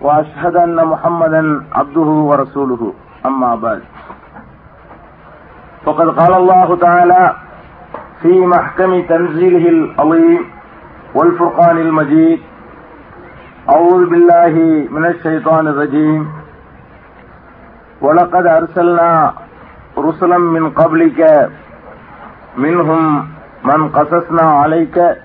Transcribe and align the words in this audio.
وأشهد 0.00 0.56
أن 0.56 0.84
محمدا 0.84 1.64
عبده 1.72 2.00
ورسوله. 2.00 2.92
أما 3.26 3.54
بعد. 3.54 3.82
فقد 5.84 6.08
قال 6.08 6.34
الله 6.34 6.76
تعالى 6.76 7.36
في 8.22 8.46
محكم 8.46 9.02
تنزيله 9.02 9.68
العظيم 9.68 10.44
والفرقان 11.14 11.78
المجيد 11.78 12.40
أعوذ 13.70 14.06
بالله 14.06 14.54
من 14.90 15.04
الشيطان 15.04 15.68
الرجيم. 15.68 16.32
ولقد 18.00 18.46
أرسلنا 18.46 19.32
رسلا 19.98 20.38
من 20.38 20.70
قبلك 20.70 21.50
منهم 22.56 23.28
من 23.64 23.88
قصصنا 23.88 24.42
عليك 24.42 25.16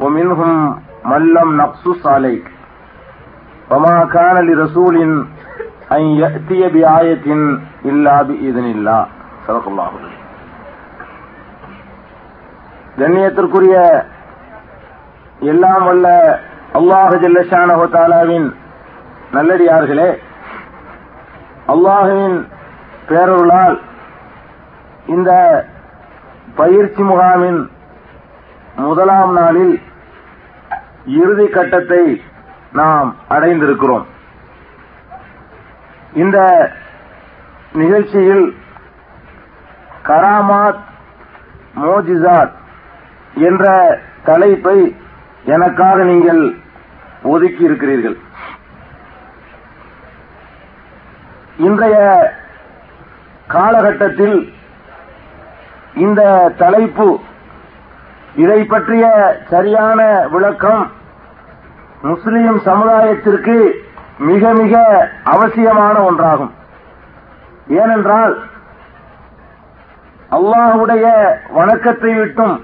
ومنهم 0.00 0.82
من 1.04 1.22
لم 1.34 1.56
نقصص 1.56 2.06
عليك. 2.06 2.51
وما 3.71 4.05
كان 4.07 4.47
لرسول 4.47 4.95
أن 5.91 6.01
يأتي 6.21 6.69
بآية 6.69 7.27
إلا 7.85 8.15
بإذن 8.23 8.65
الله 8.65 9.01
صدق 9.47 9.67
الله 9.67 9.89
கண்ணியத்திற்குரிய 12.97 13.75
எல்லாம் 15.43 15.83
வல்ல 15.83 16.07
அல்லாஹு 16.75 17.15
ஜல்லஷானஹு 17.23 17.83
தாலாவின் 17.95 18.47
நல்லடியார்களே 19.33 20.07
அல்லாஹுவின் 21.67 22.37
பேரருளால் 23.09 23.77
இந்த 25.07 25.31
பயிற்சி 26.55 27.03
முகாமின் 27.03 27.61
முதலாம் 28.85 29.33
நாளில் 29.33 29.75
இறுதி 31.17 31.47
கட்டத்தை 31.47 32.03
நாம் 32.72 33.16
அடைந்திருக்கிறோம். 33.28 34.04
இந்த 36.12 36.38
நிகழ்ச்சியில் 37.72 38.56
கராமாத் 40.08 40.80
மோஜிசாத் 41.82 42.54
என்ற 43.34 43.64
தலைப்பை 44.24 44.96
எனக்காக 45.44 46.04
நீங்கள் 46.04 46.42
ஒதுக்கி 47.22 47.62
இருக்கிறீர்கள் 47.64 48.16
இன்றைய 51.56 51.96
காலகட்டத்தில் 53.46 54.54
இந்த 55.94 56.22
தலைப்பு 56.56 57.20
இதை 58.34 58.64
பற்றிய 58.64 59.04
சரியான 59.50 60.26
விளக்கம் 60.30 60.82
முஸ்லிம் 62.02 62.58
சமுதாயத்திற்கு 62.66 63.56
மிக 64.18 64.52
மிக 64.52 64.80
அவசியமான 65.24 65.94
ஒன்றாகும். 65.98 66.52
ஏனென்றால் 67.68 68.34
அல்லாஹுடைய 70.36 71.04
வணக்கத்தை 71.50 72.14
விட்டும் 72.14 72.54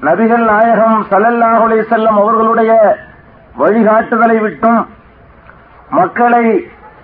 நபிகள் 0.00 0.44
நாயகம் 0.44 1.06
சலல்லாஹுலே 1.10 1.78
செல்லம் 1.92 2.18
அவர்களுடைய 2.22 2.72
வழிகாட்டுதலை 3.58 4.40
விட்டும் 4.40 4.80
மக்களை 5.90 6.44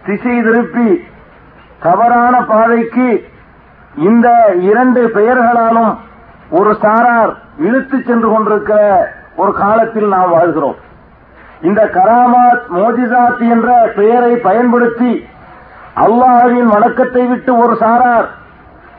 திசை 0.06 0.42
திருப்பி 0.42 1.04
தவறான 1.81 2.44
பாதைக்கு 2.53 3.09
இந்த 4.09 4.28
இரண்டு 4.70 5.10
பெயர்களாலும் 5.15 5.92
ஒரு 6.50 6.76
சாரார் 6.82 7.32
இழுத்துச் 7.59 8.06
சென்று 8.06 8.28
கொண்டிருக்கிற 8.28 8.78
ஒரு 9.36 9.53
காலத்தில் 9.53 10.09
நாம் 10.09 10.31
வாழ்கிறோம். 10.31 10.78
இந்த 11.62 11.81
கராமாத் 11.87 12.65
மோஜிசாத் 12.71 13.41
என்ற 13.50 13.93
பெயரை 13.97 14.37
பயன்படுத்தி 14.37 15.26
அல்லாஹின் 15.97 16.66
வணக்கத்தை 16.66 17.26
விட்டு 17.26 17.56
ஒரு 17.56 17.76
சாரார் 17.76 18.28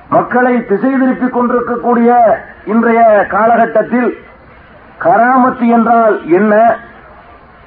மக்களை 0.10 0.66
திசை 0.66 0.92
திருப்பிக் 0.98 1.34
கொண்டிருக்கக்கூடிய 1.34 2.10
இன்றைய 2.66 3.26
காலகட்டத்தில் 3.28 4.10
கராமத்து 5.00 5.68
என்றால் 5.68 6.22
என்ன? 6.26 6.54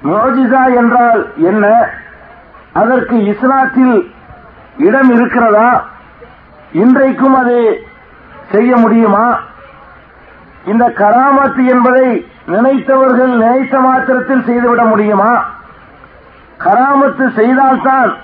மோஜிசா 0.02 0.74
என்றால் 0.74 1.32
என்ன? 1.36 1.64
அதற்கு 2.72 3.16
இஸ்லாத்தில் 3.16 3.96
இடம் 4.78 5.10
இருக்கிறதா? 5.10 5.84
இன்றைக்கும் 6.72 7.34
அது 7.34 7.86
செய்ய 8.50 8.76
முடியுமா? 8.76 9.38
இந்த 10.64 10.84
கராமத்து 10.96 11.64
என்பதை 11.66 12.06
நினைத்தவர்கள் 12.46 13.32
நினைத்த 13.36 13.80
மாத்திரத்தில் 13.80 14.44
செய்துவிட 14.44 14.84
முடியுமா? 14.84 15.44
கராமத்து 16.58 17.34
செய்தால்தான் 17.34 18.16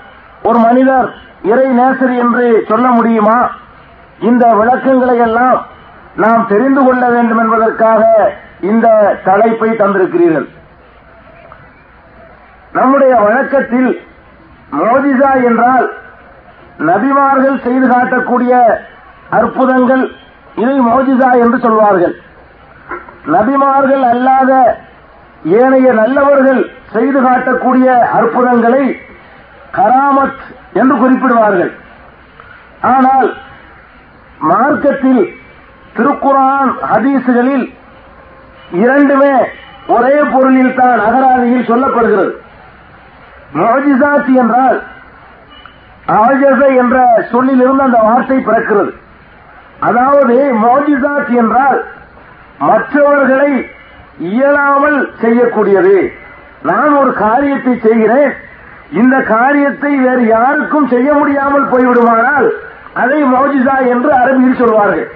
ஒரு 0.43 0.59
மனிதர் 0.59 1.13
இறை 1.41 1.67
நேசர் 1.79 2.13
என்று 2.17 2.65
சொல்ல 2.67 2.87
முடியுமா? 2.87 3.49
இந்த 4.19 4.53
விளக்கங்களை 4.53 5.17
எல்லாம் 5.17 5.65
நாம் 6.15 6.47
தெரிந்து 6.47 6.83
கொள்ள 6.83 7.09
வேண்டும் 7.09 7.37
என்பதற்காக 7.37 8.03
இந்த 8.59 8.87
தலைப்பை 9.23 9.69
தந்திருக்கிறீர்கள். 9.69 10.47
நம்முடைய 12.71 13.15
வழக்கத்தில் 13.15 14.01
மோதிசா 14.71 15.43
என்றால் 15.43 15.93
நபிமார்கள் 16.77 17.61
செய்து 17.61 17.87
காட்டக்கூடிய 17.87 18.53
அற்புதங்கள் 19.29 20.15
இதை 20.55 20.79
மோஜிசா 20.79 21.39
என்று 21.39 21.59
சொல்வார்கள். 21.59 22.15
நபிமார்கள் 23.33 24.03
அல்லாத 24.11 24.51
ஏனைய 25.43 25.93
நல்லவர்கள் 25.93 26.61
செய்து 26.93 27.19
காட்டக்கூடிய 27.21 27.87
அற்புதங்களை 28.17 28.83
கராமத் 29.77 30.41
என்று 30.73 30.95
குறிப்பிடுவார்கள். 30.95 31.71
ஆனால் 32.95 33.29
மார்க்கத்தில் 34.39 35.23
திருக்குரான் 35.95 36.71
ஹதீசுகளில் 36.91 37.65
இரண்டுமே 38.71 39.33
ஒரே 39.87 40.17
பொருளில் 40.33 40.75
தான் 40.75 40.99
அகராதியில் 40.99 41.69
சொல்லப்படுகிறது. 41.69 42.31
மோஜிசாத் 43.55 44.29
என்றால் 44.41 44.77
ஆஜச 46.07 46.61
என்ற 46.81 46.97
சொல்லிலிருந்து 47.31 47.83
அந்த 47.83 47.99
வார்த்தை 48.07 48.37
பிறக்கிறது. 48.37 48.91
அதாவது 49.79 50.35
மோஜிசாத் 50.65 51.31
என்றால் 51.41 51.79
மற்றவர்களை 52.69 53.51
இயலாமல் 54.17 54.99
செய்யக்கூடியது. 55.21 55.95
நான் 56.61 56.91
ஒரு 56.97 57.13
காரியத்தை 57.13 57.79
செய்கிறேன். 57.79 58.33
இந்த 58.91 59.21
காரியத்தை 59.21 59.91
வேறு 59.95 60.25
யாருக்கும் 60.25 60.87
செய்ய 60.87 61.13
முடியாமல் 61.13 61.69
போய்விடுமானால் 61.69 62.47
அதை 62.93 63.19
மோஜிசா 63.23 63.75
என்று 63.87 64.09
அரபியில் 64.11 64.57
சொல்வார்கள். 64.57 65.11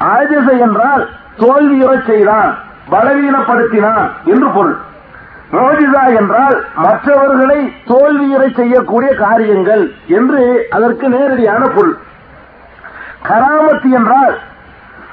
ஆஜச 0.00 0.48
என்றால் 0.58 1.04
தோல்வியுறச் 1.38 2.04
செய்தான் 2.04 2.50
பலவீனப்படுத்தினான் 2.90 4.08
என்று 4.24 4.48
பொருள். 4.48 4.76
மோஜிசா 5.52 6.16
என்றால் 6.16 6.64
மற்றவர்களை 6.76 7.60
தோல்வியுறச் 7.86 8.54
செய்யக்கூடிய 8.54 9.14
காரியங்கள் 9.14 9.84
என்று 10.06 10.66
அதற்கு 10.70 11.08
நேரடியான 11.08 11.62
பொருள். 11.66 11.96
கராமத்து 13.28 13.90
என்றால் 13.90 14.38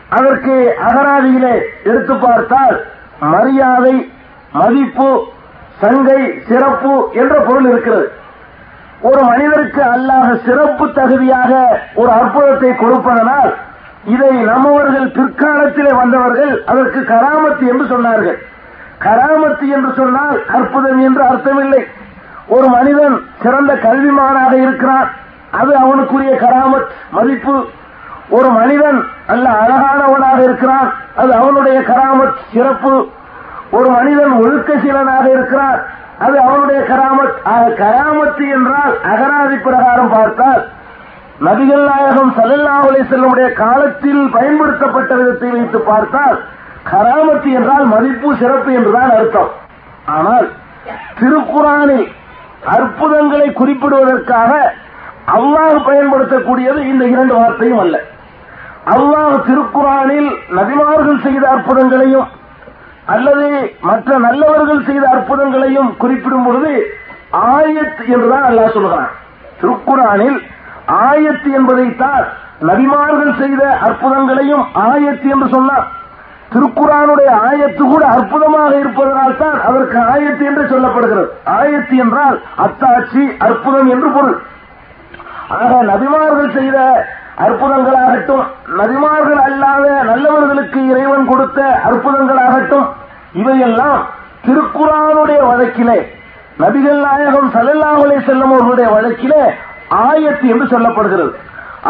அதற்கு 0.10 0.76
அகராதியிலே 0.88 1.62
எடுத்து 1.84 2.16
பார்த்தால் 2.16 2.86
மரியாதை 3.20 4.12
மதிப்பு 4.52 5.24
சங்கை 5.80 6.42
சிறப்பு 6.48 7.10
என்ற 7.14 7.40
பொருள் 7.40 7.70
இருக்கிறது. 7.70 8.12
ஒரு 9.02 9.24
மனிதருக்கு 9.24 9.84
அல்லாத 9.84 10.36
சிறப்பு 10.46 10.92
தகுதியாக 10.92 11.80
ஒரு 11.96 12.12
அற்புதத்தை 12.12 12.76
கொடுப்பதனால் 12.76 13.54
இதை 14.04 14.32
நம்மவர்கள் 14.32 15.12
பிற்காலத்திலே 15.12 15.96
வந்தவர்கள் 15.96 16.64
அதற்கு 16.66 17.00
கராமத்து 17.00 17.68
என்று 17.68 17.86
சொன்னார்கள். 17.86 18.38
கராமத்து 19.00 19.68
என்று 19.68 19.94
சொன்னால் 19.94 20.46
அற்புதம் 20.48 21.00
என்று 21.00 21.24
அர்த்தமில்லை. 21.24 21.86
ஒரு 22.48 22.68
மனிதன் 22.68 23.22
சிறந்த 23.42 23.74
கல்விமானாக 23.74 24.54
இருக்கிறான். 24.54 25.10
அது 25.52 25.76
அவனுக்குரிய 25.76 26.36
கராமத் 26.36 26.88
மதிப்பு 27.12 27.66
ஒரு 28.30 28.50
மனிதன் 28.50 29.06
நல்ல 29.28 29.50
அழகானவனாக 29.50 30.44
இருக்கிறான். 30.44 30.94
அது 31.16 31.34
அவனுடைய 31.34 31.80
கராமத் 31.80 32.34
சிறப்பு. 32.54 33.10
ஒரு 33.72 33.90
மனிதன் 33.90 34.44
ஒழுக்கசீலனாக 34.44 35.30
இருக்கிறான். 35.30 35.84
அது 36.20 36.40
அவனுடைய 36.40 36.82
கராமத். 36.82 37.34
ஆக 37.44 37.68
கராமத்து 37.68 38.52
என்றால் 38.52 38.94
அகராதி 39.04 39.62
பிரகாரம் 39.62 40.10
பார்த்தால் 40.10 40.68
நபிகள் 41.42 41.86
நாயகம் 41.86 42.34
சல்லல்லாஹு 42.38 43.02
செல்லுடைய 43.12 43.54
காலத்தில் 43.54 44.30
பயன்படுத்தப்பட்ட 44.32 45.16
விதத்தை 45.16 45.50
வைத்து 45.50 45.80
பார்த்தால் 45.80 46.44
கராமத்து 46.92 47.54
என்றால் 47.54 47.86
மதிப்பு 47.86 48.36
சிறப்பு 48.40 48.74
என்றுதான் 48.74 49.10
அர்த்தம். 49.10 49.50
ஆனால் 50.06 50.50
திருக்குறானில் 51.20 52.08
அற்புதங்களை 52.66 53.50
குறிப்பிடுவதற்காக 53.50 54.74
அல்லாஹ் 55.26 55.86
பயன்படுத்தக்கூடியது 55.86 56.80
இந்த 56.92 57.06
இரண்டு 57.06 57.34
வார்த்தையும் 57.34 57.80
அல்ல. 57.80 58.04
அல்லாஹ் 58.86 59.36
திருக்குறானில் 59.48 60.32
நபிமார்கள் 60.50 61.22
செய்த 61.22 61.50
அற்புதங்களையும் 61.50 62.28
அல்லது 63.06 63.48
மற்ற 63.82 64.18
நல்லவர்கள் 64.18 64.86
செய்த 64.86 65.08
அற்புதங்களையும் 65.10 65.98
குறிப்பிடும் 65.98 66.44
பொழுது 66.44 66.74
ஆயத் 67.32 68.02
என்றுதான் 68.14 68.44
அல்லாஹ் 68.44 68.72
சொல்கிறான். 68.72 69.10
திருக்குறானில் 69.62 70.42
ஆயத்து 70.88 71.50
என்பதைத்தான் 71.54 72.24
நபிமார்கள் 72.60 73.38
செய்த 73.38 73.78
அற்புதங்களையும் 73.88 74.64
ஆயத்து 74.90 75.28
என்று 75.30 75.48
சொன்னார் 75.48 75.88
திருக்குறானுடைய 76.54 77.30
ஆயத்து 77.50 77.84
கூட 77.84 78.08
அற்புதமாக 78.08 78.80
இருப்பதனால் 78.80 79.38
தான் 79.38 79.60
அதற்கு 79.62 79.98
ஆயத்து 80.00 80.44
என்று 80.46 80.64
சொல்லப்படுகிறது. 80.64 81.28
ஆயத்து 81.46 81.96
என்றால் 81.96 82.42
அத்தாட்சி 82.66 83.38
அற்புதம் 83.38 83.90
என்று 83.90 84.10
பொருள். 84.10 84.42
ஆக 85.58 85.72
நபிமார்கள் 85.92 86.56
செய்த 86.58 86.78
அற்புதங்களாகட்டும் 87.46 88.44
நபிமார்கள் 88.80 89.42
அல்லாத 89.48 89.86
நல்லவர்களுக்கு 90.10 90.80
இறைவன் 90.92 91.26
கொடுத்த 91.32 91.60
அற்புதங்களாகட்டும் 91.90 92.88
இவையெல்லாம் 93.42 94.02
திருக்குறானுடைய 94.46 95.42
வழக்கிலே 95.52 96.00
நபிகள் 96.64 97.00
நாயகம் 97.06 97.50
சல்லல்லாஹுலே 97.56 98.18
செல்லும் 98.26 98.52
அவர்களுடைய 98.54 98.88
வழக்கிலே 98.96 99.44
ஆயத்து 100.08 100.46
என்று 100.54 100.66
சொல்லப்படுகிறது. 100.74 101.32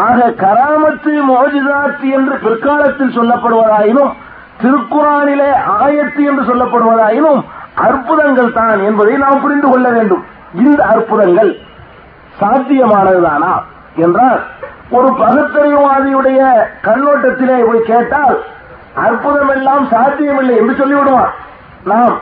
ஆக 0.04 0.28
கராமத்து 0.42 1.12
மோஜிதாத்து 1.30 2.06
என்று 2.18 2.36
பிற்காலத்தில் 2.44 3.16
சொல்லப்படுவதாயினும் 3.18 4.12
திருக்குறானிலே 4.62 5.50
ஆயத்து 5.82 6.22
என்று 6.30 6.42
சொல்லப்படுவதாயினும் 6.50 7.40
அற்புதங்கள் 7.86 8.56
தான் 8.58 8.80
என்பதை 8.88 9.14
நாம் 9.24 9.42
புரிந்து 9.44 9.68
கொள்ள 9.68 9.86
வேண்டும். 9.90 10.24
இந்த 10.62 10.80
அற்புதங்கள். 10.94 11.52
சாத்தியமானதுதானா? 12.40 13.52
என்றால் 13.96 14.44
ஒரு 14.90 15.08
பகுத்தறிவாதியுடைய 15.08 16.40
கண்ணோட்டத்திலே 16.82 17.66
போய் 17.66 17.82
கேட்டால் 17.82 18.44
அற்புதம் 18.94 19.48
எல்லாம் 19.48 19.88
சாத்தியமில்லை 19.90 20.56
என்று 20.56 20.74
சொல்லிவிடுவான் 20.74 21.32
நாம் 21.84 22.20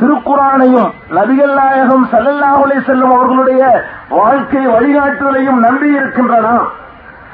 திருக்குறானையும் 0.00 0.90
நபிகள் 1.10 1.54
நாயகம் 1.54 2.08
சல்லல்லாஹுலே 2.12 2.84
செல்லும் 2.86 3.14
அவர்களுடைய 3.14 3.62
வாழ்க்கை 4.08 4.66
வழிகாட்டுதலையும் 4.66 5.58
நம்பி 5.58 5.88
இருக்கின்ற 5.88 6.40
நாம் 6.40 6.68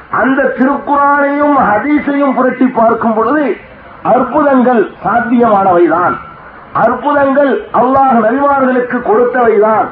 அந்த 0.09 0.53
திருக்குறானையும் 0.57 1.55
ஹதீஸையும் 1.69 2.33
புரட்டி 2.33 2.67
பார்க்கும் 2.67 3.13
பொழுது 3.13 3.57
அற்புதங்கள் 4.03 4.91
சாத்தியமானவைதான். 5.03 6.15
அற்புதங்கள் 6.73 7.67
அல்லாஹ் 7.73 8.15
நபிமார்களுக்கு 8.25 8.97
கொடுத்தவைதான். 9.01 9.85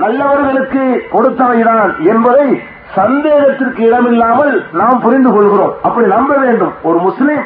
நல்லவர்களுக்கு 0.00 1.06
கொடுத்தவைதான் 1.12 1.98
என்பதை 1.98 2.62
சந்தேகத்திற்கு 2.94 3.82
இடமில்லாமல் 3.82 4.64
நாம் 4.72 5.00
புரிந்து 5.00 5.32
கொள்கிறோம். 5.32 5.74
அப்படி 5.82 6.06
நம்ப 6.06 6.34
வேண்டும். 6.34 6.72
ஒரு 6.82 6.98
முஸ்லீம் 6.98 7.42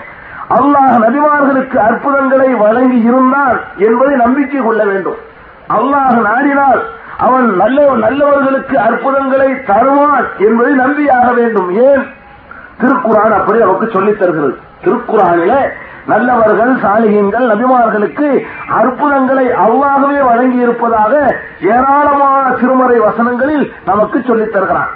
அல்லாஹ் 0.51 1.03
நபிமார்களுக்கு 1.03 1.77
அற்புதங்களை 1.77 2.55
வழங்கி 2.55 3.01
இருந்தான் 3.01 3.61
என்பதை 3.77 4.17
நம்பிக்கை 4.17 4.61
கொள்ள 4.61 4.85
வேண்டும். 4.85 5.17
அல்லாஹ் 5.69 6.23
நாடினால் 6.23 6.83
அவன் 7.19 7.57
நல்ல 7.57 7.95
நல்லவர்களுக்கு 7.97 8.79
அற்புதங்களை 8.79 9.65
தருவான் 9.65 10.25
என்பதை 10.39 10.73
நம்பியாக 10.73 11.33
வேண்டும். 11.33 11.71
ஏன்? 11.71 12.07
திருக்குறான் 12.81 13.33
அப்படி 13.33 13.59
நமக்கு 13.59 13.91
சொல்லித் 13.93 14.19
தருகிறது. 14.19 14.57
திருக்குறானிலே 14.85 15.69
நல்லவர்கள் 16.07 16.75
சாலிகங்கள் 16.77 17.47
நபிமார்களுக்கு 17.53 18.45
அற்புதங்களை 18.69 19.47
அல்லாகவே 19.47 20.25
வழங்கி 20.25 20.57
இருப்பதாக 20.57 21.37
ஏராளமான 21.61 22.51
திருமறை 22.51 23.01
வசனங்களில் 23.01 23.73
நமக்கு 23.85 24.23
சொல்லித் 24.27 24.53
தருகிறான். 24.53 24.89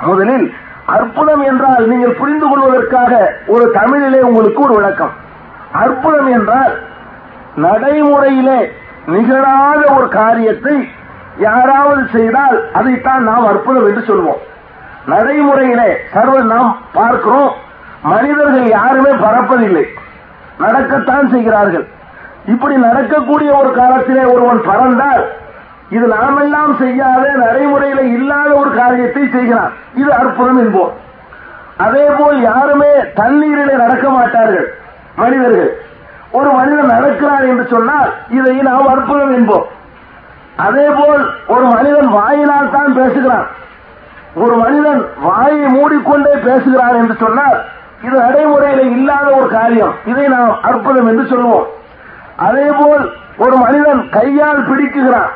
முதலில் 0.00 0.54
அற்புதம் 0.86 1.40
என்றால் 1.40 1.86
நீங்கள் 1.86 2.16
புரிந்து 2.18 2.48
கொள்வதற்காக 2.48 3.32
ஒரு 3.46 3.70
தமிழிலே 3.70 4.20
உங்களுக்கு 4.22 4.62
ஒரு 4.62 4.74
விளக்கம். 4.74 5.10
அற்புதம் 5.72 6.26
என்றால் 6.26 6.78
நடைமுறையிலே 7.56 8.72
நிகழாத 9.06 9.96
ஒரு 9.96 10.08
காரியத்தை 10.08 10.88
யாராவது 11.38 12.06
செய்தால் 12.12 12.72
அதைத்தான் 12.72 13.22
நாம் 13.22 13.46
அற்புதம் 13.46 13.86
என்று 13.86 14.14
சொல்வோம். 14.14 14.48
நடைமுறையிலே 15.06 15.96
சர்வ 16.12 16.42
நாம் 16.42 16.78
பார்க்கிறோம் 16.92 17.50
மனிதர்கள் 18.02 18.68
யாருமே 18.68 19.10
பறப்பதில்லை 19.10 19.84
நடக்கத்தான் 20.64 21.28
செய்கிறார்கள். 21.34 21.86
இப்படி 22.52 22.74
நடக்கக்கூடிய 22.86 23.50
ஒரு 23.60 23.70
காலத்திலே 23.72 24.24
ஒருவன் 24.34 24.60
பறந்தால் 24.68 25.22
இது 25.96 26.06
நாமெல்லாம் 26.06 26.72
செய்யாத 26.78 27.24
நடைமுறையில 27.44 28.00
இல்லாத 28.16 28.50
ஒரு 28.54 28.70
காரியத்தை 28.80 29.22
செய்கிறான். 29.36 29.72
இது 29.94 30.10
அற்புதம் 30.14 30.60
என்போம். 30.64 30.92
அதே 31.84 32.06
போல் 32.18 32.38
யாருமே 32.42 32.90
தண்ணீரிலே 33.20 33.74
நடக்க 33.84 34.06
மாட்டார்கள் 34.10 34.66
மனிதர்கள். 35.16 35.70
ஒரு 36.38 36.50
மனிதன் 36.58 36.92
நடக்கிறார் 36.96 37.46
என்று 37.52 37.64
சொன்னால் 37.74 38.10
இதை 38.38 38.56
நாம் 38.68 38.90
அற்புதம் 38.94 39.32
என்போம். 39.38 39.66
அதே 40.66 40.86
போல் 40.98 41.22
ஒரு 41.54 41.66
மனிதன் 41.74 42.10
வாயினால் 42.18 42.74
தான் 42.76 42.92
பேசுகிறான். 42.98 43.46
ஒரு 44.34 44.54
மனிதன் 44.62 45.00
வாயை 45.26 45.66
மூடிக்கொண்டே 45.76 46.34
பேசுகிறான் 46.48 46.98
என்று 47.00 47.14
சொன்னால் 47.24 47.58
இது 48.04 48.16
நடைமுறையில 48.20 48.80
இல்லாத 48.96 49.26
ஒரு 49.30 49.48
காரியம். 49.48 49.94
இதை 50.06 50.26
நாம் 50.28 50.58
அற்புதம் 50.62 51.06
என்று 51.06 51.24
சொல்வோம் 51.32 51.66
அதே 52.36 52.66
போல் 52.80 53.04
ஒரு 53.36 53.56
மனிதன் 53.56 54.00
கையால் 54.10 54.66
பிடிக்குகிறான் 54.68 55.32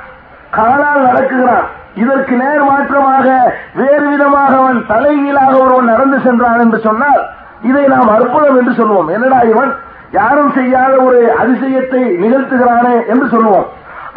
காலால் 0.51 1.07
நடக்குகிறான் 1.07 1.67
இதற்கு 1.95 2.35
நேர் 2.37 2.63
மாற்றமாக 2.63 3.27
வேறு 3.75 4.07
விதமாக 4.09 4.53
அவன் 4.57 4.79
தலைகீழாக 4.87 5.53
ஒருவன் 5.59 5.85
நடந்து 5.85 6.19
சென்றான் 6.21 6.61
என்று 6.61 6.79
சொன்னால் 6.81 7.21
இதை 7.61 7.85
நாம் 7.87 8.09
அற்புதம் 8.09 8.57
என்று 8.59 8.73
சொல்வோம் 8.73 9.09
என்னடா 9.09 9.41
இவன்? 9.53 9.73
யாரும் 10.11 10.53
செய்யாத 10.53 10.95
ஒரு 10.97 11.21
அதிசயத்தை 11.43 12.03
நிகழ்த்துகிறானே 12.23 12.95
என்று 13.07 13.29
சொல்லுவோம். 13.29 13.67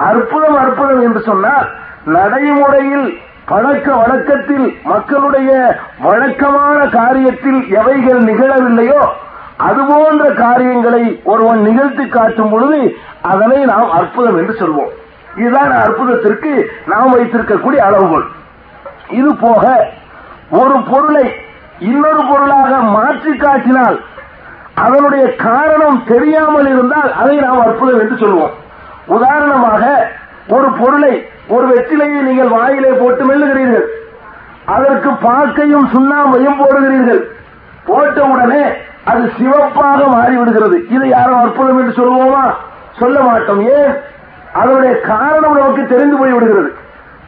அற்புதம் 0.10 0.58
அற்புதம் 0.64 1.02
என்று 1.02 1.22
சொன்னால் 1.22 1.68
நடைமுறையில் 2.06 3.08
பழக்க 3.50 3.88
வழக்கத்தில் 3.96 4.68
மக்களுடைய 4.84 5.52
வழக்கமான 6.06 6.78
காரியத்தில் 6.98 7.60
எவைகள் 7.80 8.22
நிகழவில்லையோ 8.30 9.02
அதுபோன்ற 9.68 10.24
காரியங்களை 10.32 11.04
ஒருவன் 11.24 11.62
நிகழ்த்தி 11.62 12.06
காட்டும் 12.08 12.50
பொழுது 12.50 12.80
அதனை 13.22 13.60
நாம் 13.66 13.92
அற்புதம் 13.92 14.38
என்று 14.38 14.54
சொல்வோம். 14.60 14.92
இதுதான் 15.36 15.72
அற்புதத்திற்கு 15.84 16.52
நாம் 16.86 17.14
வைத்திருக்கக்கூடிய 17.16 17.82
அளவுகோல். 17.88 18.28
இது 19.20 19.36
போக 19.36 19.64
ஒரு 20.50 20.76
பொருளை 20.90 21.26
இன்னொரு 21.80 22.22
பொருளாக 22.30 22.78
மாற்றி 22.98 23.34
காட்டினால் 23.38 23.98
அதனுடைய 24.86 25.26
காரணம் 25.36 26.04
தெரியாமல் 26.08 26.70
இருந்தால் 26.74 27.12
அதை 27.14 27.36
நாம் 27.36 27.66
அற்புதம் 27.68 28.00
என்று 28.00 28.18
சொல்வோம். 28.24 28.56
உதாரணமாக 29.06 29.84
ஒரு 30.48 30.70
பொருளை 30.80 31.14
ஒரு 31.48 31.68
வெற்றிலையை 31.68 32.22
நீங்கள் 32.22 32.48
வாயிலே 32.48 32.90
போட்டு 32.90 33.24
மெல்லுகிறீர்கள். 33.26 33.88
அதற்கு 34.66 35.10
பாக்கையும் 35.10 35.88
சுண்ணாம்பையும் 35.94 36.60
போடுகிறீர்கள். 36.60 37.22
போட்ட 37.86 38.24
உடனே 38.24 38.64
அது 39.04 39.32
சிவப்பாக 39.38 40.00
மாறிவிடுகிறது. 40.06 40.78
இதை 40.90 41.10
யாரும் 41.10 41.40
அற்புதம் 41.40 41.80
என்று 41.80 41.94
சொல்லுவோமா? 41.94 42.44
சொல்ல 43.00 43.20
மாட்டோம். 43.20 43.62
ஏன்? 43.70 43.94
அதனுடைய 44.54 45.02
காரணம் 45.02 45.58
நமக்கு 45.58 45.88
தெரிந்து 45.88 46.18
போய்விடுகிறது. 46.18 46.70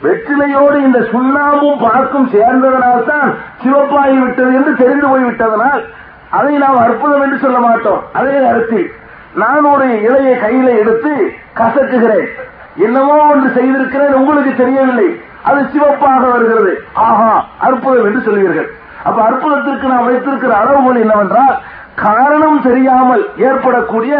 வெற்றிலையோடு 0.03 0.75
இந்த 0.75 0.99
சுண்ணாம்பும் 0.99 1.79
பாக்கும் 1.79 2.29
சேர்ந்ததனால் 2.29 3.07
தான் 3.07 3.33
சிவப்பாகிவிட்டது 3.63 4.53
என்று 4.53 4.75
தெரிந்து 4.75 5.07
போய்விட்டதனால் 5.07 5.83
அதை 6.29 6.55
நாம் 6.55 6.77
அற்புதம் 6.77 7.21
என்று 7.21 7.37
சொல்ல 7.37 7.59
மாட்டோம். 7.59 8.03
அதே 8.13 8.39
நேரத்தில் 8.39 8.91
நான் 9.33 9.63
ஒரு 9.63 9.85
இலையை 9.85 10.35
கையில 10.35 10.77
எடுத்து 10.77 11.33
கசக்குகிறேன். 11.55 12.27
என்னமோ 12.75 13.15
ஒன்று 13.31 13.49
செய்திருக்கிறேன் 13.49 14.13
உங்களுக்கு 14.13 14.55
தெரியவில்லை. 14.55 15.21
அது 15.43 15.65
சிவப்பாக 15.73 16.27
வருகிறது. 16.27 16.83
ஆஹா 16.93 17.45
அற்புதம் 17.57 18.05
என்று 18.05 18.21
சொல்வீர்கள். 18.27 18.69
அப்ப 19.03 19.23
அற்புதத்திற்கு 19.23 19.87
நாம் 19.87 20.05
வைத்திருக்கிற 20.05 20.53
அளவுகோல் 20.57 21.01
என்னவென்றால் 21.01 21.57
காரணம் 21.95 22.61
தெரியாமல் 22.61 23.29
ஏற்படக்கூடிய 23.37 24.15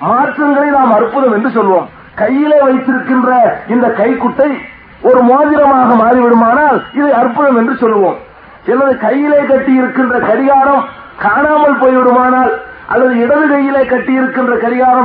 மாற்றங்களை 0.00 0.70
நாம் 0.70 0.92
அற்புதம் 0.92 1.32
என்று 1.32 1.50
சொல்வோம். 1.56 1.88
கையிலே 2.14 2.58
வைத்திருக்கின்ற 2.62 3.58
இந்த 3.68 3.86
கைக்குட்டை 4.00 4.50
ஒரு 5.00 5.22
மோதிரமாக 5.22 5.94
மாறிவிடுமானால் 5.94 6.82
இது 6.92 7.14
அற்புதம் 7.14 7.56
என்று 7.56 7.76
சொல்லுவோம் 7.76 8.18
எனது 8.66 8.98
கையிலே 8.98 9.44
கட்டி 9.44 9.72
இருக்கின்ற 9.72 10.18
கடிகாரம் 10.18 10.82
காணாமல் 11.22 11.78
போய்விடுமானால் 11.78 12.52
அல்லது 12.86 13.16
இடது 13.16 13.48
கையிலே 13.48 13.84
கட்டி 13.84 14.12
இருக்கின்ற 14.12 14.56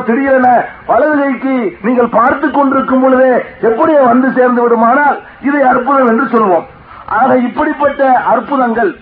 திடீரென 0.06 0.64
வலது 0.86 1.18
கைக்கு 1.18 1.78
நீங்கள் 1.82 2.08
பார்த்துக் 2.08 2.54
கொண்டிருக்கும் 2.54 3.02
பொழுதே 3.02 3.46
எப்படியே 3.62 4.06
வந்து 4.06 4.32
சேர்ந்து 4.32 4.62
விடுமானால் 4.62 5.20
இதை 5.42 5.62
அற்புதம் 5.62 6.08
என்று 6.08 6.26
சொல்வோம். 6.26 6.66
ஆக 7.06 7.38
இப்படிப்பட்ட 7.38 8.14
அற்புதங்கள் 8.14 9.00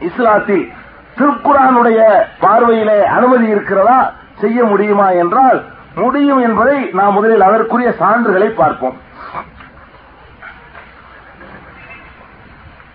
இஸ்லாத்தில் 0.00 0.72
திருக்குறானுடைய 1.16 2.00
பார்வையிலே 2.40 3.06
அனுமதி 3.06 3.46
இருக்கிறதா? 3.46 4.12
செய்ய 4.40 4.64
முடியுமா 4.64 5.10
என்றால் 5.10 5.64
முடியும் 5.94 6.38
என்பதை 6.38 6.90
நாம் 6.92 7.12
முதலில் 7.12 7.40
அதற்குரிய 7.40 7.94
சான்றுகளை 8.00 8.46
பார்ப்போம். 8.46 8.96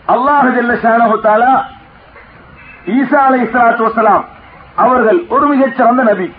அல்லாஹு 0.08 0.50
ஷானஹு 0.82 1.18
ஈசா 2.86 3.18
அலை 3.18 3.42
இஸ்லாத்து 3.42 3.84
வசலாம் 3.84 4.26
அவர்கள் 4.76 5.26
ஒரு 5.30 5.46
மிகச் 5.48 5.76
சிறந்த 5.76 6.04
நபி. 6.04 6.34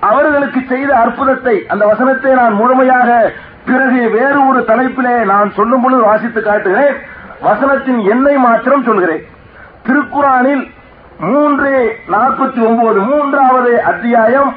அவர்களுக்கு 0.00 0.60
செய்த 0.68 0.96
அற்புதத்தை 0.96 1.66
அந்த 1.68 1.86
வசனத்தை 1.86 2.32
நான் 2.32 2.52
முழுமையாக 2.52 3.32
பிறகு 3.66 4.10
வேறு 4.10 4.48
ஒரு 4.48 4.60
தலைப்பிலே 4.60 5.24
நான் 5.24 5.52
சொல்லும் 5.52 5.82
பொழுது 5.82 6.02
வாசித்து 6.02 6.42
காட்டுகிறேன். 6.42 6.96
வசனத்தின் 7.42 8.04
எண்ணை 8.04 8.36
மாத்திரம் 8.36 8.82
சொல்கிறேன். 8.82 9.22
திருக்குறானில் 9.86 10.70
மூன்று 11.18 11.98
நாற்பத்தி 12.08 12.66
ஒன்பது 12.66 13.00
மூன்றாவது 13.00 13.82
அத்தியாயம் 13.82 14.56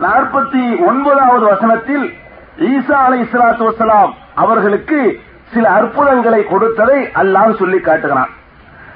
நாற்பத்தி 0.00 0.86
ஒன்பதாவது 0.86 1.46
வசனத்தில் 1.46 2.14
ஈசா 2.58 2.90
அலை 2.90 3.22
இஸ்லாத்து 3.22 3.70
வசலாம் 3.70 4.14
அவர்களுக்கு 4.34 5.20
சில 5.54 5.68
அற்புதங்களை 5.68 6.44
கொடுத்ததை 6.44 7.08
அல்லாஹ் 7.14 7.58
சொல்லி 7.58 7.80
காட்டுகிறான். 7.80 8.28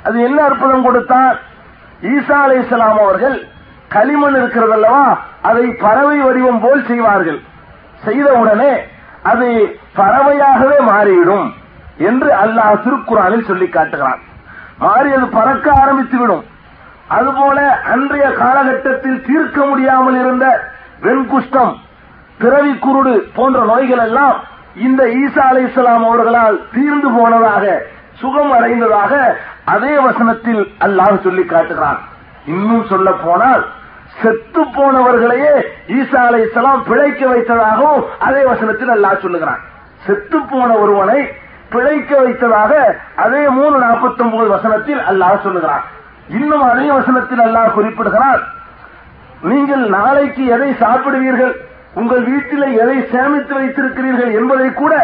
அது 0.04 0.23
என்ன 0.23 0.42
அற்புதம் 0.42 0.83
கொடுத்தான்? 0.83 1.38
ஈசா 2.02 2.37
அலை 2.44 2.59
இஸ்லாம் 2.59 2.99
அவர்கள் 2.99 3.37
களிமண் 3.88 4.35
இருக்கிறது 4.35 4.73
அல்லவா? 4.73 5.18
அதை 5.42 5.64
பறவை 5.66 6.18
வடிவம் 6.18 6.61
போல் 6.61 6.87
செய்வார்கள். 6.87 7.40
செய்தவுடனே 8.04 8.73
அது 9.23 9.49
பறவையாகவே 9.97 10.78
மாறிவிடும் 10.80 11.54
என்று 11.97 12.30
அல்லாஹ் 12.35 12.82
திருக்குறானில் 12.85 13.47
சொல்லி 13.47 13.68
காட்டுகிறான். 13.68 14.21
மாறி 14.78 15.12
அது 15.12 15.26
பறக்க 15.26 15.66
ஆரம்பித்துவிடும். 15.82 16.44
அதுபோல 17.09 17.59
அன்றைய 17.92 18.32
காலகட்டத்தில் 18.32 19.25
தீர்க்க 19.25 19.66
முடியாமல் 19.66 20.18
இருந்த 20.21 20.47
வெண்குஷ்டம் 21.02 21.75
பிறவி 22.38 22.73
குருடு 22.73 23.14
போன்ற 23.35 23.64
நோய்கள் 23.64 23.99
எல்லாம் 23.99 24.37
இந்த 24.76 25.02
ஈசா 25.04 25.44
அலை 25.49 25.62
இஸ்லாம் 25.64 26.04
அவர்களால் 26.04 26.61
தீர்ந்து 26.75 27.09
போனதாக 27.18 27.64
சுகம் 28.21 28.52
அடைந்ததாக 28.52 29.12
அதே 29.75 29.92
வசனத்தில் 30.07 30.62
அல்லாஹ் 30.87 31.23
சொல்லி 31.26 31.45
காட்டுகிறான். 31.45 32.00
இன்னும் 32.54 32.87
சொல்ல 32.92 33.09
போனால் 33.25 33.62
செத்து 34.23 34.62
போனவர்களையே 34.76 35.52
ஈசா 35.99 36.23
அலை 36.28 36.40
இஸ்லாம் 36.47 36.83
பிழைக்க 36.88 37.21
வைத்ததாகவும் 37.33 38.02
அதே 38.26 38.42
வசனத்தில் 38.50 38.92
அல்லாஹ் 38.97 39.23
சொல்லுகிறான். 39.25 39.61
செத்து 40.07 40.38
போன 40.50 40.71
ஒருவனை 40.85 41.21
பிழைக்க 41.75 42.12
வைத்ததாக 42.25 42.73
அதே 43.25 43.42
மூணு 43.59 43.76
நாற்பத்தி 43.85 44.23
ஒன்பது 44.25 44.49
வசனத்தில் 44.57 45.02
அல்லாஹ் 45.11 45.45
சொல்லுகிறான். 45.47 45.85
இன்னும் 46.38 46.64
அதே 46.71 46.88
வசனத்தில் 46.99 47.42
அல்லாஹ் 47.47 47.76
குறிப்பிடுகிறான் 47.76 48.42
நீங்கள் 49.50 49.85
நாளைக்கு 49.99 50.42
எதை 50.57 50.71
சாப்பிடுவீர்கள்? 50.83 51.54
உங்கள் 52.00 52.25
வீட்டில் 52.33 52.66
எதை 52.83 52.99
சேமித்து 53.12 53.54
வைத்திருக்கிறீர்கள்? 53.61 54.33
என்பதை 54.40 54.69
கூட 54.73 54.95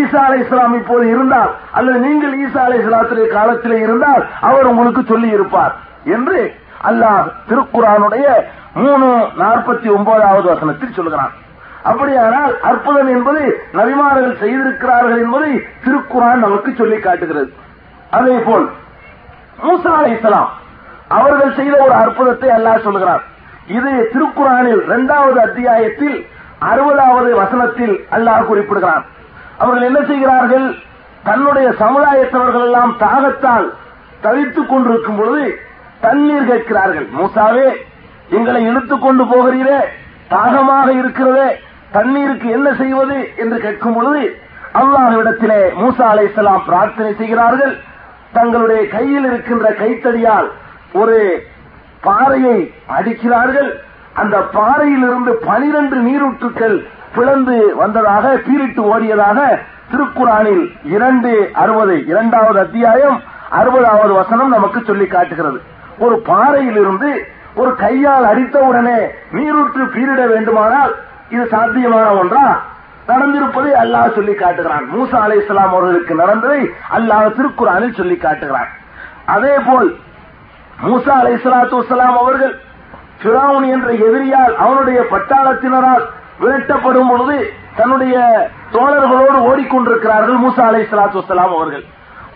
ஈசா 0.00 0.20
அலை 0.26 0.38
இஸ்லாம் 0.40 0.74
இப்போது 0.78 1.04
இருந்தால் 1.08 1.50
அல்லது 1.78 1.98
நீங்கள் 1.98 2.34
ஈசா 2.44 2.60
அலை 2.66 2.78
இஸ்லாத்திலே 2.82 3.26
காலத்திலே 3.34 3.78
இருந்தால் 3.80 4.22
அவர் 4.40 4.70
உங்களுக்கு 4.70 5.02
சொல்லி 5.10 5.28
இருப்பார். 5.28 5.74
என்று 6.04 6.38
அல்லாஹ் 6.90 7.26
திருக்குறானுடைய 7.48 8.26
மூணு 8.74 9.06
நாற்பத்தி 9.42 9.88
ஒன்பதாவது 9.96 10.46
வசனத்தில் 10.52 10.96
சொல்கிறான். 10.96 11.32
அப்படியானால் 11.90 12.52
அற்புதம் 12.70 13.08
என்பது 13.08 13.42
நபிமார்கள் 13.78 14.38
செய்திருக்கிறார்கள் 14.42 15.22
என்பதை 15.24 15.52
திருக்குறான் 15.84 16.44
நமக்கு 16.46 16.74
சொல்லி 16.80 16.98
காட்டுகிறது. 16.98 17.50
அதே 18.10 18.36
போல் 18.46 18.68
மூசா 19.64 19.92
அலை 19.98 20.12
இஸ்லாம் 20.18 20.50
அவர்கள் 21.08 21.56
செய்த 21.58 21.74
ஒரு 21.86 21.94
அற்புதத்தை 22.04 22.48
அல்லாஹ் 22.58 22.86
சொல்கிறார். 22.86 23.22
இது 23.66 23.92
திருக்குறானில் 24.14 24.82
இரண்டாவது 24.88 25.40
அத்தியாயத்தில் 25.40 26.26
அறுபதாவது 26.70 27.30
வசனத்தில் 27.42 27.94
அல்லாஹ் 28.16 28.48
குறிப்பிடுகிறான். 28.50 29.04
அவர்கள் 29.58 29.88
என்ன 29.88 30.00
செய்கிறார்கள்? 30.02 30.66
தன்னுடைய 31.22 31.68
சமுதாயத்தவர்கள் 31.80 32.64
எல்லாம் 32.64 32.96
தாகத்தால் 33.00 33.68
தவித்துக் 34.20 34.68
கொண்டிருக்கும் 34.68 35.16
பொழுது 35.16 35.60
தண்ணீர் 36.00 36.44
கேட்கிறார்கள். 36.44 37.06
மூசாவே 37.18 37.68
எங்களை 38.30 38.62
இழுத்துக் 38.64 39.02
கொண்டு 39.02 39.24
போகிறீரே 39.24 39.80
தாகமாக 40.28 40.92
இருக்கிறதே 40.92 41.48
தண்ணீருக்கு 41.90 42.48
என்ன 42.50 42.74
செய்வது 42.74 43.16
என்று 43.36 43.58
கேட்கும் 43.58 43.94
பொழுது 43.94 44.40
அல்லாஹ்விடத்திலே 44.74 45.60
மூசா 45.80 46.06
அலை 46.12 46.26
பிரார்த்தனை 46.66 47.14
செய்கிறார்கள். 47.14 47.74
தங்களுடைய 48.32 48.88
கையில் 48.88 49.24
இருக்கின்ற 49.24 49.68
கைத்தடியால் 49.70 50.48
ஒரு 50.92 51.46
பாறையை 52.00 52.72
அடிக்கிறார்கள். 52.86 53.70
அந்த 54.14 54.36
பாறையிலிருந்து 54.58 55.32
பனிரெண்டு 55.46 55.96
நீரூற்றுக்கள் 55.96 56.76
பிளந்து 57.14 57.74
வந்ததாக 57.76 58.26
பீரிட்டு 58.46 58.82
ஓடியதாக 58.92 59.40
திருக்குறானில் 59.90 60.64
இரண்டு 60.84 61.50
அறுபது 61.52 62.06
இரண்டாவது 62.06 62.58
அத்தியாயம் 62.60 63.22
அறுபதாவது 63.50 64.12
வசனம் 64.12 64.48
நமக்கு 64.48 64.82
சொல்லி 64.84 65.06
காட்டுகிறது. 65.06 65.62
ஒரு 65.98 66.16
பாறையிலிருந்து 66.18 67.10
ஒரு 67.54 67.74
கையால் 67.74 68.24
அடித்தவுடனே 68.24 68.98
நீரூற்று 69.30 69.84
பீரிட 69.84 70.22
வேண்டுமானால் 70.26 70.94
இது 71.28 71.44
சாத்தியமான 71.46 72.08
ஒன்றா? 72.14 72.46
நடந்திருப்பதை 73.08 73.72
அல்லாஹ் 73.82 74.14
சொல்லி 74.14 74.34
காட்டுகிறான். 74.34 74.84
மூசா 74.94 75.18
அலை 75.26 75.36
இஸ்லாம் 75.38 75.72
அவர்களுக்கு 75.72 76.14
நடந்ததை 76.14 76.70
அல்லாஹ் 76.90 77.34
திருக்குறானில் 77.38 77.94
சொல்லி 77.94 78.16
காட்டுகிறான். 78.16 78.68
அதே 79.26 79.54
போல் 79.66 79.96
மூசா 80.82 81.08
அலை 81.08 81.32
இஸ்லாத்து 81.32 81.98
அவர்கள் 81.98 82.54
பிராவுன் 83.24 83.66
என்ற 83.74 83.90
எதிரியால் 83.92 84.54
அவனுடைய 84.54 85.06
பட்டாளத்தினரால் 85.10 86.04
விரட்டப்படும் 86.40 87.08
பொழுது 87.08 87.52
தன்னுடைய 87.76 88.48
தோழர்களோடு 88.72 89.38
ஓடிக்கொண்டிருக்கிறார்கள் 89.38 90.38
மூசா 90.38 90.60
அலை 90.60 90.82
சலாத்து 90.82 91.22
வலாம் 91.28 91.54
அவர்கள். 91.56 91.84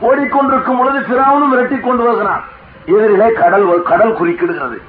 ஓடிக்கொண்டிருக்கும் 0.01 0.79
பொழுது 0.79 0.99
சிராவனும் 0.99 1.53
விரட்டிக் 1.53 1.81
கொண்டு 1.81 2.03
வருகிறான். 2.03 2.45
எதிரிலே 2.87 3.33
கடல் 3.33 3.83
கடல் 3.83 4.17
குறுக்கிடுகிறது. 4.17 4.81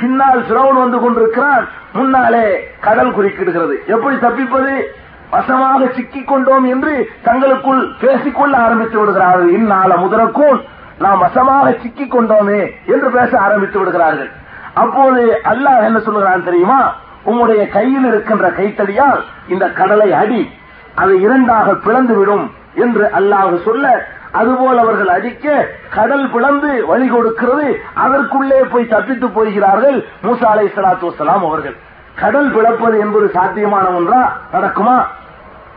பின்னால் 0.00 0.42
பிறவுன் 0.42 0.76
வந்து 0.76 0.98
கொண்டிருக்கிறான். 0.98 1.68
முன்னாலே 1.92 2.68
கடல் 2.80 3.14
குறுக்கிடுகிறது. 3.14 3.74
எப்படி 3.86 4.16
தப்பிப்பது? 4.16 4.82
வசமாக 5.30 5.86
சிக்கிக் 5.86 6.28
கொண்டோம் 6.28 6.64
என்று 6.64 7.10
தங்களுக்குள் 7.22 7.92
பேசிக்கொள்ள 8.00 8.56
ஆரம்பித்து 8.56 8.98
விடுகிறார்கள். 8.98 9.52
இந்நாள 9.52 9.96
முதற்கும் 9.96 10.60
நாம் 10.98 11.18
வசமாக 11.18 11.74
சிக்கிக் 11.82 12.16
கொண்டோமே 12.16 12.70
என்று 12.86 13.10
பேச 13.10 13.38
ஆரம்பித்து 13.38 13.78
விடுகிறார்கள். 13.78 14.30
அப்போது 14.74 15.40
அல்லாஹ் 15.44 15.84
என்ன 15.84 15.98
சொல்லுகிறான் 15.98 16.44
தெரியுமா? 16.44 16.94
உம்முடைய 17.24 17.68
கையில் 17.68 18.04
இருக்கின்ற 18.04 18.48
கைத்தடியால் 18.48 19.20
இந்த 19.48 19.68
கடலை 19.70 20.12
அடி 20.12 20.50
அது 20.94 21.20
இரண்டாக 21.20 21.74
பிளந்து 21.74 22.14
விடும் 22.16 22.54
என்று 22.74 23.10
அல்லாஹ் 23.18 23.62
சொல்ல 23.62 24.08
அதுபோல் 24.32 24.78
அவர்கள் 24.78 25.08
அடிக்க 25.08 25.68
கடல் 25.90 26.30
பிளந்து 26.30 26.86
வழி 26.86 27.08
கொடுக்கிறது 27.08 27.80
அதற்குள்ளே 27.94 28.62
போய் 28.62 28.88
தப்பித்து 28.88 29.28
போகிறார்கள் 29.28 30.06
மூசா 30.22 30.44
அலை 30.44 30.72
சலாத்து 30.76 31.16
வலாம் 31.18 31.44
அவர்கள். 31.44 31.76
கடல் 32.14 32.52
பிளப்பது 32.52 32.98
என்பது 32.98 33.28
சாத்தியமான 33.28 33.88
ஒன்றா? 33.88 34.36
நடக்குமா? 34.52 35.04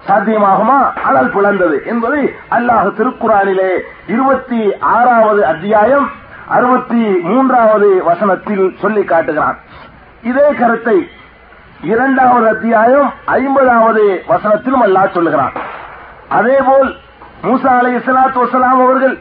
சாத்தியமாகுமா? 0.07 0.91
அனல் 1.03 1.31
பிளந்தது 1.33 1.85
என்பதை 1.85 2.33
அல்லாஹ் 2.51 2.93
திருக்குறானிலே 2.97 3.71
இருபத்தி 4.07 4.73
ஆறாவது 4.79 5.45
அத்தியாயம் 5.45 6.11
அறுபத்தி 6.47 7.03
மூன்றாவது 7.21 8.03
வசனத்தில் 8.03 8.75
சொல்லி 8.79 9.03
காட்டுகிறான். 9.03 9.57
இதே 10.23 10.53
கருத்தை 10.59 11.09
இரண்டாவது 11.91 12.45
அத்தியாயம் 12.47 13.07
ஐம்பதாவது 13.37 14.03
வசனத்திலும் 14.27 14.83
அல்லாஹ் 14.85 15.15
சொல்லுகிறான். 15.15 15.53
அதேபோல் 16.37 16.89
மூசா 17.45 17.71
அலை 17.79 17.91
இஸ்லாத்து 17.95 18.37
வசலாம் 18.43 18.81
அவர்கள் 18.83 19.15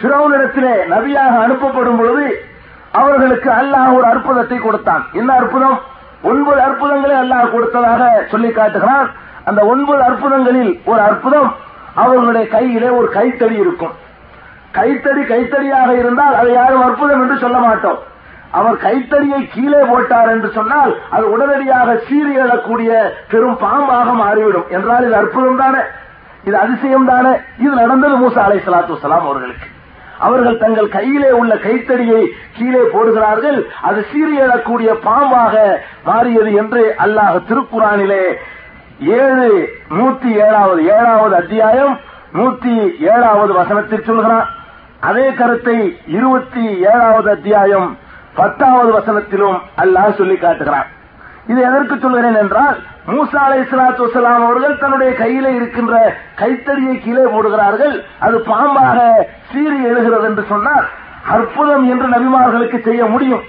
சிறவுனிடத்திலே 0.00 0.72
நபியாக 0.92 1.34
அனுப்பப்படும் 1.44 1.98
பொழுது 2.00 2.26
அவர்களுக்கு 3.00 3.50
அல்லாஹ் 3.60 3.92
ஒரு 3.98 4.06
அற்புதத்தை 4.12 4.58
கொடுத்தான். 4.58 5.04
என்ன 5.12 5.30
அற்புதம்? 5.40 5.78
ஒன்பது 6.30 6.60
அற்புதங்களை 6.66 7.16
அல்லாஹ் 7.22 7.52
கொடுத்ததாக 7.54 8.02
சொல்லி 8.32 8.50
காட்டுகிறான் 8.50 9.08
அந்த 9.44 9.60
ஒன்பது 9.72 10.02
அற்புதங்களில் 10.08 10.72
ஒரு 10.90 11.00
அற்புதம் 11.00 11.48
அவர்களுடைய 12.02 12.48
கையிலே 12.56 12.90
ஒரு 12.98 13.08
கைத்தடி 13.16 13.56
இருக்கும். 13.64 13.94
கைத்தடி 14.78 15.24
கைத்தடியாக 15.32 15.90
இருந்தால் 16.02 16.38
அதை 16.42 16.52
யாரும் 16.52 16.84
அற்புதம் 16.88 17.22
என்று 17.24 17.38
சொல்ல 17.46 17.58
மாட்டோம். 17.58 17.98
அவர் 18.58 18.82
கைத்தறியை 18.86 19.40
கீழே 19.54 19.80
போட்டார் 19.90 20.30
என்று 20.34 20.48
சொன்னால் 20.56 20.92
அது 21.10 21.24
உடனடியாக 21.34 21.96
சீறி 22.08 22.34
எழக்கூடிய 22.42 22.90
பெரும் 23.30 23.58
பாம்பாக 23.62 24.08
மாறிவிடும். 24.22 24.68
என்றால் 24.68 25.06
இது 25.06 25.16
அற்புதம் 25.16 25.62
தானே? 25.62 25.82
இது 26.44 26.56
அதிசயம் 26.58 27.08
தானே? 27.12 27.32
இது 27.58 27.72
நடந்தது 27.82 28.16
மூசா 28.22 28.42
அலை 28.48 28.58
சலாத்து 28.66 29.00
வலாம் 29.02 29.26
அவர்களுக்கு. 29.28 29.68
அவர்கள் 30.18 30.58
தங்கள் 30.58 30.88
கையிலே 30.88 31.30
உள்ள 31.30 31.52
கைத்தடியை 31.56 32.20
கீழே 32.58 32.82
போடுகிறார்கள். 32.92 33.58
அது 33.88 34.06
சீரியழக்கூடிய 34.12 34.90
பாம்பாக 35.06 35.54
மாறியது 36.04 36.52
என்று 36.54 36.82
அல்லாஹ் 37.04 37.36
திருக்குறானிலே 37.48 38.24
ஏழு 39.18 39.50
நூத்தி 39.98 40.30
ஏழாவது 40.46 40.82
ஏழாவது 40.96 41.34
அத்தியாயம் 41.34 41.94
நூத்தி 42.34 42.74
ஏழாவது 43.14 43.52
வசனத்தில் 43.52 44.06
சொல்கிறான். 44.06 44.46
அதே 45.00 45.26
கருத்தை 45.32 45.78
இருபத்தி 46.06 46.64
ஏழாவது 46.92 47.30
அத்தியாயம் 47.30 47.88
பத்தாவது 48.38 48.90
வசனத்திலும் 48.98 49.58
அல்லாஹ் 49.82 50.18
சொல்லி 50.20 50.36
காட்டுகிறான். 50.36 50.88
இது 51.50 51.60
எதற்கு 51.68 51.96
சொல்கிறேன் 52.04 52.38
என்றால் 52.42 52.78
மூசா 53.08 53.40
அலை 53.46 53.58
சலாத்து 53.70 54.02
வசலாம் 54.06 54.44
அவர்கள் 54.46 54.78
தன்னுடைய 54.78 55.10
கையில 55.18 55.50
இருக்கின்ற 55.58 55.94
கைத்தடியை 56.40 56.94
கீழே 57.00 57.24
போடுகிறார்கள். 57.34 57.94
அது 58.26 58.36
பாம்பாக 58.48 58.96
சீறி 59.50 59.78
எழுகிறது 59.88 60.26
என்று 60.30 60.44
சொன்னால் 60.52 60.86
அற்புதம் 61.34 61.86
என்று 61.92 62.08
நபிமார்களுக்கு 62.14 62.80
செய்ய 62.88 63.04
முடியும். 63.04 63.44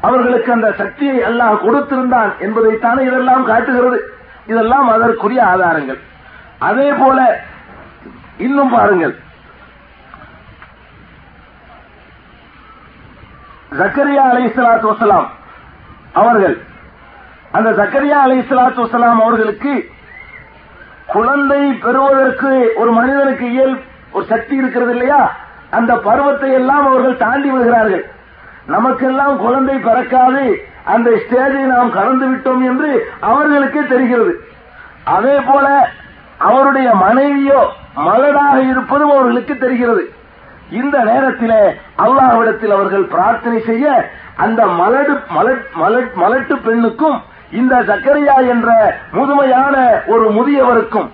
அவர்களுக்கு 0.00 0.52
அந்த 0.52 0.68
சக்தியை 0.80 1.18
அல்லாஹ் 1.28 1.62
கொடுத்திருந்தான் 1.66 2.30
என்பதைத்தானே 2.46 3.02
இதெல்லாம் 3.10 3.44
காட்டுகிறது. 3.50 4.00
இதெல்லாம் 4.46 4.88
அதற்குரிய 4.88 5.42
ஆதாரங்கள். 5.46 6.00
அதே 6.68 6.88
போல 6.92 7.18
இன்னும் 8.46 8.72
பாருங்கள். 8.76 9.14
ஜக்கரியா 13.78 14.22
அலை 14.22 14.52
சலாத்து 14.56 14.86
வசலாம் 14.86 15.28
அவர்கள் 16.12 16.56
அந்த 17.52 17.70
ஜக்கரியா 17.70 18.18
அலை 18.18 18.38
சலாத்து 18.50 18.80
வசலாம் 18.80 19.20
அவர்களுக்கு 19.20 19.72
குழந்தை 21.06 21.72
பெறுவதற்கு 21.74 22.50
ஒரு 22.76 22.90
மனிதனுக்கு 22.92 23.52
இயல் 23.52 23.74
ஒரு 24.12 24.26
சக்தி 24.26 24.56
இருக்கிறது 24.56 24.92
இல்லையா? 24.92 25.20
அந்த 25.70 25.94
பருவத்தை 25.96 26.52
எல்லாம் 26.52 26.86
அவர்கள் 26.86 27.16
தாண்டி 27.16 27.50
வருகிறார்கள் 27.50 28.04
நமக்கெல்லாம் 28.66 29.36
குழந்தை 29.36 29.78
பிறக்காது 29.78 30.42
அந்த 30.84 31.10
ஸ்டேஜை 31.10 31.64
நாம் 31.64 31.90
கடந்து 31.90 32.26
விட்டோம் 32.26 32.64
என்று 32.66 32.90
அவர்களுக்கே 33.20 33.86
தெரிகிறது. 33.86 34.32
அதே 35.04 35.40
போல 35.40 35.66
அவருடைய 36.38 36.94
மனைவியோ 36.94 37.60
மலடாக 37.96 38.56
இருப்பதும் 38.62 39.10
அவர்களுக்கு 39.10 39.58
தெரிகிறது. 39.58 40.04
இந்த 40.70 40.96
நேரத்திலே 41.04 41.62
அல்லாஹ்விடத்தில் 42.04 42.74
அவர்கள் 42.76 43.06
பிரார்த்தனை 43.14 43.58
செய்ய 43.70 43.86
அந்த 44.36 44.60
மலடு 44.80 45.14
மலட்டு 46.22 46.54
பெண்ணுக்கும் 46.66 47.18
இந்த 47.60 47.74
சக்கரியா 47.90 48.36
என்ற 48.52 48.70
முதுமையான 49.16 49.74
ஒரு 50.06 50.26
முதியவருக்கும் 50.36 51.08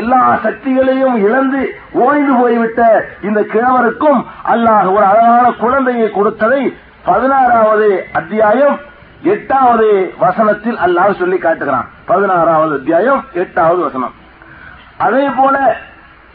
எல்லா 0.00 0.20
சக்திகளையும் 0.44 1.16
இழந்து 1.26 1.60
ஓய்ந்து 2.04 2.32
போய்விட்ட 2.40 2.80
இந்த 3.22 3.40
கிழவருக்கும் 3.52 4.20
அல்லாஹ் 4.54 4.88
ஒரு 4.94 5.04
அழகான 5.10 5.46
குழந்தையை 5.60 6.08
கொடுத்ததை 6.10 6.62
பதினாறாவது 7.04 7.88
அத்தியாயம் 8.20 8.76
எட்டாவது 9.34 9.86
வசனத்தில் 10.22 10.78
அல்லாஹ் 10.86 11.18
சொல்லி 11.20 11.38
காட்டுகிறான். 11.38 11.86
பதினாறாவது 12.06 12.74
அத்தியாயம் 12.78 13.20
எட்டாவது 13.42 13.80
வசனம். 13.82 14.14
அதே 14.98 15.26
போல 15.38 15.56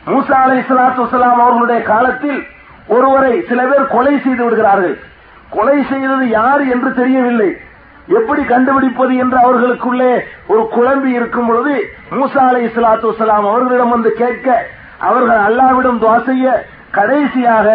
மூசா 0.07 0.37
அலை 0.45 0.59
சலாத்து 0.69 0.99
வசலாம் 1.05 1.41
அவர்களுடைய 1.41 1.81
காலத்தில் 1.91 2.39
ஒருவரை 2.95 3.33
சில 3.49 3.61
பேர் 3.69 3.93
கொலை 3.95 4.13
செய்து 4.25 4.43
விடுகிறார்கள். 4.43 4.95
கொலை 5.55 5.77
செய்தது 5.91 6.25
யார் 6.39 6.63
என்று 6.73 6.89
தெரியவில்லை. 7.01 7.49
எப்படி 8.17 8.43
கண்டுபிடிப்பது 8.51 9.13
என்று 9.23 9.37
அவர்களுக்குள்ளே 9.45 10.11
ஒரு 10.51 10.61
குழம்பி 10.75 11.11
இருக்கும் 11.19 11.49
பொழுது 11.49 11.75
மூசா 12.17 12.43
அலை 12.49 12.61
இஸ்லாத்து 12.67 13.09
வலாம் 13.19 13.47
அவர்களிடம் 13.49 13.93
வந்து 13.95 14.11
கேட்க 14.21 14.47
அவர்கள் 15.09 15.41
அல்லாவிடம் 15.47 15.99
துவா 16.03 16.15
செய்ய 16.29 16.45
கடைசியாக 16.97 17.67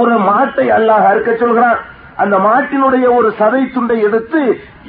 ஒரு 0.00 0.14
மாட்டை 0.28 0.66
அல்லாஹ் 0.76 1.06
அறுக்க 1.10 1.30
சொல்கிறான். 1.40 1.80
அந்த 2.22 2.36
மாட்டினுடைய 2.46 3.06
ஒரு 3.18 3.28
சதை 3.40 3.62
துண்டை 3.74 3.98
எடுத்து 4.08 4.42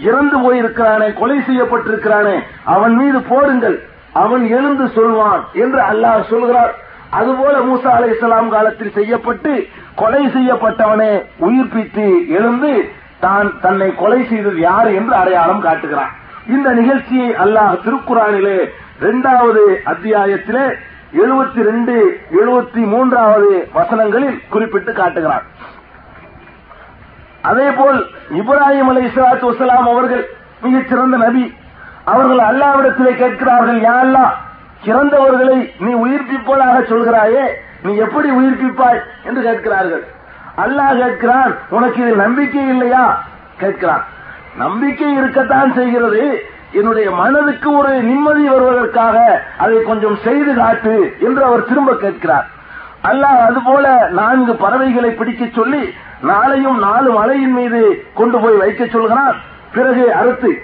இறந்து 0.08 0.38
போயிருக்கிறானே 0.44 1.08
கொலை 1.22 1.38
செய்யப்பட்டிருக்கிறானே 1.48 2.36
அவன் 2.76 2.96
மீது 3.02 3.20
போடுங்கள் 3.32 3.78
அவன் 4.24 4.46
எழுந்து 4.58 4.86
சொல்வான் 4.98 5.44
என்று 5.64 5.82
அல்லாஹ் 5.92 6.30
சொல்கிறார். 6.32 6.74
அதுபோல 7.18 7.56
மூசா 7.68 7.90
அலை 7.98 8.10
இஸ்லாம் 8.14 8.50
காலத்தில் 8.50 8.96
செய்யப்பட்டு 8.98 9.54
கொலை 10.02 10.22
செய்யப்பட்டவனே 10.36 11.12
உயிர்ப்பித்து 11.48 12.06
எழுந்து 12.38 12.74
தான் 13.26 13.50
தன்னை 13.64 13.90
கொலை 13.96 14.20
செய்தது 14.30 14.60
யார் 14.60 14.90
என்று 15.00 15.14
அடையாளம் 15.16 15.66
காட்டுகிறான். 15.66 16.14
இந்த 16.54 16.70
நிகழ்ச்சியை 16.80 17.28
அல்லாஹ் 17.44 17.76
திருக்குறானிலே 17.86 18.56
இரண்டாவது 19.00 19.64
அத்தியாயத்திலே 19.92 20.66
எழுபத்தி 21.24 21.62
ரெண்டு 21.70 21.96
எழுபத்தி 22.42 22.82
மூன்றாவது 22.94 23.52
வசனங்களில் 23.74 24.38
குறிப்பிட்டு 24.54 24.94
காட்டுகிறான். 24.94 25.46
அதேபோல் 27.50 28.00
இப்ராஹிம் 28.40 28.90
அலை 28.92 29.04
இஸ்லாத்து 29.10 29.46
வசலாம் 29.52 29.88
அவர்கள் 29.94 30.24
மிகச் 30.62 30.90
சிறந்த 30.92 31.18
நபி. 31.18 31.44
அவர்கள் 32.14 32.42
அல்லாவிடத்திலே 32.50 33.14
கேட்கிறார்கள் 33.24 33.82
யா 33.88 33.96
அல்லா 34.06 34.26
சிறந்தவர்களை 34.86 35.74
நீ 35.80 35.92
உயிர்ப்பிப்பதாக 35.94 36.78
சொல்கிறாயே 36.90 37.46
நீ 37.84 37.96
எப்படி 37.96 38.30
உயிர்ப்பிப்பாய் 38.32 39.02
என்று 39.24 39.42
கேட்கிறார்கள். 39.42 40.04
அல்லாஹ் 40.58 41.02
கேட்கிறான் 41.02 41.56
உனக்கு 41.70 42.02
இதில் 42.02 42.16
நம்பிக்கை 42.16 42.68
இல்லையா? 42.68 43.24
கேட்கிறான். 43.60 44.04
நம்பிக்கை 44.58 45.14
இருக்கத்தான் 45.14 45.74
செய்கிறது. 45.74 46.44
என்னுடைய 46.72 47.12
மனதுக்கு 47.12 47.78
ஒரு 47.78 48.02
நிம்மதி 48.02 48.48
வருவதற்காக 48.50 49.44
அதை 49.58 49.84
கொஞ்சம் 49.84 50.18
செய்து 50.24 50.54
காட்டு 50.54 51.14
என்று 51.20 51.44
அவர் 51.44 51.66
திரும்ப 51.66 51.96
கேட்கிறார். 51.96 52.48
அல்லாஹ் 53.04 53.46
அதுபோல 53.48 54.10
நான்கு 54.10 54.56
பறவைகளை 54.56 55.12
பிடிக்க 55.12 55.46
சொல்லி 55.56 55.94
நாளையும் 56.24 56.80
நாலு 56.80 57.12
மலையின் 57.12 57.54
மீது 57.54 58.06
கொண்டு 58.14 58.40
போய் 58.40 58.56
வைக்க 58.56 58.86
சொல்கிறான். 58.86 59.36
பிறகு 59.74 60.14
அறுத்து 60.14 60.62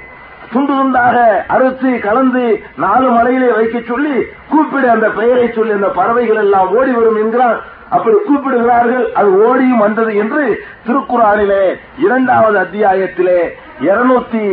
துண்டு 0.52 0.74
துண்டாக 0.74 1.18
அறுத்து 1.56 1.90
கலந்து 2.00 2.44
நாலு 2.84 3.08
மலையிலே 3.10 3.50
வைக்க 3.58 3.78
சொல்லி 3.88 4.16
கூப்பிடு 4.52 4.90
அந்த 4.90 5.08
பெயரை 5.18 5.48
சொல்லி 5.56 5.74
அந்த 5.78 5.90
பறவைகள் 6.00 6.42
எல்லாம் 6.44 6.70
ஓடி 6.78 6.92
வரும் 6.92 7.20
என்கிறான் 7.24 7.58
அப்படி 7.96 8.16
கூப்பிடுகிறார்கள். 8.28 9.06
அது 9.20 9.30
ஓடியும் 9.48 9.84
வந்தது 9.86 10.16
என்று 10.16 10.44
திருக்குறானிலே 10.88 11.62
இரண்டாவது 12.06 12.58
அத்தியாயத்திலே 12.60 13.40
இருநூத்தி 13.88 14.46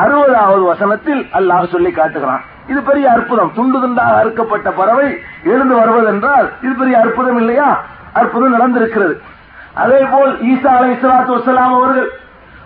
அறுபதாவது 0.00 0.62
வசனத்தில் 0.62 1.22
அல்லாஹ் 1.38 1.72
சொல்லி 1.74 1.90
காட்டுகிறான். 1.90 2.42
இது 2.68 2.80
பெரிய 2.82 3.06
அற்புதம். 3.10 3.52
துண்டு 3.54 3.78
துண்டாக 3.78 4.18
அறுக்கப்பட்ட 4.22 4.70
பறவை 4.70 5.08
எழுந்து 5.44 5.74
வருவதென்றால் 5.80 6.46
இது 6.62 6.72
பெரிய 6.72 6.98
அற்புதம் 6.98 7.36
இல்லையா? 7.36 7.68
அற்புதம் 8.12 8.56
நடந்திருக்கிறது. 8.56 9.14
அதே 9.74 10.00
போல் 10.12 10.32
ஈசா 10.52 10.72
அலை 10.78 10.90
இஸ்லாத்து 10.96 11.32
வசலாம் 11.38 11.74
அவர்கள் 11.78 12.08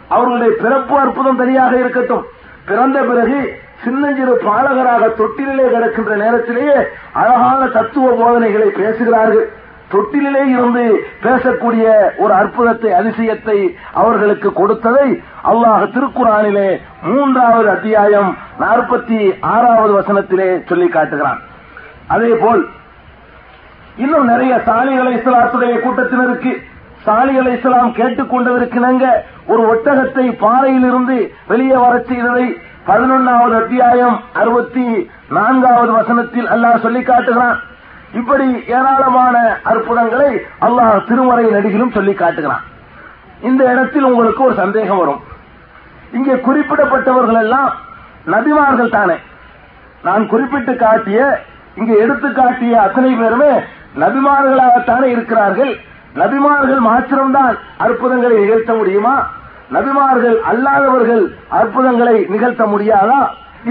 அவர்களுடைய 0.08 0.52
பிறப்பு 0.62 0.94
அற்புதம் 0.98 1.36
தனியாக 1.36 1.78
இருக்கட்டும். 1.78 2.24
பிறந்த 2.68 2.98
பிறகு 3.10 3.40
சின்னஞ்சிறு 3.82 4.34
பாலகராக 4.46 5.08
தொட்டிலே 5.18 5.64
கிடக்கின்ற 5.74 6.12
நேரத்திலேயே 6.22 6.76
அழகான 7.20 7.60
தத்துவ 7.76 8.06
போதனைகளை 8.20 8.68
பேசுகிறார்கள். 8.78 9.48
தொட்டிலே 9.92 10.42
இருந்து 10.52 10.84
பேசக்கூடிய 11.24 11.86
ஒரு 12.22 12.32
அற்புதத்தை 12.40 12.90
அதிசயத்தை 13.00 13.58
அவர்களுக்கு 14.02 14.48
கொடுத்ததை 14.60 15.08
அல்லாஹ் 15.50 15.84
திருக்குறானிலே 15.96 16.68
மூன்றாவது 17.08 17.68
அத்தியாயம் 17.74 18.30
நாற்பத்தி 18.62 19.18
ஆறாவது 19.54 19.92
வசனத்திலே 19.98 20.48
சொல்லி 20.70 20.88
காட்டுகிறான். 20.96 21.42
அதே 22.14 22.32
போல் 22.44 22.62
இன்னும் 24.04 24.30
நிறைய 24.32 24.54
சாலிகளை 24.68 25.12
இஸ்லாத்துடைய 25.18 25.74
கூட்டத்தினருக்கு 25.84 26.52
சாலிகளை 27.06 27.50
இஸ்லாம் 27.56 27.90
கேட்டுக்கொண்டதற்கிணங்க 27.98 29.06
ஒரு 29.52 29.62
ஒட்டகத்தை 29.72 30.26
பாறையிலிருந்து 30.44 31.16
வெளியே 31.50 31.76
வரச் 31.84 32.08
செய்ததை 32.10 32.46
பதினொன்னாவது 32.88 33.54
அத்தியாயம் 33.62 34.16
அறுபத்தி 34.40 34.86
நான்காவது 35.36 35.92
வசனத்தில் 35.98 36.48
அல்லாஹ் 36.54 36.82
சொல்லி 36.86 37.02
காட்டுகிறான். 37.02 37.58
இப்படி 38.20 38.46
ஏராளமான 38.76 39.36
அற்புதங்களை 39.70 40.30
அல்லாஹ் 40.66 41.04
திருமறை 41.08 41.46
நடிகிலும் 41.54 41.94
சொல்லி 41.96 42.14
காட்டுகிறான். 42.14 42.64
இந்த 43.48 43.62
இடத்தில் 43.72 44.08
உங்களுக்கு 44.10 44.42
ஒரு 44.48 44.54
சந்தேகம் 44.64 45.00
வரும். 45.02 45.22
இங்கே 46.16 46.34
குறிப்பிடப்பட்டவர்கள் 46.48 47.40
எல்லாம் 47.44 47.72
நபிமார்கள் 48.34 48.94
தானே. 48.98 49.16
நான் 50.06 50.24
குறிப்பிட்டு 50.32 50.74
காட்டிய 50.76 51.18
இங்கே 51.80 51.94
எடுத்து 52.04 52.28
காட்டிய 52.32 52.74
அத்தனை 52.82 53.12
பேருமே 53.22 53.52
நபிமார்களாகத்தானே 54.02 55.08
இருக்கிறார்கள். 55.14 55.74
நபிமார்கள் 56.20 56.82
மாத்திரம்தான் 56.88 57.56
அற்புதங்களை 57.84 58.36
நிகழ்த்த 58.42 58.72
முடியுமா? 58.74 59.14
நபிமார்கள் 59.72 60.36
அல்லாதவர்கள் 60.50 61.24
அற்புதங்களை 61.48 62.16
நிகழ்த்த 62.32 62.64
முடியாதா? 62.64 63.20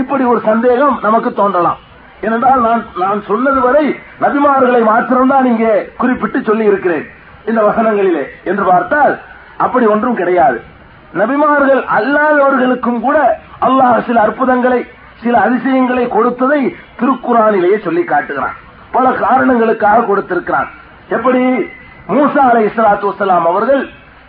இப்படி 0.01 0.23
ஒரு 0.23 0.39
சந்தேகம் 0.49 0.95
நமக்கு 1.01 1.33
தோன்றலாம். 1.33 1.79
ஏனென்றால் 2.21 2.61
நான் 2.61 2.83
நான் 3.03 3.19
சொன்னது 3.27 3.59
வரை 3.59 3.85
நபிமார்களை 4.23 4.81
மாத்திரம்தான் 4.83 5.45
இங்கே 5.45 5.73
குறிப்பிட்டு 5.97 6.39
சொல்லி 6.43 6.65
இருக்கிறேன் 6.65 7.05
இந்த 7.45 7.61
வசனங்களிலே 7.61 8.23
என்று 8.43 8.63
பார்த்தால் 8.63 9.19
அப்படி 9.57 9.85
ஒன்றும் 9.85 10.19
கிடையாது. 10.21 10.59
நபிமார்கள் 11.21 11.81
அல்லாதவர்களுக்கும் 11.97 13.01
கூட 13.05 13.17
அல்லாஹ் 13.67 14.05
சில 14.07 14.21
அற்புதங்களை 14.21 14.79
சில 15.23 15.35
அதிசயங்களை 15.39 16.05
கொடுத்ததை 16.07 16.61
திருக்குறானிலேயே 16.99 17.77
சொல்லி 17.83 18.03
காட்டுகிறான் 18.03 18.55
பல 18.91 19.11
காரணங்களுக்காக 19.25 20.05
கொடுத்திருக்கிறான். 20.07 20.69
எப்படி? 21.09 21.43
மூசா 22.07 22.41
அலை 22.49 22.63
இஸ்லாத்து 22.69 23.05
வசலாம் 23.09 23.45
அவர்கள் 23.51 23.83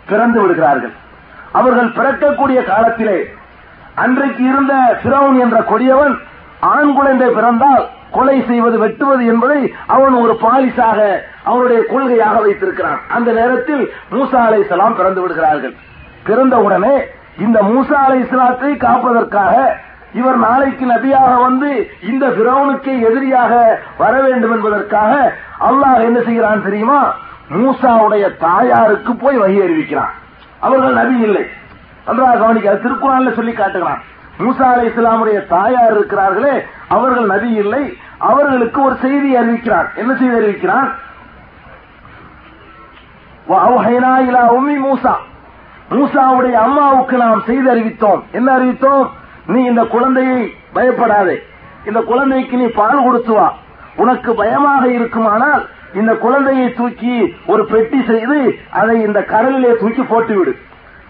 பிறந்து 0.09 0.41
விடுகிறார்கள். 0.41 0.93
அவர்கள் 1.51 1.95
பிறக்கக்கூடிய 1.97 2.59
காலத்திலே 2.65 3.17
அன்றைக்கு 4.03 4.43
இருந்த 4.43 4.73
பிரவுன் 5.03 5.37
என்ற 5.39 5.57
கொடியவன் 5.71 6.15
ஆண் 6.59 6.93
குழந்தை 6.93 7.27
பிறந்தால் 7.37 7.83
கொலை 8.11 8.35
செய்வது 8.47 8.77
வெட்டுவது 8.77 9.25
என்பதை 9.25 9.73
அவன் 9.85 10.13
ஒரு 10.13 10.33
பாலிசாக 10.43 10.99
அவனுடைய 11.43 11.79
கொள்கையாக 11.91 12.37
வைத்திருக்கிறான். 12.45 12.99
அந்த 13.07 13.31
நேரத்தில் 13.31 13.83
மூசா 14.11 14.39
அலை 14.47 14.59
இஸ்லாம் 14.59 14.95
பிறந்து 14.95 15.21
விடுகிறார்கள். 15.21 15.75
பிறந்தவுடனே 16.27 16.95
இந்த 17.45 17.59
மூசா 17.71 17.97
அலை 18.05 18.19
இஸ்லாத்தை 18.19 18.77
காப்பதற்காக 18.77 19.53
இவர் 20.13 20.37
நாளைக்கு 20.37 20.85
நபியாக 20.85 21.31
வந்து 21.41 21.69
இந்த 22.01 22.25
பிரவுனுக்கு 22.27 22.91
எதிரியாக 23.07 23.53
வர 23.97 24.13
வேண்டும் 24.21 24.51
என்பதற்காக 24.51 25.13
அல்லாஹ் 25.69 26.03
என்ன 26.07 26.19
செய்கிறான் 26.19 26.65
தெரியுமா? 26.67 26.99
மூசாவுடைய 27.49 28.37
தாயாருக்கு 28.37 29.15
போய் 29.15 29.39
வகி 29.39 29.61
அறிவிக்கிறான். 29.61 30.09
அவர்கள் 30.59 30.93
நபி 30.93 31.19
இல்லை. 31.19 31.45
நன்றாக 32.05 32.37
கவனிக்க 32.37 32.73
திருக்குறான்ல 32.73 33.33
சொல்லி 33.33 33.51
காட்டுகிறான். 33.51 34.01
மூசா 34.39 34.61
அலை 34.61 34.87
இஸ்லாமுடைய 34.87 35.47
தாயார் 35.47 35.99
இருக்கிறார்களே 35.99 36.63
அவர்கள் 36.87 37.25
நபி 37.25 37.49
இல்லை. 37.49 37.97
அவர்களுக்கு 38.17 38.83
ஒரு 38.83 38.95
செய்தி 39.01 39.35
அறிவிக்கிறான். 39.35 39.95
என்ன 39.95 40.15
செய்தி 40.15 40.35
அறிவிக்கிறான்? 40.35 40.91
உம்மி 43.49 44.75
மூசா. 44.83 45.13
மூசாவுடைய 45.91 46.51
அம்மாவுக்கு 46.51 47.17
நாம் 47.17 47.43
செய்து 47.45 47.75
அறிவித்தோம். 47.75 48.23
என்ன 48.31 48.57
அறிவித்தோம்? 48.57 49.09
நீ 49.45 49.63
இந்த 49.63 49.83
குழந்தையை 49.83 50.53
பயப்படாதே. 50.73 51.43
இந்த 51.85 51.99
குழந்தைக்கு 51.99 52.57
நீ 52.57 52.65
பால் 52.65 53.03
கொடுத்து 53.03 53.33
வா. 53.33 53.53
உனக்கு 53.95 54.33
பயமாக 54.33 54.87
இருக்குமானால் 54.87 55.65
இந்த 55.99 56.13
குழந்தையை 56.23 56.67
தூக்கி 56.73 57.15
ஒரு 57.45 57.65
பெட்டி 57.65 57.99
செய்து 58.07 58.39
அதை 58.79 58.95
இந்த 59.07 59.19
கடலிலே 59.33 59.71
தூக்கி 59.81 60.03
போட்டுவிடு. 60.11 60.53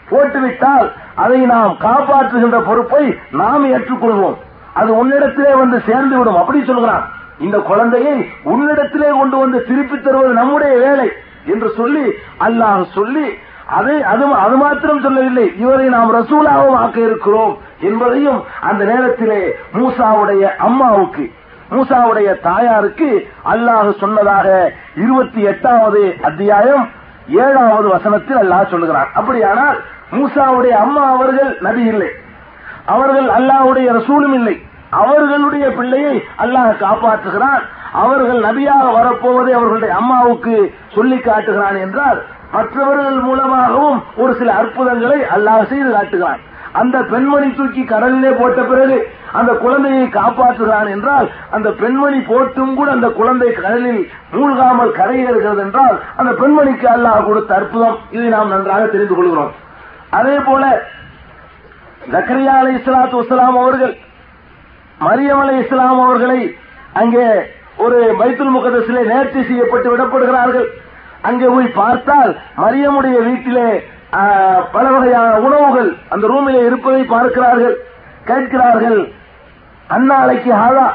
போட்டுவிட்டால் 0.10 0.88
அதை 1.16 1.40
நாம் 1.54 1.76
காப்பாற்றுகின்ற 1.86 2.58
பொறுப்பை 2.66 3.04
நாம் 3.42 3.66
ஏற்றுக்கொள்வோம். 3.74 4.38
அது 4.80 4.92
உன்னிடத்திலே 5.02 5.52
வந்து 5.58 5.78
சேர்ந்து 5.88 6.18
விடும் 6.18 6.40
அப்படி 6.42 6.60
சொல்கிறான். 6.64 7.06
இந்த 7.40 7.58
குழந்தையை 7.70 8.18
உன்னிடத்திலே 8.54 9.10
கொண்டு 9.20 9.38
வந்து 9.38 9.60
திருப்பி 9.70 9.98
தருவது 9.98 10.34
நம்முடைய 10.34 10.74
வேலை 10.86 11.08
என்று 11.54 11.70
சொல்லி 11.78 12.06
அல்லாஹ் 12.48 12.84
சொல்லி 12.98 13.26
அதை 13.78 13.96
அது 14.04 14.26
அது 14.44 14.56
மாத்திரம் 14.56 15.02
சொல்லவில்லை. 15.02 15.46
இவரை 15.64 15.88
நாம் 15.96 16.14
ரசூலாகவும் 16.16 16.78
ஆக்க 16.84 17.00
இருக்கிறோம் 17.00 17.54
என்பதையும் 17.80 18.40
அந்த 18.70 18.82
நேரத்திலே 18.92 19.40
மூசாவுடைய 19.74 20.44
அம்மாவுக்கு 20.68 21.26
மூசாவுடைய 21.72 22.40
தாயாருக்கு 22.42 23.28
அல்லாஹ் 23.54 24.00
சொன்னதாக 24.00 24.72
இருபத்தி 24.96 25.42
எட்டாவது 25.42 26.16
அத்தியாயம் 26.22 26.90
ஏழாவது 27.28 27.88
வசனத்தில் 27.88 28.38
அல்லாஹ் 28.38 28.68
சொல்லுகிறான். 28.68 29.08
அப்படியானால் 29.14 29.78
மூசாவுடைய 30.12 30.70
அம்மா 30.70 31.12
அவர்கள் 31.12 31.58
நபி 31.62 31.84
இல்லை. 31.84 32.10
அவர்கள் 32.86 33.30
அல்லாஹ்வுடைய 33.30 33.92
ரசூலும் 33.92 34.34
இல்லை. 34.34 34.62
அவர்களுடைய 34.90 35.72
பிள்ளையை 35.72 36.24
அல்லாஹ் 36.38 36.82
காப்பாற்றுகிறான். 36.86 37.64
அவர்கள் 37.94 38.40
நபியாக 38.40 38.86
வரப்போவதை 39.00 39.52
அவர்களுடைய 39.52 39.96
அம்மாவுக்கு 39.96 40.76
சொல்லி 40.96 41.18
காட்டுகிறான் 41.18 41.76
என்றால் 41.76 42.22
மற்றவர்கள் 42.52 43.20
மூலமாகவும் 43.20 44.04
ஒரு 44.16 44.36
சில 44.36 44.54
அற்புதங்களை 44.54 45.20
அல்லாஹ் 45.36 45.66
செய்து 45.66 45.92
காட்டுகிறான். 45.92 46.40
அந்த 46.82 46.98
பெண்மணி 47.12 47.50
தூக்கி 47.58 47.84
கடலிலே 47.92 48.32
போட்ட 48.40 48.62
பிறகு 48.70 48.98
அந்த 49.40 49.52
குழந்தையை 49.64 50.06
காப்பாற்றுகிறான் 50.18 50.90
என்றால் 50.96 51.28
அந்த 51.56 51.70
பெண்மணி 51.82 52.20
போட்டும் 52.30 52.74
கூட 52.80 52.88
அந்த 52.96 53.10
குழந்தை 53.20 53.50
கடலில் 53.60 54.02
மூழ்காமல் 54.36 54.92
கரையேறுகிறது 55.00 55.62
என்றால் 55.66 55.96
அந்த 56.20 56.32
பெண்மணிக்கு 56.42 56.88
அல்லாஹ் 56.96 57.28
கொடுத்த 57.30 57.54
அற்புதம். 57.60 57.98
இதை 58.16 58.28
நாம் 58.36 58.54
நன்றாக 58.56 58.84
தெரிந்து 58.96 59.16
கொள்கிறோம். 59.18 59.52
அதே 60.20 60.38
போல 60.50 60.64
ஜக்கரியா 62.14 62.56
அலை 62.62 62.74
இஸ்லாத்து 62.80 63.22
இஸ்லாம் 63.26 63.60
அவர்கள் 63.64 63.94
மரியம் 65.08 65.42
அலை 65.44 65.58
இஸ்லாம் 65.64 66.02
அவர்களை 66.06 66.40
அங்கே 67.02 67.28
ஒரு 67.86 67.98
பைத்துல் 68.20 68.56
முகதசிலே 68.56 69.02
நேர்த்தி 69.14 69.42
செய்யப்பட்டு 69.48 69.88
விடப்படுகிறார்கள். 69.94 70.68
அங்கே 71.30 71.48
போய் 71.56 71.76
பார்த்தால் 71.82 72.32
மரியமுடைய 72.64 73.18
வீட்டிலே 73.28 73.70
பல 74.72 74.92
வகையான 74.92 75.36
உணவுகள் 75.40 75.96
அந்த 76.10 76.28
ரூமிலே 76.28 76.66
இருப்பதை 76.66 77.04
பார்க்கிறார்கள் 77.04 77.78
கேட்கிறார்கள். 78.26 79.12
அந்நாளைக்கு 79.90 80.52
ஹாதா 80.52 80.88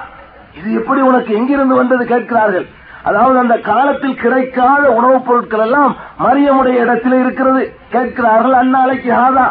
இது 0.58 0.72
எப்படி 0.74 1.00
உனக்கு 1.00 1.34
எங்கிருந்து 1.34 1.74
வந்தது 1.74 2.06
கேட்கிறார்கள். 2.06 2.66
அதாவது 3.02 3.38
அந்த 3.38 3.56
காலத்தில் 3.58 4.14
கிடைக்காத 4.14 4.90
உணவுப் 4.90 5.26
பொருட்கள் 5.26 5.60
எல்லாம் 5.60 5.96
மரியமுடைய 6.24 6.74
இடத்தில் 6.84 7.12
இருக்கிறது. 7.12 7.72
கேட்கிறார்கள் 7.90 8.52
அந்நாளைக்கு 8.52 9.10
ஹாதா 9.10 9.46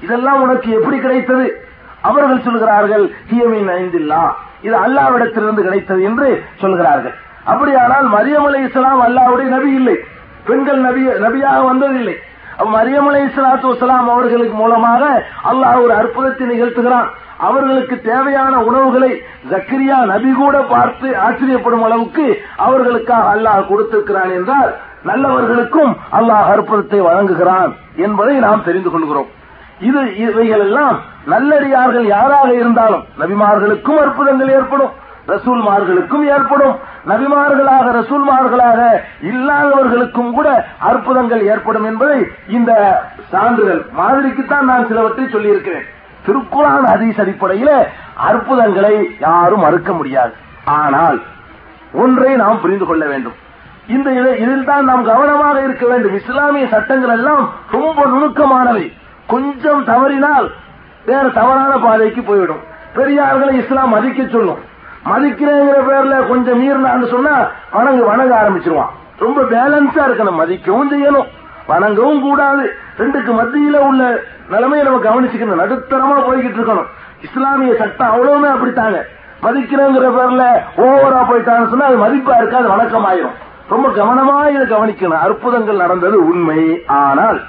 இதெல்லாம் 0.00 0.40
உனக்கு 0.40 0.70
எப்படி 0.70 0.98
கிடைத்தது? 0.98 1.66
அவர்கள் 2.00 2.40
சொல்கிறார்கள் 2.40 3.10
ஹியமின் 3.32 3.68
ஐந்தில்லா 3.68 4.22
இது 4.62 4.76
அல்லாவிடத்திலிருந்து 4.76 5.62
கிடைத்தது 5.62 6.02
என்று 6.02 6.44
சொல்கிறார்கள். 6.60 7.14
அப்படியானால் 7.44 8.06
மரியம் 8.12 8.46
அலை 8.46 8.62
இஸ்லாம் 8.62 9.02
அல்லாவுடைய 9.02 9.48
நபி 9.56 9.72
இல்லை. 9.72 9.96
பெண்கள் 10.44 10.80
நபியாக 11.20 11.64
வந்ததில்லை. 11.64 12.14
மரியம் 12.74 13.08
அலை 13.08 13.20
இஸ்லாத்து 13.26 13.66
வசலாம் 13.70 14.08
அவர்களுக்கு 14.14 14.56
மூலமாக 14.62 15.02
அல்லாஹ் 15.50 15.78
ஒரு 15.84 15.94
அற்புதத்தை 16.00 16.46
நிகழ்த்துகிறான். 16.52 17.08
அவர்களுக்கு 17.46 17.96
தேவையான 18.00 18.54
உணவுகளை 18.68 19.12
ஜக்கிரியா 19.50 19.98
நபி 20.12 20.32
கூட 20.32 20.56
பார்த்து 20.74 21.08
ஆச்சரியப்படும் 21.26 21.82
அளவுக்கு 21.82 22.26
அவர்களுக்காக 22.66 23.30
அல்லாஹ் 23.34 23.68
கொடுத்திருக்கிறான் 23.70 24.32
என்றால் 24.38 24.70
நல்லவர்களுக்கும் 25.10 25.92
அல்லாஹ் 26.18 26.50
அற்புதத்தை 26.54 27.00
வழங்குகிறான் 27.08 27.72
என்பதை 28.06 28.36
நாம் 28.46 28.66
தெரிந்து 28.68 28.90
கொள்கிறோம். 28.90 29.30
இது 29.88 30.02
இவைகள் 30.24 30.64
எல்லாம் 30.68 30.98
நல்லடியார்கள் 31.32 32.06
யாராக 32.16 32.48
இருந்தாலும் 32.54 33.04
நபிமார்களுக்கும் 33.20 34.00
அற்புதங்கள் 34.04 34.54
ஏற்படும். 34.58 34.92
ரசூல்மார்களுக்கும் 35.28 36.24
ஏற்படும். 36.34 36.76
நபிமார்களாக 37.08 37.86
ரசூல்மார்களாக 38.00 38.80
இல்லாதவர்களுக்கும் 39.22 40.32
கூட 40.32 40.48
அற்புதங்கள் 40.78 41.42
ஏற்படும் 41.46 41.84
என்பதை 41.84 42.26
இந்த 42.48 42.72
சான்றுகள் 43.30 43.82
மாதிரிக்குத்தான் 43.98 44.68
நான் 44.70 44.86
சிலவற்றை 44.86 45.28
சொல்லியிருக்கிறேன். 45.28 45.86
திருக்குறான் 46.26 46.84
ஹதீஸ் 46.92 47.22
அடிப்படையில 47.22 47.70
அற்புதங்களை 48.14 48.94
யாரும் 49.20 49.60
மறுக்க 49.60 49.92
முடியாது. 49.92 50.34
ஆனால் 50.64 51.22
ஒன்றை 51.92 52.34
நாம் 52.34 52.60
புரிந்து 52.60 52.86
கொள்ள 52.86 53.06
வேண்டும். 53.06 53.38
இந்த 53.86 54.10
இதில் 54.44 54.64
தான் 54.64 54.84
நாம் 54.84 55.04
கவனமாக 55.04 55.56
இருக்க 55.60 55.86
வேண்டும். 55.86 56.14
இஸ்லாமிய 56.14 56.66
சட்டங்கள் 56.66 57.16
எல்லாம் 57.16 57.50
ரொம்ப 57.70 58.06
நுணுக்கமானவை. 58.06 58.92
கொஞ்சம் 59.26 59.84
தவறினால் 59.84 60.50
வேற 61.06 61.28
தவறான 61.28 61.76
பாதைக்கு 61.78 62.22
போய்விடும் 62.22 62.62
பெரியார்களை 62.96 63.52
இஸ்லாம் 63.52 63.88
மதிக்க 63.88 64.26
சொல்லும். 64.26 64.72
மதிக்கிறேங்கிற 65.04 65.78
பேர்ல 65.90 66.28
கொஞ்சம் 66.28 66.62
மீறினான்னு 66.62 67.10
சொன்னா 67.10 67.46
வணங்க 67.72 68.04
வணங்க 68.04 68.42
ஆரம்பிச்சிருவான். 68.42 68.92
ரொம்ப 69.18 69.42
பேலன்ஸா 69.42 70.04
இருக்கணும். 70.06 70.34
மதிக்கவும் 70.34 70.92
செய்யணும். 70.92 71.26
வணங்கவும் 71.66 72.20
கூடாது. 72.20 72.76
ரெண்டுக்கு 72.98 73.32
மத்தியில 73.32 73.76
உள்ள 73.76 74.20
நிலைமையை 74.48 74.88
நம்ம 74.88 75.10
கவனிச்சுக்கணும். 75.10 75.62
நடுத்தரமா 75.62 76.22
போய்கிட்டு 76.22 76.60
இருக்கணும். 76.60 76.86
இஸ்லாமிய 77.22 77.74
சட்டம் 77.76 78.12
அவ்வளவுமே 78.12 78.48
அப்படித்தாங்க. 78.48 79.00
மதிக்கிறேங்கிற 79.42 80.06
பேர்ல 80.06 80.56
ஓவரா 80.76 81.24
போயிட்டான்னு 81.30 81.68
சொன்னா 81.68 81.86
அது 81.86 82.04
மதிப்பா 82.04 82.36
இருக்காது 82.36 82.68
வணக்கம் 82.68 83.06
ஆயிரும் 83.06 83.34
ரொம்ப 83.68 83.88
கவனமா 83.88 84.48
இதை 84.48 84.76
கவனிக்கணும். 84.76 85.20
அற்புதங்கள் 85.20 85.76
நடந்தது 85.76 86.26
உண்மை. 86.26 86.84
ஆனால் 86.86 87.40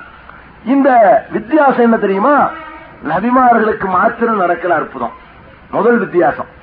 இந்த 0.65 1.21
வித்தியாசம் 1.31 1.77
என்ன 1.77 1.97
தெரியுமா? 1.97 2.49
நபிமார்களுக்கு 3.09 3.85
மாத்திரம் 3.85 4.41
நடக்கல 4.41 4.67
அற்புதம். 4.67 5.11
முதல் 5.71 5.97
வித்தியாசம். 5.97 6.53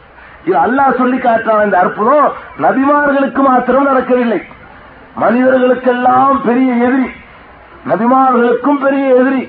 இது 0.45 0.59
அல்லாஹ் 0.59 0.97
சொல்லி 0.97 1.17
காட்டான 1.17 1.65
இந்த 1.65 1.79
அற்புதம். 1.79 2.33
நபிமார்களுக்கு 2.63 3.43
மாத்திரம் 3.43 3.85
நடக்கவில்லை. 3.85 4.43
மனிதர்களுக்கெல்லாம் 5.17 6.41
பெரிய 6.45 6.73
எதிரி. 6.73 7.11
நபிமார்களுக்கும் 7.89 8.83
பெரிய 8.83 9.15
எதிரி. 9.15 9.49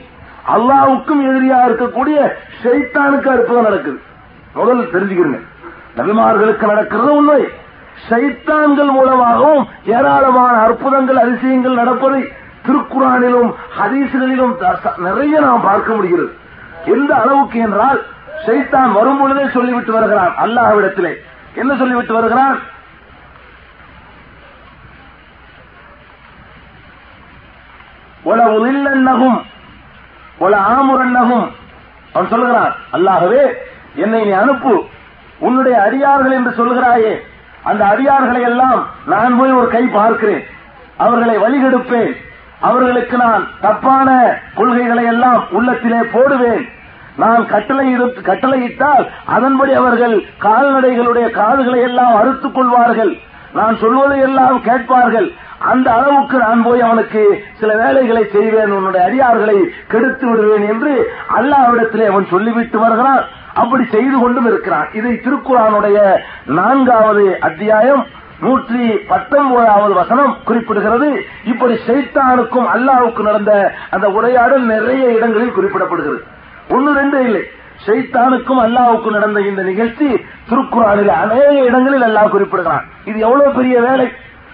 அல்லாவுக்கும் 0.55 1.23
எதிரியா 1.23 1.57
இருக்கக்கூடிய 1.65 2.31
ஷைத்தானுக்கு 2.63 3.27
அற்புதம் 3.27 3.63
நடக்குது. 3.63 3.99
முதல் 4.53 4.91
தெரிஞ்சுக்கிறீங்க. 4.91 5.39
நபிமார்களுக்கு 5.97 6.65
நடக்கிறது 6.65 7.15
உண்மை. 7.15 7.47
சைத்தான்கள் 8.09 8.91
மூலமாகவும் 8.91 9.67
ஏராளமான 9.85 10.57
அற்புதங்கள் 10.57 11.17
அதிசயங்கள் 11.17 11.73
நடப்பதை 11.73 12.31
திருக்குறானிலும் 12.67 13.53
ஹதீசுகளிலும் 13.79 14.55
நிறைய 14.97 15.39
நாம் 15.39 15.61
பார்க்க 15.61 15.93
முடிகிறது. 15.93 16.33
எந்த 16.85 17.15
அளவுக்கு 17.15 17.59
என்றால் 17.59 18.03
ஷைத்தான் 18.45 18.91
வரும் 18.91 19.19
பொழுதே 19.19 19.49
சொல்லிவிட்டு 19.53 19.91
வருகிறான் 19.91 20.33
அல்லாஹ்விடத்திலே. 20.43 21.13
என்ன 21.55 21.75
சொல்லிவிட்டு 21.75 22.13
வருகிறான்? 22.13 22.59
ஒல 28.25 28.41
உதில்லன்னகும் 28.57 29.39
ஒல 30.39 30.53
ஆமுரன்னகும் 30.73 31.47
அவன் 32.13 32.29
சொல்லுகிறான் 32.29 32.75
அல்லாகவே 32.93 33.43
என்னை 33.95 34.25
நீ 34.25 34.31
அனுப்பு. 34.31 34.85
உன்னுடைய 35.39 35.81
அடியார்கள் 35.81 36.31
என்று 36.31 36.51
சொல்கிறாயே 36.51 37.13
அந்த 37.63 37.85
அடியார்களை 37.85 38.41
எல்லாம் 38.41 38.87
நான் 39.05 39.37
போய் 39.37 39.51
ஒரு 39.51 39.67
கை 39.67 39.87
பார்க்கிறேன். 39.87 40.45
அவர்களை 40.97 41.37
வழிகெடுப்பேன். 41.37 42.13
அவர்களுக்கு 42.59 43.17
நான் 43.17 43.47
தப்பான 43.61 44.37
கொள்கைகளை 44.55 45.05
எல்லாம் 45.05 45.51
உள்ளத்திலே 45.51 46.01
போடுவேன். 46.11 46.81
நான் 47.17 47.47
கட்டளை 47.47 47.87
கட்டளையிட்டால் 47.99 49.05
அதன்படி 49.25 49.73
அவர்கள் 49.73 50.15
கால்நடைகளுடைய 50.41 51.29
காதுகளை 51.29 51.81
எல்லாம் 51.81 52.15
அறுத்துக் 52.15 52.55
கொள்வார்கள். 52.55 53.13
நான் 53.53 53.77
சொல்வதை 53.77 54.19
எல்லாம் 54.19 54.61
கேட்பார்கள். 54.61 55.31
அந்த 55.59 55.93
அளவுக்கு 55.93 56.37
நான் 56.37 56.63
போய் 56.63 56.81
அவனுக்கு 56.81 57.43
சில 57.59 57.75
வேலைகளை 57.75 58.23
செய்வேன் 58.31 58.71
உன்னுடைய 58.71 59.07
அடியார்களை 59.07 59.57
கெடுத்து 59.87 60.29
விடுவேன் 60.29 60.67
என்று 60.69 61.11
அல்லாவிடத்திலே 61.37 62.05
அவன் 62.07 62.25
சொல்லிவிட்டு 62.29 62.79
வருகிறான். 62.79 63.23
அப்படி 63.53 63.85
செய்து 63.85 64.19
கொண்டும் 64.19 64.45
இருக்கிறான். 64.45 64.87
இதை 64.93 65.11
திருக்குறானுடைய 65.11 65.97
நான்காவது 66.45 67.37
அத்தியாயம் 67.41 68.05
நூற்றி 68.39 68.87
பத்தொன்பதாவது 69.07 69.93
வசனம் 69.93 70.37
குறிப்பிடுகிறது. 70.47 71.09
இப்படி 71.43 71.73
சைத்தானுக்கும் 71.87 72.67
அல்லாவுக்கும் 72.75 73.29
நடந்த 73.29 73.73
அந்த 73.89 74.09
உரையாடல் 74.09 74.65
நிறைய 74.65 75.11
இடங்களில் 75.11 75.57
குறிப்பிடப்படுகிறது. 75.57 76.21
ஒன்னு 76.69 76.93
ரெண்டு 76.93 77.23
இல்லை. 77.23 77.41
ஷைத்தானுக்கும் 77.85 78.61
அல்லாவுக்கும் 78.65 79.11
நடந்த 79.11 79.39
இந்த 79.41 79.61
நிகழ்ச்சி 79.61 80.07
திருக்குறானில் 80.49 81.07
அநேக 81.07 81.63
இடங்களில் 81.63 82.01
அல்லாஹ் 82.01 82.29
குறிப்பிடுகிறான். 82.29 82.85
இது 83.05 83.19
எவ்வளவு 83.19 83.51
பெரிய 83.51 83.81
வேலை? 83.81 84.11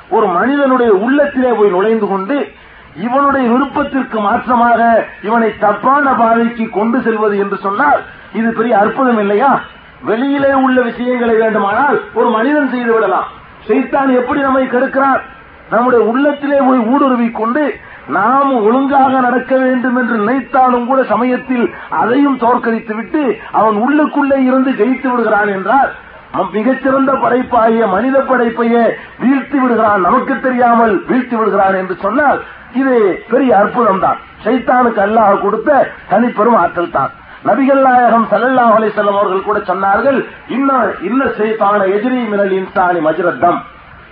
ஒரு 0.10 0.28
மனிதனுடைய 0.28 0.92
உள்ளத்திலே 0.92 1.52
போய் 1.52 1.70
நுழைந்து 1.70 2.08
கொண்டு 2.08 2.52
இவனுடைய 2.96 3.50
விருப்பத்திற்கு 3.50 4.20
மாற்றமாக 4.20 5.08
இவனை 5.22 5.58
தப்பான 5.58 6.14
பாதைக்கு 6.14 6.70
கொண்டு 6.70 7.02
செல்வது 7.02 7.38
என்று 7.38 7.58
சொன்னால் 7.58 8.02
இது 8.34 8.52
பெரிய 8.52 8.78
அற்புதம் 8.78 9.20
இல்லையா? 9.20 9.60
வெளியிலே 10.02 10.54
உள்ள 10.54 10.82
விஷயங்களை 10.82 11.36
வேண்டுமானால் 11.36 12.02
ஒரு 12.14 12.30
மனிதன் 12.30 12.70
செய்து 12.70 12.94
விடலாம். 12.94 13.28
செய்தான் 13.68 14.10
எப்படி 14.10 14.40
நம்மை 14.42 14.64
கெடுக்கிறார் 14.64 15.22
நம்முடைய 15.70 16.06
உள்ளத்திலே 16.06 16.58
போய் 16.58 16.78
ஊடுருவி 16.78 17.32
கொண்டு 17.32 17.80
நாம் 18.08 18.52
ஒழுங்காக 18.68 19.14
நடக்க 19.28 19.52
வேண்டும் 19.64 19.98
என்று 20.02 20.16
நினைத்தாலும் 20.22 20.88
கூட 20.90 21.00
சமயத்தில் 21.14 21.66
அதையும் 22.02 22.38
தோற்கடித்துவிட்டு 22.44 23.24
அவன் 23.60 23.78
உள்ளுக்குள்ளே 23.86 24.38
இருந்து 24.50 24.72
ஜெயித்து 24.80 25.10
விடுகிறான் 25.12 25.52
என்றால் 25.58 25.92
மிகச்சிறந்த 26.56 27.12
படைப்பாகிய 27.24 27.84
மனித 27.94 28.18
படைப்பையே 28.32 28.84
வீழ்த்தி 29.22 29.58
விடுகிறான். 29.62 30.02
நமக்கு 30.08 30.34
தெரியாமல் 30.40 30.94
வீழ்த்தி 31.10 31.36
விடுகிறான் 31.38 31.78
என்று 31.82 31.96
சொன்னால் 32.04 32.40
இது 32.82 32.96
பெரிய 33.32 33.52
அற்புதம் 33.62 34.04
தான் 34.04 34.20
சைத்தானுக்கு 34.44 35.02
அல்லாஹ் 35.06 35.42
கொடுத்த 35.46 35.80
தனிப்பெரும் 36.12 36.60
ஆற்றல் 36.64 36.94
தான் 36.98 37.14
நபிகள் 37.48 37.82
நாயகம் 37.88 38.28
சல்லல்லா 38.32 38.66
அலிசல்லம் 38.78 39.20
அவர்கள் 39.20 39.48
கூட 39.48 39.60
சொன்னார்கள் 39.70 40.20
இன்ன 40.58 40.72
இன்ன 41.10 41.22
செய்தான 41.40 41.80
எதிரி 41.96 42.20
மினல் 42.32 42.56
இன்சானி 42.60 43.02
மஜரத்தம். 43.08 43.60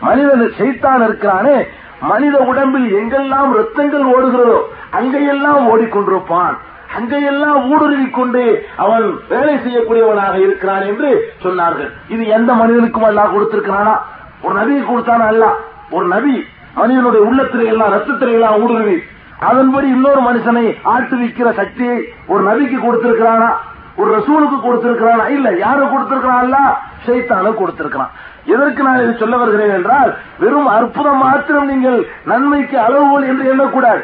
மனிதன் 0.01 0.43
செய்தான் 0.61 1.03
இருக்கிறானே 1.07 1.57
மனித 2.01 2.37
உடம்பில் 2.37 2.87
எங்கெல்லாம் 2.99 3.49
ரத்தங்கள் 3.59 4.05
ஓடுகிறதோ 4.13 4.59
அங்கெல்லாம் 4.91 5.67
ஓடிக்கொண்டிருப்பான். 5.71 6.55
அங்கெல்லாம் 6.95 7.71
ஊடுருவி 7.71 8.09
கொண்டு 8.09 8.65
அவன் 8.75 9.19
வேலை 9.29 9.55
செய்யக்கூடியவனாக 9.55 10.35
இருக்கிறான் 10.35 10.81
என்று 10.81 11.33
சொன்னார்கள். 11.43 11.89
இது 12.07 12.27
எந்த 12.27 12.53
மனிதனுக்கும் 12.53 13.03
அல்லாஹ் 13.03 13.33
கொடுத்திருக்கிறானா? 13.33 13.95
ஒரு 14.41 14.55
நபியை 14.59 14.83
கொடுத்தானா 14.85 15.25
அல்ல? 15.25 15.53
ஒரு 15.89 16.07
நபி 16.07 16.47
மனிதனுடைய 16.75 17.25
உள்ளத்திலே 17.25 17.65
எல்லாம் 17.65 17.93
ரத்தத்திலே 17.93 18.31
எல்லாம் 18.31 18.61
ஊடுருவி 18.61 19.03
அதன்படி 19.39 19.87
இன்னொரு 19.87 20.21
மனுஷனை 20.21 20.77
ஆட்டுவிக்கிற 20.83 21.53
சக்தியை 21.53 22.13
ஒரு 22.27 22.43
நபிக்கு 22.49 22.77
கொடுத்திருக்கிறானா? 22.79 23.49
ஒரு 23.95 24.09
ரசூலுக்கு 24.17 24.57
கொடுத்திருக்கிறானா? 24.63 25.27
இல்ல 25.27 25.57
யாரு 25.57 25.87
கொடுத்திருக்கிறான் 25.89 26.77
சைத்தானு 27.05 27.53
கொடுத்திருக்கிறான். 27.53 28.09
எதற்கு 28.53 28.81
நான் 28.87 29.01
இதை 29.03 29.13
சொல்ல 29.21 29.35
வருகிறேன் 29.41 29.73
என்றால் 29.77 30.11
வெறும் 30.41 30.69
அற்புதம் 30.75 31.23
மாத்திரம் 31.23 31.71
நீங்கள் 31.71 31.99
நன்மைக்கு 32.29 32.77
அளவுகோல் 32.85 33.27
என்று 33.31 33.45
எண்ணக்கூடாது. 33.53 34.03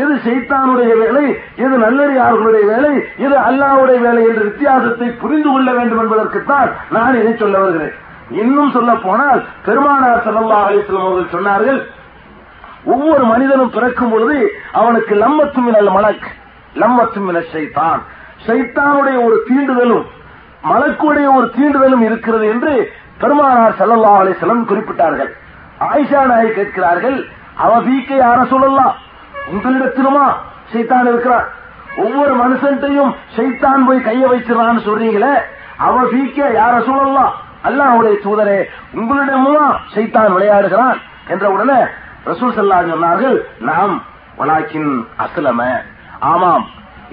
எது 0.00 0.14
சைத்தானுடைய 0.24 0.92
வேலை 1.02 1.26
எது 1.64 1.74
நல்லறியார்களுடைய 1.84 2.64
வேலை 2.72 2.94
எது 3.24 3.36
அல்லாவுடைய 3.48 3.98
வேலை 4.06 4.22
என்ற 4.30 4.42
வித்தியாசத்தை 4.48 5.08
புரிந்து 5.20 5.48
கொள்ள 5.52 5.68
வேண்டும் 5.78 6.00
என்பதற்குத்தான் 6.02 6.70
நான் 6.96 7.20
இதை 7.20 7.34
சொல்ல 7.42 7.58
வருகிறேன். 7.64 7.94
இன்னும் 8.42 8.74
சொல்ல 8.76 8.92
போனால் 9.06 9.40
பெருமானார் 9.66 10.24
சல்லா 10.26 10.58
அலிஸ்லாம் 10.68 11.06
அவர்கள் 11.06 11.34
சொன்னார்கள் 11.36 11.80
ஒவ்வொரு 12.94 13.24
மனிதனும் 13.32 13.72
பிறக்கும் 13.76 14.10
பொழுது 14.10 14.38
அவனுக்கு 14.80 15.14
லம்மத்துமினல் 15.22 15.90
மலக் 15.96 16.28
லம்மத்துமின 16.82 17.42
சைத்தான். 17.54 18.00
சைத்தானுடைய 18.46 19.16
ஒரு 19.26 19.36
தீண்டுதலும் 19.48 20.04
மலக்குடைய 20.70 21.26
ஒரு 21.38 21.46
தீண்டுதலும் 21.56 22.04
இருக்கிறது 22.08 22.46
என்று 22.54 22.74
பெருமானார் 23.20 23.76
சல்லல்லா 23.80 24.12
அலிஸ்லம் 24.22 24.68
குறிப்பிட்டார்கள். 24.70 25.30
ஆயிஷா 25.88 26.20
நாயை 26.30 26.50
கேட்கிறார்கள் 26.58 27.18
அவ 27.64 27.72
வீக்கை 27.88 28.16
யார 28.24 28.38
சொல்லலாம் 28.54 28.94
உங்களிடத்திலுமா 29.52 30.26
சைத்தான் 30.72 31.08
இருக்கிறார் 31.10 31.46
ஒவ்வொரு 32.04 32.32
மனுஷன்ட்டையும் 32.42 33.12
சைத்தான் 33.36 33.84
போய் 33.88 34.06
கைய 34.06 34.24
வச்சிடறான்னு 34.32 34.86
சொல்றீங்களே 34.88 35.34
அவ 35.86 35.96
வீக்க 36.12 36.48
யார 36.60 36.74
சொல்லலாம் 36.88 37.34
அல்லாஹுடைய 37.68 38.16
தூதரே 38.24 38.58
உங்களிடமுமா 38.98 39.66
சைத்தான் 39.94 40.34
விளையாடுகிறான்? 40.34 40.98
என்ற 41.32 41.46
உடனே 41.54 41.78
ரசூல் 42.28 42.56
சல்லா 42.56 42.78
சொன்னார்கள் 42.90 43.36
நாம் 43.68 43.94
வலாக்கின் 44.40 44.92
அசலம 45.24 45.62
ஆமாம் 46.32 46.66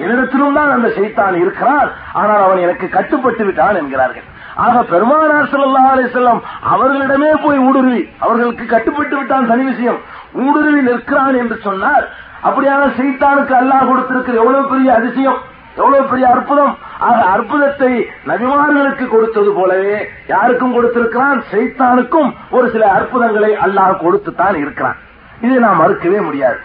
என்னிடத்திலும் 0.03 0.57
தான் 0.57 0.75
அந்த 0.75 0.87
சைத்தான் 0.97 1.35
இருக்கிறான். 1.43 1.89
ஆனால் 2.19 2.43
அவன் 2.45 2.63
எனக்கு 2.65 2.85
கட்டுப்பட்டு 2.97 3.43
விட்டான் 3.47 3.79
என்கிறார்கள். 3.81 4.27
ஆக 4.55 4.83
பெருமானார் 4.83 5.49
சல்லா 5.51 5.83
அலிசல்லாம் 5.93 6.41
அவர்களிடமே 6.73 7.31
போய் 7.41 7.57
ஊடுருவி. 7.57 8.09
அவர்களுக்கு 8.19 8.65
கட்டுப்பட்டு 8.65 9.17
விட்டான் 9.17 9.47
தனி 9.47 9.63
விஷயம். 9.63 9.97
ஊடுருவி 10.33 10.81
நிற்கிறான் 10.81 11.35
என்று 11.35 11.57
சொன்னார். 11.61 12.07
அப்படியான 12.43 12.83
செய்தானுக்கு 12.99 13.53
அல்லாஹ் 13.61 13.87
கொடுத்திருக்கிற 13.87 14.37
எவ்வளவு 14.37 14.67
பெரிய 14.67 14.93
அதிசயம் 14.93 15.39
எவ்வளவு 15.75 16.07
பெரிய 16.09 16.29
அற்புதம். 16.29 16.77
ஆக 16.99 17.25
அற்புதத்தை 17.25 18.09
நபிமார்களுக்கு 18.27 19.07
கொடுத்தது 19.07 19.51
போலவே 19.51 20.09
யாருக்கும் 20.27 20.75
கொடுத்திருக்கிறான்? 20.75 21.43
சைத்தானுக்கும் 21.51 22.33
ஒரு 22.49 22.69
சில 22.71 22.91
அற்புதங்களை 22.91 23.55
அல்லாஹ் 23.55 24.01
கொடுத்துத்தான் 24.03 24.55
இருக்கிறான். 24.55 24.95
இதை 25.41 25.57
நாம் 25.57 25.81
மறுக்கவே 25.81 26.23
முடியாது. 26.23 26.59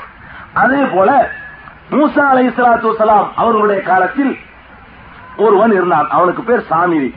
அதே 0.55 0.83
போல 0.94 1.31
மூசா 1.90 2.24
அலை 2.33 2.48
சலாத்து 2.48 2.96
வலாம் 2.98 3.33
அவர்களுடைய 3.37 3.83
காலத்தில் 3.83 4.38
ஒருவன் 5.37 5.72
இருந்தான். 5.72 6.09
அவனுக்கு 6.11 6.42
பேர் 6.42 6.68
சாமிரி 6.70 7.14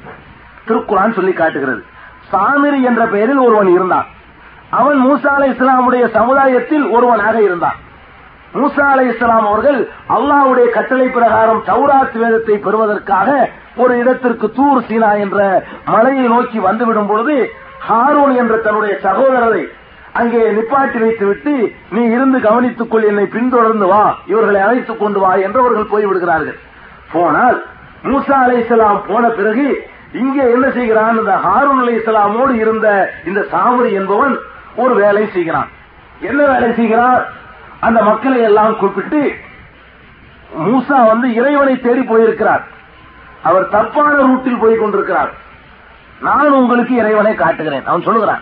திருக்குறான் 0.71 1.13
சொல்லி 1.13 1.33
காட்டுகிறது. 1.33 1.83
சாமிரி 2.31 2.81
என்ற 2.81 3.05
பெயரில் 3.05 3.37
ஒருவன் 3.37 3.67
இருந்தான். 3.67 4.05
அவன் 4.69 4.99
மூசா 5.05 5.27
அலை 5.27 5.49
இஸ்லாமுடைய 5.49 6.09
சமுதாயத்தில் 6.09 6.89
ஒருவனாக 6.89 7.41
இருந்தான். 7.41 7.75
மூசா 8.53 8.79
அலை 8.79 9.07
இஸ்லாம் 9.07 9.45
அவர்கள் 9.45 9.89
அல்லாவுடைய 10.09 10.69
கட்டளை 10.69 11.07
பிரகாரம் 11.07 11.61
சௌராத் 11.67 12.17
வேதத்தை 12.17 12.57
பெறுவதற்காக 12.57 13.49
ஒரு 13.75 13.97
இடத்திற்கு 13.97 14.51
தூர் 14.51 14.85
சீனா 14.87 15.11
என்ற 15.11 15.63
மலையை 15.85 16.25
நோக்கி 16.25 16.59
வந்துவிடும் 16.59 17.07
பொழுது 17.07 17.49
ஹாரூன் 17.89 18.35
என்ற 18.35 18.57
தன்னுடைய 18.57 18.97
சகோதரரை 19.03 19.63
அங்கே 20.13 20.41
நிப்பாட்டி 20.51 20.99
வைத்துவிட்டு 20.99 21.73
நீ 21.91 22.01
இருந்து 22.03 22.39
கவனித்துக் 22.39 22.91
கொள் 22.91 23.03
என்னை 23.03 23.25
பின்தொடர்ந்து 23.25 23.87
வா 23.87 24.17
இவர்களை 24.25 24.61
அழைத்துக் 24.61 24.99
கொண்டு 24.99 25.19
வா 25.19 25.33
என்று 25.33 25.59
அவர்கள் 25.59 25.91
போய்விடுகிறார்கள். 25.93 26.59
போனால் 27.11 27.63
மூசா 28.03 28.31
அலை 28.31 28.65
போன 29.07 29.27
பிறகு 29.27 29.89
இங்கே 30.13 30.51
என்ன 30.51 30.69
செய்கிறான்? 30.71 31.19
இந்த 31.19 31.35
ஹாரூன் 31.35 31.81
அலி 31.81 31.95
இஸ்லாமோடு 31.95 32.51
இருந்த 32.51 33.13
இந்த 33.25 33.45
சாமரி 33.51 33.93
என்பவன் 33.93 34.37
ஒரு 34.75 34.95
வேலை 34.95 35.29
செய்கிறான். 35.33 35.67
என்ன 36.19 36.45
வேலை 36.45 36.73
செய்கிறார்? 36.73 37.29
அந்த 37.79 38.01
மக்களை 38.01 38.41
எல்லாம் 38.41 38.77
கூப்பிட்டு 38.77 39.33
மூசா 40.59 41.05
வந்து 41.05 41.33
இறைவனை 41.33 41.81
தேடி 41.81 42.01
போயிருக்கிறார். 42.01 42.63
அவர் 43.43 43.69
தப்பான 43.69 44.23
ரூட்டில் 44.23 44.59
போய் 44.59 44.75
கொண்டிருக்கிறார். 44.75 45.31
நான் 46.21 46.51
உங்களுக்கு 46.51 46.95
இறைவனை 46.95 47.35
காட்டுகிறேன். 47.35 47.85
அவன் 47.85 48.01
சொல்லுகிறான். 48.01 48.41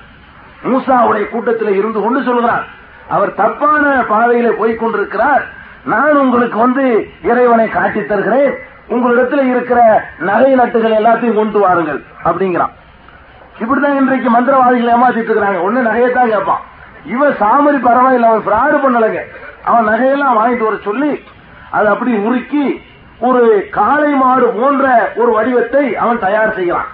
மூசாவுடைய 0.64 1.30
கூட்டத்தில் 1.30 1.76
இருந்து 1.76 2.02
கொண்டு 2.02 2.24
சொல்லுகிறான். 2.24 2.64
அவர் 3.10 3.36
தப்பான 3.36 4.04
பாதையில 4.10 4.50
போய் 4.50 4.76
கொண்டிருக்கிறார். 4.76 5.46
நான் 5.86 6.16
உங்களுக்கு 6.16 6.58
வந்து 6.58 7.12
இறைவனை 7.24 7.68
காட்டி 7.68 8.06
தருகிறேன். 8.06 8.54
உங்களிடத்தில் 8.90 9.50
இருக்கிற 9.54 9.80
நகை 10.20 10.52
நட்டுகள் 10.60 10.98
எல்லாத்தையும் 11.00 11.40
கொண்டு 11.40 11.60
வாருங்கள் 11.60 12.04
அப்படிங்கிறான். 12.26 12.74
இப்படிதான் 13.60 14.00
இன்றைக்கு 14.02 14.30
மந்திரவாதிகள் 14.30 14.94
ஏமாத்திட்டு 14.96 15.32
இருக்கிறாங்க. 15.32 15.60
ஒண்ணு 15.68 15.88
நகையத்தான் 15.88 16.32
கேட்பான். 16.34 16.64
இவன் 17.06 17.36
சாமரி 17.40 17.80
பரவாயில்ல 17.88 18.30
அவன் 18.30 18.46
பிராடு 18.46 18.78
பண்ணலைங்க. 18.78 19.22
அவன் 19.64 19.88
நகையெல்லாம் 19.88 20.40
வாங்கிட்டு 20.40 20.64
வர 20.64 20.78
சொல்லி 20.84 21.24
அதை 21.72 21.88
அப்படி 21.92 22.14
உருக்கி 22.16 22.82
ஒரு 23.20 23.68
காளை 23.72 24.12
மாடு 24.12 24.48
போன்ற 24.50 25.12
ஒரு 25.16 25.32
வடிவத்தை 25.32 25.96
அவன் 25.96 26.20
தயார் 26.20 26.54
செய்யலாம் 26.54 26.90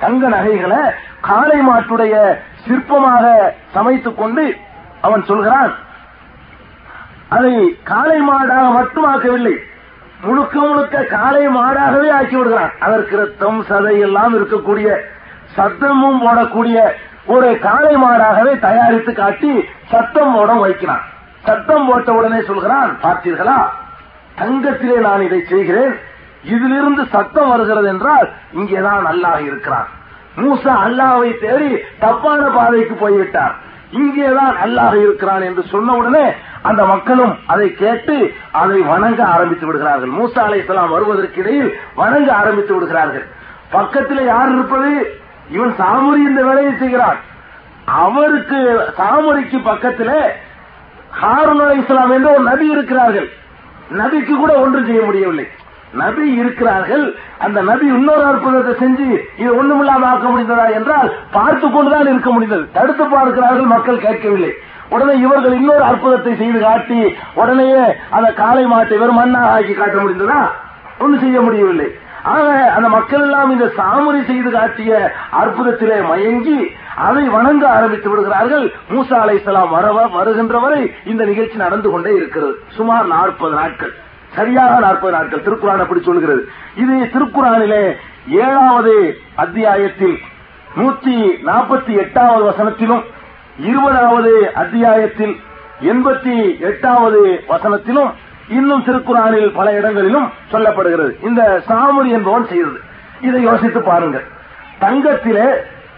தங்க 0.00 0.28
நகைகளை 0.28 0.78
காளை 1.20 1.58
மாட்டுடைய 1.68 2.14
சிற்பமாக 2.66 3.24
சமைத்துக் 3.74 4.14
கொண்டு 4.14 4.56
அவன் 5.00 5.24
சொல்கிறான். 5.24 5.72
அதை 7.28 7.78
காளை 7.82 8.18
மாடாக 8.30 8.72
மட்டும் 8.72 9.06
ஆக்கவில்லை. 9.14 9.54
முழுக்க 10.24 10.60
முழுக்க 10.60 11.02
காளை 11.02 11.44
மாடாகவே 11.48 12.08
ஆக்கி 12.18 12.36
விடுகிறான். 12.36 12.72
அதற்கு 12.80 13.16
ரத்தம் 13.16 13.60
சதை 13.68 13.94
எல்லாம் 14.06 14.34
இருக்கக்கூடிய 14.38 14.88
சத்தமும் 15.56 16.20
போடக்கூடிய 16.24 16.76
ஒரு 17.24 17.58
காளை 17.58 17.94
மாடாகவே 18.04 18.52
தயாரித்து 18.58 19.12
காட்டி 19.14 19.52
சத்தம் 19.90 20.34
போட 20.34 20.52
வைக்கிறான். 20.52 21.02
சத்தம் 21.46 21.86
போட்ட 21.88 22.12
உடனே 22.12 22.40
சொல்கிறான் 22.42 22.92
பார்த்தீர்களா? 23.02 23.58
தங்கத்திலே 24.40 24.96
நான் 24.98 25.22
இதை 25.22 25.40
செய்கிறேன். 25.48 25.94
இதிலிருந்து 26.44 27.02
சத்தம் 27.06 27.48
வருகிறது 27.48 27.88
என்றால் 27.88 28.28
இங்கேதான் 28.52 29.04
அல்லாஹ் 29.06 29.42
இருக்கிறான். 29.46 29.88
மூசா 30.36 30.72
அல்லாவை 30.86 31.30
தேடி 31.40 31.70
தப்பான 31.98 32.42
பாதைக்கு 32.48 32.94
போய்விட்டார். 32.94 33.54
இங்கேதான் 33.90 34.56
அல்லாஹ் 34.64 34.96
இருக்கிறான் 35.02 35.42
என்று 35.42 35.62
சொன்ன 35.72 35.94
உடனே 35.94 36.24
அந்த 36.62 36.84
மக்களும் 36.84 37.38
அதை 37.46 37.74
கேட்டு 37.74 38.16
அதை 38.52 38.80
வணங்க 38.80 39.24
ஆரம்பித்து 39.24 39.66
விடுகிறார்கள். 39.66 40.10
மூசா 40.10 40.40
அலைஹிஸ்ஸலாம் 40.48 40.94
வருவதற்கு 40.94 41.40
இடையில் 41.40 41.70
வணங்க 41.94 42.34
ஆரம்பித்து 42.34 42.74
விடுகிறார்கள். 42.74 43.26
பக்கத்தில் 43.70 44.24
யார் 44.24 44.52
இருப்பது? 44.52 44.92
இவன் 45.50 45.74
சாமுரி 45.78 46.20
இந்த 46.30 46.42
வேலையை 46.42 46.72
செய்கிறான். 46.78 47.18
அவருக்கு 47.84 48.58
சாமுரிக்கு 48.98 49.58
பக்கத்தில் 49.64 50.16
ஹாரூன் 51.22 51.62
அலைஹிஸ்ஸலாம் 51.64 52.12
என்று 52.16 52.30
ஒரு 52.34 52.42
நபி 52.42 52.66
இருக்கிறார்கள். 52.68 53.28
நபிக்கு 53.90 54.34
கூட 54.36 54.52
ஒன்றும் 54.54 54.86
செய்ய 54.86 55.02
முடியவில்லை. 55.02 55.46
நபி 55.92 56.26
இருக்கிறார்கள். 56.34 57.14
அந்த 57.38 57.62
நபி 57.62 57.86
இன்னொரு 57.86 58.24
அற்புதத்தை 58.24 58.72
செஞ்சு 58.82 59.08
இது 59.36 59.50
ஒண்ணுமில்லாம 59.62 60.06
ஆக்க 60.10 60.26
முடிந்ததா 60.28 60.72
என்றால் 60.72 61.10
பார்த்து 61.32 61.70
கொண்டுதான் 61.70 62.10
இருக்க 62.12 62.30
முடிந்தது. 62.30 62.68
தடுத்து 62.72 63.04
பார்க்கிறார்கள் 63.06 63.72
மக்கள் 63.74 64.04
கேட்கவில்லை. 64.06 64.52
உடனே 64.92 65.14
இவர்கள் 65.18 65.54
இன்னொரு 65.54 65.84
அற்புதத்தை 65.90 66.32
செய்து 66.36 66.58
காட்டி 66.60 67.00
உடனேயே 67.34 67.82
அந்த 68.10 68.28
காளை 68.32 68.64
மாட்டை 68.64 68.96
வெறும் 68.98 69.20
மண்ணாக 69.20 69.52
ஆக்கி 69.56 69.74
காட்ட 69.74 69.96
முடிந்ததா? 70.02 70.40
ஒன்றும் 70.98 71.20
செய்ய 71.20 71.40
முடியவில்லை. 71.40 71.88
ஆக 72.22 72.72
அந்த 72.76 72.88
மக்கள் 72.88 73.20
எல்லாம் 73.20 73.50
இந்த 73.50 73.66
சாமுரி 73.78 74.20
செய்து 74.26 74.50
காட்டிய 74.50 75.12
அற்புதத்திலே 75.42 75.96
மயங்கி 76.08 76.58
அதை 76.96 77.24
வணங்க 77.28 77.64
ஆரம்பித்து 77.68 78.10
விடுகிறார்கள். 78.10 78.66
மூசா 78.90 79.16
அலைசலாம் 79.24 79.70
வர 79.70 79.86
வருகின்ற 79.92 80.58
வரை 80.58 80.82
இந்த 81.04 81.24
நிகழ்ச்சி 81.24 81.56
நடந்து 81.56 81.90
கொண்டே 81.90 82.12
இருக்கிறது. 82.14 82.54
சுமார் 82.68 83.06
நாற்பது 83.06 83.54
நாட்கள். 83.54 83.94
சரியாக 84.36 84.78
நாற்பது 84.78 85.12
நாட்கள். 85.16 85.42
திருக்குறான் 85.46 85.82
அப்படி 85.84 86.02
சொல்கிறது. 86.02 86.42
இது 86.76 86.94
திருக்குறானிலே 87.14 87.82
ஏழாவது 88.44 88.94
அத்தியாயத்தில் 89.34 90.16
நூத்தி 90.76 91.16
நாற்பத்தி 91.46 91.92
எட்டாவது 92.04 92.42
வசனத்திலும் 92.44 93.02
இருபதாவது 93.58 94.50
அத்தியாயத்தில் 94.54 95.40
எண்பத்தி 95.80 96.60
எட்டாவது 96.60 97.44
வசனத்திலும் 97.48 98.12
இன்னும் 98.48 98.82
திருக்குறானில் 98.82 99.54
பல 99.54 99.72
இடங்களிலும் 99.72 100.32
சொல்லப்படுகிறது. 100.52 101.24
இந்த 101.24 101.62
சாமுரி 101.68 102.06
என்பவன் 102.06 102.46
செய்தது. 102.46 102.80
இதை 103.20 103.42
யோசித்து 103.42 103.82
பாருங்கள். 103.82 104.24
தங்கத்திலே 104.80 105.44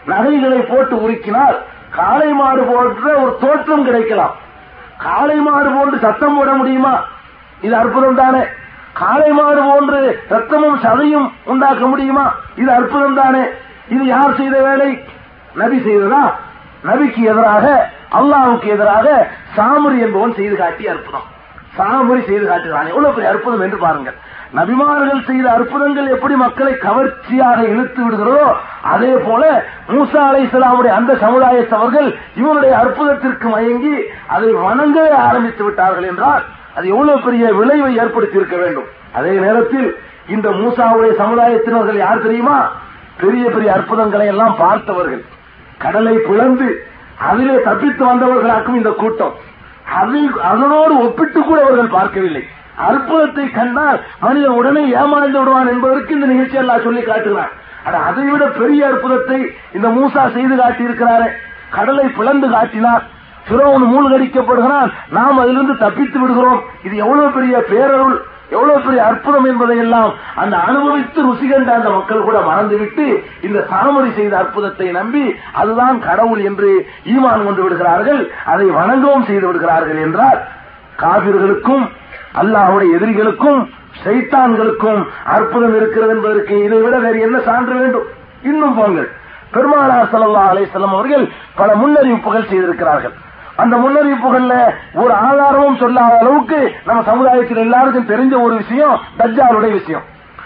நகைகளை 0.05 0.59
போட்டு 0.59 0.97
உருக்கினால் 0.97 1.57
காளை 1.91 2.29
மாடு 2.29 2.63
போன்ற 2.63 3.15
ஒரு 3.15 3.37
தோற்றம் 3.41 3.85
கிடைக்கலாம். 3.85 4.35
காளை 4.99 5.37
மாடு 5.37 5.71
போன்று 5.71 5.99
சத்தம் 5.99 6.37
போட 6.37 6.53
முடியுமா? 6.53 7.05
இது 7.61 7.77
அற்புதம் 7.77 8.15
தானே. 8.15 8.45
காளை 8.93 9.31
மாடு 9.31 9.63
போன்று 9.63 10.23
ரத்தமும் 10.31 10.81
சதையும் 10.83 11.31
உண்டாக்க 11.45 11.87
முடியுமா? 11.87 12.35
இது 12.57 12.73
அற்புதம் 12.73 13.15
தானே. 13.15 13.43
இது 13.89 14.05
யார் 14.05 14.37
செய்த 14.37 14.63
வேலை? 14.63 15.05
நபி 15.55 15.77
செய்ததா? 15.77 16.35
நபிக்கு 16.85 17.21
எதிராக 17.33 17.67
அல்லாவுக்கு 18.19 18.69
எதிராக 18.77 19.07
சாமுரி 19.57 19.99
என்பவன் 20.07 20.35
செய்து 20.35 20.57
காட்டிய 20.57 20.91
அற்புதம். 20.91 21.29
சாமுரி 21.79 22.23
செய்து 22.27 22.47
காட்டுகிறான். 22.47 22.87
எவ்வளவு 22.87 23.15
பெரிய 23.15 23.31
அற்புதம் 23.33 23.61
என்று 23.61 23.77
பாருங்கள். 23.77 24.17
நபிமார்கள் 24.59 25.23
செய்த 25.25 25.47
அற்புதங்கள் 25.51 26.09
எப்படி 26.09 26.35
மக்களை 26.35 26.73
கவர்ச்சியாக 26.77 27.61
இழுத்து 27.63 28.01
விடுகிறதோ 28.05 28.45
அதே 28.83 29.13
போல 29.27 29.45
மூசா 29.89 30.21
அலை 30.29 30.43
இஸ்லாமுடைய 30.47 30.93
அந்த 30.99 31.13
சமுதாயத்தவர்கள் 31.15 32.09
இவருடைய 32.35 32.77
அற்புதத்திற்கு 32.83 33.49
மயங்கி 33.49 33.97
அதை 34.27 34.51
வணங்க 34.53 34.99
ஆரம்பித்து 35.19 35.65
விட்டார்கள் 35.65 36.05
என்றால் 36.05 36.45
அது 36.75 36.87
எவ்வளவு 36.89 37.21
பெரிய 37.21 37.53
விளைவை 37.53 37.97
ஏற்படுத்தி 37.97 38.37
இருக்க 38.37 38.57
வேண்டும். 38.57 38.89
அதே 39.13 39.35
நேரத்தில் 39.39 39.89
இந்த 40.29 40.51
மூசாவுடைய 40.51 41.13
சமுதாயத்தினர்கள் 41.23 41.99
யார் 42.07 42.23
தெரியுமா? 42.23 42.59
பெரிய 43.21 43.51
பெரிய 43.51 43.73
அற்புதங்களை 43.73 44.27
எல்லாம் 44.27 44.57
பார்த்தவர்கள். 44.57 45.25
கடலை 45.79 46.17
பிளந்து 46.17 46.87
அதிலே 47.19 47.63
தப்பித்து 47.63 48.05
வந்தவர்களாக்கும் 48.05 48.75
இந்த 48.75 48.91
கூட்டம். 48.91 49.35
அதை 50.01 50.31
அதனோடு 50.43 50.99
ஒப்பிட்டு 50.99 51.41
கூட 51.43 51.63
அவர்கள் 51.63 51.87
பார்க்கவில்லை. 51.87 52.47
அற்புதத்தை 52.77 53.51
கண்டால் 53.51 54.01
மனிதன் 54.21 54.51
உடனே 54.51 54.85
ஏமாந்து 54.87 55.39
விடுவான் 55.39 55.69
என்பதற்கு 55.69 56.15
இந்த 56.15 56.27
நிகழ்ச்சி 56.27 56.57
எல்லாம் 56.57 56.83
சொல்லி 56.83 57.03
காட்டுகிறான். 57.03 57.49
ஆனா 57.85 57.99
அதை 57.99 58.25
விட 58.25 58.45
பெரிய 58.45 58.87
அற்புதத்தை 58.87 59.51
இந்த 59.75 59.89
மூசா 59.89 60.33
செய்து 60.33 60.57
காட்டியிருக்கிறாரே. 60.57 61.29
கடலை 61.71 62.09
பிளந்து 62.09 62.51
காட்டினார். 62.51 63.03
பிறவன் 63.49 63.83
மூழ்கடிக்கப்படுகிறான். 63.83 64.93
நாம் 65.09 65.39
அதிலிருந்து 65.39 65.77
தப்பித்து 65.77 66.21
விடுகிறோம். 66.21 66.63
இது 66.85 66.97
எவ்வளவு 66.97 67.31
பெரிய 67.31 67.65
பேரருள். 67.69 68.23
எவ்வளவு 68.51 68.83
பெரிய 68.87 69.03
அற்புதம் 69.11 69.47
என்பதை 69.51 69.77
எல்லாம் 69.85 70.11
அந்த 70.43 70.57
அனுபவித்து 70.69 71.21
ருசி 71.27 71.47
கண்ட 71.51 71.71
அந்த 71.79 71.91
மக்கள் 71.91 72.27
கூட 72.27 72.39
மறந்துவிட்டு 72.49 73.07
இந்த 73.47 73.59
சாமரி 73.71 74.11
செய்த 74.19 74.35
அற்புதத்தை 74.43 74.89
நம்பி 74.99 75.25
அதுதான் 75.61 75.99
கடவுள் 76.09 76.43
என்று 76.51 76.71
ஈமான் 77.15 77.47
கொண்டு 77.47 77.63
விடுகிறார்கள் 77.65 78.21
அதை 78.55 78.67
வணங்கவும் 78.79 79.29
செய்து 79.31 79.47
விடுகிறார்கள் 79.49 80.01
என்றால் 80.07 80.41
காவிர்களுக்கும் 81.03 81.87
அல்லாஹுடைய 82.43 82.97
எதிரிகளுக்கும் 82.99 83.61
சைத்தான்களுக்கும் 84.05 85.01
அற்புதம் 85.35 85.77
இருக்கிறது 85.81 86.13
என்பதற்கு 86.15 86.55
இதை 86.67 86.79
விட 86.85 86.97
வேறு 87.05 87.19
என்ன 87.27 87.37
சான்று 87.49 87.75
வேண்டும்? 87.81 88.07
இன்னும் 88.43 88.79
போங்கள் 88.79 89.11
பெருமானார் 89.53 90.11
சல்லா 90.13 90.45
அலைஹி 90.53 90.81
அவர்கள் 90.97 91.25
பல 91.59 91.69
முன்னறிவிப்புகள் 91.81 92.49
செய்திருக்கிறார்கள். 92.51 93.15
அந்த 93.57 93.77
முன்னறிவிப்புகள்ல 93.77 94.55
ஒரு 94.95 95.13
ஆதாரமும் 95.15 95.77
சொல்லாத 95.77 96.19
அளவுக்கு 96.19 96.75
நம்ம 96.85 97.03
சமுதாயத்தில் 97.03 97.57
எல்லாருக்கும் 97.57 98.09
தெரிஞ்ச 98.09 98.43
ஒரு 98.43 98.55
விஷயம் 98.57 99.01
தஜ்ஜாலுடைய 99.19 99.73
விஷயம். 99.73 100.03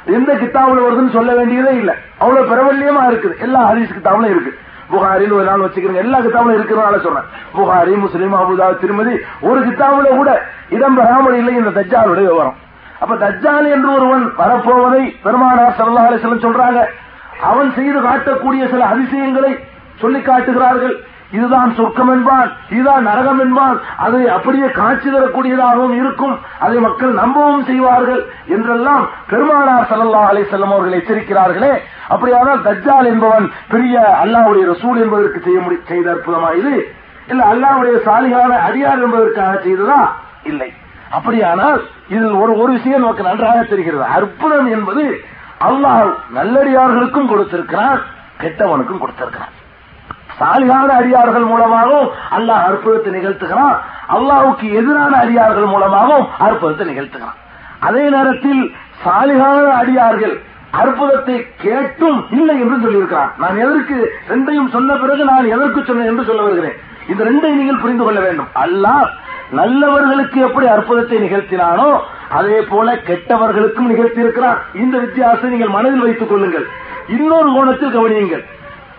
எந்த 0.06 0.34
கித்தாவில் 0.34 0.84
வருதுன்னு 0.84 1.12
சொல்ல 1.12 1.34
வேண்டியதே 1.34 1.76
இல்ல. 1.76 1.94
அவ்வளவு 2.18 2.48
பிரபல்யமா 2.50 3.02
இருக்குது. 3.10 3.38
எல்லா 3.38 3.70
ஹரிஸ் 3.70 3.96
கித்தாவிலும் 3.96 4.30
இருக்கு. 4.30 4.58
புகாரில் 4.90 5.32
ஒரு 5.32 5.44
நாள் 5.44 5.60
வச்சுக்கிறேன் 5.60 6.02
எல்லா 6.04 6.18
கித்தாவிலும் 6.18 6.58
இருக்கிறனால 6.58 7.00
சொல்றேன். 7.00 7.26
புகாரி 7.56 7.96
முஸ்லீம் 7.96 8.34
அபுதா 8.34 8.78
திருமதி 8.78 9.14
ஒரு 9.40 9.60
கித்தாவில 9.60 10.08
கூட 10.16 10.42
இடம்பெறாமல் 10.68 11.34
இல்லை 11.34 11.54
இந்த 11.54 11.70
தஜ்ஜாலுடைய 11.80 12.28
விவரம். 12.30 12.56
அப்ப 13.00 13.14
தஜ்ஜால் 13.14 13.70
என்று 13.70 13.94
ஒருவன் 13.94 14.24
வரப்போவதை 14.38 15.02
பெருமானார் 15.22 15.76
ஸல்லல்லாஹு 15.78 16.08
அலைஹி 16.08 16.46
சொல்றாங்க. 16.46 16.80
அவன் 17.40 17.74
செய்து 17.74 17.98
காட்டக்கூடிய 18.00 18.70
சில 18.70 18.84
அதிசயங்களை 18.84 19.58
சொல்லி 19.96 20.20
காட்டுகிறார்கள். 20.20 20.96
இதுதான் 21.30 21.74
சொர்க்கம் 21.74 22.10
என்பான் 22.12 22.52
இதுதான் 22.70 23.02
நரகம் 23.02 23.40
என்பான் 23.40 23.80
அது 23.96 24.30
அப்படியே 24.30 24.68
காட்சி 24.70 25.08
தரக்கூடியதாகவும் 25.10 25.92
இருக்கும். 25.92 26.38
அதை 26.58 26.78
மக்கள் 26.78 27.12
நம்பவும் 27.12 27.64
செய்வார்கள் 27.64 28.22
என்றெல்லாம் 28.46 29.08
பெருமானார் 29.26 29.88
சல்லா 29.90 30.22
அலைஹி 30.30 30.48
செல்லம் 30.50 30.72
அவர்கள் 30.76 30.98
எச்சரிக்கிறார்களே. 31.00 31.72
அப்படியானால் 32.08 32.62
தஜ்ஜால் 32.62 33.06
என்பவன் 33.06 33.52
பெரிய 33.68 34.16
அல்லாவுடைய 34.22 34.64
ரசூல் 34.72 35.00
என்பதற்கு 35.00 35.40
செய்ய 35.40 35.60
முடி 35.60 35.78
செய்த 35.84 36.10
அற்புதமா 36.14 36.50
இது? 36.54 36.74
இல்ல 37.28 37.44
அல்லாவுடைய 37.44 37.96
சாலிகான 38.06 38.52
அடியார் 38.68 39.02
என்பதற்காக 39.02 39.60
செய்ததா? 39.64 40.00
இல்லை. 40.42 40.72
அப்படியானால் 41.10 41.80
இதில் 42.08 42.32
ஒரு 42.32 42.58
ஒரு 42.58 42.72
விஷயம் 42.72 43.00
நமக்கு 43.00 43.22
நன்றாக 43.22 43.62
தெரிகிறது. 43.62 44.04
அற்புதம் 44.04 44.66
என்பது 44.66 45.20
அல்லாஹ் 45.68 46.10
நல்லடியார்களுக்கும் 46.34 47.30
கொடுத்திருக்கிறான் 47.30 48.00
கெட்டவனுக்கும் 48.42 49.00
கொடுத்திருக்கிறான் 49.00 49.54
சாலிகான 50.40 50.88
அடியார்கள் 51.00 51.46
மூலமாகவும் 51.52 52.10
அல்லாஹ் 52.36 52.64
அற்புதத்தை 52.68 53.12
நிகழ்த்துகிறான். 53.18 53.76
அல்லாஹுக்கு 54.16 54.66
எதிரான 54.80 55.12
அடியார்கள் 55.24 55.68
மூலமாகவும் 55.74 56.28
அற்புதத்தை 56.46 56.86
நிகழ்த்துகிறான். 56.90 57.38
அதே 57.88 58.04
நேரத்தில் 58.16 58.62
சாலிகான 59.04 59.66
அடியார்கள் 59.80 60.36
அற்புதத்தை 60.80 61.36
கேட்டும் 61.64 62.18
இல்லை 62.36 62.56
என்று 62.62 62.76
சொல்லியிருக்கிறான். 62.84 63.30
நான் 63.42 63.60
எதற்கு 63.64 63.96
ரெண்டையும் 64.32 64.72
சொன்ன 64.74 64.96
பிறகு 65.02 65.22
நான் 65.32 65.52
எதற்கு 65.54 65.80
சொன்னேன் 65.88 66.10
என்று 66.12 66.24
சொல்ல 66.30 66.42
வருகிறேன். 66.46 66.76
இந்த 67.10 67.22
ரெண்டை 67.28 67.50
நீங்கள் 67.60 67.82
புரிந்து 67.84 68.04
கொள்ள 68.04 68.20
வேண்டும். 68.26 68.48
அல்லாஹ் 68.64 69.08
நல்லவர்களுக்கு 69.58 70.38
எப்படி 70.46 70.66
அற்புதத்தை 70.74 71.18
நிகழ்த்தினானோ 71.24 71.88
அதே 72.38 72.58
போல 72.70 72.94
கெட்டவர்களுக்கும் 73.08 73.90
நிகழ்த்தியிருக்கிறான். 73.92 74.58
இந்த 74.82 74.94
வித்தியாசத்தை 75.04 75.50
நீங்கள் 75.54 75.74
மனதில் 75.76 76.04
வைத்துக் 76.06 76.30
கொள்ளுங்கள். 76.32 76.66
இன்னொரு 77.16 77.48
கோணத்தில் 77.54 77.94
கவனியுங்கள். 77.96 78.44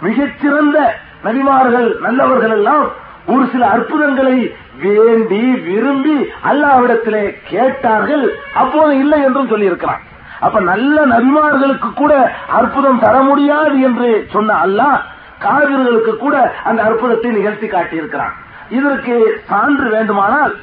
மிகச்சிறந்த 0.07 0.77
நபிமார்கள் 1.25 1.87
நல்லவர்கள் 2.05 2.55
எல்லாம் 2.57 2.85
ஒரு 3.33 3.43
சில 3.53 3.63
அற்புதங்களை 3.75 4.37
வேண்டி 4.83 5.41
விரும்பி 5.67 6.15
அல்லாவிடத்திலே 6.49 7.23
கேட்டார்கள். 7.49 8.25
அப்போது 8.61 8.93
இல்லை 9.03 9.19
என்றும் 9.27 9.51
சொல்லியிருக்கிறான். 9.53 10.03
அப்ப 10.45 10.59
நல்ல 10.71 10.97
நபிமார்களுக்கு 11.13 11.89
கூட 12.01 12.13
அற்புதம் 12.59 13.01
தர 13.05 13.15
முடியாது 13.29 13.77
என்று 13.87 14.09
சொன்ன 14.35 14.57
அல்லாஹ் 14.65 14.99
காவிர்களுக்கு 15.45 16.13
கூட 16.23 16.35
அந்த 16.69 16.79
அற்புதத்தை 16.89 17.31
நிகழ்த்தி 17.37 17.67
காட்டியிருக்கிறான். 17.67 18.33
இதற்கு 18.77 19.15
சான்று 19.51 19.87
வேண்டுமானால் 19.95 20.55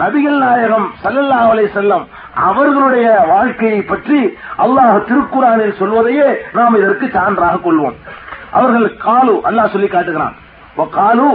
நபிகள் 0.00 0.38
நாயகம் 0.44 0.88
சல்லல்லா 1.02 1.38
அலை 1.52 1.64
செல்லம் 1.76 2.04
அவர்களுடைய 2.48 3.08
வாழ்க்கையை 3.32 3.80
பற்றி 3.92 4.20
அல்லாஹ் 4.64 5.04
திருக்குறானில் 5.10 5.78
சொல்வதையே 5.80 6.28
நாம் 6.58 6.78
இதற்கு 6.80 7.06
சான்றாக 7.16 7.60
கொள்வோம். 7.66 7.98
அவர்கள் 8.58 8.88
காலு 9.06 9.34
அல்லாஹ் 9.48 9.72
சொல்லி 9.74 9.88
காட்டுகிறான். 9.92 10.34
காலு 10.98 11.28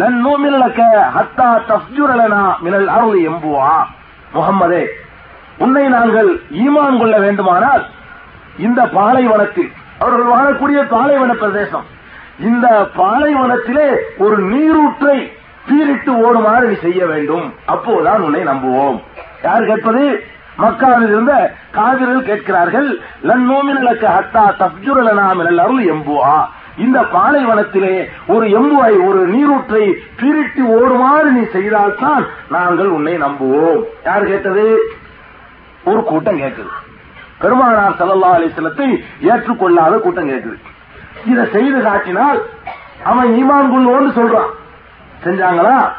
லன் 0.00 0.18
நூமினலக்க 0.24 0.80
ஹத்தா 1.16 1.48
தஃப்ஜுரலனா 1.70 2.42
மினல் 2.64 2.88
அருள் 2.96 3.20
எம்புவா. 3.30 3.74
முகம்மதே 4.34 4.82
உன்னை 5.64 5.84
நாங்கள் 5.94 6.30
ஈமான் 6.64 6.98
கொள்ள 7.02 7.14
வேண்டுமானால் 7.24 7.84
இந்த 8.66 8.80
பாலைவனத்தில் 8.96 9.70
அவர்கள் 10.02 10.32
வாழக்கூடிய 10.32 10.80
பாலைவன 10.94 11.32
பிரதேசம் 11.42 11.86
இந்த 12.48 12.66
பாலைவனத்திலே 12.98 13.88
ஒரு 14.24 14.36
நீரூற்றை 14.50 15.16
பீரிட்டு 15.68 16.12
ஓடுமாறு 16.26 16.66
நீ 16.70 16.76
செய்ய 16.84 17.00
வேண்டும். 17.12 17.46
அப்போதான் 17.72 18.24
உன்னை 18.26 18.42
நம்புவோம். 18.50 18.98
யார் 19.46 19.68
கேட்பது? 19.70 20.04
மக்காவில் 20.62 21.10
இருந்த 21.14 21.32
காவிரில் 21.76 22.28
கேட்கிறார்கள் 22.28 22.88
லன்னோமினலக்க 23.28 24.04
ஹத்தா 24.16 24.44
தப்ஜுரலனா 24.62 25.26
மினல் 25.40 25.60
அருள் 25.64 25.84
எம்புவா. 25.94 26.36
இந்த 26.78 27.00
பாலைவனத்திலே 27.00 28.08
ஒரு 28.26 28.46
எம்புவை 28.48 29.06
ஒரு 29.06 29.26
நீரூற்றை 29.26 29.96
திருட்டி 30.20 30.62
ஓடுமாறு 30.66 31.30
நீ 31.30 31.42
செய்தால்தான் 31.52 32.26
நாங்கள் 32.48 32.86
உன்னை 32.86 33.14
நம்புவோம். 33.14 33.82
யார் 34.04 34.26
கேட்டது? 34.26 34.92
ஒரு 35.84 36.04
கூட்டம் 36.04 36.40
கேட்குது. 36.40 36.72
பெருமானார் 37.38 37.96
சல்லா 37.98 38.30
அலிஸ்லத்தை 38.38 39.02
ஏற்றுக்கொள்ளாத 39.20 39.98
கூட்டம் 39.98 40.28
கேட்குது. 40.28 40.58
இதை 41.26 41.44
செய்து 41.52 41.82
காட்டினால் 41.82 42.42
அவன் 43.04 43.28
ஈமான் 43.28 43.72
கொள்வோன்னு 43.72 44.18
சொல்றான். 44.18 44.50
செஞ்சாங்களா? 45.24 45.90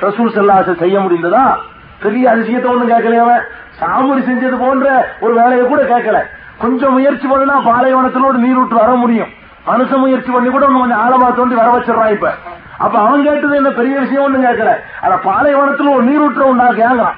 ரசூல் 0.00 0.32
செல்லாச 0.32 0.74
செய்ய 0.74 1.00
முடிந்ததா? 1.00 1.56
பெரிய 2.02 2.30
அதிசயத்தை 2.30 2.64
ஒண்ணும் 2.64 2.90
கேட்கல 2.90 3.18
அவன்? 3.18 3.42
சாமுடி 3.80 4.24
செஞ்சது 4.24 4.58
போன்ற 4.58 5.16
ஒரு 5.20 5.34
வேலையை 5.34 5.66
கூட 5.66 5.82
கேட்கல. 5.82 6.18
கொஞ்சம் 6.58 6.92
முயற்சி 6.92 7.28
பண்ணினா 7.28 7.56
பாலைவனத்தினோடு 7.64 8.36
நீரூற்று 8.36 8.76
வர 8.76 8.94
முடியும். 8.94 9.44
மனுஷ 9.66 9.98
முயற்சி 9.98 10.30
பண்ணி 10.30 10.50
கூட 10.50 10.68
ஒண்ணு 10.68 10.78
கொஞ்சம் 10.78 11.00
ஆழமா 11.00 11.34
தோண்டி 11.34 11.54
வர 11.54 11.72
வச்சிடறான் 11.72 12.10
இப்ப. 12.10 12.34
அப்ப 12.78 12.98
அவன் 12.98 13.24
கேட்டது 13.24 13.56
என்ன 13.56 13.70
பெரிய 13.70 14.00
விஷயம் 14.00 14.24
ஒண்ணு 14.24 14.46
கேட்கல. 14.46 14.74
அத 15.00 15.14
பாலைவனத்துல 15.24 15.94
ஒரு 15.94 16.04
நீரூற்ற 16.04 16.38
உண்டா 16.38 16.70
கேங்கிறான் 16.70 17.14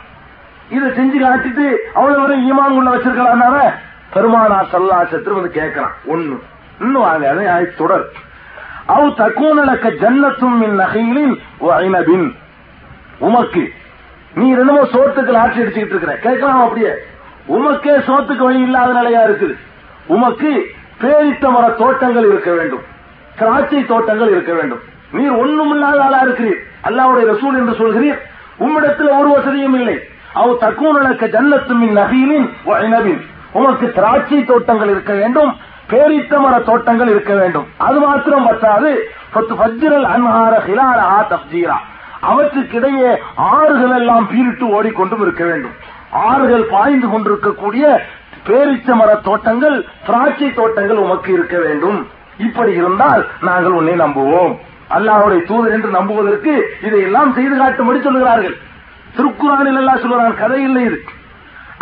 இதை 0.71 0.89
செஞ்சு 0.89 1.25
காட்டிட்டு 1.25 1.77
அவ்வளவு 1.95 2.21
வரை 2.21 2.53
ஈமான் 2.53 2.77
உள்ள 2.77 2.91
வச்சிருக்கலாம்னால 2.91 3.73
பெருமானார் 4.13 4.67
சல்லாசத்திற்கு 4.73 5.33
வந்து 5.33 5.61
கேட்கறான். 5.61 5.95
ஒண்ணு. 6.13 6.39
இன்னும் 6.81 7.03
அதை 7.03 7.75
தொடர். 7.77 8.09
அவ் 8.87 9.15
தக்கூனலக்க 9.17 9.91
ஜன்னத்தும் 10.01 10.57
மின் 10.57 10.75
நகையிலின் 10.75 11.39
ஐநபின் 11.61 12.35
உமக்கு. 13.19 13.73
நீ 14.35 14.51
என்னமோ 14.51 14.83
சோத்துக்கு 14.83 15.37
ஆட்சி 15.37 15.61
அடிச்சுக்கிட்டு 15.61 15.87
இருக்கிற. 15.87 16.17
கேட்கலாம் 16.17 16.61
அப்படியே. 16.61 16.91
உமக்கே 17.49 17.99
சோத்துக்கு 17.99 18.45
வழி 18.45 18.61
இல்லாத 18.61 18.93
நிலையா 18.93 19.21
இருக்குது. 19.21 19.57
உமக்கு 20.07 20.71
பேரித்த 21.01 21.51
மர 21.51 21.69
தோட்டங்கள் 21.69 22.29
இருக்க 22.29 22.53
வேண்டும். 22.53 22.83
திராட்சை 23.39 23.87
தோட்டங்கள் 23.87 24.31
இருக்க 24.31 24.53
வேண்டும். 24.53 24.79
நீர் 25.13 25.33
ஒண்ணுமில்லாத 25.33 25.99
ஆளா 25.99 26.25
இருக்கிறீர். 26.25 26.59
அல்லாவுடைய 26.85 27.27
ரசூல் 27.27 27.59
என்று 27.59 27.73
சொல்கிறீர். 27.73 28.19
உம்மிடத்தில் 28.59 29.19
ஒரு 29.19 29.29
வசதியும் 29.29 29.75
இல்லை. 29.75 30.01
அவ் 30.33 30.57
தக்கூனலக்க 30.61 31.27
ஜன்னத்துமின் 31.27 31.79
மின் 31.79 31.97
நகையிலின் 31.97 32.51
உனக்கு 32.65 33.21
உமக்கு 33.53 33.93
திராட்சை 33.93 34.45
தோட்டங்கள் 34.45 34.89
இருக்க 34.89 35.15
வேண்டும். 35.15 35.57
பேரித்த 35.91 36.39
மர 36.39 36.59
தோட்டங்கள் 36.59 37.09
இருக்க 37.09 37.35
வேண்டும். 37.35 37.67
அது 37.77 38.01
மாத்திரம் 38.01 38.45
பத்தாது. 38.45 39.11
அன்ஹார 40.05 40.59
ஹிலார 40.67 40.99
ஆ 40.99 41.27
தப்ஜீரா 41.31 41.77
அவற்றுக்கிடையே 42.23 43.17
ஆறுகள் 43.35 43.99
எல்லாம் 43.99 44.29
பீரிட்டு 44.31 44.67
ஓடிக்கொண்டும் 44.69 45.21
இருக்க 45.21 45.45
வேண்டும். 45.45 45.71
ஆறுகள் 46.11 46.65
பாய்ந்து 46.71 47.09
கொண்டிருக்கக்கூடிய 47.09 48.01
பேரிச்ச 48.47 48.89
மர 49.01 49.11
தோட்டங்கள் 49.27 49.77
திராட்சை 50.07 50.49
தோட்டங்கள் 50.59 51.03
உமக்கு 51.05 51.31
இருக்க 51.37 51.57
வேண்டும். 51.65 51.99
இப்படி 52.47 52.73
இருந்தால் 52.81 53.23
நாங்கள் 53.49 53.77
உன்னை 53.81 53.95
நம்புவோம். 54.05 54.53
அல்லாஹுடைய 54.97 55.41
தூதர் 55.49 55.75
என்று 55.77 55.91
நம்புவதற்கு 55.97 56.53
இதையெல்லாம் 56.87 57.33
செய்து 57.39 57.57
காட்டும்படி 57.63 58.01
சொல்லுகிறார்கள். 58.07 58.57
திருக்குறானில் 59.17 59.81
எல்லாம் 59.83 60.03
சொல்லுறான் 60.05 60.41
கதை 60.43 60.61
இல்லை 60.69 60.85
இது. 60.89 60.99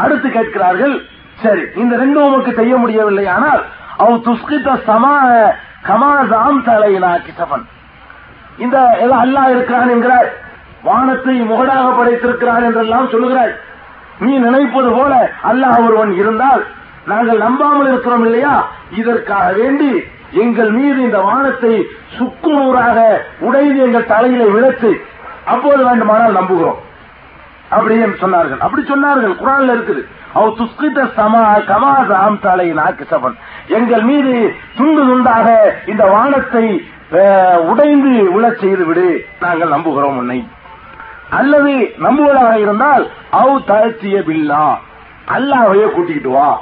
அடுத்து 0.03 0.29
கேட்கிறார்கள் 0.31 0.97
சரி 1.43 1.63
இந்த 1.83 1.95
ரெண்டும் 2.03 2.27
உமக்கு 2.29 2.53
செய்ய 2.61 2.75
முடியவில்லை 2.83 3.27
ஆனால் 3.37 3.63
அவ் 4.05 4.19
துஸ்கித 4.27 4.69
சமா 4.89 5.15
கமாசாம் 5.89 6.61
தலையினா 6.69 7.11
கிசபன். 7.27 7.65
இந்த 8.65 8.77
எல்லாம் 9.05 9.23
அல்லாஹ் 9.25 9.53
இருக்கிறான் 9.55 9.93
என்கிறாய்? 9.95 10.31
வானத்தை 10.89 11.35
முகடாக 11.51 11.87
படைத்திருக்கிறான் 11.99 12.67
என்றெல்லாம் 12.69 13.11
சொல்லுகிறாய். 13.15 13.55
நீ 14.21 14.39
நினைப்பது 14.39 14.91
போல 14.91 15.31
அல்லாஹ் 15.45 15.85
ஒருவன் 15.85 16.13
இருந்தால் 16.15 16.65
நாங்கள் 17.07 17.39
நம்பாமல் 17.39 17.89
இருக்கிறோம் 17.89 18.25
இல்லையா? 18.25 18.69
இதற்காக 18.91 19.53
வேண்டி 19.53 20.03
எங்கள் 20.31 20.71
மீது 20.71 21.03
இந்த 21.03 21.19
வானத்தை 21.19 21.87
சுக்குநூறாக 22.19 23.17
உடைந்து 23.39 23.83
எங்கள் 23.83 24.07
தலையில 24.07 24.45
விழத்து 24.45 25.05
அப்போது 25.45 25.85
வேண்டுமானால் 25.85 26.37
நம்புகிறோம். 26.37 26.81
அப்படின்னு 27.71 28.17
சொன்னார்கள். 28.21 28.59
அப்படி 28.59 28.83
சொன்னார்கள். 28.89 29.35
குரான்ல 29.43 29.75
இருக்குது. 29.77 30.03
அவ 30.33 30.55
துஸ்கித 30.59 31.05
சமா 31.17 31.43
கமாசாம் 31.71 32.41
தலை 32.41 32.73
நாக்கிசபன். 32.73 33.37
எங்கள் 33.67 34.03
மீது 34.03 34.55
துண்டு 34.77 35.03
துண்டாக 35.05 35.49
இந்த 35.87 36.05
வானத்தை 36.05 36.91
உடைந்து 37.63 38.13
விழச் 38.37 38.59
செய்து 38.59 38.85
விடு. 38.85 39.27
நாங்கள் 39.41 39.69
நம்புகிறோம் 39.69 40.17
உன்னை. 40.17 40.49
அல்லது 41.31 41.95
நம்புவதாக 41.99 42.59
இருந்தால் 42.59 43.11
அவ் 43.31 43.63
தாழ்த்திய 43.67 44.19
பில்லா. 44.19 44.77
அல்லாவையே 45.37 45.91
கூட்டிக்கிட்டு 45.91 46.31
வா. 46.31 46.61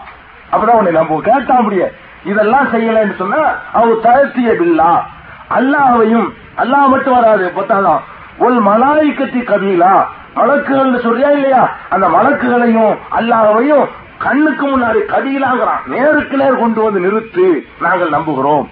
அப்பதான் 0.53 0.79
உன்னை 0.79 0.93
நம்புவோம். 0.93 1.21
கேட்டா 1.21 1.61
முடிய 1.61 1.93
இதெல்லாம் 2.25 2.69
செய்யலன்னு 2.69 3.15
சொன்னா 3.15 3.55
அவ் 3.73 4.01
தாழ்த்திய 4.03 4.53
பில்லா. 4.53 5.03
அல்லாவையும் 5.51 6.33
அல்லாஹ் 6.57 6.89
மட்டும் 6.89 7.15
வராது 7.15 7.53
பத்தாதான். 7.57 8.01
ஒரு 8.39 8.62
மலாய்க்கத்தி 8.62 9.43
கபீலா. 9.43 10.05
மலக்குகள் 10.37 11.01
சொல்றியா 11.01 11.29
இல்லையா? 11.29 11.77
அந்த 11.89 12.09
மலக்குகளையும் 12.09 12.97
அல்லாஹவையும் 13.19 13.89
கண்ணுக்கு 14.19 14.69
முன்னாடி 14.69 15.01
கதியிலாங்கிறான் 15.09 15.87
நேருக்கு 15.87 16.37
நேர் 16.37 16.59
கொண்டு 16.59 16.83
வந்து 16.83 17.01
நிறுத்து 17.01 17.67
நாங்கள் 17.81 18.11
நம்புகிறோம். 18.11 18.67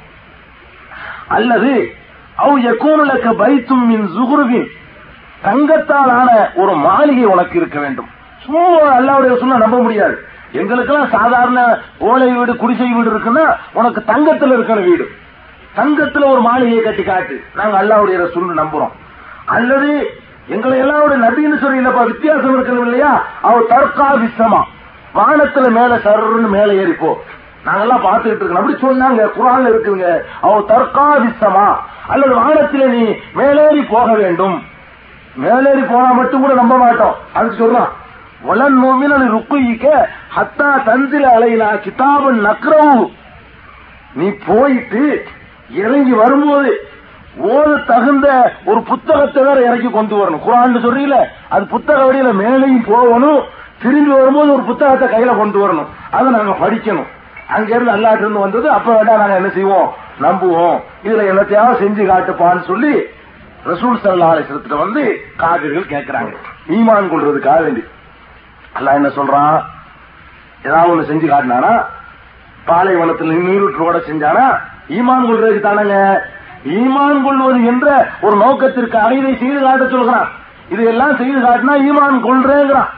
அல்லது 1.28 1.94
அவ் 2.36 2.58
எக்கோனுலக்க 2.58 3.32
பைத்தும் 3.32 3.86
மின் 3.86 4.10
சுகுருவின். 4.16 4.66
தங்கத்தால் 5.42 6.10
ஆன 6.10 6.50
ஒரு 6.54 6.74
மாளிகை 6.74 7.24
உனக்கு 7.24 7.58
இருக்க 7.58 7.80
வேண்டும். 7.80 8.08
சும்மா 8.44 8.92
அல்லாவுடைய 8.98 9.38
சொன்னா 9.38 9.56
நம்ப 9.56 9.78
முடியாது. 9.78 10.24
எங்களுக்கெல்லாம் 10.52 11.08
சாதாரண 11.08 11.78
ஓலை 11.98 12.30
வீடு 12.30 12.56
குடிசை 12.56 12.92
வீடு 12.92 13.10
இருக்குன்னா 13.10 13.56
உனக்கு 13.72 14.02
தங்கத்துல 14.06 14.52
இருக்கிற 14.52 14.80
வீடு. 14.80 15.10
தங்கத்துல 15.76 16.30
ஒரு 16.30 16.40
மாளிகையை 16.40 16.82
கட்டி 16.82 17.02
காட்டு. 17.02 17.42
நாங்க 17.54 17.82
அல்லாவுடைய 17.82 18.20
ரசூல்னு 18.24 18.62
நம்புறோம். 18.62 18.90
அல்லது 19.44 20.20
எங்களை 20.46 20.82
எல்லாரோட 20.82 21.14
நபின்னு 21.16 21.58
சொல்லி 21.58 21.86
இல்லப்பா 21.86 22.04
வித்தியாசம் 22.04 22.52
இருக்கிறது 22.52 22.82
இல்லையா? 22.82 23.24
அவர் 23.40 23.66
தற்கா 23.66 24.14
விசமா 24.14 24.66
வானத்துல 25.14 25.70
மேல 25.70 25.96
சருன்னு 25.96 26.48
மேல 26.48 26.72
ஏறிப்போ 26.72 27.12
நாங்கெல்லாம் 27.66 28.04
பார்த்துக்கிட்டு 28.04 28.44
இருக்கோம். 28.44 28.56
அப்படி 28.56 28.76
சொன்னாங்க. 28.76 29.30
குரான் 29.38 29.70
இருக்குங்க 29.70 30.20
அவ 30.40 30.64
தற்கா 30.68 31.16
விசமா 31.16 31.80
அல்லது 32.08 32.34
வானத்திலே 32.34 32.84
நீ 32.84 33.14
மேலேறி 33.34 33.82
போக 33.82 34.12
வேண்டும். 34.12 34.62
மேலேறி 35.34 35.82
போனா 35.82 36.12
மட்டும் 36.12 36.40
கூட 36.40 36.54
நம்ப 36.54 36.76
மாட்டோம். 36.78 37.14
அது 37.32 37.50
சொல்றான் 37.58 37.90
வளன் 38.44 38.78
நோமின் 38.82 39.14
அது 39.16 39.26
ருக்குயிக்க 39.34 39.86
ஹத்தா 40.36 40.82
தந்திர 40.84 41.24
அலையிலா 41.36 41.68
கிதாபன் 41.84 42.40
நக்ரவு 42.46 43.10
நீ 44.14 44.28
போயிட்டு 44.46 45.24
இறங்கி 45.70 46.12
வரும்போது 46.12 46.72
ஓத 47.40 47.84
தகுந்த 47.86 48.54
ஒரு 48.64 48.80
புத்தகத்தை 48.80 49.42
வேற 49.44 49.60
இறக்கி 49.60 49.90
கொண்டு 49.90 50.14
வரணும். 50.16 50.42
குரான் 50.46 50.82
சொல்றீல 50.84 51.18
அது 51.48 51.64
புத்தக 51.64 52.04
வழியில 52.04 52.32
மேலையும் 52.32 52.86
போகணும் 52.90 53.40
திரும்பி 53.82 54.10
வரும்போது 54.10 54.52
ஒரு 54.52 54.62
புத்தகத்தை 54.62 55.08
கையில 55.08 55.36
கொண்டு 55.36 55.58
வரணும். 55.66 55.88
அதை 56.10 56.32
நாங்க 56.32 56.66
படிக்கணும். 56.66 57.08
அங்க 57.46 57.74
இருந்து 57.74 57.92
அல்லாட்டு 57.92 58.18
இருந்து 58.18 58.38
வந்தது 58.38 58.70
அப்ப 58.70 58.94
வேண்டாம் 58.94 59.18
நாங்க 59.18 59.34
என்ன 59.34 59.48
செய்வோம்? 59.48 59.88
நம்புவோம். 60.20 60.78
இதுல 61.04 61.24
என்னத்தையாவது 61.30 61.80
செஞ்சு 61.82 62.02
காட்டுப்பான்னு 62.10 62.64
சொல்லி 62.64 62.94
ரசூல் 63.66 63.98
சல்லா 64.04 64.28
அலிஸ்லத்துல 64.34 64.78
வந்து 64.78 65.24
காவிர்கள் 65.36 65.90
கேட்கிறாங்க. 65.90 66.32
ஈமான் 66.68 67.10
கொள்றதுக்காக 67.12 67.62
வேண்டி. 67.62 67.84
அல்லா 68.78 68.92
என்ன 68.92 69.08
சொல்றான் 69.08 69.62
ஏதாவது 70.62 70.90
ஒண்ணு 70.92 71.10
செஞ்சு 71.10 71.26
காட்டினானா? 71.28 71.72
பாலைவனத்தில் 72.64 73.46
நீரூற்றோட 73.46 73.96
செஞ்சானா? 74.08 74.46
ஈமான் 74.88 75.28
கொள்றதுக்கு 75.28 75.62
தானங்க. 75.68 76.20
ஈமான் 76.64 77.22
கொள்வது 77.24 77.64
என்ற 77.64 78.08
ஒரு 78.20 78.36
நோக்கத்திற்கு 78.36 79.16
இதை 79.18 79.36
செய்து 79.36 79.60
காட்ட 79.60 79.86
சொல்கிறான். 79.86 80.28
இதையெல்லாம் 80.68 81.16
செய்து 81.16 81.40
காட்டினா 81.40 81.76
ஈமான் 81.88 82.18
கொள்றேங்கிறான். 82.26 82.90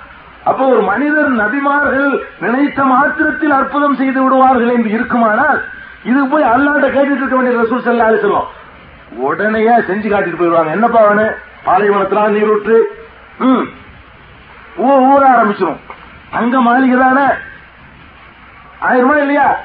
அப்போ 0.45 0.65
ஒரு 0.67 0.83
மனிதர் 0.83 1.31
நபிமார்கள் 1.37 2.21
நினைத்த 2.41 2.85
மாத்திரத்தில் 2.85 3.51
அற்புதம் 3.51 3.97
செய்து 3.97 4.23
விடுவார்கள் 4.23 4.69
என்று 4.69 4.91
இருக்குமானால் 4.91 5.65
இது 6.03 6.27
போய் 6.27 6.43
அல்லாட்ட 6.43 6.87
கேட்டுட்டு 6.97 7.23
இருக்க 7.23 7.37
வேண்டிய 7.37 7.61
ரசூல் 7.63 7.87
செல்லாது 7.87 8.21
சொல்லுவோம் 8.21 8.51
உடனே 9.17 9.67
செஞ்சு 9.69 10.09
காட்டிட்டு 10.09 10.37
போயிடுவாங்க. 10.37 10.71
என்னப்பா 10.71 11.03
அவனு 11.03 11.35
பாலைவனத்துல 11.67 12.29
நீரூற்று. 12.29 13.05
ம். 13.39 13.69
ஊற 14.79 15.23
ஆரம்பிச்சிடும் 15.37 15.77
அங்க 16.31 16.61
மாளிகை 16.61 16.99
தானே? 16.99 17.35
ஆயிரம் 18.81 19.03
ரூபாய் 19.03 19.21
இல்லையா? 19.21 19.57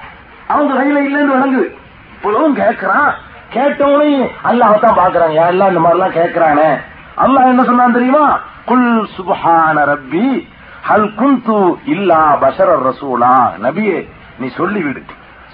அவங்க 0.48 0.74
கையில 0.74 0.98
இல்லைன்னு 0.98 1.36
விளங்குது. 1.36 1.78
இவ்வளவும் 2.16 2.56
கேட்கறான் 2.56 3.14
கேட்டவனே 3.54 4.32
அல்லாஹத்தான் 4.44 4.98
பாக்குறாங்க 4.98 5.48
எல்லாம் 5.48 5.76
இந்த 5.76 5.80
மாதிரிலாம் 5.80 6.18
கேட்கறானே 6.20 6.78
அல்லாஹ் 7.18 7.48
என்ன 7.48 7.64
சொன்னான் 7.64 7.92
தெரியுமா? 7.92 8.40
குல் 8.66 9.08
சுபஹான 9.18 9.86
ரப்பி 9.86 10.48
ஹல் 10.88 11.14
குந்து 11.16 11.78
இல்லா 11.86 12.38
பஷர 12.42 12.78
ரசூலா. 12.78 13.52
நபியே 13.62 14.10
நீ 14.40 14.48
சொல்லிவிடு. 14.58 15.04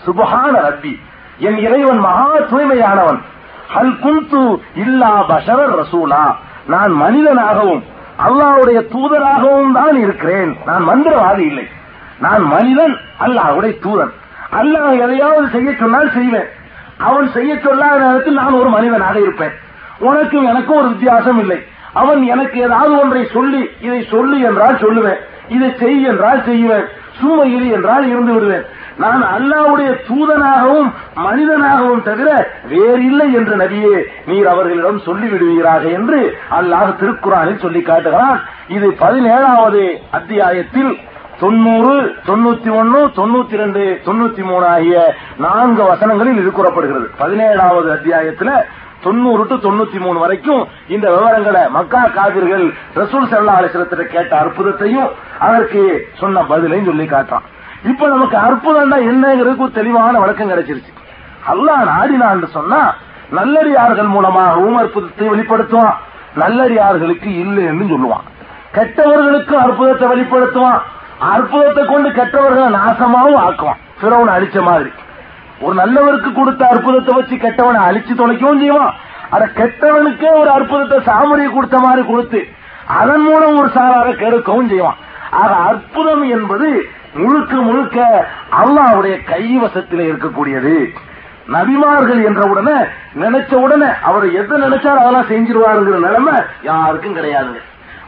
சுபஹான 0.06 0.62
ரப்பி 0.62 1.00
என் 1.38 1.58
இறைவன் 1.58 2.00
மகா 2.00 2.38
தூய்மையானவன். 2.50 3.22
ஹல் 3.76 4.00
குந்து 4.00 4.62
இல்லா 4.76 5.12
பஷர 5.30 5.60
ரசூலா. 5.82 6.24
நான் 6.68 6.92
மனிதனாகவும் 6.92 7.84
அல்லாவுடைய 8.26 8.80
தூதராகவும் 8.88 9.72
தான் 9.72 9.96
இருக்கிறேன். 10.02 10.58
நான் 10.66 10.84
மந்திரவாதி 10.90 11.46
இல்லை. 11.46 11.68
நான் 12.20 12.44
மனிதன் 12.44 12.98
அல்லாஹ்வுடைய 13.20 13.74
தூதன். 13.80 14.14
அல்லாஹ் 14.52 15.00
எதையாவது 15.00 15.48
செய்ய 15.50 15.74
சொன்னால் 15.80 16.12
செய்வேன். 16.12 16.50
அவன் 16.98 17.32
செய்ய 17.32 17.60
சொல்லாத 17.64 17.98
நேரத்தில் 18.00 18.34
நான் 18.34 18.54
ஒரு 18.54 18.70
மனிதனாக 18.70 19.20
இருப்பேன். 19.20 19.52
உனக்கும் 20.00 20.46
எனக்கும் 20.46 20.78
ஒரு 20.78 20.88
வித்தியாசம் 20.88 21.40
இல்லை. 21.40 21.60
அவன் 21.94 22.24
எனக்கு 22.24 22.60
ஏதாவது 22.60 23.00
ஒன்றை 23.00 23.28
சொல்லி 23.34 23.70
இதை 23.82 24.08
சொல்லு 24.10 24.40
என்றால் 24.40 24.76
சொல்லுவேன். 24.76 25.22
இதை 25.50 25.76
செய் 25.80 26.04
என்றால் 26.04 26.44
செய்வேன். 26.44 26.86
சும்மா 27.20 27.44
இரு 27.44 27.70
என்றால் 27.70 28.08
இருந்து 28.08 28.34
விடுவேன். 28.34 28.66
நான் 29.04 29.24
அல்லாவுடைய 29.36 29.90
தூதனாகவும் 30.10 30.90
மனிதனாகவும் 31.26 32.04
தவிர 32.10 32.30
வேறில்லை 32.72 33.28
என்று 33.40 33.56
நபியே 33.62 33.96
நீர் 34.28 34.48
அவர்களிடம் 34.54 35.02
சொல்லிவிடுவீராக 35.08 35.84
என்று 35.98 36.20
அல்லாஹ் 36.58 36.94
திருக்குறானில் 37.02 37.64
சொல்லி 37.66 37.82
காட்டுகிறான். 37.82 38.40
இது 38.76 38.88
பதினேழாவது 39.04 39.84
அத்தியாயத்தில் 40.20 40.94
தொண்ணூறு 41.40 41.96
தொண்ணூத்தி 42.28 42.70
ஒன்னு 42.80 43.00
தொண்ணூத்தி 43.20 43.56
ரெண்டு 43.62 43.82
தொண்ணூத்தி 44.06 44.44
மூணு 44.50 44.66
ஆகிய 44.76 44.98
நான்கு 45.46 45.84
வசனங்களில் 45.92 46.40
இது 46.42 46.52
கூறப்படுகிறது. 46.52 47.08
பதினேழாவது 47.24 47.90
அத்தியாயத்துல 47.96 48.52
தொண்ணூறு 49.08 49.44
டு 49.50 49.56
தொண்ணூத்தி 49.66 50.00
மூணு 50.06 50.20
வரைக்கும் 50.20 50.62
இந்த 50.96 51.08
விவரங்களை 51.16 51.64
மக்கா 51.78 52.04
காவிர்கள் 52.20 52.66
ரசூல் 53.02 53.30
செல்லா 53.34 53.58
அலிஸ்லத்திட்ட 53.60 54.06
கேட்ட 54.16 54.34
அற்புதத்தையும் 54.44 55.12
அதற்கு 55.48 55.84
சொன்ன 56.22 56.46
பதிலையும் 56.54 56.90
சொல்லி 56.92 57.08
காட்டுறான். 57.16 57.46
இப்ப 57.86 58.08
நமக்கு 58.08 58.38
அற்புதம்னா 58.38 58.98
என்னங்கிறதுக்கு 59.10 59.66
ஒரு 59.66 59.72
தெளிவான 59.72 60.20
வழக்கம் 60.20 60.50
கிடைச்சிருச்சு. 60.50 60.92
அல்லா 61.52 61.76
நாடினான்னு 61.92 62.48
சொன்னா 62.48 62.94
நல்லடியார்கள் 63.30 64.08
மூலமாகவும் 64.08 64.78
அற்புதத்தை 64.78 65.28
வெளிப்படுத்துவான். 65.28 65.96
நல்லடியார்களுக்கு 66.36 67.30
இல்லைன்னு 67.44 67.86
சொல்லுவான். 67.94 68.26
கெட்டவர்களுக்கும் 68.74 69.64
அற்புதத்தை 69.66 70.08
வெளிப்படுத்துவான். 70.08 70.82
அற்புதத்தை 71.20 71.86
கொண்டு 71.86 72.10
கெட்டவர்களை 72.10 72.70
நாசமாவும் 72.80 73.42
ஆக்குவான். 73.48 73.82
பிறவனை 74.02 74.32
அழிச்ச 74.38 74.62
மாதிரி. 74.62 74.92
ஒரு 75.60 75.76
நல்லவருக்கு 75.76 76.34
கொடுத்த 76.34 76.68
அற்புதத்தை 76.68 77.16
வச்சு 77.16 77.36
கெட்டவனை 77.36 77.80
அழிச்சு 77.90 78.14
தொலைக்கவும் 78.22 78.60
செய்வான். 78.60 78.94
அட 79.30 79.46
கெட்டவனுக்கே 79.46 80.40
ஒரு 80.40 80.50
அற்புதத்தை 80.50 81.14
சாமரியை 81.14 81.54
கொடுத்த 81.54 81.78
மாதிரி 81.80 82.08
கொடுத்து 82.08 82.48
அதன் 82.86 83.22
மூலம் 83.22 83.58
ஒரு 83.58 83.68
சாரார 83.68 84.10
கெடுக்கவும் 84.12 84.68
செய்வான். 84.68 84.96
ஆக 85.32 85.56
அற்புதம் 85.56 86.30
என்பது 86.30 86.90
முழுக்க 87.20 87.56
முழுக்க 87.68 87.98
அல்லாவுடைய 88.62 89.16
கைவசத்தில் 89.32 90.04
இருக்கக்கூடியது. 90.10 90.76
நபிமார்கள் 91.56 92.22
என்ற 92.28 92.42
உடனே 92.52 92.78
நினைச்ச 93.24 93.52
உடனே 93.66 93.90
அவர் 94.10 94.26
எதை 94.40 94.56
நினைச்சாரோ 94.66 95.00
அதெல்லாம் 95.04 95.30
செஞ்சிருவாருங்கிற 95.32 95.98
நிலைமை 96.08 96.36
யாருக்கும் 96.70 97.18
கிடையாதுங்க. 97.18 97.62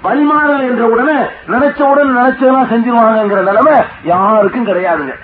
வழிமாறல் 0.05 0.65
என்ற 0.69 0.83
உடனே 0.93 1.17
நினைச்ச 1.53 1.79
உடனே 1.91 2.09
நினைச்சதெல்லாம் 2.19 2.71
செஞ்சிருவாங்கிற 2.73 3.41
நிலைமை 3.49 3.77
யாருக்கும் 4.11 4.69
கிடையாதுங்க. 4.69 5.15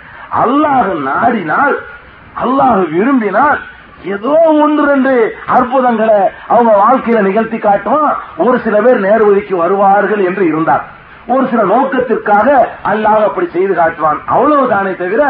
அல்லாஹ் 0.44 0.90
நாடினால் 1.10 1.76
அல்லாஹ் 2.44 2.82
விரும்பினால் 2.96 3.62
ஏதோ 4.14 4.36
ஒன்று 4.64 4.84
ரெண்டு 4.92 5.12
அற்புதங்களை 5.58 6.22
அவங்க 6.54 6.72
வாழ்க்கையில 6.84 7.20
நிகழ்த்தி 7.28 7.60
காட்டும் 7.66 8.08
ஒரு 8.46 8.58
சில 8.66 8.76
பேர் 8.86 9.06
நேர்வழிக்கு 9.06 9.56
வருவார்கள் 9.64 10.24
என்று 10.30 10.44
இருந்தார். 10.52 10.84
ஒரு 11.32 11.44
சில 11.52 11.64
நோக்கத்திற்காக 11.64 12.48
அல்லாஹ் 12.92 13.26
அப்படி 13.28 13.48
செய்து 13.52 13.74
காட்டுவான். 13.74 14.18
அவ்வளவுதானே 14.34 14.96
தவிர 15.02 15.22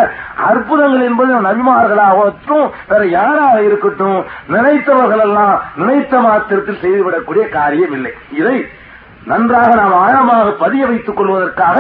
அற்புதங்கள் 0.48 1.04
என்பது 1.10 1.34
நபிமார்களாகட்டும் 1.48 2.66
வேற 2.92 3.02
யாராக 3.18 3.58
இருக்கட்டும் 3.68 4.18
நினைத்தவர்கள் 4.56 5.24
எல்லாம் 5.28 5.62
நினைத்த 5.82 6.20
மாத்திரத்தில் 6.20 6.82
செய்துவிடக்கூடிய 6.86 7.44
காரியம் 7.50 7.94
இல்லை. 7.98 8.14
இதை 8.40 8.58
நன்றாக 9.26 9.76
நாம் 9.82 9.94
ஆழமாக 10.06 10.50
பதிய 10.64 10.86
வைத்துக் 10.86 11.18
கொள்வதற்காக 11.18 11.78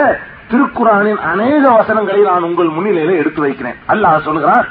திருக்குறானின் 0.51 1.19
அநேக 1.31 1.63
வசனங்களை 1.69 2.21
நான் 2.21 2.47
உங்கள் 2.49 2.71
முன்னிலையில 2.75 3.17
எடுத்து 3.21 3.41
வைக்கிறேன். 3.41 3.79
அல்லாஹ் 3.93 4.25
சொல்கிறான் 4.27 4.67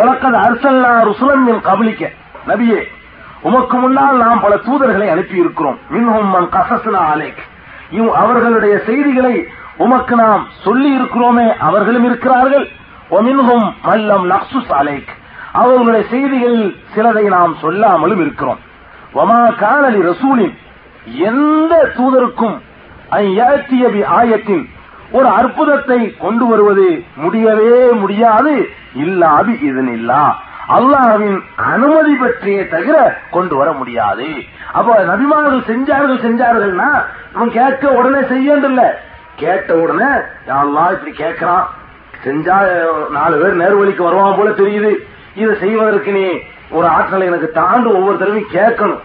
உலக்கது 0.00 0.36
அரசல்லா 0.46 0.92
ருசுலன் 1.08 1.48
என் 1.54 1.64
கபலிக்க. 1.70 2.04
நபியே 2.50 2.82
உமக்கு 3.48 3.76
முன்னால் 3.76 4.16
நாம் 4.16 4.40
பல 4.40 4.54
தூதர்களை 4.66 5.08
அனுப்பி 5.10 5.36
இருக்கிறோம் 5.44 5.78
மின்ஹும் 5.94 6.52
கசசுனா 6.56 7.00
அலேக். 7.14 7.42
அவர்களுடைய 7.98 8.78
செய்திகளை 8.78 9.46
உமக்கு 9.76 10.16
நாம் 10.16 10.46
சொல்லி 10.64 11.00
இருக்கிறோமே 11.00 11.56
அவர்களும் 11.56 12.04
இருக்கிறார்கள். 12.04 12.68
ஒமின்ஹும் 13.10 13.72
மல்லம் 13.84 14.30
நக்சுஸ் 14.30 14.70
அலேக். 14.70 15.08
அவர்களுடைய 15.52 16.06
செய்திகளில் 16.08 16.76
சிலதை 16.96 17.22
நாம் 17.22 17.56
சொல்லாமலும் 17.60 18.20
இருக்கிறோம். 18.20 18.58
ஒமா 19.14 19.54
காலலி 19.54 19.98
ரசூலின். 19.98 20.56
எந்த 21.04 21.90
தூதருக்கும் 21.96 22.60
ஐயாத்தியபி 23.10 24.04
ஆயத்தின் 24.20 24.68
ஒரு 25.10 25.26
அற்புதத்தை 25.26 26.16
கொண்டு 26.16 26.46
வருவது 26.46 27.04
முடியவே 27.16 27.90
முடியாது. 27.90 28.68
இல்லாது 28.94 29.52
இதனில்லா. 29.52 30.32
அல்லாஹ்வின் 30.68 31.42
அனுமதி 31.56 32.14
பற்றியே 32.14 32.68
தவிர 32.68 33.18
கொண்டு 33.30 33.56
வர 33.56 33.72
முடியாது. 33.72 34.26
அப்ப 34.72 35.04
நபிமார்கள் 35.04 35.66
செஞ்சார்கள் 35.70 36.24
செஞ்சார்கள்னா 36.26 37.04
அவன் 37.34 37.50
கேட்க 37.50 37.88
உடனே 37.88 38.18
செய்யண்டில்ல 38.18 38.90
கேட்ட 39.36 39.74
உடனே 39.74 40.10
அல்லாஹ் 40.48 40.92
இப்படி 40.92 41.14
கேட்கிறான். 41.16 41.64
செஞ்சா 42.24 42.68
நாலு 43.10 43.36
பேர் 43.36 43.56
நேர்வழிக்கு 43.56 44.02
வருவான் 44.02 44.36
போல 44.36 44.50
தெரியுது. 44.50 44.96
இதை 45.34 45.56
செய்வதற்கு 45.58 46.12
நீ 46.12 46.24
ஒரு 46.70 46.86
ஆற்றலை 46.86 47.26
எனக்கு 47.26 47.50
தாண்டு 47.50 47.94
ஒவ்வொரு 47.94 48.18
தடவையும் 48.18 48.50
கேட்கணும். 48.52 49.00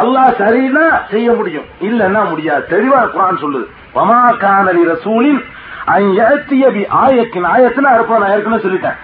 அல்லாஹ் 0.00 0.40
சரின்னா 0.42 1.00
செய்ய 1.10 1.32
முடியும். 1.32 1.64
இல்லன்னா 1.80 2.28
முடியாது. 2.28 2.66
தெளிவா 2.70 3.00
குரான் 3.00 3.42
சொல்லுது. 3.42 3.66
வமா 3.94 4.30
கானலி 4.30 4.84
ரசூலின் 4.84 5.44
ஐயத்தியபி 5.86 6.86
ஆயத்தின். 7.04 7.44
ஆயத்தின் 7.44 7.92
அறுப்போம் 7.92 8.18
நான் 8.18 8.30
ஏற்கனவே 8.30 8.62
சொல்லிட்டேன். 8.62 8.96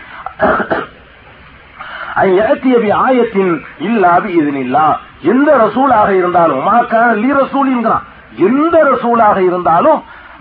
ஐயத்தியபி 2.24 2.90
ஆயத்தின் 3.06 3.52
இல்லாபி 3.88 4.30
இதனில்லா 4.40 4.86
எந்த 5.32 5.50
ரசூலாக 5.64 6.10
இருந்தாலும் 6.20 6.60
வமா 6.60 6.78
கானலி 6.92 7.30
ரசூலின்கிறான் 7.40 8.06
எந்த 8.48 8.76
ரசூலாக 8.90 9.38
இருந்தாலும் 9.48 10.00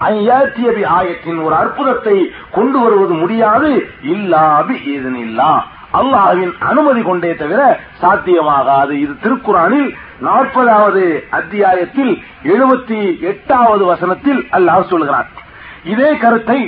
ஐயாத்தியபி 0.09 0.84
ஆயத்தின் 0.97 1.39
ஒரு 1.45 1.55
அற்புதத்தை 1.61 2.17
கொண்டு 2.57 2.78
வருவது 2.80 3.13
முடியாது. 3.21 3.71
இல்லாபி 4.13 4.75
இதனில்லா 4.95 5.51
அல்லாஹ்வின் 5.99 6.53
அனுமதி 6.69 7.01
கொண்டே 7.01 7.32
தவிர 7.36 7.61
சாத்தியமாகாது. 8.01 8.93
இது 9.03 9.13
திருக்குறானில் 9.23 9.89
நாற்பதாவது 10.25 11.03
அத்தியாயத்தில் 11.39 12.13
எழுபத்தி 12.53 12.99
எட்டாவது 13.32 13.84
வசனத்தில் 13.91 14.41
அல்லாஹ் 14.57 14.89
சொல்கிறான். 14.93 15.30
இதே 15.93 16.09
கருத்தை 16.23 16.59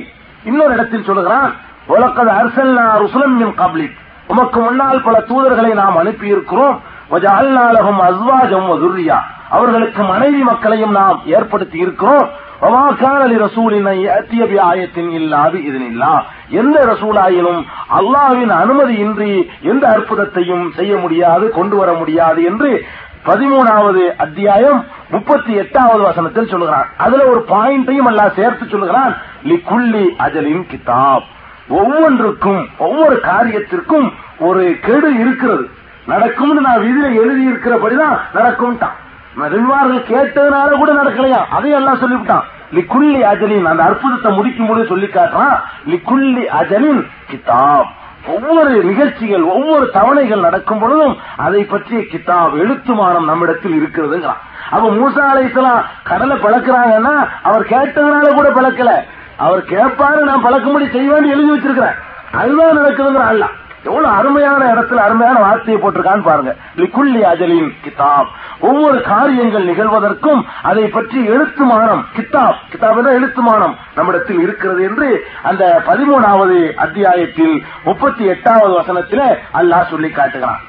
இன்னொரு 0.50 0.74
இடத்தில் 0.74 1.08
சொல்கிறான். 1.10 1.52
உலகது 1.94 2.32
அரசல்லா 2.40 2.86
ருசுலம் 3.04 3.38
என் 3.46 3.58
கப்ளிக் 3.62 3.98
உமக்கு 4.32 4.60
முன்னால் 4.60 5.02
பல 5.02 5.24
தூதர்களை 5.30 5.74
நாம் 5.74 5.98
அனுப்பி 5.98 6.28
இருக்கிறோம் 6.28 6.82
அல்நாளகம் 7.12 8.02
அஸ்வாஜம் 8.08 8.68
துர்ரியா. 8.82 9.18
அவர்களுக்கு 9.50 10.04
மனைவி 10.04 10.42
மக்களையும் 10.42 10.92
நாம் 10.92 11.22
ஏற்படுத்தி 11.26 11.78
இருக்கிறோம் 11.78 12.30
ஒமாக்கானலி 12.62 13.38
ரசூலின் 13.38 13.88
அத்தியபி 14.20 14.58
ஆயத்தின் 14.72 15.10
இல்லாது 15.12 15.58
இதனில்லா. 15.58 16.22
எந்த 16.50 16.86
ரசூலாயினும் 16.86 17.64
அல்லாவின் 18.00 18.54
அனுமதியின்றி 18.62 19.48
எந்த 19.62 19.88
அற்புதத்தையும் 19.88 20.76
செய்ய 20.76 20.98
முடியாது 20.98 21.50
கொண்டு 21.50 21.76
வர 21.76 21.94
முடியாது 21.94 22.44
என்று 22.44 22.86
பதிமூணாவது 23.26 24.16
அத்தியாயம் 24.18 24.86
முப்பத்தி 25.10 25.54
எட்டாவது 25.54 26.00
வசனத்தில் 26.00 26.48
சொல்லுகிறான். 26.48 26.88
அதுல 26.98 27.24
ஒரு 27.24 27.46
பாயிண்டையும் 27.50 28.10
அல்லா 28.10 28.34
சேர்த்து 28.36 28.66
சொல்லுகிறான். 28.66 29.16
லிகுல்லி 29.46 30.06
அஜலின் 30.20 30.64
கிதாப். 30.72 31.28
ஒவ்வொன்றுக்கும் 31.70 32.68
ஒவ்வொரு 32.78 33.20
காரியத்திற்கும் 33.24 34.12
ஒரு 34.38 34.78
கெடு 34.82 35.20
இருக்கிறது. 35.20 35.70
நடக்கும்னு 36.08 36.62
நான் 36.62 36.78
விதியில 36.78 37.16
எழுதி 37.16 37.48
இருக்கிறபடிதான் 37.48 38.20
நடக்கும்ட்டான். 38.34 38.98
நபிமார்கள் 39.40 40.06
கேட்டதுனால 40.08 40.70
கூட 40.70 40.94
நடக்கலையா? 40.94 41.46
அதையும் 41.50 41.80
எல்லாம் 41.80 42.02
சொல்லிவிட்டான். 42.02 42.42
லிக்குள்ளி 42.74 43.22
அஜலின் 43.24 43.64
அந்த 43.64 43.84
அற்புதத்தை 43.84 44.32
முடிக்கும் 44.32 44.68
போது 44.68 44.86
சொல்லி 44.86 45.06
காட்டுறான் 45.06 45.60
லிக்குள்ளி 45.88 46.44
அஜலின் 46.62 47.06
கிதாப். 47.32 47.86
ஒவ்வொரு 48.28 48.84
நிகழ்ச்சிகள் 48.84 49.42
ஒவ்வொரு 49.42 49.90
தவணைகள் 49.94 50.40
நடக்கும் 50.40 50.80
பொழுதும் 50.80 51.18
அதை 51.38 51.64
பற்றிய 51.64 52.02
கிதாப் 52.02 52.54
எழுத்துமானம் 52.54 53.26
நம்மிடத்தில் 53.26 53.82
இருக்கிறதுங்கிறான். 53.82 54.40
அப்ப 54.72 54.90
மூசா 54.90 55.24
அலைசலாம் 55.36 55.84
கடலை 56.04 56.38
பழக்கிறாங்கன்னா 56.38 57.30
அவர் 57.44 57.66
கேட்டதுனால 57.66 58.34
கூட 58.34 58.50
பழக்கல. 58.50 59.18
அவர் 59.40 59.64
கேட்பாரு 59.74 60.22
நான் 60.30 60.46
பழக்கும்படி 60.46 60.92
செய்வேன் 60.92 61.32
எழுதி 61.36 61.52
வச்சிருக்கிறேன். 61.52 61.98
அதுதான் 62.32 62.78
நடக்குதுங்கிற 62.78 63.26
அல்ல 63.32 63.46
எவ்வளவு 63.84 64.14
அருமையான 64.14 64.62
இடத்துல 64.74 64.96
அருமையான 64.96 65.40
வார்த்தையை 65.40 65.84
போட்டிருக்கான்னு 65.84 66.22
பாருங்க. 66.22 66.56
லிக்குள்ளி 66.78 67.22
அஜலின் 67.32 67.70
கிதாப். 67.84 68.32
ஒவ்வொரு 68.60 69.02
காரியங்கள் 69.02 69.68
நிகழ்வதற்கும் 69.68 70.42
அதை 70.62 70.88
பற்றி 70.88 71.20
எழுத்துமானம் 71.26 72.06
கிதாப். 72.16 72.60
கிதாப் 72.72 73.04
தான் 73.04 73.18
எழுத்துமானம் 73.20 73.76
நம்மிடத்தில் 73.96 74.42
இருக்கிறது 74.42 74.84
என்று 74.84 75.28
அந்த 75.44 75.84
பதிமூணாவது 75.88 76.74
அத்தியாயத்தில் 76.86 77.56
முப்பத்தி 77.84 78.26
எட்டாவது 78.26 78.74
வசனத்தில் 78.74 79.26
அல்லாஹ் 79.54 79.90
சொல்லி 79.90 80.10
காட்டுகிறான். 80.10 80.60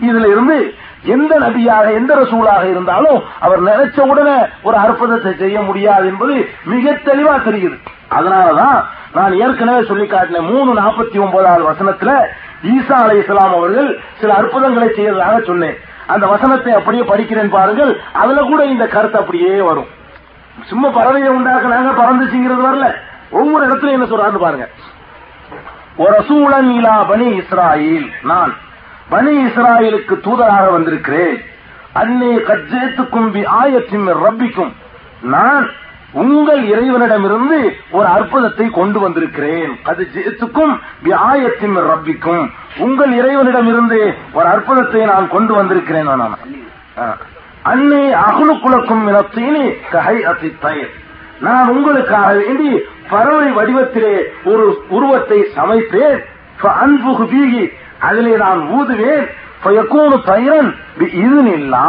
இதுல 0.00 0.30
இருந்து 0.34 0.74
எந்த 1.02 1.38
நபியாக 1.38 1.94
எந்த 1.94 2.14
ரசூலாக 2.14 2.70
இருந்தாலும் 2.70 3.22
அவர் 3.40 3.64
நினைச்ச 3.64 4.00
உடனே 4.00 4.36
ஒரு 4.62 4.76
அற்புதத்தை 4.76 5.34
செய்ய 5.34 5.60
முடியாது 5.60 6.06
என்பது 6.06 6.48
மிக 6.64 6.90
தெளிவா 6.90 7.34
தெரியுது. 7.48 7.78
அதனாலதான் 8.10 8.84
நான் 9.14 9.34
ஏற்கனவே 9.34 9.84
சொல்லி 9.84 10.06
காட்டின 10.06 10.40
மூணு 10.40 10.80
நாற்பத்தி 10.80 11.20
ஒன்பதாவது 11.20 11.70
வசனத்துல 11.70 12.18
ஈசா 12.64 12.92
அலை 12.92 13.18
இஸ்லாம் 13.18 13.52
அவர்கள் 13.52 14.00
சில 14.20 14.34
அற்புதங்களை 14.34 14.88
செய்யறதாக 14.88 15.44
சொன்னேன். 15.44 15.76
அந்த 16.06 16.26
வசனத்தை 16.26 16.72
அப்படியே 16.72 17.02
படிக்கிறேன் 17.02 17.48
பாருங்கள். 17.48 18.00
அதுல 18.12 18.42
கூட 18.42 18.64
இந்த 18.64 18.86
கருத்து 18.86 19.18
அப்படியே 19.18 19.60
வரும். 19.60 19.86
சும்மா 20.62 20.88
பறவையை 20.88 21.28
உண்டாக்குனாங்க 21.28 21.90
பறந்துச்சுங்கிறது 22.00 22.66
வரல. 22.68 22.94
ஒவ்வொரு 23.30 23.68
இடத்துலயும் 23.68 23.98
என்ன 23.98 24.04
சொல்றாருன்னு 24.04 24.38
பாருங்க. 24.38 24.68
ஒரு 25.96 26.14
ரசூலன் 26.18 26.70
இலா 26.70 27.08
பனி 27.08 27.38
இஸ்ராயில். 27.38 28.10
நான் 28.22 28.54
பனி 29.10 29.44
இஸ்ராயலுக்கு 29.44 30.14
தூதராக 30.24 30.72
வந்திருக்கிறேன். 30.72 31.36
அன்னே 31.92 32.36
கஜேத்துக்கும் 32.36 33.44
ஆயத்தின் 33.44 34.06
ரப்பிக்கும். 34.24 34.72
நான் 35.20 35.70
உங்கள் 36.12 36.62
இறைவனிடமிருந்து 36.64 37.76
ஒரு 37.90 38.06
அற்புதத்தை 38.06 38.70
கொண்டு 38.70 39.00
வந்திருக்கிறேன். 39.00 39.78
அது 39.82 40.08
ஜேத்துக்கும் 40.14 40.80
ஆயத்தின் 41.30 41.76
ரப்பிக்கும். 41.90 42.50
உங்கள் 42.78 43.12
இறைவனிடமிருந்து 43.12 44.14
ஒரு 44.32 44.46
அற்புதத்தை 44.46 45.04
நான் 45.04 45.28
கொண்டு 45.28 45.54
வந்திருக்கிறேன் 45.54 46.04
நான் 46.04 46.36
ஆ. 46.98 47.16
அன்னே 47.62 48.14
அகுலுக்குலக்கும் 48.14 49.04
இனத்தீனி 49.08 49.64
கஹை 49.92 50.22
அத்தி 50.22 50.56
தயிர். 50.60 50.90
நான் 51.40 51.68
உங்களுக்காக 51.68 52.32
வேண்டி 52.32 52.70
பறவை 53.10 53.48
வடிவத்திலே 53.50 54.16
ஒரு 54.44 54.84
உருவத்தை 54.88 55.44
சமைத்தேன் 55.54 56.20
அன்புகு 56.62 57.24
பீகி 57.24 57.72
அதிலே 58.08 58.34
நான் 58.44 58.60
ஊதுவேன். 58.78 59.26
ஃபயக்கூனு 59.62 60.16
தயிரன் 60.30 60.70
இதுனில்லா 61.22 61.86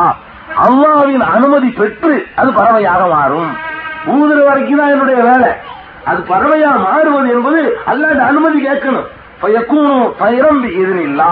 அல்லாவின் 0.65 1.23
அனுமதி 1.35 1.69
பெற்று 1.79 2.13
அது 2.35 2.49
பறவையாக 2.59 3.01
மாறும். 3.15 3.51
ஊதுற 4.15 4.39
வரைக்கும் 4.47 4.79
தான் 4.81 4.93
என்னுடைய 4.95 5.19
வேலை. 5.29 5.51
அது 6.11 6.21
பறவையா 6.29 6.71
மாறுவது 6.85 7.29
என்பது 7.35 7.61
அல்லாத 7.91 8.19
அனுமதி 8.29 8.59
கேட்கணும். 8.67 9.07
ஃபயக்கூனு 9.41 9.97
தயிரம் 10.23 10.63
இதுனில்லா 10.81 11.31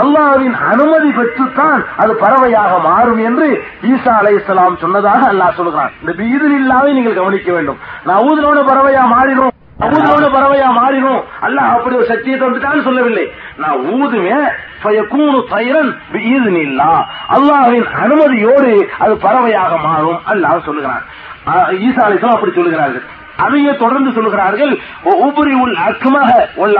அல்லாவின் 0.00 0.54
அனுமதி 0.72 1.10
பெற்றுத்தான் 1.18 1.80
அது 2.02 2.12
பறவையாக 2.24 2.78
மாறும் 2.88 3.20
என்று 3.28 3.48
ஈசா 3.90 4.12
அலை 4.20 4.34
சொன்னதாக 4.82 5.22
அல்லாஹ் 5.32 5.58
சொல்கிறான். 5.60 5.92
இந்த 6.00 6.12
இதனில்லாவை 6.34 6.92
நீங்கள் 6.98 7.18
கவனிக்க 7.20 7.50
வேண்டும். 7.52 7.80
நான் 8.04 8.24
ஊதுனோட 8.28 8.60
பறவையா 8.70 9.02
மாறிடும். 9.14 9.54
ஊதுனோட 9.80 10.28
பறவையா 10.28 10.70
மாறிடும் 10.70 11.22
அல்ல 11.40 11.60
அப்படி 11.60 11.96
ஒரு 11.96 12.06
சக்தியை 12.06 12.40
தந்துட்டான்னு 12.40 12.82
சொல்லவில்லை. 12.82 13.32
நான் 13.56 13.76
ஊதுவேன் 13.76 14.48
ஃபயக்கூனு 14.82 15.44
தயிரன் 15.48 15.96
இதுனில்லா 16.12 17.04
அல்லாஹ்வின் 17.28 17.86
அனுமதியோடு 18.02 18.88
அது 18.98 19.16
பறவையாக 19.16 19.76
மாறும். 19.76 20.20
அல்லாஹ் 20.26 20.64
சொல்லுகிறான். 20.64 21.02
ஆ, 21.48 21.70
ஈசா 21.70 22.00
அலை 22.00 22.18
அப்படி 22.20 22.52
சொல்லுகிறார்கள். 22.52 23.02
அதையே 23.36 23.76
தொடர்ந்து 23.76 24.10
சொல்லுகிறார்கள். 24.10 24.78
உபரி 25.02 25.54
உள் 25.54 25.74
அக்கமாக 25.74 26.30
உள் 26.54 26.76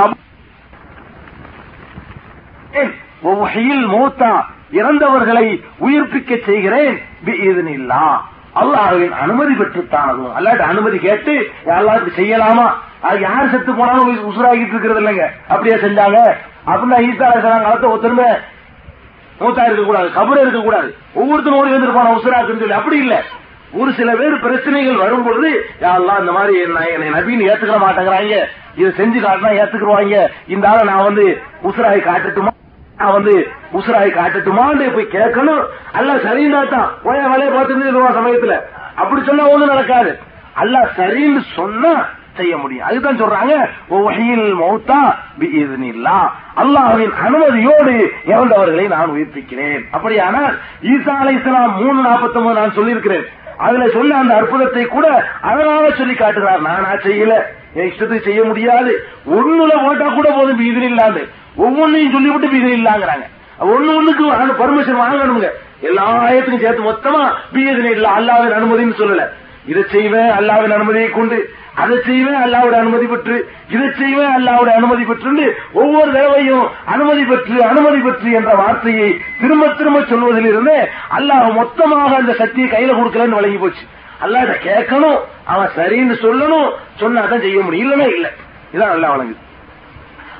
ஒவ்வொகையில் 3.22 3.86
மூத்தா. 3.86 4.44
இறந்தவர்களை 4.70 5.64
உயிர்ப்பிக்க 5.80 6.44
செய்கிறேன். 6.44 7.03
இதுனில்லா 7.26 8.22
அல்லாஹ்வின் 8.61 9.11
அனுமதி 9.11 9.54
பெற்றுத்தான்? 9.54 10.08
அதுவும் 10.08 10.36
அல்லாட்ட 10.38 10.58
அனுமதி 10.58 10.98
கேட்டு 10.98 11.50
யாரெல்லாம் 11.66 12.06
செய்யலாமா? 12.16 12.72
அது 13.00 13.20
யார் 13.20 13.50
செத்து 13.50 13.74
போனாலும் 13.74 14.06
உயிர் 14.06 14.26
உசுராகிட்டு 14.26 14.68
இருக்கிறது 14.68 15.00
இல்லைங்க. 15.00 15.26
அப்படியே 15.48 15.76
செஞ்சாங்க. 15.76 16.32
அப்படின்னா 16.66 16.98
ஈசா 16.98 17.40
காலத்தை 17.40 17.90
ஒருத்தருமே 17.90 18.38
மூத்தா 19.40 19.62
இருக்கக்கூடாது 19.62 20.08
கபர் 20.08 20.40
இருக்கக்கூடாது. 20.40 20.96
ஒவ்வொருத்தரும் 21.14 21.58
ஓடி 21.58 21.70
வந்துருப்பான 21.70 22.12
உசுராக்குன்னு 22.12 22.58
சொல்லி 22.58 22.72
அப்படி 22.72 22.96
இல்ல. 22.96 23.22
ஒரு 23.72 23.92
சில 23.92 24.14
பேர் 24.14 24.40
பிரச்சனைகள் 24.40 24.96
வரும் 24.96 25.22
பொழுது 25.22 25.66
யாரெல்லாம் 25.80 26.20
இந்த 26.20 26.32
மாதிரி 26.32 26.61
என்ன- 26.61 26.88
என்னை 26.88 27.08
நபின்னு 27.08 27.52
ஏத்துக்கிற 27.52 27.78
மாட்டேங்கிறாங்க. 27.78 28.44
இதை 28.76 28.92
செஞ்சு 28.96 29.22
காட்டினா 29.22 29.62
ஏத்துக்குருவாங்க. 29.62 30.26
இந்த 30.46 30.68
ஆளை 30.68 30.84
நான் 30.84 31.02
வந்து 31.02 31.42
உசுராகி 31.62 32.00
காட்டுட்டுமா? 32.00 32.48
நான் 33.01 33.12
வந்து 33.12 33.34
உசுராய் 33.78 34.16
காட்டட்டுமான்னு 34.18 34.94
போய் 34.94 35.14
கேட்கணும். 35.16 35.62
அல்ல 35.92 36.14
சரிந்தா 36.14 36.68
தான் 36.68 36.88
போய 37.05 37.20
வேலையை 37.32 37.51
பார்த்துட்டு 37.55 38.16
சமயத்துல. 38.20 38.57
அப்படி 39.03 39.20
சொன்னா 39.26 39.44
ஒண்ணு 39.53 39.72
நடக்காது. 39.74 40.18
அல்ல 40.55 40.78
சரின்னு 40.96 41.42
சொன்னா 41.55 41.92
செய்ய 42.38 42.57
முடியும். 42.57 42.86
அதுதான் 42.88 43.20
சொல்றாங்க 43.20 43.55
வஹீல் 43.90 44.51
மௌத்தா 44.61 45.01
பிஇذنில்லா 45.40 46.18
அல்லாஹின் 46.62 47.14
அனுமதியோடு 47.24 47.94
இறந்தவர்களை 48.32 48.86
நான் 48.94 49.12
உயிர்ப்பிக்கிறேன். 49.14 49.82
அப்படியானால் 49.90 50.55
ஈசா 50.92 51.14
அலைஹிஸ்ஸலாம் 51.22 51.74
மூணு 51.80 51.98
நாற்பத்தி 52.09 52.53
நான் 52.61 52.76
சொல்லியிருக்கிறேன். 52.78 53.26
அதுல 53.57 53.88
சொல்ல 53.88 54.16
அந்த 54.16 54.34
அற்புதத்தை 54.34 54.84
கூட 54.86 55.07
அழகாக 55.40 55.90
சொல்லி 55.90 56.14
காட்டுகிறார். 56.14 56.62
நானா 56.68 56.92
செய்யல 57.07 57.34
என் 57.74 57.88
இஷ்டத்துக்கு 57.90 58.28
செய்ய 58.28 58.44
முடியாது. 58.44 58.92
ஒண்ணுல 59.36 59.72
போட்டா 59.84 60.07
கூட 60.09 60.28
போதும் 60.36 60.64
இது 60.70 60.88
இல்லாது 60.92 61.22
ஒவ்வொன்னையும் 61.64 62.14
சொல்லிவிட்டு 62.16 62.58
இது 62.58 62.70
இல்லாங்கிறாங்க. 62.76 63.26
ஒண்ணு 63.58 63.90
ஒண்ணுக்கு 63.98 64.24
அந்த 64.42 64.52
பர்மிஷன் 64.62 65.02
வாங்கணுங்க. 65.02 65.48
எல்லா 65.80 66.04
ஆயத்துக்கும் 66.24 66.64
சேர்த்து 66.64 66.90
மொத்தமா 66.90 67.22
பீதனை 67.54 67.90
இல்ல 67.90 68.08
அல்லாவின் 68.08 68.56
அனுமதின்னு 68.58 69.00
சொல்லல. 69.02 69.24
இதை 69.66 69.82
செய்வேன் 69.88 70.30
அல்லாவின் 70.38 70.76
அனுமதியை 70.76 71.11
கொண்டு 71.11 71.38
அதை 71.74 71.96
செய்வேன் 72.04 72.40
அல்லாவோட 72.44 72.74
அனுமதி 72.78 73.06
பெற்று 73.06 73.50
இதை 73.68 73.88
செய்வேன் 73.98 74.32
அல்லாவோட 74.36 74.70
அனுமதி 74.74 75.04
பெற்று 75.04 75.56
ஒவ்வொரு 75.72 76.12
தடவையும் 76.12 76.68
அனுமதி 76.84 77.24
பெற்று 77.24 77.64
அனுமதி 77.64 77.98
பெற்று 77.98 78.30
என்ற 78.30 78.54
வார்த்தையை 78.54 79.20
திரும்ப 79.40 79.68
திரும்ப 79.68 80.00
சொல்வதில் 80.02 80.46
இருந்து 80.46 80.88
அல்லாஹ் 81.18 81.52
மொத்தமாக 81.52 82.16
அந்த 82.16 82.32
சக்தியை 82.32 82.68
கையில 82.70 82.96
கொடுக்கலன்னு 82.96 83.38
வழங்கி 83.38 83.56
போச்சு. 83.56 83.84
அல்லாஹ் 84.24 84.44
இதை 84.46 84.56
கேட்கணும் 84.68 85.18
அவன் 85.44 85.70
சரின்னு 85.76 86.16
சொல்லணும் 86.24 86.68
சொன்னாதான் 87.00 87.40
செய்ய 87.40 87.61
முடியும். 87.61 87.84
இல்லைன்னா 87.84 88.08
இல்ல. 88.14 88.32
இதான் 88.74 88.94
நல்லா 88.94 89.11
வழங்குது. 89.14 89.40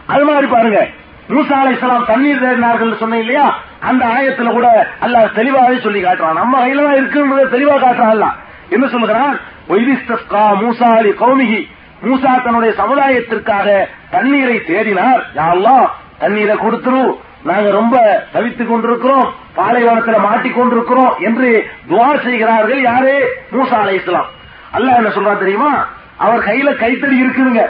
அது 0.07 0.25
மாதிரி 0.25 0.47
பாருங்க. 0.47 0.89
மூசா 1.31 1.57
அலைஹிஸ்ஸலாம் 1.63 2.07
தண்ணீர் 2.07 2.43
தேடினார்கள் 2.45 2.99
சொன்னேன் 2.99 3.21
இல்லையா? 3.21 3.59
அந்த 3.81 4.07
ஆயத்துல 4.07 4.53
கூட 4.53 4.69
அல்லாஹ் 5.05 5.35
தெளிவாகவே 5.35 5.81
சொல்லி 5.81 6.05
காட்டுறான். 6.05 6.33
நம்ம 6.33 6.67
கையில 6.67 6.85
தான் 6.85 6.99
இருக்குன்றத 7.01 7.49
தெளிவா 7.57 7.77
காட்டுறான் 7.77 8.37
என்ன 8.69 8.87
சொல்லுகிறான்? 8.87 9.41
ஒய்திஸ்தஸ்கா 9.69 10.45
மூசா 10.63 10.89
அலி 10.99 11.11
கௌமிகி 11.11 11.69
மூசா 12.03 12.43
தன்னுடைய 12.43 12.75
சமுதாயத்திற்காக 12.75 13.89
தண்ணீரை 14.11 14.57
தேடினார். 14.67 15.23
யா 15.35 15.89
தண்ணீரை 16.19 16.57
கொடுத்துரு. 16.57 17.17
நாங்க 17.43 17.71
ரொம்ப 17.71 18.25
தவித்துக் 18.33 18.69
கொண்டிருக்கிறோம். 18.69 19.27
பாலைவனத்துல 19.57 20.17
மாட்டிக்கொண்டிருக்கிறோம் 20.29 21.15
என்று 21.19 21.71
துவா 21.91 22.23
செய்கிறார்கள் 22.25 22.81
யாரே? 22.83 23.19
மூசா 23.53 23.77
அலைஹிஸ்ஸலாம் 23.85 24.29
அல்லாஹ் 24.73 24.97
என்ன 24.97 25.09
சொல்றா 25.09 25.39
தெரியுமா? 25.39 25.87
அவர் 26.17 26.47
கையில 26.49 26.77
கைத்தடி 26.77 27.25
இருக்குதுங்க. 27.25 27.63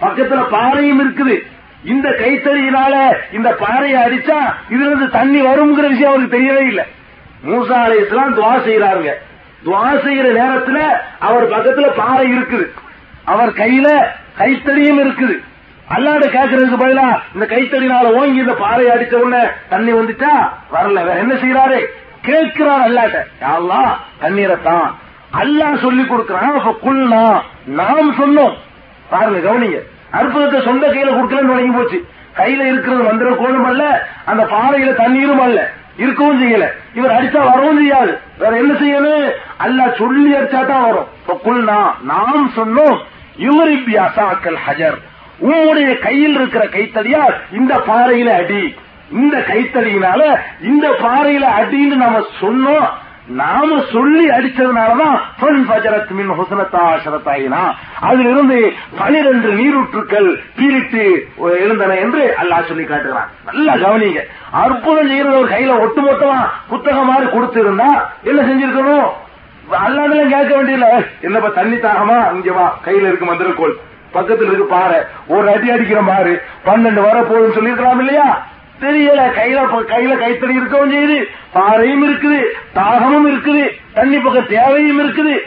பக்கத்துல 0.00 0.40
பாறையும் 0.50 1.00
இருக்குது. 1.00 1.34
இந்த 1.84 2.08
கைத்தறியினால 2.08 2.94
இந்த 3.32 3.50
பாறையை 3.52 4.02
அடிச்சா 4.02 4.38
இதுல 4.70 4.90
இருந்து 4.90 5.10
தண்ணி 5.10 5.40
வருங்கிற 5.42 5.88
விஷயம் 5.88 6.10
அவருக்கு 6.10 6.36
தெரியவே 6.36 6.66
இல்லை. 6.66 6.84
மூசா 7.44 7.76
அலைஹிஸ்ஸலாம் 7.86 8.34
துவா 8.38 8.52
செய்யறாருங்க 8.66 9.12
துவா 9.64 9.92
செய்யற 10.04 10.26
நேரத்துல 10.40 10.78
அவர் 11.18 11.50
பக்கத்துல 11.54 11.88
பாறை 11.96 12.36
இருக்குது. 12.36 12.66
அவர் 13.24 13.52
கையில 13.52 13.88
கைத்தறியும் 14.38 15.00
இருக்குது. 15.04 15.42
அல்லாட 15.88 16.24
கேட்கறதுக்கு 16.26 16.78
பதிலா 16.84 17.20
இந்த 17.34 17.46
கைத்தறினால 17.46 18.12
ஓங்கி 18.18 18.38
இந்த 18.38 18.54
பாறை 18.54 18.86
அடிச்ச 18.86 19.14
உடனே 19.14 19.42
தண்ணி 19.68 19.92
வந்துட்டா 19.92 20.32
வரல. 20.72 21.04
வேற 21.04 21.18
என்ன 21.18 21.34
செய்யறாரு 21.34 21.80
கேட்கிறார் 22.22 22.84
அல்லாட்ட. 22.88 23.26
யா 23.40 23.98
தண்ணீரை 24.20 24.56
தான். 24.62 24.98
அல்லாஹ் 25.42 25.80
சொல்லி 25.80 26.04
கொடுக்கிறான். 26.04 26.54
அப்ப 26.54 26.90
குல்னா 26.90 27.42
நாம் 27.64 28.18
சொன்னோம். 28.18 28.54
பாருங்க 29.10 29.50
கவனிங்க. 29.50 29.80
அற்புதத்தை 30.12 30.60
சொந்த 30.60 30.86
கையில 30.86 31.12
கொடுக்கலன்னு 31.12 31.54
வழங்கி 31.54 31.76
போச்சு. 31.76 32.06
கையில 32.36 32.66
இருக்கிறது 32.66 33.02
மந்திர 33.02 33.30
கோலம் 33.30 33.64
அல்ல 33.64 34.08
அந்த 34.24 34.42
பாறையில 34.42 34.94
தண்ணீரும் 34.94 35.40
அல்ல. 35.40 35.70
இருக்கவும் 35.96 36.42
செய்யல. 36.42 36.64
இவர் 36.94 37.10
அடிச்சா 37.10 37.44
வரவும் 37.44 37.76
செய்யாது. 37.76 38.18
வேற 38.38 38.56
என்ன 38.56 38.72
செய்யணும்? 38.72 39.30
அல்ல 39.56 39.94
சொல்லி 39.98 40.32
அடிச்சா 40.32 40.66
தான் 40.66 40.82
வரும். 40.82 41.06
இப்ப 41.20 41.40
குல்னா 41.44 42.04
நாம் 42.04 42.52
சொன்னோம் 42.56 42.98
யுவரிபி 43.38 43.96
அசாக்கல் 43.96 44.56
ஹஜர். 44.66 44.96
உன்னுடைய 45.38 45.98
கையில் 45.98 46.34
இருக்கிற 46.34 46.64
கைத்தடியால் 46.64 47.34
இந்த 47.52 47.76
பாறையில 47.76 48.26
அடி. 48.26 48.74
இந்த 49.12 49.38
கைத்தடியினால 49.38 50.40
இந்த 50.62 50.88
பாறையில 50.88 51.44
அடின்னு 51.60 51.96
நாம 51.96 52.24
சொன்னோம். 52.40 52.88
நாம 53.40 53.80
சொல்லி 53.92 54.24
அடிச்சதுனாலதான் 54.28 55.16
மின் 56.10 56.32
ஹுசனத்தா 56.38 57.74
அதிலிருந்து 58.00 58.72
பனிரெண்டு 58.98 59.48
நீரூற்றுக்கள் 59.52 60.28
பீரிட்டு 60.56 61.04
எழுந்தன 61.60 61.94
என்று 61.94 62.34
அல்லாஹ் 62.42 62.68
சொல்லி 62.68 62.84
காட்டுகிறான். 62.84 63.30
நல்லா 63.44 63.74
கவனிங்க. 63.74 64.22
அற்புதம் 64.50 65.06
செய்யறது 65.06 65.38
ஒரு 65.38 65.48
கையில 65.48 65.80
ஒட்டு 65.80 66.00
மொத்தமா 66.00 66.38
புத்தகம் 66.68 67.06
மாதிரி 67.06 67.30
கொடுத்து 67.30 67.60
இருந்தா 67.60 68.10
என்ன 68.22 68.42
செஞ்சிருக்கணும்? 68.42 69.08
அல்லாதெல்லாம் 69.86 70.34
கேட்க 70.34 70.52
வேண்டியதில்ல. 70.56 71.06
என்னப்பா 71.20 71.48
தண்ணி 71.48 71.76
தாகமா? 71.76 72.34
இங்க 72.34 72.52
வா 72.52 72.78
கையில 72.84 73.10
இருக்கு 73.10 73.24
மந்திரக்கோள். 73.24 73.74
பக்கத்துல 74.14 74.46
இருக்கு 74.46 74.66
பாரு 74.66 75.06
ஒரு 75.26 75.50
அடி 75.52 75.70
அடிக்கிற 75.70 76.00
பாரு 76.00 76.42
பன்னெண்டு 76.66 77.02
வர 77.02 77.20
போகுதுன்னு 77.20 77.56
சொல்லிருக்கலாம் 77.58 77.98
இல்லையா? 77.98 78.46
தெரியல. 78.82 79.20
கையில 79.38 79.58
கையில 79.88 80.12
கைத்தறி 80.22 80.56
இருக்கவும் 80.56 80.92
செய்யுது. 80.92 81.24
பாறையும் 81.52 82.04
இருக்குது 82.04 82.44
தாகமும் 82.72 83.28
இருக்குது 83.28 83.70
தண்ணி 83.94 84.18
பக்க 84.18 84.40
தேவையும் 84.40 85.00
இருக்குது. 85.00 85.38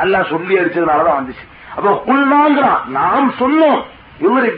எல்லாம் 0.00 0.26
சொல்லி 0.30 0.58
அடிச்சதுனாலதான் 0.58 1.18
வந்துச்சு. 1.18 1.44
அப்ப 1.76 2.02
குள்ளாங்கிறான் 2.06 2.86
நாம் 2.86 3.32
சொன்னோம். 3.40 3.82
இவர் 4.20 4.56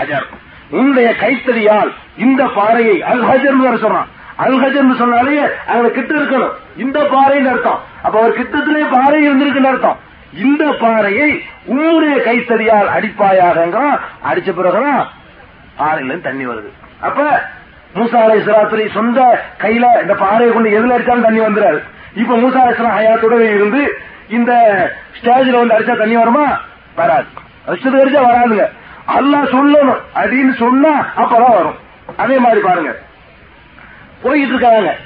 ஹஜர். 0.00 0.26
உன்னுடைய 0.70 1.14
கைத்தறியால் 1.20 1.92
இந்த 2.16 2.44
பாறையை 2.44 3.02
அல் 3.02 3.22
ஹஜர் 3.22 3.56
வேற 3.56 3.74
சொல்றான். 3.74 4.06
அல்ஹஜர் 4.38 4.96
சொன்னாலே 4.96 5.40
அவங்க 5.66 5.88
கிட்ட 5.88 6.14
இருக்கணும். 6.14 6.52
இந்த 6.76 7.00
பாறைன்னு 7.00 7.50
அர்த்தம். 7.50 7.80
அப்ப 8.02 8.18
அவர் 8.18 8.38
கிட்டத்திலே 8.38 8.90
பாறை 8.90 9.28
இருந்திருக்குன்னு 9.28 9.70
அர்த்தம். 9.72 9.98
இந்த 10.42 10.76
பாறையை 10.80 11.42
உன்னுடைய 11.64 12.16
கைத்தறியால் 12.16 12.88
அடிப்பாயாக 12.98 13.98
அடிச்ச 14.32 14.52
பிறகுதான் 14.52 15.08
பாறையில 15.78 16.20
தண்ணி 16.20 16.46
வருது. 16.46 16.72
அப்ப 17.02 17.42
மூசா 17.94 18.16
அலை 18.16 18.88
சொந்த 18.94 19.44
கையில 19.58 20.00
இந்த 20.02 20.14
பாறையை 20.14 20.52
கொண்டு 20.52 20.68
எதுல 20.68 20.98
அடிச்சாலும் 20.98 21.22
தண்ணி 21.22 21.40
வந்துடாது. 21.40 21.82
இப்ப 22.14 22.36
மூசா 22.36 22.60
அலை 22.60 23.06
ஹயாத்தோட 23.06 23.54
இருந்து 23.54 23.98
இந்த 24.28 24.52
ஸ்டேஜ்ல 25.20 25.66
வந்து 25.66 25.78
அடிச்சா 25.78 25.98
தண்ணி 25.98 26.16
வருமா? 26.16 26.60
வராது. 26.96 27.24
அடிச்சது 27.66 28.00
அடிச்சா 28.04 28.22
வராதுங்க. 28.22 28.68
அல்லாஹ் 29.08 29.52
சொல்லணும். 29.52 30.00
அப்படின்னு 30.14 30.54
சொன்னா 30.56 31.06
அப்பதான் 31.16 31.54
வரும். 31.54 31.74
அதே 32.16 32.38
மாதிரி 32.38 32.60
பாருங்க. 32.60 32.96
போயிட்டு 34.22 34.48
இருக்காங்க. 34.48 34.96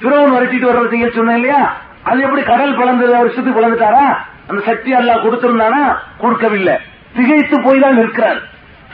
பிறவன் 0.00 0.32
வரட்டிட்டு 0.32 0.68
வர்றதுங்க 0.72 1.14
சொன்னேன் 1.14 1.34
இல்லையா? 1.34 1.76
அது 2.02 2.20
எப்படி 2.20 2.42
கடல் 2.42 2.74
பிளந்து 2.74 3.08
வருஷத்துக்கு 3.08 3.60
பிளந்துட்டாரா? 3.60 4.16
அந்த 4.48 4.62
சக்தி 4.66 4.94
அல்லாஹ் 4.94 5.22
கொடுத்திருந்தானா? 5.22 5.98
கொடுக்கவில்லை. 6.18 6.78
திகைத்து 7.16 7.60
போய் 7.60 7.78
தான் 7.78 7.94
நிற்கிறார். 7.94 8.36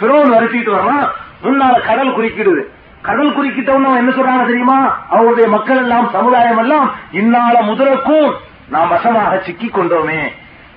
பிறவன் 0.00 0.32
வரட்டிட்டு 0.32 0.74
வர்றான். 0.74 1.08
முன்னால 1.42 1.86
கடல் 1.86 2.16
குறுக்கிடுது. 2.16 2.62
கடல் 3.02 3.36
குறுக்கிட்டவன 3.36 3.96
என்ன 3.96 4.10
சொல்றாங்க 4.10 4.46
தெரியுமா? 4.46 5.06
அவருடைய 5.10 5.48
மக்கள் 5.48 5.76
எல்லாம் 5.76 6.08
சமுதாயம் 6.12 6.58
எல்லாம் 6.58 6.94
இன்னால 7.12 7.60
முதலுக்கும் 7.60 8.32
நாம் 8.68 8.88
வசமாக 8.88 9.38
சிக்கி 9.38 9.66
கொண்டோமே. 9.66 10.32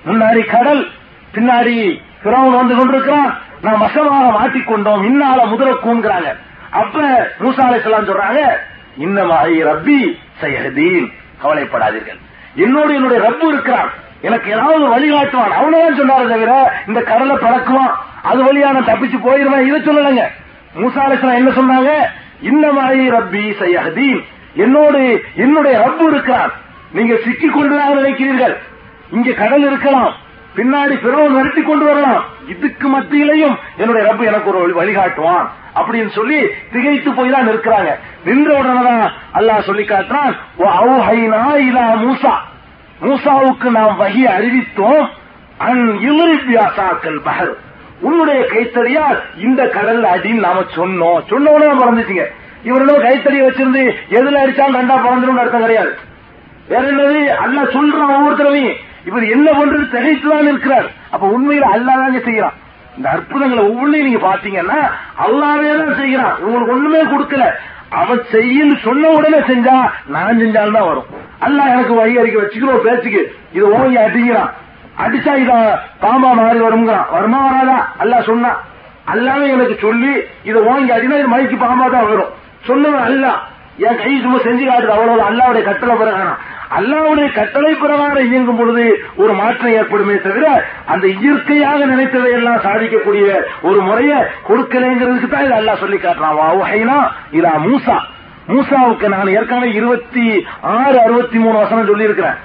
முன்னாடி 0.05 0.45
கடல் 0.45 0.88
பின்னாடி 1.34 2.01
பிறவன் 2.24 2.55
வந்து 2.55 2.76
கொண்டிருக்கிறான். 2.76 3.38
நாம் 3.62 3.78
வசமாக 3.78 4.39
மாட்டிக்கொண்டோம் 4.39 5.03
இன்னால 5.03 5.45
முதலுக்கும்ங்கிறாங்க. 5.45 6.38
அப்ப 6.70 7.01
மூசா 7.39 7.64
அலைஹிஸ்ஸலாம் 7.68 8.09
சொல்றாங்க 8.09 8.41
இன்னமாயி 8.99 9.57
ரப்பி 9.70 10.18
சயஹதீன். 10.41 11.14
கவலைப்படாதீர்கள். 11.43 12.20
என்னோடு 12.55 12.95
என்னுடைய 12.95 13.30
ரப்பு 13.30 13.47
இருக்கிறான். 13.47 13.89
எனக்கு 14.22 14.51
ஏதாவது 14.51 14.88
வழிகாட்டுவான் 14.88 15.53
அவனதான் 15.59 15.99
சொன்னாரு 15.99 16.28
தவிர 16.28 16.74
இந்த 16.88 17.01
கடலை 17.01 17.36
பறக்குவான். 17.36 17.93
அது 18.24 18.43
வழியா 18.43 18.70
நான் 18.72 18.86
தப்பிச்சு 18.86 19.20
போயிருவேன். 19.26 19.68
இதை 19.68 19.82
சொல்லலைங்க. 19.82 20.24
மூசா 20.76 21.00
அலைஹிஸ்ஸலாம் 21.00 21.34
என்ன 21.34 21.50
சொன்னாங்க? 21.50 21.90
இன்னமாயி 22.44 23.14
ரப்பி 23.16 23.54
சையஹதீன். 23.60 24.24
என்னோடு 24.56 25.24
என்னுடைய 25.36 25.80
ரப்பு 25.80 26.04
இருக்கிறான் 26.04 26.52
நீங்க 26.92 27.16
சிக்கி 27.24 27.48
கொண்டுதான் 27.48 27.98
நினைக்கிறீர்கள். 27.98 28.58
இங்க 29.12 29.32
கடல் 29.32 29.66
இருக்கலாம். 29.66 30.14
பின்னாடி 30.56 31.02
பிறவன் 31.02 31.36
நிறுத்தி 31.36 31.62
கொண்டு 31.62 31.86
வரலாம். 31.86 32.24
இதுக்கு 32.48 33.00
மத்தியிலையும் 33.00 33.56
என்னுடைய 33.78 34.14
ரப்பு 34.14 34.26
எனக்கு 34.26 34.58
ஒரு 34.58 34.70
வழி- 34.70 34.86
வழிகாட்டுவான் 34.86 35.50
அப்படின்னு 35.76 36.10
சொல்லி 36.10 36.48
திகைத்து 36.72 37.14
போய் 37.14 37.30
தான் 37.30 37.50
நிற்கிறாங்க. 37.50 37.96
நின்ற 38.26 38.62
உடனேதான் 38.62 39.10
அல்லாஹ் 39.34 39.62
சொல்லி 39.62 39.84
காட்டுறான் 39.84 40.36
மூசா. 42.02 42.34
மூசாவுக்கு 43.02 43.70
நாம் 43.70 44.00
வகி 44.00 44.26
அறிவித்தோம் 44.26 45.10
அன் 45.58 46.00
இவரிபியாசாக்கள் 46.02 47.20
பகல் 47.24 47.58
உன்னுடைய 48.02 48.41
கைத்தறியா 48.41 49.06
இந்த 49.38 49.64
கடல்ல 49.64 50.08
அடின்னு 50.16 50.39
நாம 50.39 50.60
சொன்னோம். 50.60 51.28
சொன்ன 51.28 51.52
உடனே 51.52 51.72
பறந்துச்சுங்க 51.72 52.26
இவரோட 52.66 52.93
கைத்தறி 53.04 53.39
வச்சிருந்து 53.45 53.91
எதுல 54.10 54.39
அடிச்சாலும் 54.43 54.78
ரெண்டா 54.80 54.95
பறந்துடும் 54.95 55.41
அர்த்தம் 55.43 55.60
கிடையாது. 55.60 55.97
வேற 56.68 56.84
என்னது? 56.91 57.20
அல்லா 57.45 57.62
சொல்றான் 57.64 58.16
ஒவ்வொருத்தரவையும் 58.18 58.76
இவர் 59.06 59.30
என்ன 59.30 59.52
பண்றது 59.52 59.86
திகைத்துதான் 59.91 60.41
இருக்கிறார். 60.41 60.86
அப்ப 61.12 61.28
உண்மையில 61.28 61.66
அல்லாதாங்க 61.76 62.20
செய்யறான். 62.20 62.58
இந்த 62.97 63.10
அற்புதங்களை 63.10 63.64
ஒவ்வொன்றையும் 63.64 64.10
நீங்க 64.10 64.28
பாத்தீங்கன்னா 64.28 64.80
அல்லாவே 65.22 65.78
தான் 65.78 65.99
செய்யறான். 66.02 66.38
உங்களுக்கு 66.38 66.74
ஒண்ணுமே 66.74 67.02
கொடுக்கல. 67.04 67.49
அவன் 67.89 68.22
செய்யன்னு 68.32 68.78
சொன்ன 68.84 69.08
உடனே 69.08 69.38
செஞ்சா 69.38 69.89
நான் 70.08 70.39
செஞ்சால்தான் 70.39 70.86
வரும். 70.86 71.06
அல்ல 71.39 71.64
எனக்கு 71.64 71.93
வழி 71.93 72.20
அறிக்கை 72.20 72.41
வச்சுக்கிறோம் 72.41 72.78
பேச்சுக்கு 72.78 73.36
இது 73.54 73.72
ஓங்கி 73.72 73.97
அடிக்கிறான். 73.97 74.54
அடிச்சா 75.04 75.34
இத 75.43 75.54
பாம்பா 76.04 76.30
மாறி 76.39 76.60
வருங்கிறான் 76.68 77.08
வருமா 77.16 77.39
வராதா? 77.45 77.78
அல்லாஹ் 78.04 78.30
சொன்னா. 78.32 78.52
அல்லாமே 79.14 79.47
எனக்கு 79.56 79.76
சொல்லி 79.86 80.12
இதை 80.49 80.60
ஓங்கி 80.72 80.91
அடினா 80.97 81.20
இது 81.22 81.34
மைக்கு 81.34 81.58
பாம்பா 81.66 81.88
தான் 81.95 82.10
வரும். 82.12 82.32
சொன்னவன் 82.68 83.06
அல்ல. 83.10 83.26
என் 83.88 83.99
கை 84.02 84.14
சும்மா 84.24 84.39
செஞ்சு 84.47 84.64
காட்டுது. 84.66 84.95
அவ்வளவு 84.95 85.22
அல்லாவுடைய 85.30 85.64
கட்டளை 85.70 85.93
பிரகாரம். 86.02 86.39
அல்லாவுடைய 86.78 87.28
கட்டளை 87.38 87.72
பிரகாரம் 87.84 88.28
இயங்கும் 88.30 88.60
பொழுது 88.60 88.84
ஒரு 89.22 89.34
மாற்றம் 89.39 89.76
ஏற்படுமே 89.80 90.16
தவிர 90.26 90.45
அந்த 90.93 91.06
இயற்கையாக 91.22 91.86
நினைத்ததை 91.91 92.30
எல்லாம் 92.38 92.64
சாதிக்கக்கூடிய 92.68 93.26
ஒரு 93.70 93.80
முறையை 93.88 94.18
கொடுக்கலைங்கிறதுக்கு 94.49 95.30
தான் 95.34 95.45
இது 95.47 95.60
அல்லாஹ் 95.60 95.84
சொல்லி 95.84 95.97
காட்டுறான். 95.97 96.38
வாஹைனா 96.41 96.97
இதா 97.39 97.54
மூசா. 97.68 97.97
மூசாவுக்கு 98.52 99.08
நான் 99.14 99.34
ஏற்கனவே 99.38 99.68
இருபத்தி 99.80 100.24
ஆறு 100.76 100.97
அறுபத்தி 101.06 101.38
மூணு 101.43 101.58
வசனம் 101.64 101.89
சொல்லி 101.89 102.08
இருக்கிறேன் 102.08 102.38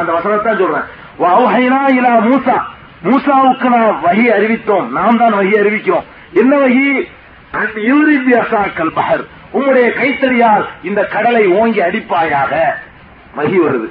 அந்த 0.00 0.10
வசனத்தான் 0.16 0.60
சொல்றேன். 0.62 0.86
வாவுஹைனா 1.20 1.80
இலா 1.88 2.12
மூசா 2.28 2.56
மூசாவுக்கு 3.04 3.68
நாம் 3.68 4.00
வகி 4.04 4.26
அறிவித்தோம் 4.30 4.88
நாம் 4.88 5.18
தான் 5.18 5.32
வகி 5.32 5.56
அறிவிக்கிறோம் 5.60 6.04
என்ன 6.32 6.56
வகி 6.56 7.08
அந்த 7.50 7.80
யூரிபி 7.80 8.32
அசாக்கல் 8.42 8.96
பஹர் 8.96 9.24
கைத்தறியால் 9.98 10.64
இந்த 10.82 11.04
கடலை 11.04 11.46
ஓங்கி 11.46 11.80
அடிப்பாயாக. 11.80 12.54
வகி 13.36 13.58
வருது. 13.58 13.88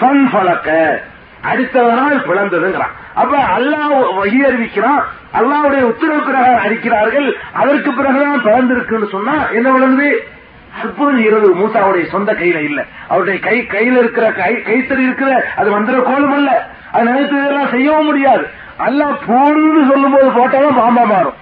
சன் 0.00 0.28
ஃபலக்க 0.32 0.98
அடித்ததனால் 1.42 2.20
பிளந்ததுங்கிறான். 2.28 2.94
அப்ப 3.14 3.38
அல்லாஹ் 3.38 4.14
வகி 4.18 4.40
அறிவிக்கிறான். 4.44 5.02
அல்லாவுடைய 5.32 5.80
உத்தரவு 5.80 6.22
பிரகாரம் 6.22 6.62
அடிக்கிறார்கள். 6.62 7.36
அதற்கு 7.52 7.92
பிறகுதான் 7.92 8.44
பிறந்திருக்குன்னு 8.44 9.08
சொன்னா 9.10 9.48
என்ன 9.48 9.70
விளங்குது? 9.70 10.31
அற்புதம் 10.80 11.16
செய்யறது 11.16 11.54
மூசாவுடைய 11.54 12.04
சொந்த 12.10 12.32
கையில 12.32 12.60
இல்ல. 12.62 12.86
அவருடைய 13.08 13.40
கை 13.40 13.66
கையில 13.66 13.98
இருக்கிற 13.98 14.32
கை 14.32 14.54
கைத்தறி 14.54 15.02
இருக்கிற 15.02 15.44
அது 15.56 15.70
மந்திர 15.70 15.98
கோலம் 16.00 16.32
அல்ல. 16.32 16.70
அது 16.92 17.04
நினைத்ததெல்லாம் 17.04 17.70
செய்யவும் 17.70 18.04
முடியாது. 18.04 18.46
அல்ல 18.76 19.04
போடுன்னு 19.04 19.92
சொல்லும் 19.92 20.12
போது 20.12 20.30
போட்டாலும் 20.30 20.78
பாம்பா 20.78 21.04
மாறும். 21.04 21.34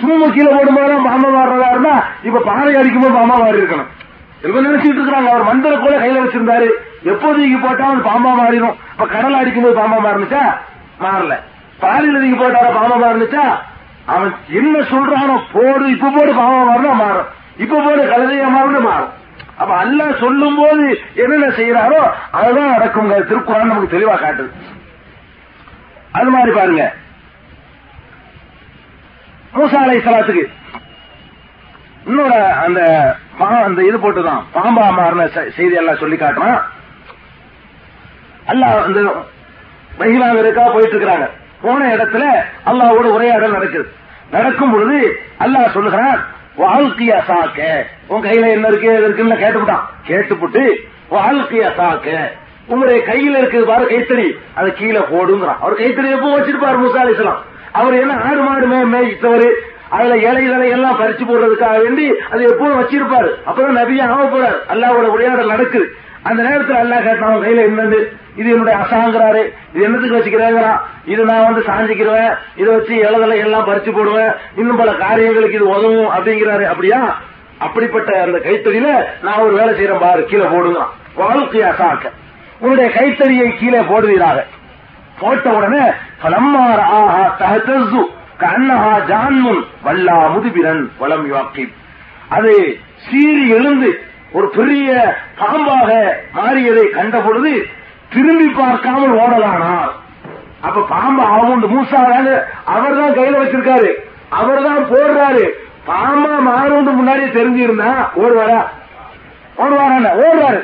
சும்மா 0.00 0.26
கீழே 0.26 0.50
போடும்போது 0.54 1.08
பாம்பா 1.08 1.28
மாறுறதா 1.28 1.70
இருந்தா 1.70 2.08
இப்ப 2.22 2.38
பாறை 2.38 2.76
அடிக்கும்போது 2.76 3.14
பாம்பா 3.14 3.38
மாறி 3.38 3.58
இருக்கணும். 3.58 3.86
இவங்க 4.42 4.68
நினைச்சிட்டு 4.68 5.00
இருக்காங்க 5.00 5.30
அவர் 5.30 5.44
மந்திர 5.44 5.76
கூட 5.76 5.98
கையில 5.98 6.22
வச்சிருந்தாரு. 6.22 6.68
எப்போது 7.02 7.38
நீங்க 7.38 7.68
போட்டாலும் 7.68 8.00
பாம்பா 8.00 8.34
மாறிடும். 8.34 8.76
இப்ப 8.92 9.06
கடல் 9.06 9.34
அடிக்கும்போது 9.34 9.74
பாம்பா 9.74 9.98
மாறினுச்சா? 9.98 10.58
மாறல. 11.00 11.34
பாறையில 11.80 12.18
நீங்க 12.18 12.36
போட்டாலும் 12.36 12.74
பாம்பா 12.74 12.96
மாறினுச்சா? 12.96 13.60
அவன் 14.06 14.34
என்ன 14.48 14.78
சொல்றானோ 14.78 15.42
போடு 15.52 15.90
இப்ப 15.90 16.10
போடு 16.10 16.32
பாம்பா 16.32 16.72
மாறினா 16.72 16.92
மாறும். 16.94 17.26
இப்ப 17.64 17.76
போல 17.84 18.00
கழுதையா 18.10 18.48
மாறும். 18.54 18.90
அப்ப 19.60 19.72
அல்லாஹ் 19.84 20.20
சொல்லும் 20.24 20.58
போது 20.60 20.84
என்னென்ன 21.22 21.46
செய்யறாரோ 21.58 22.00
அதுதான் 22.38 22.74
நடக்கும் 22.74 23.10
திருக்குறான் 23.30 23.70
நமக்கு 23.70 23.94
தெளிவா 23.94 24.16
காட்டுது. 24.24 24.50
அது 26.18 26.30
மாதிரி 26.34 26.52
பாருங்க. 26.58 26.84
மூசா 29.56 29.80
அலை 29.84 29.98
சலாத்துக்கு 30.06 30.44
இன்னொரு 32.08 32.38
அந்த 32.64 32.80
அந்த 33.66 33.80
இது 33.88 33.98
போட்டுதான். 34.04 34.42
பாம்பா 34.54 34.84
மாறின 34.98 35.26
செய்தி 35.56 35.74
எல்லாம் 35.80 36.00
சொல்லி 36.02 36.16
காட்டுறான். 36.16 36.60
அல்லாஹ் 38.52 38.84
அந்த 38.86 39.00
மகிழாங்க 40.00 40.40
இருக்கா 40.44 40.64
போயிட்டு 40.74 40.94
இருக்கிறாங்க. 40.94 41.26
போன 41.62 41.86
இடத்துல 41.96 42.24
அல்லாவோட 42.70 43.06
உரையாடல் 43.16 43.56
நடக்குது. 43.58 43.86
நடக்கும் 44.34 44.72
பொழுது 44.72 44.98
அல்லாஹ் 45.44 45.74
சொல்லுகிறான் 45.76 46.20
வாழ்க்கைய 46.58 47.12
சாக்க? 47.28 47.86
உன் 48.06 48.22
கையில 48.22 48.50
என்ன 48.50 48.68
இருக்கு 48.68 48.88
எது 48.88 49.04
இருக்குன்னு 49.04 49.34
கேட்டுவிட்டான் 49.34 49.86
கேட்டுப்புட்டு 50.08 50.62
வாழ்க்கைய 51.10 51.66
சாக்க? 51.78 52.16
உங்களுடைய 52.66 53.02
கையில 53.06 53.36
இருக்கு 53.38 53.64
பாரு 53.64 53.84
கைத்தறி. 53.84 54.38
அதை 54.54 54.72
கீழே 54.72 54.98
போடுங்கிறான். 54.98 55.60
அவர் 55.60 55.78
கைத்தறி 55.78 56.10
எப்போ 56.10 56.38
வச்சிருப்பாரு 56.38 56.76
முசா 56.76 57.00
அலிஸ்லாம் 57.04 57.40
அவர் 57.72 58.00
என்ன 58.00 58.14
ஆடு 58.14 58.40
மாடு 58.42 58.66
மே 58.66 58.98
மேய்த்தவர். 58.98 59.48
அதுல 59.88 60.16
இலைகளை 60.16 60.68
எல்லாம் 60.70 61.00
பறிச்சு 61.00 61.26
போடுறதுக்காக 61.28 61.82
வேண்டி 61.82 62.14
அது 62.30 62.42
எப்போதும் 62.44 62.80
வச்சிருப்பாரு. 62.80 63.30
அப்பதான் 63.46 63.78
நபியா 63.80 64.08
ஆக 64.08 64.24
போறாரு. 64.24 64.58
அல்லாவோட 64.72 65.06
உரையாடல் 65.14 65.46
நடக்குது. 65.46 65.94
அந்த 66.22 66.42
நேரத்தில் 66.42 66.76
அல்லாஹ் 66.76 67.02
கேட்டான் 67.02 67.42
கையில 67.42 67.64
என்னது? 67.70 68.08
இது 68.36 68.50
என்னுடைய 68.50 68.78
அசாங்கிறாரு. 68.78 69.42
இது 69.74 69.84
என்னத்துக்கு 69.84 70.18
வச்சுக்கிறேங்கிறான். 70.18 70.80
இது 71.04 71.24
நான் 71.24 71.44
வந்து 71.44 71.60
சாஞ்சிக்கிறேன் 71.60 72.34
இதை 72.56 72.74
வச்சு 72.74 72.94
எழுதலை 72.94 73.36
எல்லாம் 73.36 73.66
பறிச்சு 73.66 73.92
போடுவேன். 73.92 74.32
இன்னும் 74.56 74.76
பல 74.76 74.92
காரியங்களுக்கு 74.92 75.56
இது 75.56 75.68
உதவும் 75.68 76.10
அப்படிங்கிறாரு. 76.10 76.62
அப்படியா? 76.62 77.16
அப்படிப்பட்ட 77.58 78.22
அந்த 78.22 78.38
கைத்தறியில 78.38 79.06
நான் 79.22 79.38
ஒரு 79.38 79.54
வேலை 79.56 79.74
செய்யறேன் 79.74 80.00
பாரு. 80.00 80.24
கீழே 80.24 80.44
போடுங்கிறான். 80.44 80.92
வாழ்க்கை 81.14 81.62
அசாக்க 81.62 82.10
உன்னுடைய 82.58 82.90
கைத்தறியை 83.00 83.58
கீழே 83.58 83.78
போடுவீராக. 83.78 84.44
போட்ட 85.20 85.50
உடனே 85.50 85.90
பலம்மார் 86.22 86.80
ஆஹா 86.80 87.36
தஹத்தஸ்து 87.38 88.02
கண்ணஹா 88.40 88.98
ஜான்முன் 89.08 89.64
வல்லா 89.84 90.28
முதுபிரன் 90.28 90.90
வளம் 90.98 91.32
யாக்கி 91.32 91.72
அது 92.28 92.78
சீறி 92.96 93.48
எழுந்து 93.48 94.02
ஒரு 94.32 94.48
பெரிய 94.48 95.16
பாம்பாக 95.40 95.90
மாறியதை 96.34 96.90
கண்ட 96.90 97.18
பொழுது 97.18 97.68
திரும்பி 98.08 98.48
பார்க்காமல் 98.48 99.14
ஓடலானார். 99.20 99.90
அப்ப 100.60 100.80
பாம்பு 100.80 101.22
அவன் 101.22 101.64
மூசா 101.72 102.00
அவர் 102.64 102.98
தான் 103.00 103.16
கையில 103.18 103.40
வச்சிருக்காரு. 103.40 103.90
அவர் 104.28 104.62
தான் 104.62 104.84
போடுறாரு. 104.90 105.44
பாம்பா 105.86 106.32
மாறுண்டு 106.48 106.90
முன்னாடியே 106.90 107.28
தெரிஞ்சிருந்தா 107.28 107.90
ஓடுவாரா? 108.22 108.60
ஓடுவாரா 109.56 110.12
ஓடுவாரு 110.24 110.60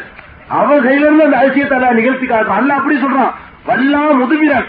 அவர் 0.48 0.84
கையில 0.86 1.06
இருந்து 1.06 1.24
அந்த 1.24 1.36
அதிசயத்தை 1.36 1.92
நிகழ்த்தி 1.92 2.26
காட்டுறான் 2.26 2.60
அல்ல 2.62 2.74
அப்படி 2.74 2.96
சொல்றான். 2.96 3.32
வல்லா 3.66 4.00
முதுமிரன். 4.20 4.66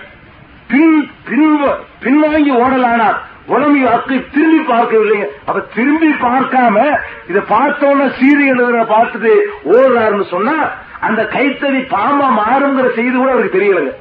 பின் 0.67 1.09
பின் 1.29 1.59
பின்வாங்கி 2.03 2.51
ஓடலானார். 2.63 3.17
உடம்பு 3.47 3.87
அக்கு 3.87 4.25
திரும்பி 4.33 4.73
பார்க்கவில்லைங்க 4.73 5.27
அப்ப 5.45 5.59
திரும்பி 5.59 6.07
பார்க்காம 6.07 6.85
இதை 7.27 7.41
பார்த்தோன்னா 7.49 8.05
சீரி 8.19 8.45
எழுதுற 8.53 8.79
பார்த்துட்டு 8.93 9.33
ஓடுறாருன்னு 9.65 10.25
சொன்னா 10.29 10.55
அந்த 10.99 11.21
கைத்தறி 11.23 11.79
பாம்பா 11.95 12.27
மாறுங்கிற 12.41 12.95
செய்தி 12.95 13.17
கூட 13.17 13.31
அவருக்கு 13.31 13.57
தெரியலங்க. 13.59 13.91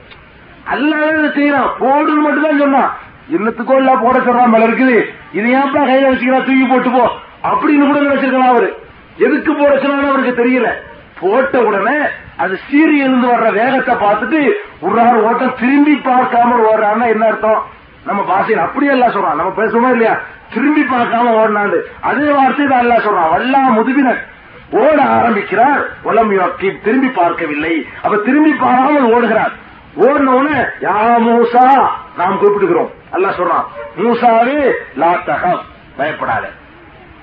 அல்லாத 0.64 1.26
செய்யறான். 1.28 1.70
போடுன்னு 1.80 2.22
மட்டும் 2.22 2.42
தான் 2.42 2.58
சொன்னான். 2.58 2.90
என்னத்துக்கோ 3.30 3.76
இல்ல 3.76 3.96
போட 3.96 4.18
சொல்றான் 4.18 4.50
மேல 4.50 4.66
இருக்குது. 4.66 5.04
இது 5.32 5.48
ஏன்ப்பா 5.48 5.82
கையில 5.90 6.10
வச்சுக்கலாம் 6.10 6.46
தூக்கி 6.46 6.64
போட்டு 6.64 6.90
போ. 6.90 7.04
அப்படின்னு 7.42 7.86
கூட 7.86 8.00
நினைச்சிருக்கலாம் 8.00 8.52
அவரு. 8.54 8.76
எதுக்கு 9.16 9.52
போட 9.52 9.78
சொன்னாலும் 9.78 10.10
அவருக்கு 10.10 10.42
தெரியல. 10.42 10.68
போட்ட 11.20 11.58
உடனே 11.58 11.98
அது 12.36 12.58
சீரியல் 12.70 13.08
இருந்து 13.08 13.26
வர்ற 13.26 13.52
வேகத்தை 13.52 13.94
பார்த்துட்டு 13.94 14.40
ஒரு 14.80 15.22
ஓட்டம் 15.22 15.54
திரும்பி 15.60 15.92
பார்க்காம 15.92 16.56
ஓடுறான்னா 16.70 17.06
என்ன 17.08 17.26
அர்த்தம்? 17.26 17.62
நம்ம 18.06 18.22
பாசையில் 18.22 18.58
அப்படியே 18.58 18.90
எல்லாம் 18.90 19.10
சொல்றான். 19.10 19.34
நம்ம 19.34 19.52
பேசுவோமா 19.56 19.90
இல்லையா? 19.90 20.18
திரும்பி 20.54 20.82
பார்க்காம 20.82 21.34
ஓடினாண்டு. 21.40 21.80
அதே 22.00 22.30
வார்த்தை 22.30 22.66
தான் 22.66 22.78
எல்லாம் 22.78 22.98
சொல்றான். 22.98 23.30
வல்லா 23.30 23.60
முதுபினர் 23.68 24.18
ஓட 24.70 25.02
ஆரம்பிக்கிறார். 25.02 25.86
உலம்பி 26.04 26.80
திரும்பி 26.82 27.08
பார்க்கவில்லை. 27.08 27.86
அப்ப 28.02 28.16
திரும்பி 28.16 28.52
பாராமல் 28.52 29.12
ஓடுகிறார். 29.14 29.52
ஓடின 30.00 30.68
யா 30.80 30.94
மூசா 31.26 31.86
நாம் 32.16 32.40
கூப்பிட்டுக்கிறோம் 32.40 32.90
அல்ல 33.10 33.28
சொல்றான். 33.28 33.66
மூசாவே 33.96 34.70
லாத்தகம் 34.98 35.60
பயப்படாத. 35.96 36.50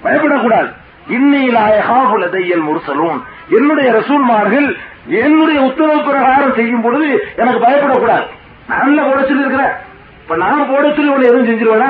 பயப்படக்கூடாது. 0.04 0.74
இன்னிலாயகாபுல 1.10 2.30
தையல் 2.30 2.64
முருசலும் 2.64 3.24
என்னுடைய 3.50 3.92
ரசூல்மார்கள் 3.92 4.78
என்னுடைய 5.08 5.62
உத்தரவு 5.62 6.04
பிரகாரம் 6.04 6.54
செய்யும் 6.54 6.82
பொழுது 6.82 7.34
எனக்கு 7.36 7.66
பயப்படக்கூடாது. 7.66 8.26
நல்ல 8.68 9.02
போட 9.02 9.26
இருக்கிறேன் 9.26 9.90
இப்ப 10.32 10.44
நான் 10.44 10.70
போட 10.70 10.94
சொல்லி 10.94 11.12
உன்னை 11.12 11.30
எதுவும் 11.30 11.48
செஞ்சிருவேனா? 11.48 11.90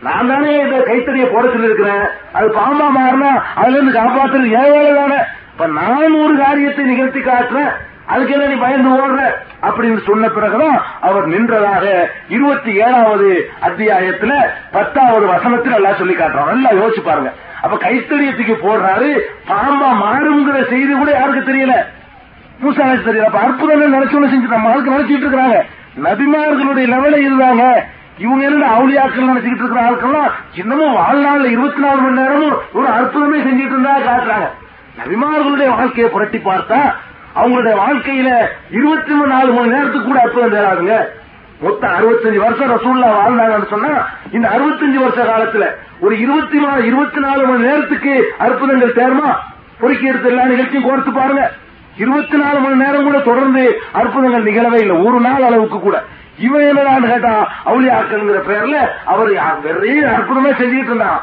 நான் 0.00 0.28
தானே 0.28 0.58
இந்த 0.58 0.76
கைத்தறிய 0.76 1.32
போட 1.32 1.48
சொல்லி 1.48 1.64
இருக்கிறேன். 1.64 2.06
அது 2.32 2.48
பாம்பா 2.48 2.86
மாறினா 2.96 3.42
அதுல 3.54 3.76
இருந்து 3.76 4.00
காப்பாத்துறது 4.00 4.62
ஏன் 4.62 4.70
வேலை 4.70 4.94
தானே. 4.94 5.14
இப்ப 5.52 5.66
நான் 5.66 6.14
ஒரு 6.14 6.38
காரியத்தை 6.38 6.84
நிகழ்த்தி 6.84 7.20
காட்டுறேன். 7.20 7.70
அதுக்கு 8.06 8.32
என்ன 8.32 8.46
நீ 8.46 8.54
பயந்து 8.54 8.88
ஓடுற? 8.88 9.30
அப்படின்னு 9.62 10.06
சொன்ன 10.06 10.28
பிறகுதான் 10.28 10.82
அவர் 11.00 11.28
நின்றதாக 11.28 12.08
இருபத்தி 12.28 12.74
ஏழாவது 12.74 13.50
அத்தியாயத்துல 13.62 14.32
பத்தாவது 14.72 15.26
வசனத்தில் 15.26 15.72
எல்லாம் 15.72 15.96
சொல்லி 15.96 16.14
காட்டுறோம் 16.14 16.52
நல்லா 16.52 16.70
யோசிச்சு 16.70 17.00
பாருங்க. 17.04 17.32
அப்ப 17.62 17.76
கைத்தறியத்துக்கு 17.76 18.56
போடுறாரு. 18.62 19.18
பாம்பா 19.48 19.90
மாறுங்கிற 20.04 20.68
செய்தி 20.68 20.92
கூட 20.92 21.10
யாருக்கு 21.10 21.52
தெரியல? 21.52 21.74
மூசா 22.62 22.86
தெரியல. 23.10 23.24
அப்ப 23.24 23.38
அற்புதம் 23.38 23.94
நினைச்சோன்னு 23.94 24.28
செஞ்சு 24.28 24.48
நம்ம 24.48 24.70
ஆளுக்கு 24.70 24.90
நினைச்சிட்டு 24.90 25.22
இருக்கிறாங்க. 25.22 25.64
நபிமார்களுடைய 26.02 26.86
லெவல 26.94 27.16
இருந்தாங்க. 27.26 27.64
இவங்க 28.18 28.44
என்ன 28.44 28.66
அவுளியாக்கள் 28.66 29.28
நினைச்சுக்கிட்டு 29.30 29.64
இருக்கிற 29.64 29.82
ஆட்கள்லாம் 29.90 30.30
இன்னமும் 30.54 30.96
வாழ்நாள்ல 30.96 31.44
இருபத்தி 31.44 31.80
நாலு 31.80 32.00
மணி 32.00 32.20
நேரமும் 32.20 32.56
ஒரு 32.72 32.86
அற்புதமே 32.86 33.38
செஞ்சுட்டு 33.46 33.74
இருந்தா 33.74 33.98
காட்டுறாங்க. 33.98 34.48
நபிமார்களுடைய 34.98 35.68
வாழ்க்கையை 35.68 36.10
புரட்டி 36.10 36.38
பார்த்தா 36.38 36.80
அவங்களுடைய 37.34 37.74
வாழ்க்கையில 37.84 38.30
இருபத்தி 38.70 39.12
நாலு 39.12 39.52
மணி 39.52 39.68
நேரத்துக்கு 39.68 40.06
கூட 40.06 40.20
அற்புதம் 40.20 40.52
தேராதுங்க. 40.52 40.96
மொத்தம் 41.60 41.90
அறுபத்தஞ்சு 41.90 42.36
வருஷம் 42.36 42.72
ரசூல்லா 42.74 43.08
வாழ்ந்தாங்கன்னு 43.18 43.68
சொன்னா 43.68 43.92
இந்த 44.32 44.48
அறுபத்தஞ்சு 44.48 44.98
வருஷ 45.04 45.22
காலத்துல 45.22 45.66
ஒரு 46.00 46.20
இருபத்தி 46.20 46.58
நாலு 46.58 46.86
இருபத்தி 46.86 47.20
நாலு 47.20 47.46
மணி 47.46 47.62
நேரத்துக்கு 47.62 48.32
அற்புதங்கள் 48.38 48.98
தேர்மா? 48.98 49.30
பொறுக்கி 49.80 50.06
எடுத்து 50.06 50.28
எல்லா 50.28 50.44
நிகழ்ச்சியும் 50.44 50.88
கோர்த்து 50.90 51.12
பாருங்க. 51.12 51.52
இருபத்தி 51.98 52.36
நாலு 52.36 52.58
மணி 52.58 52.74
நேரம் 52.74 53.04
கூட 53.04 53.18
தொடர்ந்து 53.18 53.80
அற்புதங்கள் 53.92 54.42
நிகழவே 54.42 54.80
இல்லை. 54.80 54.96
ஒரு 54.96 55.20
நாள் 55.20 55.42
அளவுக்கு 55.42 55.80
கூட. 55.80 56.04
இவன் 56.38 56.62
என்னடான்னு 56.62 57.08
கேட்டா 57.08 57.52
அவுளியாக்கள்ங்கிற 57.66 58.40
பேர்ல 58.48 58.76
அவர் 59.04 59.30
நிறைய 59.64 60.08
அற்புதமே 60.08 60.50
செஞ்சுட்டு 60.50 60.84
இருந்தான். 60.84 61.22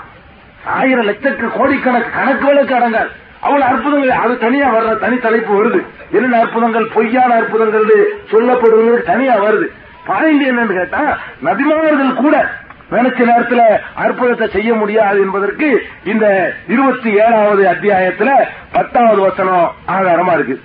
ஆயிரம் 0.66 1.06
லட்சக்கு 1.06 1.48
கோடிக்கணக்கு 1.48 2.14
கணக்கு 2.16 2.46
விளக்கு 2.46 2.76
அடங்காது. 2.76 3.10
அவ்வளவு 3.40 3.72
அற்புதங்கள் 3.72 4.10
அது 4.10 4.38
தனியா 4.38 4.74
வர்ற 4.76 4.98
தனி 4.98 5.18
தலைப்பு 5.18 5.66
வருது. 5.66 5.86
என்னென்ன 6.12 6.40
அற்புதங்கள்? 6.40 6.88
பொய்யான 6.94 7.36
அற்புதங்கள் 7.36 8.18
சொல்லப்படுவது 8.32 9.02
தனியா 9.02 9.36
வருது. 9.36 9.66
பாயிண்ட் 10.06 10.42
என்னன்னு 10.42 10.74
கேட்டா 10.74 11.18
நபிமார்கள் 11.44 12.14
கூட 12.14 12.50
நினைச்ச 12.94 13.20
நேரத்துல 13.30 13.62
அற்புதத்தை 14.04 14.48
செய்ய 14.56 14.72
முடியாது 14.82 15.18
என்பதற்கு 15.26 15.68
இந்த 16.12 16.26
இருபத்தி 16.74 17.10
ஏழாவது 17.24 17.64
அத்தியாயத்துல 17.72 18.32
பத்தாவது 18.76 19.22
வசனம் 19.28 19.72
ஆதாரமா 19.96 20.34
இருக்கு. 20.38 20.58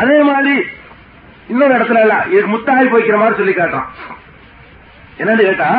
அதே 0.00 0.18
மாதிரி 0.30 0.54
இன்னொரு 1.52 1.72
இடத்துல 1.76 2.02
இல்ல 2.04 2.46
முத்தாய் 2.52 2.92
போய்க்கிற 2.92 3.18
மாதிரி 3.20 3.38
சொல்லி 3.40 3.54
காட்டுறான். 3.58 3.90
என்னன்னு 5.20 5.46
கேட்டா 5.48 5.70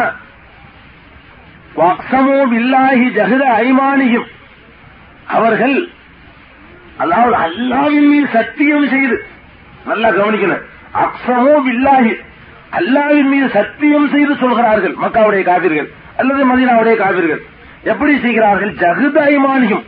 வக்சமோ 1.79 2.37
வில்லாஹி 2.53 3.07
ஜஹத 3.17 3.43
ஐமானியும் 3.65 4.27
அவர்கள் 5.37 5.77
அதாவது 7.03 7.35
அல்லாவின் 7.45 8.07
மீது 8.11 8.27
சத்தியம் 8.37 8.87
செய்து 8.93 9.17
நல்லா 9.89 10.09
கவனிக்கணும். 10.19 10.63
அக்ஸமோ 11.03 11.53
வில்லாஹி. 11.67 12.13
அல்லாவின் 12.71 13.29
மீது 13.29 13.49
சத்தியம் 13.49 14.09
செய்து 14.09 14.35
சொல்கிறார்கள் 14.35 14.95
மக்காவுடைய 15.01 15.43
காவிர்கள் 15.43 15.89
அல்லது 16.17 16.45
மதினாவுடைய 16.45 16.95
காவிர்கள் 16.95 17.41
எப்படி 17.83 18.19
செய்கிறார்கள்? 18.19 18.73
ஜகுத 18.73 19.81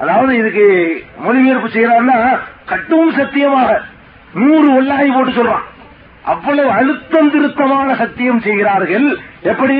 அதாவது 0.00 0.36
இதுக்கு 0.36 0.96
மொழிபெயர்ப்பு 1.18 1.68
செய்யறாருன்னா 1.68 2.38
கட்டும் 2.66 3.12
சத்தியமாக. 3.12 3.82
நூறு 4.34 4.82
ஒல்லாகி 4.82 5.14
போட்டு 5.14 5.30
சொல்றான். 5.30 5.64
அவ்வளவு 6.22 6.70
அழுத்தம் 6.70 7.30
திருத்தமான 7.30 7.94
சத்தியம் 7.94 8.40
செய்கிறார்கள். 8.40 9.18
எப்படி? 9.42 9.76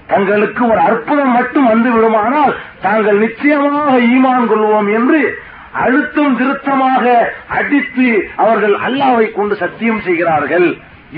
தங்களுக்கு 0.07 0.67
ஒரு 0.67 0.79
அற்புதம் 0.79 1.31
மட்டும் 1.31 1.67
வந்து 1.67 1.91
விடுமானால் 1.91 2.55
தாங்கள் 2.81 3.17
நிச்சயமாக 3.17 3.97
ஈமான் 3.97 4.49
கொள்வோம் 4.49 4.93
என்று 4.93 5.39
அழுத்தம் 5.83 6.37
திருத்தமாக 6.37 7.03
அடித்து 7.57 8.07
அவர்கள் 8.35 8.75
அல்லாவை 8.87 9.25
கொண்டு 9.31 9.55
சத்தியம் 9.55 10.01
செய்கிறார்கள். 10.01 10.67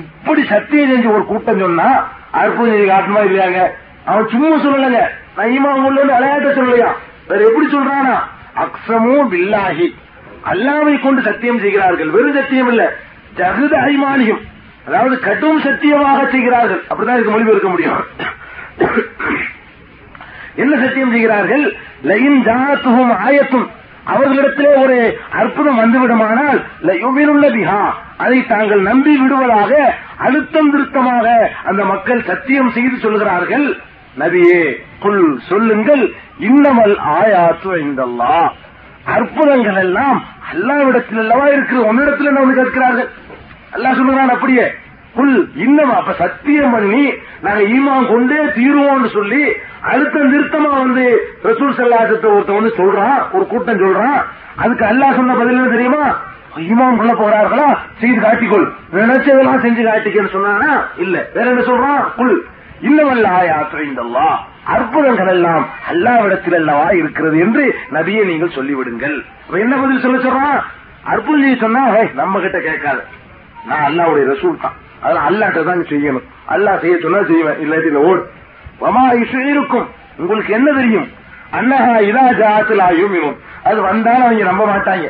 இப்படி 0.01 0.41
சத்தியம் 0.45 0.89
செஞ்சு 0.91 1.09
ஒரு 1.15 1.25
கூட்டம் 1.25 1.59
சொன்னா 1.59 1.89
அற்புதம் 2.31 2.73
செஞ்சு 2.73 2.87
காட்டுமா 2.87 3.21
இல்லையாங்க? 3.27 3.61
அவன் 4.05 4.27
சும்மா 4.33 4.55
சொல்லலைங்க. 4.65 5.01
நான் 5.37 5.85
உள்ள 5.87 5.99
கொள்ள 5.99 6.19
விளையாட்ட 6.19 6.49
சொல்லலையா? 6.59 6.89
வேற 7.29 7.39
எப்படி 7.47 7.67
சொல்றானா? 7.75 8.17
அக்ஷமோ 8.63 9.17
பில்லாகி 9.33 9.87
அல்லாவை 10.51 10.93
கொண்டு 11.01 11.21
சத்தியம் 11.21 11.59
செய்கிறார்கள். 11.59 12.09
வெறும் 12.09 12.37
சத்தியம் 12.39 12.69
இல்ல 12.73 12.83
ஜகுத 13.37 13.73
ஐமானியம் 13.91 14.43
அதாவது 14.87 15.15
கடும் 15.19 15.61
சத்தியமாக 15.61 16.19
செய்கிறார்கள். 16.33 16.81
அப்படிதான் 16.89 17.17
இதுக்கு 17.17 17.33
மொழிபெயர்க்க 17.33 17.69
முடியும். 17.69 17.99
என்ன 20.55 20.73
சத்தியம் 20.83 21.11
செய்கிறார்கள்? 21.11 21.65
லயின் 22.09 22.39
ஜாத்துகும் 22.47 23.13
ஆயத்தும். 23.25 23.67
அவர்களிடத்திலே 24.11 24.71
ஒரு 24.83 24.97
அற்புதம் 25.31 25.79
வந்துவிடுமானால் 25.81 26.59
யுமினுள்ள 27.01 27.45
பிஹா 27.55 27.81
அதை 28.17 28.39
தாங்கள் 28.45 28.81
நம்பி 28.81 29.13
விடுவதாக 29.17 29.71
அழுத்தம் 30.17 30.71
திருத்தமாக 30.71 31.25
அந்த 31.63 31.81
மக்கள் 31.85 32.21
சத்தியம் 32.21 32.71
செய்து 32.71 32.97
சொல்கிறார்கள் 32.97 33.67
நபியே 34.17 34.61
புல் 34.99 35.25
சொல்லுங்கள் 35.49 36.03
இன்னமல் 36.39 36.95
ஆயாத்து 37.17 37.69
ஐந்தல்லா 37.81 38.33
அற்புதங்கள் 39.15 39.79
எல்லாம் 39.83 40.17
அல்லாவிடத்தில் 40.51 41.21
அல்லவா 41.23 41.45
இருக்கிறது 41.47 41.89
உன்னிடத்தில் 41.89 42.29
என்ன 42.31 42.53
கேட்கிறார்கள்? 42.53 43.09
அல்லா 43.71 43.89
சொல்லுகிறான் 43.93 44.29
அப்படியே. 44.29 44.65
புல் 45.17 45.49
இன்னும் 45.55 45.93
அப்ப 45.93 46.13
சத்தியம் 46.13 46.71
பண்ணி 46.71 47.13
நாங்க 47.41 47.61
ஈமான் 47.61 48.07
கொண்டே 48.07 48.35
தீருவோம்னு 48.35 49.11
சொல்லி 49.13 49.43
அடுத்த 49.81 50.19
நிறுத்தமா 50.19 50.69
வந்து 50.69 51.33
ரசூல் 51.43 51.77
சல்லாசத்தை 51.77 52.27
ஒருத்த 52.37 52.53
வந்து 52.53 52.73
சொல்றான் 52.77 53.31
ஒரு 53.31 53.47
கூட்டம் 53.47 53.79
சொல்றான். 53.79 54.23
அதுக்கு 54.55 54.85
அல்லாஹ் 54.85 55.15
சொன்ன 55.15 55.33
பதில் 55.33 55.55
என்ன 55.55 55.69
தெரியுமா? 55.69 56.17
ஈமான் 56.57 56.97
கொள்ள 56.97 57.13
போறார்களா? 57.13 57.77
செய்து 57.99 58.21
காட்டிக்கொள். 58.21 58.71
நினைச்சதெல்லாம் 58.93 59.63
செஞ்சு 59.65 59.83
காட்டிக்கன்னு 59.85 60.33
சொன்னானா? 60.33 60.85
இல்ல. 60.97 61.29
வேற 61.33 61.49
என்ன 61.49 61.61
சொல்றான்? 61.61 62.07
புல். 62.15 62.45
இல்லவல்ல 62.81 64.33
அற்புதங்கள் 64.63 65.27
எல்லாம் 65.27 65.67
அல்லாவிடத்தில் 65.91 66.53
அல்லவா 66.53 66.89
இருக்கிறது 66.89 67.39
என்று 67.39 67.79
நபியை 67.91 68.25
நீங்கள் 68.25 68.51
சொல்லிவிடுங்கள். 68.55 69.25
என்ன 69.51 69.75
பதில் 69.75 69.99
சொல்ல 69.99 70.17
சொல்றான்? 70.17 70.61
அற்புதம் 71.03 71.57
சொன்னா 71.57 71.87
நம்ம 72.15 72.39
கிட்ட 72.39 72.59
கேட்காது. 72.59 73.03
நான் 73.67 73.83
அல்லாவுடைய 73.87 74.25
ரசூல் 74.25 74.61
தான். 74.61 74.73
அதெல்லாம் 75.01 75.27
அல்லாட்ட 75.27 75.63
தான் 75.63 75.79
செய்யணும். 75.79 76.23
அல்லாஹ் 76.47 76.79
செய்ய 76.79 76.97
சொன்னா 77.01 77.23
செய்வேன். 77.23 77.59
இல்லாட்டி 77.59 77.85
இல்ல 77.85 77.99
ஓடு. 77.99 78.29
வமா 78.79 79.11
இருக்கும். 79.11 79.87
உங்களுக்கு 80.17 80.53
என்ன 80.53 80.71
தெரியும்? 80.71 81.07
அன்னஹா 81.51 81.99
இதா 82.01 82.23
ஜாத்திலாயும் 82.31 83.35
அது 83.63 83.81
வந்தாலும் 83.81 84.21
அவங்க 84.21 84.43
நம்ப 84.43 84.65
மாட்டாங்க. 84.65 85.09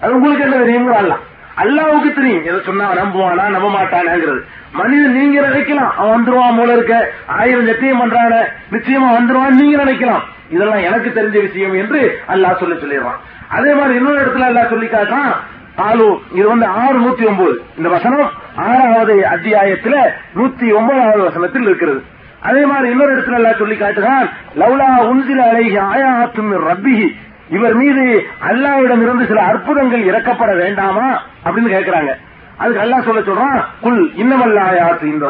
அது 0.00 0.14
உங்களுக்கு 0.14 0.44
என்ன 0.44 0.56
தெரியும் 0.56 0.92
அல்லா 0.92 1.16
அல்லாவுக்கு 1.56 2.14
தெரியும். 2.14 2.44
எதை 2.44 2.60
சொன்னா 2.64 2.94
நம்புவானா 2.94 3.48
நம்ப 3.48 3.68
மாட்டானாங்கிறது. 3.68 4.44
மனிதன் 4.72 5.12
நீங்க 5.12 5.40
நினைக்கலாம். 5.40 5.90
அவன் 5.96 6.14
வந்துருவான் 6.14 6.56
போல 6.56 6.72
இருக்க. 6.72 7.10
ஆயிரம் 7.26 7.66
சத்தியம் 7.66 8.00
பண்றான. 8.00 8.34
நிச்சயமா 8.72 9.10
வந்துருவான் 9.18 9.54
நீங்க 9.54 9.84
நினைக்கலாம். 9.84 10.22
இதெல்லாம் 10.50 10.82
எனக்கு 10.82 11.12
தெரிஞ்ச 11.14 11.40
விஷயம் 11.40 11.74
என்று 11.74 12.20
அல்லாஹ் 12.28 12.56
சொல்லி 12.56 12.74
சொல்லிடுவான். 12.74 13.20
அதே 13.48 13.74
மாதிரி 13.74 13.94
இன்னொரு 13.94 14.20
இடத்துல 14.20 14.48
அல்லாஹ் 14.50 14.68
சொல்லி 14.68 14.86
காட்டுறான். 14.86 15.34
ஆலு 15.76 16.18
இது 16.32 16.48
வந்து 16.48 16.66
ஆறு 16.66 16.98
நூத்தி 17.00 17.26
ஒன்பது. 17.26 17.62
இந்த 17.76 17.88
வசனம் 17.88 18.30
ஆறாவது 18.56 19.14
அத்தியாயத்துல 19.14 19.94
நூத்தி 20.36 20.74
ஒன்பதாவது 20.74 21.22
வசனத்தில் 21.22 21.62
இருக்கிறது. 21.62 22.02
அதே 22.42 22.66
மாதிரி 22.66 22.90
இன்னொரு 22.90 23.16
இடத்துல 23.16 23.34
எல்லாம் 23.34 23.58
சொல்லி 23.58 23.76
காட்டுகிறான் 23.76 24.28
லவ்லா 24.56 24.88
உன்சில 25.10 25.48
அழகி 25.48 25.76
ஆயாத்தும் 25.76 26.52
ரப்பிஹி. 26.70 27.08
இவர் 27.50 27.74
மீது 27.74 28.26
அல்லாவிடம் 28.48 29.02
இருந்து 29.02 29.26
சில 29.26 29.40
அற்புதங்கள் 29.42 30.04
இறக்கப்பட 30.04 30.56
வேண்டாமா? 30.56 31.22
அப்படின்னு 31.44 31.74
கேட்கிறாங்க 31.76 32.12
அதுக்கு 32.56 32.82
அல்லாஹ் 32.82 33.04
சொல்ல 33.04 33.20
சொல்றான் 33.20 33.64
குல் 33.80 34.12
இன்னமல்ல 34.16 34.58
ஆயாத்து 34.70 35.04
இந்த 35.04 35.28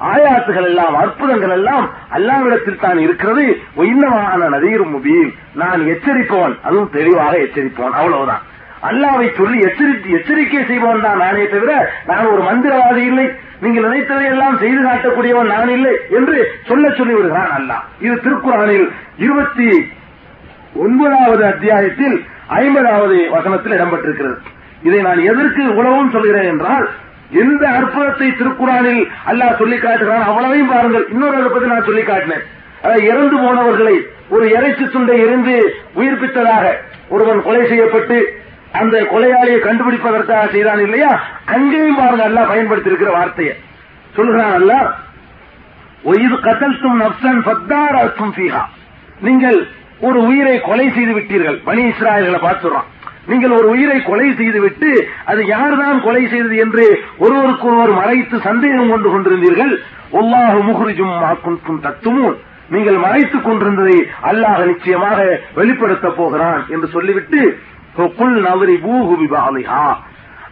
ஆயாத்துகள் 0.00 0.62
எல்லாம் 0.62 0.94
அற்புதங்கள் 0.94 1.50
எல்லாம் 1.50 1.90
அல்லாவிடத்தில் 2.12 2.80
தான் 2.80 2.98
இருக்கிறது. 2.98 3.62
இன்னமான 3.76 4.48
நதீர் 4.48 4.84
முபீன். 4.92 5.34
நான் 5.54 5.80
எச்சரிப்பவன் 5.80 6.60
அதுவும் 6.62 6.90
தெளிவாக 6.92 7.36
எச்சரிப்பவன். 7.36 7.98
அவ்வளவுதான். 8.00 8.42
அல்லாவை 8.88 9.26
சொல்லி 9.38 9.58
எச்சரித்து 9.68 10.10
எச்சரிக்கை 10.18 10.60
செய்பவன் 10.68 11.06
தான் 11.06 11.22
நானே 11.24 11.44
தவிர 11.54 11.72
நான் 12.10 12.30
ஒரு 12.32 12.42
மந்திரவாதி 12.48 13.02
இல்லை. 13.10 13.26
நீங்கள் 13.64 13.86
நினைத்ததை 13.86 14.26
எல்லாம் 14.34 14.56
செய்து 14.62 14.80
காட்டக்கூடியவன் 14.86 15.52
நான் 15.54 15.72
இல்லை 15.76 15.92
என்று 16.18 16.36
சொல்ல 16.68 16.84
சொல்லி 16.98 17.14
விடுகிறான் 17.16 17.52
அல்லாஹ். 17.58 17.82
இது 18.06 18.14
திருக்குறானில் 18.26 18.86
இருபத்தி 19.24 19.68
ஒன்பதாவது 20.84 21.42
அத்தியாயத்தில் 21.52 22.16
ஐம்பதாவது 22.60 23.16
வசனத்தில் 23.34 23.76
இடம்பெற்றிருக்கிறது. 23.78 24.38
இதை 24.88 25.00
நான் 25.08 25.20
எதற்கு 25.30 25.62
உழவும் 25.78 26.12
சொல்கிறேன் 26.16 26.50
என்றால் 26.52 26.86
எந்த 27.42 27.64
அற்புதத்தை 27.78 28.28
திருக்குறானில் 28.38 29.02
அல்லாஹ் 29.30 29.58
சொல்லி 29.60 29.78
காட்டுகிறான் 29.78 30.28
அவ்வளவையும் 30.30 30.72
பாருங்கள். 30.74 31.06
இன்னொரு 31.14 31.36
அதை 31.40 31.68
நான் 31.74 31.88
சொல்லி 31.90 32.04
காட்டினேன். 32.10 32.44
அதாவது 32.82 33.04
இறந்து 33.12 33.36
போனவர்களை 33.44 33.96
ஒரு 34.34 34.44
இறைச்சி 34.56 34.84
துண்டை 34.92 35.16
எரிந்து 35.24 35.54
உயிர்ப்பித்ததாக 35.98 36.64
ஒருவன் 37.14 37.42
கொலை 37.46 37.62
செய்யப்பட்டு 37.70 38.18
அந்த 38.72 38.96
கொலையாளியை 39.12 39.60
கண்டுபிடிப்பதற்காக 39.60 40.50
செய்தான் 40.50 40.82
இல்லையா? 40.86 41.10
அங்கேயும் 41.54 41.96
பாருங்க 41.96 42.24
அல்லாஹ் 42.28 42.50
பயன்படுத்தி 42.52 42.90
இருக்கிற 42.90 43.10
வார்த்தையை. 43.10 43.54
சொல்லுகிறான் 44.16 44.54
அல்லாஹ் 44.58 44.88
ஒய்து 46.04 46.36
கத்தல்தும் 46.46 47.00
நப்சன் 47.02 47.40
ஃபத்தாரத்தும் 47.46 48.34
சீகா 48.36 48.62
நீங்கள் 49.20 49.58
ஒரு 50.00 50.18
உயிரை 50.20 50.60
கொலை 50.60 50.86
செய்து 50.90 51.12
விட்டீர்கள் 51.12 51.58
பனி 51.64 51.82
இஸ்ராயல்களை 51.88 52.40
பார்த்துறோம் 52.40 52.86
நீங்கள் 53.26 53.50
ஒரு 53.50 53.68
உயிரை 53.68 54.02
கொலை 54.02 54.28
செய்துவிட்டு 54.34 54.90
அது 55.24 55.40
யார்தான் 55.46 55.98
கொலை 56.00 56.22
செய்தது 56.28 56.56
என்று 56.56 56.84
ஒருவருக்கொருவர் 57.18 57.92
மறைத்து 57.92 58.36
சந்தேகம் 58.40 58.92
கொண்டு 58.92 59.08
கொண்டிருந்தீர்கள்? 59.10 59.74
ஒல்லாஹு 60.12 60.60
முகுரிஜும் 60.68 61.12
மாக்குன்கும் 61.24 61.82
தத்துமும் 61.82 62.36
நீங்கள் 62.68 62.98
மறைத்துக் 63.04 63.44
கொண்டிருந்ததை 63.44 63.98
அல்லாஹ் 64.22 64.66
நிச்சயமாக 64.66 65.18
வெளிப்படுத்த 65.54 66.08
போகிறான் 66.08 66.62
என்று 66.68 66.88
சொல்லிவிட்டு 66.88 67.40
புல் 67.96 68.38
நவரி 68.40 68.76
பூஹு 68.76 69.14
விபாலிஹா 69.22 69.84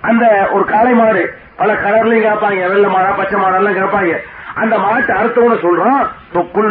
அந்த 0.02 0.24
ஒரு 0.52 0.64
காளை 0.64 0.94
மாடு 0.94 1.22
பல 1.56 1.72
கலர்லயும் 1.74 2.26
கேட்பாங்க 2.26 2.66
வெள்ளை 2.72 2.90
மாடா 2.90 3.10
பச்சை 3.10 3.38
மாடெல்லாம் 3.40 3.78
கேட்பாங்க 3.78 4.12
அந்த 4.54 4.78
மாட்டு 4.78 5.12
அறுத்தவன 5.12 5.56
சொல்றான் 5.62 6.04
தொக்குள் 6.32 6.70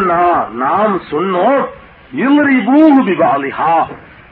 நாம் 0.62 0.94
சொன்னோம் 1.10 1.60
இவரி 2.18 2.58
பூஹு 2.68 3.00
விபாலிஹா 3.10 3.74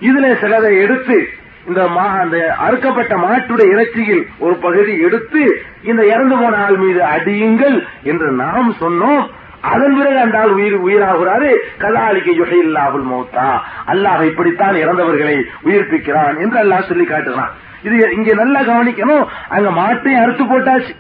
இதுல 0.01 0.26
சிலதை 0.43 0.72
எடுத்து 0.84 1.18
இந்த 1.66 1.82
மா 1.89 2.05
அந்த 2.20 2.37
அறுக்கப்பட்ட 2.66 3.14
மாட்டுடைய 3.16 3.72
இறைச்சியில் 3.74 4.22
ஒரு 4.39 4.55
பகுதி 4.57 4.93
எடுத்து 4.99 5.43
இந்த 5.82 6.03
இறந்து 6.07 6.37
போன 6.37 6.57
ஆள் 6.57 6.76
மீது 6.76 7.01
அடியுங்கள் 7.05 7.78
என்று 8.03 8.28
நாம் 8.32 8.70
சொன்னோம். 8.80 9.22
அதன் 9.61 9.97
பிறகு 9.99 10.19
அந்த 10.19 10.39
ஆள் 10.39 10.51
உயிர் 10.51 10.77
உயிராகிறாரு. 10.87 11.51
கதாலிக்கு 11.79 12.33
யுகையில்லாகுல் 12.33 13.07
மௌத்தா. 13.13 13.63
அல்லாஹ் 13.87 14.25
இப்படித்தான் 14.25 14.75
இறந்தவர்களை 14.75 15.47
உயிர்ப்பிக்கிறான் 15.65 16.37
என்று 16.41 16.59
அல்லாஹ் 16.59 16.89
சொல்லி 16.89 17.05
காட்டுறான் 17.05 17.53
இது 17.83 18.15
இங்க 18.15 18.35
நல்லா 18.35 18.61
கவனிக்கணும். 18.61 19.27
அங்க 19.49 19.71
மாட்டையும் 19.71 20.23
அறுத்து 20.23 20.45
போட்டாச்சு. 20.45 20.93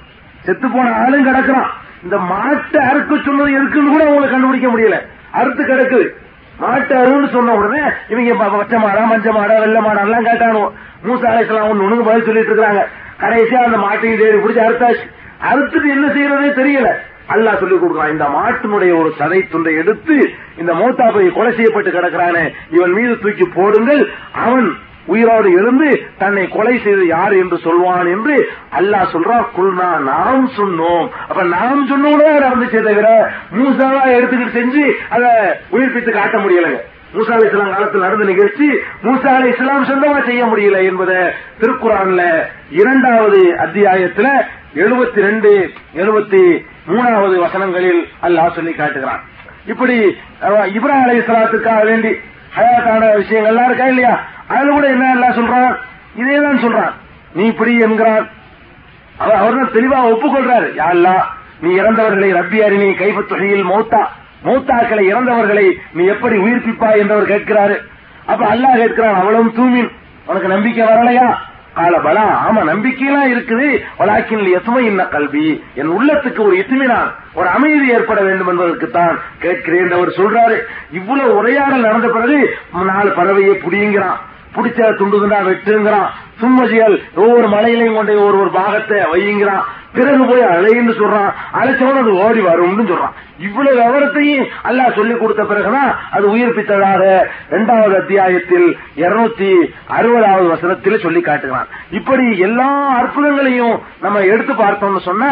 செத்து 0.42 0.68
போன 0.68 0.92
ஆளும் 0.92 1.26
கிடக்குறான். 1.26 1.70
இந்த 2.02 2.16
மாட்டை 2.16 2.80
அறுக்க 2.90 3.16
சொன்னது 3.24 3.52
எதுக்குன்னு 3.52 3.90
கூட 3.90 4.04
அவங்களை 4.04 4.30
கண்டுபிடிக்க 4.30 4.68
முடியல. 4.68 5.00
அறுத்து 5.32 5.64
கிடக்குது. 5.64 6.14
மாட்டு 6.58 6.94
அருன்னு 6.96 7.28
சொன்ன 7.30 7.54
உடனே 7.54 7.82
இவங்க 8.08 8.34
பச்சை 8.34 8.78
மாடா 8.78 9.02
மஞ்ச 9.12 9.32
மாடா 9.32 9.58
வெள்ளை 9.58 9.80
மாடா 9.80 10.00
எல்லாம் 10.00 10.24
கேட்டானுவோம் 10.24 10.72
மூசா 11.06 11.26
அலைசலாம் 11.32 11.68
ஒண்ணு 11.70 11.84
ஒண்ணு 11.86 12.06
பதில் 12.08 12.24
சொல்லிட்டு 12.24 12.52
இருக்காங்க 12.52 12.88
கடைசியா 13.20 13.60
அந்த 13.62 13.76
மாட்டையும் 13.76 14.18
தேடி 14.18 14.38
பிடிச்சி 14.38 14.62
அறுத்தாச்சு. 14.66 15.04
அறுத்துட்டு 15.50 15.88
என்ன 15.88 16.06
செய்யறதே 16.06 16.52
தெரியல. 16.60 16.88
அல்லாஹ் 17.34 17.60
சொல்லிக் 17.60 17.82
கொடுக்கலாம். 17.82 18.14
இந்த 18.14 18.26
மாட்டினுடைய 18.38 18.92
ஒரு 19.02 19.10
சதை 19.20 19.38
துண்டை 19.52 19.74
எடுத்து 19.82 20.16
இந்த 20.60 20.72
மௌத்தாபை 20.80 21.28
கொலை 21.38 21.52
செய்யப்பட்டு 21.54 21.90
கிடக்கிறானே 21.96 22.44
இவன் 22.76 22.96
மீது 22.98 23.14
தூக்கி 23.22 23.46
போடுங்கள். 23.58 24.02
அவன் 24.44 24.68
உயிரோடு 25.14 25.48
எழுந்து 25.58 25.88
தன்னை 26.20 26.44
கொலை 26.54 26.74
செய்து 26.84 27.04
யார் 27.06 27.34
என்று 27.40 27.56
சொல்வான் 27.66 28.08
என்று 28.14 28.36
அல்லாஹ் 28.78 29.12
சொல்றான் 29.14 29.44
குல்னா 29.56 29.90
நாம் 30.10 30.46
சொன்னோம். 30.58 31.06
அப்ப 31.30 31.42
நாம் 31.56 31.82
சொன்னோட 31.92 32.22
நடந்துச்சே 32.44 32.82
தவிர 32.88 33.08
மூசாவா 33.58 34.02
எடுத்துக்கிட்டு 34.16 34.58
செஞ்சு 34.58 34.84
அதை 35.16 35.30
உயிர்ப்பித்து 35.76 36.12
காட்ட 36.18 36.38
முடியலங்க. 36.44 36.80
மூசா 37.16 37.34
அலி 37.34 37.46
இஸ்லாம் 37.48 37.74
காலத்தில் 37.74 38.04
நடந்த 38.04 38.24
நிகழ்ச்சி 38.30 38.66
மூசா 39.04 39.30
அலி 39.38 39.48
இஸ்லாம் 39.52 39.86
சொந்தமா 39.90 40.18
செய்ய 40.28 40.42
முடியல 40.52 40.78
என்பதை 40.90 41.20
திருக்குறான்ல 41.60 42.22
இரண்டாவது 42.80 43.40
அத்தியாயத்துல 43.64 44.28
எழுபத்தி 44.84 45.20
ரெண்டு 45.28 45.52
எழுபத்தி 46.00 46.42
மூணாவது 46.90 47.36
வசனங்களில் 47.44 48.00
அல்லாஹ் 48.26 48.56
சொல்லி 48.56 48.72
காட்டுகிறான். 48.72 49.22
இப்படி 49.72 49.96
இப்ரா 50.76 50.96
அலை 51.04 51.14
இஸ்லாத்துக்காக 51.20 51.82
வேண்டி 51.90 52.12
ஹயாத்தான 52.56 53.04
விஷயங்கள்லாம் 53.20 53.68
இருக்கா 53.70 53.86
இல்லையா? 53.92 54.14
அதுல 54.54 54.74
கூட 54.76 54.86
என்ன 54.94 55.06
எல்லாம் 55.16 55.38
சொல்றான்? 55.38 55.72
இதே 56.20 56.36
தான் 56.44 56.62
சொல்றான். 56.64 56.94
நீ 57.36 57.44
இப்படி 57.52 57.72
என்கிறான். 57.86 58.26
அவர் 59.22 59.40
அவர் 59.40 59.58
தான் 59.58 59.74
தெளிவா 59.76 59.98
ஒப்புக்கொள்றாரு. 60.12 60.68
யா 60.78 60.86
அல்லாஹ் 60.94 61.24
நீ 61.64 61.70
இறந்தவர்களை 61.80 62.30
ரப்பி 62.38 62.58
அறினி 62.66 62.88
கைப்பு 63.02 63.22
தொகையில் 63.32 63.68
மௌத்தா. 63.72 64.02
மௌத்தாக்களை 64.46 65.04
இறந்தவர்களை 65.12 65.66
நீ 65.96 66.02
எப்படி 66.14 66.36
உயிர்ப்பிப்பாய் 66.44 67.00
என்றவர் 67.02 67.30
கேட்கிறாரு. 67.32 67.76
அப்ப 68.32 68.42
அல்லாஹ் 68.54 68.80
கேட்கிறான் 68.82 69.20
அவளும் 69.22 69.52
தூமின். 69.58 69.90
உனக்கு 70.28 70.48
நம்பிக்கை 70.54 70.84
வரலையா? 70.92 71.28
கால 71.76 71.98
பலா 71.98 72.24
ஆமா 72.48 72.62
நம்பிக்கையெல்லாம் 72.64 73.32
இருக்குது. 73.32 73.68
வலாக்கின் 73.98 74.44
எத்துமை 74.52 74.84
இன்ன 74.84 75.02
கல்வி. 75.04 75.64
என் 75.74 75.88
உள்ளத்துக்கு 75.88 76.38
ஒரு 76.38 76.56
இத்துமினான் 76.56 77.10
ஒரு 77.34 77.48
அமைதி 77.48 77.88
ஏற்பட 77.88 78.20
வேண்டும் 78.20 78.50
என்பதற்குத்தான் 78.50 79.18
கேட்கிறேன். 79.38 79.82
என்று 79.82 79.96
அவர் 79.96 80.08
சொல்றாரு 80.08 80.56
இவ்வளவு 80.92 81.36
உரையாடல் 81.36 81.80
நடந்த 81.80 82.08
பிறகு 82.08 82.38
நாலு 82.84 83.10
பறவையை 83.10 83.54
புடிங்கிறான் 83.54 84.20
புடிச்ச 84.56 84.92
துண்டு 84.98 85.16
துண்டா 85.22 85.40
வெட்டுங்கிறான் 85.48 86.08
சும்மஜியல் 86.40 86.96
ஒவ்வொரு 87.22 87.46
மலையிலையும் 87.48 87.98
கொண்டு 87.98 88.14
ஒரு 88.26 88.36
ஒரு 88.40 88.50
பாகத்தை 88.56 88.98
வையுங்கிறான். 89.12 89.64
பிறகு 89.96 90.24
போய் 90.28 90.42
அழைன்னு 90.54 90.92
சொல்றான். 90.98 91.30
அழைச்சவன 91.58 92.00
அது 92.02 92.12
ஓடி 92.24 92.40
வரும்னு 92.46 92.84
சொல்றான். 92.90 93.14
இவ்வளவு 93.46 93.78
விவரத்தையும் 93.78 94.44
அல்லாஹ் 94.68 94.96
சொல்லி 94.98 95.14
கொடுத்த 95.20 95.42
பிறகுதான் 95.44 95.90
அது 96.10 96.26
உயிர்ப்பித்ததாக 96.34 97.02
இரண்டாவது 97.50 97.96
அத்தியாயத்தில் 98.00 98.68
இருநூத்தி 99.04 99.50
அறுபதாவது 99.98 100.46
வசனத்தில் 100.54 101.02
சொல்லி 101.04 101.20
காட்டுகிறான். 101.20 101.70
இப்படி 101.90 102.26
எல்லா 102.48 102.68
அற்புதங்களையும் 103.00 103.76
நம்ம 104.04 104.24
எடுத்து 104.32 104.54
பார்த்தோம்னு 104.54 105.02
சொன்னா 105.10 105.30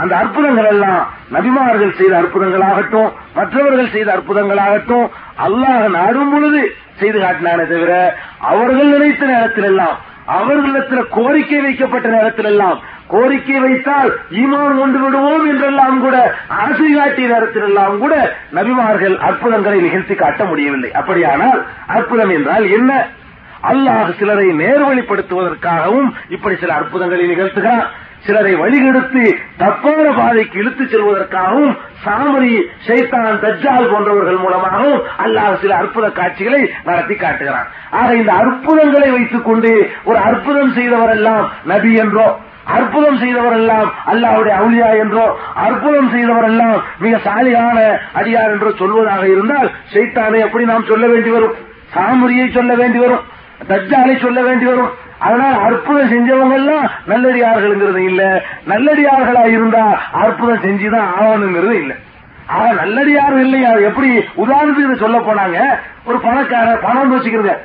அந்த 0.00 0.12
அற்புதங்கள் 0.16 0.68
எல்லாம் 0.74 1.02
நபிமார்கள் 1.34 1.98
செய்த 1.98 2.14
அற்புதங்களாகட்டும் 2.20 3.10
மற்றவர்கள் 3.34 3.92
செய்த 3.96 4.08
அற்புதங்களாகட்டும் 4.16 5.06
அல்லாஹ் 5.46 5.84
நாடும் 5.98 6.32
பொழுது 6.34 6.62
செய்து 7.00 7.18
காட்டினானே 7.20 7.66
தவிர 7.72 7.92
அவர்கள் 8.52 8.90
நினைத்த 8.94 9.26
நேரத்தில் 9.26 9.68
எல்லாம் 9.72 9.98
அவர்களிடத்தில் 10.38 11.08
கோரிக்கை 11.14 11.60
வைக்கப்பட்ட 11.62 12.08
நேரத்தில் 12.08 12.48
எல்லாம் 12.50 12.78
கோரிக்கை 13.12 13.56
வைத்தால் 13.64 14.10
ஈமான் 14.42 14.78
கொண்டு 14.80 14.98
விடுவோம் 15.04 15.44
என்றெல்லாம் 15.52 15.96
கூட 16.00 16.16
ஆசை 16.64 16.90
காட்டிய 16.92 17.26
நேரத்தில் 17.32 17.66
எல்லாம் 17.70 17.96
கூட 17.98 18.14
நபிமார்கள் 18.58 19.16
அற்புதங்களை 19.28 19.80
நிகழ்த்தி 19.80 20.14
காட்ட 20.14 20.44
முடியவில்லை. 20.44 20.90
அப்படியானால் 21.00 21.60
அற்புதம் 21.96 22.32
என்றால் 22.36 22.66
என்ன? 22.78 22.92
அல்லாஹ் 23.70 24.12
சிலரை 24.20 24.46
நேர்வழிப்படுத்துவதற்காகவும் 24.60 26.08
இப்படி 26.28 26.56
சில 26.56 26.74
அற்புதங்களை 26.74 27.26
நிகழ்த்துகிறான். 27.32 27.84
சிலரை 28.26 28.54
வழிகெடுத்து 28.54 29.22
தப்பான 29.56 30.12
பாதைக்கு 30.12 30.58
இழுத்துச் 30.58 30.92
செல்வதற்காகவும் 30.94 31.76
சாமரி 32.04 32.54
சைத்தான் 32.86 33.40
தஜ்ஜால் 33.44 33.90
போன்றவர்கள் 33.92 34.36
மூலமாகவும் 34.36 35.02
அல்லாஹ் 35.24 35.60
சில 35.60 35.76
அற்புத 35.76 36.10
காட்சிகளை 36.10 36.70
நடத்தி 36.84 37.14
காட்டுகிறான். 37.14 37.66
ஆக 37.90 38.14
இந்த 38.14 38.32
அற்புதங்களை 38.32 39.10
வைத்துக் 39.10 39.44
கொண்டு 39.44 39.90
ஒரு 40.04 40.18
அற்புதம் 40.18 40.74
செய்தவரெல்லாம் 40.76 41.48
நபி 41.64 41.94
என்றோ 41.94 42.38
அற்புதம் 42.64 43.20
செய்தவரெல்லாம் 43.22 43.88
அல்லாவுடைய 44.06 44.54
அவுளியா 44.60 44.98
என்றோ 44.98 45.38
அற்புதம் 45.54 46.10
செய்தவரெல்லாம் 46.14 46.80
மிக 46.98 47.16
சாலியான 47.16 47.78
அடியார் 48.14 48.50
என்றோ 48.50 48.68
சொல்வதாக 48.68 49.22
இருந்தால் 49.22 49.70
ஷைத்தானை 49.92 50.38
எப்படி 50.38 50.64
நாம் 50.64 50.84
சொல்ல 50.84 51.06
வேண்டி 51.06 51.30
வரும். 51.30 51.54
சாமுரியை 51.94 52.52
சொல்ல 52.52 52.74
வேண்டி 52.74 52.98
வரும். 52.98 53.24
தஜ்ஜாலை 53.68 54.20
சொல்ல 54.20 54.42
வேண்டி 54.42 54.64
வரும். 54.64 54.92
அதனால் 55.22 55.60
அற்புதம் 55.60 56.10
செஞ்சவங்க 56.10 56.54
எல்லாம் 56.54 56.90
நல்லடியார்கள்ங்கிறது 57.08 57.96
இல்ல. 57.96 58.42
நல்லடியார்களா 58.68 59.46
இருந்தா 59.46 60.00
அற்புதம் 60.12 60.62
செஞ்சுதான் 60.62 61.08
ஆகணுங்கிறது 61.20 61.72
இல்ல. 61.72 61.94
ஆக 62.46 62.72
நல்லடியார்கள் 62.72 63.40
இல்லையா 63.40 63.70
எப்படி 63.70 64.18
உதாரணத்துக்கு 64.18 64.98
சொல்ல 64.98 65.18
போனாங்க? 65.18 65.78
ஒரு 66.04 66.20
பணக்கார 66.20 66.76
பணம் 66.76 67.12
வச்சுக்கிறங்க 67.12 67.56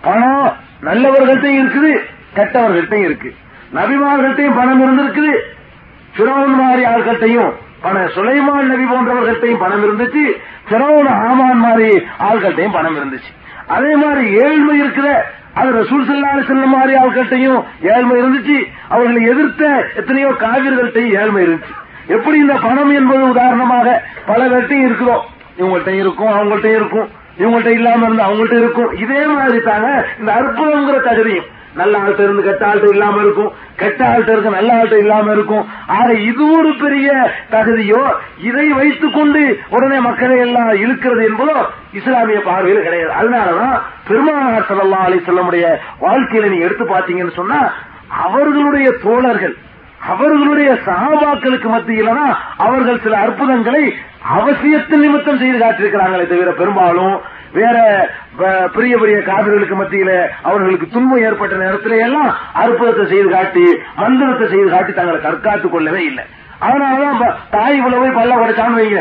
பணம் 0.00 0.56
நல்லவர்கள்ட்டையும் 0.82 1.64
இருக்குது 1.64 1.98
கெட்டவர்கள்ட்டையும் 2.34 3.04
இருக்கு. 3.04 3.34
நபிமார்கள்ட்டையும் 3.74 4.56
பணம் 4.56 4.82
இருந்திருக்குது. 4.82 5.36
சிறவன் 6.16 6.54
மாதிரி 6.54 6.84
ஆள்கிட்டையும் 6.84 7.52
பணம் 7.82 8.10
சுலைமான் 8.16 8.62
நபி 8.62 8.84
போன்றவர்கள்ட்டையும் 8.84 9.58
பணம் 9.58 9.84
இருந்துச்சு. 9.84 10.24
சிறவன் 10.68 11.06
ஆமான் 11.06 11.58
மாதிரி 11.58 12.06
ஆள்கிட்டையும் 12.18 12.72
பணம் 12.72 12.96
இருந்துச்சு. 12.96 13.43
அதே 13.66 13.96
மாதிரி 13.96 14.36
ஏழ்மை 14.36 14.78
இருக்கிற 14.78 15.24
அது 15.54 15.82
ரசூல் 15.82 16.04
சல்லாஹ் 16.06 16.46
செல்ல 16.46 16.66
மாதிரி 16.66 16.98
ஆள்கிட்டையும் 16.98 17.62
ஏழ்மை 17.80 18.16
இருந்துச்சு. 18.22 18.64
அவர்களை 18.88 19.22
எதிர்த்த 19.22 19.90
எத்தனையோ 19.94 20.28
காவிர்கள்ட்டையும் 20.28 21.20
ஏழ்மை 21.20 21.42
இருந்துச்சு. 21.46 21.74
எப்படி 22.06 22.38
இந்த 22.38 22.54
பணம் 22.54 22.90
என்பது 22.90 23.28
உதாரணமாக 23.28 24.02
பல 24.26 24.48
பேர்ட்டையும் 24.48 24.84
இருக்கிறோம் 24.84 25.22
இவங்கள்ட்ட 25.58 25.88
இருக்கும் 25.88 26.32
அவங்கள்ட்ட 26.32 26.64
இருக்கும். 26.64 27.08
இவங்கள்ட்ட 27.38 27.66
இல்லாம 27.66 28.04
இருந்து 28.04 28.22
அவங்கள்ட்ட 28.22 28.58
இருக்கும். 28.58 28.92
இதே 28.92 29.26
மாதிரி 29.26 29.60
தாங்க 29.60 30.06
இந்த 30.20 30.32
அற்புதங்கிற 30.32 31.02
தகுதியும் 31.02 31.52
நல்ல 31.76 31.94
ஆள்கிட்ட 31.98 32.22
இருந்து 32.26 32.44
கெட்ட 32.48 32.64
ஆள்கிட்ட 32.68 32.90
இல்லாம 32.96 33.20
இருக்கும். 33.24 33.50
கெட்ட 33.76 34.00
ஆள்கிட்ட 34.08 34.34
இருக்க 34.34 34.50
நல்ல 34.50 34.70
ஆள்கிட்ட 34.76 34.98
இல்லாம 35.04 35.32
இருக்கும். 35.32 35.64
ஆக 35.98 36.08
இது 36.30 36.44
ஒரு 36.58 36.70
பெரிய 36.82 37.08
தகுதியோ? 37.54 38.02
இதை 38.48 38.66
வைத்துக் 38.78 39.16
கொண்டு 39.18 39.42
உடனே 39.76 39.98
மக்களை 40.08 40.38
எல்லாம் 40.46 40.70
இழுக்கிறது 40.84 41.24
என்பதோ 41.30 41.58
இஸ்லாமிய 42.00 42.40
பார்வையில் 42.48 42.86
கிடையாது. 42.86 43.12
அதனாலதான் 43.20 43.76
பெருமானார் 44.08 44.68
ஸல்லல்லாஹு 44.70 45.08
அலி 45.10 45.20
செல்லமுடைய 45.28 45.66
வாழ்க்கையில 46.06 46.50
நீங்க 46.50 46.68
எடுத்து 46.70 46.86
பாத்தீங்கன்னு 46.94 47.38
சொன்னா 47.42 47.60
அவர்களுடைய 48.24 48.88
தோழர்கள் 49.06 49.54
அவர்களுடைய 50.12 50.70
சகாபாக்களுக்கு 50.86 51.68
மத்தியில்தான் 51.74 52.32
அவர்கள் 52.64 53.04
சில 53.04 53.14
அற்புதங்களை 53.26 53.84
அவசியத்தின் 54.38 55.02
நிமித்தம் 55.04 55.40
செய்து 55.42 55.58
காட்டியிருக்கிறாங்களே 55.62 56.26
தவிர 56.32 56.50
பெரும்பாலும் 56.58 57.14
வேற 57.54 57.76
பெரிய 58.74 58.98
பெரிய 58.98 59.18
காதல்களுக்கு 59.22 59.76
மத்தியில 59.82 60.28
அவர்களுக்கு 60.42 60.86
துன்பம் 60.92 61.24
ஏற்பட்ட 61.26 61.54
நேரத்தில 61.56 61.98
எல்லாம் 61.98 62.30
அற்புதத்தை 62.54 63.06
செய்து 63.06 63.28
காட்டி 63.30 63.64
மந்திரத்தை 63.96 64.48
செய்து 64.48 64.70
காட்டி 64.70 64.92
தங்களை 64.92 65.20
தற்காத்துக் 65.20 65.72
கொள்ளவே 65.72 66.04
இல்லை. 66.04 66.24
அதனாலதான் 66.60 67.34
தாய் 67.50 67.80
புல 67.80 67.96
போய் 67.96 68.16
பல்ல 68.18 68.34
உடைச்சான்னு 68.34 68.78
வைங்க. 68.78 69.00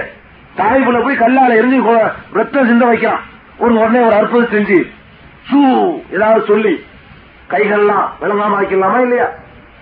தாய் 0.56 0.82
புல 0.82 1.00
போய் 1.00 1.18
கல்லால 1.18 1.52
எரிஞ்சு 1.62 2.12
ரத்தம் 2.34 2.66
சிந்த 2.66 2.86
வைக்கிறான். 2.86 3.22
ஒரு 3.58 3.74
உடனே 3.74 4.00
ஒரு 4.00 4.16
அற்புதம் 4.16 4.52
செஞ்சு 4.54 4.80
சூ 5.50 5.60
ஏதாவது 6.12 6.46
சொல்லி 6.46 6.74
கைகள்லாம் 7.50 8.06
விளங்காம 8.22 8.56
ஆக்கிடலாமா 8.60 9.02
இல்லையா? 9.02 9.28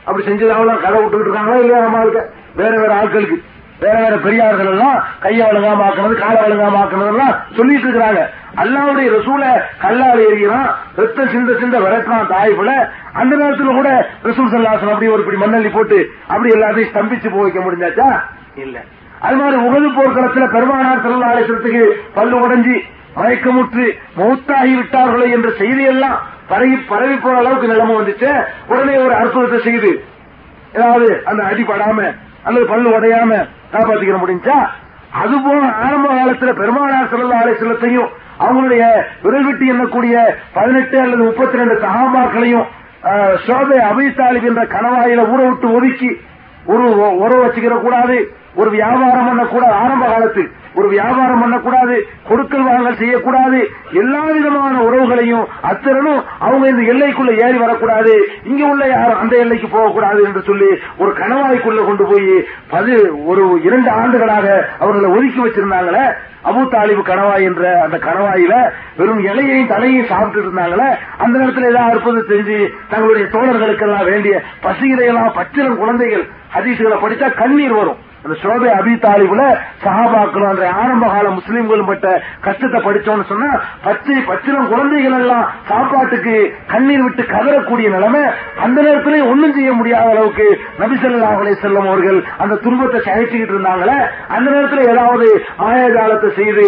அப்படி 0.03 0.27
செஞ்சதாவெல்லாம் 0.27 0.81
கதை 0.81 0.99
விட்டுக்கிட்டு 1.01 1.29
இருக்காங்களா 1.29 1.57
இல்லையா 1.57 1.81
நம்ம 1.81 2.03
ஆளுக்க 2.03 2.21
வேற 2.55 2.73
வேற 2.79 2.93
ஆட்களுக்கு. 3.01 3.37
வேற 3.81 3.99
வேற 4.01 4.15
பெரியார்கள் 4.17 4.67
எல்லாம் 4.67 5.03
கையை 5.19 5.47
வழங்காம 5.47 5.83
ஆக்கணும் 5.85 6.19
காலை 6.19 6.41
வழங்காம 6.41 6.79
ஆக்கணும் 6.81 7.55
சொல்லிட்டு 7.55 7.87
இருக்கிறாங்க. 7.87 8.21
அல்லாவுடைய 8.55 9.07
ரசூல 9.17 9.43
கல்லால் 9.79 10.21
எறிகிறான் 10.27 10.67
ரத்த 10.95 11.25
சிந்த 11.25 11.57
சிந்த 11.59 11.79
விரட்டுறான் 11.79 12.27
தாய்ப்புல 12.27 12.55
போல. 12.55 12.91
அந்த 13.13 13.35
நேரத்துல 13.35 13.73
கூட 13.75 14.09
ரசூல் 14.23 14.51
சல்லாசன் 14.53 14.91
அப்படி 14.91 15.07
ஒரு 15.07 15.23
பிடி 15.23 15.37
மண்ணள்ளி 15.37 15.71
போட்டு 15.71 16.13
அப்படி 16.27 16.53
எல்லாத்தையும் 16.53 16.91
ஸ்தம்பிச்சு 16.93 17.29
போக 17.31 17.41
வைக்க 17.41 17.59
முடிஞ்சாச்சா? 17.59 18.09
இல்ல. 18.55 18.83
அது 19.19 19.35
மாதிரி 19.35 19.57
உகது 19.61 19.89
போர்க்களத்துல 19.97 20.51
பெருமானார் 20.51 21.01
செல்ல 21.01 21.95
பல்லு 22.13 22.37
உடைஞ்சி 22.39 22.77
மயக்கமுற்று 23.15 23.85
மௌத்தாகி 24.17 24.73
விட்டார்களே 24.77 25.31
என்ற 25.31 25.49
செய்தியெல்லாம் 25.49 26.17
பரவி 26.47 26.75
பரவி 26.75 27.15
போற 27.15 27.37
அளவுக்கு 27.37 27.67
நிலைமை 27.67 27.95
வந்துச்சு. 27.95 28.45
உடனே 28.67 28.97
ஒரு 28.97 29.13
அற்புதத்தை 29.15 29.59
செய்து 29.59 30.05
ஏதாவது 30.73 31.21
அந்த 31.25 31.43
அடிபடாம 31.43 32.15
அல்லது 32.45 32.65
பல் 32.65 32.87
உடையாம 32.91 33.31
காப்பாத்திக்கிற 33.71 34.19
முடிஞ்சா 34.21 34.57
அதுபோல 35.19 35.61
ஆரம்ப 35.83 36.07
காலத்துல 36.09 36.51
பெருமானார் 36.53 37.09
செல்ல 37.09 37.33
அலைசலத்தையும் 37.35 38.09
அவங்களுடைய 38.39 38.83
விரைவிட்டு 39.23 39.65
எண்ணக்கூடிய 39.65 40.15
பதினெட்டு 40.53 40.97
அல்லது 40.99 41.23
முப்பத்தி 41.23 41.59
ரெண்டு 41.59 41.75
சகாபாக்களையும் 41.81 42.67
சோதை 43.45 43.77
அபித்தாலிப் 43.89 44.47
என்ற 44.49 44.63
கணவாயில 44.67 45.25
ஊற 45.31 45.41
விட்டு 45.47 45.67
ஒதுக்கி 45.71 46.11
ஒரு 46.65 46.85
உறவு 47.19 47.41
வச்சுக்கிற 47.43 47.75
கூடாது 47.81 48.17
ஒரு 48.55 48.69
வியாபாரம் 48.69 49.27
பண்ணக்கூடாது 49.27 49.75
ஆரம்ப 49.83 50.05
காலத்து 50.05 50.43
ஒரு 50.75 50.87
வியாபாரம் 50.93 51.41
பண்ணக்கூடாது 51.43 51.95
கொடுக்கல் 52.29 52.67
வாங்கல் 52.67 52.99
செய்யக்கூடாது 52.99 53.59
எல்லா 54.01 54.21
விதமான 54.27 54.75
உறவுகளையும் 54.87 55.45
அத்தரனும் 55.69 56.21
அவங்க 56.45 56.65
இந்த 56.71 56.83
எல்லைக்குள்ள 56.93 57.31
ஏறி 57.45 57.57
வரக்கூடாது 57.63 58.13
இங்க 58.51 58.61
உள்ள 58.71 58.83
யாரும் 58.87 59.21
அந்த 59.23 59.35
எல்லைக்கு 59.43 59.69
போகக்கூடாது 59.75 60.19
என்று 60.27 60.43
சொல்லி 60.49 60.69
ஒரு 61.03 61.13
கணவாய்க்குள்ள 61.21 61.81
கொண்டு 61.85 62.05
போய் 62.11 62.29
பது 62.73 62.93
ஒரு 63.31 63.45
இரண்டு 63.67 63.89
ஆண்டுகளாக 64.01 64.45
அவர்களை 64.83 65.09
ஒதுக்கி 65.15 65.41
வச்சிருந்தாங்களே 65.45 66.05
அபு 66.49 66.61
தாலிபு 66.73 67.01
கணவாய் 67.09 67.47
என்ற 67.49 67.63
அந்த 67.85 67.97
கணவாயில 68.05 68.53
வெறும் 68.99 69.23
இலையையும் 69.29 69.71
தலையையும் 69.73 70.11
சாப்பிட்டு 70.11 70.39
இருந்தாங்களே 70.41 70.87
அந்த 71.23 71.33
நேரத்தில் 71.39 71.69
ஏதாவது 71.71 71.93
அற்புதம் 71.95 72.29
செஞ்சு 72.31 72.57
தங்களுடைய 72.93 73.25
தோழர்களுக்கெல்லாம் 73.35 74.09
வேண்டிய 74.11 74.37
பசிகளையெல்லாம் 74.63 75.35
பச்சிலம் 75.39 75.79
குழந்தைகள் 75.81 76.25
ஹதீசுகளை 76.55 76.97
படித்தா 77.03 77.27
கண்ணீர் 77.41 77.77
வரும். 77.79 77.99
அந்த 78.23 78.35
சோபை 78.41 78.69
அபி 78.73 78.93
தாலிபுல 79.03 79.43
சஹாபாக்கள் 79.83 80.45
அந்த 80.49 80.65
ஆரம்ப 80.77 81.05
கால 81.07 81.27
முஸ்லீம்களும் 81.37 81.87
பட்ட 81.87 82.07
கஷ்டத்தை 82.43 82.79
படிச்சோம்னு 82.81 83.25
சொன்னா 83.29 83.49
பச்சை 83.85 84.17
பச்சிலம் 84.27 84.69
குழந்தைகள் 84.69 85.15
எல்லாம் 85.19 85.45
சாப்பாட்டுக்கு 85.69 86.35
கண்ணீர் 86.67 87.03
விட்டு 87.03 87.23
கதறக்கூடிய 87.31 87.87
நிலைமை 87.89 88.23
அந்த 88.63 88.77
நேரத்திலேயே 88.81 89.23
ஒண்ணும் 89.27 89.55
செய்ய 89.55 89.71
முடியாத 89.73 90.07
அளவுக்கு 90.11 90.47
நபிசல்லா 90.79 91.31
அலை 91.35 91.55
செல்லம் 91.57 91.87
அவர்கள் 91.87 92.19
அந்த 92.37 92.59
துன்பத்தை 92.63 93.01
சகிச்சுக்கிட்டு 93.07 93.55
இருந்தாங்களே 93.55 93.97
அந்த 94.29 94.47
நேரத்தில் 94.51 94.89
ஏதாவது 94.89 95.27
மாயாஜாலத்தை 95.61 96.31
செய்து 96.35 96.67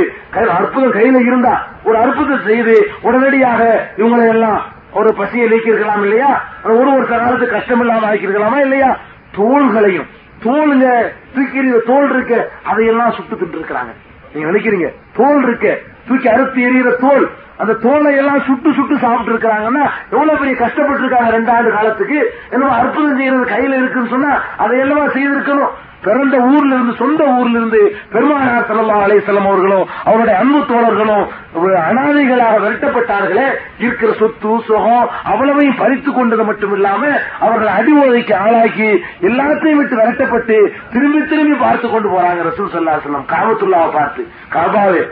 அற்புதம் 0.57 0.95
கையில 0.97 1.21
இருந்தா 1.23 1.53
ஒரு 1.85 1.97
அற்புதம் 1.97 2.45
செய்து 2.45 2.75
உடனடியாக 3.01 3.61
இவங்களை 3.97 4.27
எல்லாம் 4.29 4.59
ஒரு 4.93 5.09
பசியை 5.13 5.45
நீக்கியிருக்கலாம் 5.47 6.03
இல்லையா? 6.03 6.31
ஒரு 6.73 6.89
ஒரு 6.93 7.05
காலத்து 7.07 7.45
கஷ்டம் 7.49 7.79
இல்லாம 7.79 8.05
ஆக்கியிருக்கலாமா 8.09 8.59
இல்லையா? 8.59 8.89
தோள்களையும் 9.37 10.09
தோலுங்க 10.41 11.11
தூக்கி 11.35 11.71
தோல் 11.85 12.09
இருக்கு. 12.09 12.49
அதையெல்லாம் 12.63 13.11
சுட்டு 13.11 13.35
திட்டு 13.35 13.57
இருக்கிறாங்க. 13.59 13.93
நீங்க 14.33 14.51
நினைக்கிறீங்க 14.51 14.93
தோல் 15.13 15.43
இருக்கு. 15.43 15.83
தூக்கி 16.07 16.29
அறுத்து 16.29 16.61
எறிகிற 16.61 16.95
தோல் 16.99 17.29
அந்த 17.57 17.73
தோலை 17.73 18.15
எல்லாம் 18.15 18.41
சுட்டு 18.41 18.73
சுட்டு 18.73 18.97
சாப்பிட்டு 18.97 19.33
இருக்காங்கன்னா 19.33 19.89
எவ்வளவு 20.11 20.37
பெரிய 20.37 20.55
கஷ்டப்பட்டு 20.55 20.99
இருக்காங்க 20.99 21.31
ரெண்டு 21.31 21.51
ஆண்டு 21.51 21.71
காலத்துக்கு. 21.71 22.33
என்னவோ 22.49 22.71
அற்புதம் 22.71 23.15
செய்யறது 23.15 23.45
கையில 23.45 23.77
இருக்குன்னு 23.77 24.09
சொன்னா 24.09 24.41
அதையெல்லாம் 24.57 25.07
செய்திருக்கணும்? 25.07 25.69
பிறந்த 26.03 26.37
ஊர்ல 26.37 26.75
இருந்து 26.75 26.95
சொந்த 26.95 27.23
ஊர்ல 27.37 27.57
இருந்து 27.57 27.81
பெருமானார் 28.09 28.67
சல்லா 28.69 28.97
அலையம் 29.05 29.47
அவர்களும் 29.47 29.89
அவருடைய 30.03 30.35
அன்பு 30.39 30.59
தோழர்களும் 30.71 31.25
ஒரு 31.53 31.75
அனாதைகளாக 31.79 32.59
விரட்டப்பட்டார்களே 32.59 33.47
இருக்கிற 33.77 34.11
சொத்து 34.13 34.53
சுகம் 34.67 35.09
அவ்வளவையும் 35.23 35.75
பறித்து 35.75 36.11
கொண்டது 36.11 36.43
மட்டும் 36.43 36.73
இல்லாம 36.73 37.01
அவர்கள் 37.39 37.67
அடி 37.67 37.93
ஆளாக்கி 38.33 38.89
எல்லாத்தையும் 39.21 39.77
விட்டு 39.77 39.95
விரட்டப்பட்டு 39.95 40.57
திரும்பி 40.91 41.21
திரும்பி 41.25 41.55
பார்த்து 41.55 41.89
கொண்டு 41.89 42.09
போறாங்க 42.09 42.47
ரசூல் 42.49 42.73
சல்லா 42.73 42.99
சொல்லம் 43.03 43.29
காபத்துல்லாவை 43.33 43.91
பார்த்து 43.93 44.23
காபாவே 44.53 45.03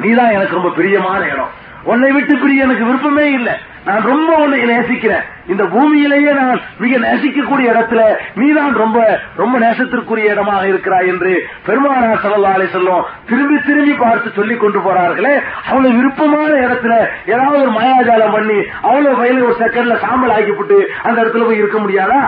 நீதான் 0.00 0.30
எனக்கு 0.30 0.54
ரொம்ப 0.54 0.70
பிரியமான 0.70 1.20
இடம். 1.26 1.52
உன்னை 1.84 2.10
விட்டு 2.12 2.34
பிரிய 2.36 2.66
எனக்கு 2.66 2.84
விருப்பமே 2.84 3.30
இல்லை. 3.30 3.54
நான் 3.86 4.06
ரொம்ப 4.10 4.36
உன்னை 4.42 4.58
நேசிக்கிறேன். 4.64 5.24
இந்த 5.52 5.64
பூமியிலேயே 5.64 6.30
நான் 6.34 6.60
மிக 6.82 6.98
நேசிக்கக்கூடிய 7.06 7.66
இடத்துல 7.72 8.02
நீதான் 8.34 8.72
ரொம்ப 8.82 8.98
ரொம்ப 9.36 9.58
நேசத்திற்குரிய 9.58 10.32
இடமாக 10.34 10.68
இருக்கிறாய் 10.68 11.08
என்று 11.08 11.32
பெருமானா 11.66 12.08
சல்லல்லாஹு 12.22 12.68
சொல்லும் 12.76 13.04
திரும்பி 13.28 13.58
திரும்பி 13.66 13.92
பார்த்து 13.92 14.30
சொல்லிக் 14.38 14.60
கொண்டு 14.60 14.78
போறார்களே. 14.78 15.34
அவ்வளவு 15.68 15.96
விருப்பமான 15.96 16.52
இடத்துல 16.66 16.94
ஏதாவது 17.26 17.60
ஒரு 17.62 17.72
மாயாஜாலம் 17.80 18.34
பண்ணி 18.38 18.58
அவ்வளவு 18.82 19.16
வயலில் 19.16 19.46
ஒரு 19.50 19.56
செகண்ட்ல 19.58 19.98
சாம்பல் 20.06 20.34
ஆக்கிவிட்டு 20.38 20.80
அந்த 21.02 21.16
இடத்துல 21.22 21.44
போய் 21.44 21.62
இருக்க 21.62 21.78
முடியாதா? 21.78 22.22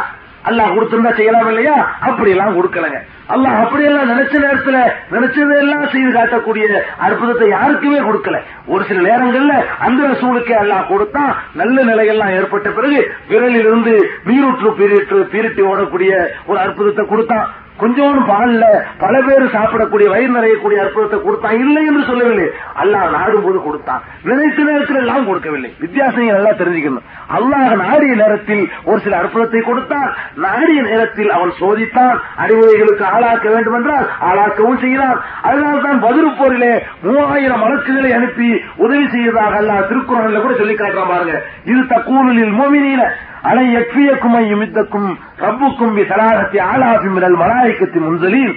அல்லாஹ் 0.48 0.74
கொடுத்திருந்தா 0.74 1.12
செய்யலாம் 1.18 1.48
இல்லையா? 1.52 1.76
அப்படி 2.08 2.30
எல்லாம் 2.34 2.56
கொடுக்கலங்க. 2.56 2.98
அல்லாஹ் 3.34 3.56
அப்படியெல்லாம் 3.62 4.10
நினைச்ச 4.12 4.34
நேரத்துல 4.44 4.78
நினைச்சதெல்லாம் 5.14 5.86
செய்து 5.94 6.10
காட்டக்கூடிய 6.16 6.66
அற்புதத்தை 7.06 7.48
யாருக்குமே 7.56 8.00
கொடுக்கல. 8.08 8.38
ஒரு 8.72 8.82
சில 8.88 9.00
நேரங்கள்ல 9.08 9.54
அந்த 9.86 10.00
ரசூலுக்கே 10.12 10.56
அல்லாஹ் 10.62 10.90
கொடுத்தான் 10.92 11.32
நல்ல 11.60 11.76
நிலையெல்லாம் 11.90 12.34
ஏற்பட்ட 12.38 12.70
பிறகு 12.78 13.00
விரலில் 13.30 13.66
இருந்து 13.66 13.94
நீரூற்று 14.30 14.70
பீரிட்டு 14.80 15.18
பீரிட்டு 15.34 15.64
ஓடக்கூடிய 15.72 16.12
ஒரு 16.50 16.58
அற்புதத்தை 16.66 17.04
கொடுத்தான். 17.12 17.46
கொஞ்சோண்டு 17.80 18.20
பால்ல 18.30 18.64
பல 19.02 19.14
பேர் 19.26 19.54
சாப்பிடக்கூடிய 19.54 20.06
வயிறு 20.12 20.32
நிறையக்கூடிய 20.36 20.78
அற்புதத்தை 20.84 21.18
கொடுத்தான் 21.22 21.58
இல்லை 21.64 21.82
என்று 21.90 22.02
சொல்லவில்லை. 22.10 22.46
அல்லாஹ் 22.82 23.10
நாடும் 23.16 23.44
போது 23.46 23.58
கொடுத்தான். 23.66 24.02
நினைத்த 24.28 24.62
நேரத்தில் 24.70 25.00
எல்லாம் 25.02 25.26
கொடுக்கவில்லை. 25.28 25.70
வித்தியாசம் 25.84 26.30
நல்லா 26.36 26.52
தெரிஞ்சுக்கணும். 26.60 27.06
அல்லாஹ் 27.38 27.74
நாடிய 27.84 28.14
நேரத்தில் 28.22 28.64
ஒரு 28.84 29.00
சில 29.06 29.16
அற்புதத்தை 29.22 29.60
கொடுத்தான். 29.60 30.08
நாடிய 30.46 30.82
நேரத்தில் 30.90 31.30
அவன் 31.36 31.52
சோதித்தான். 31.62 32.16
அறிவுரைகளுக்கு 32.44 33.04
ஆளாக்க 33.14 33.46
வேண்டும் 33.54 33.76
என்றால் 33.80 34.06
ஆளாக்கவும் 34.30 34.82
செய்கிறான் 34.84 35.18
அதனால்தான் 35.42 36.02
தான் 36.06 36.34
போரிலே 36.40 36.72
மூவாயிரம் 37.02 37.62
வழக்குகளை 37.64 38.10
அனுப்பி 38.18 38.50
உதவி 38.84 39.06
செய்ததாக 39.14 39.54
அல்லாஹ் 39.62 39.88
திருக்குறளில் 39.92 40.44
கூட 40.44 40.54
சொல்லி 40.62 40.74
காட்டுறான் 40.74 41.12
பாருங்க. 41.12 41.36
இது 41.70 41.80
தக்கூலில் 41.94 42.54
மோமினியில 42.60 43.04
அலை 43.46 43.66
எக்வியக்கும் 43.76 44.36
யுமித்தக்கும் 44.50 45.08
ரப்புக்கும் 45.38 45.94
பி 45.94 46.02
சலாகத்தி 46.02 46.58
ஆளாபி 46.62 47.08
மினல் 47.08 47.36
மலாய்க்கத்தின் 47.36 48.06
முன்சலில் 48.06 48.52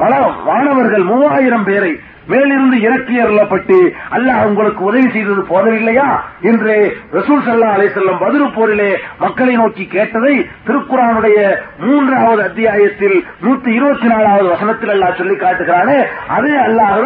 மல 0.00 0.12
வானவர்கள் 0.48 1.04
மூவாயிரம் 1.12 1.68
பேரை 1.70 1.92
மேலிருந்து 2.30 2.76
இறக்கி 2.80 3.16
அருளப்பட்டு 3.22 3.76
அல்லாஹ் 4.16 4.44
உங்களுக்கு 4.46 4.82
உதவி 4.90 5.08
செய்தது 5.14 5.42
போதவில்லையா 5.50 6.06
என்று 6.50 6.74
ரசூல் 7.16 7.42
சல்லா 7.48 7.72
அலை 7.74 7.88
செல்லம் 7.96 8.22
பதிரு 8.22 8.46
போரிலே 8.54 8.88
மக்களை 9.18 9.54
நோக்கி 9.56 9.84
கேட்டதை 9.86 10.32
திருக்குறானுடைய 10.68 11.38
மூன்றாவது 11.84 12.42
அத்தியாயத்தில் 12.42 13.16
நூத்தி 13.44 13.70
இருபத்தி 13.78 14.08
நாலாவது 14.14 14.48
வசனத்தில் 14.48 14.94
அல்லாஹ் 14.94 15.18
சொல்லி 15.20 15.36
காட்டுகிறானே. 15.36 15.98
அதே 16.28 16.54
அல்லாஹ் 16.66 16.98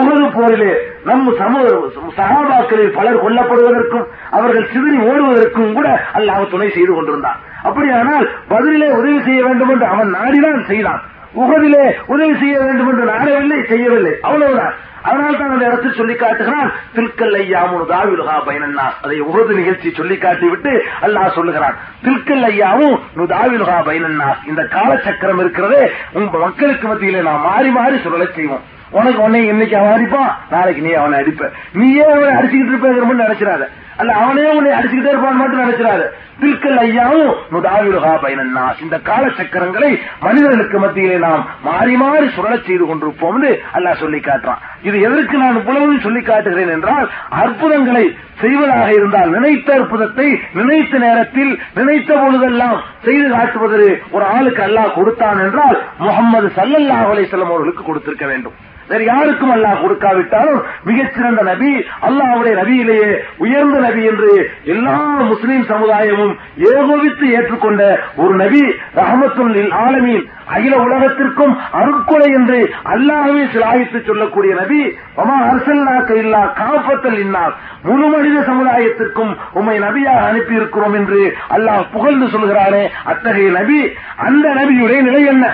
உகது 0.00 0.26
போரிலே 0.38 0.72
நம் 1.04 1.32
சமூக 1.42 1.70
சகாபாக்களில் 2.18 2.94
பலர் 2.98 3.22
கொல்லப்படுவதற்கும் 3.24 4.06
அவர்கள் 4.30 4.70
சிதறி 4.74 5.00
ஓடுவதற்கும் 5.10 5.74
கூட 5.78 5.88
அல்லாஹ் 6.20 6.50
துணை 6.50 6.70
செய்து 6.70 6.92
கொண்டிருந்தான். 6.94 7.40
அப்படியானால் 7.62 8.26
பதிலே 8.48 8.88
உதவி 9.00 9.18
செய்ய 9.22 9.40
வேண்டும் 9.44 9.74
என்று 9.74 9.86
அவன் 9.86 10.16
நாடிதான் 10.18 10.70
செய்தான். 10.72 11.02
உகதிலே 11.42 11.84
உதவி 12.06 12.34
செய்ய 12.42 12.56
வேண்டும் 12.64 12.90
என்று 12.90 13.04
நாடவில்லை 13.12 13.60
செய்யவில்லை. 13.68 14.12
அவ்வளவுதான். 14.20 14.74
அதனால் 15.08 15.38
தான் 15.38 15.50
அந்த 15.50 15.64
இடத்தில் 15.66 15.96
சொல்லி 15.96 16.14
காட்டுகிறான் 16.14 16.68
தில்கல் 16.94 17.34
ஐயாமுன் 17.40 17.88
தாவிலுகா 17.90 18.36
பயனன்னா 18.46 18.84
அதை 19.04 19.16
உகது 19.20 19.54
நிகழ்ச்சி 19.54 19.90
சொல்லி 19.90 20.16
காட்டிவிட்டு 20.16 20.72
அல்லாஹ் 21.06 21.34
சொல்லுகிறான் 21.38 21.76
தில்கல் 22.04 22.44
ஐயாவும் 22.50 22.96
நுதாவிலுகா 23.18 23.78
பயனன்னா 23.88 24.28
இந்த 24.50 24.62
காலச்சக்கரம் 24.76 25.40
இருக்கிறதே 25.40 25.82
உங்க 26.12 26.38
மக்களுக்கு 26.38 26.88
மத்தியில 26.88 27.22
நான் 27.22 27.44
மாறி 27.48 27.70
மாறி 27.70 27.96
சுழலை 27.96 28.28
செய்வோம். 28.38 28.64
உனக்கு 28.90 29.20
உன்னை 29.22 29.46
இன்னைக்கு 29.46 29.76
அவன் 29.76 29.94
அடிப்பான் 29.94 30.32
நாளைக்கு 30.50 30.82
நீ 30.82 30.92
அவனை 30.92 31.18
அடிப்ப. 31.20 31.50
நீயே 31.72 32.04
அவனை 32.10 32.34
அடிச்சுக்கிட்டு 32.34 32.72
இருப்பேங்கிற 32.72 33.06
மாதிரி 33.08 33.24
நினைச்சிடாத. 33.24 33.64
அல்ல 34.00 34.12
அவனே 34.22 34.46
உன்னை 34.58 34.70
அடிச்சுக்கிட்டே 34.76 35.12
இருப்பான் 35.12 35.40
மட்டும் 35.40 35.62
நினைச்சிடாத. 35.64 36.04
தில்கல் 36.40 36.78
ஐயாவும் 36.84 37.28
நுதாவிலுகா 37.52 38.12
பயனா 38.22 38.64
இந்த 38.84 38.96
கால 39.08 39.24
சக்கரங்களை 39.38 39.90
மனிதர்களுக்கு 40.24 40.78
மத்தியிலே 40.84 41.18
நாம் 41.26 41.42
மாறி 41.66 41.94
மாறி 42.02 42.26
சுரள 42.36 42.54
செய்து 42.68 42.84
கொண்டிருப்போம் 42.88 43.46
அல்லாஹ் 43.76 44.00
சொல்லி 44.02 44.20
காட்டுறான். 44.20 44.62
இது 44.88 44.96
எதற்கு 45.08 45.36
நான் 45.44 45.64
புலவும் 45.68 46.04
சொல்லி 46.06 46.22
காட்டுகிறேன் 46.30 46.74
என்றால் 46.76 47.06
அற்புதங்களை 47.42 48.04
செய்வதாக 48.42 48.88
இருந்தால் 48.98 49.32
நினைத்த 49.36 49.68
அற்புதத்தை 49.78 50.28
நினைத்த 50.58 50.98
நேரத்தில் 51.06 51.52
நினைத்த 51.78 52.12
பொழுதெல்லாம் 52.22 52.78
செய்து 53.06 53.28
காட்டுவது 53.36 53.88
ஒரு 54.16 54.24
ஆளுக்கு 54.36 54.62
அல்லாஹ் 54.68 54.96
கொடுத்தான் 54.98 55.40
என்றால் 55.46 55.80
முகமது 56.06 56.48
சல்லல்லாஹ் 56.60 57.10
அலிசல்லம் 57.14 57.52
அவர்களுக்கு 57.54 57.84
கொடுத்திருக்க 57.90 58.26
வேண்டும். 58.32 58.56
வேறு 58.88 59.04
யாருக்கும் 59.04 59.52
அல்லாஹ் 59.54 59.82
கொடுக்காவிட்டாலும் 59.82 60.58
மிகச்சிறந்த 60.88 61.42
நபி 61.50 61.70
அல்லாஹ்வுடைய 62.08 62.54
நபியிலேயே 62.58 63.12
உயர்ந்த 63.44 63.76
நபி 63.86 64.02
என்று 64.04 64.32
எல்லா 64.74 64.96
முஸ்லீம் 65.30 65.64
சமுதாயமும் 65.72 66.34
ஏகோபித்து 66.70 67.26
ஏற்றுக்கொண்ட 67.36 67.82
ஒரு 68.16 68.34
நபி 68.42 68.62
ரஹமத்துல் 68.96 69.72
ஆலமீன் 69.84 70.24
அகில 70.54 70.74
உலகத்திற்கும் 70.86 71.52
அருட்கொலை 71.80 72.28
என்று 72.38 72.58
அல்லாஹ்வே 72.94 73.42
சிலாயித்து 73.52 73.98
சொல்லக்கூடிய 74.06 74.54
நபி 74.54 74.80
ஒமா 75.16 75.36
அரசல்லாக்க 75.50 76.10
இல்லா 76.22 76.40
காப்பத்தல் 76.60 77.18
இன்னார். 77.18 77.54
முழு 77.82 78.06
மனித 78.08 78.38
சமுதாயத்திற்கும் 78.50 79.32
உம்மை 79.52 79.76
நபியாக 79.80 80.26
அனுப்பியிருக்கிறோம் 80.30 80.96
என்று 81.00 81.20
அல்லாஹ் 81.48 81.84
புகழ்ந்து 81.92 82.26
சொல்கிறானே. 82.26 82.82
அத்தகைய 83.04 83.50
நபி 83.50 83.78
அந்த 84.16 84.46
நபியுடைய 84.54 85.00
நிலை 85.00 85.24
என்ன? 85.24 85.44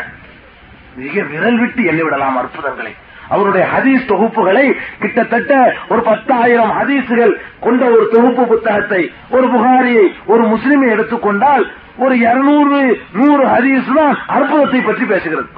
மிக 0.96 1.22
விரல் 1.22 1.58
விட்டு 1.58 1.82
எண்ணிவிடலாம் 1.82 2.38
அற்புதங்களை. 2.42 2.92
அவருடைய 3.34 3.64
ஹதீஸ் 3.74 4.08
தொகுப்புகளை 4.12 4.66
கிட்டத்தட்ட 5.02 5.52
ஒரு 5.88 6.02
பத்தாயிரம் 6.02 6.72
ஹதீசுகள் 6.78 7.34
கொண்ட 7.60 7.82
ஒரு 7.94 8.04
தொகுப்பு 8.14 8.44
புத்தகத்தை 8.52 9.02
ஒரு 9.36 9.46
புகாரியை 9.54 10.04
ஒரு 10.32 10.42
முஸ்லிமை 10.52 10.88
எடுத்துக்கொண்டால் 10.96 11.64
ஒரு 12.04 12.14
இருநூறு 12.26 12.80
நூறு 13.20 13.44
ஹதீஸ் 13.54 13.90
தான் 13.98 14.14
அற்புதத்தை 14.36 14.80
பற்றி 14.80 15.04
பேசுகிறது. 15.04 15.48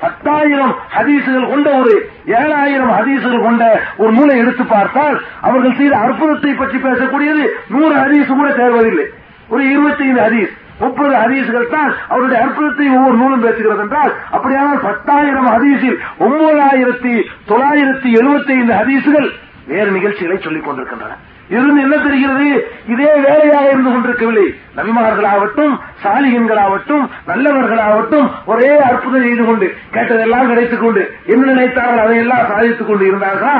பத்தாயிரம் 0.00 0.72
ஹதீசுகள் 0.94 1.50
கொண்ட 1.50 1.68
ஒரு 1.80 1.92
ஏழாயிரம் 2.40 2.92
ஹதீசுகள் 2.98 3.44
கொண்ட 3.46 3.64
ஒரு 3.96 4.10
நூலை 4.12 4.34
எடுத்து 4.42 4.64
பார்த்தால் 4.74 5.16
அவர்கள் 5.40 5.78
செய்த 5.80 5.94
அற்புதத்தை 6.06 6.52
பற்றி 6.54 6.78
பேசக்கூடியது 6.78 7.44
நூறு 7.74 7.94
ஹதீஸ் 8.02 8.38
கூட 8.40 8.48
தேர்வதில்லை 8.60 9.06
ஒரு 9.48 9.62
இருபத்தி 9.72 10.04
ஐந்து 10.08 10.22
ஹதீஸ். 10.26 10.52
முப்பது 10.78 11.14
ஹதீசுகள் 11.14 11.70
தான் 11.70 11.94
அவருடைய 12.08 12.42
அற்புதத்தை 12.42 12.88
ஒவ்வொரு 12.88 13.16
நூலும் 13.16 13.44
பேசுகிறது 13.44 13.78
என்றால் 13.78 14.12
அப்படியானால் 14.30 14.80
பத்தாயிரம் 14.80 15.46
ஹதீஸில் 15.46 15.98
ஒன்பதாயிரத்தி 16.20 17.24
தொள்ளாயிரத்தி 17.48 18.10
எழுபத்தி 18.20 18.50
ஐந்து 18.50 18.74
ஹதீசுகள் 18.74 19.30
வேறு 19.66 19.90
நிகழ்ச்சிகளை 19.90 20.40
சொல்லிக் 20.42 20.64
கொண்டிருக்கின்றன. 20.64 21.16
இருந்து 21.48 21.80
என்ன 21.80 21.96
தெரிகிறது? 21.96 22.68
இதே 22.88 23.14
வேலையாக 23.14 23.68
இருந்து 23.68 23.90
கொண்டிருக்கவில்லை. 23.90 24.54
நபிமார்களாகட்டும் 24.76 25.78
சாலிகன்களாகட்டும் 26.04 27.08
நல்லவர்களாகட்டும் 27.26 28.30
ஒரே 28.44 28.78
அற்புதம் 28.78 29.22
செய்து 29.22 29.44
கொண்டு 29.44 29.76
கேட்டதெல்லாம் 29.92 30.46
கிடைத்துக் 30.46 30.80
கொண்டு 30.80 31.14
என்ன 31.26 31.52
நினைத்தார்கள்? 31.52 32.02
அதையெல்லாம் 32.02 32.46
சாதித்துக் 32.46 32.86
கொண்டு 32.86 33.12
இருந்தார்களா? 33.12 33.58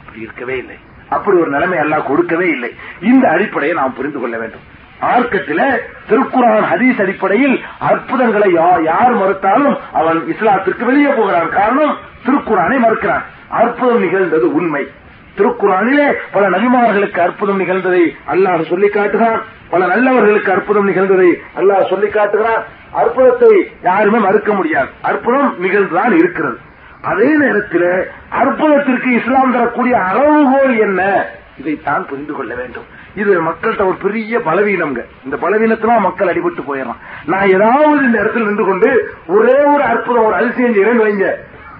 அப்படி 0.00 0.20
இருக்கவே 0.20 0.56
இல்லை. 0.56 0.76
அப்படி 1.08 1.38
ஒரு 1.38 1.50
நிலைமை 1.50 1.78
எல்லாம் 1.78 2.06
கொடுக்கவே 2.06 2.48
இல்லை. 2.48 2.74
இந்த 3.00 3.28
அடிப்படையை 3.28 3.76
நாம் 3.76 3.94
புரிந்து 3.94 4.20
கொள்ள 4.20 4.38
வேண்டும். 4.38 4.69
மார்க்கத்தில 5.00 5.78
திருக்குறான் 6.08 6.64
ஹதீஸ் 6.72 7.00
அடிப்படையில் 7.00 7.60
அற்புதங்களை 7.78 8.52
யார் 8.84 9.16
மறுத்தாலும் 9.16 9.76
அவன் 9.92 10.18
இஸ்லாத்திற்கு 10.18 10.84
வெளியே 10.84 11.08
போகிறான். 11.08 11.50
காரணம் 11.50 11.96
திருக்குறானை 12.26 12.78
மறுக்கிறான். 12.78 13.22
அற்புதம் 13.48 14.00
நிகழ்ந்தது 14.00 14.54
உண்மை. 14.54 14.90
திருக்குறானிலே 15.36 16.14
பல 16.32 16.48
நபிமார்களுக்கு 16.48 17.20
அற்புதம் 17.20 17.60
நிகழ்ந்ததை 17.60 18.16
அல்லாஹ் 18.26 18.68
சொல்லி 18.68 18.88
காட்டுகிறான். 18.88 19.42
பல 19.70 19.86
நல்லவர்களுக்கு 19.86 20.52
அற்புதம் 20.52 20.88
நிகழ்ந்ததை 20.88 21.30
அல்லாஹ் 21.56 21.88
சொல்லி 21.88 22.08
காட்டுகிறான். 22.08 22.64
அற்புதத்தை 22.90 23.72
யாருமே 23.82 24.18
மறுக்க 24.18 24.52
முடியாது. 24.52 24.88
அற்புதம் 25.02 25.54
நிகழ்ந்துதான் 25.62 26.12
இருக்கிறது. 26.12 26.58
அதே 27.02 27.36
நேரத்தில் 27.38 28.10
அற்புதத்திற்கு 28.30 29.14
இஸ்லாம் 29.14 29.52
தரக்கூடிய 29.52 29.98
அளவுகோல் 29.98 30.78
என்ன? 30.78 31.26
இதைத்தான் 31.58 32.06
புரிந்து 32.06 32.32
கொள்ள 32.32 32.54
வேண்டும். 32.54 32.98
இது 33.14 33.42
மக்கள்கிட்ட 33.42 33.86
ஒரு 33.86 33.96
பெரிய 34.02 34.38
பலவீனம்ங்க. 34.38 35.00
இந்த 35.24 35.36
பலவீனத்துல 35.42 36.00
மக்கள் 36.00 36.28
அடிபட்டு 36.28 36.62
போயிடலாம் 36.68 37.00
நான் 37.26 37.48
ஏதாவது 37.48 38.02
இந்த 38.02 38.22
இடத்துல 38.22 38.44
நின்று 38.44 38.66
கொண்டு 38.66 39.14
ஒரே 39.26 39.64
ஒரு 39.64 39.82
அற்புதம் 39.82 40.24
ஒரு 40.24 40.34
அதிசயம் 40.34 40.74
செய்யறேன்னு 40.74 41.06
வைங்க. 41.06 41.28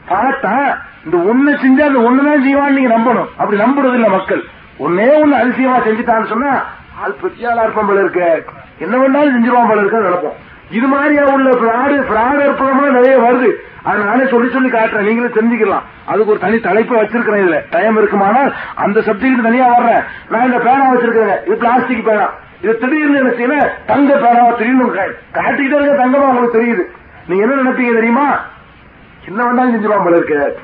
பார்த்தா 0.09 0.77
இந்த 1.05 1.17
ஒண்ணு 1.17 1.51
செஞ்சா 1.57 1.85
அந்த 1.87 1.99
ஒண்ணுதான் 1.99 2.45
செய்வான்னு 2.47 2.79
நீங்க 2.79 2.97
நம்பணும். 2.97 3.31
அப்படி 3.37 3.63
நம்புறது 3.63 3.95
இல்ல 3.95 4.09
மக்கள். 4.09 4.45
ஒன்னே 4.79 5.09
ஒண்ணு 5.23 5.41
அதிசயமா 5.43 5.79
செஞ்சுட்டான்னு 5.79 6.27
சொன்னா 6.27 6.65
ஆள் 7.01 7.15
பெரிய 7.21 7.51
ஆளா 7.51 7.63
இருப்பான் 7.63 7.87
போல 7.87 8.01
இருக்க. 8.01 8.43
என்ன 8.79 8.97
வேணாலும் 8.97 9.35
செஞ்சிருவான் 9.37 9.69
போல 9.69 9.81
இருக்க 9.81 9.99
நினைப்போம். 9.99 10.49
இது 10.71 10.87
மாதிரியா 10.87 11.23
உள்ள 11.23 11.51
பிராடு 11.51 11.97
பிராடு 12.11 12.43
அற்புதம்லாம் 12.51 12.97
நிறைய 12.97 13.15
வருது. 13.19 13.51
அதனால 13.83 14.27
சொல்லி 14.27 14.53
சொல்லி 14.53 14.69
காட்டுறேன். 14.69 15.07
நீங்களும் 15.09 15.37
தெரிஞ்சுக்கலாம். 15.37 15.83
அதுக்கு 16.07 16.31
ஒரு 16.31 16.41
தனி 16.41 16.61
தலைப்பு 16.61 16.95
வச்சிருக்கிறேன் 17.03 17.43
இதுல. 17.45 17.59
டைம் 17.71 17.97
இருக்குமானால் 17.97 18.55
அந்த 18.75 19.01
சப்ஜெக்ட் 19.01 19.43
தனியா 19.43 19.67
வர்றேன். 19.67 20.03
நான் 20.29 20.45
இந்த 20.45 20.59
பேனா 20.59 20.93
வச்சிருக்கிறேன். 20.93 21.47
இது 21.47 21.57
பிளாஸ்டிக் 21.57 22.05
பேனா. 22.05 22.29
இது 22.63 22.79
திடீர்னு 22.79 23.37
என்ன 23.39 23.73
தங்க 23.87 24.15
பேனாவா 24.15 24.57
திடீர்னு 24.57 24.87
காட்டிக்கிட்டே 25.33 25.79
இருக்க 25.81 26.05
தங்கமா 26.05 26.29
உங்களுக்கு 26.31 26.59
தெரியுது. 26.59 26.85
நீங்க 27.27 27.47
என்ன 27.47 27.63
நினைப்பீங்க 27.63 27.95
தெரியுமா? 27.95 28.41
என்ன 29.27 29.45
வந்தாலும் 29.45 29.73
செஞ்சிருவான் 29.75 30.05
போல 30.05 30.17
இருக்கு. 30.17 30.59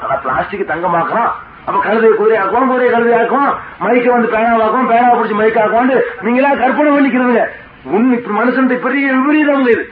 ஆனா 0.00 0.14
பிளாஸ்டிக் 0.14 0.68
தங்கமாக்கலாம் 0.68 1.30
அப்ப 1.66 1.80
கழுதை 1.82 2.10
குதிரை 2.10 2.38
ஆக்குவோம் 2.38 2.66
குதிரை 2.66 2.90
கழுதை 2.90 3.18
ஆக்குவோம் 3.18 3.54
மைக்க 3.84 4.08
வந்து 4.08 4.28
பேனாவாக்குவோம் 4.34 4.88
பேனா 4.88 5.14
பிடிச்சி 5.14 5.34
மைக் 5.34 5.62
ஆக்குவோம் 5.64 6.02
நீங்களா 6.20 6.54
கற்பனை 6.54 6.90
பண்ணிக்கிறதுங்க. 6.92 7.44
உண்மை 7.90 8.18
மனுஷன் 8.38 8.80
பெரிய 8.86 9.12
விபரீதம் 9.12 9.66
இது 9.66 9.90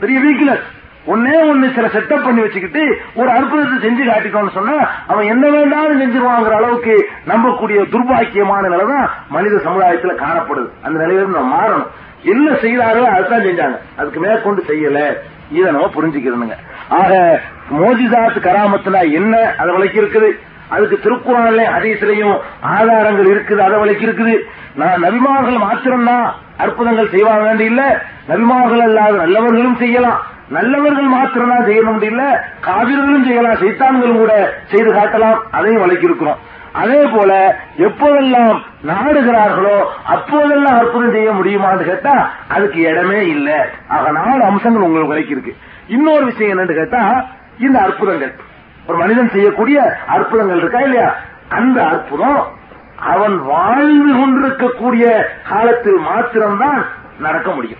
பெரிய 0.00 0.18
வீக்னஸ் 0.20 0.64
ஒன்னே 1.06 1.34
ஒண்ணு 1.50 1.74
சில 1.74 1.86
செட்டப் 1.86 2.24
பண்ணி 2.24 2.40
வச்சுக்கிட்டு 2.40 2.98
ஒரு 3.14 3.30
அற்புதத்தை 3.30 3.76
செஞ்சு 3.82 4.04
காட்டிட்டோம்னு 4.06 4.52
சொன்னா 4.52 4.90
அவன் 5.06 5.26
என்ன 5.26 5.50
வேண்டாலும் 5.50 6.00
செஞ்சிருவாங்கிற 6.00 6.50
அளவுக்கு 6.50 7.08
நம்பக்கூடிய 7.26 7.78
துர்பாக்கியமான 7.92 8.68
நிலை 8.68 8.86
தான் 8.86 9.10
மனித 9.28 9.54
சமுதாயத்துல 9.56 10.14
காணப்படுது. 10.24 10.68
அந்த 10.82 10.98
நிலையிலிருந்து 10.98 11.38
நம்ம 11.38 11.60
மாறணும். 11.60 11.86
என்ன 12.22 12.50
செய்யறாரோ 12.50 13.02
அதுதான் 13.02 13.40
செஞ்சாங்க. 13.40 13.78
அதுக்கு 13.96 14.20
மேற்கொண்டு 14.20 14.64
செய்யல. 14.68 15.00
இதை 15.50 15.72
நம்ம 15.72 15.90
புரிஞ்சுக்கிறோங்க 15.94 16.54
ஆக 16.88 17.40
மோஜிதாத் 17.72 18.46
கராமத்துல 18.46 19.12
என்ன 19.12 19.54
அதை 19.58 19.74
விளக்கி 19.74 20.00
இருக்குது 20.00 20.38
அதுக்கு 20.68 20.96
திருக்குறள் 21.00 21.60
ஹதீஸ்லயும் 21.74 22.36
ஆதாரங்கள் 22.60 23.28
இருக்குது 23.34 23.64
அதை 23.66 23.78
விளக்கி 23.78 24.06
இருக்குது. 24.06 24.34
நான் 24.74 25.02
நபிமார்கள் 25.04 25.58
மாத்திரம்தான் 25.58 26.26
அற்புதங்கள் 26.56 27.12
செய்வாங்க 27.14 27.44
வேண்டிய 27.44 27.70
இல்ல. 27.70 27.82
நபிமார்கள் 28.28 28.82
அல்லாத 28.86 29.16
நல்லவர்களும் 29.16 29.76
செய்யலாம். 29.76 30.20
நல்லவர்கள் 30.48 31.14
மாத்திரம்தான் 31.14 31.66
செய்யணும் 31.68 32.02
இல்ல. 32.02 32.22
காவிர்களும் 32.66 33.26
செய்யலாம். 33.28 33.60
சைத்தான்களும் 33.62 34.20
கூட 34.24 34.34
செய்து 34.72 34.90
காட்டலாம். 34.92 35.40
அதையும் 35.50 35.80
விளக்கி 35.80 36.10
இருக்கிறோம் 36.10 36.42
அதே 36.80 37.02
போல 37.12 37.32
எப்போதெல்லாம் 37.78 38.56
நாடுகிறார்களோ 38.90 39.76
அப்போதெல்லாம் 40.14 40.78
அற்புதம் 40.80 41.12
செய்ய 41.12 41.30
முடியுமான்னு 41.30 41.84
கேட்டா 41.84 42.14
அதுக்கு 42.48 42.80
இடமே 42.80 43.20
இல்லை. 43.26 43.58
ஆக 43.88 44.10
நாலு 44.10 44.42
அம்சங்கள் 44.44 44.86
உங்களுக்கு 44.88 45.12
விளக்கி 45.14 45.36
இருக்கு 45.36 45.54
இன்னொரு 45.86 46.24
விஷயம் 46.24 46.52
என்னன்னு 46.52 46.78
கேட்டா 46.80 47.02
இந்த 47.58 47.80
அற்புதங்கள். 47.80 48.34
ஒரு 48.86 48.98
மனிதன் 48.98 49.30
செய்யக்கூடிய 49.30 49.96
அற்புதங்கள் 50.06 50.56
இருக்கா 50.56 50.78
இல்லையா? 50.78 51.14
அந்த 51.48 51.86
அற்புதம் 51.86 52.46
அவன் 52.96 53.44
வாழ்ந்து 53.44 54.18
கொண்டிருக்கக்கூடிய 54.18 55.30
காலத்தில் 55.48 55.98
மாத்திரம்தான் 55.98 56.86
நடக்க 57.18 57.50
முடியும். 57.50 57.78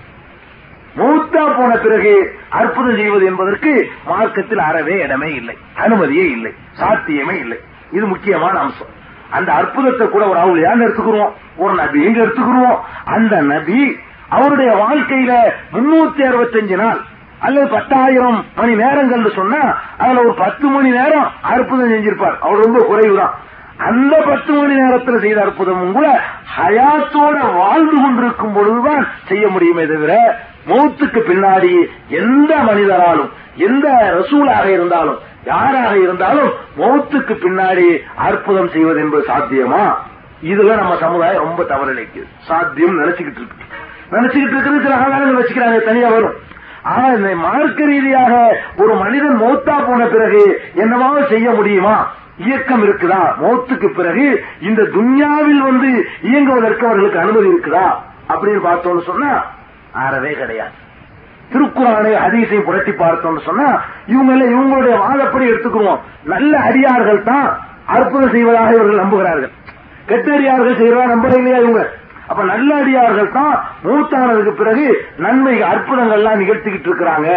மூத்தா 0.97 1.57
போன 1.57 1.77
பிறகு 1.77 2.39
அற்புதம் 2.49 2.97
செய்வது 2.97 3.25
என்பதற்கு 3.25 3.91
மார்க்கத்தில் 4.07 4.59
அறவே 4.59 5.03
இடமே 5.03 5.35
இல்லை. 5.35 5.57
அனுமதியே 5.79 6.31
இல்லை. 6.31 6.55
சாத்தியமே 6.73 7.39
இல்லை. 7.39 7.59
இது 7.93 8.07
முக்கியமான 8.07 8.59
அம்சம். 8.59 8.87
அந்த 9.31 9.53
அற்புதத்தை 9.53 10.09
கூட 10.09 10.29
ஒரு 10.29 10.41
அவுளியான்னு 10.41 10.89
எடுத்துக்கிறோம்? 10.89 11.33
ஒரு 11.57 11.75
நபின்னு 11.75 12.29
எடுத்துக்கிறோம்? 12.29 12.79
அந்த 13.05 13.41
நபி 13.41 13.99
அவருடைய 14.29 14.87
வாழ்க்கையில 14.87 15.35
முன்னூத்தி 15.73 16.23
அறுபத்தஞ்சு 16.23 16.77
நாள் 16.77 17.01
அல்லது 17.47 17.67
பத்தாயிரம் 17.69 18.45
மணி 18.57 18.75
நேரங்கள் 18.75 19.33
சொன்னா 19.35 19.63
அதுல 19.99 20.21
ஒரு 20.21 20.35
பத்து 20.35 20.67
மணி 20.67 20.91
நேரம் 20.91 21.31
அற்புதம் 21.43 21.91
செஞ்சிருப்பார். 21.91 22.39
அவர் 22.39 22.63
ரொம்ப 22.65 22.79
குறைவுதான். 22.91 23.35
அந்த 23.79 24.23
பத்து 24.27 24.53
மணி 24.53 24.75
நேரத்தில் 24.75 25.21
செய்த 25.21 25.41
அற்புதமும் 25.41 25.93
கூட 25.93 26.21
ஹயாத்தோட 26.57 27.39
வாழ்ந்து 27.55 28.01
கொண்டிருக்கும் 28.03 28.53
பொழுதுதான் 28.53 29.07
செய்ய 29.29 29.49
முடியுமே 29.49 29.87
தவிர 29.87 30.13
மௌத்துக்கு 30.67 31.21
பின்னாடி 31.29 31.73
எந்த 32.09 32.57
மனிதராலும் 32.57 33.31
எந்த 33.57 33.89
ரசூலாக 34.15 34.67
இருந்தாலும் 34.73 35.19
யாராக 35.45 35.99
இருந்தாலும் 35.99 36.51
மௌத்துக்கு 36.79 37.35
பின்னாடி 37.43 37.99
அற்புதம் 38.17 38.71
செய்வது 38.71 39.01
என்பது 39.01 39.27
சாத்தியமா? 39.29 39.85
இதுல 40.43 40.77
நம்ம 40.77 40.97
சமுதாயம் 40.97 41.43
ரொம்ப 41.43 41.63
தவறளிக்குது 41.63 42.27
சாத்தியம் 42.39 42.99
நினைச்சுக்கிட்டு 43.01 43.41
இருக்கு. 43.43 43.65
நினைச்சுக்கிட்டு 44.11 44.55
இருக்கிறது 44.55 44.83
சில 44.83 44.97
ஆதாரங்கள் 44.97 45.37
நினைச்சுக்கிறாங்க 45.37 45.85
தனியா 45.85 46.09
வரும். 46.09 46.37
ஆனா 46.87 47.31
மார்க்க 47.35 47.85
ரீதியாக 47.85 48.61
ஒரு 48.77 48.95
மனிதன் 48.95 49.41
மௌத்தா 49.43 49.77
போன 49.87 50.07
பிறகு 50.07 50.43
என்னவாவது 50.77 51.29
செய்ய 51.29 51.51
முடியுமா? 51.51 51.97
இயக்கம் 52.37 52.83
இருக்குதா? 52.83 53.21
மௌத்துக்கு 53.43 53.89
பிறகு 53.89 54.45
இந்த 54.61 54.83
துன்யாவில் 54.83 55.63
வந்து 55.63 55.91
இயங்குவதற்கு 56.23 56.85
அவர்களுக்கு 56.87 57.19
அனுமதி 57.19 57.49
இருக்குதா? 57.49 57.87
அப்படின்னு 58.29 58.61
பார்த்தோம்னு 58.69 59.03
சொன்னா 59.03 59.45
ஆறவே 59.93 60.33
கிடையாது. 60.33 60.75
திருக்குறானை 61.53 62.13
ஹதீஸை 62.25 62.61
புரட்டி 62.61 62.91
பார்த்தோம்னு 62.91 63.43
சொன்னா 63.45 63.83
இவங்க 64.07 64.33
எல்லாம் 64.33 64.53
இவங்களுடைய 64.55 64.95
வாதப்படி 65.05 65.45
எடுத்துக்குவோம். 65.51 66.01
நல்ல 66.25 66.59
அடியார்கள் 66.59 67.23
தான் 67.23 67.59
அற்புதம் 67.87 68.31
செய்வதாக 68.31 68.75
இவர்கள் 68.75 69.03
நம்புகிறார்கள். 69.05 69.53
கெட்ட 70.07 70.35
அடியார்கள் 70.35 70.81
செய்வதா 70.81 71.05
நம்புற 71.15 71.37
இல்லையா 71.37 71.59
இவங்க? 71.59 71.91
அப்ப 72.29 72.45
நல்லடியார்கள் 72.45 73.31
தான் 73.33 73.55
மூத்தானதுக்கு 73.85 74.53
பிறகு 74.61 74.87
நன்மை 75.25 75.63
அற்புதங்கள்லாம் 75.63 76.41
நிகழ்த்திக்கிட்டு 76.43 76.89
இருக்கிறாங்க. 76.91 77.29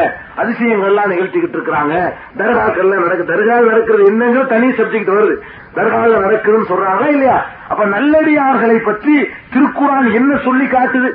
அதிசயங்கள்லாம் 0.42 1.12
நிகழ்த்திக்கிட்டு 1.14 1.58
இருக்கிறாங்க. 1.60 1.96
தர்காக்கள்லாம் 2.40 3.04
நடக்கு 3.06 3.26
தர்காவில் 3.34 3.72
நடக்கிறது 3.72 4.04
என்னங்கிற 4.12 4.44
தனி 4.54 4.70
சப்ஜெக்ட் 4.80 5.16
வருது. 5.16 5.36
தர்காவில் 5.78 6.24
நடக்குதுன்னு 6.26 6.72
சொல்றாங்களா 6.72 7.10
இல்லையா? 7.16 7.38
அப்ப 7.68 7.86
நல்லடியார்களை 7.96 8.78
பற்றி 8.90 9.16
திருக்குறான் 9.56 10.14
என்ன 10.14 10.38
சொல்லி 10.48 10.66
காட்டுது? 10.66 11.12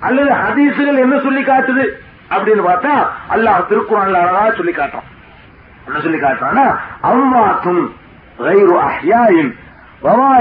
அல்லது 0.00 0.30
ஹதீசுகள் 0.42 1.04
என்ன 1.06 1.18
சொல்லி 1.18 1.42
காட்டுது? 1.42 1.86
அப்படின்னு 2.34 2.62
பார்த்தா 2.70 2.94
அல்லாஹ் 3.34 3.66
திருக்குறான்ல 3.70 4.20
சொல்லி 4.56 4.72
காட்டும் 4.72 5.06
என்ன 5.86 5.98
சொல்லி 6.04 6.18
காட்டுறான்னா 6.18 6.64
அம்மாத்தும் 7.10 7.84
ஐயா 8.52 9.20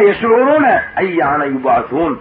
யசுரோன 0.07 0.65
ஐயான 1.03 1.41
யுபாசூன் 1.51 2.15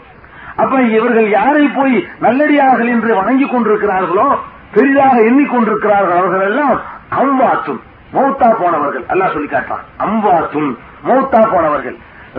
அப்ப 0.57 0.81
இவர்கள் 0.97 1.29
யாரை 1.29 1.65
போய் 1.77 1.97
நல்லடியார்கள் 2.21 2.91
என்று 2.95 3.11
வணங்கிக் 3.15 3.53
கொண்டிருக்கிறார்களோ 3.55 4.27
பெரிதாக 4.75 5.15
எண்ணிக்கொண்டிருக்கிறார்கள் 5.21 6.19
அவர்கள் 6.19 6.41
எல்லாம் 6.41 6.77
அம்பாத்தும் 7.21 7.81
மௌத்தா 8.15 8.49
போனவர்கள். 8.63 9.05
அல்லா 9.13 9.27
சொல்லி 9.33 9.49
காட்டான் 9.49 9.85
அம்பாத்தும் 10.07 10.71
மௌத்தா 11.07 11.41
போனவர்கள். 11.55 11.97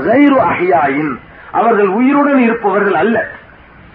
கைரு 0.07 0.37
அஹியாயின் 0.49 1.13
அவர்கள் 1.51 1.87
உயிருடன் 1.87 2.39
இருப்பவர்கள் 2.39 2.93
அல்ல. 2.93 3.17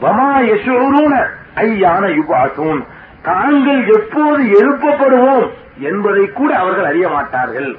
வமா 0.00 0.30
யசோரூன 0.50 1.14
ஐயான 1.54 2.04
யுபாசூன். 2.18 2.80
தாங்கள் 3.22 3.80
எப்போது 3.96 4.42
எழுப்பப்படுவோம் 4.60 5.46
என்பதை 5.78 6.24
கூட 6.32 6.50
அவர்கள் 6.58 6.84
அறிய 6.84 7.08
மாட்டார்கள். 7.08 7.70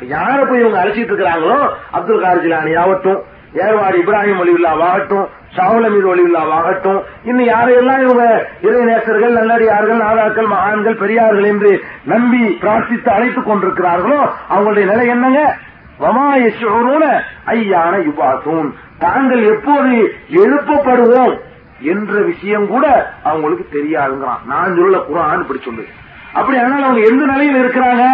யாரை 0.00 0.34
யார 0.34 0.38
போய் 0.48 0.60
இவங்க 0.60 0.78
அழைச்சிட்டு 0.82 1.12
இருக்கிறாங்களோ 1.12 1.58
அப்துல் 1.90 2.20
கார் 2.20 2.76
ஆகட்டும் 2.82 3.20
ஏர்வாடி 3.54 3.98
இப்ராஹிம் 4.04 4.40
ஒலிவுல்லாவாகட்டும் 4.44 5.26
ஷாவுல் 5.56 5.84
அமீர் 5.84 6.08
ஒலிவுல்லாவாகட்டும் 6.12 7.00
இன்னும் 7.24 7.46
யாரையெல்லாம் 7.46 8.02
இவங்க 8.02 8.48
இறைநேசர்கள் 8.62 9.36
நல்லடியார்கள் 9.38 10.00
நாதாக்கள் 10.00 10.46
மகான்கள் 10.46 10.96
பெரியார்கள் 10.96 11.44
என்று 11.44 11.84
நம்பி 12.04 12.58
பிரார்த்தித்து 12.62 13.08
அழைத்துக் 13.08 13.50
கொண்டிருக்கிறார்களோ 13.50 14.30
அவங்களுடைய 14.50 14.84
நிலை 14.84 15.06
என்னங்க? 15.06 15.56
வமாயசூன 16.00 17.22
ஐயான 17.46 17.96
யுபாசூன். 17.96 18.70
தாங்கள் 18.98 19.42
எப்போது 19.42 20.16
எழுப்பப்படுவோம் 20.30 21.38
என்ற 21.80 22.22
விஷயம் 22.22 22.66
கூட 22.66 23.14
அவங்களுக்கு 23.22 23.78
தெரியாதுங்கிறான். 23.78 24.44
நான் 24.46 24.76
சொல்ல 24.76 24.96
குரான் 24.96 25.38
இப்படி 25.38 25.60
சொல்லு 25.64 25.84
அப்படி 26.32 26.58
ஆனால் 26.58 26.82
அவங்க 26.82 27.06
எந்த 27.06 27.24
நிலையில் 27.26 27.64
இருக்கிறாங்க? 27.64 28.04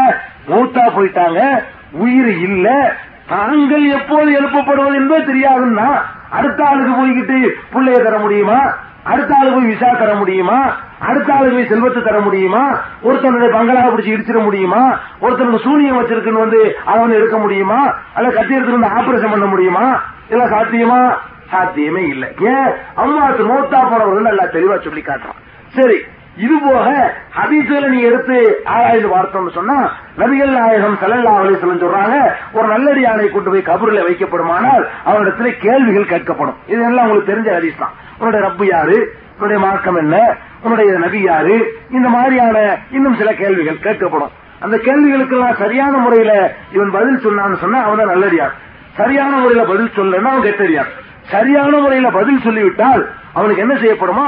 மூத்தா 0.49 0.91
போயிட்டாங்க. 0.97 1.63
உயிர் 1.93 2.39
இல்ல. 2.39 2.97
தாங்கள் 3.31 3.85
எப்போது 3.89 4.41
எழுப்பப்படுவது 4.41 4.95
என்பது 4.95 5.35
தெரியாதுன்னா 5.35 5.89
அடுத்த 6.31 6.65
ஆளுக்கு 6.65 6.93
போய்கிட்டு 6.93 7.39
பிள்ளைய 7.73 8.03
தர 8.03 8.19
முடியுமா? 8.19 8.59
அடுத்த 9.05 9.35
ஆளுக்கு 9.39 9.57
போய் 9.57 9.67
விசா 9.67 9.91
தர 9.93 10.15
முடியுமா? 10.15 10.77
அடுத்த 10.99 11.35
ஆளு 11.35 11.51
போய் 11.51 11.67
செல்வத்தை 11.67 12.03
தர 12.03 12.21
முடியுமா? 12.21 12.79
ஒருத்தனுடைய 13.05 13.51
பங்களாக 13.53 13.89
பிடிச்சி 13.89 14.13
இடிச்சிட 14.15 14.43
முடியுமா? 14.43 14.99
ஒருத்தனுக்கு 15.21 15.59
சூனியம் 15.59 15.99
வச்சிருக்குன்னு 16.01 16.45
வந்து 16.47 16.77
அவன் 16.85 17.11
எடுக்க 17.11 17.39
முடியுமா? 17.39 17.95
அல்ல 18.15 18.31
கத்தி 18.31 18.55
எடுத்துட்டு 18.55 18.81
வந்து 18.81 19.03
ஆபரேஷன் 19.03 19.31
பண்ண 19.31 19.45
முடியுமா? 19.45 20.03
இதெல்லாம் 20.29 20.53
சாத்தியமா? 20.53 21.15
சாத்தியமே 21.51 22.07
இல்லை. 22.07 22.29
ஏன்? 22.41 22.71
அம்மாவுக்கு 22.95 23.45
நோத்தா 23.45 23.81
போறவர்கள் 23.81 24.31
நல்லா 24.31 24.45
தெளிவா 24.45 24.81
சொல்லி 24.81 25.05
காட்டுறான். 25.07 25.41
சரி 25.69 26.05
இது 26.37 26.59
போக 26.59 26.89
ஹதீசுகளை 27.35 27.89
நீ 27.89 28.01
எடுத்து 28.01 28.37
ஆராய்ந்து 28.65 29.09
பார்த்தோம்னு 29.09 29.53
சொன்னா 29.55 29.77
நபிகள் 30.19 30.53
நாயகம் 30.59 30.99
சல்லல்லா 31.03 31.33
அலிசலம் 31.41 31.83
சொல்றாங்க 31.83 32.17
ஒரு 32.53 32.67
நல்லடியானை 32.69 33.31
கொண்டு 33.31 33.51
போய் 33.51 33.63
கபூர்ல 33.63 34.05
வைக்கப்படுமானால் 34.09 34.85
அவரிடத்துல 35.07 35.59
கேள்விகள் 35.59 36.11
கேட்கப்படும். 36.13 36.57
இதெல்லாம் 36.67 37.07
உங்களுக்கு 37.07 37.33
தெரிஞ்ச 37.33 37.51
ஹதீஸ் 37.57 37.79
தான். 37.79 37.95
உன்னுடைய 38.19 38.49
ரப்பு 38.49 38.65
யாரு? 38.67 38.97
உன்னுடைய 39.37 39.59
மார்க்கம் 39.67 39.97
என்ன? 39.97 40.17
உன்னுடைய 40.63 40.99
நபி 40.99 41.21
யாரு? 41.23 41.57
இந்த 41.91 42.09
மாதிரியான 42.09 42.57
இன்னும் 42.91 43.17
சில 43.17 43.33
கேள்விகள் 43.33 43.85
கேட்கப்படும். 43.87 44.33
அந்த 44.61 44.77
கேள்விகளுக்கெல்லாம் 44.77 45.61
சரியான 45.65 45.97
முறையில 45.97 46.33
இவன் 46.73 46.91
பதில் 46.91 47.23
சொன்னான்னு 47.27 47.59
சொன்னா 47.59 47.83
அவன் 47.83 47.99
தான் 47.99 48.13
நல்லடியார் 48.15 48.55
சரியான 48.97 49.37
முறையில 49.37 49.65
பதில் 49.65 49.95
சொல்லனா 49.97 50.33
அவன் 50.33 50.47
கெட்டடியார் 50.49 50.91
சரியான 51.23 51.79
முறையில 51.79 52.11
பதில் 52.11 52.43
சொல்லிவிட்டால் 52.43 53.09
அவனுக்கு 53.35 53.63
என்ன 53.63 53.75
செய்யப்படுமா? 53.75 54.27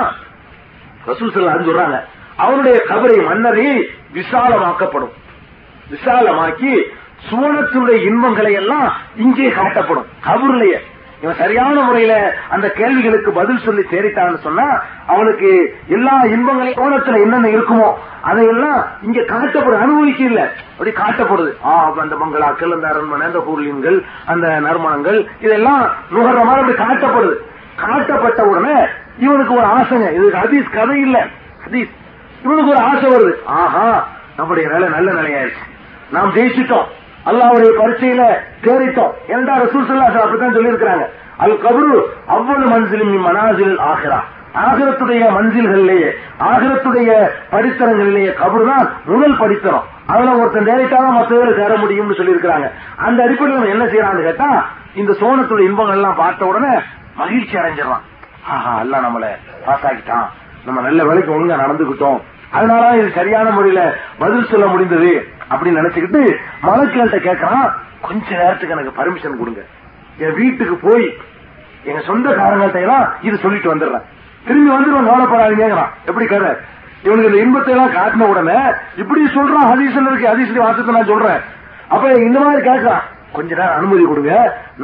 ரசூல் 1.06 1.34
சல்லான்னு 1.34 1.68
சொல்றாங்க 1.68 2.00
அவருடைய 2.36 2.82
கபரை 2.88 3.26
மன்னரை 3.26 3.90
விசாலமாக்கப்படும். 4.14 5.12
விசாலமாக்கி 5.90 6.82
சுவனத்தினுடைய 7.30 8.02
இன்பங்களை 8.02 8.52
எல்லாம் 8.52 8.92
இங்கே 9.16 9.48
காட்டப்படும். 9.48 10.04
கபூர்லயே 10.26 10.78
இவன் 11.22 11.34
சரியான 11.34 11.80
முறையில 11.80 12.34
அந்த 12.50 12.70
கேள்விகளுக்கு 12.70 13.32
பதில் 13.32 13.58
சொல்லி 13.58 13.82
சேரிட்டான்னு 13.90 14.36
சொன்னா 14.36 14.82
அவனுக்கு 15.06 15.76
எல்லா 15.86 16.22
இன்பங்களையும் 16.24 16.82
கோணத்துல 16.82 17.20
என்னென்ன 17.20 17.48
இருக்குமோ 17.48 17.92
அதையெல்லாம் 18.22 18.86
இங்க 19.02 19.20
காட்டப்படும். 19.20 19.80
அனுபவிக்க 19.80 20.24
இல்ல. 20.24 20.52
அப்படி 20.72 20.90
காட்டப்படுது. 20.90 21.52
ஆ 21.64 21.92
அந்த 21.98 22.16
மங்களாக்கள் 22.16 22.72
அந்த 22.72 22.88
அரண்மனை 22.88 23.26
அந்த 23.26 23.38
கூர்லீன்கள் 23.38 24.04
அந்த 24.26 24.48
நறுமணங்கள் 24.48 25.26
இதெல்லாம் 25.40 25.82
நுகர்ற 26.10 26.44
மாதிரி 26.44 26.72
அப்படி 26.72 26.78
காட்டப்படுது. 26.78 27.34
காட்டப்பட்ட 27.76 28.44
உடனே 28.44 28.86
இவனுக்கு 29.18 29.54
ஒரு 29.54 29.66
ஆசைங்க 29.66 30.12
இது 30.12 30.32
ஹதீஸ் 30.42 30.74
கதை 30.74 31.00
இல்ல. 31.00 31.26
ஹதீஸ். 31.68 31.90
இவனுக்கு 32.44 32.70
ஒரு 32.70 32.78
ஆசை 32.78 33.10
வருது. 33.14 33.32
ஆஹா 33.44 34.08
நம்முடைய 34.36 34.68
நிலை 34.68 34.88
நல்ல 34.88 35.12
நிலையாயிருச்சு 35.12 35.70
நாம் 36.10 36.34
ஜெயிச்சிட்டோம். 36.34 36.84
அல்லாவுடைய 37.26 37.72
பரீட்சையில 37.80 38.22
தேறிட்டோம். 38.62 39.10
என்றா 39.26 39.56
ரசூல் 39.56 39.88
சல்லாஸ் 39.88 40.18
அப்படித்தான் 40.18 40.56
சொல்லியிருக்கிறாங்க. 40.56 41.06
அல் 41.36 41.58
கபரு 41.58 42.02
அவ்வளவு 42.26 42.78
மனசிலும் 42.78 43.26
மனாசில் 43.26 43.78
ஆகிறா 43.78 44.18
ஆகிரத்துடைய 44.54 45.26
மஞ்சில்களிலேயே 45.36 46.10
ஆகிரத்துடைய 46.40 47.30
படித்தரங்களிலேயே 47.50 48.32
கபர் 48.32 48.76
தான் 48.76 48.92
முதல் 49.04 49.38
படித்தரம். 49.38 49.82
அதுல 50.06 50.32
ஒருத்தன் 50.32 50.66
நேரிட்டாதான் 50.66 51.12
மற்றவர்கள் 51.12 51.56
சேர 51.56 51.76
முடியும்னு 51.76 52.18
சொல்லியிருக்கிறாங்க. 52.20 52.70
அந்த 52.96 53.22
அடிப்படையில் 53.22 53.64
நம்ம 53.64 53.68
என்ன 53.68 53.84
செய்யறான்னு 53.84 54.22
கேட்டா 54.22 54.66
இந்த 54.94 55.12
சோனத்துடைய 55.12 55.60
இன்பங்கள் 55.60 55.94
எல்லாம் 55.94 56.14
பார்த்த 56.14 56.44
உடனே 56.44 56.78
மகிழ்ச்சி 57.16 57.56
அடைஞ்சிடறான். 57.56 58.00
ஆஹா 58.54 58.80
எல்லாம் 58.80 59.04
நம்மள 59.06 59.26
பாஸ் 59.66 59.86
ஆகிட்டான் 59.90 60.26
நம்ம 60.66 60.80
நல்ல 60.80 61.04
வேலைக்கு 61.04 61.34
ஒழுங்கா 61.36 61.56
நடந்துகிட்டோம் 61.64 62.20
அதனால 62.50 62.96
இது 62.96 63.10
சரியான 63.10 63.50
முறையில 63.50 63.94
பதில் 64.18 64.50
சொல்ல 64.50 64.66
முடிந்தது 64.66 65.12
அப்படின்னு 65.50 65.80
நினைச்சுக்கிட்டு 65.80 66.22
மலக்கேள்கிட்ட 66.62 67.18
கேட்கறான் 67.28 67.68
கொஞ்ச 68.00 68.28
நேரத்துக்கு 68.36 68.74
எனக்கு 68.76 68.98
பர்மிஷன் 68.98 69.38
கொடுங்க. 69.38 69.62
என் 70.18 70.34
வீட்டுக்கு 70.34 70.76
போய் 70.76 71.06
எங்க 71.84 72.00
சொந்தக்காரங்கள்ட்ட 72.08 72.80
எல்லாம் 72.80 73.06
இது 73.22 73.36
சொல்லிட்டு 73.38 73.72
வந்துடுறேன். 73.74 74.04
திரும்பி 74.46 74.70
வந்துடுவேன் 74.74 75.08
கவலைப்படாதீங்கிறான் 75.10 75.92
எப்படி 76.06 76.26
கதை 76.26 76.50
இவனுக்கு 77.02 77.30
இந்த 77.30 77.40
இன்பத்தை 77.44 77.72
எல்லாம் 77.74 77.94
காட்டின 77.96 78.28
உடனே 78.32 78.58
இப்படி 78.96 79.22
சொல்றான் 79.36 79.70
ஹதீசன் 79.72 80.08
இருக்கு 80.10 80.30
ஹதீசன் 80.32 80.66
வாசத்தை 80.66 80.94
நான் 80.94 81.10
சொல்றேன். 81.12 81.40
அப்ப 81.88 82.12
இந்த 82.26 82.40
மாதிரி 82.40 82.62
கேட்கறான் 82.70 83.04
கொஞ்ச 83.36 83.50
நேரம் 83.54 83.76
அனுமதி 83.76 84.04
கொடுங்க. 84.04 84.32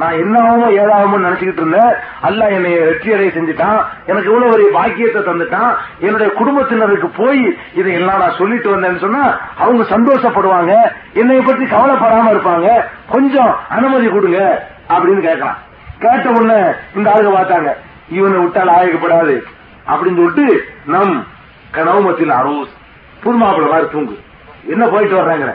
நான் 0.01 0.19
என்னாவோ 0.23 0.67
ஆகுமோ 0.97 1.19
நினைச்சுக்கிட்டு 1.25 1.63
இருந்தேன். 1.63 1.93
அல்ல 2.21 2.49
என்னை 2.57 2.73
வெற்றி 2.79 3.13
அடைய 3.13 3.31
செஞ்சுட்டான். 3.35 3.81
எனக்கு 4.11 4.31
இவ்வளவு 4.31 4.53
ஒரு 4.55 4.65
பாக்கியத்தை 4.77 5.23
தந்துட்டான். 5.23 5.73
என்னுடைய 6.07 6.29
குடும்பத்தினருக்கு 6.39 7.09
போய் 7.21 7.43
இதை 7.81 7.93
எல்லாம் 8.01 8.23
நான் 8.25 8.39
சொல்லிட்டு 8.41 8.71
வந்தேன்னு 8.75 9.05
சொன்னா 9.07 9.25
அவங்க 9.65 9.85
சந்தோஷப்படுவாங்க. 9.95 10.75
என்னை 11.13 11.41
பத்தி 11.41 11.65
கவலைப்படாம 11.75 12.33
இருப்பாங்க. 12.35 12.69
கொஞ்சம் 13.15 13.53
அனுமதி 13.69 14.09
கொடுங்க 14.17 14.41
அப்படின்னு 14.95 15.23
கேட்கலாம். 15.29 15.59
கேட்ட 16.05 16.29
உடனே 16.31 16.59
இந்த 16.97 17.07
ஆளுங்க 17.15 17.33
பார்த்தாங்க 17.39 17.71
இவனை 18.19 18.39
விட்டால் 18.43 18.75
ஆயக்கப்படாது. 18.79 19.37
அப்படின்னு 19.93 20.21
சொல்லிட்டு 20.21 20.47
நம் 20.95 21.15
கனவுமத்தில் 21.77 22.33
அரூஸ் 22.41 22.75
புதுமாப்பிள்ள 23.23 23.69
மாதிரி 23.71 23.89
தூங்கு. 23.93 24.17
என்ன 24.73 24.85
போயிட்டு 24.93 25.17
வர்றாங்க 25.21 25.47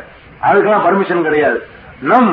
அதுக்கெல்லாம் 0.48 0.86
பர்மிஷன் 0.88 1.28
கிடையாது. 1.28 1.60
நம் 2.11 2.30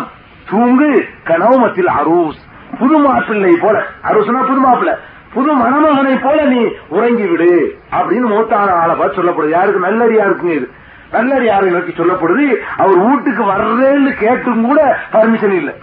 தூங்கு 0.50 1.04
கனவுமத்தில் 1.24 1.90
அரூஸ். 2.02 2.40
புது 2.78 2.98
மாப்பிள்ளை 2.98 3.56
போல. 3.60 3.82
அரூஸ்னா 4.02 4.40
புது 4.40 4.60
மாப்பிள்ளை. 4.60 4.96
புது 5.32 5.52
மணமகனை 5.52 6.18
போல 6.22 6.42
நீ 6.42 6.68
உறங்கி 6.88 7.26
விடு 7.26 7.78
அப்படின்னு 7.92 8.26
மூத்தான 8.26 8.72
ஆளை 8.72 8.94
பார்த்து 8.94 9.22
சொல்லப்படுது. 9.22 9.48
யாருக்கு? 9.48 9.80
நல்லடியா 9.80 10.24
இருக்குங்க 10.24 10.54
இது. 10.54 10.70
நல்லடியாரை 11.12 11.70
நோக்கி 11.70 12.02
சொல்லப்படுது. 12.02 12.56
அவர் 12.76 12.98
வீட்டுக்கு 12.98 13.44
வர்றேன்னு 13.44 14.12
கேட்டும் 14.12 14.64
கூட 14.64 14.98
பர்மிஷன் 15.12 15.52
இல்லை. 15.52 15.74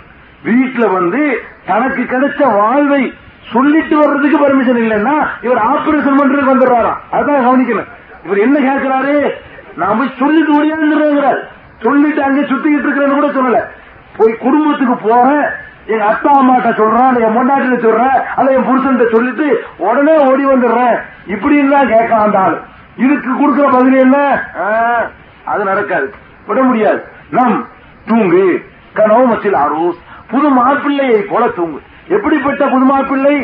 வீட்டுல 0.46 0.94
வந்து 0.94 1.42
தனக்கு 1.66 2.02
கிடைச்ச 2.02 2.56
வாழ்வை 2.56 3.14
சொல்லிட்டு 3.52 3.98
வர்றதுக்கு 3.98 4.38
பர்மிஷன் 4.38 4.78
இல்லைன்னா 4.78 5.28
இவர் 5.42 5.58
ஆபரேஷன் 5.58 6.20
பண்றதுக்கு 6.20 6.54
வந்துடுறாராம் 6.56 6.98
அதான் 7.12 7.48
கவனிக்கணும். 7.48 7.88
இவர் 8.26 8.38
என்ன 8.38 8.60
கேட்கிறாரு? 8.60 9.30
நான் 9.76 9.98
போய் 9.98 10.14
சொல்லிட்டு 10.20 10.64
ஓடியாந்துறாரு 10.64 11.38
சொல்லிட்டு 11.80 12.24
அங்கே 12.24 12.42
சுத்திக்கிட்டு 12.42 12.88
இருக்கிறேன்னு 12.88 13.20
கூட 13.20 13.28
சொல்லல. 13.28 13.77
போய் 14.18 14.42
குடும்பத்துக்கு 14.44 14.96
போறேன் 15.08 15.46
எங்க 15.94 16.06
அத்தா 16.12 16.32
அம்மாட்ட 16.40 16.70
சொல்றேன் 16.80 17.20
என் 17.26 17.36
பொண்டாட்டில 17.38 17.76
சொல்றேன் 17.84 18.18
அல்ல 18.38 18.56
என் 18.56 18.68
புருஷன் 18.70 19.14
சொல்லிட்டு 19.16 19.48
உடனே 19.88 20.16
ஓடி 20.30 20.46
வந்துடுறேன். 20.46 20.96
இப்படின்னு 21.34 21.74
தான் 21.76 21.92
கேட்க 21.94 22.16
அந்த 22.26 22.40
இதுக்கு 23.04 23.32
கொடுக்குற 23.34 23.68
பதில் 23.76 23.98
என்ன? 24.06 24.18
அது 25.52 25.64
நடக்காது. 25.64 26.08
விட 26.48 26.60
முடியாது. 26.64 27.00
நம் 27.38 27.58
தூங்கு. 28.10 28.44
கனோமத்தில் 28.98 29.58
அரூஸ் 29.64 30.00
புது 30.32 30.50
மாப்பிள்ளையை 30.58 31.22
போல 31.32 31.44
தூங்கு. 31.60 31.80
எப்படிப்பட்ட 32.16 32.64
புது 32.74 32.86
மாப்பிள்ளை 32.92 33.36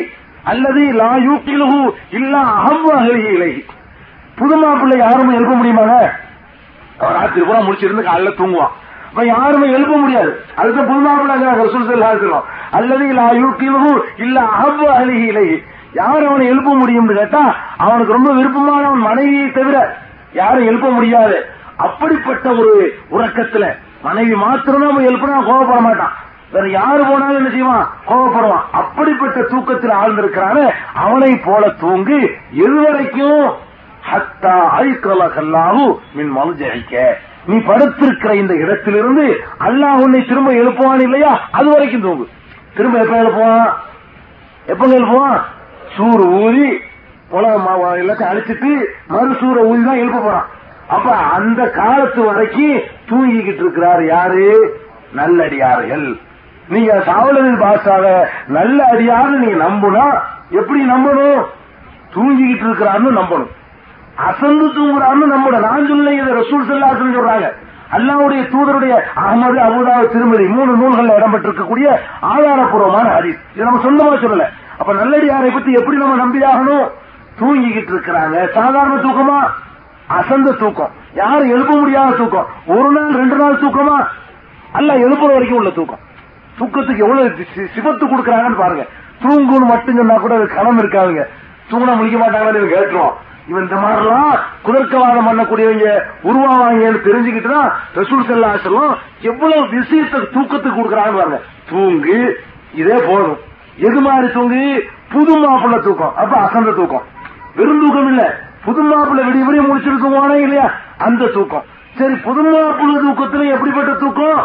அல்லது 0.52 0.82
லா 1.00 1.10
யூக்கிலு 1.28 1.68
இல்லா 2.18 2.40
அகவ்வாகலை 2.58 3.52
புது 4.38 4.56
மாப்பிள்ளை 4.56 4.96
யாருமே 4.98 5.36
எழுப்ப 5.38 5.54
முடியுமாங்க? 5.60 5.96
அவர் 7.00 7.16
ராத்திரி 7.18 7.44
பூரா 7.46 7.60
முடிச்சிருந்து 7.66 8.08
காலைல 8.08 8.32
தூங்குவான். 8.40 8.74
அப்ப 9.14 9.26
யாருமே 9.26 9.66
எழுப்ப 9.70 9.96
முடியாது. 9.96 10.30
அதுக்கு 10.56 10.82
புது 10.82 11.00
மாப்பிள்ளை 11.00 12.44
அல்லது 12.70 13.08
இல்ல 13.08 13.22
யூக்கிலுகு 13.32 13.92
இல்ல 14.16 14.40
அகவ்வு 14.40 14.86
அழகிலை 15.00 15.62
யார் 15.92 16.24
அவனை 16.24 16.46
எழுப்ப 16.46 16.70
முடியும்னு 16.74 17.14
கேட்டா 17.18 17.42
அவனுக்கு 17.76 18.12
ரொம்ப 18.12 18.32
விருப்பமானவன் 18.32 19.00
மனைவியை 19.00 19.52
தவிர 19.52 19.96
யாரும் 20.32 20.66
எழுப்ப 20.66 20.88
முடியாது. 20.90 21.36
அப்படிப்பட்ட 21.76 22.48
ஒரு 22.50 22.96
உறக்கத்துல 23.10 23.76
மனைவி 24.02 24.34
மாத்திரம்தான் 24.34 25.08
எழுப்பினா 25.10 25.38
கோவப்பட 25.50 25.80
மாட்டான். 25.80 26.14
வேற 26.52 26.68
யாரு 26.68 27.02
போனாலும் 27.04 27.36
என்ன 27.36 27.50
செய்வான்? 27.50 27.86
கோவப்படுவான். 28.08 28.66
அப்படிப்பட்ட 28.72 29.42
தூக்கத்தில் 29.42 29.90
ஆழ்ந்திருக்கிறாரு 29.90 30.64
அவனை 30.94 31.36
போல 31.36 31.68
தூங்கு 31.68 32.18
எதுவரைக்கும் 32.52 33.52
ஹத்தா 34.10 34.56
ஐக்கலகல்லாஹு 34.80 35.98
மின் 36.12 36.32
மனுஜரிக்க 36.36 37.16
நீ 37.46 37.56
படுத்திருக்கிற 37.56 38.32
இந்த 38.34 38.54
இடத்திலிருந்து 38.54 39.44
அல்லாஹ் 39.60 40.02
உன்னை 40.02 40.26
திரும்ப 40.26 40.52
எழுப்புவான் 40.52 41.00
இல்லையா? 41.00 41.48
அது 41.50 41.70
வரைக்கும் 41.70 42.00
தூங்கு. 42.00 42.28
திரும்ப 42.74 42.98
எப்ப 42.98 43.22
எழுப்புவான்? 43.22 43.70
எப்ப 44.66 44.86
எழுப்புவான்? 44.86 45.40
சூறு 45.96 46.24
ஊதி 46.26 46.80
உலகம் 47.28 47.66
எல்லாத்தையும் 47.82 48.32
அழிச்சிட்டு 48.32 48.84
மறு 49.06 49.30
சூற 49.32 49.56
ஊதி 49.56 49.84
தான் 49.84 49.96
எழுப்ப 49.96 50.18
போறான். 50.18 50.46
அப்ப 50.88 51.10
அந்த 51.12 51.70
காலத்து 51.70 52.22
வரைக்கும் 52.24 52.80
தூங்கிக்கிட்டு 53.10 53.62
இருக்கிறார் 53.62 54.04
யாரு? 54.04 54.76
நல்லடியார்கள். 55.12 56.16
நீங்க 56.68 57.02
சாவலரின் 57.06 57.60
பாஷாவ 57.60 58.26
நல்ல 58.46 58.84
அடியார்னு 58.92 59.36
நீங்க 59.44 59.64
நம்புனா 59.64 60.20
எப்படி 60.50 60.84
நம்பணும்? 60.84 61.44
தூங்கிக்கிட்டு 62.14 62.66
இருக்கிறான்னு 62.66 63.18
நம்பணும். 63.20 63.52
அசந்து 64.16 64.66
தூங்குறான்னு 64.68 65.32
நம்மோட 65.34 65.60
நான் 65.60 65.86
சொல்ல 65.86 66.12
இதை 66.12 66.34
ரசூல் 66.34 66.68
செல்லாசன் 66.68 67.16
சொல்றாங்க. 67.16 67.52
அல்லாவுடைய 67.92 68.52
தூதருடைய 68.52 69.00
அகமது 69.16 69.58
அபுதாவு 69.58 70.08
திருமதி 70.08 70.46
மூணு 70.46 70.76
நூல்கள்ல 70.76 71.18
இடம்பெற்றிருக்கக்கூடிய 71.18 71.94
ஆதாரப்பூர்வமான 72.22 73.08
ஹதீஸ். 73.18 73.38
இது 73.54 73.64
நம்ம 73.64 73.80
சொந்தமா 73.82 74.16
சொல்லல. 74.16 74.44
அப்ப 74.78 74.92
நல்லடியாரை 74.92 75.52
பத்தி 75.52 75.72
எப்படி 75.72 75.96
நம்ம 75.96 76.26
நம்பியாகணும்? 76.26 76.90
தூங்கிக்கிட்டு 77.40 77.92
இருக்கிறாங்க. 77.92 78.52
சாதாரண 78.52 78.94
தூக்கமா? 78.94 79.50
அசந்த 80.06 80.52
தூக்கம். 80.52 80.90
யாரும் 81.14 81.50
எழுப்ப 81.50 81.76
முடியாத 81.76 82.16
தூக்கம். 82.16 82.46
ஒரு 82.66 82.90
நாள் 82.90 83.12
ரெண்டு 83.12 83.36
நாள் 83.36 83.60
தூக்கமா? 83.60 84.06
அல்ல 84.72 84.94
எழுப்புற 84.94 85.32
வரைக்கும் 85.32 85.58
உள்ள 85.58 85.70
தூக்கம். 85.70 85.98
தூக்கத்துக்கு 86.58 86.98
எவ்வளவு 86.98 87.34
சிபத்து 87.76 88.06
கொடுக்கறாங்கன்னு 88.06 88.58
பாருங்க. 88.58 88.86
தூங்குன்னு 89.22 89.66
மட்டும் 89.66 89.96
சொன்னா 89.96 90.14
கூட 90.14 90.34
அது 90.34 90.46
கணம் 90.46 90.78
இருக்காதுங்க. 90.78 91.26
தூங்கினா 91.70 91.96
முடிக்க 91.96 92.18
மாட்டாங்கன்னு 92.18 92.74
கேட்டுருவோம் 92.74 93.14
இவன் 93.48 93.62
இந்த 93.62 93.74
மாதிரிலாம் 93.74 94.34
குதர்க்கவாதம் 94.64 95.26
பண்ணக்கூடியவங்க 95.28 95.88
உருவாவாங்கன்னு 96.24 97.00
தெரிஞ்சுக்கிட்டு 97.04 97.50
தான் 97.50 97.72
ரசூல் 97.94 98.26
செல்லா 98.26 98.56
சொல்லும் 98.56 98.94
எவ்வளவு 99.20 99.68
விஷயத்தை 99.68 100.20
தூக்கத்துக்கு 100.20 100.78
கொடுக்கறாங்கன்னு 100.78 101.18
பாருங்க. 101.18 101.40
தூங்கு 101.70 102.44
இதே 102.74 102.96
போதும். 103.06 103.36
எது 103.76 104.00
மாதிரி 104.00 104.32
தூங்கு? 104.32 104.88
புது 105.12 105.38
மாப்பிள்ள 105.38 105.82
தூக்கம். 105.82 106.14
அப்ப 106.16 106.36
அசந்த 106.36 106.70
தூக்கம். 106.70 107.02
வெறும் 107.56 107.80
தூக்கம் 107.80 108.06
இல்ல. 108.06 108.40
புது 108.64 108.82
மாப்பிள்ள 108.82 109.24
விடிய 109.24 109.44
விடிய 109.44 109.62
முடிச்சிருக்குவானே 109.62 110.34
இல்லையா? 110.34 110.70
அந்த 110.98 111.26
தூக்கம். 111.26 111.62
சரி 111.98 112.14
புது 112.14 112.42
மாப்பிள்ள 112.42 112.96
தூக்கத்துல 113.06 113.50
எப்படிப்பட்ட 113.50 113.92
தூக்கம்? 113.92 114.40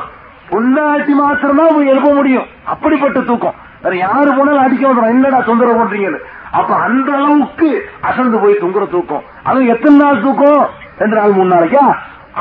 பொண்டாட்டி 0.50 1.14
மாத்திரமா 1.14 1.66
எழுப்ப 1.86 2.14
முடியும். 2.14 2.46
அப்படிப்பட்ட 2.66 3.20
தூக்கம். 3.20 3.54
வேற 3.82 3.96
யாரு 3.96 4.34
போனாலும் 4.34 4.64
அடிக்க 4.64 4.88
மாட்டோம் 4.88 5.10
என்னடா 5.10 5.40
தொந்தரவு 5.42 5.84
பண்றீங்கன்னு. 5.84 6.20
அப்ப 6.52 6.76
அந்த 6.76 7.16
அளவுக்கு 7.16 7.90
அசந்து 8.02 8.38
போய் 8.40 8.58
தூங்குற 8.62 8.90
தூக்கம். 8.90 9.24
அது 9.44 9.66
எத்தனை 9.66 9.98
நாள் 9.98 10.22
தூக்கம்? 10.22 10.70
ரெண்டு 10.98 11.16
நாள் 11.16 11.32
மூணு 11.32 11.56
நாளைக்கா? 11.56 11.96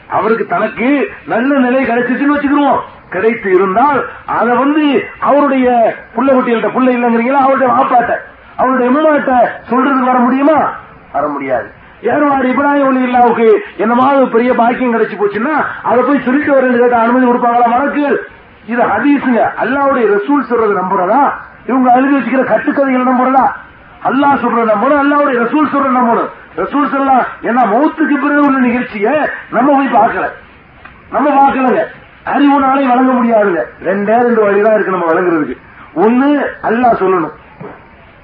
அவருக்கு 0.08 0.46
தனக்கு 0.46 1.10
நல்ல 1.26 1.58
நிலை 1.58 1.84
கிடைச்சிச்சுன்னு 1.84 2.36
வச்சுக்கிருவோம். 2.36 2.80
கிடைத்து 3.10 3.52
இருந்தால் 3.54 4.08
அதை 4.26 4.56
வந்து 4.56 5.08
அவருடைய 5.20 5.96
புள்ள 6.14 6.32
குட்டிகள்ட்ட 6.32 6.70
புள்ள 6.72 6.90
இல்லைங்கிறீங்களா? 6.90 7.40
அவருடைய 7.46 7.72
மாப்பாட்ட 7.72 8.12
அவருடைய 8.56 8.90
எம்மாட்ட 8.90 9.32
சொல்றதுக்கு 9.70 10.10
வர 10.12 10.18
முடியுமா? 10.18 10.58
வர 11.12 11.28
முடியாது. 11.28 11.72
ஏர்வாடு 12.00 12.48
இப்ராஹிம் 12.52 12.86
ஒலி 12.86 13.02
இல்லாவுக்கு 13.02 13.62
என்னமாவது 13.78 14.26
பெரிய 14.26 14.54
பாக்கியம் 14.54 14.94
கிடைச்சு 14.94 15.16
போச்சுன்னா 15.20 15.54
அதை 15.82 16.04
போய் 16.04 16.24
சொல்லிட்டு 16.24 16.54
வரேன்னு 16.54 16.78
கேட்ட 16.78 16.98
அனுமதி 16.98 17.26
கொடுப்பாங்களா? 17.26 17.70
வழக்கு 17.70 18.26
இது 18.66 18.82
ஹதீஸுங்க. 18.82 19.50
அல்லாவுடைய 19.62 20.04
ரசூல் 20.16 20.48
சொல்றது 20.48 20.74
நம்புறதா? 20.80 21.32
இவங்க 21.66 21.92
அழுதி 21.92 22.14
வச்சுக்கிற 22.16 22.44
கட்டுக்கதைகள் 22.44 23.10
நம்புறதா? 23.10 23.44
அல்லாஹ் 24.04 24.40
சொல்றது 24.40 24.74
நம்பணும் 24.74 25.02
அல்லாவுடைய 25.02 25.36
ரசூல் 25.44 25.72
சொல்ற 25.72 25.90
நம்பணும் 25.90 26.30
ரசூல் 26.56 26.90
சொல்லலாம் 26.90 27.26
ஏன்னா 27.42 27.62
மௌத்துக்கு 27.72 28.16
பிறகு 28.16 28.44
உள்ள 28.44 28.58
நிகழ்ச்சிய 28.58 29.30
நம்ம 29.50 29.74
போய் 29.76 29.96
பார்க்கல. 30.00 30.26
நம்ம 31.10 31.28
பார்க்கலங்க. 31.30 31.86
அறிவுனாலே 32.32 32.82
வழங்க 32.88 33.12
முடியாதுங்க. 33.12 33.62
ரெண்டே 33.84 34.14
ரெண்டு 34.22 34.42
வழிதான் 34.42 34.74
இருக்கு 34.74 34.94
நம்ம 34.96 35.12
வழங்குறதுக்கு. 35.12 35.56
ஒண்ணு 35.94 36.28
அல்லாஹ் 36.62 37.00
சொல்லணும். 37.02 37.34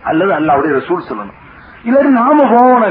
அல்லது 0.03 0.33
அல்லாவுடைய 0.33 0.73
ரசூல் 0.79 1.09
சொல்லணும். 1.11 1.39
இல்லாட்டி 1.85 2.13
நாம 2.21 2.45
போவோம் 2.53 2.85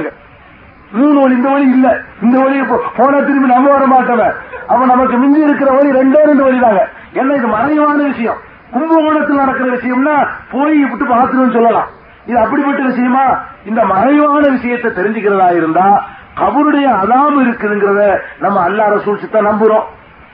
மூணு 0.92 1.22
வழி 1.22 1.36
இந்த 1.36 1.50
வழி 1.50 1.70
இல்ல. 1.70 2.02
இந்த 2.22 2.40
வழி 2.40 2.62
போன 2.98 3.22
திரும்பி 3.22 3.48
நம்ம 3.54 3.70
வர 3.70 3.86
மாட்டவன் 3.86 4.34
அப்ப 4.68 4.86
நமக்கு 4.86 5.18
மிஞ்சி 5.18 5.42
இருக்கிற 5.42 5.72
வழி 5.72 5.90
ரெண்டே 5.90 6.22
ரெண்டு 6.24 6.44
வழி 6.44 6.60
தாங்க 6.60 6.90
என்ன 7.14 7.34
இது 7.34 7.48
மறைவான 7.48 8.04
விஷயம். 8.04 8.40
கும்பகோணத்தில் 8.72 9.36
நடக்கிற 9.36 9.70
விஷயம்னா 9.76 10.28
போய் 10.52 10.84
விட்டு 10.84 11.06
பார்த்துன்னு 11.06 11.54
சொல்லலாம். 11.54 11.88
இது 12.26 12.40
அப்படிப்பட்ட 12.40 12.82
விஷயமா? 12.84 13.26
இந்த 13.66 13.86
மறைவான 13.86 14.48
விஷயத்தை 14.48 14.92
தெரிஞ்சுக்கிறதா 14.92 15.56
இருந்தா 15.56 16.06
கபருடைய 16.40 16.88
அதாம் 17.04 17.40
இருக்குதுங்கிறத 17.46 18.20
நம்ம 18.40 18.68
அல்லா 18.70 18.84
ரசூல் 18.96 19.22
சித்தா 19.22 19.40
நம்புறோம். 19.40 19.88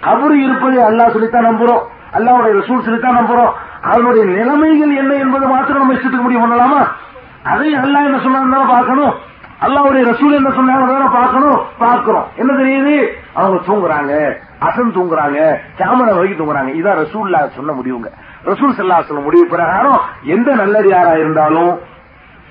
கபரு 0.05 0.31
இருப்பதை 0.31 0.77
அல்லாஹ் 0.83 1.11
சொல்லித்தான் 1.11 1.45
நம்புறோம். 1.45 1.81
அல்லாவுடைய 2.13 2.57
ரசூல் 2.57 2.81
சொல்லித்தான் 2.81 3.17
நம்புறோம். 3.17 3.51
அதனுடைய 3.81 4.25
நிலைமைகள் 4.25 4.95
என்ன 4.95 5.13
என்பதை 5.13 5.47
மாத்திரம் 5.47 5.77
நம்ம 5.77 5.93
இஷ்டத்துக்கு 5.93 6.21
முடிவு 6.21 6.47
பண்ணலாமா? 6.47 6.87
அதை 7.43 7.75
அல்லாஹ் 7.75 8.05
என்ன 8.05 8.17
சொன்னாங்க 8.17 8.67
பார்க்கணும். 8.67 9.13
அல்லாவுடைய 9.61 10.03
ரசூல் 10.11 10.35
என்ன 10.35 10.49
சொன்னாங்க 10.49 11.11
பார்க்கணும். 11.13 11.61
பார்க்கிறோம். 11.77 12.27
என்ன 12.35 12.53
தெரியுது? 12.53 13.07
அவங்க 13.33 13.61
தூங்குறாங்க. 13.65 14.33
அசன் 14.59 14.95
தூங்குறாங்க. 14.95 15.57
கேமரா 15.77 16.15
வரைக்கும் 16.15 16.39
தூங்குறாங்க. 16.39 16.69
இதான் 16.69 16.97
ரசூல்லா 16.97 17.47
சொன்ன 17.47 17.71
முடிவுங்க. 17.71 18.11
ரசூல் 18.45 18.73
சல்லா 18.77 19.01
சொல்ல 19.01 19.23
முடிவு 19.23 19.47
பிரகாரம் 19.47 19.99
எந்த 20.23 20.55
நல்லடியாரா 20.55 21.17
இருந்தாலும் 21.17 21.79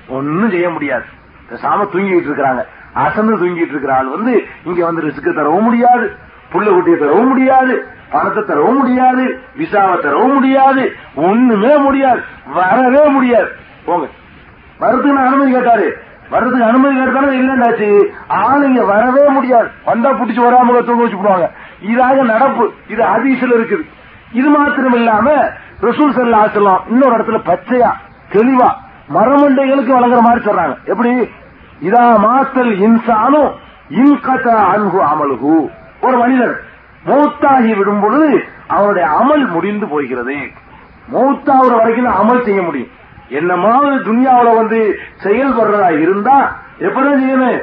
ஒன்னும் 0.09 0.51
செய்ய 0.51 0.71
முடியாது. 0.71 1.05
சாம 1.51 1.89
தூங்கிட்டு 1.93 2.29
இருக்கிறாங்க. 2.29 2.67
அசந்து 2.93 3.37
தூங்கிட்டு 3.37 3.69
இருக்கிற 3.69 3.95
ஆள் 3.95 4.07
வந்து 4.07 4.45
இங்க 4.65 4.85
வந்து 4.85 5.03
ரிஸ்க்கு 5.03 5.35
தரவும் 5.35 5.63
முடியாது. 5.63 6.24
புள்ள 6.55 6.69
குட்டியை 6.71 6.99
தரவும் 6.99 7.29
முடியாது 7.29 7.75
பணத்தை 8.11 8.43
தரவும் 8.43 8.77
முடியாது 8.77 9.41
விசாவை 9.59 10.01
தரவும் 10.01 10.33
முடியாது 10.33 10.93
ஒண்ணுமே 11.15 11.77
முடியாது 11.77 12.21
வரவே 12.47 13.09
முடியாது. 13.09 13.49
போங்க. 13.87 14.07
வரதுக்கு 14.81 15.25
அனுமதி 15.27 15.53
கேட்டாரு. 15.53 15.97
வர்றதுக்கு 16.31 16.65
அனுமதி 16.65 16.95
கேட்டாலும் 16.95 17.35
இல்லைண்டாச்சு 17.41 17.89
ஆளுங்க 18.29 18.87
வரவே 18.87 19.29
முடியாது. 19.29 19.69
வந்தா 19.85 20.11
புடிச்சு 20.11 20.41
வராம 20.45 20.85
தூங்க 20.85 21.03
வச்சு 21.03 21.17
போடுவாங்க. 21.17 21.49
இதாக 21.83 22.23
நடப்பு. 22.23 22.73
இது 22.89 23.03
ஹதீஸ்ல 23.03 23.53
இருக்குது. 23.59 23.85
இது 24.33 24.49
மாத்திரம் 24.49 24.93
இல்லாம 24.93 25.31
ரசூல் 25.81 26.17
சல்லா 26.17 26.41
செல்லம் 26.55 26.81
இன்னொரு 26.91 27.17
இடத்துல 27.17 27.39
பச்சையா 27.45 27.91
தெளிவா 28.33 28.69
மரமண்டைகளுக்கு 29.15 29.93
வழங்குற 29.97 30.21
மாதிரி 30.21 30.45
சொல்றாங்க. 30.45 30.77
எப்படி? 30.85 31.29
இதா 31.81 32.05
மாத்தல் 32.25 32.73
இன்சானும் 32.87 33.51
இன்கத 33.91 34.47
அன்பு 34.49 35.03
அமலுகு 35.03 35.71
ஒரு 36.07 36.17
மனிதர் 36.23 36.55
மூத்தாகி 37.09 37.73
விடும் 37.79 38.03
பொழுது 38.03 38.29
அவருடைய 38.77 39.07
அமல் 39.21 39.45
முடிந்து 39.55 39.87
போகிறது. 39.87 40.37
மௌத்தாகிற 41.15 41.73
வரைக்கும் 41.81 42.11
அமல் 42.21 42.45
செய்ய 42.45 42.61
முடியும். 42.63 42.93
என்னமாவது 43.39 43.97
துன்யாவில் 44.09 44.59
வந்து 44.61 44.81
செயல்படுறதா 45.25 45.91
இருந்தா 46.05 46.37
எப்பதான் 46.87 47.21
செய்யணும்? 47.23 47.61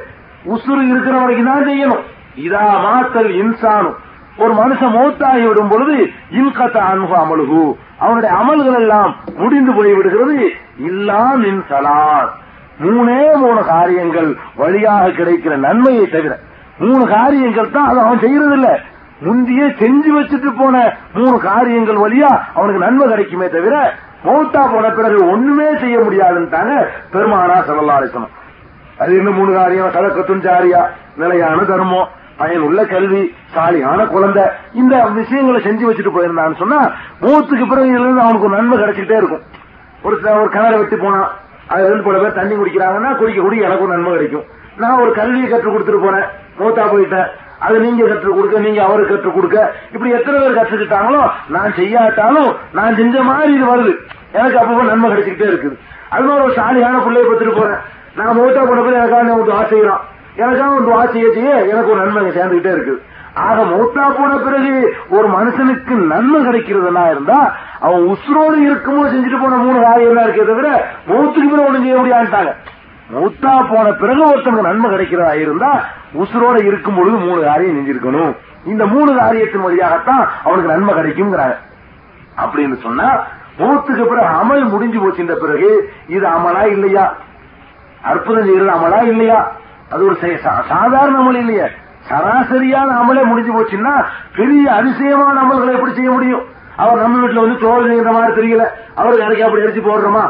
உசுறு 0.53 0.83
இருக்கிற 0.91 1.15
வரைக்கும் 1.19 1.51
தான் 1.51 1.67
செய்யணும். 1.69 2.03
இதா 2.45 2.65
மாத்தல் 2.85 3.31
இன்சானும் 3.41 3.97
ஒரு 4.37 4.53
மனுஷன் 4.59 4.95
மூத்தாகி 4.97 5.43
விடும் 5.47 5.71
பொழுது 5.71 5.95
இன்கத்த 6.39 6.77
அன்பு 6.91 7.15
அமலுகு. 7.23 7.63
அவனுடைய 8.03 8.31
அமல்கள் 8.41 8.77
எல்லாம் 8.81 9.11
முடிந்து 9.41 9.71
போய் 9.73 9.93
விடுகிறது. 9.93 10.37
இல்லாம் 10.89 11.41
இன்சலான் 11.51 12.29
மூணே 12.83 13.19
மூணு 13.41 13.61
காரியங்கள் 13.65 14.29
வழியாக 14.61 15.09
கிடைக்கிற 15.17 15.55
நன்மையை 15.65 16.05
தவிர 16.09 16.33
மூணு 16.83 17.03
காரியங்கள் 17.15 17.73
தான் 17.75 17.89
அதை 17.89 17.99
அவன் 18.03 18.23
செய்யறது 18.25 18.55
இல்ல 18.59 18.69
முந்தியே 19.25 19.65
செஞ்சு 19.81 20.11
வச்சுட்டு 20.17 20.51
போன 20.59 20.75
மூணு 21.17 21.35
காரியங்கள் 21.49 22.03
வழியா 22.03 22.31
அவனுக்கு 22.57 22.85
நன்மை 22.85 23.07
கிடைக்குமே 23.11 23.49
தவிர 23.55 23.75
மௌத்தா 24.25 24.61
போன 24.71 24.89
பிறகு 24.95 25.19
ஒண்ணுமே 25.33 25.67
செய்ய 25.83 25.97
முடியாதுன்ட்டாங்க 26.05 26.73
பெருமானா 27.13 27.57
சல்லாசனம் 27.67 28.33
அது 29.03 29.11
என்ன 29.19 29.29
மூணு 29.37 29.51
காரியம் 29.59 29.93
சதக்கத்தும் 29.97 30.43
ஜாரியா 30.47 30.81
நிலையான 31.21 31.63
தர்மம் 31.69 32.09
பயனுள்ள 32.39 32.81
கல்வி 32.91 33.21
சாலியான 33.55 34.05
குழந்தை 34.13 34.43
இந்த 34.81 34.93
விஷயங்களை 35.17 35.59
செஞ்சு 35.65 35.85
வச்சுட்டு 35.87 36.13
போயிருந்தான்னு 36.15 36.59
சொன்னா 36.61 36.79
மூத்துக்கு 37.23 37.65
பிறகு 37.71 37.91
இருந்து 37.95 38.23
அவனுக்கு 38.25 38.47
ஒரு 38.47 38.55
நன்மை 38.55 38.77
கிடைச்சிக்கிட்டே 38.81 39.17
இருக்கும். 39.21 39.43
ஒரு 40.05 40.15
ஒரு 40.41 40.49
கிணறு 40.55 40.77
வெட்டி 40.77 40.95
போனான். 40.95 41.29
அதுல 41.71 41.89
இருந்து 41.89 42.07
பல 42.07 42.19
பேர் 42.21 42.39
தண்ணி 42.39 42.55
குடிக்கிறாங்கன்னா 42.55 43.11
குடிக்க 43.19 43.41
குடிக்க 43.41 43.67
எனக்கு 43.67 43.85
ஒரு 43.85 43.93
நன்மை 43.95 44.13
கிடைக்கும். 44.13 44.45
நான் 44.81 45.01
ஒரு 45.03 45.11
கல்வியை 45.19 45.47
கற்றுக் 45.49 45.73
கொடுத்துட்டு 45.73 46.05
போனேன். 46.05 46.27
மூத்தா 46.61 46.85
போயிட்டேன். 46.93 47.29
அது 47.65 47.75
நீங்க 47.85 48.03
கற்றுக் 48.11 48.37
கொடுக்க 48.37 48.59
நீங்க 48.65 48.81
அவருக்கு 48.87 49.13
கற்றுக் 49.13 49.37
கொடுக்க. 49.37 49.57
இப்படி 49.93 50.11
எத்தனை 50.17 50.37
பேர் 50.43 50.57
கற்றுக்கிட்டாங்களோ 50.59 51.23
நான் 51.55 51.75
செய்யாட்டாலும் 51.79 52.49
நான் 52.77 52.97
செஞ்ச 52.99 53.15
மாதிரி 53.29 53.51
இது 53.57 53.67
வருது. 53.73 53.93
எனக்கு 54.37 54.59
அப்பப்போ 54.61 54.83
நன்மை 54.91 55.07
கிடைச்சிக்கிட்டே 55.11 55.49
இருக்குது. 55.51 55.77
அது 56.13 56.25
மாதிரி 56.27 56.45
ஒரு 56.47 56.55
சாலியான 56.59 57.01
பிள்ளைய 57.05 57.25
பத்துட்டு 57.29 57.59
போறேன். 57.59 57.81
நான் 58.19 58.35
மூத்தா 58.39 58.61
போன 58.69 58.81
பிள்ளை 58.85 58.97
எனக்காக 59.01 59.37
ஒரு 59.39 59.47
துவா 59.49 59.61
செய்யறான்? 59.73 60.01
எனக்காக 60.41 60.71
ஒரு 60.77 60.85
துவா 60.89 61.03
செய்ய 61.13 61.27
செய்ய 61.37 61.51
எனக்கு 61.71 61.91
ஒரு 61.93 62.01
நன்மை 62.03 62.31
சேர்ந்துகிட்டே 62.39 62.73
இருக்குது. 62.75 62.99
ஆக 63.47 63.57
மூத்தா 63.73 64.05
போன 64.15 64.31
பிறகு 64.45 64.71
ஒரு 65.17 65.27
மனுஷனுக்கு 65.35 65.93
நன்மை 66.13 66.39
கிடைக்கிறதுனா 66.47 67.03
இருந்தா 67.11 67.37
அவன் 67.85 68.03
உசுரோடு 68.13 68.57
இருக்குமோ 68.67 69.03
செஞ்சுட்டு 69.11 69.39
போன 69.43 69.59
மூணு 69.65 69.77
காரியம்லாம் 69.85 70.27
இருக்கே 70.27 70.45
தவிர 70.49 70.69
மூத்துக்கு 71.09 71.51
பிறகு 71.51 71.67
ஒண்ணும் 71.67 71.85
செய்ய 71.85 71.97
முடியாட்டாங்க 71.99 72.53
மூத்தா 73.13 73.53
போன 73.71 73.87
பிறகு 74.01 74.21
ஒருத்தனுக்கு 74.29 74.69
நன்மை 74.69 74.89
கிடைக்கிறதா 74.93 75.31
இருந்தா 75.43 75.71
உசுரோட 76.19 76.57
இருக்கும் 76.69 76.95
பொழுது 76.95 77.17
மூணு 77.17 77.41
காரியம் 77.43 77.77
செஞ்சிருக்கணும். 77.77 78.31
இந்த 78.71 78.83
மூணு 78.85 79.11
காரியத்தின் 79.17 79.65
வழியாகத்தான் 79.67 80.23
அவனுக்கு 80.45 80.71
நன்மை 80.71 80.93
கிடைக்குங்கிறாங்க 80.93 81.57
அப்படின்னு 82.43 82.77
சொன்னா 82.85 83.09
மூத்துக்கு 83.59 84.03
பிறகு 84.09 84.29
அமல் 84.41 84.63
முடிஞ்சு 84.73 84.99
போச்சுன்ற 84.99 85.33
பிறகு 85.43 85.69
இது 86.07 86.25
அமலா 86.27 86.63
இல்லையா? 86.75 87.05
அற்புதம் 88.11 88.45
செய்யறது 88.47 88.71
அமலா 88.77 88.99
இல்லையா? 89.11 89.39
அது 89.93 90.05
ஒரு 90.05 90.15
சாதாரண 90.71 91.15
அமல் 91.23 91.39
இல்லையா. 91.43 91.67
சராசரியான 92.09 92.93
அமலே 93.01 93.23
முடிஞ்சு 93.31 93.51
போச்சுன்னா 93.55 93.93
பெரிய 94.37 94.63
அதிசயமான 94.77 95.35
அமல்களை 95.41 95.73
எப்படி 95.77 95.93
செய்ய 95.93 96.11
முடியும்? 96.11 96.45
அவர் 96.75 97.01
நம்ம 97.01 97.19
வீட்டுல 97.23 97.43
வந்து 97.43 97.57
தோல் 97.65 97.89
செய்யற 97.89 98.11
மாதிரி 98.13 98.31
தெரியல. 98.39 98.63
அவருக்கு 98.95 99.25
இறக்கி 99.25 99.43
அப்படி 99.47 99.63
அரிசி 99.65 99.81
போடுறோமா? 99.87 100.23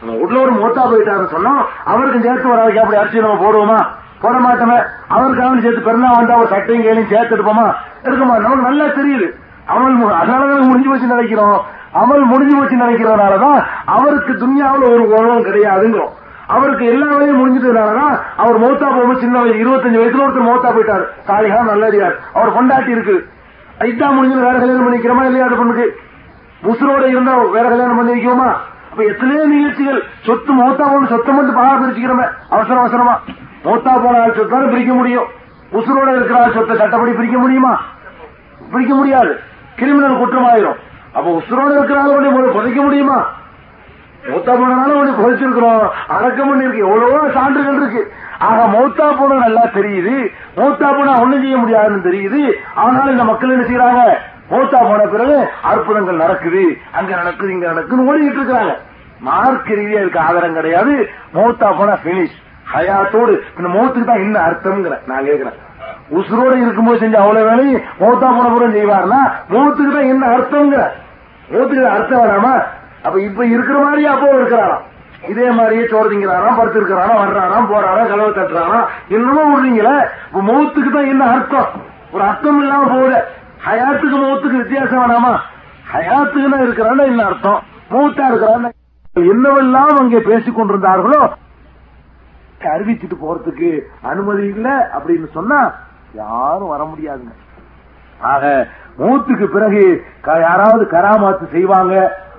நம்ம 0.00 0.16
வீட்டுல 0.20 0.42
ஒரு 0.42 0.52
மூத்தா 0.60 0.82
போயிட்டாருன்னு 0.90 1.34
சொன்னோம். 1.36 1.62
அவருக்கு 1.92 2.20
சேர்த்து 2.26 2.48
வர 2.48 2.62
அப்படி 2.82 3.00
அரிசி 3.02 3.24
நம்ம 3.24 3.40
போடுவோமா? 3.44 3.80
போட 4.20 4.38
மாட்டவன் 4.38 4.84
அவருக்காக 5.08 5.60
சேர்த்து 5.60 5.90
பிறந்தா 5.90 6.10
வந்தா 6.14 6.36
ஒரு 6.36 6.48
சட்டையும் 6.48 6.84
கையிலையும் 6.84 7.10
சேர்த்து 7.10 7.36
எடுப்போமா? 7.36 7.74
இருக்குமா? 8.04 8.38
நமக்கு 8.38 8.64
நல்லா 8.64 8.84
தெரியுது. 8.84 9.28
அமல் 9.68 10.12
அதனாலதான் 10.20 10.66
முடிஞ்சு 10.66 10.88
போச்சு 10.88 11.06
நினைக்கிறோம். 11.06 11.60
அமல் 11.94 12.24
முடிஞ்சு 12.24 12.56
போச்சு 12.56 12.76
நினைக்கிறதுனாலதான் 12.76 13.64
அவருக்கு 13.84 14.32
துன்யாவில் 14.32 14.90
ஒரு 14.90 15.02
உணவும் 15.08 15.44
கிடையாதுங்கிறோம். 15.44 16.12
அவருக்கு 16.46 16.86
எல்லா 16.86 17.06
வேலையும் 17.06 17.40
முடிஞ்சதுனாலதான் 17.40 18.20
அவர் 18.36 18.60
மௌத்தா 18.60 18.86
போகும்போது 18.86 19.20
சின்ன 19.20 19.40
வயசு 19.40 19.58
இருபத்தஞ்சு 19.58 20.00
வயசுல 20.02 20.24
ஒருத்தர் 20.26 20.48
மௌத்தா 20.50 20.70
போயிட்டார். 20.76 21.04
சாலிகா 21.26 21.60
நல்லறியார் 21.72 22.14
அவர் 22.34 22.52
கொண்டாட்டி 22.52 22.90
இருக்கு. 22.90 23.28
ஐட்டா 23.78 24.06
முடிஞ்சது 24.08 24.46
வேற 24.46 24.58
கல்யாணம் 24.58 24.86
பண்ணிக்கிறோமா 24.86 25.24
இல்லையா 25.24 25.46
அது 25.46 25.56
பொண்ணுக்கு? 25.56 25.86
முசுரோட 26.62 27.04
இருந்தா 27.06 27.36
வேற 27.36 27.68
கல்யாணம் 27.68 27.96
பண்ணி 27.96 28.12
வைக்குவோமா 28.12 28.50
அப்ப 28.98 29.10
எத்தனையோ 29.10 29.42
நிகழ்ச்சிகள் 29.50 29.98
சொத்து 30.26 30.52
மௌத்தா 30.58 30.84
போன 30.92 31.08
சொத்தை 31.10 31.32
மட்டும் 31.34 31.58
பாக 31.58 31.74
பிரிச்சுக்கிறோம் 31.80 32.22
அவசரம் 32.54 32.80
அவசரமா. 32.82 33.12
மூத்தா 33.64 33.92
போன 34.04 34.14
ஆள் 34.22 34.34
சொத்தாலும் 34.38 34.72
பிரிக்க 34.72 34.92
முடியும். 35.00 35.28
உசுரோட 35.78 36.08
இருக்கிற 36.16 36.38
ஆள் 36.40 36.54
சொத்தை 36.56 36.74
சட்டப்படி 36.80 37.12
பிரிக்க 37.18 37.36
முடியுமா? 37.42 37.70
பிரிக்க 38.72 38.92
முடியாது. 39.00 39.32
கிரிமினல் 39.80 40.18
குற்றமாயிரும். 40.20 40.80
அப்ப 41.16 41.26
உசுரோட 41.40 41.70
இருக்கிற 41.76 42.00
ஆள் 42.00 42.56
புதைக்க 42.56 42.80
முடியுமா? 42.86 43.18
மூத்தா 44.30 44.54
போனாலும் 44.62 44.98
ஒண்ணு 45.00 45.12
புதைச்சிருக்கிறோம். 45.20 45.84
அடக்கம் 46.14 46.50
பண்ணி 46.50 46.66
இருக்கு 46.66 46.86
எவ்வளவோ 46.86 47.20
சான்றுகள் 47.36 47.78
இருக்கு. 47.82 48.02
ஆக 48.48 48.66
மௌத்தா 48.74 49.06
போன 49.20 49.38
நல்லா 49.44 49.64
தெரியுது. 49.78 50.16
மூத்தா 50.58 50.90
போனா 50.98 51.14
ஒண்ணும் 51.20 51.44
செய்ய 51.44 51.58
முடியாதுன்னு 51.62 52.08
தெரியுது. 52.08 52.42
ஆனால் 52.86 53.14
இந்த 53.14 53.26
மக்கள் 53.30 53.54
என்ன 53.58 53.68
செய்யறாங்க? 53.70 54.02
மூத்தா 54.50 54.78
போன 54.90 55.00
பிறகு 55.14 55.38
அற்புதங்கள் 55.70 56.22
நடக்குது. 56.24 56.60
அங்க 56.98 57.10
நடக்குது 57.22 57.50
இங்க 57.54 57.66
நடக்குதுன்னு 57.72 58.06
ஓடிக்கிட்டு 58.10 58.40
இருக்கிறாங்க. 58.40 58.74
மார்க் 59.26 59.70
ரீதியா 59.78 60.00
இதுக்கு 60.02 60.20
ஆதாரம் 60.26 60.58
கிடையாது. 60.58 60.92
மௌத்தா 61.36 61.68
போனா 61.78 61.94
பினிஷ் 62.04 62.36
ஹயாத்தோடு. 62.72 63.34
இந்த 63.58 63.68
மௌத்துக்கு 63.74 64.10
தான் 64.10 64.24
என்ன 64.26 64.36
அர்த்தம்ங்கிற 64.48 64.96
நான் 65.10 65.26
கேட்கிறேன் 65.28 65.58
உசுரோட 66.18 66.52
இருக்கும்போது 66.64 67.00
செஞ்ச 67.02 67.16
அவ்வளவு 67.22 67.48
வேலையும் 67.48 67.84
மௌத்தா 68.00 68.28
போன 68.36 68.48
பிறகு 68.54 68.76
செய்வார்னா 68.76 69.20
மௌத்துக்கு 69.54 69.92
தான் 69.96 70.10
என்ன 70.12 70.24
அர்த்தம்ங்கிற. 70.36 70.84
மௌத்துக்கு 71.52 71.88
அர்த்தம் 71.96 72.22
வராமா 72.24 72.54
அப்ப 73.06 73.16
இப்ப 73.26 73.40
இருக்கிற 73.54 73.76
மாதிரியே 73.84 74.08
அப்போ 74.14 74.28
இருக்கிறாராம். 74.38 74.84
இதே 75.32 75.46
மாதிரியே 75.58 75.84
சோறு 75.90 76.08
திங்கிறாராம் 76.10 76.58
படுத்து 76.58 76.80
இருக்கிறாராம் 76.80 77.20
வர்றாராம் 77.22 77.68
போறாராம் 77.72 78.10
கலவை 78.12 78.30
தட்டுறாராம். 78.38 78.88
என்னமோ 79.16 79.44
விடுறீங்களே 79.50 79.96
இப்ப 80.28 80.42
மௌத்துக்கு 80.50 80.90
தான் 80.96 81.10
என்ன 81.12 81.24
அர்த்தம்? 81.34 81.68
ஒரு 82.14 82.22
அர்த்தம் 82.30 82.60
இல்லாம 82.62 82.88
போகுது. 82.94 83.20
ஹயாத்துக்கு 83.66 84.18
மௌத்துக்கு 84.24 84.62
வித்தியாசம் 84.62 85.00
வேணாமா 85.02 85.32
ஹயாத்துக்குன்னா 85.94 86.58
இருக்கிறான்னா 86.66 87.04
என்ன 87.12 87.24
அர்த்தம்? 87.30 87.60
மூத்தா 87.92 88.24
இருக்கிறான்னு 88.30 88.70
என்னவெல்லாம் 89.16 89.94
அங்கே 90.00 90.20
பேசிக் 90.28 90.56
கொண்டிருந்தார்களோ 90.56 91.20
அறிவிச்சுட்டு 92.70 93.16
போறதுக்கு 93.20 93.68
அனுமதி 94.10 94.44
இல்லை 94.54 94.74
அப்படின்னு 94.96 95.28
சொன்னா 95.34 95.58
யாரும் 96.14 96.72
வர 96.72 96.82
முடியாதுங்க. 96.84 97.34
ஆக 98.30 98.44
மூத்துக்கு 98.98 99.46
பிறகு 99.48 99.82
யாராவது 100.44 100.84
கராமாத்து 100.94 101.46
செய்வாங்க 101.52 101.94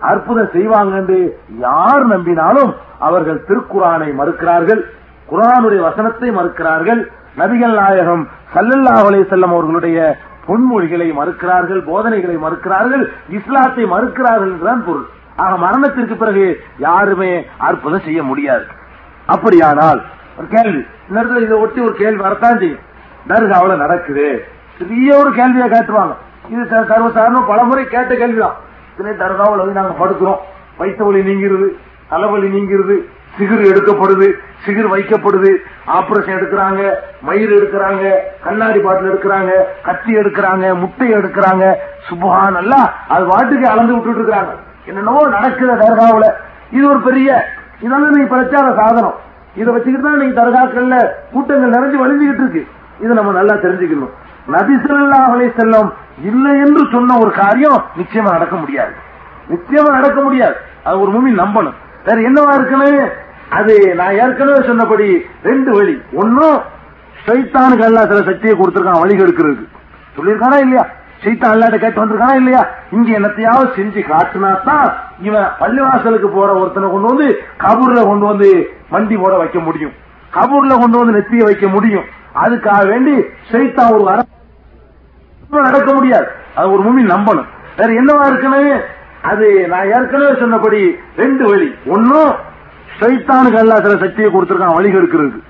அற்புதம் 0.09 0.53
செய்வாங்க 0.55 0.93
என்று 1.01 1.19
யார் 1.59 2.03
நம்பினாலும் 2.13 2.71
அவர்கள் 2.99 3.45
திருக்குரானை 3.47 4.09
மறுக்கிறார்கள் 4.19 4.81
குரானுடைய 5.29 5.81
வசனத்தை 5.87 6.29
மறுக்கிறார்கள் 6.31 7.01
நபிகள் 7.37 7.75
நாயகம் 7.81 8.23
சல்லல்லாஹு 8.53 9.05
அலைஹி 9.09 9.25
அவர்களுடைய 9.49 9.99
பொன்மொழிகளை 10.47 11.07
மறுக்கிறார்கள் 11.13 11.81
போதனைகளை 11.89 12.37
மறுக்கிறார்கள் 12.45 13.03
இஸ்லாத்தை 13.37 13.83
மறுக்கிறார்கள் 13.85 14.51
என்றுதான் 14.51 14.85
பொருள். 14.87 15.07
ஆக 15.40 15.57
மரணத்திற்கு 15.57 16.16
பிறகு 16.16 16.45
யாருமே 16.78 17.45
அற்புதம் 17.57 18.06
செய்ய 18.06 18.24
முடியாது. 18.24 18.66
அப்படியானால் 19.26 20.02
ஒரு 20.38 20.48
கேள்வி. 20.48 20.86
இந்த 21.10 21.40
இதை 21.40 21.57
ஒட்டி 21.57 21.82
ஒரு 21.82 21.94
கேள்வி 21.94 22.22
வரத்தான் 22.22 22.57
செய்யும். 22.57 22.80
தர்காவில் 23.28 23.78
நடக்குது. 23.78 24.45
பெரிய 24.80 25.18
ஒரு 25.18 25.32
கேள்வியை 25.32 25.70
கேட்டுவாங்க 25.70 26.16
இது 26.49 26.64
சர்வசாரணம் 26.64 26.91
சர்வசாதாரண 26.91 27.48
பலமுறை 27.48 27.86
கேட்ட 27.86 28.16
கேள்விதான். 28.16 28.56
இதனை 28.99 29.18
தர்காவில் 29.18 29.57
வந்து 29.57 29.74
நாங்கள் 29.74 29.99
படுக்கிறோம். 29.99 30.40
வயிற்று 30.78 31.06
வலி 31.06 31.22
நீங்கிறது 31.22 31.68
தலைவலி 32.10 32.48
நீங்கிறது 32.48 32.95
சிகிர் 33.38 33.66
எடுக்கப்படுது 33.72 34.28
சிகிர் 34.66 34.91
வைக்கப்படுது 34.91 35.52
ஆபரேஷன் 35.88 36.40
எடுக்கிறாங்க 36.40 36.82
மயிர் 37.22 37.52
எடுக்கிறாங்க 37.52 38.03
கண்ணாடி 38.44 38.80
பாட்டில் 38.80 39.11
எடுக்கிறாங்க 39.11 39.52
கத்தி 39.84 40.16
எடுக்கிறாங்க 40.16 40.76
முட்டை 40.76 41.14
எடுக்கிறாங்க. 41.14 41.74
சுபகான் 42.10 42.57
அல்லா 42.61 42.82
அது 43.07 43.26
வாட்டுக்கு 43.26 43.70
அளந்து 43.74 43.94
விட்டுட்டு 43.94 44.22
இருக்கிறாங்க. 44.22 44.53
என்னென்னவோ 44.90 45.22
நடக்குது 45.36 45.74
தர்காவுல. 45.84 46.28
இது 46.78 46.86
ஒரு 46.90 46.99
பெரிய 47.07 47.30
இதெல்லாம் 47.86 48.14
நீங்க 48.16 48.30
பிரச்சார 48.36 48.66
சாதனம். 48.80 49.18
இதை 49.60 49.70
வச்சுக்கிட்டு 49.74 50.07
தான் 50.07 50.22
நீங்க 50.22 50.36
தர்காக்கள்ல 50.41 50.95
கூட்டங்கள் 51.34 51.76
நிறைஞ்சு 51.76 51.98
வழிஞ்சுக்கிட்டு 52.03 52.44
இருக்கு. 52.45 52.64
இதை 53.03 53.14
நம்ம 53.16 53.32
நல்லா 53.32 53.53
தெரிஞ்சுக்கணும். 53.66 54.14
நபி 54.53 54.74
ஸல்லல்லாஹு 54.84 55.32
செல்லும் 55.32 55.56
செல்லம் 55.60 55.90
இல்லை 56.30 56.52
என்று 56.66 56.84
சொன்ன 56.91 57.18
ஒரு 57.18 57.32
காரியம் 57.41 57.80
நிச்சயமா 57.99 58.32
நடக்க 58.38 58.56
முடியாது. 58.56 58.94
நிச்சயமா 59.53 59.91
நடக்க 59.91 60.20
முடியாது. 60.22 60.56
அது 60.84 61.02
ஒரு 61.03 61.11
மூமி 61.16 61.32
நம்பணும். 61.41 61.78
வேற 62.06 62.18
என்னவா 62.30 62.53
இருக்குன்னு 62.53 62.91
அது 63.57 63.74
நான் 63.95 64.18
ஏற்கனவே 64.24 64.61
சொன்னபடி 64.68 65.07
ரெண்டு 65.44 65.72
வழி. 65.78 65.95
ஒன்னும் 66.14 66.57
சைத்தானுக்கு 67.26 67.86
எல்லாம் 67.90 68.10
சில 68.11 68.22
சக்தியை 68.22 68.53
கொடுத்திருக்கான் 68.57 69.03
வழி 69.03 69.16
கெடுக்கிறதுக்கு. 69.16 69.68
சொல்லியிருக்கானா 70.18 70.57
இல்லையா? 70.66 70.84
சைத்தான் 71.23 71.53
அல்லாட்ட 71.53 71.77
கேட்டு 71.77 72.05
வந்திருக்கானா 72.05 72.35
இல்லையா? 72.35 72.67
இங்க 72.91 73.19
என்னத்தையாவது 73.19 73.69
செஞ்சு 73.75 74.01
காட்டுனா 74.09 74.63
தான் 74.63 74.93
இவன் 75.21 75.47
பள்ளிவாசலுக்கு 75.59 76.27
போற 76.27 76.53
ஒருத்தனை 76.53 76.89
கொண்டு 76.89 77.07
வந்து 77.07 77.43
கபூர்ல 77.59 78.03
கொண்டு 78.03 78.25
வந்து 78.25 78.69
வண்டி 78.89 79.17
போட 79.17 79.37
வைக்க 79.37 79.59
முடியும். 79.59 79.91
கபூர்ல 80.33 80.79
கொண்டு 80.79 80.97
வந்து 80.97 81.13
நெத்திய 81.17 81.43
வைக்க 81.43 81.67
முடியும். 81.67 82.03
அதுக்காக 82.35 82.87
வேண்டி 82.87 83.15
சைத்தா 83.51 83.93
ஒரு 83.93 84.03
வர 84.03 84.21
நடக்க 85.49 85.93
முடியாது. 85.93 86.27
அது 86.55 86.71
ஒரு 86.71 86.83
மூமி 86.83 87.05
நம்பணும். 87.05 87.45
வேற 87.77 87.93
என்னவா 88.01 88.25
இருக்கணும்? 88.31 88.81
அது 89.21 89.67
நான் 89.67 89.87
ஏற்கனவே 89.87 90.39
சொன்னபடி 90.39 90.95
ரெண்டு 91.15 91.49
வழி. 91.49 91.75
ஒன்னும் 91.85 92.35
சைத்தானுக்கு 92.99 93.59
அல்லா 93.61 93.81
சில 93.81 93.97
சக்தியை 93.97 94.31
கொடுத்திருக்கான் 94.31 94.73
வழி 94.73 94.89
இருக்கிறது 94.89 95.41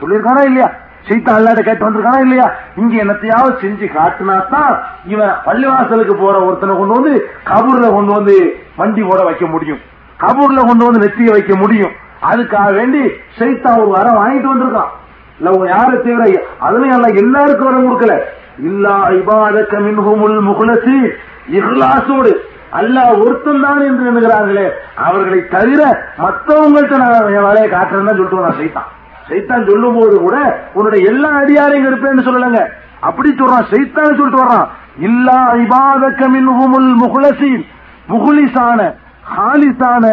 சொல்லியிருக்கானா 0.00 0.44
இல்லையா? 0.44 0.72
சைத்தான் 1.08 1.36
அல்லாட்ட 1.38 1.62
கேட்டு 1.66 1.86
வந்திருக்கானா 1.86 2.20
இல்லையா? 2.24 2.46
இங்க 2.80 2.94
என்னத்தையாவது 3.04 3.52
செஞ்சு 3.62 3.86
காட்டுனா 3.96 4.36
தான் 4.54 4.72
இவன் 5.12 5.34
பள்ளிவாசலுக்கு 5.46 6.14
போற 6.22 6.34
ஒருத்தனை 6.46 6.74
கொண்டு 6.76 6.96
வந்து 6.98 7.12
கபூர்ல 7.50 7.86
கொண்டு 7.96 8.12
வந்து 8.18 8.36
வண்டி 8.80 9.02
போட 9.10 9.22
வைக்க 9.28 9.46
முடியும். 9.46 9.80
கபூர்ல 10.24 10.60
கொண்டு 10.68 10.86
வந்து 10.86 11.02
நெத்திய 11.04 11.30
வைக்க 11.36 11.54
முடியும். 11.62 11.94
அதுக்காக 12.30 12.70
வேண்டி 12.78 13.02
சைத்தான் 13.38 13.80
ஒரு 13.82 13.90
வரம் 13.96 14.18
வாங்கிட்டு 14.20 14.52
வந்திருக்கான். 14.52 14.92
இல்ல 15.38 15.50
உங்க 15.56 15.66
யாரு 15.76 15.96
தவிர 16.04 16.24
அதுலயும் 16.66 17.20
எல்லாருக்கும் 17.22 17.68
வரம் 17.70 17.88
கொடுக்கல. 17.88 18.14
இல்லா 18.68 18.94
இபாதக்க 19.18 19.80
மின்ஹுமுல் 19.86 20.40
முகுலசி. 20.48 20.98
இஹ்லாசோடு 21.58 22.32
அல்லாஹ் 22.78 23.12
ஒருத்தன் 23.24 23.62
தான் 23.66 23.82
என்று 23.88 24.08
எண்ணுகிறார்களே. 24.10 24.64
அவர்களை 25.06 25.38
தவிர 25.56 25.82
மற்றவங்கள்ட்ட 26.24 26.96
நான் 27.02 27.34
என் 27.36 27.46
வேலையை 27.48 27.68
காட்டுறேன்னு 27.76 28.16
சொல்லிட்டு 28.18 28.46
நான் 28.46 28.60
சைத்தான் 28.62 28.88
சைத்தான் 29.28 29.68
சொல்லும் 29.70 29.98
போது 29.98 30.16
கூட 30.20 30.36
உன்னுடைய 30.74 31.10
எல்லா 31.10 31.30
அடியாரையும் 31.40 31.88
இருப்பேன்னு 31.88 32.26
சொல்லலங்க. 32.28 32.60
அப்படி 33.00 33.30
சொல்றான் 33.30 33.68
சைத்தான் 33.72 34.16
சொல்லிட்டு 34.18 34.42
வர்றான். 34.44 34.68
இல்லா 35.08 35.40
இபாதக்கமின் 35.64 36.48
முகுலசீன் 37.02 37.64
முகுலிசான 38.12 38.80
ஹாலிசான 39.36 40.04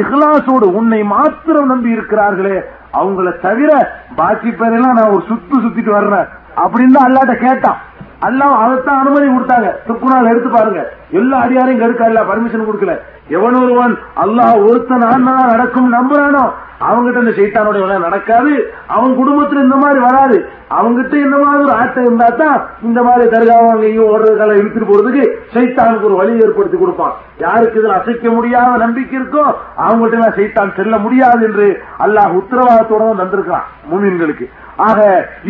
இஹ்லாசோடு 0.00 0.66
உன்னை 0.78 1.02
மாத்திரம் 1.12 1.70
நம்பி 1.72 1.96
இருக்கிறார்களே. 1.96 2.56
அவங்கள 2.98 3.28
தவிர 3.40 3.70
பாக்கி 4.16 4.50
பேரெல்லாம் 4.50 4.96
நான் 4.98 5.12
ஒரு 5.14 5.24
சுத்து 5.28 5.56
சுத்திட்டு 5.64 5.92
வர்றேன். 5.98 6.26
அப்படின்னு 6.64 6.94
தான் 6.96 7.06
அல்லாட்ட 7.08 7.34
கேட்டான். 7.46 7.78
அல்லாஹ் 8.26 8.60
அதைத்தான் 8.64 9.00
அனுமதி 9.02 9.26
கொடுத்தாங்க. 9.28 9.70
துப்புநாள் 9.88 10.30
எடுத்து 10.32 10.50
பாருங்க. 10.50 10.82
எல்லா 11.20 11.38
அடியாரையும் 11.44 11.82
கெடுக்கல 11.82 12.22
பர்மிஷன் 12.30 12.68
கொடுக்கல. 12.68 12.94
எவன் 13.36 13.56
ஒருவன் 13.62 13.94
அல்லாஹ் 14.22 14.56
ஒருத்தன் 14.68 15.04
ஆனா 15.12 15.34
நடக்கும் 15.52 15.88
நம்புறானோ 15.96 16.44
அவங்கிட்ட 16.86 17.22
இந்த 17.22 17.32
சைத்தானுடைய 17.36 17.82
வேலை 17.82 17.98
நடக்காது. 18.04 18.52
அவன் 18.94 19.12
குடும்பத்துல 19.18 19.62
இந்த 19.66 19.76
மாதிரி 19.82 20.00
வராது. 20.06 20.38
அவங்கிட்ட 20.78 21.14
இந்த 21.26 21.36
மாதிரி 21.42 21.62
ஒரு 21.66 21.74
ஆட்டம் 21.80 22.06
இருந்தா 22.08 22.28
தான் 22.40 22.58
இந்த 22.88 23.00
மாதிரி 23.06 23.24
தர்காவங்கையும் 23.34 24.08
ஓடுறதுக்கால 24.10 24.56
இழுத்துட்டு 24.60 24.90
போறதுக்கு 24.90 25.24
சைத்தானுக்கு 25.54 26.08
ஒரு 26.10 26.18
வழி 26.20 26.34
ஏற்படுத்தி 26.44 26.78
கொடுப்பான். 26.82 27.14
யாருக்கு 27.44 27.80
இதுல 27.80 27.96
அசைக்க 28.00 28.28
முடியாத 28.36 28.76
நம்பிக்கை 28.84 29.16
இருக்கோ 29.20 29.44
அவங்கள்ட்ட 29.86 30.22
நான் 30.24 30.38
சைத்தான் 30.40 30.76
செல்ல 30.80 30.98
முடியாது 31.06 31.42
என்று 31.50 31.68
அல்லாஹ் 32.06 32.38
உத்தரவாதத்தோட 32.40 33.02
வந்திருக்கிறான் 33.08 33.22
தந்திருக்கான் 33.22 33.66
மூமின்களுக்கு. 33.90 34.46
ஆக 34.88 35.00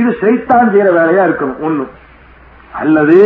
இது 0.01 0.11
சைத்தான் 0.23 0.73
செய்யற 0.73 0.91
வேலையா 1.01 1.23
இருக்கணும் 1.29 1.63
ஒண்ணு 1.69 1.87
அல்லது 2.81 3.19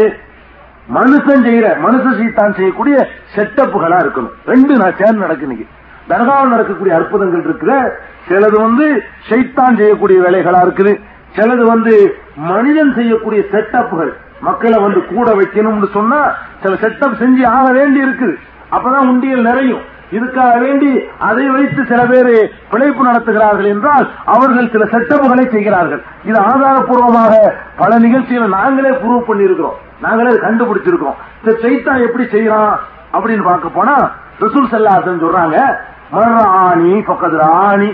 மனுஷன் 0.94 1.44
செய்யற 1.46 1.66
மனுஷ 1.86 2.04
சீத்தான் 2.20 2.54
செய்யக்கூடிய 2.54 3.08
செட்டப்புகளா 3.36 3.98
இருக்கணும். 4.04 4.34
ரெண்டு 4.46 4.76
நான் 4.76 4.96
சேர்ந்து 4.98 5.20
நடக்கு 5.20 5.46
இன்னைக்கு. 5.48 5.66
தர்காவில் 6.08 6.52
நடக்கக்கூடிய 6.54 6.96
அற்புதங்கள் 6.96 7.42
இருக்குல்ல 7.42 7.74
சிலது 8.28 8.60
வந்து 8.60 9.02
சைத்தான் 9.28 9.76
செய்யக்கூடிய 9.76 10.20
வேலைகளா 10.20 10.60
இருக்குது. 10.66 10.92
சிலது 11.36 11.62
வந்து 11.62 12.16
மனிதன் 12.36 12.94
செய்யக்கூடிய 12.94 13.42
செட்டப்புகள். 13.50 14.12
மக்களை 14.40 14.78
வந்து 14.78 15.04
கூட 15.04 15.30
வைக்கணும்னு 15.30 15.88
சொன்னா 15.92 16.20
சில 16.62 16.74
செட்டப் 16.74 17.20
செஞ்சு 17.22 17.46
ஆக 17.46 17.72
வேண்டி 17.72 18.00
இருக்குது 18.04 18.38
அப்பதான் 18.72 19.08
உண்டியல் 19.12 19.42
நிறையும். 19.42 19.84
இதுக்காக 20.16 20.58
வேண்டி 20.64 20.90
அதை 21.28 21.46
வைத்து 21.54 21.82
சில 21.90 22.00
பேர் 22.10 22.30
பிழைப்பு 22.70 23.02
நடத்துகிறார்கள் 23.08 23.68
என்றால் 23.74 24.06
அவர்கள் 24.24 24.70
சில 24.74 24.84
செட்டப்புகளை 24.84 25.44
செய்கிறார்கள். 25.54 26.02
இது 26.24 26.38
ஆதாரப்பூர்வமாக 26.40 27.34
பல 27.76 27.98
நிகழ்ச்சிகளை 27.98 28.48
நாங்களே 28.58 28.92
ப்ரூவ் 29.02 29.28
பண்ணியிருக்கிறோம். 29.28 29.78
நாங்களே 30.00 30.30
கண்டுபிடிச்சிருக்கோம் 30.30 30.46
கண்டுபிடிச்சிருக்கிறோம். 30.46 31.18
இந்த 31.40 31.52
சைத்தான் 31.64 32.04
எப்படி 32.06 32.24
செய்யறான் 32.24 32.74
அப்படின்னு 33.12 33.44
பார்க்க 33.50 33.76
போனா 33.78 33.96
ரசூல் 34.40 34.72
செல்லாசன் 34.72 35.22
சொல்றாங்க 35.24 35.58
மர்ராணி 36.12 36.92
பக்கதுராணி 37.10 37.90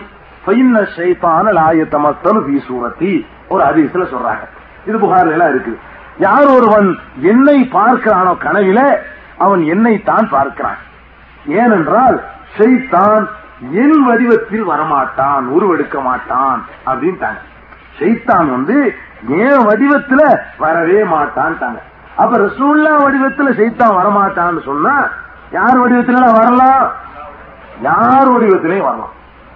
பைன்ன 0.47 0.79
ஷைத்தான 0.97 1.53
சைத்தான 1.59 2.43
ஃபீ 2.47 2.57
சூரத்தி. 2.69 3.13
ஒரு 3.49 3.63
அதிசல 3.65 4.05
சொல்றாங்க. 4.15 4.45
இது 4.87 4.97
புகார் 4.99 5.35
எல்லாம் 5.35 5.53
இருக்கு. 5.55 5.73
யார் 6.19 6.49
ஒருவன் 6.57 6.89
என்னை 7.33 7.59
பார்க்கிறானோ 7.73 8.33
கனவில 8.47 8.81
அவன் 9.45 9.63
என்னை 9.75 10.03
தான் 10.03 10.29
பார்க்கிறான். 10.35 10.81
ஏனென்றால் 11.47 12.23
ஷைத்தான் 12.59 13.29
என் 13.73 14.05
வடிவத்தில் 14.05 14.69
வரமாட்டான் 14.69 15.45
உருவெடுக்க 15.49 16.03
மாட்டான் 16.03 16.65
அப்படின்ட்டாங்க. 16.87 17.41
ஷைத்தான் 17.99 18.51
வந்து 18.51 18.97
என் 19.29 19.67
வடிவத்துல 19.67 20.41
வரவே 20.59 21.03
மாட்டான்ட்டாங்க. 21.05 21.81
அப்ப 22.17 22.39
ரசூல்லா 22.39 22.93
வடிவத்துல 23.05 23.51
ஷைத்தான் 23.59 23.97
வரமாட்டான்னு 23.99 24.65
சொன்னா 24.65 25.09
யார் 25.51 25.79
வடிவத்துல 25.79 26.33
வரலாம்? 26.33 26.93
யார் 27.81 28.29
வடிவத்திலையும் 28.29 28.85
வரலாம். 28.85 29.13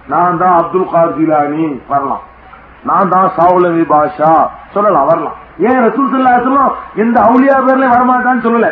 நான் 0.07 0.37
தான் 0.37 0.63
அப்துல் 0.63 0.91
கார்ஜிலானி 0.93 1.81
வரலாம். 1.87 2.21
நான் 2.83 3.09
தான் 3.09 3.31
சாவுலவி 3.37 3.81
பாஷா 3.81 4.47
சொல்லலாம் 4.71 5.05
வரலாம். 5.05 5.35
ஏன் 5.57 5.79
ரசூல் 5.79 6.43
சொல்லும் 6.43 6.75
எந்த 6.95 7.21
அவுலியா 7.21 7.55
பேர்ல 7.57 7.87
வரமாட்டான்னு 7.95 8.45
சொல்லல. 8.45 8.71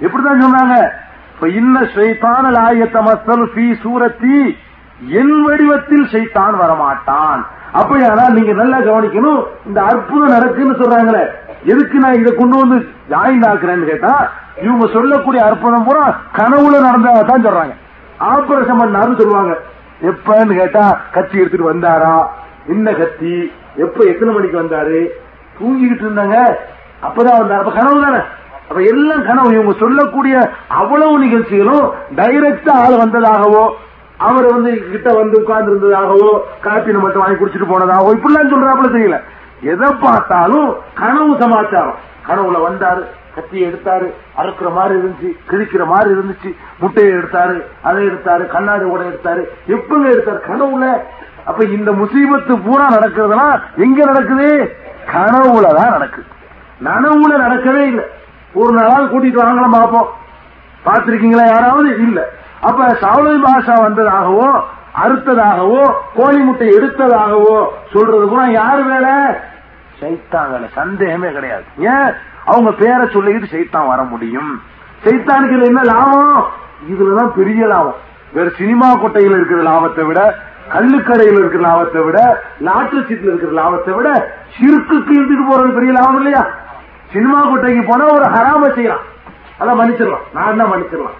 எப்படிதான் 0.00 0.44
சொன்னாங்க? 0.44 0.92
இன்ன 1.40 1.80
ஷைத்தான 1.80 2.50
லாயத்த 2.50 3.00
மசல் 3.00 3.46
ஃபீ 3.54 3.74
சூரத்தி 3.84 4.56
என் 5.08 5.44
வடிவத்தில் 5.44 6.06
ஷைத்தான் 6.12 6.54
வரமாட்டான். 6.60 7.44
அப்படியானால் 7.72 8.32
நீங்க 8.32 8.52
நல்லா 8.52 8.78
கவனிக்கணும் 8.78 9.44
இந்த 9.66 9.82
அற்புதம் 9.82 10.32
நடக்குன்னு 10.32 10.74
சொல்றாங்களே 10.74 11.24
எதுக்கு 11.64 11.98
நான் 11.98 12.14
இதை 12.14 12.34
கொண்டு 12.34 12.56
வந்து 12.56 12.88
ஜாயின் 13.10 13.50
ஆக்குறேன்னு 13.50 13.84
கேட்டா 13.84 14.30
இவங்க 14.62 14.86
சொல்லக்கூடிய 14.86 15.44
அற்புதம் 15.44 15.84
பூரா 15.84 16.18
கனவுல 16.36 16.76
நடந்தாதான் 16.88 17.46
சொல்றாங்க. 17.46 17.74
ஆபரேஷன் 18.20 18.80
பண்ணாருன்னு 18.80 19.20
சொல்லுவாங்க. 19.20 19.58
எப்பன்னு 20.02 20.54
கேட்டா 20.56 21.00
கத்தி 21.12 21.38
எடுத்துட்டு 21.38 21.72
வந்தாரா? 21.74 22.26
என்ன 22.66 22.92
கத்தி? 22.92 23.52
எப்ப 23.76 24.04
எத்தனை 24.04 24.34
மணிக்கு 24.34 24.60
வந்தாரு? 24.60 25.06
தூங்கிக்கிட்டு 25.58 26.06
இருந்தாங்க. 26.06 26.54
அப்பதான் 27.02 27.40
வந்தாரு. 27.42 27.58
அப்ப 27.58 27.72
கனவு 27.72 28.02
தானே 28.02 28.18
அப்ப 28.68 28.82
எல்லாம் 28.82 29.26
கனவு. 29.26 29.52
இவங்க 29.52 29.72
சொல்லக்கூடிய 29.78 30.50
அவ்வளவு 30.68 31.18
நிகழ்ச்சிகளும் 31.18 31.90
டைரக்டா 32.16 32.70
ஆள் 32.70 32.92
வந்ததாகவோ 32.92 33.68
அவர் 34.18 34.52
வந்து 34.52 34.90
கிட்ட 34.90 35.12
வந்து 35.12 35.40
உட்கார்ந்து 35.40 35.72
இருந்ததாகவோ 35.72 36.38
காப்பினை 36.64 37.00
மட்டும் 37.00 37.22
வாங்கி 37.22 37.44
குடிச்சிட்டு 37.44 37.72
போனதாகவோ 37.72 38.10
இப்படிலாம் 38.14 38.52
சொல்றாப்புல 38.52 38.96
தெரியல. 38.96 39.20
எதை 39.60 39.94
பார்த்தாலும் 40.00 40.74
கனவு 40.94 41.36
சமாச்சாரம். 41.38 41.94
கனவுல 42.28 42.56
வந்தாரு 42.68 43.02
கத்தியை 43.34 43.72
எடுத்தாரு 43.72 44.12
அறுக்கிற 44.36 44.72
மாதிரி 44.72 44.98
இருந்துச்சு 44.98 45.36
கிழிக்கிற 45.50 45.86
மாதிரி 45.86 46.14
இருந்துச்சு 46.14 46.56
முட்டையை 46.78 47.12
எடுத்தாரு 47.12 47.62
அதை 47.82 48.06
எடுத்தாரு 48.06 48.46
கண்ணாடி 48.46 48.84
கூட 48.84 49.02
எடுத்தாரு. 49.02 49.42
எப்பங்க 49.68 50.06
எடுத்தாரு? 50.06 50.40
கனவுல. 50.48 51.00
அப்ப 51.44 51.64
இந்த 51.64 51.92
முசீபத்து 51.92 52.62
பூரா 52.64 52.88
நடக்கிறதுனா 52.90 53.60
எங்க 53.76 54.04
நடக்குது? 54.04 54.76
கனவுலதான் 55.12 55.90
நடக்குது. 55.90 56.26
நனவுல 56.84 57.34
நடக்கவே 57.34 57.86
இல்லை. 57.86 58.04
ஒரு 58.56 58.72
நாளாவது 58.78 59.06
கூட்டிட்டு 59.12 59.42
வராங்களா 59.42 59.70
பார்ப்போம். 59.70 60.08
பார்த்திருக்கீங்களா? 60.84 61.46
யாராவது? 61.46 61.88
இல்ல. 62.02 62.20
அப்ப 62.60 62.86
சாவலை 63.00 63.34
பாஷா 63.44 63.74
வந்ததாகவோ 63.82 64.48
அறுத்ததாகவோ 65.02 65.82
கோழி 66.14 66.38
முட்டை 66.38 66.68
எடுத்ததாகவோ 66.68 67.56
சொல்றது 67.92 68.26
கூட 68.28 68.42
யாரு 68.50 68.82
வேலை? 68.84 69.14
சைத்தான் 70.00 70.50
வேலை 70.50 70.68
சந்தேகமே 70.74 71.32
கிடையாது. 71.32 71.64
ஏன்? 71.78 72.10
அவங்க 72.44 72.70
பேரை 72.72 73.06
சொல்லிக்கிட்டு 73.06 73.54
சைத்தான் 73.54 73.86
வர 73.86 74.02
முடியும். 74.02 74.50
சைத்தானுக்கு 75.04 75.56
இதுல 75.56 75.66
என்ன 75.66 75.82
லாபம்? 75.82 76.46
இதுலதான் 76.90 77.32
பெரிய 77.36 77.66
லாபம். 77.66 77.98
வேற 78.32 78.48
சினிமா 78.58 78.88
கொட்டையில் 78.94 79.36
இருக்கிற 79.36 79.60
லாபத்தை 79.62 80.04
விட 80.06 80.20
கல்லுக்கடையில் 80.68 81.38
இருக்கிற 81.38 81.62
லாபத்தை 81.68 82.04
விட 82.04 82.18
லாட்டரி 82.58 83.00
சீட்ல 83.00 83.30
இருக்கிற 83.32 83.52
லாபத்தை 83.52 83.92
விட 83.94 84.08
சிறுக்குக்கு 84.56 85.12
இருந்துட்டு 85.18 85.44
போறது 85.50 85.74
பெரிய 85.74 85.92
லாபம் 85.92 86.16
இல்லையா? 86.16 86.42
சினிமா 87.12 87.40
கொட்டைக்கு 87.40 87.82
போனா 87.90 88.04
ஒரு 88.16 88.26
ஹராம 88.34 88.74
செய்யலாம். 88.74 89.04
அதான் 89.60 89.78
மன்னிச்சிடலாம். 89.80 90.24
நான் 90.32 90.56
தான் 90.56 90.70
மன்னிச்சிடலாம்? 90.72 91.16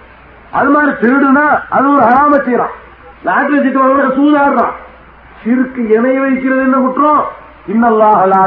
அது 0.51 0.69
மாதிரி 0.69 0.91
திருடுனா 1.01 1.45
அது 1.69 1.85
ஒரு 1.93 2.03
ஹராம 2.09 2.43
செய்யலாம். 2.43 2.73
லாட்டரி 3.23 3.59
சீட்டு 3.63 3.79
வாங்க 3.79 4.07
சூதாடுறான். 4.17 4.75
சிறுக்கு 5.41 5.81
இணை 5.97 6.13
வைக்கிறது 6.19 6.61
என்ன 6.61 6.77
குற்றம்? 6.77 7.23
இன்னல்லாஹலா 7.73 8.41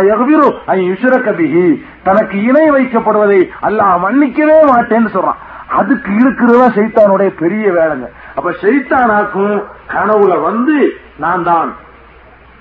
தனக்கு 2.02 2.36
இணை 2.42 2.66
வைக்கப்படுவதை 2.70 3.40
அல்லாஹ் 3.66 3.96
மன்னிக்கவே 4.04 4.58
மாட்டேன்னு 4.70 5.10
சொல்றான். 5.16 5.40
அதுக்கு 5.78 6.10
இருக்கிறதா 6.20 6.66
சைத்தானுடைய 6.76 7.30
பெரிய 7.42 7.66
வேலைங்க. 7.72 8.06
அப்ப 8.36 8.50
சைத்தானாக்கும் 8.62 9.56
கனவுல 9.92 10.42
வந்து 10.48 10.76
நான் 11.24 11.42
தான் 11.42 11.70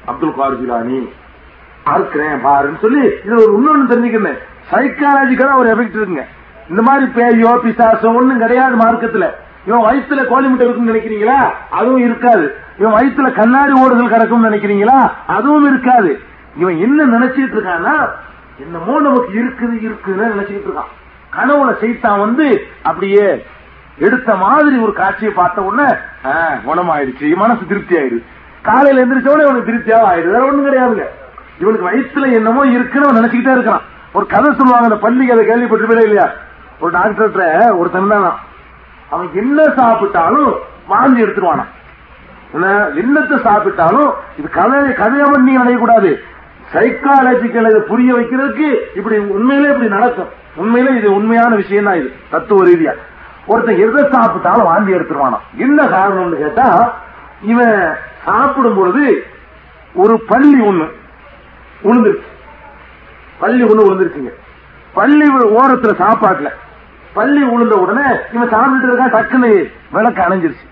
அப்துல் 0.06 0.36
கார் 0.36 0.60
ஜிலானி. 0.62 1.00
அறுக்கிறேன் 1.92 2.38
பாருன்னு 2.46 2.80
சொல்லி 2.82 3.04
இது 3.26 3.36
ஒரு 3.44 3.52
இன்னொன்னு 3.58 3.92
தெரிஞ்சுக்கிறேன் 3.92 4.40
சைக்காலஜிக்கலா 4.72 5.60
ஒரு 5.62 5.70
எஃபெக்ட் 5.74 5.98
இருக்குங்க. 6.00 6.26
இந்த 6.72 6.82
மாதிரி 6.88 7.06
பேயோ 7.16 7.52
பிசாசோ 7.66 8.10
ஒண்ணும் 8.18 8.42
கிடையாது 8.44 8.76
மார்க்கத்துல. 8.84 9.28
இவன் 9.68 9.86
வயிற்றுல 9.86 10.22
கோழி 10.32 10.48
முட்டை 10.48 10.66
இருக்குன்னு 10.66 10.92
நினைக்கிறீங்களா? 10.94 11.38
அதுவும் 11.80 12.04
இருக்காது. 12.08 12.46
இவன் 12.80 12.96
வயிற்றுல 12.98 13.30
கண்ணாடி 13.40 13.74
ஓடுதல் 13.82 14.14
கிடக்கும்னு 14.14 14.50
நினைக்கிறீங்களா? 14.50 15.00
அதுவும் 15.36 15.68
இருக்காது. 15.72 16.12
இவன் 16.62 16.78
என்ன 16.86 17.08
நினைச்சிட்டு 17.16 17.56
இருக்கான்னா 17.58 17.96
என்னமோ 18.64 18.94
நமக்கு 19.06 19.32
இருக்குது 19.42 19.76
இருக்குன்னு 19.88 20.34
நினைச்சிட்டு 20.34 20.68
இருக்கான். 20.70 20.92
கனவுல 21.36 21.72
சைத்தான் 21.82 22.22
வந்து 22.26 22.46
அப்படியே 22.90 23.26
எடுத்த 24.08 24.36
மாதிரி 24.44 24.76
ஒரு 24.86 24.94
காட்சியை 25.02 25.32
பார்த்த 25.34 25.68
உடனே 25.70 25.90
குணமாயிடுச்சு. 26.68 27.28
மனசு 27.44 27.64
திருப்தி 27.72 27.96
ஆயிடுது 28.02 28.24
காலையில 28.68 29.04
எந்திரிச்ச 29.04 29.30
உடனே 29.34 29.48
இவனுக்கு 29.48 29.70
திருப்தியாக 29.72 30.10
ஆயிடுது. 30.12 30.34
வேற 30.36 30.44
ஒண்ணும் 30.50 30.68
கிடையாதுங்க. 30.68 31.08
இவனுக்கு 31.62 31.88
வயிற்றுல 31.90 32.32
என்னமோ 32.40 32.66
இருக்குன்னு 32.76 33.08
அவன் 33.08 33.20
நினைச்சுக்கிட்டே 33.20 33.56
இருக்கான். 33.58 33.86
ஒரு 34.14 34.26
கதை 34.28 34.50
சொல்லுவாங்க 34.52 34.88
அந்த 34.90 35.00
பள்ளிக்கு 35.04 35.36
அதை 35.36 35.44
கேள்விப்பட்டு 35.46 36.06
இல்லையா? 36.06 36.28
ஒரு 36.82 36.92
டாக்டர்கிட்ட 36.94 37.44
ஒருத்தன் 37.80 38.14
தான் 38.14 38.28
அவன் 39.10 39.30
என்ன 39.42 39.60
சாப்பிட்டாலும் 39.78 40.52
வாந்தி 40.88 41.24
எடுத்துருவானா 41.24 41.66
என்னத்தை 43.02 43.38
சாப்பிட்டாலும் 43.46 44.10
இது 44.40 44.48
கதை 44.52 44.78
கதையா 45.00 45.26
பண்ணி 45.32 45.54
அடையக்கூடாது 45.62 46.12
சைக்காலஜிக்கல் 46.74 47.70
இதை 47.70 47.82
புரிய 47.90 48.10
வைக்கிறதுக்கு 48.16 48.68
இப்படி 48.96 49.16
உண்மையிலே 49.36 49.70
இப்படி 49.70 49.90
நடக்கும். 49.90 50.30
உண்மையிலே 50.56 50.92
இது 51.00 51.10
உண்மையான 51.12 51.52
விஷயம் 51.56 51.88
தான் 51.88 52.00
இது 52.00 52.10
தத்துவ 52.32 52.66
ரீதியா. 52.66 52.94
ஒருத்தன் 53.48 53.82
எதை 53.86 54.04
சாப்பிட்டாலும் 54.14 54.70
வாந்தி 54.70 54.96
எடுத்துருவானா 54.98 55.38
என்ன 55.58 55.80
காரணம்னு 55.94 56.38
கேட்டா 56.38 56.68
இவன் 57.44 57.78
சாப்பிடும் 58.26 58.78
பொழுது 58.78 59.06
ஒரு 59.96 60.16
பள்ளி 60.28 60.60
ஒண்ணு 60.62 60.88
உளுந்துருச்சு 61.84 62.29
பள்ளி 63.40 63.64
ஒண்ணு 63.64 63.86
விழுந்திருக்குங்க. 63.86 64.34
பள்ளி 64.94 65.34
ஓரத்துல 65.34 65.94
சாப்பாட்டுல. 66.00 66.50
பள்ளி 67.14 67.44
விழுந்த 67.44 67.76
உடனே 67.76 68.16
இவன் 68.34 68.50
சாப்பிட்டுட்டு 68.50 68.88
இருக்கான் 68.88 69.18
டக்குன்னு 69.18 69.72
விளக்கு 69.92 70.22
அணைஞ்சிருச்சு. 70.22 70.68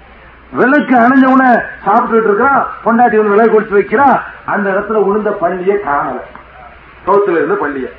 விளக்கு 0.51 0.95
அணைஞ்ச 0.95 1.25
உடனே 1.25 1.53
சாப்பிட்டுட்டு 1.85 2.31
இருக்கான் 2.31 2.63
பொண்டாட்டி 2.83 3.19
ஒன்று 3.19 3.29
விளக்கு 3.29 3.51
கொடுத்து 3.51 3.79
வைக்கிறா 3.79 4.19
அந்த 4.45 4.69
இடத்துல 4.69 4.93
உளுந்த 4.93 5.29
பள்ளியே 5.29 5.73
காணல. 5.73 6.19
சோத்துல 7.05 7.29
இருந்த 7.29 7.53
பள்ளிய. 7.53 7.91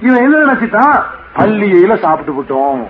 இவன் 0.00 0.22
என்ன 0.22 0.36
நினைச்சிட்டான்? 0.36 1.02
பள்ளியில 1.36 1.98
சாப்பிட்டு 1.98 2.32
விட்டோம். 2.32 2.86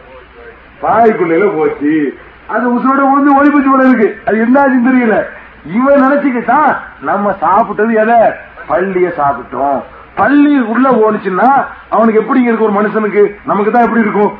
வாய்க்குள்ள 0.82 1.56
போச்சு. 1.56 2.18
அது 2.46 2.68
உசுரோட 2.70 3.12
விழுந்து 3.12 3.42
ஒளிபுச்சு 3.42 3.70
போல 3.70 3.88
இருக்கு. 3.88 4.20
அது 4.26 4.46
என்னாச்சுன்னு 4.46 4.88
தெரியல. 4.88 5.24
இவன் 5.64 6.02
நினைச்சுக்கிட்டான் 6.02 6.76
நம்ம 7.00 7.36
சாப்பிட்டது 7.40 7.94
எதை? 7.94 8.20
பள்ளிய 8.68 9.08
சாப்பிட்டோம். 9.08 9.82
பள்ளி 10.16 10.58
உள்ள 10.72 10.86
போனுச்சுன்னா 10.90 11.48
அவனுக்கு 11.90 12.20
எப்படி 12.20 12.42
இருக்கும் 12.42 12.68
ஒரு 12.68 12.76
மனுஷனுக்கு? 12.78 13.22
நமக்கு 13.44 13.70
தான் 13.72 13.82
எப்படி 13.82 14.00
இருக்கும்? 14.00 14.32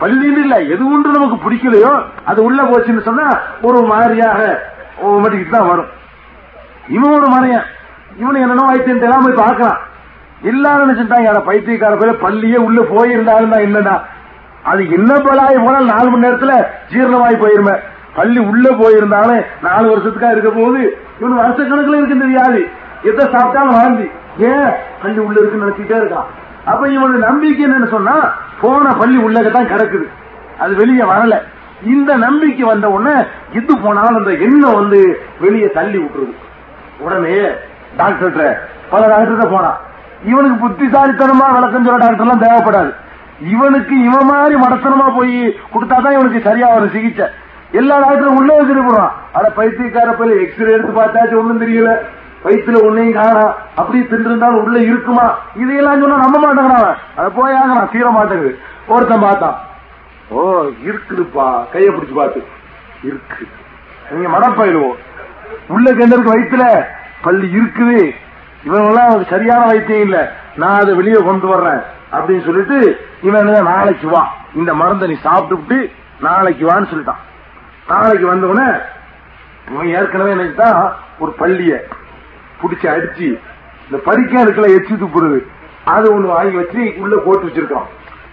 பள்ளின்னு 0.00 0.42
இல்ல 0.44 0.56
எது 0.60 0.92
ஒன்று 0.92 1.10
நமக்கு 1.10 1.36
பிடிக்கலையோ 1.44 1.92
அது 2.24 2.44
உள்ள 2.44 2.62
போச்சுன்னு 2.62 3.02
சொன்னா 3.02 3.26
ஒரு 3.62 3.80
மாதிரியாக 3.82 4.40
மட்டும் 5.24 5.50
தான் 5.50 5.68
வரும். 5.68 5.90
இவன் 6.88 7.14
ஒரு 7.18 7.26
மனையன். 7.26 7.66
இவனு 8.20 8.42
என்னென்ன 8.44 8.64
வைத்தியம் 8.68 8.98
தெரியாம 8.98 9.24
போய் 9.24 9.42
பார்க்கலாம். 9.44 9.78
எல்லாரும் 10.42 10.84
நினைச்சுட்டாங்க 10.84 11.30
அட 11.30 11.40
பைத்தியக்கார 11.40 11.94
பேர. 11.94 12.12
பள்ளியே 12.24 12.56
உள்ள 12.56 12.80
போயிருந்தாலும் 12.80 13.52
தான் 13.54 13.66
என்னடா? 13.68 14.04
அது 14.62 14.90
என்ன 14.90 15.12
பலாய் 15.16 15.64
போனால் 15.64 15.90
நாலு 15.92 16.08
மணி 16.10 16.26
நேரத்துல 16.26 16.54
ஜீரணமாய் 16.92 17.42
போயிருமே. 17.42 17.74
பள்ளி 18.14 18.40
உள்ள 18.50 18.68
போயிருந்தாலும் 18.70 19.44
நாலு 19.66 19.86
வருஷத்துக்கா 19.92 20.30
இருக்க 20.30 20.50
போது 20.50 20.80
இவன் 21.20 21.40
வருஷக்கணக்கில் 21.42 21.98
இருக்கு 21.98 22.18
இந்த 22.18 22.24
வியாதி 22.24 22.62
எதை 23.02 23.24
சாப்பிட்டாலும் 23.34 23.76
வாழ்ந்தி 23.78 24.06
ஏன் 24.38 24.70
பள்ளி 25.02 25.18
உள்ள 25.18 25.40
இருக்குன்னு 25.40 25.66
நினைச்சிட்டே 25.66 25.98
இருக்கான். 26.00 26.28
அப்ப 26.64 26.86
இவனோட 26.86 27.18
நம்பிக்கை 27.18 27.66
என்னன்னு 27.66 27.88
சொன்னா 27.88 28.34
போன 28.60 28.92
பள்ளி 28.92 29.16
உள்ளகத்தான் 29.16 29.70
கிடக்குது. 29.72 30.06
அது 30.58 30.74
வெளியே 30.74 31.02
வரல. 31.02 31.36
இந்த 31.82 32.16
நம்பிக்கை 32.16 32.66
வந்த 32.66 32.90
உடனே 32.90 33.24
எது 33.52 33.78
போனாலும் 33.78 34.16
அந்த 34.16 34.30
எண்ணம் 34.30 34.74
வந்து 34.74 35.22
வெளியே 35.40 35.70
தள்ளி 35.70 35.98
விட்டுருது. 35.98 36.34
உடனே 36.98 37.40
டாக்டர்கிட்ட 37.98 38.54
பல 38.90 39.08
டாக்டர் 39.08 39.50
போனான் 39.50 39.78
இவனுக்கு 40.24 40.68
புத்திசாலித்தனமா 40.68 41.52
விளக்கம் 41.52 41.84
சொல்ல 41.84 41.96
டாக்டர் 41.96 42.26
எல்லாம் 42.26 42.42
தேவைப்படாது. 42.42 42.92
இவனுக்கு 43.40 44.02
இவன் 44.02 44.26
மாதிரி 44.26 44.54
மடத்தனமா 44.60 45.16
போய் 45.16 45.56
கொடுத்தாதான் 45.74 46.16
இவனுக்கு 46.16 46.40
சரியா 46.44 46.68
வரும் 46.68 46.90
சிகிச்சை. 46.90 47.26
எல்லா 47.72 47.96
டாக்டரும் 47.98 48.36
உள்ளே 48.36 48.60
வச்சிருக்கிறான் 48.60 49.10
அட 49.32 49.50
பைத்தியக்கார 49.50 50.12
போய் 50.12 50.40
எக்ஸ்ரே 50.40 50.72
எடுத்து 50.72 51.00
பார்த்தாச்சு 51.00 51.38
ஒன்றும் 51.38 51.62
தெரியல. 51.62 51.92
வயிற்றுல 52.44 52.76
ஒன்னையும் 52.82 53.22
காணா. 53.22 53.54
அப்படி 53.76 54.00
தின்றிருந்தாலும் 54.00 54.62
உள்ள 54.62 54.78
இருக்குமா? 54.78 55.38
இதையெல்லாம் 55.54 56.00
சொன்னா 56.00 56.16
நம்ப 56.16 56.38
மாட்டேங்கிறான் 56.38 56.74
அவன். 56.74 56.96
அதை 57.16 57.30
போய் 57.36 57.52
நான் 57.52 57.90
தீர 57.92 58.10
மாட்டேங்குது. 58.10 58.58
ஒருத்தன் 58.86 59.20
பார்த்தான். 59.20 59.60
ஓ 60.28 60.62
இருக்குதுப்பா. 60.62 61.66
கைய 61.72 61.90
பிடிச்சு 61.90 62.14
பார்த்து. 62.14 62.44
இருக்கு. 63.02 63.48
நீங்க 64.10 64.38
மடப்பயிடுவோம் 64.38 64.96
உள்ள 65.68 65.92
கண்டருக்கு 65.92 66.32
வயிற்றுல 66.34 66.84
பள்ளி 67.22 67.58
இருக்குது. 67.58 68.10
இவங்கெல்லாம் 68.66 69.28
சரியான 69.28 69.66
வைத்தியம் 69.66 70.02
இல்ல. 70.02 70.32
நான் 70.56 70.78
அதை 70.78 70.94
வெளியே 70.94 71.22
கொண்டு 71.24 71.46
வர்றேன். 71.46 71.80
அப்படின்னு 72.12 72.44
சொல்லிட்டு 72.44 73.00
இவன் 73.22 73.46
என்ன, 73.46 73.60
நாளைக்கு 73.60 74.08
வா. 74.08 74.32
இந்த 74.54 74.74
மருந்தை 74.74 75.08
நீ 75.08 75.14
சாப்பிட்டுவிட்டு 75.14 75.90
நாளைக்கு 76.20 76.66
வான்னு 76.66 76.86
சொல்லிட்டான். 76.86 77.26
நாளைக்கு 77.88 78.34
வந்தவன 78.34 78.80
இவன் 79.70 79.86
ஏற்கனவே 79.86 80.34
நினைச்சுதான் 80.34 80.92
ஒரு 81.18 81.34
பள்ளிய 81.38 81.76
பிடிச்சி 82.62 82.86
அடிச்சு 82.86 83.40
இந்த 83.84 84.02
படிக்க 84.04 84.44
எச்சு 84.44 84.74
எச்சி 84.74 84.94
துப்புறது. 84.94 85.38
அது 85.84 86.18
ஒண்ணு 86.18 86.26
வாங்கி 86.26 86.56
வச்சு 86.56 86.94
உள்ள 86.96 87.16
போட்டு 87.24 87.46
வச்சிருக்கான். 87.46 87.86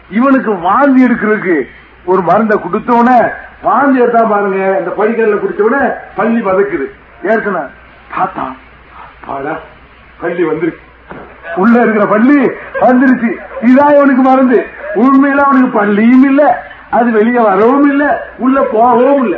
இவனுக்கு 0.10 0.60
வாந்தி 0.60 1.06
எடுக்கிறதுக்கு 1.06 1.68
ஒரு 2.06 2.22
மருந்தை 2.22 2.60
கொடுத்த 2.60 2.94
வாந்தி 3.62 4.02
எடுத்தா 4.02 4.24
பாருங்க 4.24 4.78
இந்த 4.80 4.94
படிக்கல்ல 4.98 5.36
குடிச்ச 5.36 5.94
பள்ளி 6.16 6.42
வதக்குது. 6.42 6.86
ஏற்கனவே 7.24 7.66
பார்த்தா 8.18 8.56
பாடா 9.26 9.58
பள்ளி 10.22 10.44
வந்துருக்கு. 10.44 10.84
உள்ள 11.56 11.82
இருக்கிற 11.82 12.06
பள்ளி 12.06 12.38
வந்துருச்சு. 12.82 13.32
இதான் 13.62 13.96
இவனுக்கு 13.96 14.22
மருந்து. 14.22 14.66
உண்மையில 14.96 15.36
அவனுக்கு 15.36 15.78
பள்ளியும் 15.78 16.24
இல்ல 16.24 16.72
அது 16.90 17.12
வெளியே 17.12 17.40
வரவும் 17.40 17.90
இல்ல 17.90 18.30
உள்ள 18.38 18.62
போகவும் 18.72 19.24
இல்ல. 19.24 19.38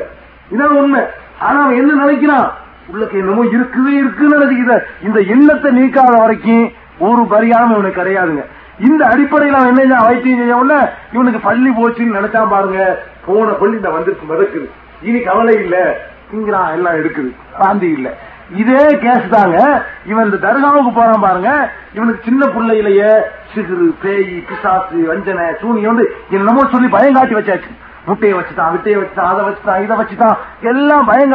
இதான் 0.51 0.76
உண்மை. 0.80 1.01
ஆனா 1.39 1.64
அவன் 1.64 1.76
என்ன 1.76 2.05
நினைக்கிறான்? 2.05 2.51
உள்ளக்கு 2.88 3.18
என்னமோ 3.18 3.43
இருக்குது 3.43 3.88
இருக்குன்னு 3.88 4.39
நினைச்சுக்கிற 4.39 4.80
இந்த 5.03 5.19
எண்ணத்தை 5.19 5.72
நீக்காத 5.72 6.18
வரைக்கும் 6.18 6.72
ஒரு 6.99 7.22
பரிகாரம் 7.22 7.72
இவனுக்கு 7.72 8.01
கிடையாதுங்க. 8.01 8.45
இந்த 8.89 9.05
அடிப்படையில் 9.05 9.57
அவன் 9.57 9.77
என்ன 9.77 9.84
செஞ்சான்? 9.84 10.05
வைத்தியம் 10.05 10.38
செய்ய 10.38 10.55
உடனே 10.55 10.85
இவனுக்கு 11.14 11.39
பள்ளி 11.39 11.69
போச்சுன்னு 11.69 12.15
நினைச்சா 12.15 12.49
பாருங்க 12.49 13.03
போன 13.26 13.51
பள்ளி 13.51 13.76
இந்த 13.76 13.89
வந்துருக்கு 13.89 14.31
மிதக்குது. 14.31 14.69
இனி 15.01 15.19
கவலை 15.19 15.55
இல்ல. 15.55 15.99
இங்கிறான் 16.35 16.72
எல்லாம் 16.72 16.95
எடுக்குது. 16.95 17.35
வாந்தி 17.59 17.88
இல்ல. 17.88 18.18
இதே 18.55 18.97
கேஸ் 18.97 19.30
தாங்க. 19.30 19.85
இவன் 20.05 20.31
இந்த 20.31 20.47
தர்காவுக்கு 20.47 20.91
போறான் 20.95 21.19
பாருங்க. 21.19 21.72
இவனுக்கு 21.93 22.23
சின்ன 22.23 22.45
பிள்ளையிலேயே 22.45 23.11
சிறு 23.53 23.95
பேய் 24.01 24.43
பிசாசு 24.49 25.05
வஞ்சனை 25.07 25.45
சூனி 25.59 25.85
வந்து 25.85 26.15
என்னமோ 26.30 26.68
சொல்லி 26.72 26.88
பயம் 26.88 27.14
காட்டி 27.14 27.35
வச்சாச்சு. 27.35 27.72
முட்டையை 28.07 28.35
வச்சுட்டான் 28.39 28.73
விட்டையை 28.73 28.97
வச்சுட்டான் 29.01 29.31
அதை 29.31 29.41
வச்சுட்டான் 29.47 29.84
இதை 29.84 29.95
வச்சுட்டான் 30.01 30.35
எல்லாம் 30.61 31.05
பயம் 31.05 31.34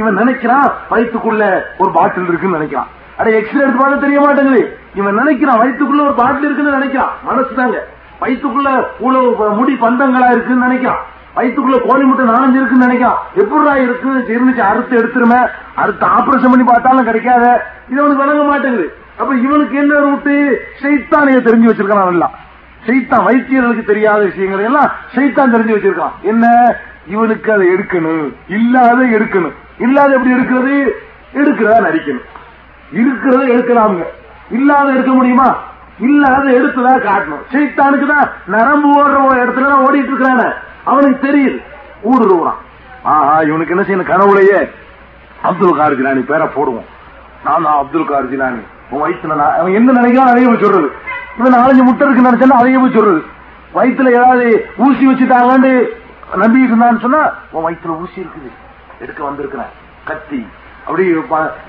இவன் 0.00 0.18
நினைக்கிறான் 0.20 0.66
வயிற்றுக்குள்ள 0.90 1.44
ஒரு 1.78 1.90
பாட்டில் 1.98 2.28
இருக்குன்னு 2.28 2.58
நினைக்கிறான். 2.58 2.90
அடைய 3.16 3.38
எக்ஸ்ரே 3.38 3.62
எடுத்து 3.62 3.80
பார்க்க 3.80 4.04
தெரிய 4.04 4.20
மாட்டேங்குது. 4.20 4.62
இவன் 4.94 5.18
நினைக்கிறான் 5.20 5.60
வயிற்றுக்குள்ள 5.62 6.02
ஒரு 6.08 6.14
பாட்டில் 6.20 6.46
இருக்குன்னு 6.48 6.76
நினைக்கிறான். 6.78 7.14
மனசு 7.24 7.54
தாங்க 7.54 7.80
வயிற்றுக்குள்ள 8.22 8.70
உழவு 9.06 9.50
முடி 9.58 9.74
பந்தங்களா 9.80 10.28
இருக்குன்னு 10.34 10.66
நினைக்கிறான். 10.66 11.02
வயிற்றுக்குள்ள 11.36 11.78
கோழி 11.88 12.04
முட்டை 12.04 12.24
நாலஞ்சு 12.26 12.58
இருக்குன்னு 12.60 12.86
நினைக்கிறான். 12.86 13.18
எப்படிடா 13.34 13.74
இருக்கு 13.76 14.10
இருந்துச்சு 14.36 14.64
அறுத்து 14.70 14.94
எடுத்துருமே? 15.00 15.40
அறுத்து 15.74 16.06
ஆபரேஷன் 16.16 16.52
பண்ணி 16.52 16.66
பார்த்தாலும் 16.70 17.08
கிடைக்காத. 17.10 17.44
இது 17.90 18.00
அவனுக்கு 18.00 18.24
வழங்க 18.24 18.44
மாட்டேங்குது. 18.50 18.86
அப்ப 19.20 19.30
இவனுக்கு 19.46 19.76
என்ன 19.78 19.94
ரூட்டு 20.06 20.34
சைத்தானைய 20.82 21.40
தெரிஞ்சு 21.46 21.70
வச்சிருக்கான் 21.70 22.12
எல்லாம். 22.14 22.34
சைத்தான் 22.86 23.26
வைத்தியர்களுக்கு 23.26 23.84
தெரியாத 23.84 24.24
விஷயங்களை 24.24 24.64
எல்லாம் 24.64 24.90
சைத்தான் 25.14 25.54
தெரிஞ்சு 25.54 25.76
வச்சிருக்கான். 25.76 26.12
என்ன? 26.22 26.76
இவனுக்கு 27.06 27.52
அதை 27.52 27.68
எடுக்கணும். 27.74 28.34
இல்லாத 28.48 29.02
எடுக்கணும். 29.02 29.52
இல்லாத 29.78 30.14
எப்படி 30.14 30.34
எடுக்கிறது? 30.34 30.92
எடுக்கிறதா 31.34 31.80
நடிக்கணும். 31.80 32.26
இருக்கிறத 32.92 33.42
எடுக்கலாமுங்க. 33.54 34.06
இல்லாத 34.50 34.92
எடுக்க 34.92 35.10
முடியுமா? 35.10 35.56
இல்லாத 35.98 36.50
எடுத்ததா 36.50 36.92
காட்டணும். 37.02 37.42
சைத்தானுக்கு 37.52 38.06
தான் 38.06 38.30
நரம்பு 38.46 38.88
ஓடுற 39.00 39.44
இடத்துல 39.44 39.68
தான் 39.68 39.86
ஓடிட்டு 39.86 40.10
இருக்கிறான. 40.12 40.52
அவனுக்கு 40.84 41.28
தெரியுது. 41.28 41.58
ஊடுருவான் 42.02 42.58
ஆஹா 43.02 43.40
இவனுக்கு 43.40 43.74
என்ன 43.76 43.84
செய்யணும்? 43.86 44.10
கனவுலையே 44.10 44.70
அப்துல் 45.42 45.76
கார் 45.76 45.98
ஜிலானி 45.98 46.20
பேரை 46.20 46.46
போடுவோம். 46.46 46.88
நான் 47.44 47.62
தான் 47.62 47.78
அப்துல் 47.78 48.04
கார் 48.04 48.30
ஜிலானி. 48.30 48.62
உன் 48.90 49.02
வயிற்றுல 49.02 49.58
அவன் 49.58 49.74
என்ன 49.74 49.92
நினைக்கிறான் 49.92 50.30
அதையே 50.30 50.46
சொல்றது. 50.46 50.92
இவன் 51.38 51.52
நாலஞ்சு 51.52 51.82
முட்டை 51.82 52.06
இருக்குன்னு 52.06 52.30
நினைச்சா 52.30 52.60
அதையே 52.60 52.78
போய் 52.78 52.92
சொல்றது 52.92 53.20
வயிற்றுல 53.74 54.12
ஏதாவது 54.12 54.68
ஊசி 54.76 55.06
வச்சுட்டாங்கன்னு 55.06 55.72
நம்பிட்டு 56.42 56.70
இருந்தான்னு 56.70 57.00
சொன்னா 57.00 57.20
உன் 57.50 57.64
வயிற்றுல 57.66 58.00
ஊசி 58.00 58.20
இருக்குது. 58.20 58.50
எடுக்க 58.98 59.24
வந்திருக்கிறேன். 59.24 59.70
கத்தி. 60.04 60.46
அப்படி 60.84 61.04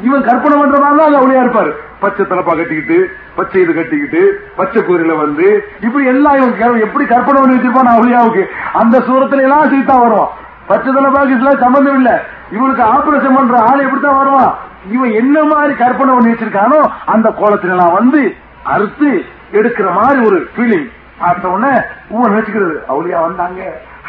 இவன் 0.01 0.23
கற்பனை 0.23 0.55
பண்றதா 0.61 0.89
அது 1.05 1.17
அவளையா 1.21 1.41
இருப்பாரு. 1.45 1.71
பச்சை 1.99 2.25
தலப்பா 2.25 2.53
கட்டிக்கிட்டு 2.55 2.97
பச்சை 3.35 3.61
இது 3.61 3.73
கட்டிக்கிட்டு 3.73 4.21
பச்சை 4.55 4.81
குதிரையில 4.81 5.17
வந்து 5.17 5.47
இப்படி 5.81 6.05
எல்லாம் 6.05 6.37
இவன் 6.37 6.81
எப்படி 6.81 7.05
கற்பனை 7.05 7.41
பண்ணி 7.41 7.57
வச்சிருப்பான் 7.57 7.95
அவளியாவுக்கு? 7.95 8.43
அந்த 8.73 8.99
சூரத்துல 8.99 9.41
எல்லாம் 9.41 9.71
சீத்தா 9.73 9.99
வரும். 9.99 10.29
பச்சை 10.67 10.93
தலப்பாக்கு 10.93 11.35
இதெல்லாம் 11.35 11.59
சம்பந்தம் 11.59 11.95
இல்ல. 11.95 12.25
இவனுக்கு 12.51 12.83
ஆபரேஷன் 12.83 13.35
பண்ற 13.35 13.59
ஆள் 13.59 13.79
எப்படித்தான் 13.79 14.17
வருவான்? 14.17 14.55
இவன் 14.91 15.11
என்ன 15.11 15.43
மாதிரி 15.43 15.73
கற்பனை 15.73 16.13
பண்ணி 16.13 16.31
வச்சிருக்கானோ 16.31 16.89
அந்த 17.05 17.29
கோலத்துல 17.29 17.69
எல்லாம் 17.69 17.93
வந்து 17.93 18.35
அறுத்து 18.63 19.25
எடுக்கிற 19.51 19.87
மாதிரி 19.93 20.19
ஒரு 20.25 20.37
ஃபீலிங் 20.55 20.87
பார்த்த 21.19 21.49
உடனே 21.49 21.73
ஊர் 22.09 22.31
நினைச்சுக்கிறது. 22.31 22.77
அவளியா 22.91 23.19
வந்தாங்க 23.21 23.61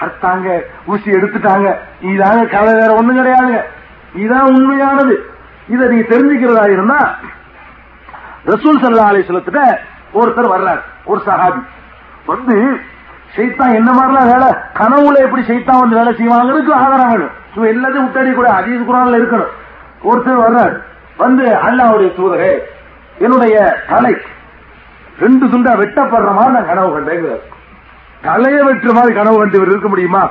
அறுத்தாங்க 0.03 0.49
ஊசி 0.87 1.11
எடுத்துட்டாங்க. 1.11 1.69
இதாங்க 2.11 2.45
கதை 2.55 2.73
வேற 2.75 2.91
ஒண்ணும் 2.95 3.19
கிடையாதுங்க 3.19 3.61
இதான் 4.23 4.49
உண்மையானது. 4.53 5.17
இதை 5.69 5.89
நீ 5.89 5.99
தெரிஞ்சுக்கிறதா 6.13 6.65
இருந்தா 6.71 7.01
ரசூல் 8.47 8.81
சல்லா 8.83 9.11
அலிஸ்லத்துல 9.11 9.61
ஒருத்தர் 10.15 10.55
வர்றார் 10.55 10.81
ஒரு 11.05 11.21
சஹாபி. 11.27 11.61
வந்து 12.27 12.57
சைத்தான் 13.37 13.75
என்ன 13.75 13.91
மாதிரிலாம் 13.93 14.31
வேலை? 14.33 14.49
கனவுல 14.79 15.21
எப்படி 15.27 15.43
சைத்தான் 15.43 15.81
வந்து 15.83 15.99
வேலை 16.01 16.13
செய்வாங்கிறதுக்கு 16.19 16.73
ஆதாரம் 16.73 17.11
வேணும் 17.13 17.35
சும்மா 17.53 17.69
எல்லாத்தையும் 17.71 18.07
விட்டாடி 18.07 18.33
கூட 18.35 18.49
அதீத 18.49 18.81
குரான்ல 18.89 19.21
இருக்கணும். 19.21 19.53
ஒருத்தர் 20.05 20.43
வர்றார். 20.45 20.75
வந்து 21.17 21.45
அல்லாவுடைய 21.67 22.11
தூதரே 22.19 22.53
என்னுடைய 23.19 23.57
தலை 23.89 24.15
ரெண்டு 25.25 25.47
துண்டா 25.53 25.73
வெட்டப்படுற 25.83 26.31
மாதிரி 26.39 26.55
நான் 26.57 26.71
கனவு 26.71 26.91
கண்டேங்கிறார் 26.97 27.45
தலைய 28.27 28.59
வெட்டுற 28.67 28.93
மாதிரி 28.97 29.13
கனவு 29.15 29.39
கண்டு 29.39 29.59
இவர் 29.59 29.73
இருக்க 29.73 29.89
முடியுமா? 29.93 30.23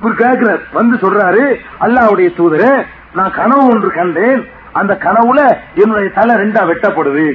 இவர் 0.00 0.20
கேட்கிறார் 0.22 0.62
வந்து 0.78 0.96
சொல்றாரு 1.04 1.44
அல்லாவுடைய 1.84 2.28
தூதரே 2.38 2.72
நான் 3.16 3.36
கனவு 3.40 3.64
ஒன்று 3.72 3.88
கண்டேன். 3.98 4.42
அந்த 4.80 4.92
கனவுல 5.06 5.40
என்னுடைய 5.82 6.08
தலை 6.18 6.34
ரெண்டா 6.42 6.62
வெட்டப்படுது. 6.70 7.26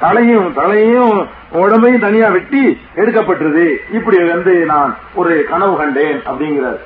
தலையும் 0.00 0.46
தலையும் 0.52 1.16
உடம்பையும் 1.62 2.04
தனியா 2.06 2.28
வெட்டி 2.36 2.62
எடுக்கப்பட்டது 2.94 3.64
இப்படி 3.96 4.16
வந்து 4.30 4.54
நான் 4.72 4.96
ஒரு 5.20 5.34
கனவு 5.50 5.74
கண்டேன் 5.76 6.18
அப்படிங்கிறார். 6.30 6.80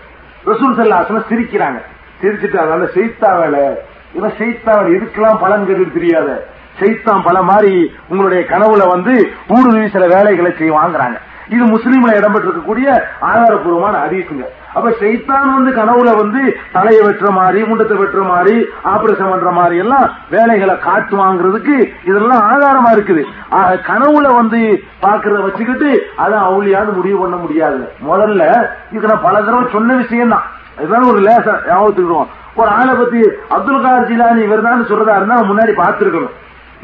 ரசூல் 0.48 0.76
சல்லாசன 0.78 1.22
சிரிக்கிறாங்க. 1.30 1.78
சிரிச்சிட்டு 2.20 2.58
அதனால 2.62 2.86
செய்தா 2.96 3.30
வேலை 3.38 3.64
இவன் 4.18 4.36
செய்தா 4.40 4.74
வேலை 4.76 4.90
இதுக்கெல்லாம் 4.98 5.40
பலன் 5.44 5.66
கேட்டு 5.68 5.96
தெரியாத? 5.96 6.28
செய்தான் 6.80 7.26
பல 7.28 7.38
மாதிரி 7.50 7.72
உங்களுடைய 8.10 8.42
கனவுல 8.52 8.84
வந்து 8.94 9.14
ஊடுருவி 9.54 9.88
சில 9.94 10.04
வேலைகளை 10.16 10.52
செய்ய 10.58 10.72
வாங்குறாங்க. 10.80 11.18
இது 11.54 11.64
முஸ்லீம்ல 11.72 12.12
இடம்பெற்றிருக்கக்கூடிய 12.18 12.86
ஆதாரபூர்வமான 13.30 13.98
அறிவிப்புங்க 14.04 14.46
அப்ப 14.76 14.88
செய்தான் 15.02 15.52
வந்து 15.56 15.70
கனவுல 15.78 16.10
வந்து 16.20 16.40
தலையை 16.72 17.02
வெட்டுற 17.04 17.28
மாதிரி 17.38 17.60
முண்டத்தை 17.68 17.96
வெட்டுற 18.00 18.22
மாதிரி 18.30 18.54
ஆபரேஷன் 18.92 19.30
பண்ற 19.32 19.50
மாதிரி 19.58 19.76
எல்லாம் 19.84 20.06
வேலைகளை 20.34 20.74
காட்டுவாங்கிறதுக்கு 20.86 21.76
இதெல்லாம் 22.10 22.42
ஆதாரமா 22.52 22.90
இருக்குது. 22.96 23.22
கனவுல 23.90 24.26
வந்து 24.40 24.60
பாக்குறத 25.04 25.38
வச்சுக்கிட்டு 25.46 25.90
அதை 26.24 26.38
அவளியாவது 26.48 26.98
முடிவு 26.98 27.20
பண்ண 27.22 27.38
முடியாது. 27.44 27.80
முதல்ல 28.10 28.42
இதுக்கு 28.90 29.12
நான் 29.12 29.26
பல 29.28 29.36
தடவை 29.46 29.64
சொன்ன 29.76 29.96
விஷயம் 30.02 30.34
தான் 30.36 30.48
இதுதான் 30.80 31.08
ஒரு 31.12 31.20
லேசா 31.28 31.54
ஞாபகத்துக்கிடுவோம் 31.68 32.32
ஒரு 32.60 32.70
ஆளை 32.78 32.92
பத்தி 32.98 33.20
அப்துல் 33.54 33.84
கார் 33.86 34.08
ஜிலானி 34.10 34.42
இவர் 34.48 34.66
தான் 34.66 34.90
சொல்றதா 34.90 35.16
இருந்தா 35.18 35.36
முன்னாடி 35.52 35.72
பார்த்திருக்கணும். 35.80 36.34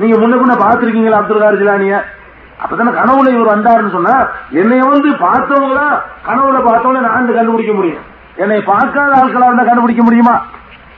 நீங்க 0.01 0.17
முன்ன 0.19 0.35
பின்ன 0.41 0.55
பாத்துருக்கீங்களா 0.65 1.21
அப்துல் 1.21 1.43
கார் 1.43 1.61
ஜிலானிய? 1.61 1.97
அப்பதானே 2.63 2.91
கனவுல 2.99 3.33
இவர் 3.35 3.53
வந்தாருன்னு 3.55 3.95
சொன்னா 3.97 4.15
என்னை 4.61 4.79
வந்து 4.93 5.09
பார்த்தவங்களா 5.27 5.87
கனவுல 6.29 6.59
பார்த்தவங்க 6.69 7.01
நான் 7.07 7.37
கண்டுபிடிக்க 7.39 7.73
முடியும். 7.73 8.03
என்னை 8.37 8.59
பார்க்காத 8.73 9.13
ஆட்களா 9.21 9.49
இருந்தா 9.49 9.65
கண்டுபிடிக்க 9.65 10.03
முடியுமா? 10.03 10.35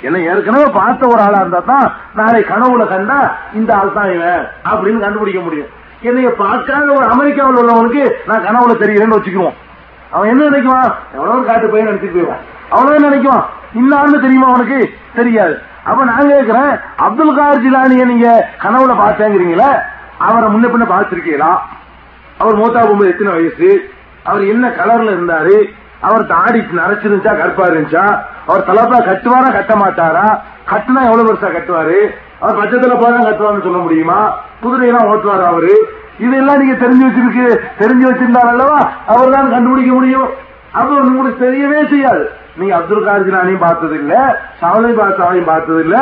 என்னை 0.01 0.21
ஏற்கனவே 0.31 0.67
பார்த்த 0.79 1.07
ஒரு 1.07 1.21
ஆளா 1.27 1.39
இருந்தா 1.41 1.61
தான் 1.61 1.87
நாளை 2.15 2.41
கனவுல 2.53 2.85
கண்டா 2.93 3.19
இந்த 3.53 3.71
ஆள் 3.77 3.97
தான் 3.99 4.13
இவன் 4.15 4.43
அப்படின்னு 4.71 5.05
கண்டுபிடிக்க 5.05 5.41
முடியும். 5.41 5.71
என்னைய 6.09 6.31
பார்க்காத 6.43 6.87
ஒரு 6.93 7.07
அமெரிக்காவில் 7.15 7.61
உள்ளவனுக்கு 7.63 8.03
நான் 8.27 8.45
கனவுல 8.47 8.75
தெரிகிறேன்னு 8.83 9.19
வச்சுக்குவோம் 9.19 9.57
அவன் 10.11 10.29
என்ன 10.29 10.49
நினைக்குவான்? 10.51 10.91
எவ்வளவு 11.17 11.45
காட்டு 11.45 11.71
பையன் 11.71 11.89
நினைச்சிட்டு 11.89 12.17
போயிடுவான். 12.17 12.43
அவ்வளவு 12.71 13.07
நினைக்குவான்? 13.09 13.45
இன்னான்னு 13.75 14.21
தெரியுமா 14.21 14.49
உனக்கு? 14.49 14.95
தெரியாது. 15.15 15.55
அப்ப 15.85 16.05
நான் 16.05 16.29
கேட்கிறேன் 16.29 16.81
அப்துல் 16.97 17.35
கார் 17.35 17.63
ஜிலானிய 17.63 18.05
நீங்க 18.05 18.49
கனவுல 18.63 18.93
பார்த்தேங்கிறீங்களா 18.95 19.71
அவரை 20.19 20.49
முன்ன 20.49 20.67
பின்ன 20.67 20.85
பார்த்திருக்கீங்களா? 20.85 21.59
அவர் 22.39 22.55
மூத்தா 22.55 22.87
பொம்பு 22.89 23.07
எத்தனை 23.07 23.33
வயசு? 23.33 23.91
அவர் 24.25 24.45
என்ன 24.45 24.69
கலர்ல 24.69 25.11
இருந்தாரு? 25.11 25.57
அவர் 26.01 26.27
தாடி 26.27 26.59
நரைச்சிருந்துச்சா 26.59 27.37
கருப்பா 27.37 27.67
இருந்துச்சா? 27.67 28.05
அவர் 28.47 28.67
தலப்பா 28.67 28.99
கட்டுவாரா 28.99 29.53
கட்ட 29.53 29.77
மாட்டாரா 29.77 30.43
கட்டுனா 30.71 31.03
எவ்வளவு 31.03 31.29
பெருசா 31.29 31.53
கட்டுவாரு? 31.53 31.99
அவர் 32.41 32.59
பச்சத்துல 32.61 32.95
போதான் 32.95 33.27
கட்டுவார்னு 33.27 33.63
சொல்ல 33.63 33.79
முடியுமா? 33.79 34.19
குதிரையெல்லாம் 34.63 35.09
ஓட்டுவாரு 35.09 35.45
அவரு? 35.47 35.75
இதெல்லாம் 36.19 36.59
நீங்க 36.59 36.87
தெரிஞ்சு 36.87 37.07
வச்சிருக்கு 37.07 37.47
தெரிஞ்சு 37.79 38.07
வச்சிருந்தார் 38.07 38.47
அல்லவா? 38.47 38.79
அவர் 39.07 39.31
தான் 39.31 39.51
கண்டுபிடிக்க 39.51 39.93
முடியும். 39.93 40.29
அப்ப 40.73 40.95
உங்களுக்கு 40.95 41.45
தெரியவே 41.45 41.89
செய்யாது. 41.89 42.25
நீ 42.57 42.67
அப்துல் 42.71 43.07
கார் 43.07 43.57
பார்த்தது 43.59 43.95
இல்ல 44.03 44.15
சாவலி 44.61 44.93
பாத்தாவையும் 44.99 45.49
பார்த்தது 45.53 45.81
இல்ல 45.85 45.97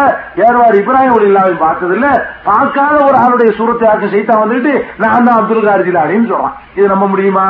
ஏர்வார் 0.46 0.78
இப்ராஹிம் 0.80 1.16
உலில்லாவையும் 1.18 1.64
பார்த்தது 1.66 1.94
இல்ல 1.94 2.08
பார்க்காத 2.44 2.96
ஒரு 3.08 3.16
ஆளுடைய 3.22 3.50
சூரத்தை 3.58 3.86
யாருக்கும் 3.86 4.14
செய்தா 4.16 4.34
வந்துட்டு 4.42 4.72
நான் 4.96 5.26
தான் 5.28 5.38
அப்துல் 5.40 5.68
கார்ஜிலானின்னு 5.68 6.30
சொல்றான். 6.32 6.56
இது 6.74 6.86
நம்ப 6.88 7.06
முடியுமா? 7.06 7.46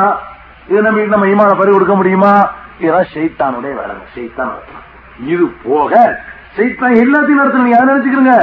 இது 0.67 0.81
நம்ம 0.81 1.05
நம்ம 1.13 1.27
ஈமான 1.27 1.55
பறி 1.59 1.71
கொடுக்க 1.71 1.95
முடியுமா? 1.95 2.33
இதெல்லாம் 2.79 3.09
ஷெய்தானுடைய 3.13 3.73
வேலை. 3.79 3.95
செய்தான் 4.13 4.53
இது 5.33 5.45
போக 5.65 5.91
ஷெய்தான் 6.57 6.99
எல்லாத்தையும் 7.03 7.41
நடத்தணும் 7.41 7.67
நீங்க 7.67 7.79
அதை 7.79 7.89
நினைச்சுக்கிறீங்க 7.91 8.35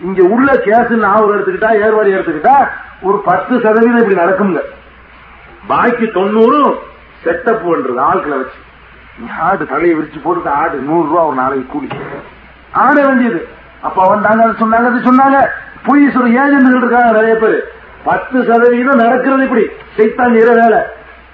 இங்க 0.00 0.22
உள்ள 0.34 0.48
கேஸ் 0.66 0.92
நாவல் 1.06 1.34
எடுத்துக்கிட்டா 1.34 1.70
ஏர்வாரி 1.84 2.14
எடுத்துக்கிட்டா 2.16 2.56
ஒரு 3.02 3.18
பத்து 3.28 3.54
சதவீதம் 3.64 4.00
இப்படி 4.02 4.20
நடக்குங்க 4.20 4.60
பாக்கி 5.66 6.06
தொண்ணூறும் 6.18 6.72
செட்டப் 7.24 7.64
பண்றது 7.66 8.00
ஆட்களை 8.10 8.36
வச்சு. 8.36 8.58
ஆடு 9.40 9.66
தலையை 9.66 9.98
விரிச்சு 9.98 10.22
போட்டு 10.22 10.50
ஆடு 10.50 10.78
நூறு 10.78 11.08
ரூபா 11.08 11.24
ஒரு 11.24 11.36
நாளைக்கு 11.36 11.72
கூலி. 11.72 11.88
ஆட 12.72 13.06
வேண்டியது. 13.06 13.48
அப்ப 13.82 14.08
வந்தாங்க 14.08 14.42
அது 14.42 14.52
சொன்னாங்க 14.52 14.86
அது 14.86 14.98
சொன்னாங்க. 14.98 15.46
பொய் 15.86 16.06
சொல்ற 16.06 16.38
ஏஜென்ட்கள் 16.38 16.76
இருக்காங்க 16.76 17.10
நிறைய 17.10 17.34
பேர். 17.34 17.72
பத்து 18.04 18.44
சதவீதம் 18.44 18.96
நடக்கிறது 18.96 19.42
இப்படி. 19.42 19.66
செய்தான் 19.96 20.28
செய்யற 20.28 20.54
வேலை. 20.54 20.78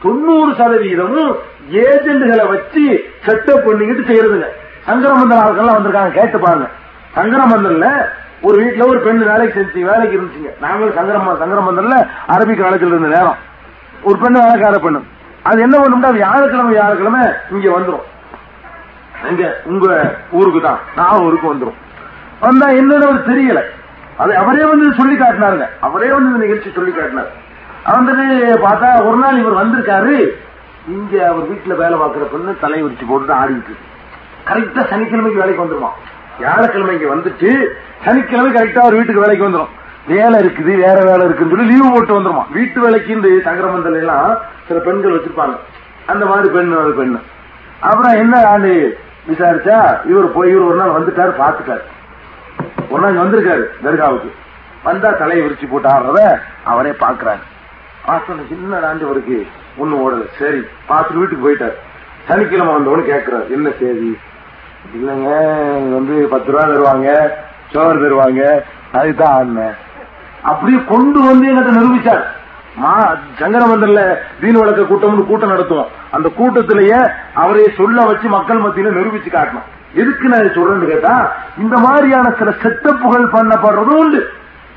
தொண்ணூறு 0.03 0.53
சதவீதமும் 0.53 1.35
ஏஜென்ட்களை 1.73 2.49
வச்சு 2.49 3.05
செட்டப் 3.27 3.67
பண்ணிக்கிட்டு 3.67 4.13
செய்யறதுங்க. 4.13 4.47
சங்கரமந்தன் 4.87 5.45
ஆட்கள்லாம் 5.45 5.77
வந்திருக்காங்க 5.79 6.11
கேட்டு 6.11 6.39
பாருங்க. 6.39 6.69
சங்கரமந்தன்ல 7.15 8.05
ஒரு 8.43 8.65
வீட்டுல 8.65 8.87
ஒரு 8.87 9.01
பெண் 9.01 9.19
வேலைக்கு 9.19 9.61
செஞ்சு 9.61 9.81
வேலைக்கு 9.81 10.19
இருந்துச்சுங்க. 10.19 10.61
நாங்களும் 10.61 10.97
சங்கரம 10.97 11.37
சங்கரமந்தன்ல 11.37 12.09
அரபிக் 12.29 12.61
காலேஜில் 12.61 12.89
இருந்த 12.89 13.09
நேரம். 13.09 13.37
ஒரு 14.03 14.19
பெண்ணு 14.19 14.33
வேலைக்கார 14.33 14.77
பெண்ணு. 14.77 15.03
அது 15.43 15.61
என்ன 15.61 15.79
பண்ணும்னா 15.79 16.13
வியாழக்கிழமை 16.13 16.73
வியாழக்கிழமை 16.73 17.21
இங்க 17.51 17.79
வந்துரும். 17.79 18.07
எங்க 19.29 19.61
உங்க 19.65 20.15
ஊருக்கு 20.31 20.61
தான். 20.61 20.79
நான் 20.97 21.21
ஊருக்கு 21.21 21.55
வந்துரும். 21.55 21.79
வந்தா 22.41 22.67
என்னன்னு 22.69 23.07
அவருக்கு 23.07 23.31
தெரியல. 23.33 23.63
அது 24.17 24.37
அவரே 24.37 24.65
வந்து 24.65 24.93
சொல்லி 24.93 25.15
காட்டினாருங்க. 25.15 25.69
அவரே 25.81 26.13
வந்து 26.13 26.29
இந்த 26.29 26.41
நிகழ்ச்சி 26.45 26.71
சொல்லி 26.71 26.93
காட்டினார். 26.93 27.31
வந்துட்டு 27.85 28.27
பார்த்தா 28.67 29.07
ஒரு 29.07 29.17
நாள் 29.17 29.39
இவர் 29.39 29.61
வந்திருக்காரு. 29.65 30.29
இங்க 30.89 31.29
அவர் 31.29 31.49
வீட்டுல 31.51 31.77
வேலை 31.77 31.99
பார்க்கிற 31.99 32.25
பொண்ணு 32.25 32.59
தலை 32.61 32.83
உரிச்சு 32.85 33.05
போட்டு 33.09 33.33
ஆடிட்டு 33.33 33.75
கரெக்டா 34.49 34.83
சனிக்கிழமைக்கு 34.91 35.41
வேலைக்கு 35.41 35.65
வந்துருமா? 35.65 35.91
வியாழக்கிழமைக்கு 36.41 37.15
வந்துட்டு 37.15 37.69
சனிக்கிழமை 38.05 38.53
கரெக்டா 38.53 38.79
அவர் 38.79 38.95
வீட்டுக்கு 38.95 39.21
வேலைக்கு 39.21 39.49
வந்துடும் 39.49 39.75
வேலை 40.11 40.37
இருக்குது 40.43 40.73
வேற 40.85 40.97
வேலை 41.09 41.23
இருக்குன்னு 41.27 41.53
சொல்லி 41.53 41.71
லீவு 41.71 41.89
போட்டு 41.95 42.17
வந்துருமா. 42.17 42.45
வீட்டு 42.57 42.79
வேலைக்கு 42.85 43.11
இந்த 43.17 43.29
சங்கரமந்தல் 43.49 43.99
எல்லாம் 44.03 44.31
சில 44.69 44.79
பெண்கள் 44.87 45.15
வச்சிருப்பாங்க. 45.17 45.57
அந்த 46.13 46.25
மாதிரி 46.31 46.49
பெண் 46.55 46.73
ஒரு 46.83 46.93
பெண்ணு. 46.99 47.21
அப்புறம் 47.89 48.17
என்ன 48.23 48.35
ஆண்டு 48.51 48.73
விசாரிச்சா 49.29 49.79
இவர் 50.11 50.35
போய் 50.37 50.51
இவர் 50.53 50.69
ஒரு 50.69 50.79
நாள் 50.81 50.97
வந்துட்டாரு 50.97 51.33
பாத்துட்டாரு 51.43 51.85
ஒரு 52.93 53.03
நாள் 53.05 53.21
வந்திருக்காரு 53.23 53.65
தர்காவுக்கு. 53.85 54.31
வந்தா 54.87 55.11
தலையை 55.21 55.43
விரிச்சு 55.45 55.67
போட்டு 55.71 55.89
ஆடுறத 55.95 56.21
அவரே 56.73 56.93
பாக்குறாரு 57.05 57.45
பார்த்தோன்னு 58.09 58.45
சின்ன 58.53 58.81
ஆண்டவருக்கு 58.91 59.39
ஒண்ணு 59.83 60.01
ஓடல. 60.05 60.25
சரி 60.39 60.61
பார்த்துட்டு 60.91 61.23
வீட்டுக்கு 61.23 61.47
போயிட்டாரு. 61.47 61.77
சனிக்கிழமை 62.29 62.73
வந்தவனு 62.75 63.05
கேட்கிறாரு 63.11 63.47
என்ன 63.57 63.69
செய்தி 63.81 64.11
இல்லைங்க 64.97 65.31
வந்து 65.97 66.15
பத்து 66.33 66.53
ரூபா 66.53 66.65
தருவாங்க 66.71 67.11
சோறு 67.73 68.03
தருவாங்க 68.05 68.43
அதுதான் 68.99 69.35
ஆடினேன் 69.39 69.77
அப்படியே 70.43 70.85
கொண்டு 70.89 71.21
வந்து 71.21 71.53
எங்கிட்ட 71.53 71.75
நிரூபிச்சார். 71.79 72.25
மா 72.75 73.17
தீன் 74.41 74.59
வழக்க 74.59 74.83
கூட்டம்னு 74.83 75.27
கூட்டம் 75.27 75.51
நடத்துவோம். 75.51 75.87
அந்த 76.11 76.29
கூட்டத்திலேயே 76.29 77.11
அவரை 77.35 77.73
சொல்ல 77.77 78.05
வச்சு 78.05 78.29
மக்கள் 78.29 78.61
மத்தியில 78.61 78.93
நிரூபிச்சு 78.99 79.31
காட்டணும். 79.31 79.67
எதுக்கு 79.95 80.29
நான் 80.29 80.41
சொல்றேன்னு 80.41 80.87
கேட்டா 80.87 81.33
இந்த 81.59 81.79
மாதிரியான 81.79 82.31
சில 82.31 82.51
செட்டப்புகள் 82.51 83.31
பண்ணப்படுறதும் 83.33 83.99
உண்டு. 84.03 84.31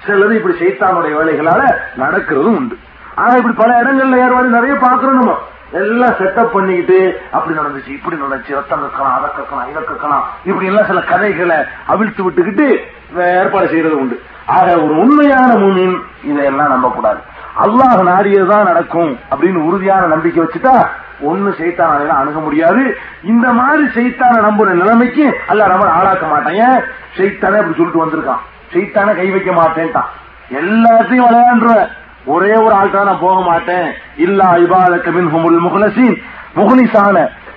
சிலது 0.07 0.31
இப்படி 0.31 0.55
சைத்தானுடைய 0.55 1.13
வேலைகளால 1.19 1.73
நடக்கிறதும் 1.97 2.57
உண்டு. 2.57 2.77
ஆனா 3.15 3.33
இப்படி 3.33 3.55
பல 3.55 3.81
இடங்கள்ல 3.81 4.21
ஏறுவாரு 4.25 4.55
நிறைய 4.57 4.75
பாக்குறோம் 4.75 5.19
நம்ம. 5.19 5.37
எல்லாம் 5.71 6.09
செட்டப் 6.09 6.49
பண்ணிக்கிட்டு 6.53 7.21
அப்படி 7.31 7.57
நடந்துச்சு 7.57 7.87
இப்படி 7.87 8.15
நடந்துச்சு 8.15 8.53
ரத்தம் 8.53 8.83
கக்கலாம் 8.83 9.13
அதை 9.13 9.29
கக்கலாம் 9.29 9.69
இதை 9.69 9.83
கக்கலாம் 9.83 10.21
இப்படி 10.43 10.65
எல்லாம் 10.65 10.85
சில 10.85 11.01
கதைகளை 11.01 11.55
அவிழ்த்து 11.87 12.31
விட்டுக்கிட்டு 12.31 12.77
ஏற்பாடு 13.17 13.67
செய்யறது 13.67 13.97
உண்டு. 13.97 14.21
ஆக 14.45 14.73
ஒரு 14.73 14.99
உண்மையான 14.99 15.53
மூமின் 15.53 15.97
இதையெல்லாம் 16.23 16.67
நம்பக்கூடாது. 16.67 17.17
அல்லாஹ் 17.63 18.07
நாடியதுதான் 18.07 18.63
நடக்கும் 18.63 19.19
அப்படின்னு 19.31 19.55
உறுதியான 19.55 20.05
நம்பிக்கை 20.05 20.43
வச்சுட்டா 20.43 20.87
ஒண்ணு 21.29 21.57
செய்தான 21.57 22.07
அணுக 22.07 22.39
முடியாது. 22.39 22.97
இந்த 23.23 23.53
மாதிரி 23.53 23.89
செய்தான 23.93 24.39
நம்புற 24.39 24.67
நிலைமைக்கு 24.67 25.37
அல்ல 25.47 25.67
நம்ம 25.67 25.85
ஆளாக்க 25.85 26.29
மாட்டேன். 26.29 26.53
ஏன்? 26.53 26.83
செய்தானே 27.17 27.57
அப்படி 27.57 27.77
சொல்லிட்டு 27.77 28.05
வந்திருக்கான். 28.05 28.39
செய்தானே 28.71 29.15
கை 29.15 29.31
வைக்க 29.31 29.51
மாட்டேன்ட்டான். 29.51 30.09
எல்லாத்தையும் 30.53 31.25
விளையாண்டுருவேன் 31.25 31.89
ஒரே 32.25 32.53
ஒரு 32.63 32.73
ஆள் 32.79 32.95
தான் 32.95 33.07
நான் 33.09 33.23
போக 33.27 33.37
மாட்டேன். 33.41 33.87
இல்லா 34.25 34.47
இபாதக்க 34.63 35.11
மின் 35.11 35.31
ஹுமுல் 35.33 35.61
முகலசின் 35.67 36.17
முகலிசான 36.59 37.15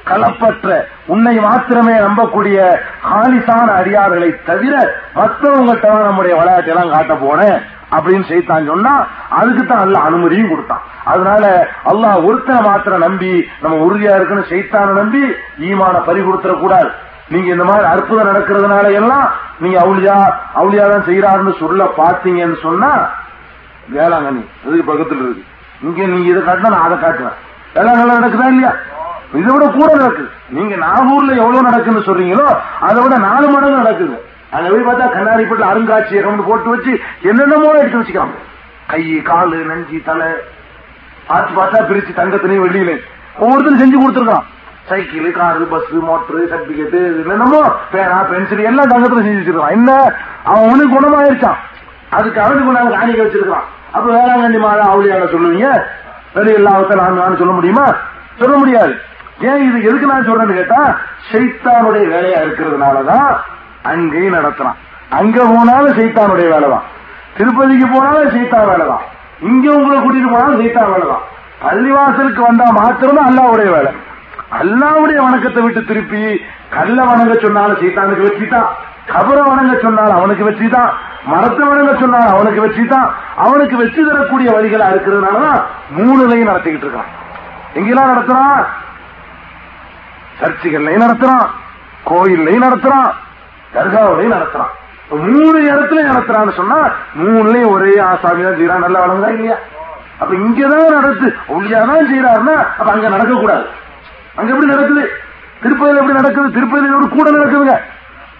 கலப்பற்ற 0.08 0.70
உன்னை 1.12 1.34
மாத்திரமே 1.46 1.94
நம்பக்கூடிய 2.06 2.56
ஹாலிசான 3.10 3.66
அடியார்களை 3.80 4.28
தவிர 4.48 4.74
மற்றவங்கள்ட்ட 5.16 5.86
தான் 5.94 6.08
நம்முடைய 6.08 6.34
விளையாட்டை 6.40 6.72
எல்லாம் 6.74 6.92
காட்ட 6.94 7.14
போனேன் 7.22 7.56
அப்படின்னு 7.96 8.26
செய்தான் 8.32 8.70
சொன்னா 8.72 8.92
அதுக்கு 9.38 9.64
தான் 9.64 9.82
அல்ல 9.84 9.96
அனுமதியும் 10.08 10.50
கொடுத்தான். 10.52 10.84
அதனால 11.04 11.44
அல்லாஹ் 11.90 12.24
ஒருத்தனை 12.28 12.60
மாத்திரம் 12.68 13.04
நம்பி 13.06 13.32
நம்ம 13.62 13.76
உறுதியா 13.86 14.14
இருக்குன்னு 14.16 14.52
செய்தான 14.52 14.94
நம்பி 15.00 15.22
ஈமான 15.68 15.96
பறி 16.08 16.20
கொடுத்துட 16.20 16.54
கூடாது. 16.62 16.90
நீங்க 17.28 17.48
இந்த 17.52 17.64
மாதிரி 17.64 17.86
அற்புதம் 17.92 18.30
நடக்கிறதுனால 18.30 18.86
எல்லாம் 19.00 19.26
நீங்க 19.58 19.78
அவுளியா 19.84 20.16
அவுளியா 20.60 20.86
தான் 20.92 21.06
செய்யறாருன்னு 21.10 21.54
சொல்ல 21.62 21.84
பாத்தீங்கன்னு 22.00 22.58
சொன்னா 22.66 22.90
வேளாங்கண்ணி 23.92 24.44
அதுக்கு 24.66 24.84
பக்கத்தில் 24.90 25.22
இருக்கு. 25.24 25.44
இங்க 25.82 26.06
நீங்க 26.06 26.28
இதை 26.30 26.42
காட்டினா 26.42 26.74
நான் 26.74 26.86
அதை 26.88 26.98
காட்டுவேன். 26.98 27.38
வேளாங்கண்ணி 27.74 28.18
நடக்குதா 28.18 28.46
இல்லையா? 28.52 28.72
இதை 29.40 29.50
விட 29.54 29.66
கூட 29.70 29.90
நடக்குது 29.94 30.28
நீங்க 30.56 30.74
நாகூர்ல 30.76 31.36
எவ்வளவு 31.42 31.68
நடக்குன்னு 31.68 32.06
சொல்றீங்களோ 32.08 32.46
அதை 32.80 32.98
விட 33.02 33.16
நாலு 33.18 33.46
மடங்கு 33.48 33.82
நடக்குது. 33.82 34.16
அங்க 34.50 34.68
போய் 34.70 34.86
பார்த்தா 34.88 35.06
கண்ணாடி 35.14 35.44
போட்டு 35.44 35.64
அருங்காட்சியகம் 35.70 36.48
போட்டு 36.48 36.68
வச்சு 36.74 36.92
என்னென்னமோ 37.30 37.70
எடுத்து 37.80 38.00
வச்சுக்கலாம் 38.00 38.34
கை 38.86 39.02
காலு 39.30 39.58
நஞ்சி 39.70 39.98
தலை. 40.08 40.30
பார்த்து 41.26 41.52
பார்த்தா 41.60 41.78
பிரிச்சு 41.90 42.18
தங்கத்திலையும் 42.20 42.64
வெள்ளியில 42.66 42.92
ஒவ்வொருத்தரும் 43.38 43.80
செஞ்சு 43.82 43.96
கொடுத்துருக்கான். 44.02 44.44
Cycle 44.88 45.30
car 45.32 45.66
bus 45.72 45.92
motor 46.08 46.40
certificate 46.52 46.98
என்னென்னமோ 47.22 47.60
பேனா 47.92 48.18
பென்சில் 48.30 48.66
எல்லாம் 48.70 48.90
தங்கத்துல 48.92 49.24
செஞ்சு 49.26 49.40
வச்சிருக்கான். 49.40 49.76
என்ன? 49.78 49.92
அவன் 50.44 50.70
உனக்கு 50.72 50.94
குணமாயிருச்சான். 50.96 51.60
அதுக்கு 52.10 52.40
அவனுக்கு 52.40 52.66
கொண்டாந்து 52.66 52.96
காணிக்க 52.96 53.22
வச்சிருக்கான் 53.24 53.66
அப்ப 53.94 54.06
வேளாங்கண்ணி 54.16 54.58
மாதா 54.58 54.84
அவளியான 54.92 55.26
சொல்லுவீங்க? 55.34 55.68
வெளி 56.34 56.52
எல்லாவத்தை 56.52 56.94
நான் 56.96 57.40
சொல்ல 57.40 57.52
முடியுமா? 57.52 57.86
சொல்ல 58.38 58.54
முடியாது. 58.56 58.94
ஏன் 59.48 59.62
இது 59.66 59.78
எதுக்கு 59.88 60.06
நான் 60.06 60.26
சொல்றேன்னு 60.28 60.58
கேட்டா 60.58 60.80
சைத்தானுடைய 61.30 62.04
வேலையா 62.14 62.38
இருக்கிறதுனாலதான் 62.44 63.30
அங்கேயும் 63.90 64.36
நடத்துறான். 64.38 64.78
அங்க 65.18 65.38
போனாலும் 65.44 65.96
சைத்தானுடைய 65.98 66.46
வேலைதான். 66.54 66.84
திருப்பதிக்கு 67.36 67.86
போனாலும் 67.94 68.32
சைத்தான் 68.34 68.68
வேலைதான். 68.70 69.04
இங்க 69.50 69.66
உங்களை 69.76 69.96
கூட்டிட்டு 70.00 70.32
போனாலும் 70.34 70.60
சைத்தான் 70.62 70.92
வேலைதான். 70.94 71.22
பள்ளிவாசலுக்கு 71.64 72.42
வந்தா 72.48 72.66
மாத்திரம் 72.80 73.28
அல்லாவுடைய 73.28 73.68
வேலை. 73.76 73.92
அல்லாவுடைய 74.60 75.18
வணக்கத்தை 75.26 75.62
விட்டு 75.62 75.80
திருப்பி 75.84 76.22
கல்ல 76.76 76.98
வணங்க 77.04 77.34
சொன்னாலும் 77.44 77.80
சைத்தானுக்கு 77.82 78.28
வச்சுட்டான் 78.28 78.70
கபரை 79.12 79.42
வணங்க 79.48 79.72
சொன்னாலும் 79.82 80.18
அவனுக்கு 80.18 80.44
வச்சுதான் 80.50 80.90
தான் 80.90 81.13
மரத்தை 81.26 81.68
வணங்க 81.68 82.18
அவனுக்கு 82.34 82.60
வெற்றி 82.60 82.86
தான் 82.86 83.14
அவனுக்கு 83.36 83.76
வெற்றி 83.76 84.02
தரக்கூடிய 84.04 84.48
வழிகளா 84.50 84.86
இருக்கிறதுனாலதான் 84.92 85.60
மூணுலையும் 85.96 86.50
நடத்திக்கிட்டு 86.50 86.86
இருக்கான். 86.86 87.10
எங்கெல்லாம் 87.74 88.12
நடத்துறான்? 88.12 88.64
சர்ச்சுகள்லையும் 90.40 91.04
நடத்துறான் 91.06 91.46
கோயில்லையும் 92.10 92.66
நடத்துறான் 92.66 93.10
தர்காவிலையும் 93.74 94.36
நடத்துறான். 94.36 94.72
மூணு 95.10 95.58
இடத்துல 95.70 96.02
நடத்துறான்னு 96.10 96.54
சொன்னா 96.54 96.78
மூணுலயும் 97.22 97.72
ஒரே 97.72 97.90
ஆசாமியா 98.10 98.46
தான் 98.46 98.58
செய்யறான் 98.58 98.84
நல்லா 98.86 99.00
வளர்ந்தா 99.04 99.28
இல்லையா? 99.28 99.56
அப்ப 100.18 100.34
இங்கதான் 100.34 100.96
நடத்து 100.98 101.26
ஒளியாதான் 101.54 102.10
செய்யறாருன்னா 102.12 102.56
அப்ப 102.78 102.88
அங்க 102.92 103.08
நடக்க 103.08 103.34
கூடாது 103.34 103.66
அங்க 104.36 104.52
எப்படி 104.52 104.70
நடக்குது? 104.74 105.04
திருப்பதியில் 105.62 106.00
எப்படி 106.00 106.18
நடக்குது? 106.20 106.48
திருப்பதியில் 106.50 106.94
ஒரு 106.94 107.08
கூட 107.08 107.30
நடக்குதுங்க. 107.30 107.76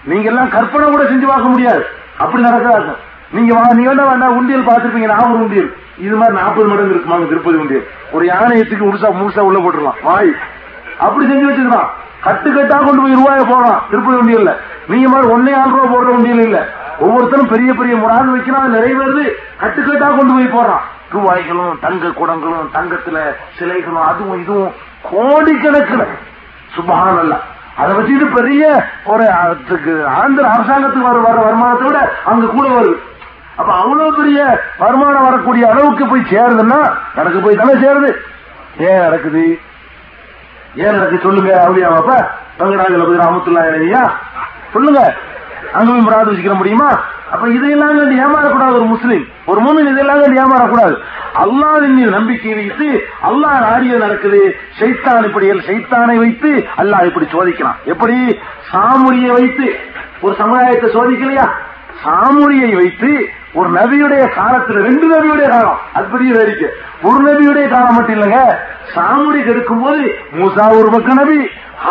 நீங்க 0.03 0.29
எல்லாம் 0.29 0.49
கற்பனை 0.49 0.91
கூட 0.91 1.03
செஞ்சு 1.03 1.27
பார்க்க 1.27 1.53
முடியாது. 1.53 1.83
அப்படி 2.17 2.43
நடக்காது. 2.43 2.95
நீங்க 3.31 3.73
நீ 3.73 3.87
வேணா 3.87 4.07
வேண்டாம் 4.07 4.35
உண்டியல் 4.35 4.65
பார்த்துருப்பீங்க 4.65 5.05
நாகூர் 5.05 5.39
உண்டியல். 5.39 5.75
இது 5.97 6.15
மாதிரி 6.15 6.37
நாற்பது 6.37 6.67
மடங்கு 6.67 6.93
இருக்குமாங்க 6.93 7.27
திருப்பதி 7.27 7.57
உண்டியல்? 7.57 7.87
ஒரு 8.11 8.25
யானையத்துக்கு 8.25 8.85
முழுசா 8.85 9.07
முழுசா 9.11 9.39
உள்ள 9.39 9.59
போட்டுடலாம். 9.59 10.03
வாய். 10.03 10.35
அப்படி 10.99 11.25
செஞ்சு 11.27 11.47
வச்சுக்கலாம் 11.49 11.87
கட்டு 12.21 12.51
கட்டா 12.51 12.85
கொண்டு 12.85 13.01
போய் 13.01 13.13
ரூபாய 13.13 13.43
போடலாம் 13.43 13.83
திருப்பதி 13.89 14.17
உண்டியல்ல. 14.17 14.55
நீங்க 14.87 15.09
மாதிரி 15.09 15.33
ஒன்னே 15.33 15.55
ஆறு 15.55 15.69
ரூபா 15.69 15.95
போடுற 15.95 16.05
உண்டியல் 16.05 16.43
இல்ல. 16.43 16.67
ஒவ்வொருத்தரும் 16.99 17.47
பெரிய 17.47 17.73
பெரிய 17.73 17.95
முறாது 17.95 18.31
வைக்கிறான் 18.31 18.73
நிறைவேறுது 18.73 19.29
கட்டுக்கட்டா 19.61 20.17
கொண்டு 20.17 20.33
போய் 20.33 20.59
போடுறான். 20.59 20.83
ரூபாய்களும் 21.11 21.77
தங்க 21.81 22.07
குடங்களும் 22.07 22.69
தங்கத்துல 22.73 23.17
சிலைகளும் 23.59 24.05
அதுவும் 24.07 24.41
இதுவும் 24.41 24.71
கோடிக்கணக்கில். 25.11 26.07
சுபகானல்ல. 26.75 27.37
அதை 27.79 27.91
வச்சுட்டு 27.95 28.27
பெரிய 28.35 28.63
ஒரு 29.13 29.25
ஆந்திர 30.19 30.45
அரசாங்கத்துக்கு 30.55 31.09
வர 31.09 31.19
வர 31.25 31.37
வருமானத்தை 31.45 31.85
விட 31.87 31.99
அங்க 32.31 32.45
கூட 32.47 32.67
வருது. 32.75 32.95
அப்ப 33.59 33.71
அவ்வளவு 33.81 34.15
பெரிய 34.19 34.39
வருமானம் 34.77 35.27
வரக்கூடிய 35.27 35.65
அளவுக்கு 35.71 36.05
போய் 36.05 36.29
சேருதுன்னா 36.31 36.79
எனக்கு 37.19 37.39
போய் 37.45 37.59
தானே 37.61 37.75
சேருது. 37.83 38.09
ஏன் 38.87 39.03
நடக்குது? 39.05 39.43
ஏன் 40.83 40.95
நடக்கு 40.97 41.19
சொல்லுங்க 41.25 41.51
அப்படியா 41.63 41.89
பங்கடாஜில 42.59 43.05
போய் 43.09 43.23
ராமத்துல்லா 43.23 43.63
இல்லையா 43.69 44.03
சொல்லுங்க. 44.73 45.01
அங்க 45.73 45.87
போய் 45.91 46.05
முறாது 46.05 46.31
வச்சுக்கிற 46.31 46.55
முடியுமா? 46.61 46.89
அப்ப 47.31 47.49
இதையெல்லாம் 47.49 47.97
கண்டு 47.97 48.15
ஏமாறக்கூடாது 48.15 48.71
ஒரு 48.71 48.85
முஸ்லீம். 48.85 49.27
ஒரு 49.45 49.61
மூமின் 49.61 49.91
இதெல்லாம் 49.91 50.21
கண்டு 50.21 50.41
ஏமாறக்கூடாது. 50.41 50.97
அல்லாவின் 51.35 51.93
மீது 51.93 52.09
நம்பிக்கை 52.09 52.53
வைத்து 52.53 53.07
அல்லாஹ் 53.23 53.59
நாடிய 53.59 53.97
நடக்குது. 53.97 54.55
சைத்தான் 54.79 55.23
இப்படி 55.23 55.49
சைத்தானை 55.49 56.15
வைத்து 56.15 56.67
அல்லாஹ் 56.77 57.05
இப்படி 57.05 57.25
சோதிக்கலாம். 57.25 57.75
எப்படி? 57.83 58.39
சாமுடியை 58.73 59.31
வைத்து. 59.33 59.75
ஒரு 60.21 60.35
சமுதாயத்தை 60.35 60.89
சோதிக்கலையா? 60.89 61.49
சாமுடியை 62.03 62.71
வைத்து 62.79 63.11
ஒரு 63.59 63.69
நபியுடைய 63.75 64.23
காலத்துல 64.37 64.81
ரெண்டு 64.87 65.05
நபியுடைய 65.11 65.47
காலம். 65.53 65.77
அது 65.97 66.05
பெரிய 66.13 66.31
வேடிக்கை. 66.37 66.69
ஒரு 67.07 67.19
நபியுடைய 67.27 67.65
காலம் 67.73 67.95
மட்டும் 67.97 68.15
இல்லைங்க 68.17 68.41
சாமுடி 68.95 69.39
கெடுக்கும் 69.45 69.83
போது 69.83 70.03
மூசா 70.39 70.65
ஒரு 70.79 70.89
பக்க 70.95 71.13
நபி 71.21 71.37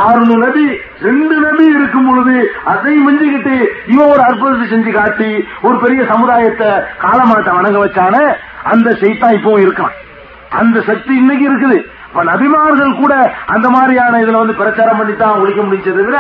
ஆறுநூறு 0.03 0.43
நபி 0.47 0.67
ரெண்டு 1.07 1.37
நபி 1.47 1.65
இருக்கும் 1.79 2.07
பொழுது 2.09 2.37
அதை 2.73 2.93
மிஞ்சிக்கிட்டு 3.07 3.57
இவன் 3.93 4.13
ஒரு 4.15 4.23
அற்புதத்தை 4.29 4.67
செஞ்சு 4.73 4.93
காட்டி 4.99 5.31
ஒரு 5.67 5.77
பெரிய 5.85 6.01
சமுதாயத்தை 6.13 6.71
காலமாட்ட 7.05 7.57
வணங்க 7.59 7.81
வச்சான 7.85 8.15
அந்த 8.73 8.89
செய்தா 9.03 9.29
இப்பவும் 9.39 9.65
இருக்கான். 9.65 9.95
அந்த 10.61 10.79
சக்தி 10.91 11.13
இன்னைக்கு 11.23 11.45
இருக்குது. 11.51 11.79
இப்ப 12.09 12.25
நபிமார்கள் 12.31 12.99
கூட 13.03 13.15
அந்த 13.55 13.67
மாதிரியான 13.77 14.19
இதுல 14.25 14.41
வந்து 14.43 14.61
பிரச்சாரம் 14.63 14.99
பண்ணி 14.99 15.15
தான் 15.23 15.41
ஒழிக்க 15.43 15.61
முடிஞ்சதை 15.63 16.03
விட 16.09 16.19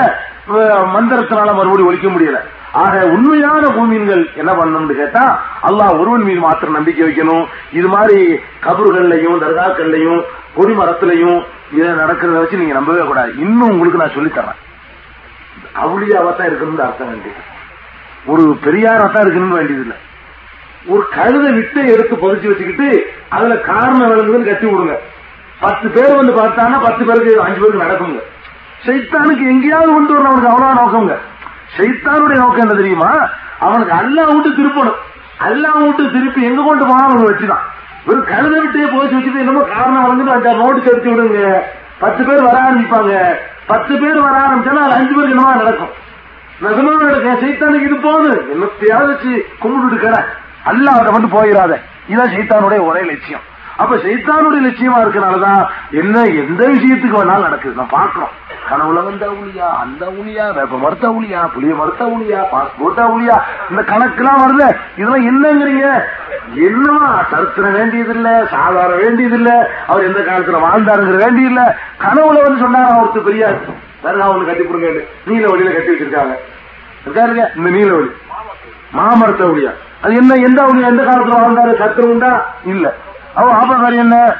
மந்திரத்தினால 0.94 1.50
மறுபடியும் 1.58 1.90
ஒழிக்க 1.90 2.08
முடியல. 2.14 2.40
ஆக 2.82 3.06
உண்மையான 3.06 3.66
பூமீன்கள் 3.66 4.22
என்ன 4.34 4.52
பண்ணணும்னு 4.52 4.94
கேட்டா 4.94 5.24
அல்லாஹ் 5.62 5.98
ஒருவன் 5.98 6.22
மீது 6.22 6.40
மாத்திரம் 6.40 6.74
நம்பிக்கை 6.74 7.08
வைக்கணும். 7.08 7.44
இது 7.72 7.88
மாதிரி 7.88 8.38
கபர்கள்லையும் 8.62 9.42
தர்காக்கள்லையும் 9.44 10.22
கொடி 10.54 10.72
மரத்திலையும் 10.72 11.38
இதை 11.72 11.88
நடக்கிறத 11.90 12.38
வச்சு 12.38 12.56
நீங்க 12.56 12.72
நம்பவே 12.72 13.00
கூடாது. 13.00 13.34
இன்னும் 13.38 13.70
உங்களுக்கு 13.70 13.98
நான் 13.98 14.14
சொல்லித் 14.14 14.38
தர்றேன். 14.38 14.60
அவுளியாவா 15.82 16.36
தான் 16.36 16.48
இருக்கணும்னு 16.48 16.86
அர்த்தம் 16.86 17.08
வேண்டியது 17.08 17.42
ஒரு 18.26 18.58
பெரியாரா 18.64 19.12
தான் 19.12 19.24
இருக்கணும்னு 19.24 19.58
வேண்டியது 19.58 19.82
இல்லை. 19.82 19.96
ஒரு 20.86 21.04
கழுதை 21.14 21.52
விட்டு 21.52 21.80
எடுத்து 21.92 22.16
பொதிச்சு 22.16 22.48
வச்சுக்கிட்டு 22.50 23.14
அதுல 23.28 23.56
காரணம் 23.56 24.10
விளங்குதுன்னு 24.10 24.44
கட்டி 24.44 24.66
விடுங்க. 24.66 24.96
பத்து 25.60 25.88
பேர் 25.88 26.16
வந்து 26.16 26.32
பார்த்தானா 26.32 26.82
பத்து 26.82 27.04
பேருக்கு 27.04 27.42
அஞ்சு 27.42 27.60
பேருக்கு 27.60 27.84
நடக்குங்க. 27.84 28.22
சைத்தானுக்கு 28.86 29.44
எங்கேயாவது 29.46 29.92
கொண்டு 29.92 30.14
வரணும் 30.14 30.24
அவனுக்கு 30.24 30.48
அவ்வளவு 30.48 30.78
நோக்கங்க. 30.80 31.18
சைத்தானுடைய 31.76 32.36
நோக்கம் 32.42 32.64
என்ன 32.64 32.74
தெரியுமா? 32.74 33.12
அவனுக்கு 33.58 33.94
அல்லா 33.94 34.24
விட்டு 34.32 34.50
திருப்பணும். 34.50 35.00
அல்லா 35.38 35.70
விட்டு 35.84 36.10
திருப்பி 36.12 36.42
எங்க 36.42 36.62
கொண்டு 36.62 36.84
போனா 36.86 37.04
அவனுக்கு 37.04 37.30
வச்சுதான் 37.30 37.64
ஒரு 38.06 38.20
கழுத 38.20 38.54
விட்டே 38.60 38.84
போச்சு 38.84 39.16
வச்சுட்டு 39.16 39.42
என்னமோ 39.42 39.60
காரணம் 39.60 40.16
வந்து 40.16 40.32
அஞ்சாறு 40.34 40.56
நோட்டு 40.56 40.90
எடுத்து 40.90 41.10
விடுங்க. 41.10 41.60
பத்து 41.98 42.24
பேர் 42.24 42.42
வர 42.42 42.56
ஆரம்பிப்பாங்க. 42.64 43.12
பத்து 43.66 43.98
பேர் 43.98 44.20
வர 44.20 44.34
ஆரம்பிச்சாலும் 44.38 44.84
அது 44.86 44.96
அஞ்சு 44.98 45.14
பேருக்கு 45.14 45.34
என்னமா 45.36 45.54
நடக்கும். 45.54 45.92
நிஜமா 46.62 46.92
நடக்கும். 47.04 47.40
சைத்தானுக்கு 47.42 47.86
இது 47.88 47.96
போகுது 47.96 48.34
என்னத்தையாவது 48.54 49.06
வச்சு 49.06 49.46
கும்பிட்டு 49.58 50.04
கடை. 50.04 50.24
அல்ல 50.64 50.90
அவரை 50.90 51.12
மட்டும் 51.12 51.36
போயிடாத. 51.36 51.72
இதான் 52.08 52.32
சைத்தானுடைய 52.34 52.86
ஒரே 52.90 53.02
லட்சியம். 53.10 53.52
அப்ப 53.76 53.96
சைத்தானுடைய 53.96 54.60
லட்சியமா 54.66 54.98
இருக்கனாலதான் 55.04 55.66
என்ன 55.90 56.22
எந்த 56.22 56.66
விஷயத்துக்கு 56.66 57.18
வேணாலும் 57.18 57.46
நடக்குது. 57.46 57.74
நான் 57.74 57.92
பாக்குறோம் 57.92 58.32
கனவுல 58.70 59.04
வந்த 59.04 59.26
ஊழியா 59.30 59.66
அந்த 59.66 60.06
ஊழியா 60.06 60.54
வேப்ப 60.54 60.78
மறுத்த 60.78 61.08
ஊழியா 61.08 61.50
புளிய 61.54 61.74
மறுத்த 61.74 62.04
ஊழியா 62.04 62.40
பாஸ்போர்ட் 62.52 63.14
ஊழியா 63.14 63.36
இந்த 63.70 63.82
கணக்கெல்லாம் 63.82 64.42
வருது. 64.44 64.76
இதெல்லாம் 64.96 65.26
என்னங்கிறீங்க? 65.26 66.04
என்னவா 66.54 67.24
சரித்திரம் 67.30 67.74
வேண்டியதில்ல 67.74 68.48
சாதாரண 68.48 68.96
வேண்டியதில்ல 68.96 69.66
அவர் 69.86 70.04
எந்த 70.04 70.18
காலத்துல 70.18 70.60
வாழ்ந்தாருங்கிற 70.60 71.16
வேண்டியதில்ல. 71.16 71.74
கனவுல 71.98 72.42
வந்து 72.42 72.64
சொன்னாங்க 72.64 73.00
ஒருத்தர் 73.00 73.22
பெரியார்? 73.22 73.58
வேற 74.02 74.34
ஒண்ணு 74.34 74.46
கட்டி 74.46 74.64
கொடுங்க 74.64 75.04
நீல 75.24 75.46
வழியில 75.46 75.72
கட்டி 75.72 75.92
வச்சிருக்காங்க. 75.92 76.34
இருக்காருங்க 77.06 77.56
இந்த 77.56 77.70
நீல 77.70 77.94
வழி. 77.94 78.10
மாமரத்த 78.92 79.44
ஊழியா. 79.44 79.70
அது 80.02 80.14
என்ன 80.14 80.34
எந்த 80.34 80.62
ஊழியா 80.62 80.86
எந்த 80.86 81.02
காலத்துல 81.02 81.38
வாழ்ந்தாரு? 81.40 81.78
சத்திரம் 81.78 82.10
உண்டா? 82.10 82.46
இல்ல. 82.64 82.94
அவ 83.34 83.52
ஆப்பா 83.52 83.82
பேர் 83.82 83.98
என்ன? 83.98 84.34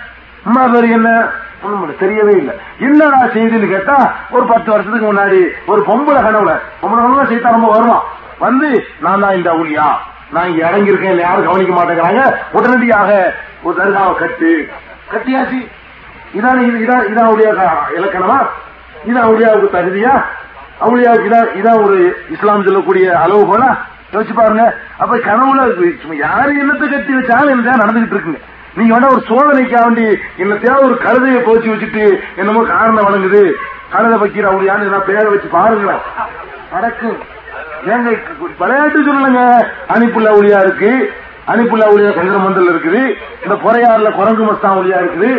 அம்மா 0.45 0.67
பேர் 0.67 0.91
என்ன? 0.91 1.29
ஒண்ணும் 1.63 1.91
தெரியவே 1.91 2.37
இல்லை. 2.37 2.55
என்னடா 2.79 3.23
செய்தின்னு 3.23 3.69
கேட்டா 3.69 4.15
ஒரு 4.31 4.47
பத்து 4.47 4.71
வருஷத்துக்கு 4.71 5.13
முன்னாடி 5.13 5.67
ஒரு 5.67 5.83
பொம்பளை 5.83 6.19
கனவுல 6.19 6.61
பொம்பளை 6.83 7.03
கனவுல 7.03 7.25
சீத்தா 7.25 7.51
ரொம்ப 7.51 7.71
வருவான் 7.71 8.03
வந்து 8.39 8.87
நான் 9.01 9.21
தான் 9.21 9.35
இந்த 9.35 9.53
ஊழியா. 9.53 9.85
நான் 10.31 10.49
இங்க 10.49 10.71
இறங்கியிருக்கேன் 10.71 11.11
இல்ல 11.11 11.23
யாரும் 11.23 11.45
கவனிக்க 11.45 11.75
மாட்டேங்கிறாங்க. 11.75 12.35
உடனடியாக 12.53 13.35
ஒரு 13.63 13.85
தர்காவை 13.85 14.15
கட்டு. 14.15 14.69
கட்டியாச்சு. 15.13 15.71
இதான் 16.35 16.59
இது- 16.59 16.89
இதான் 16.89 17.07
இதான் 17.13 17.27
அவருடைய 17.27 17.55
க- 17.55 17.91
இலக்கணமா? 17.97 18.47
இதான் 19.09 19.29
அவளியாவுக்கு 19.29 19.69
தகுதியா? 19.73 20.25
அவளியாவுக்கு 20.81 21.27
இதான் 21.27 21.49
இதான் 21.55 21.85
ஒரு 21.85 22.25
இஸ்லாம் 22.31 22.65
சொல்லக்கூடிய 22.65 23.19
அளவு 23.19 23.47
போல? 23.47 23.75
யோசிச்சு 24.13 24.35
பாருங்க. 24.35 24.77
அப்ப 24.99 25.17
கனவுல 25.17 26.17
யாரு 26.17 26.67
என்னத்தை 26.67 26.91
கட்டி 26.91 27.13
வச்சாலும் 27.15 27.51
என்ன 27.51 27.71
நடந்துகிட்டு 27.77 28.15
இருக்குங்க. 28.15 28.41
நீங்க 28.77 28.95
வேணா 28.95 29.11
ஒரு 29.11 29.23
சோதனைக்காக 29.29 29.83
வேண்டி 29.83 30.05
என்னத்தையாவது 30.39 30.85
ஒரு 30.85 30.97
கழுதையை 31.05 31.41
போச்சு 31.43 31.69
வச்சுட்டு 31.75 32.05
என்னமோ 32.37 32.65
காரணம் 32.65 33.05
வழங்குது 33.05 33.43
கழுதை 33.91 34.17
பக்கீர் 34.19 34.51
அவளியான்னு 34.51 34.87
ஏதாவது 34.87 35.07
பேரை 35.07 35.25
வச்சு 35.25 35.49
பாருங்களேன். 35.49 36.03
நடக்கும் 36.73 37.19
ஏங்க 37.87 38.11
விளையாட்டு 38.59 39.01
சொல்லலங்க? 39.01 39.43
அணிப்புள்ள 39.89 40.29
ஒளியா 40.39 40.61
இருக்கு. 40.61 40.93
அணிப்புள்ள 41.53 41.85
ஒளியா 41.93 42.11
சங்கரமந்தல் 42.19 42.71
இருக்குது. 42.73 43.03
இந்த 43.45 43.55
குறையாறுல 43.65 44.11
குரங்கு 44.19 44.45
மஸ்தான் 44.45 44.79
ஒளியா 44.81 44.99
இருக்குது. 45.03 45.31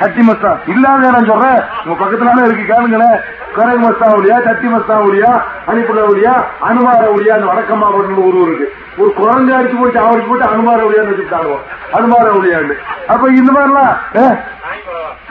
சட்டி 0.00 0.22
மஸ்தான் 0.26 0.60
இல்லாத 0.72 1.10
நான் 1.14 1.28
சொல்றேன் 1.30 1.58
உங்க 1.82 1.94
பக்கத்துல 2.02 2.44
இருக்கு 2.46 2.64
கேளுங்களேன் 2.70 3.18
குரங்கு 3.56 3.82
மஸ்தான் 3.84 4.14
ஒளியா 4.18 4.36
சட்டி 4.46 4.68
மஸ்தான் 4.74 5.04
ஒளியா 5.08 5.32
அணிப்புள்ள 5.70 6.02
ஒளியா 6.10 6.32
அனுமார 6.68 7.02
ஒளியா 7.16 7.34
அந்த 7.34 7.48
வடக்கம்மா 7.50 7.88
ஒரு 7.96 8.38
இருக்கு. 8.44 8.66
ஒரு 8.98 9.10
குரங்கு 9.18 9.52
அடிச்சு 9.56 9.76
போட்டு 9.76 10.00
அவருக்கு 10.00 10.30
போட்டு 10.30 10.46
அனுமார 10.52 10.80
ஒளியான்னு 10.88 11.12
வச்சுட்டாங்க 11.12 11.58
அனுமார 11.98 12.26
ஒளியாண்டு 12.38 12.74
அப்ப 13.08 13.28
இந்த 13.40 13.52
மாதிரிலாம் 13.52 13.94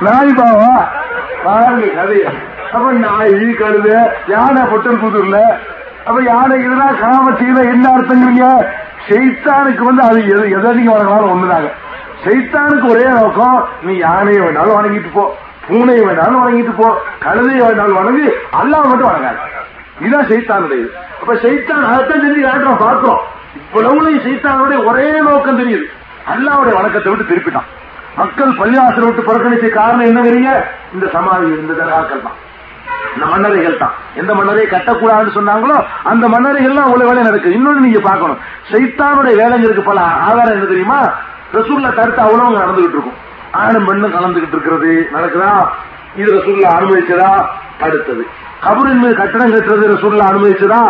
நாய் 0.05 0.37
பாவா? 0.37 0.71
பாருங்க 1.43 1.87
கதைய. 1.97 2.25
அப்ப 2.73 2.91
நாய் 3.03 3.35
கழுது 3.61 3.95
யானை 4.27 4.61
பொட்டல் 4.71 5.01
புதூர்ல 5.03 5.37
அப்ப 6.07 6.17
யானை 6.31 6.55
இதெல்லாம் 6.65 6.99
காமத்தீல 7.03 7.59
என்ன 7.73 7.85
அர்த்தங்கிறீங்க 7.95 8.45
செய்தானுக்கு 9.09 9.83
வந்து 9.89 10.03
அது 10.09 10.19
எது 10.33 10.43
எதடிக்கு 10.57 10.93
வணங்கினாலும் 10.93 11.31
ஒண்ணுதாங்க. 11.33 11.69
செய்தானுக்கு 12.25 12.87
ஒரே 12.93 13.05
நோக்கம் 13.19 13.59
நீ 13.85 13.93
யானையை 14.07 14.41
வேணாலும் 14.45 14.77
வணங்கிட்டு 14.79 15.11
போ 15.17 15.23
பூனையை 15.67 16.03
வேணாலும் 16.09 16.41
வணங்கிட்டு 16.43 16.73
போ 16.81 16.87
கழுதையை 17.25 17.63
வேணாலும் 17.67 17.99
வணங்கி 18.01 18.27
அல்லாஹ் 18.59 18.89
மட்டும் 18.89 19.09
வணங்காது. 19.11 19.39
இதுதான் 20.03 20.29
செய்தானுடைய 20.31 20.83
அப்ப 21.21 21.33
செய்தான் 21.45 21.83
அதைத்தான் 21.89 22.23
தெரிஞ்சு 22.25 22.43
காட்டுறோம் 22.47 22.83
பார்க்கிறோம். 22.85 23.21
இவ்வளவுலையும் 23.59 24.25
செய்தானுடைய 24.27 24.79
ஒரே 24.89 25.09
நோக்கம் 25.27 25.59
தெரியுது. 25.61 25.85
அல்லாவுடைய 26.33 26.73
வணக்கத்தை 26.79 27.09
விட்டு 27.11 27.29
திருப்பிட்டான். 27.31 27.69
மக்கள் 28.19 28.57
பள்ளிவாசல் 28.61 29.07
விட்டு 29.07 29.27
புறக்கணிச்ச 29.27 29.67
காரணம் 29.79 30.07
என்னங்கிறீங்க? 30.09 30.51
இந்த 30.95 31.05
சமாதி 31.15 31.45
இந்த 31.63 31.73
தர்காக்கள் 31.81 32.25
தான். 32.27 32.39
இந்த 33.15 33.25
மன்னரைகள் 33.25 33.77
தான். 33.77 33.93
எந்த 34.15 34.33
மன்னரை 34.35 34.65
கட்டக்கூடாதுன்னு 34.65 35.37
சொன்னாங்களோ 35.37 35.77
அந்த 36.03 36.27
மன்னரைகள்லாம் 36.27 36.87
அவ்வளவு 36.87 37.09
வேலை 37.09 37.23
நடக்குது. 37.23 37.55
இன்னொன்னு 37.55 37.85
நீங்க 37.85 37.99
பாக்கணும் 37.99 38.39
சைத்தானுடைய 38.71 39.35
வேலைங்களுக்கு 39.41 39.81
பல 39.81 40.01
ஆதாரம் 40.01 40.53
என்ன 40.53 40.65
தெரியுமா? 40.65 40.99
ரசூல்ல 41.53 41.93
தடுத்து 41.93 42.21
அவ்வளவு 42.21 42.57
நடந்துகிட்டு 42.57 42.97
இருக்கும். 42.97 43.19
ஆணும் 43.51 43.85
பெண்ணும் 43.85 44.13
கலந்துகிட்டு 44.13 44.55
இருக்கிறது. 44.57 45.09
நடக்குதா? 45.13 45.69
இது 46.15 46.29
ரசூல்ல 46.37 46.67
அனுமதிச்சதா 46.77 47.31
தடுத்தது. 47.79 48.23
கபரின் 48.65 48.99
மீது 48.99 49.15
கட்டணம் 49.15 49.53
கட்டுறது 49.53 49.85
ரசூல்ல 49.95 50.23
அனுமதிச்சதா 50.31 50.81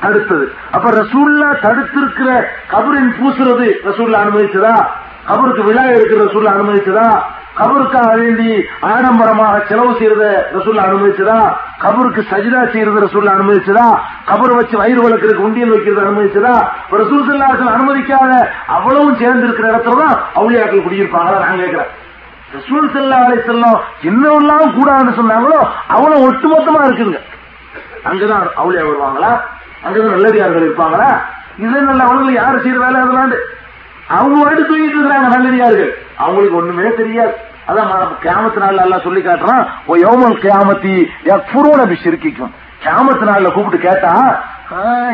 தடுத்தது. 0.00 0.46
அப்ப 0.70 0.90
ரசூல்லா 0.90 1.48
தடுத்திருக்கிற 1.60 2.30
கபரின் 2.72 3.14
பூசுறது 3.18 3.66
ரசூல்ல 3.84 4.18
அனுமதிச்சதா 4.24 4.74
கபருக்கு 5.28 5.64
விழா 5.64 5.82
எடுக்கிற 5.82 6.24
ரசூல்ல 6.24 6.54
அனுமதிச்சதா 6.54 7.06
கபருக்காக 7.58 8.14
வேண்டி 8.16 8.66
ஆடம்பரமாக 8.80 9.64
செலவு 9.68 9.92
செய்யறத 9.98 10.24
ரசூல் 10.54 10.80
அனுமதிச்சதா? 10.84 11.56
கபருக்கு 11.82 12.22
சஜிதா 12.30 12.70
செய்யறது 12.72 13.00
ரசூல் 13.00 13.28
அனுமதிச்சதா? 13.34 13.86
கபர் 14.24 14.54
வச்சு 14.54 14.76
வயிறு 14.76 15.00
வளர்க்கறதுக்கு 15.02 15.46
உண்டியல் 15.48 15.68
வைக்கிறது 15.68 16.06
அனுமதிச்சதா? 16.06 16.54
ரசூல் 16.90 17.26
சல்லாக்கள் 17.28 17.74
அனுமதிக்காத 17.74 18.32
அவ்வளவும் 18.66 19.16
சேர்ந்து 19.16 19.46
இருக்கிற 19.46 19.72
இடத்துல 19.72 19.96
தான் 19.96 20.16
அவுளியாக்கள் 20.34 20.84
குடியிருப்பாங்களா? 20.86 21.38
நான் 21.38 21.56
கேட்கிறேன். 21.56 21.92
ரசூல் 22.52 22.90
சல்லா 22.94 23.20
அலை 23.24 23.38
செல்லம் 23.38 23.78
என்னவெல்லாம் 24.02 24.74
கூடாதுன்னு 24.78 25.18
சொன்னாங்களோ 25.20 25.60
அவ்வளவு 25.86 26.26
ஒட்டுமொத்தமா 26.28 26.82
இருக்குதுங்க. 26.86 27.22
அங்கதான் 28.04 28.46
அவுளியா 28.56 28.84
வருவாங்களா? 28.84 29.32
அங்கதான் 29.84 30.16
நல்லதியார்கள் 30.16 30.62
இருப்பாங்களா? 30.62 31.08
இதே 31.58 31.78
அவங்களுக்கு 31.78 32.32
யாரு 32.32 32.58
செய்யற 32.58 32.78
வேலை 32.78 33.00
அதெல்லாம்? 33.00 33.32
அவங்க 34.08 34.44
வாட்டு 34.44 34.62
தூங்கிட்டு 34.68 34.96
இருக்கிறாங்க 34.98 35.28
நல்லடியார்கள். 35.34 35.92
அவங்களுக்கு 36.16 36.56
ஒண்ணுமே 36.56 36.88
தெரியாது. 36.96 37.34
அதான் 37.68 37.92
கேமத்து 38.24 38.58
நாள்ல 38.62 38.84
எல்லாம் 38.86 39.04
சொல்லி 39.04 39.20
காட்டுறான் 39.20 39.62
ஓ 39.86 39.96
யோமல் 39.96 40.34
கேமத்தி 40.44 40.94
எஃபுரோட 41.34 41.80
சிரிக்கும் 42.02 42.52
கேமத்து 42.84 43.24
நாள்ல 43.30 43.52
கூப்பிட்டு 43.52 43.88
கேட்டா 43.88 44.12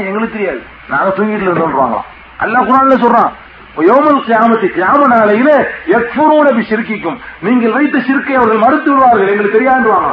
எங்களுக்கு 0.08 0.36
தெரியாது. 0.36 0.60
நாங்க 0.88 1.10
தூங்கிட்டு 1.16 1.46
இருந்தோம்வாங்களாம் 1.48 2.08
அல்ல 2.38 2.58
குரான்ல 2.60 2.94
சொல்றான் 3.04 3.30
"ஓ 3.76 3.82
யோமல் 3.82 4.20
கியாமத்தி 4.26 4.68
கியாம 4.76 5.00
நாளையில 5.14 5.50
எஃபுரோட 5.96 6.48
சிரிக்கும் 6.70 7.18
நீங்கள் 7.42 7.72
வைத்த 7.72 7.98
சிறுக்கை 8.08 8.34
அவர்கள் 8.36 8.64
மறுத்து 8.64 8.90
விடுவார்கள் 8.92 9.32
எங்களுக்கு 9.32 9.58
தெரியாதுவாங்க 9.58 10.10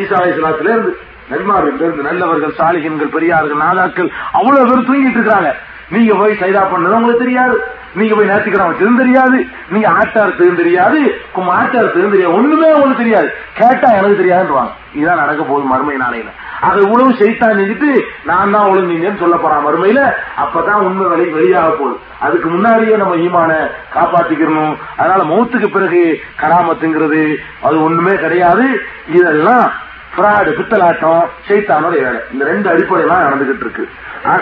ஈசா 0.00 0.14
அலைஹிஸ்ஸலாத்துல 0.20 0.72
இருந்து 0.74 0.92
நபிமார்கள் 1.30 1.76
இருந்து 1.80 2.02
நல்லவர்கள் 2.02 2.58
சாலிகன்கள் 2.60 3.14
பெரியார்கள் 3.16 3.62
நாதாக்கள் 3.64 4.08
அவ்வளவு 4.32 4.68
பேர் 4.70 4.88
தூங்கிட்டு 4.88 5.20
இருக்காங்க 5.20 5.50
நீங்க 5.90 6.14
போய் 6.14 6.40
சைதா 6.42 6.62
பண்ணது 6.72 6.96
உங்களுக்கு 6.98 7.24
தெரியாது. 7.24 7.56
நீங்க 7.94 8.14
போய் 8.14 8.28
நேர்த்திக்கிடம் 8.28 8.70
வச்சதும் 8.70 8.96
தெரியாது. 8.96 9.46
நீங்க 9.68 9.88
ஆட்டார் 9.88 10.36
தெரியும் 10.36 10.56
தெரியாது. 10.56 11.22
மாட்டார் 11.34 11.86
தெரியும் 11.86 12.10
தெரியாது. 12.10 12.34
ஒண்ணுமே 12.34 12.66
உங்களுக்கு 12.66 13.02
தெரியாது. 13.02 13.34
கேட்டா 13.54 13.90
எனக்கு 13.90 14.24
தெரியாதுன்றாங்க 14.24 14.72
இதான் 14.94 15.16
நடக்க 15.16 15.42
போகுது 15.42 15.66
மறுமை 15.66 15.96
நாளையில. 15.96 16.30
அது 16.60 16.82
இவ்வளவு 16.82 17.14
செய்தான் 17.14 17.50
நினைச்சிட்டு 17.50 18.00
நான் 18.24 18.50
தான் 18.50 18.70
ஒழுங்குங்கன்னு 18.70 19.18
சொல்ல 19.18 19.36
போறான் 19.36 19.66
மறுமையில. 19.66 20.12
அப்பதான் 20.36 20.80
உண்மை 20.80 21.06
வெளி 21.06 21.32
வெளியாக 21.32 21.68
போகுது. 21.68 21.98
அதுக்கு 22.20 22.48
முன்னாடியே 22.48 22.96
நம்ம 22.96 23.16
ஈமான 23.16 23.68
காப்பாத்திக்கிறணும் 23.94 24.76
அதனால 24.96 25.22
மௌத்துக்கு 25.22 25.66
பிறகு 25.66 26.20
கராமத்துங்கிறது 26.40 27.36
அது 27.62 27.82
ஒண்ணுமே 27.82 28.16
கிடையாது. 28.16 28.80
இதெல்லாம் 29.08 29.72
பிராடு 30.16 30.50
பித்தலாட்டம் 30.50 31.26
செய்தானோட 31.48 31.90
வேலை 31.90 32.20
இந்த 32.32 32.44
ரெண்டு 32.44 32.70
அடிப்படையெல்லாம் 32.70 33.24
நடந்துகிட்டு 33.24 33.60
இருக்கு 33.60 33.88
ஆ- 34.26 34.40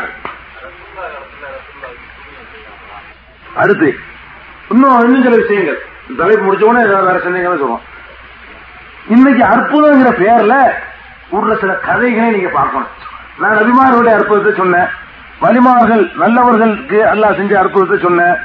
அடுத்து 3.61 3.89
இன்னும் 4.71 5.01
இன்னும் 5.05 5.23
சில 5.23 5.37
விஷயங்கள். 5.37 5.81
தலைப்பு 6.19 6.45
முடிச்ச 6.47 6.63
உடனே 6.63 6.85
வேற 6.87 7.19
சந்தேகமே 7.19 7.57
சொல்லுவோம். 7.57 7.85
இன்னைக்கு 9.09 9.43
அற்புதங்கிற 9.45 10.11
பேர்ல 10.23 10.55
உள்ள 11.29 11.57
சில 11.57 11.73
கதைகளை 11.75 12.31
நீங்க 12.31 12.49
பார்க்கணும். 12.49 12.91
நான் 13.39 13.57
நபிமார்களுடைய 13.59 14.15
அற்புதத்தை 14.19 14.53
சொன்னேன். 14.57 14.89
வலிமார்கள் 15.43 16.03
நல்லவர்களுக்கு 16.23 16.99
அல்லாஹ் 17.13 17.37
செஞ்ச 17.37 17.59
அற்புதத்தை 17.59 17.99
சொன்னேன். 18.03 18.37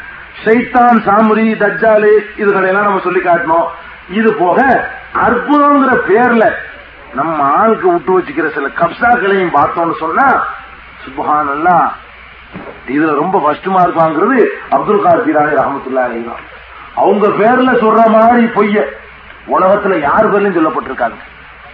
ஷைத்தான் 0.43 0.99
சாமுரி 1.07 1.45
தஜ்ஜாலு 1.63 2.11
இதுகளை 2.35 2.67
எல்லாம் 2.69 2.83
நம்ம 2.83 2.99
சொல்லி 2.99 3.19
காட்டணும். 3.19 3.67
இது 4.09 4.33
போக 4.33 4.57
அற்புதங்கிற 5.25 5.93
பேர்ல 6.09 6.45
நம்ம 7.13 7.43
ஆளுக்கு 7.59 7.91
விட்டு 7.91 8.11
வச்சுக்கிற 8.17 8.47
சில 8.53 8.67
கப்சாக்களையும் 8.79 9.55
பார்த்தோம்னு 9.57 9.95
சொன்னா 9.99 10.27
சுபஹான் 11.03 11.51
அல்லா 11.55 11.75
இதுல 12.87 13.13
ரொம்ப 13.15 13.39
ஃபர்ஸ்ட் 13.39 13.65
மார்க் 13.65 13.97
வாங்குறது 13.97 14.45
அப்துல் 14.69 15.03
காசிரானி 15.05 15.25
ஜிலானி 15.27 15.57
ரஹமத்துல்லா 15.61 16.35
அவங்க 16.95 17.27
பேர்ல 17.27 17.71
சொல்ற 17.83 18.07
மாதிரி 18.07 18.45
பொய்ய 18.45 18.83
உலகத்துல 19.47 19.99
யார் 19.99 20.31
பேர்லயும் 20.31 20.57
சொல்லப்பட்டிருக்காங்க. 20.57 21.17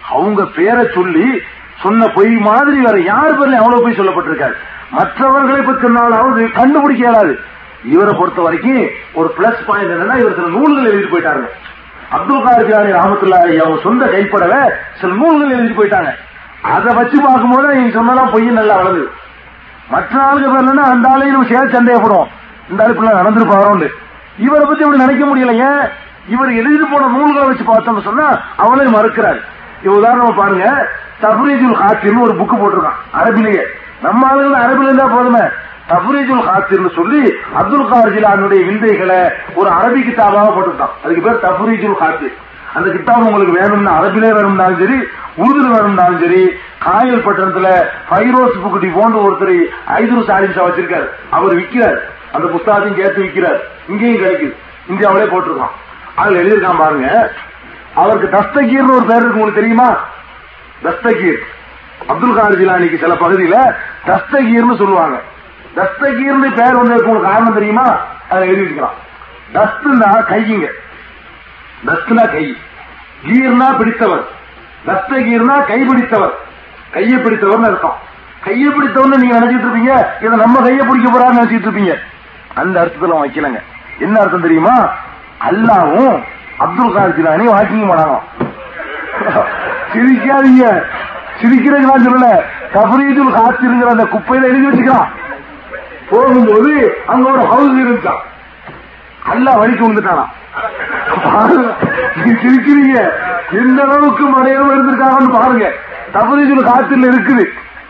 அவங்க 0.08 0.44
பேரை 0.56 0.86
சொல்லி 0.94 1.40
சொன்ன 1.82 2.08
பொய் 2.08 2.36
மாதிரி 2.48 2.80
வேற 2.80 2.98
யார் 3.00 3.32
பேர்லயும் 3.32 3.62
அவ்வளவு 3.62 3.82
பொய் 3.82 3.98
சொல்லப்பட்டிருக்காரு? 3.98 4.54
மற்றவர்களை 4.90 5.60
பத்தி 5.60 5.86
சொன்னாலாவது 5.86 6.52
கண்டுபிடிக்க 6.52 7.08
இயலாது. 7.08 7.38
இவரை 7.84 8.12
பொறுத்த 8.18 8.42
வரைக்கும் 8.42 8.84
ஒரு 9.12 9.34
பிளஸ் 9.38 9.64
பாயிண்ட் 9.66 9.90
என்னன்னா 9.90 10.18
இவர் 10.18 10.34
சில 10.34 10.46
நூல்கள் 10.46 10.90
எழுதிட்டு 10.90 11.12
போயிட்டாங்க 11.14 11.46
அப்துல் 12.10 12.44
கார் 12.44 12.68
ராமத்துல்லா 12.70 13.38
அவங்க 13.62 13.82
சொந்த 13.82 14.06
கைப்படவை 14.06 14.60
சில 15.00 15.12
நூல்கள் 15.12 15.54
எழுதிட்டு 15.56 15.80
போயிட்டாங்க. 15.80 16.10
அதை 16.62 16.94
வச்சு 16.94 17.22
பார்க்கும்போது 17.22 17.74
நீங்க 17.74 17.92
சொன்னதான் 17.98 18.32
பொய்யும் 18.32 18.54
நல்லா 18.54 18.76
வளருது. 18.80 19.04
மற்ற 19.90 20.22
ஆளுக்கு 20.22 20.50
பேர்லன்னா 20.50 20.84
அந்த 20.94 21.08
ஆளையும் 21.08 21.34
நம்ம 21.34 21.46
சேர்த்து 21.46 21.76
சந்தேகப்படும் 21.78 22.26
இந்த 22.70 22.86
ஆளுக்குள்ள 22.86 23.12
நடந்திருப்பாரோண்டு 23.20 23.88
இவரை 24.38 24.64
பத்தி 24.66 24.84
இப்படி 24.84 25.04
நினைக்க 25.04 25.24
முடியல 25.26 25.54
ஏன் 25.54 25.88
இவர் 26.28 26.50
எழுதிட்டு 26.50 26.92
போன 26.92 27.06
நூல்களை 27.06 27.48
வச்சு 27.48 27.64
பார்த்தோம்னு 27.64 28.02
சொன்னா 28.02 28.40
அவளே 28.56 28.82
மறுக்கிறார். 28.82 29.40
இவ 29.82 29.94
உதாரணமா 29.98 30.36
பாருங்க. 30.36 30.88
தஃப்ரீஜுல் 31.22 31.76
ஹாத்திர்னு 31.80 32.20
ஒரு 32.20 32.34
புக்கு 32.34 32.56
போட்டிருக்கான். 32.56 33.20
அரபிலேயே. 33.20 33.62
நம்ம 34.02 34.34
ஆளுங்க 34.34 34.58
அரபில 34.64 34.82
இருந்தா 34.82 35.06
போதுமே. 35.06 35.44
தஃப்ரீஜுல் 35.88 36.44
ஹாத்திர்னு 36.48 36.94
சொல்லி 36.94 37.34
அப்துல் 37.54 37.88
கார் 37.88 38.12
ஜிலானுடைய 38.12 38.64
விந்தைகளை 38.66 39.30
ஒரு 39.54 39.70
அரபி 39.70 40.00
கிதாபாக 40.00 40.52
போட்டிருக்கான். 40.56 40.94
அதுக்கு 41.04 41.22
பேர் 41.22 41.42
தஃப்ரீஜுல் 41.42 41.96
ஹாத்திர் 42.00 42.36
அந்த 42.74 42.90
கித்தாப் 42.90 43.26
உங்களுக்கு 43.26 43.60
வேணும்னா 43.60 44.02
அரபிலே 44.02 44.32
வேணும்னாலும் 44.32 44.78
சரி 44.78 44.98
உருதுல 45.36 45.70
வேணும்னாலும் 45.70 46.20
சரி 46.20 46.50
காயல் 46.78 47.24
பட்டணத்துல 47.24 47.86
ஃபைரோஸ் 48.10 48.60
புக்குடி 48.64 48.92
போன்ற 48.94 49.28
ஒருத்தர் 49.28 49.64
ஐதூர் 49.86 50.28
சாலிம்சா 50.28 50.62
வச்சிருக்காரு. 50.68 51.08
அவர் 51.30 51.54
விற்கிறார் 51.54 51.98
அந்த 52.32 52.46
புஸ்தகத்தையும் 52.48 52.96
சேர்த்து 52.96 53.22
விற்கிறார் 53.22 53.60
இங்கேயும் 53.88 54.22
கிடைக்குது. 54.22 54.56
இந்தியாவிலே 54.88 55.24
போட்டிருக்கான். 55.24 55.74
அதுல 56.14 56.40
எழுதியிருக்கான் 56.40 56.78
பாருங்க. 56.78 57.32
அவருக்கு 57.94 58.38
தஸ்தகீர்னு 58.38 58.96
ஒரு 58.96 59.04
பேர் 59.06 59.16
இருக்கு. 59.16 59.40
உங்களுக்கு 59.40 59.60
தெரியுமா? 59.60 59.96
தஸ்தகீர். 60.84 61.38
அப்துல் 62.06 62.34
கார் 62.34 62.60
ஜிலானிக்கு 62.60 62.98
சில 62.98 63.14
பகுதியில 63.14 63.74
தஸ்தகீர்னு 64.06 64.76
சொல்லுவாங்க. 64.76 65.20
தஸ்தகீர்னு 65.76 66.54
பேர் 66.54 66.76
வந்து 66.76 66.94
உங்களுக்கு 66.94 67.22
காரணம் 67.22 67.54
தெரியுமா? 67.54 67.96
அதை 68.30 68.48
எழுதிருக்கலாம் 68.48 69.02
தஸ்துன்னா 69.54 70.24
கையுங்க. 70.32 70.66
தஸ்துனா 71.86 72.32
கை. 72.32 72.56
கீர்னா 73.26 73.76
பிடித்தவர். 73.78 74.24
நஸ்த 74.86 75.10
கீர்னா 75.10 75.66
கை 75.66 75.84
பிடித்தவர். 75.84 76.34
கையை 76.90 77.18
பிடித்தவர் 77.18 77.64
அர்த்தம். 77.64 77.96
கையை 78.40 78.68
பிடித்தவர்னு 78.68 79.18
நீங்க 79.18 79.40
நினைச்சிட்டு 79.40 79.68
இருப்பீங்க. 79.68 80.24
இதை 80.24 80.38
நம்ம 80.38 80.60
கையை 80.60 80.86
பிடிக்க 80.86 81.10
போறான்னு 81.10 81.36
நினைச்சிட்டு 81.36 81.68
இருப்பீங்க. 81.68 81.94
அந்த 82.54 82.76
அர்த்தத்துல 82.82 83.18
வைக்கலங்க. 83.22 83.60
என்ன 83.98 84.20
அர்த்தம் 84.20 84.40
தெரியுமா? 84.40 84.88
அல்லாவும் 85.50 86.22
அப்துல் 86.58 86.94
கார் 86.94 87.16
ஜிலானி 87.16 87.44
வாக்கிங் 87.44 87.88
பண்ணணும் 87.90 88.24
சிரிக்காதீங்க. 89.92 90.82
சிரிக்கிறது 91.40 91.80
நான் 91.80 92.06
சொல்லல. 92.06 92.42
தபரீதுல் 92.74 93.34
காத்திருங்கிற 93.36 93.90
அந்த 93.94 94.04
குப்பையில 94.04 94.42
எழுதி 94.42 94.66
வச்சுக்கலாம். 94.66 95.06
போகும்போது 96.10 97.02
அங்க 97.06 97.30
ஒரு 97.30 97.40
ஹவுஸ் 97.40 97.78
இருந்துச்சான் 97.82 98.22
அல்ல 99.32 99.52
வலிக்கு 99.60 99.84
வந்துட்டானா 99.88 100.24
சிரிக்கிறீங்க. 102.42 102.96
எந்த 103.60 103.78
அளவுக்கு 103.82 104.24
மடையவும் 104.34 104.74
இருந்திருக்காங்கன்னு 104.74 105.32
பாருங்க. 105.36 105.66
தபரீஜுல் 106.14 106.68
காத்துல 106.68 107.08
இருக்குது. 107.12 107.44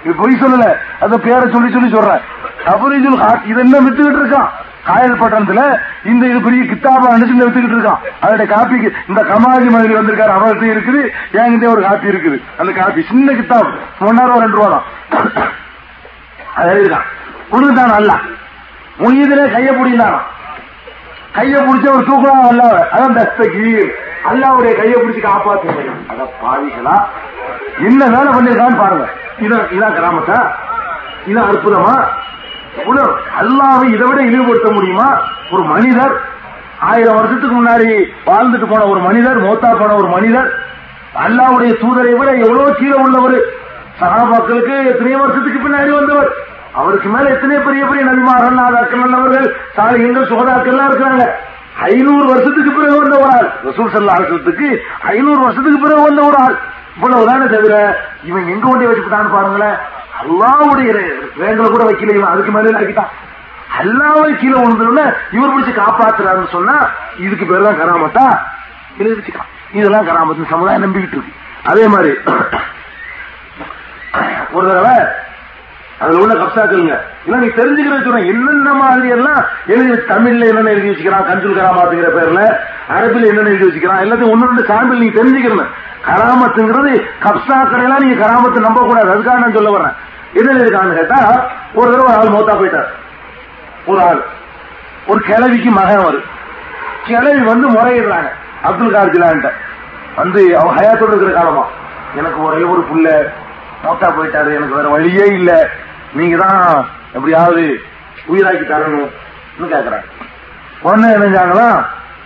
இது 0.04 0.12
பொய் 0.20 0.38
சொல்லல. 0.42 0.66
அந்த 1.04 1.16
பேரை 1.24 1.46
சொல்லி 1.54 1.70
சொல்லி 1.72 1.90
சொல்றேன். 1.94 2.22
தபரீஜுல் 2.66 3.20
காத் 3.22 3.46
இதெல்லாம் 3.52 3.84
வித்துக்கிட்டு 3.86 4.20
இருக்கான்? 4.22 4.48
காயல் 4.88 5.20
பட்டணத்துல 5.20 5.60
இந்த 6.12 6.22
இது 6.30 6.40
பெரிய 6.46 6.62
கித்தாபா 6.70 7.08
அனுச்சு 7.14 7.36
வித்துக்கிட்டு 7.40 7.76
இருக்கான். 7.76 8.00
அதோட 8.24 8.44
காப்பிக்கு 8.54 8.88
இந்த 9.08 9.20
கமாஜி 9.30 9.68
மாதிரி 9.76 9.92
வந்திருக்காரு. 9.98 10.32
அவர்கிட்ட 10.38 10.66
இருக்குது. 10.74 11.02
என்கிட்ட 11.40 11.68
ஒரு 11.74 11.82
காப்பி 11.86 12.12
இருக்குது. 12.14 12.38
அந்த 12.58 12.72
காப்பி 12.80 13.06
சின்ன 13.10 13.32
கித்தாப். 13.40 13.72
ஒன்னாயிரம் 14.08 14.42
ரெண்டு 14.44 14.56
ரூபா 14.56 14.68
தான். 14.74 14.86
அது 16.56 16.70
எழுதுதான் 16.76 17.06
உனக்கு 17.48 17.74
தான் 17.74 17.94
நல்லா 17.96 18.16
முயதிலே 19.02 19.44
கைய 19.54 19.70
பிடிக்கிறான். 19.78 20.22
கையை 21.34 21.60
பிடிச்ச 21.60 21.86
ஒரு 21.94 22.04
தூக்கலாம் 22.08 22.48
அல்லாவ 22.50 22.74
அதான் 22.94 23.16
தஸ்தகீர் 23.18 23.88
அல்லாவுடைய 24.30 24.72
கையை 24.80 24.96
பிடிச்சி 25.00 25.20
காப்பாத்து 25.20 25.72
அத 26.12 26.26
பாவிகளா? 26.42 26.96
என்ன 27.78 28.02
வேலை 28.14 28.30
பண்ணிருக்கான்னு 28.32 28.80
பாருங்க. 28.82 29.06
இதான் 29.38 29.66
இதான் 29.76 29.96
கிராமத்தா? 29.98 30.38
இதான் 31.26 31.48
அற்புதமா? 31.50 31.94
இவ்வளவு 32.80 33.10
அல்லாவை 33.40 33.86
இதை 33.94 34.06
விட 34.06 34.20
இழிவுபடுத்த 34.22 34.70
முடியுமா? 34.72 35.08
ஒரு 35.50 35.62
மனிதர் 35.62 36.14
ஆயிரம் 36.80 37.14
வருஷத்துக்கு 37.14 37.56
முன்னாடி 37.56 37.88
வாழ்ந்துட்டு 38.26 38.66
போன 38.70 38.86
ஒரு 38.86 39.00
மனிதர் 39.00 39.44
மோத்தா 39.46 39.70
போன 39.80 39.94
ஒரு 39.94 40.08
மனிதர் 40.08 40.48
அல்லாவுடைய 41.24 41.72
தூதரை 41.82 42.14
விட 42.20 42.30
எவ்வளவு 42.44 42.74
கீழே 42.74 42.96
உள்ளவர்? 43.04 43.38
சகாபாக்களுக்கு 44.00 44.76
எத்தனையோ 44.92 45.18
வருஷத்துக்கு 45.18 45.60
பின்னாடி 45.66 45.90
வந்தவர். 45.90 46.30
அவருக்கு 46.80 47.08
மேல 47.14 47.26
எத்தனை 47.34 47.56
பெரிய 47.66 47.82
பெரிய 47.88 48.04
நபிமார்கள் 48.10 48.60
நாதாக்கள் 48.60 49.02
நல்லவர்கள் 49.02 49.48
சாலைகள் 49.76 50.30
சுகதாக்கள் 50.30 50.72
எல்லாம் 50.74 50.88
இருக்கிறாங்க. 50.90 51.24
ஐநூறு 51.88 52.24
வருஷத்துக்கு 52.32 52.70
பிறகு 52.70 52.96
வந்த 53.00 53.16
ஒரு 53.18 53.28
ஆள். 53.36 53.48
ரசூல் 53.66 53.92
சல்லா 53.94 54.16
வருஷத்துக்கு 54.20 54.68
ஐநூறு 55.12 55.40
வருஷத்துக்கு 55.44 55.80
பிறகு 55.84 56.02
வந்த 56.06 56.22
ஒரு 56.28 56.38
ஆள். 56.44 56.56
இவ்வளவுதானே 56.96 57.46
தவிர 57.54 57.76
இவன் 58.30 58.50
எங்க 58.54 58.66
கொண்டே 58.66 58.88
வச்சுட்டான்னு 58.90 59.34
பாருங்களேன். 59.36 59.78
அல்லாவுடைய 60.20 60.90
வேங்களை 61.42 61.68
கூட 61.70 61.84
வைக்கல 61.88 62.16
இவன். 62.18 62.32
அதுக்கு 62.32 62.52
மேலே 62.56 62.74
ஆக்கிட்டான் 62.80 63.12
அல்லாவை 63.80 64.28
கீழே 64.40 64.56
விழுந்ததுல 64.60 65.02
இவர் 65.36 65.52
பிடிச்சு 65.54 65.72
காப்பாத்துறாருன்னு 65.80 66.54
சொன்னா 66.56 66.76
இதுக்கு 67.24 67.46
பேர் 67.46 67.66
தான் 67.66 67.80
கராமத்தா? 67.80 68.26
எழுதிச்சுக்கலாம் 69.02 69.52
இதெல்லாம் 69.78 70.08
கராமத்து 70.08 70.52
சமுதாயம் 70.54 70.84
நம்பிக்கிட்டு 70.84 71.16
இருக்கு. 71.18 71.34
அதே 71.70 71.84
மாதிரி 71.94 72.12
ஒரு 74.56 74.66
தடவை 74.68 74.96
அதுல 75.98 76.20
உள்ள 76.20 76.34
கப்சாக்களுங்க 76.34 76.94
ஏன்னா 77.26 77.36
நீ 77.36 77.46
தெரிஞ்சுக்கிறது 77.46 78.04
சொல்றேன் 78.04 78.26
என்னென்ன 78.26 78.72
மாதிரி 78.72 79.08
எல்லாம் 79.08 79.44
எழுதி 79.66 79.92
தமிழ்ல 79.92 80.46
என்னென்ன 80.46 80.70
எழுதி 80.70 80.90
வச்சுக்கிறான் 80.90 81.28
கஞ்சுல் 81.28 81.58
கராமாத்துங்கிற 81.58 82.08
பேர்ல 82.16 82.56
அரபில் 82.88 83.26
என்னென்ன 83.26 83.50
எழுதி 83.50 83.66
வச்சுக்கிறான் 83.66 84.02
எல்லாத்தையும் 84.04 84.30
ஒன்னு 84.30 84.46
ரெண்டு 84.46 84.62
சாம்பிள் 84.62 84.98
நீ 84.98 85.08
தெரிஞ்சுக்கணும். 85.08 85.70
கராமத்துங்கிறது 86.06 87.02
கப்சா 87.22 87.56
கடையெல்லாம் 87.56 88.00
நீங்க 88.00 88.26
கராமத்தை 88.26 88.62
நம்ப 88.62 88.80
கூடாது 88.80 89.14
அதுக்காக 89.14 89.38
நான் 89.38 89.52
சொல்ல 89.52 89.78
வரேன் 89.78 89.94
என்ன 90.32 90.52
இருக்கான்னு 90.52 90.94
கேட்டா 90.94 91.50
ஒரு 91.74 91.90
தடவை 91.90 92.16
ஒரு 92.16 92.22
ஆள் 92.22 92.34
மௌத்தா 92.34 92.58
போயிட்டார். 92.58 92.90
ஒரு 93.86 94.00
ஆள். 94.02 94.24
ஒரு 95.06 95.20
கிழவிக்கு 95.20 95.70
மகன் 95.70 96.04
வரும் 96.04 96.22
கிழவி 97.04 97.40
வந்து 97.40 97.70
முறையிடுறாங்க. 97.70 98.28
அப்துல் 98.62 98.94
கார்ஜிலான்ட்ட 98.94 99.50
வந்து 100.16 100.58
அவ 100.58 100.74
ஹயாத்தோடு 100.74 101.06
இருக்கிற 101.06 101.32
காலமா. 101.32 101.64
எனக்கு 102.16 102.42
ஒரே 102.42 102.62
ஒரு 102.62 102.84
புள்ள. 102.92 103.28
மௌத்தா 103.84 104.08
போயிட்டாரு 104.10 104.50
எனக்கு 104.54 104.74
வேற 104.74 104.88
வழியே 104.88 105.26
இல்ல. 105.38 105.50
நீங்க 106.12 106.36
தான் 106.36 106.60
எப்படியாவது 107.12 107.64
உயிராக்கி 108.28 108.64
தரணும் 108.64 109.10
கேக்குறாங்க 109.72 110.08
உடனே 110.82 111.08
நினைஞ்சாங்களா 111.14 111.68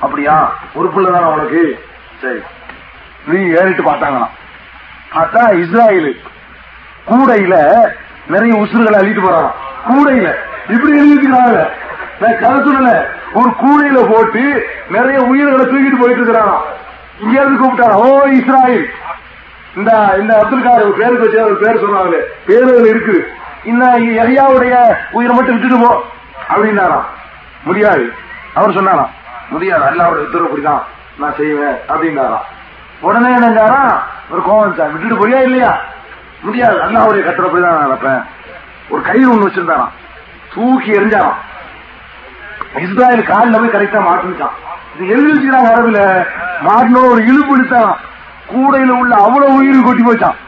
அப்படியா 0.00 0.34
ஒரு 0.74 0.88
புள்ள 0.88 1.08
தானே 1.10 1.28
உனக்கு? 1.28 1.62
சரி. 2.22 2.40
நீ 3.26 3.38
ஏறிட்டு 3.58 3.82
பார்த்தாங்களாம். 3.82 4.34
பார்த்தா 5.14 5.42
இஸ்ராயல் 5.62 6.10
கூடையில 7.06 7.54
நிறைய 8.26 8.54
உசுறுகளை 8.62 8.98
அள்ளிட்டு 9.00 9.22
போறாங்க 9.22 9.50
கூடையில. 9.86 10.28
இப்படி 10.68 10.92
எழுதிக்கிறாங்க 11.00 11.58
நான் 12.20 12.40
கதை 12.40 12.58
சொல்லல. 12.58 12.90
ஒரு 13.34 13.50
கூடையில 13.62 13.98
போட்டு 14.10 14.42
நிறைய 14.90 15.18
உயிர்களை 15.30 15.64
தூக்கிட்டு 15.64 16.00
போயிட்டு 16.00 16.22
இருக்கிறான் 16.22 16.54
இங்க 17.20 17.36
இருந்து 17.40 17.60
கூப்பிட்டாரா? 17.60 17.96
ஓ 17.98 18.08
இஸ்ராயல் 18.38 18.84
இந்த 19.78 20.16
இந்த 20.20 20.38
அப்துல் 20.38 20.62
கார் 20.62 20.82
ஒரு 20.82 20.92
பேருக்கு 20.92 21.24
வச்சு 21.24 21.44
ஒரு 21.44 21.56
பேர் 21.56 21.84
சொன்னாங்களே. 21.84 22.18
பேருகள் 22.46 22.92
இருக்குது. 22.92 23.26
இந்த 23.64 23.86
எஹியாவுடைய 23.98 24.96
உயிரை 25.10 25.36
மட்டும் 25.36 25.60
விட்டுட்டு 25.60 25.86
போ 25.86 26.04
அப்படின்னாராம். 26.48 27.04
முடியாது. 27.62 28.12
அவர் 28.54 28.72
சொன்னாராம். 28.72 29.10
முடியாது. 29.48 29.82
அல்லாவுடைய 29.82 30.26
உத்தரவு 30.26 30.48
அப்படிதான் 30.48 30.82
நான் 31.18 31.34
செய்வேன் 31.36 31.76
அப்படின்னாராம். 31.88 32.40
உடனே 33.00 33.34
என்னங்காரா 33.34 33.98
ஒரு 34.30 34.42
கோவம் 34.42 34.76
சார் 34.76 34.92
விட்டுட்டு 34.92 35.26
போறியா 35.26 35.42
இல்லையா? 35.42 35.80
முடியாது. 36.40 36.76
அல்லாவுடைய 36.76 37.18
கத்திரப்படி 37.18 37.60
தான் 37.60 37.78
நான் 37.78 37.90
நடப்பேன். 37.90 38.24
ஒரு 38.88 39.02
கயிறு 39.02 39.34
ஒண்ணு 39.34 39.48
வச்சிருந்தாராம். 39.48 39.88
தூக்கி 40.54 40.90
எரிஞ்சாராம் 40.90 41.34
இஸ்ராயல் 42.76 43.22
காலில் 43.22 43.60
போய் 43.60 43.68
கரெக்டா 43.68 43.98
மாட்டிருக்கான். 43.98 44.54
இது 44.96 45.08
எழுதி 45.08 45.32
வச்சுக்கிறாங்க 45.32 45.72
அரபில். 45.72 46.26
மாட்டினோட 46.66 47.10
ஒரு 47.10 47.26
இழுப்பு 47.26 47.58
எடுத்தாராம் 47.58 47.96
கூடையில 48.52 48.92
உள்ள 49.00 49.14
அவ்வளவு 49.24 49.56
உயிர் 49.60 49.86
கொட்டி 49.88 50.04
போச்சான் 50.08 50.38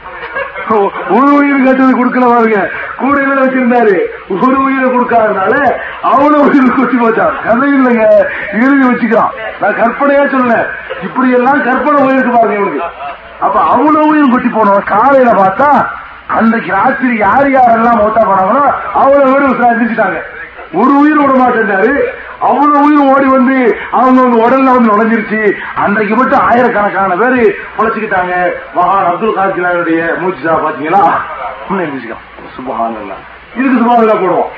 ஒரு 1.16 1.28
உயிர் 1.38 1.64
கட்டது 1.66 1.92
கொடுக்கல 1.98 2.26
பாருங்க. 2.32 2.58
கூடையில 3.00 3.38
வச்சிருந்தாரு. 3.40 3.94
ஒரு 4.34 4.58
உயிரை 4.64 4.88
கொடுக்காதனால 4.90 5.54
அவ்வளவு 6.10 6.44
உயிர் 6.48 6.76
கொட்டி 6.76 6.96
போச்சான் 6.96 7.38
கதை 7.46 7.68
இல்லைங்க. 7.76 8.04
எழுதி 8.60 8.84
வச்சுக்கிறான். 8.88 9.32
நான் 9.60 9.78
கற்பனையா 9.80 10.24
சொன்னேன் 10.34 10.66
இப்படி 11.06 11.30
எல்லாம் 11.38 11.64
கற்பனை 11.68 11.98
உயிருக்கு 12.08 12.32
பாருங்க 12.36 12.58
இவனுக்கு. 12.60 12.82
அப்ப 13.46 13.56
அவ்வளவு 13.74 14.06
உயிர் 14.12 14.32
கொட்டி 14.34 14.50
போனோம் 14.58 14.84
காலையில 14.94 15.32
பார்த்தா 15.42 15.70
அன்றைக்கு 16.38 16.70
ராத்திரி 16.78 17.14
யார் 17.18 17.48
யாரெல்லாம் 17.56 18.00
மௌத்தா 18.00 18.22
போனாங்களோ 18.30 18.64
அவ்வளவு 19.00 19.30
பேர் 19.32 19.50
விசாரிச்சுட்டாங்க 19.52 20.18
ஒரு 20.80 20.92
உயிர் 20.98 21.22
விட 21.22 21.32
மாட்டேன்னாரு. 21.42 21.94
அவ்வளவு 22.48 22.82
உயிர் 22.84 23.08
ஓடி 23.12 23.26
வந்து 23.36 23.56
அவங்க 23.98 24.18
வந்து 24.22 24.38
உடல்ல 24.44 24.74
வந்து 24.76 24.90
நுழைஞ்சிருச்சு. 24.92 25.40
அன்றைக்கு 25.82 26.14
மட்டும் 26.16 26.44
ஆயிரக்கணக்கான 26.48 27.16
பேர் 27.22 27.40
உழைச்சுக்கிட்டாங்க 27.78 28.34
மகான் 28.76 29.08
அப்துல் 29.10 29.36
காஜிலானுடைய 29.38 30.00
மூச்சுசா 30.22 30.54
பாத்தீங்களா? 30.64 31.02
சுபஹானல்லா 32.56 33.16
இதுக்கு 33.58 33.76
சுபாவிலா 33.82 34.16
போடுவோம். 34.22 34.50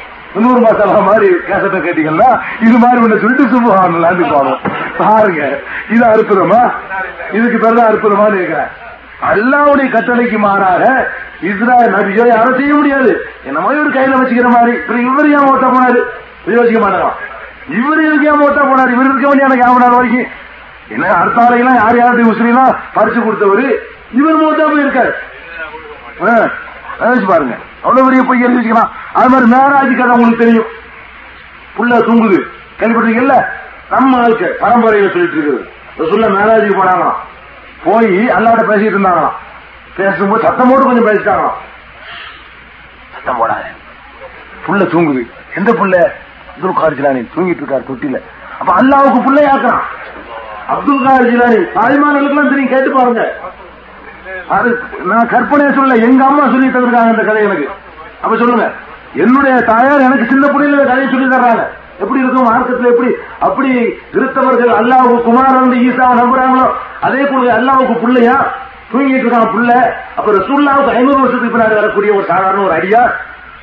நூறு 0.43 0.61
மாசாலா 0.65 1.01
மாதிரி 1.09 1.29
கேசட்ட 1.49 1.79
கேட்டீங்கன்னா 1.87 2.29
இது 2.67 2.77
மாதிரி 2.85 3.03
ஒண்ணு 3.05 3.23
சொல்லிட்டு 3.23 3.47
சுபஹானல்லான்னு 3.55 4.29
பாடுவோம். 4.35 4.63
பாருங்க. 5.01 5.43
இது 5.95 6.05
அற்புதமா? 6.13 6.63
இதுக்கு 7.39 7.59
பேர் 7.59 7.79
தான் 7.81 7.91
அற்புதமான்னு 7.91 8.41
இருக்கிறேன் 8.41 8.71
அல்லாவுடைய 9.31 9.89
கட்டளைக்கு 9.91 10.39
மாறாக 10.39 10.85
இஸ்ராயல் 11.51 11.95
நபியோ 11.97 12.25
யாரும் 12.31 12.59
செய்ய 12.61 12.73
முடியாது. 12.75 13.13
என்னமோ 13.49 13.69
ஒரு 13.83 13.91
கையில 13.99 14.19
வச்சுக்கிற 14.21 14.49
மாதிரி. 14.57 14.73
இவர் 15.11 15.29
ஏன் 15.37 15.49
ஓட்ட 15.51 15.67
போனாரு. 15.67 16.01
யோசிக்க 16.47 16.63
வச்சுக்க 16.63 16.81
மாட்டாராம். 16.85 17.19
இவர் 17.69 18.01
இருக்கே 18.01 18.39
மோட்டா 18.39 18.63
போனார் 18.63 18.65
போனாரு 18.65 18.93
இவர் 18.93 19.05
இருக்க 19.05 19.29
வேண்டிய 19.29 19.45
எனக்கு 19.45 19.65
ஆவணார் 19.65 19.95
வரைக்கும். 19.95 20.27
என்ன 20.89 21.15
அடுத்த 21.15 21.43
ஆளையெல்லாம் 21.43 21.75
யார் 21.75 21.97
யாருடைய 21.97 22.31
உசிரியெல்லாம் 22.31 22.77
பறிச்சு 22.95 23.23
கொடுத்தவரு? 23.23 23.77
இவர் 24.13 24.43
மூத்தா 24.43 24.73
போயிருக்காரு 24.73 25.13
ஆ, 26.23 26.49
பாருங்க. 27.27 27.57
அவ்வளவு 27.83 28.05
பெரிய 28.05 28.23
பொய் 28.23 28.43
எழுதி 28.43 28.71
அது 29.13 29.29
மாதிரி 29.29 29.51
மேராஜ் 29.51 29.97
கதை 29.97 30.07
உங்களுக்கு 30.07 30.45
தெரியும். 30.45 30.65
புள்ள 31.79 32.05
தூங்குது. 32.05 32.47
கேள்விப்பட்டிருக்கீங்கல்ல? 32.81 33.45
நம்ம 33.91 34.23
ஆளுக்கு 34.23 34.57
பரம்பரையில 34.61 35.11
சொல்லிட்டு 35.11 35.69
இருக்குது. 35.97 36.11
சொல்ல 36.11 36.29
மேராஜுக்கு 36.29 36.85
போனாங்களாம். 36.85 37.15
போய் 37.85 38.29
அல்லாட்ட 38.29 38.63
பேசிட்டு 38.65 38.97
இருந்தாங்களாம். 38.97 39.33
பேசும்போது 39.97 40.43
சத்தம் 40.47 40.69
போட்டு 40.69 40.85
கொஞ்சம் 40.85 41.07
பேசிட்டாங்களாம். 41.07 41.55
சத்தம் 43.15 43.43
போடாது. 43.43 43.77
புள்ள 44.67 44.87
தூங்குது. 44.89 45.31
எந்த 45.57 45.73
புள்ள? 45.73 46.13
அப்துல் 46.53 46.79
கார் 46.81 46.97
ஜிலானி 46.99 47.21
தூங்கிட்டு 47.35 47.63
இருக்காரு 47.63 47.85
தொட்டில. 47.91 48.19
அப்ப 48.61 48.71
அல்லாவுக்கு 48.81 49.21
பிள்ளையாக்குறான் 49.27 49.83
அப்துல் 50.69 51.05
கார் 51.07 51.29
ஜிலானி. 51.31 51.61
தாய்மார்களுக்கெல்லாம் 51.77 52.51
தெரியும் 52.53 52.73
கேட்டு 52.73 52.91
பாருங்க. 52.97 53.23
அது 54.57 54.71
நான் 55.11 55.31
கற்பனையா 55.33 55.71
சொல்ல 55.79 55.95
எங்க 56.07 56.25
அம்மா 56.25 56.45
சொல்லி 56.53 56.67
தந்திருக்காங்க 56.67 57.15
இந்த 57.15 57.25
கதை 57.29 57.43
எனக்கு. 57.43 57.69
அப்ப 58.23 58.37
சொல்லுங்க. 58.37 58.67
என்னுடைய 59.15 59.55
தாயார் 59.71 60.07
எனக்கு 60.09 60.29
சின்ன 60.33 60.47
பிள்ளையில 60.47 60.85
கதையை 60.91 61.09
சொல்லி 61.11 61.29
தர்றாங்க. 61.35 61.65
எப்படி 62.03 62.21
இருக்கும் 62.21 62.49
மார்க்கத்துல 62.51 62.93
எப்படி 62.93 63.11
அப்படி 63.47 63.71
கிறிஸ்தவர்கள் 64.13 64.73
அல்லாவுக்கு 64.81 65.23
குமாரன் 65.23 65.75
ஈசாவை 65.89 66.15
நம்புறாங்களோ 66.21 66.67
அதே 67.01 67.25
போல 67.25 67.53
அல்லாவுக்கு 67.59 67.97
பிள்ளையா 68.05 68.37
தூங்கிட்டு 68.93 69.27
இருக்கான் 69.27 69.53
புள்ள. 69.57 69.73
அப்ப 70.17 70.33
ரசூல்லாவுக்கு 70.39 70.95
ஐநூறு 70.97 71.21
வருஷத்துக்கு 71.21 71.55
பின்னாடி 71.57 71.75
வரக்கூடிய 71.75 72.15
ஒரு 72.15 72.27
சாதாரண 72.27 72.63
ஒரு 72.63 72.75
அடியா 72.79 73.03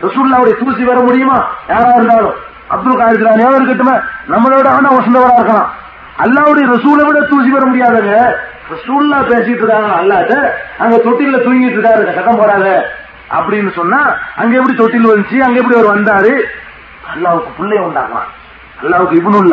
ரசூல்லாவுடைய 0.04 0.54
தூசி 0.60 0.84
வர 0.84 1.00
முடியுமா? 1.00 1.40
யாரா 1.70 1.90
இருந்தாலும். 1.96 2.38
அப்துல் 2.74 3.00
காதிர் 3.00 3.20
ஜிலானியாவும் 3.22 3.60
இருக்கட்டுமே? 3.60 3.96
நம்மளோட 4.32 4.68
ஆனா 4.78 4.90
வசந்தவரா 4.98 5.36
இருக்கலாம். 5.36 5.70
அல்லாவுடைய 6.24 6.66
ரசூலை 6.76 7.04
விட 7.06 7.20
தூசி 7.22 7.50
வர 7.50 7.66
முடியாதுங்க 7.66 8.14
ரசூல்லா 8.72 9.20
பேசிட்டு 9.32 9.62
இருக்காங்க 9.64 9.92
அல்லாட்ட. 10.00 10.34
அங்க 10.78 10.96
தொட்டில 10.96 11.38
தூங்கிட்டு 11.46 11.78
இருக்காரு 11.78 12.16
கட்டம் 12.18 12.40
போடாத 12.40 12.96
அப்படின்னு 13.38 13.72
சொன்னா 13.80 14.00
அங்க 14.36 14.56
எப்படி 14.56 14.76
தொட்டில் 14.78 15.10
வந்துச்சு 15.12 15.38
அங்க 15.46 15.60
எப்படி 15.60 15.78
அவர் 15.80 15.94
வந்தாரு? 15.96 16.34
அல்லாவுக்கு 17.14 17.52
பிள்ளைய 17.60 17.82
உண்டாக்கலாம் 17.88 18.30
அல்லாவுக்கு 18.84 19.16
இவனும் 19.22 19.52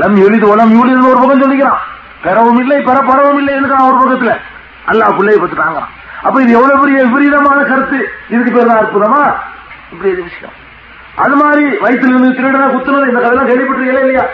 லம் 0.00 0.16
எளிது 0.26 0.46
உலம் 0.54 0.72
யூலிது 0.76 1.10
ஒரு 1.10 1.18
பக்கம் 1.20 1.42
சொல்லிக்கிறான். 1.42 1.80
பெறவும் 2.22 2.58
இல்லை 2.58 2.82
பெற 2.82 2.98
பரவும் 3.00 3.38
இல்லை 3.38 3.54
இருக்கான் 3.54 3.86
ஒரு 3.88 3.96
பக்கத்துல. 4.00 4.32
அல்லாஹ் 4.90 5.16
பிள்ளைய 5.18 5.38
பத்தி 5.40 5.56
அப்ப 6.26 6.42
இது 6.42 6.52
எவ்வளவு 6.52 6.80
பெரிய 6.80 7.04
விபரீதமான 7.04 7.58
கருத்து? 7.62 7.98
இதுக்கு 8.28 8.52
பேர் 8.52 8.66
தான் 8.66 8.76
அற்புதமா? 8.76 9.22
இப்படி 9.92 10.14
விஷயம். 10.14 10.54
அது 11.16 11.36
மாதிரி 11.36 11.64
வயிற்றுல 11.84 12.12
இருந்து 12.12 12.36
திருடனா 12.38 12.66
குத்துனது 12.66 13.08
இந்த 13.08 13.20
கதையெல்லாம் 13.20 13.48
கேள்விப்பட்டிருக்கீங்களா 13.50 14.00
இல்லையா? 14.00 14.24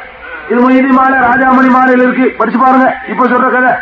இது 0.51 0.61
மொய்தி 0.61 0.91
மாலை 0.93 1.19
ராஜாமணி 1.21 1.71
மாலையில 1.77 2.03
இருக்கு. 2.03 2.27
படிச்சு 2.39 2.59
பாருங்க. 2.59 2.87
இப்ப 3.09 3.27
சொல்ற 3.27 3.49
கதை. 3.51 3.73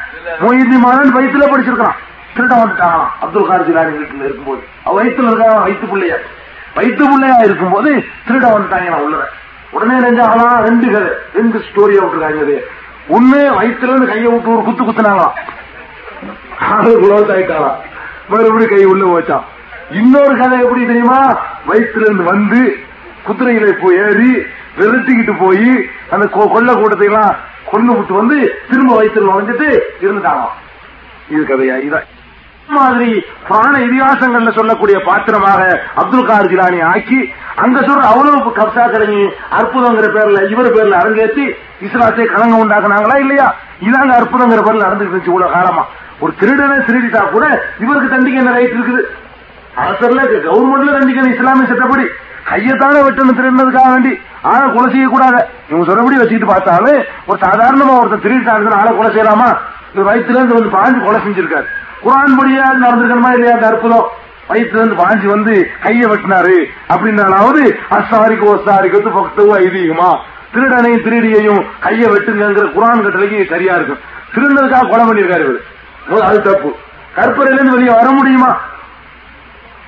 மொய்தி 0.42 0.76
மாலன் 0.84 1.14
வயிற்றுல 1.16 1.46
படிச்சிருக்கான் 1.52 1.96
திருட 2.34 2.52
வந்துட்டான்? 2.54 3.00
அப்துல் 3.22 3.46
கார் 3.46 3.66
ஜிலானி 3.68 3.92
வீட்டுல 3.98 4.24
இருக்கும்போது. 4.24 4.60
அவ 4.84 4.94
வயிற்றுல 4.98 5.30
இருக்கான் 5.30 5.62
வயிற்று 5.64 5.86
பிள்ளைய? 5.86 6.16
வயிற்று 6.76 7.04
பிள்ளையா 7.04 7.38
இருக்கும்போது 7.44 7.90
திருட 8.26 8.44
வந்துட்டாங்க 8.54 8.90
நான் 8.90 9.06
உள்ள 9.06 9.22
உடனே 9.72 9.96
நெஞ்சாகலாம் 10.00 10.60
ரெண்டு 10.64 10.86
கதை 10.92 11.10
ரெண்டு 11.34 11.58
ஸ்டோரியா 11.66 12.02
விட்டுருக்காங்க 12.02 12.40
அது 12.40 12.56
ஒண்ணு 13.08 13.40
வயிற்றுல 13.58 13.90
இருந்து 13.90 14.06
கையை 14.06 14.28
விட்டு 14.32 14.54
ஒரு 14.54 14.62
குத்து 14.62 14.82
குத்துனாங்களாம். 14.84 15.34
ஆளு 16.68 16.90
குளோஸ் 17.02 17.32
ஆயிட்டாலாம் 17.34 17.78
மறுபடியும் 18.30 18.72
கை 18.72 18.84
உள்ள 18.84 19.04
போச்சான் 19.06 19.46
இன்னொரு 19.90 20.34
கதை 20.38 20.56
எப்படி 20.60 20.86
தெரியுமா? 20.86 21.20
வயிற்றுல 21.68 22.06
இருந்து 22.08 22.22
வந்து 22.22 22.60
குதிரையில 23.28 23.72
போய் 23.80 23.98
ஏறி 23.98 24.30
விரட்டிக்கிட்டு 24.78 25.36
போய் 25.38 25.70
அந்த 26.10 26.26
கொ- 26.28 26.50
கொள்ள 26.52 26.74
கூட்டத்தை 26.74 27.06
எல்லாம் 27.06 27.32
கொண்டு 27.64 27.92
விட்டு 27.92 28.14
வந்து 28.14 28.36
திரும்ப 28.70 28.96
வயிற்றுல 28.96 29.28
நுழைஞ்சிட்டு 29.28 29.68
இருந்துட்டாங்க 30.02 30.46
இது 31.28 31.42
கதையா? 31.44 31.76
இதான் 31.78 32.08
மாதிரி 32.68 33.08
புராண 33.46 33.78
இதிகாசங்கள்ல 33.78 34.50
சொல்லக்கூடிய 34.50 34.98
பாத்திரமாக 34.98 35.60
அப்துல் 35.94 36.26
கார் 36.26 36.48
ஜிலானி 36.48 36.80
ஆக்கி 36.84 37.18
அங்க 37.56 37.80
சொல்ற 37.80 38.02
அவ்வளவு 38.04 38.50
கப்சா 38.50 38.84
கரங்கி 38.90 39.22
அற்புதங்கிற 39.50 40.06
பேர்ல 40.08 40.42
இவர் 40.48 40.72
பேர்ல 40.72 40.94
அரங்கேற்றி 40.96 41.44
இஸ்லாத்தை 41.80 42.26
கலங்க 42.26 42.56
உண்டாக்குனாங்களா 42.56 43.18
இல்லையா? 43.18 43.48
இதாங்க 43.80 44.12
அற்புதங்கிற 44.14 44.60
பேர்ல 44.60 44.84
நடந்துட்டு 44.84 45.10
இருந்துச்சு 45.10 45.26
இவ்வளவு 45.26 45.52
காலமா. 45.52 45.84
ஒரு 46.20 46.34
திருடனை 46.40 46.78
திருடிட்டா 46.86 47.20
கூட 47.30 47.44
இவருக்கு 47.78 48.08
தண்டிக்க 48.08 48.38
என்ன 48.38 48.52
ரைட் 48.52 48.72
இருக்குது? 48.72 49.02
அரசர்ல 49.76 50.22
கவர்மெண்ட்ல 50.44 50.96
தண்டிக்கணும் 50.96 51.34
இஸ்லாமிய 51.34 51.66
சட்டப்படி. 51.66 52.06
கையத்தான 52.48 53.02
வெட்டணும் 53.02 53.38
திருடினதுக்காக 53.38 53.90
வேண்டி 53.90 54.20
ஆளை 54.42 54.72
கொலை 54.72 54.90
செய்யக்கூடாது. 54.90 55.46
இவங்க 55.68 55.92
சொல்றபடி 55.92 56.16
வச்சுக்கிட்டு 56.20 56.46
பார்த்தாலும் 56.46 57.04
ஒரு 57.26 57.38
சாதாரணமா 57.42 57.94
ஒருத்தர் 58.00 58.24
திருடிட்டாங்க 58.26 58.74
ஆளை 58.74 58.96
கொலை 58.96 59.16
செய்யலாமா? 59.16 59.56
இது 59.94 60.10
வயிற்றுல 60.10 60.38
இருந்து 60.40 60.54
வந்து 60.54 60.76
பாஞ்சு 60.76 61.04
கொலை 61.04 61.20
செஞ்சிருக்காரு. 61.20 61.64
குரான் 62.04 62.38
படியா 62.38 62.66
நடந்திருக்கணுமா 62.84 63.32
இல்லையா 63.32 63.54
அந்த 63.54 63.66
அற்புதம்? 63.66 64.06
வயிற்றுல 64.48 64.80
இருந்து 64.80 64.94
பாஞ்சு 64.94 65.26
வந்து 65.26 65.70
கையை 65.82 66.10
வெட்டினாரு. 66.10 66.64
அப்படின்னாலாவது 66.88 67.76
அசாரிக்கு 67.90 68.46
ஒசாரிக்கு 68.54 69.00
பக்தவோ 69.18 69.56
ஐதீகமா? 69.58 70.18
திருடனையும் 70.54 71.04
திருடியையும் 71.04 71.64
கையை 71.80 72.10
வெட்டுங்கிற 72.10 72.72
குரான் 72.72 73.02
கட்டளைக்கு 73.02 73.48
சரியா 73.48 73.74
இருக்கும். 73.74 73.98
திருந்ததுக்காக 74.34 74.88
கொலை 74.88 75.06
பண்ணியிருக்காரு 75.06 75.44
இவரு. 75.46 76.20
அது 76.20 76.42
தப்பு. 76.42 76.74
கற்பனையில 77.16 77.52
இருந்து 77.52 77.72
வெளியே 77.72 77.94
வர 77.94 78.10
முடியுமா? 78.10 78.60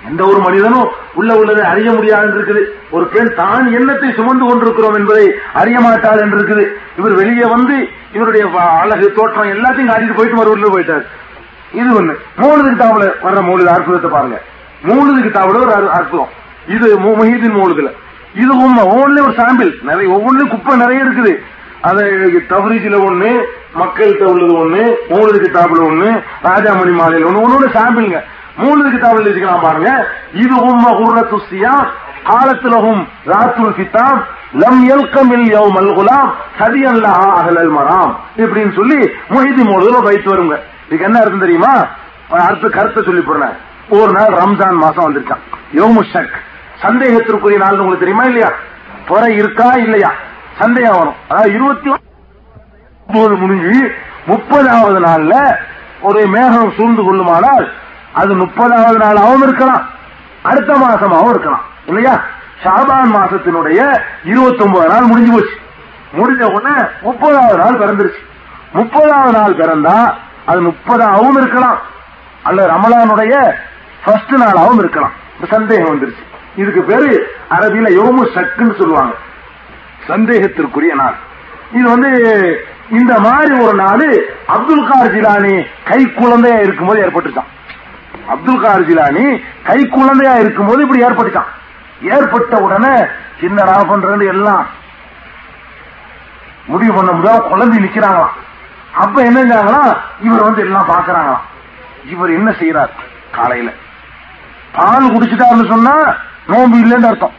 எந்த 0.09 0.25
ஒரு 0.25 0.39
மனிதனும் 0.39 0.89
உள்ள 1.15 1.35
உள்ளதை 1.35 1.65
அறிய 1.65 1.93
முடியாது 1.93 2.29
இருக்குது 2.29 2.65
ஒரு 2.91 3.07
பெண் 3.07 3.35
தான் 3.35 3.73
எண்ணத்தை 3.73 4.13
சுமந்து 4.13 4.47
கொண்டிருக்கிறோம் 4.47 4.95
என்பதை 4.95 5.35
அறிய 5.53 5.81
மாட்டாள் 5.81 6.21
என்று 6.21 6.39
இருக்குது 6.39 6.67
இவர் 6.99 7.13
வெளியே 7.13 7.45
வந்து 7.45 7.89
இவருடைய 8.13 8.51
அழகு 8.61 9.13
தோற்றம் 9.13 9.49
எல்லாத்தையும் 9.49 9.91
காட்டிட்டு 9.91 10.15
போயிட்டு 10.15 10.35
மறுபடியும் 10.35 10.79
போயிட்டார். 10.79 11.07
இது 11.73 12.03
ஒண்ணு. 12.03 12.17
மூணுதுக்கு 12.37 12.83
தாவல 12.83 13.13
வர்ற 13.23 13.45
மூணுது 13.45 13.65
அற்புதத்தை 13.65 14.11
பாருங்க. 14.11 14.43
மூணுதுக்கு 14.87 15.29
தாவல 15.29 15.61
ஒரு 15.61 15.91
அற்புதம். 15.91 16.29
இது 16.69 16.99
மு- 16.99 17.03
முஹீதின் 17.03 17.57
மூணுதுல. 17.57 17.93
இது 18.35 18.57
உண்மை. 18.57 18.85
ஒவ்வொன்றுலயும் 18.85 19.23
ஒரு 19.23 19.33
சாம்பிள் 19.33 19.83
நிறைய 19.83 20.13
ஒவ்வொன்றுலயும் 20.13 20.49
குப்பை 20.49 20.77
நிறைய 20.77 21.05
இருக்குது. 21.05 21.37
அதை 21.81 22.05
தவறிஜில 22.49 22.97
ஒண்ணு 22.97 23.45
மக்கள்கிட்ட 23.79 24.25
உள்ளது 24.25 24.67
ஒண்ணு 24.67 24.95
மூணுது 25.09 25.45
கிதாபுல 25.45 25.85
ஒண்ணு 25.85 26.23
ராஜாமணி 26.45 26.93
மாலையில் 26.93 27.29
ஒண்ணு 27.29 27.41
ஒண்ணு 27.41 27.71
சாம்பிள்ங்க 27.73 28.25
மூணு 28.57 28.89
கிதாபுல 28.89 29.29
வச்சுக்கலாம் 29.29 29.63
பாருங்க. 29.63 30.09
இது 30.33 30.55
உம்ம 30.57 30.85
குர்ரத்து 30.99 31.39
சியாம் 31.51 31.89
காலத்துலகும் 32.25 33.07
ராத்துல் 33.27 33.77
கிதாப் 33.79 34.23
லம் 34.55 34.83
எல்கமில் 34.89 35.47
யௌமல் 35.57 35.95
குலாம் 35.95 36.33
சதியன் 36.59 37.01
லஹா 37.05 37.29
அகலல் 37.33 37.71
மராம். 37.71 38.17
இப்படின்னு 38.37 38.75
சொல்லி 38.75 38.99
மொஹிதி 39.31 39.63
மூலதுல 39.69 40.03
வைத்து 40.03 40.35
வருங்க. 40.35 40.59
இதுக்கு 40.87 41.05
என்ன 41.05 41.19
அர்த்தம் 41.19 41.41
தெரியுமா? 41.41 41.87
அடுத்த 42.29 42.69
கருத்தை 42.69 43.03
சொல்லி 43.03 43.21
போடுறேன் 43.21 43.57
ஒரு 43.89 44.13
நாள் 44.13 44.35
ரம்ஜான் 44.43 44.75
மாசம் 44.75 45.07
வந்திருக்கான். 45.07 45.43
யோமு 45.75 46.03
ஷக். 46.13 46.37
சந்தேகத்திற்குரிய 46.83 47.57
நாள் 47.57 47.79
உங்களுக்கு 47.79 48.05
தெரியுமா 48.05 48.25
இல்லையா? 48.25 48.51
துறை 49.07 49.37
இருக்கா 49.37 49.73
இல்லையா? 49.73 50.11
சந்தேகம் 50.59 50.99
வரும். 50.99 51.15
அதாவது 51.29 51.55
இருபத்தி 51.55 51.91
ஒன்பது 51.91 53.35
முடிஞ்சு 53.35 53.93
முப்பதாவது 54.27 55.01
நாள்ல 55.07 55.57
ஒரு 56.01 56.27
மேகம் 56.27 56.73
சூழ்ந்து 56.77 57.03
கொள்ளுமானால் 57.03 57.73
அது 58.15 58.37
முப்பதாவது 58.37 58.99
நாளாகவும் 58.99 59.43
இருக்கலாம். 59.43 59.87
அடுத்த 60.43 60.75
மாசமாகவும் 60.75 61.29
இருக்கலாம். 61.29 61.61
இல்லையா? 61.87 62.21
ஷாபான் 62.65 63.15
மாசத்தினுடைய 63.15 64.01
இருபத்தி 64.25 64.65
ஒன்பது 64.65 64.89
நாள் 64.89 65.03
முடிஞ்சு 65.03 65.33
போச்சு. 65.33 65.61
முடிஞ்ச 66.17 66.53
உடனே 66.53 66.81
முப்பதாவது 67.05 67.57
நாள் 67.57 67.79
பிறந்துருச்சு. 67.79 68.25
முப்பதாவது 68.75 69.31
நாள் 69.31 69.57
பிறந்தா 69.57 70.15
அது 70.47 70.63
முப்பதாகவும் 70.63 71.37
இருக்கலாம். 71.37 71.79
அல்ல 72.43 72.67
ரமலானுடைய 72.67 73.53
ஃபர்ஸ்ட் 74.05 74.35
நாளாவும் 74.35 74.79
இருக்கலாம். 74.79 75.13
சந்தேகம் 75.51 75.87
வந்துருச்சு. 75.87 76.25
இதுக்கு 76.57 76.83
பேரு 76.83 77.35
அரபியில 77.51 77.89
யோமு 77.89 78.27
சக்குன்னு 78.35 78.79
சொல்லுவாங்க. 78.79 79.15
சந்தேகத்திற்குரிய 80.09 80.95
நாள். 80.95 81.15
இது 81.73 81.89
வந்து 81.89 82.11
இந்த 82.91 83.19
மாதிரி 83.21 83.59
ஒரு 83.59 83.75
நாள் 83.75 84.29
அப்துல் 84.47 84.89
கார் 84.89 85.15
ஜிலானி 85.15 85.67
கை 85.85 86.13
குழந்தையா 86.13 86.59
இருக்கும்போது 86.59 87.07
ஏற்பட்டுச்சான் 87.07 87.51
அப்துல் 88.29 88.61
கார் 88.61 88.89
ஜிலானி 88.89 89.43
கை 89.65 89.89
குழந்தையா 89.89 90.35
இருக்கும்போது 90.35 90.83
இப்படி 90.83 91.05
ஏற்பட்டுட்டான். 91.05 91.51
ஏற்பட்ட 92.03 92.57
உடனே 92.57 93.05
என்னடா 93.41 93.85
பண்றது 93.85 94.27
எல்லாம்? 94.27 94.67
முடிவு 96.67 96.93
பண்ண 96.93 97.11
முடியாம 97.11 97.49
குழந்தை 97.49 97.79
நிக்கிறாங்களாம். 97.79 98.35
அப்ப 98.97 99.23
என்ன 99.23 99.41
இவர் 100.21 100.43
வந்து 100.43 100.61
எல்லாம் 100.61 100.89
பாக்குறாங்களாம் 100.89 101.41
இவர் 102.11 102.31
என்ன 102.31 102.51
செய்யறார் 102.51 102.89
காலையில. 103.31 103.71
பால் 104.73 105.13
குடிச்சிட்டாருன்னு 105.13 105.69
சொன்னா 105.69 106.15
நோம்பு 106.49 106.77
இல்லைன்னு 106.77 107.07
அர்த்தம். 107.07 107.33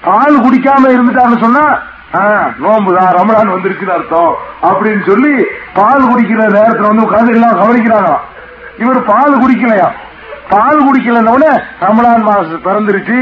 பால் 0.00 0.42
குடிக்காம 0.42 0.88
இருந்துட்டாருன்னு 0.88 1.38
சொன்னா 1.38 1.80
நோம்பு 2.12 2.54
நோம்புதான் 2.62 3.14
ரமலான் 3.16 3.52
வந்துருச்சுன்னு 3.52 3.96
அர்த்தம். 3.96 4.34
அப்படின்னு 4.62 5.06
சொல்லி 5.06 5.44
பால் 5.74 6.08
குடிக்கிற 6.08 6.42
நேரத்துல 6.58 6.94
வந்து 6.94 7.10
உட்காந்து 7.10 7.28
எல்லாம் 7.28 7.60
கவனிக்கிறாங்களாம். 7.60 8.20
இவர் 8.82 9.00
பால் 9.04 9.40
குடிக்கலையா? 9.42 9.88
பால் 10.50 10.84
குடிக்கலன்னோட 10.86 11.44
ரமலான் 11.80 12.26
மாசம் 12.30 12.64
பிறந்துருச்சு 12.66 13.20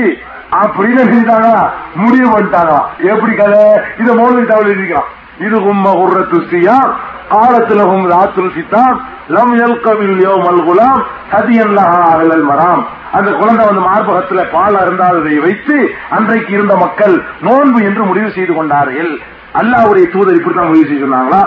அப்படின்னு 0.63 1.03
செஞ்சாங்களா 1.13 1.63
முடிவு 1.95 2.27
பண்ணிட்டாங்களா? 2.33 2.81
எப்படி 3.13 3.33
கதை? 3.35 3.63
இத 4.03 4.09
மௌலவி 4.15 4.47
தவள் 4.47 4.71
எழுதிக்கலாம் 4.73 5.13
இது 5.47 5.57
உம்ம 5.71 5.87
உர்ரத்து 6.03 6.39
சியாம் 6.51 6.93
காலத்துலகும் 7.33 8.05
ராத்துல் 8.13 8.53
சித்தாம் 8.57 8.99
லம் 9.29 9.55
யல்கவில் 9.61 10.19
யோமல் 10.27 10.61
குலாம் 10.67 11.01
சதியன் 11.33 11.75
லஹா 11.79 11.99
அகலல் 12.13 12.45
மராம். 12.51 12.83
அந்த 13.13 13.31
குழந்தை 13.31 13.65
வந்து 13.67 13.83
மார்பகத்துல 13.89 14.43
பால் 14.53 14.77
அருந்தாததை 14.83 15.35
வைத்து 15.47 15.77
அன்றைக்கு 16.11 16.53
இருந்த 16.53 16.77
மக்கள் 16.77 17.17
நோன்பு 17.41 17.81
என்று 17.89 18.03
முடிவு 18.05 18.31
செய்து 18.31 18.55
கொண்டார்கள். 18.55 19.13
அல்லாவுடைய 19.61 20.07
தூதர் 20.15 20.39
இப்படித்தான் 20.39 20.71
முடிவு 20.71 20.87
செய்து 20.87 21.07
சொன்னாங்களா? 21.07 21.43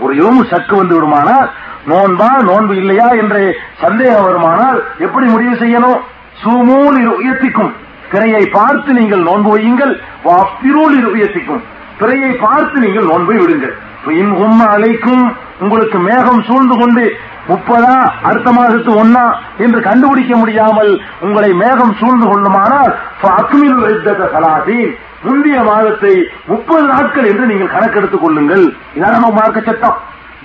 ஒரு 0.00 0.14
யோமு 0.22 0.42
சக்கு 0.52 0.74
வந்து 0.76 0.94
விடுமானால் 0.94 1.48
நோன்பா 1.90 2.28
நோன்பு 2.48 2.74
இல்லையா 2.76 3.08
என்று 3.22 3.42
சந்தேகம் 3.82 4.26
வருமானால் 4.26 4.78
எப்படி 4.98 5.26
முடிவு 5.26 5.54
செய்யணும்? 5.62 5.98
சூமூல் 6.42 6.98
உயர்த்திக்கும். 7.18 7.72
பிறையை 8.12 8.42
பார்த்து 8.58 8.92
நீங்கள் 8.92 9.22
நோன்பு 9.28 9.50
வையுங்கள். 9.54 9.94
வாப்பிரூல் 10.26 10.98
உயர்த்திக்கும். 11.14 11.62
பிறையை 12.00 12.32
பார்த்து 12.44 12.80
நீங்கள் 12.80 13.08
நோன்பை 13.10 13.36
விடுங்கள். 13.36 13.74
இன் 14.20 14.32
உம்ம 14.44 14.58
அலைக்கும். 14.74 15.24
உங்களுக்கு 15.64 15.98
மேகம் 15.98 16.42
சூழ்ந்து 16.48 16.74
கொண்டு 16.78 17.04
முப்பதா 17.48 17.96
அடுத்த 18.28 18.48
மாதத்து 18.50 18.90
ஒன்னா 19.02 19.24
என்று 19.64 19.80
கண்டுபிடிக்க 19.88 20.32
முடியாமல் 20.36 20.90
உங்களை 21.20 21.50
மேகம் 21.62 21.94
சூழ்ந்து 22.00 22.26
கொள்ளுமானால் 22.26 22.92
அக்மில் 23.38 24.96
முந்தைய 25.26 25.60
மாதத்தை 25.68 26.12
முப்பது 26.46 26.84
நாட்கள் 26.92 27.28
என்று 27.30 27.44
நீங்கள் 27.46 27.72
கணக்கெடுத்துக் 27.74 28.24
கொள்ளுங்கள். 28.24 28.64
இதான் 28.96 29.16
நம்ம 29.16 29.30
மார்க்க 29.38 29.68
சட்டம். 29.68 29.96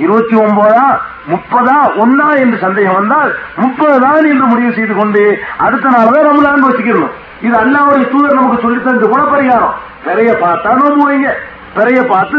இருபத்தி 0.03 0.35
ஒன்பதா 0.43 0.85
முப்பதா 1.31 1.77
ஒன்னா 2.03 2.27
என்று 2.43 2.57
சந்தேகம் 2.65 2.97
வந்தால் 2.99 3.31
முப்பது 3.63 3.97
தான் 4.05 4.29
என்று 4.31 4.45
முடிவு 4.51 4.71
செய்து 4.77 4.93
கொண்டு 4.99 5.23
அடுத்த 5.65 5.93
நாள் 5.95 6.13
தான் 6.15 6.27
ரமலான் 6.29 6.67
வச்சுக்கணும் 6.67 7.11
இது 7.45 7.55
அல்லாவுடைய 7.63 8.07
தூதர் 8.13 8.39
நமக்கு 8.39 8.63
சொல்லி 8.65 8.79
தந்து 8.87 9.07
கூட 9.13 9.21
பரிகாரம் 9.33 9.75
பிறைய 10.05 10.31
பார்த்தா 10.43 10.71
நோம்பு 10.79 11.05
வைங்க. 11.09 11.29
பிறைய 11.75 11.99
பார்த்து 12.11 12.37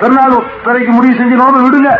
பெருநாள் 0.00 0.34
பிறைக்கு 0.64 0.92
முடிவு 0.96 1.18
செஞ்சு 1.20 1.36
நோம்பு 1.40 1.60
விடுங்க. 1.64 1.90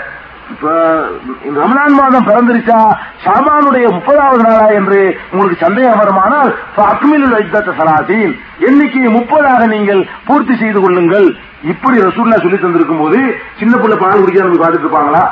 ரமலான் 1.59 1.97
மாதம் 1.99 2.27
பிறந்துருச்சா? 2.29 2.79
ஷாபானுடைய 3.25 3.87
முப்பதாவது 3.95 4.43
நாளா 4.47 4.67
என்று 4.79 4.99
உங்களுக்கு 5.31 5.59
சந்தேகம் 5.65 6.01
வருமானால் 6.03 6.51
அக்மில் 6.91 7.27
வைத்த 7.35 7.75
சலாத்தீன் 7.79 8.35
எண்ணிக்கையை 8.69 9.11
முப்பதாக 9.19 9.63
நீங்கள் 9.75 10.03
பூர்த்தி 10.29 10.57
செய்து 10.63 10.81
கொள்ளுங்கள். 10.85 11.29
இப்படி 11.65 11.97
ரசூல்லா 12.01 12.39
சொல்லி 12.41 12.59
தந்திருக்கும் 12.59 12.99
போது 12.99 13.19
சின்ன 13.59 13.77
பிள்ளை 13.77 13.97
பால் 13.97 14.21
குடிக்காம 14.21 14.57
பார்த்துட்டு 14.57 14.87
இருப்பாங்களா 14.87 15.23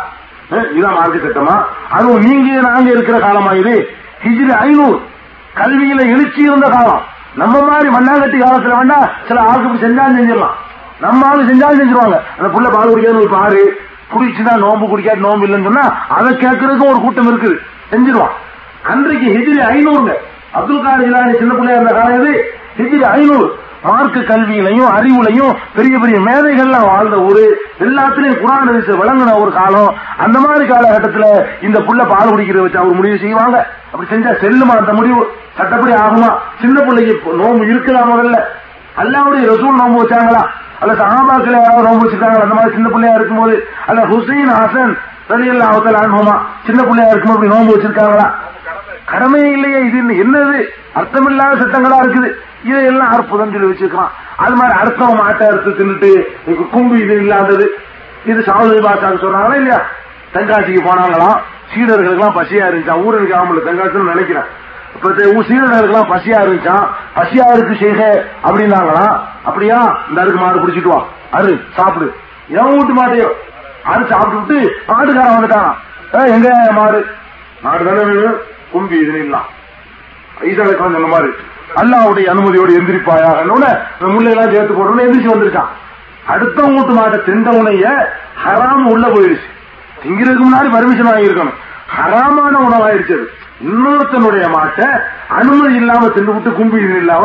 அஹ், 0.50 0.68
இதான் 0.72 0.94
மார்க்க 0.94 1.26
சட்டமா? 1.26 1.54
அதுவும் 1.90 2.22
நீங்க 2.22 2.60
நாங்க 2.60 2.90
இருக்கிற 2.90 3.18
காலமா 3.18 3.52
இது 3.52 3.74
ஹிஜ்ரி 4.24 4.52
ஐநூறு. 4.58 4.96
கல்வியில 5.56 6.00
எழுச்சி 6.08 6.40
இருந்த 6.42 6.68
காலம். 6.68 7.02
நம்ம 7.34 7.62
மாதிரி 7.62 7.88
மண்ணாங்கட்டி 7.88 8.38
காலத்துல 8.38 8.76
வேண்டா 8.76 8.98
சில 9.28 9.40
ஆளுக்கு 9.42 9.84
செஞ்சாலும் 9.84 10.18
செஞ்சிடலாம். 10.18 10.56
நம்ம 11.00 11.26
ஆளு 11.28 11.48
செஞ்சாலும் 11.50 11.80
செஞ்சிருவாங்க. 11.80 12.18
அந்த 12.36 12.48
புள்ள 12.48 12.68
பால் 12.70 12.90
குடிக்காது 12.90 13.22
ஒரு 13.22 13.28
பாரு. 13.28 13.62
குடிச்சுதான் 14.12 14.60
நோம்பு 14.60 14.86
குடிக்காது 14.86 15.20
நோம்பு 15.20 15.46
இல்லைன்னு 15.46 15.64
சொன்னா 15.64 15.84
அதை 16.10 16.30
கேட்கறதுக்கும் 16.34 16.92
ஒரு 16.92 17.00
கூட்டம் 17.00 17.30
இருக்குது. 17.32 17.56
செஞ்சிருவான். 17.90 18.34
அன்றைக்கு 18.84 19.26
ஹிஜ்ரி 19.28 19.60
ஐநூறுங்க. 19.70 20.14
அப்துல் 20.52 20.84
கார் 20.84 21.04
ஜிலானி 21.04 21.38
சின்ன 21.38 21.52
பிள்ளையா 21.54 21.78
இருந்த 21.78 21.94
காலம் 21.94 22.18
இது 22.20 22.32
ஹிஜ்ரி 22.78 23.00
ஐநூறு. 23.12 23.48
மார்க்க 23.84 24.20
கல்வியிலையும் 24.20 24.90
அறிவுலையும் 24.96 25.56
பெரிய 25.76 25.98
பெரிய 25.98 26.18
மேதைகள்லாம் 26.18 26.86
வாழ்ந்த 26.86 27.16
ஊரு. 27.18 27.62
எல்லாத்திலையும் 27.80 28.40
குரான் 28.42 28.68
ஹதீஸ் 28.68 29.00
விளங்கின 29.00 29.40
ஒரு 29.40 29.52
காலம். 29.52 29.94
அந்த 30.16 30.40
மாதிரி 30.40 30.72
காலகட்டத்துல 30.72 31.46
இந்த 31.60 31.78
புள்ள 31.78 32.06
பால் 32.08 32.30
குடிக்கிறத 32.30 32.62
வச்சு 32.62 32.78
அவர் 32.78 32.92
முடிவு 32.92 33.18
செய்வாங்க. 33.18 33.66
அப்படி 33.92 34.10
செஞ்சா 34.10 34.32
செல்லுமா 34.40 34.76
அந்த 34.76 34.92
முடிவு. 34.92 35.30
சட்டப்படி 35.58 35.92
ஆகுமா? 35.92 36.30
சின்ன 36.60 36.80
பிள்ளைக்கு 36.80 37.12
இப்போ 37.12 37.32
நோம்பு 37.32 37.66
இருக்கலாம் 37.66 38.10
முதல்ல? 38.12 38.38
அல்லாவுடைய 38.96 39.42
ரசூல் 39.52 39.80
நோம்பு 39.80 39.98
வச்சாங்களா? 40.02 40.42
அல்ல 40.80 40.92
சஹாபாக்கள் 40.92 41.58
யாராவது 41.58 41.88
நோம்பு 41.88 42.04
வச்சிருக்காங்களா? 42.04 42.42
அந்த 42.42 42.54
மாதிரி 42.54 42.74
சின்ன 42.74 42.88
பிள்ளையா 42.88 43.14
இருக்கும்போது. 43.14 43.68
அல்ல 43.86 44.02
ஹுசைன் 44.02 44.54
ஹசன் 44.60 44.94
ரலியல்லா 45.28 45.66
அவத்தல் 45.72 46.00
அனுபவமா 46.02 46.36
சின்ன 46.66 46.82
பிள்ளையா 46.82 47.10
இருக்கும்போது 47.10 47.46
அப்படி 47.46 47.52
நோம்பு 47.54 47.74
வச்சிருக்காங்களா? 47.74 48.30
கடமையே 49.04 49.52
இல்லையே 49.52 49.80
இது 49.84 49.98
என்னது? 50.24 50.58
அர்த்தமில்லாத 50.94 51.52
சட்டங்களா 51.62 51.98
இருக்குது. 52.02 52.30
இதையெல்லாம் 52.68 53.12
அற்புதம் 53.14 53.52
சொல்லி 53.52 53.70
வச்சிருக்கான் 53.70 54.12
அது 54.44 54.54
மாதிரி 54.58 54.78
அர்த்தம் 54.78 55.18
மாட்டை 55.20 55.44
அறுத்து 55.50 55.70
தின்னுட்டு 55.78 56.10
கும்பு 56.72 56.94
இது 57.04 57.14
இல்லாதது. 57.22 57.66
இது 58.30 58.40
சாவது 58.48 58.82
பாஷாக்கு 58.86 59.24
சொன்னாங்களா 59.24 59.58
இல்லையா? 59.60 59.80
தென்காசிக்கு 60.34 60.82
போனாங்களாம் 60.88 61.38
சீடர்களுக்கெல்லாம் 61.72 62.36
பசியா 62.38 62.64
இருந்துச்சான் 62.68 63.02
ஊருக்கு 63.04 63.34
ஆம்பளை 63.38 63.62
தென்காசின்னு 63.68 64.12
நினைக்கிறேன். 64.14 64.48
இப்ப 64.94 65.10
சீடர்களுக்கெல்லாம் 65.48 66.10
பசியா 66.12 66.38
இருந்துச்சான் 66.44 66.86
பசியா 67.16 67.46
இருக்கு 67.54 67.74
செய்க 67.84 68.00
அப்படின்னாங்களாம் 68.46 69.14
அப்படியா? 69.48 69.78
இந்த 70.08 70.20
அருக்கு 70.22 70.40
மாடு 70.40 70.62
பிடிச்சிட்டு 70.64 70.92
வா. 70.94 71.00
அரு 71.38 71.52
சாப்பிடு. 71.76 72.08
எவன் 72.58 72.76
வீட்டு 72.76 72.94
மாட்டையோ? 73.00 73.30
அது 73.92 74.02
சாப்பிட்டு 74.12 74.58
மாட்டுக்காரன் 74.88 75.36
வந்துட்டான். 75.36 75.72
எங்க 76.34 76.48
மாடு? 76.78 77.00
மாடு 77.62 77.84
தானே 77.88 78.02
வேணும். 78.10 78.38
கும்பி 78.72 78.96
இது 79.04 79.12
நில்லாம் 79.18 79.48
ஈசாவுக்கு 80.50 80.82
சொன்ன 80.82 81.08
மாதிரி. 81.14 81.32
அல்லாவுடைய 81.76 82.26
அனுமதியோடு 82.32 82.72
எந்திரிப்பாயாக. 82.78 83.38
முள்ளையெல்லாம் 84.00 84.52
சேர்த்து 84.52 84.74
போட்டோன்னு 84.74 85.04
எந்திரிச்சு 85.04 85.34
வந்திருக்கான். 85.34 85.70
அடுத்த 86.26 86.62
வீட்டு 86.62 86.92
மாட்டை 86.94 87.18
திண்டவுனைய 87.28 87.86
ஹராம் 88.44 88.84
உள்ள 88.84 89.06
போயிருச்சு. 89.06 89.48
திங்கிறதுக்கு 90.02 90.44
முன்னாடி 90.46 90.68
பர்மிஷன் 90.76 91.10
வாங்கியிருக்கணும். 91.12 91.58
ஹராமான 91.96 92.54
உணவாயிருச்சு 92.66 93.14
அது. 93.16 93.30
இன்னொருத்தனுடைய 93.64 94.44
மாட்டை 94.54 94.86
அனுமதி 95.28 95.74
இல்லாம 95.74 96.06
தின்னு 96.06 96.34
விட்டு 96.34 96.50
கும்பி 96.50 96.78
இல்லாம 96.96 97.24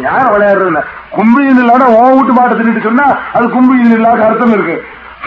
யாரும் 0.00 0.34
விளையாடுறது 0.34 0.66
இல்ல. 0.66 0.84
கும்பி 1.10 1.42
இல்லாட 1.46 1.84
ஓ 1.84 2.02
வீட்டு 2.18 2.32
மாட்டை 2.32 2.54
தின்னுட்டு 2.60 2.82
சொன்னா 2.82 3.06
அது 3.32 3.48
கும்பி 3.50 3.80
இல்லாத 3.80 4.26
அர்த்தம் 4.26 4.52
இருக்கு. 4.52 4.76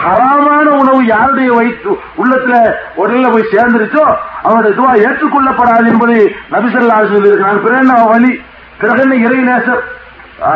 ஹராமான 0.04 0.66
உணவு 0.80 1.06
யாருடைய 1.06 1.52
வயிற்று 1.52 1.92
உள்ளத்துல 2.18 2.56
உடல்ல 2.96 3.30
போய் 3.32 3.50
சேர்ந்துருச்சோ 3.52 4.04
அவனுடைய 4.42 4.72
துவா 4.78 4.92
ஏற்றுக்கொள்ளப்படாது 5.06 5.86
என்பதை 5.92 6.18
நபிசல்லா 6.50 6.98
சொல்லியிருக்கிறான். 7.14 7.62
பிறகு 7.62 7.78
என்ன 7.78 8.04
வழி? 8.04 8.42
பிறகு 8.80 9.02
என்ன 9.04 9.14
இறை 9.26 9.40
நேசர்? 9.50 9.82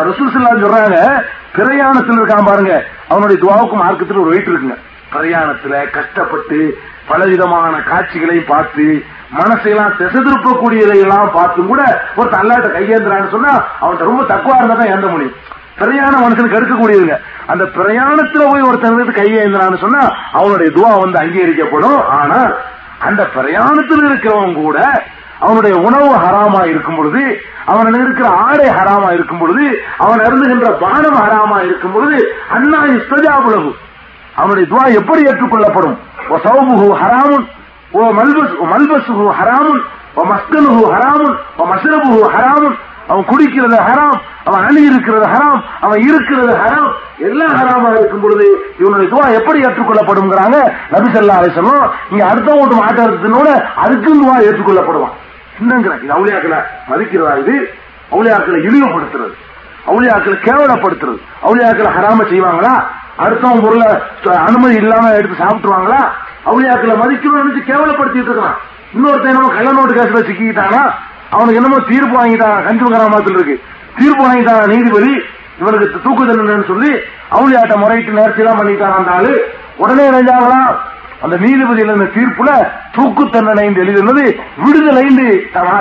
ரசூசல்லா 0.09 0.51
சொல்றாங்க 0.65 0.99
பிரயாணத்தில் 1.57 2.19
இருக்கான் 2.21 2.49
பாருங்க 2.49 2.75
அவனுடைய 3.13 3.39
துவாவுக்கு 3.43 3.77
மார்க்கத்தில் 3.83 4.21
ஒரு 4.25 4.33
வெயிட் 4.35 4.51
இருக்குங்க. 4.51 4.77
பிரயாணத்துல 5.15 5.75
கஷ்டப்பட்டு 5.97 6.59
பலவிதமான 7.09 7.75
காட்சிகளை 7.89 8.37
பார்த்து 8.53 8.85
மனசையெல்லாம் 9.39 9.97
திசை 9.99 10.21
திருப்பக்கூடியதையெல்லாம் 10.21 11.33
பார்த்தும் 11.39 11.71
கூட 11.73 11.83
ஒரு 12.19 12.29
தள்ளாட்ட 12.35 12.69
கையேந்திரான்னு 12.77 13.35
சொன்னா 13.35 13.53
அவன்கிட்ட 13.81 14.11
ரொம்ப 14.11 14.25
தக்குவா 14.33 14.57
இருந்தா 14.59 14.77
தான் 14.81 14.93
ஏந்த 14.95 15.09
முடியும். 15.15 15.37
பிரயாண 15.81 16.15
மனுஷனுக்கு 16.25 16.59
எடுக்கக்கூடியதுங்க. 16.59 17.17
அந்த 17.53 17.65
பிரயாணத்துல 17.77 18.43
போய் 18.51 18.69
ஒருத்தன் 18.69 18.97
வந்து 18.97 19.19
கையேந்திரான்னு 19.21 19.83
சொன்னா 19.85 20.03
அவனுடைய 20.39 20.69
துவா 20.77 20.93
வந்து 21.05 21.19
அங்கீகரிக்கப்படும். 21.23 22.01
ஆனா 22.21 22.39
அந்த 23.09 23.23
பிரயாணத்தில் 23.37 24.05
இருக்கிறவன் 24.09 24.61
கூட 24.63 24.79
அவனுடைய 25.45 25.75
உணவு 25.87 26.09
ஹராமா 26.25 26.61
இருக்கும் 26.73 26.99
பொழுது 26.99 27.23
அவன் 27.67 28.01
இருக்கிற 28.03 28.29
ஆடை 28.45 28.69
ஹராமா 28.79 29.09
இருக்கும் 29.17 29.41
பொழுது 29.43 29.65
அவன் 30.05 30.23
அருந்துகின்ற 30.27 30.69
பானம் 30.85 31.19
ஹராமா 31.23 31.59
இருக்கும் 31.69 31.95
பொழுது 31.97 32.19
அண்ணா 32.57 32.81
இஸ்தஜாபுலகு 32.97 33.73
அவனுடைய 34.37 34.67
துவா 34.71 34.85
எப்படி 35.01 35.23
ஏற்றுக்கொள்ளப்படும்? 35.31 35.97
ஓ 36.31 36.37
சௌமுகு 36.45 36.87
ஹராமுன் 37.03 37.45
ஓ 37.93 38.13
மல்பஸ் 38.19 38.55
ஓ 38.63 38.67
மல்பசுகு 38.73 39.27
ஹராமுன் 39.41 39.83
ஓ 40.15 40.23
மஸ்கனுகு 40.31 40.85
ஹராமுன் 40.95 41.37
ஓ 41.59 41.67
மசரபுகு 41.73 42.23
ஹராமுன். 42.37 42.79
அவன் 43.09 43.25
குடிக்கிறது 43.31 43.79
ஹராம் 43.87 44.19
அவன் 44.49 44.65
அணி 44.67 44.81
இருக்கிறது 44.91 45.27
ஹராம் 45.33 45.61
அவன் 45.81 46.01
இருக்கிறது 46.09 46.53
ஹராம். 46.63 46.91
எல்லாம் 47.29 47.55
ஹராமா 47.59 47.89
இருக்கும் 47.99 48.23
பொழுது 48.25 48.47
இவனுடைய 48.81 49.07
துவா 49.13 49.25
எப்படி 49.39 49.59
ஏற்றுக்கொள்ளப்படும்ங்கிறாங்க 49.67 50.59
நபிசல்லா 50.93 51.39
அலிசல்லாம் 51.41 51.83
இங்க 52.13 52.23
அடுத்த 52.27 52.59
ஓட்டு 52.61 52.77
மாட்டத்தினோட 52.83 53.49
அதுக்கும் 53.85 54.21
துவா 54.23 54.37
ஏற்றுக்கொள்ளப்படுவான். 54.49 55.15
என்னங்கிற 55.61 55.95
இது 56.03 56.13
அவுளியாக்களை 56.15 56.59
மதிக்கிறதா 56.91 57.39
இது 57.39 57.75
அவுளியாக்களை 58.13 58.59
இழிவுபடுத்துறது. 58.69 59.35
அவுளியாக்களை 59.87 60.37
கேவலப்படுத்துறது. 60.49 61.21
அவுளியாக்களை 61.43 61.91
ஹராம 61.97 62.25
செய்வாங்களா? 62.33 62.75
அடுத்தவன் 63.19 63.63
பொருளை 63.63 63.89
அனுமதி 64.37 64.75
இல்லாம 64.75 65.13
எடுத்து 65.13 65.45
சாப்பிட்டுருவாங்களா? 65.45 66.01
அவுளியாக்களை 66.47 66.95
மதிக்கணும்னு 67.03 67.43
நினைச்சு 67.43 67.71
கேவலப்படுத்திட்டு 67.71 68.33
இருக்கான். 68.33 68.59
இன்னொருத்தன் 68.95 69.33
என்னமோ 69.33 69.49
கள்ள 69.49 69.73
நோட்டு 69.73 69.95
கேஸ்ல 69.95 70.23
சிக்கிக்கிட்டானா? 70.29 70.83
அவனுக்கு 71.31 71.55
என்னமோ 71.55 71.79
தீர்ப்பு 71.89 72.15
வாங்கிட்டான் 72.17 72.65
கஞ்சம் 72.65 72.93
கிராமத்தில் 72.93 73.35
இருக்கு. 73.35 73.61
தீர்ப்பு 73.99 74.23
வாங்கிட்டான் 74.25 74.67
நீதிபதி. 74.67 75.23
இவனுக்கு 75.61 76.01
தூக்கு 76.03 76.25
தண்டனைன்னு 76.25 76.67
சொல்லி 76.67 76.93
அவுளியாட்ட 77.31 77.75
முறையிட்டு 77.77 78.17
நேர்த்தி 78.19 78.39
எல்லாம் 78.39 78.61
பண்ணிட்டான் 78.61 78.97
அந்த 78.97 79.11
ஆளு. 79.11 79.55
உடனே 79.77 80.11
நினைஞ்சாங்களா 80.11 80.61
அந்த 81.25 81.37
நீதிபதி 81.43 81.83
எழுதின 81.85 82.09
தீர்ப்புல 82.17 82.51
தூக்கு 82.95 83.25
தண்டனை 83.35 83.65
எழுதினது 83.83 84.25
விடுதலை 84.63 85.05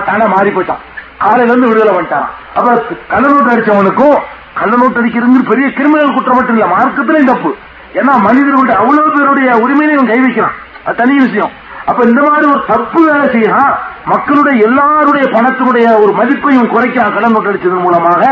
தானே 0.07 0.25
மாறி 0.33 0.49
போயிட்டான். 0.55 0.83
காலையில 1.23 1.51
இருந்து 1.51 1.71
விடுதலை 1.71 1.93
பண்ணிட்டான். 1.95 2.27
அப்ப 2.57 2.69
கள்ளநோட்டு 3.13 3.53
அடிச்சவனுக்கும் 3.55 4.17
கள்ளநோட்டு 4.59 5.01
அடிக்கிறது 5.01 5.49
பெரிய 5.51 5.67
கிரிமினல் 5.77 6.15
குற்றம் 6.17 6.37
மட்டும் 6.39 6.57
இல்ல 6.57 6.67
மார்க்கத்திலையும் 6.75 7.31
தப்பு. 7.31 7.51
ஏன்னா 7.99 8.13
மனிதர்களுடைய 8.27 8.75
அவ்வளவு 8.81 9.09
பேருடைய 9.15 9.49
உரிமையில 9.63 9.95
இவன் 9.97 10.11
கை 10.11 10.19
வைக்கிறான் 10.25 10.55
அது 10.85 10.99
தனி 11.01 11.15
விஷயம். 11.25 11.51
அப்ப 11.89 12.03
இந்த 12.09 12.21
மாதிரி 12.27 12.45
ஒரு 12.51 12.61
தப்பு 12.71 12.99
வேலை 13.07 13.27
செய்யறான் 13.35 13.73
மக்களுடைய 14.11 14.57
எல்லாருடைய 14.67 15.25
பணத்தினுடைய 15.35 15.87
ஒரு 16.03 16.11
மதிப்பையும் 16.19 16.71
குறைக்கிறான் 16.73 17.13
கடன் 17.15 17.33
நோட்டு 17.35 17.51
அடிச்சதன் 17.51 17.85
மூலமாக. 17.85 18.23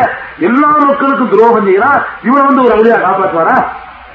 எல்லா 0.47 0.69
மக்களுக்கும் 0.89 1.31
துரோகம் 1.33 1.67
செய்யறான் 1.69 2.01
இவன் 2.27 2.47
வந்து 2.49 2.65
ஒரு 2.65 2.73
அவளியா 2.77 2.97
காப்பாற்றுவாரா 3.05 3.57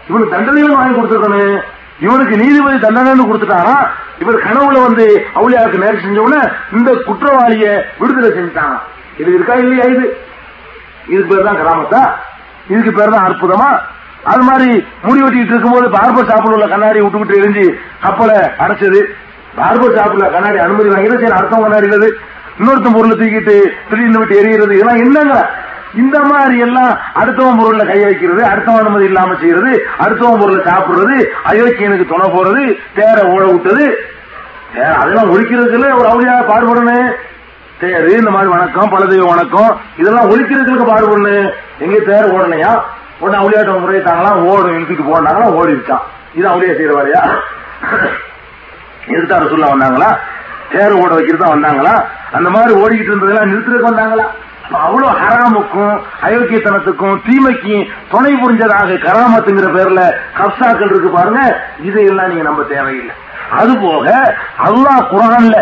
இவனுக்கு 0.08 0.34
தண்டனையிலும் 0.34 0.78
வாங்கி 0.78 0.94
கொடுத்துருக்கணும். 0.96 1.60
இவனுக்கு 1.98 2.36
நீதிபதி 2.36 2.78
தண்டனை 2.78 3.24
கொடுத்துட்டாரா 3.24 3.76
இவர் 4.18 4.44
கனவுல 4.46 4.80
வந்து 4.82 5.04
அவுளியாவுக்கு 5.34 5.82
நேரம் 5.82 6.00
செஞ்ச 6.00 6.20
இந்த 6.72 6.90
குற்றவாளிய 7.08 7.66
விடுதலை 8.00 8.30
செஞ்சுட்டாங்க 8.36 8.76
இது 9.18 9.30
இருக்கா 9.34 9.54
இல்லையா 9.54 9.84
இது? 9.84 10.06
இதுக்கு 11.06 11.30
பேர் 11.30 11.48
தான் 11.48 11.56
கிராமத்தா? 11.56 12.02
இதுக்கு 12.68 12.92
பேர் 12.92 13.10
தான் 13.10 13.26
அற்புதமா? 13.28 13.68
அது 14.24 14.42
மாதிரி 14.42 14.68
முடி 15.04 15.20
வெட்டிட்டு 15.22 15.52
இருக்கும்போது 15.52 15.88
பார்பர் 15.88 16.28
ஷாப்ல 16.30 16.54
உள்ள 16.54 16.66
கண்ணாடி 16.66 17.00
விட்டுவிட்டு 17.00 17.40
எரிஞ்சு 17.40 17.64
கப்பலை 18.04 18.38
அடைச்சது. 18.58 19.00
பார்பர் 19.56 19.96
ஷாப்ல 19.98 20.30
கண்ணாடி 20.30 20.58
அனுமதி 20.58 20.88
வாங்கிட்டு 20.88 21.20
சரி 21.22 21.36
அர்த்தம் 21.38 21.64
கண்ணாடினது 21.64 22.08
இன்னொருத்தன் 22.58 22.96
பொருளை 22.96 23.14
தூக்கிட்டு 23.16 23.54
திடீர்னு 23.90 24.18
விட்டு 24.18 24.40
எரியறது. 24.42 24.72
இதெல்லாம் 24.72 25.02
என்னங்க? 25.04 25.36
இந்த 26.02 26.18
மாதிரி 26.30 26.56
எல்லாம் 26.66 26.92
அடுத்தவன் 27.20 27.60
பொருள்ல 27.60 27.84
கை 27.90 27.98
வைக்கிறது 28.04 28.42
அடுத்தவன் 28.50 28.82
அனுமதி 28.82 29.06
இல்லாம 29.10 29.34
செய்யறது 29.42 29.72
அடுத்தவன் 30.04 30.40
பொருளை 30.42 30.60
சாப்பிடுறது 30.70 31.16
அயோக்கியனுக்கு 31.50 32.06
துணை 32.12 32.26
போறது 32.36 32.62
தேர 32.98 33.16
ஓட 33.34 33.44
விட்டது. 33.52 33.86
அதெல்லாம் 35.00 35.30
ஒழிக்கிறதுல 35.34 35.88
ஒரு 35.98 36.08
அவளியா 36.12 36.34
பாடுபடணும். 36.50 37.10
தேரு 37.80 38.10
இந்த 38.20 38.30
மாதிரி 38.34 38.50
வணக்கம் 38.54 38.92
பலதெய்வ 38.94 39.28
வணக்கம் 39.32 39.70
இதெல்லாம் 40.00 40.30
ஒழிக்கிறதுக்கு 40.32 40.90
பாடுபடணும். 40.92 41.48
எங்க 41.84 41.98
தேர் 42.10 42.32
ஓடனையா 42.36 42.72
உடனே 43.22 43.38
அவளியாட்ட 43.42 43.74
முறையிட்டாங்களாம் 43.82 44.40
ஓடும் 44.50 44.76
இழுத்துட்டு 44.76 45.04
போனாங்களா 45.10 45.48
ஓடி 45.58 45.76
இருக்கான். 45.76 46.04
இது 46.38 46.46
அவளியா 46.52 46.72
செய்யற 46.78 46.94
வேலையா? 47.00 47.22
நிறுத்தார 49.10 49.48
சொல்ல 49.52 49.66
வந்தாங்களா? 49.72 50.08
தேர் 50.72 51.00
ஓட 51.02 51.10
வைக்கிறது 51.16 51.42
தான் 51.42 51.54
வந்தாங்களா? 51.56 51.94
அந்த 52.36 52.48
மாதிரி 52.54 52.72
ஓடிக்கிட்டு 52.82 53.12
இருந்ததெல்லாம் 53.12 53.50
நிறுத்துறதுக்கு 53.52 53.90
வந்தாங்களா? 53.92 54.26
அவ்வளவு 54.72 55.18
ஹராமுக்கும் 55.18 56.00
அயோக்கியத்தனத்துக்கும் 56.22 57.20
தீமைக்கும் 57.26 57.88
துணை 58.10 58.32
புரிஞ்சதாக 58.32 58.98
கராமத்துங்கிற 58.98 59.68
பேர்ல 59.72 60.02
கப்சாக்கள் 60.38 60.90
இருக்கு 60.90 61.10
பாருங்க 61.10 61.40
இதையெல்லாம் 61.82 62.28
நீங்க 62.28 62.42
நம்ப 62.42 62.62
தேவையில்லை. 62.62 63.14
அது 63.50 63.78
போக 63.78 64.06
அல்லாஹ் 64.58 65.08
குரான்ல 65.08 65.56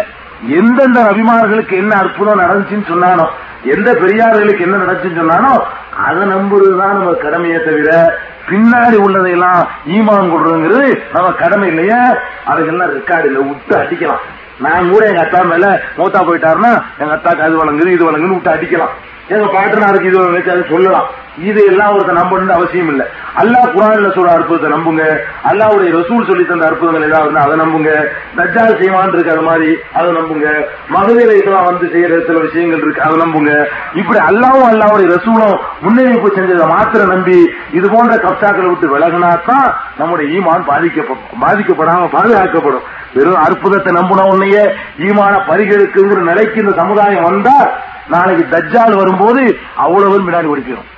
எந்தெந்த 0.49 1.01
நபிமார்களுக்கு 1.01 1.77
என்ன 1.77 1.95
அற்புதம் 1.95 2.41
நடந்துச்சுன்னு 2.41 2.91
சொன்னானோ 2.91 3.27
எந்த 3.65 3.93
பெரியார்களுக்கு 3.93 4.63
என்ன 4.63 4.77
நடந்துச்சுன்னு 4.77 5.21
சொன்னானோ 5.21 5.53
அதை 5.97 6.23
நம்புறதுதான் 6.29 6.95
நம்ம 6.99 7.13
கடமையை 7.13 7.59
தவிர 7.59 8.19
பின்னாடி 8.49 8.97
உள்ளதையெல்லாம் 8.97 9.67
ஈமான் 9.87 10.33
கொடுறதுங்கிறது 10.33 11.03
நம்ம 11.13 11.31
கடமை 11.33 11.69
இல்லையா. 11.69 12.01
அதுக்கெல்லாம் 12.47 12.93
ரெக்கார்டு 12.93 13.25
இல்ல 13.25 13.39
விட்டு 13.39 13.77
அடிக்கலாம். 13.79 14.23
நான் 14.59 14.91
கூட 14.91 15.07
எங்க 15.07 15.21
அத்தா 15.21 15.43
மேல 15.43 15.67
மூத்தா 15.97 16.21
போயிட்டாருன்னா 16.29 16.73
எங்க 16.99 17.13
அத்தாக்கு 17.13 17.43
அது 17.43 17.57
வழங்குது 17.57 17.93
இது 17.93 18.05
வழங்குன்னு 18.05 18.35
விட்டு 18.35 18.55
அடிக்கலாம். 18.55 18.95
எங்க 19.29 19.47
பாட்டனாருக்கு 19.53 20.09
இது 20.11 20.19
வழங்குச்சு 20.19 20.69
சொல்லலாம். 20.69 21.09
இது 21.39 21.67
எல்லாம் 21.67 21.99
ஒருத்த 21.99 22.13
நம்பணும்னு 22.13 22.55
அவசியம் 22.57 22.89
இல்ல. 22.89 23.11
அல்லாஹ் 23.41 23.69
குரான்ல 23.75 24.09
சொல்ற 24.17 24.31
அற்புதத்தை 24.33 24.71
நம்புங்க. 24.71 25.03
அல்லாவுடைய 25.51 25.91
ரசூல் 25.99 26.27
சொல்லி 26.27 26.45
தந்த 26.45 26.67
அற்புதங்கள் 26.67 27.07
ஏதாவது 27.09 27.25
இருந்தா 27.25 27.45
அதை 27.47 27.57
நம்புங்க. 27.57 27.93
தஜ்ஜால் 28.37 28.79
செய்வான் 28.81 29.13
இருக்கு 29.13 29.31
அது 29.31 29.41
மாதிரி 29.41 29.79
அதை 29.93 30.13
நம்புங்க. 30.13 30.49
மகளிர் 30.89 31.37
இதெல்லாம் 31.37 31.65
வந்து 31.65 31.87
செய்யற 31.87 32.27
சில 32.27 32.39
விஷயங்கள் 32.39 32.79
இருக்கு 32.79 33.03
அதை 33.03 33.17
நம்புங்க. 33.17 33.67
இப்படி 33.95 34.19
அல்லாவும் 34.19 34.69
அல்லாவுடைய 34.73 35.09
ரசூலும் 35.17 35.59
முன்னெடுப்பு 35.81 36.29
செஞ்சதை 36.37 36.67
மாத்திரம் 36.67 37.09
நம்பி 37.09 37.51
இது 37.71 37.89
போன்ற 37.91 38.17
கப்சாக்களை 38.17 38.69
விட்டு 38.69 38.99
விலகினாத்தான் 38.99 39.75
நம்முடைய 39.97 40.41
ஈமான் 40.41 40.69
பாதிக்கப்படும் 40.73 41.43
பாதிக்கப்படாம 41.45 42.11
பாதுகாக்கப்படும். 42.17 42.85
வெறும் 43.15 43.43
அற்புதத்தை 43.47 43.93
நம்பின 43.93 44.25
உன்னையே 44.25 44.75
ஈமான 44.99 45.37
பரிகளுக்குங்கிற 45.49 46.21
நிலைக்கு 46.21 46.61
இந்த 46.61 46.73
சமுதாயம் 46.73 47.25
வந்தா 47.25 47.81
நாளைக்கு 48.09 48.45
தஜ்ஜால் 48.55 48.99
வரும்போது 49.01 49.43
அவ்வளவு 49.85 50.25
பின்னாடி 50.27 50.51
ஓடிக்கிறோம் 50.53 50.89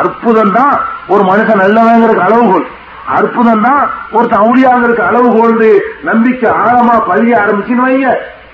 அற்புதம் 0.00 0.52
தான் 0.52 0.74
ஒரு 1.08 1.22
மனுஷன் 1.30 1.62
நல்லவங்கிறதுக்கு 1.62 2.26
அளவுகோல். 2.28 2.66
அற்புதம் 3.16 3.64
தான் 3.66 3.82
ஒருத்தன் 4.12 4.42
அவுளியாங்கிறதுக்கு 4.44 5.08
அளவுகோல் 5.10 5.56
நம்பிக்கை 6.10 6.50
ஆழமா 6.50 6.94
பதிய 7.08 7.40
ஆரம்பிச்சுன்னு 7.42 7.86
வைங்க. 7.86 8.10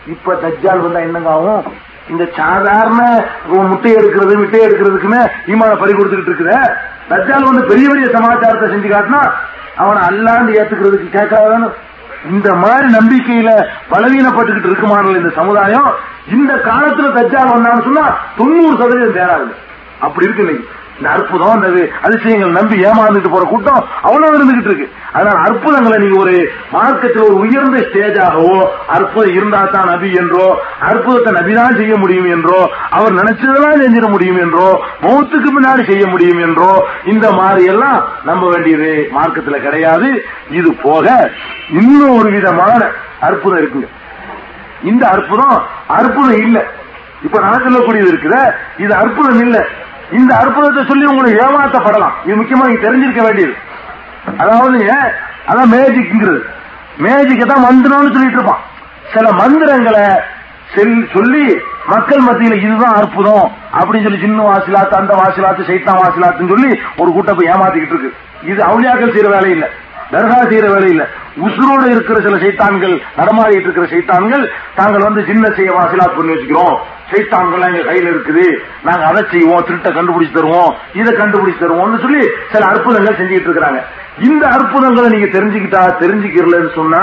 இப்ப 0.07 0.35
தஜ்ஜால் 0.45 0.85
வந்தா 0.85 1.01
என்னங்க 1.01 1.31
ஆகும்? 1.31 1.65
இந்த 2.13 2.25
சாதாரண 2.37 3.01
முட்டை 3.71 3.91
எடுக்கிறது 4.01 4.35
முட்டை 4.43 4.61
எடுக்கிறதுக்குன்னு 4.67 5.21
ஈமான 5.53 5.73
பறி 5.83 5.93
கொடுத்துக்கிட்டு 5.93 6.33
இருக்குத. 6.33 6.55
தஜ்ஜால் 7.11 7.49
வந்து 7.51 7.65
பெரிய 7.71 7.89
பெரிய 7.91 8.09
சமாச்சாரத்தை 8.17 8.69
செஞ்சு 8.75 8.89
காட்டினா 8.95 9.23
அவனை 9.77 10.01
அல்லாண்டு 10.09 10.53
ஏத்துக்கிறதுக்கு 10.61 11.09
கேட்காதானு 11.19 11.69
இந்த 12.31 12.55
மாதிரி 12.55 12.87
நம்பிக்கையில 12.87 13.67
பலவீனப்பட்டுக்கிட்டு 13.91 14.67
இருக்குமானல் 14.67 15.17
இந்த 15.17 15.29
சமுதாயம் 15.29 15.95
இந்த 16.33 16.55
காலத்துல 16.55 17.13
தச்சால் 17.17 17.51
வந்தான்னு 17.51 17.83
சொன்னா 17.83 18.17
தொண்ணூறு 18.37 18.77
சதவீதம் 18.77 19.15
தேராது. 19.15 19.55
அப்படி 20.01 20.27
இருக்கு 20.27 20.45
இன்னைக்கு. 20.45 20.69
இந்த 20.99 21.09
அற்புதம் 21.17 21.57
இந்த 21.59 21.81
அதிசயங்கள் 22.07 22.57
நம்பி 22.59 22.77
ஏமாந்துட்டு 22.89 23.31
போற 23.35 23.45
கூட்டம் 23.51 23.83
அவ்வளவு 24.07 24.37
இருந்துகிட்டு 24.39 24.71
இருக்கு. 24.71 24.87
அதனால 25.17 25.37
அற்புதங்களை 25.49 25.97
நீங்க 26.05 26.17
ஒரு 26.25 26.35
மார்க்கத்தில் 26.75 27.27
ஒரு 27.27 27.37
உயர்ந்த 27.45 27.79
ஸ்டேஜாகவோ 27.89 28.57
அற்புதம் 28.97 29.37
இருந்தா 29.39 29.61
தான் 29.75 29.89
நபி 29.93 30.11
என்றோ 30.23 30.47
அற்புதத்தை 30.89 31.33
நபிதான் 31.39 31.79
செய்ய 31.81 31.95
முடியும் 32.03 32.29
என்றோ 32.37 32.61
அவர் 32.99 33.19
நினைச்சதெல்லாம் 33.21 33.81
செஞ்சிட 33.85 34.09
முடியும் 34.15 34.41
என்றோ 34.45 34.69
மௌத்துக்கு 35.05 35.53
முன்னாடி 35.57 35.85
செய்ய 35.93 36.07
முடியும் 36.15 36.43
என்றோ 36.49 36.73
இந்த 37.13 37.27
மாதிரி 37.41 37.65
எல்லாம் 37.75 38.01
நம்ப 38.31 38.45
வேண்டியது 38.55 38.91
மார்க்கத்தில் 39.17 39.65
கிடையாது. 39.67 40.11
இது 40.59 40.73
போக 40.87 41.07
இன்னும் 41.81 42.17
ஒரு 42.19 42.31
விதமான 42.39 42.81
அற்புதம் 43.29 43.61
இருக்குங்க. 43.63 43.89
இந்த 44.91 45.05
அற்புதம் 45.15 45.57
அற்புதம் 45.99 46.41
இல்ல. 46.47 46.59
இப்ப 47.27 47.39
நான் 47.45 47.65
சொல்லக்கூடியது 47.67 48.11
இருக்குது 48.13 48.43
இது 48.85 48.93
அற்புதம் 49.03 49.41
இல்லை. 49.47 49.63
இந்த 50.17 50.33
அற்புதத்தை 50.41 50.83
சொல்லி 50.91 51.05
உங்களுக்கு 51.11 51.43
ஏமாத்தப்படலாம். 51.47 52.15
இது 52.27 52.39
முக்கியமா 52.41 52.67
நீங்க 52.69 52.83
தெரிஞ்சிருக்க 52.87 53.23
வேண்டியது. 53.27 53.55
அதாவது 54.43 54.79
அதான் 55.51 55.73
மேஜிக்ங்கிறது 55.75 56.41
மேஜிக்கை 57.05 57.47
தான் 57.47 57.67
மந்திரம்னு 57.67 58.15
சொல்லிட்டு 58.17 58.39
இருப்பான். 58.39 58.65
சில 59.15 59.27
மந்திரங்களை 59.41 60.07
சொல்லி 61.15 61.45
மக்கள் 61.93 62.23
மத்தியில 62.29 62.57
இதுதான் 62.63 62.97
அற்புதம் 63.01 63.47
அப்படின்னு 63.79 64.07
சொல்லி 64.07 64.25
சின்ன 64.25 64.41
வாசிலாத்து 64.49 64.95
அந்த 65.01 65.13
வாசிலாத்து 65.21 65.69
சைத்தான் 65.69 66.01
வாசிலாத்துன்னு 66.03 66.53
சொல்லி 66.55 66.71
ஒரு 67.01 67.11
கூட்டம் 67.13 67.45
ஏமாத்திக்கிட்டு 67.53 67.97
இருக்கு. 67.97 68.11
இது 68.51 68.61
அவுளியாக்கள் 68.69 69.15
செய்யற 69.15 69.31
வேலை 69.37 69.51
இல்ல. 69.57 69.69
தர்கா 70.13 70.39
செய்யற 70.51 70.67
வேலையில் 70.75 71.03
உசுரோடு 71.47 71.87
இருக்கிற 71.95 72.19
சில 72.27 72.37
சைத்தான்கள் 72.45 72.95
நடமாடிட்டு 73.19 73.67
இருக்கிற 73.69 73.87
சைத்தான்கள் 73.95 74.45
தாங்கள் 74.79 75.07
வந்து 75.07 75.23
சின்ன 75.31 75.51
செய்ய 75.57 75.71
வாசிலாத் 75.79 76.17
பண்ணி 76.17 76.33
வச்சுக்கிறோம். 76.35 76.77
சைத்தான்கள் 77.11 77.67
எங்க 77.69 77.83
கையில 77.89 78.09
இருக்குது. 78.15 78.47
நாங்க 78.87 79.05
அதை 79.11 79.23
செய்வோம் 79.33 79.67
திருட்ட 79.69 79.91
கண்டுபிடிச்சு 79.99 80.39
தருவோம் 80.39 80.73
இதை 81.01 81.13
கண்டுபிடிச்சு 81.21 81.63
தருவோம்னு 81.65 82.01
சொல்லி 82.05 82.23
சில 82.53 82.65
அற்புதங்கள் 82.73 83.19
செஞ்சுட்டு 83.21 83.49
இருக்கிறாங்க. 83.51 83.81
இந்த 84.29 84.45
அற்புதங்களை 84.57 85.09
நீங்க 85.15 85.29
தெரிஞ்சுக்கிட்டா 85.39 85.83
தெரிஞ்சுக்கிறலன்னு 86.03 86.73
சொன்னா 86.81 87.03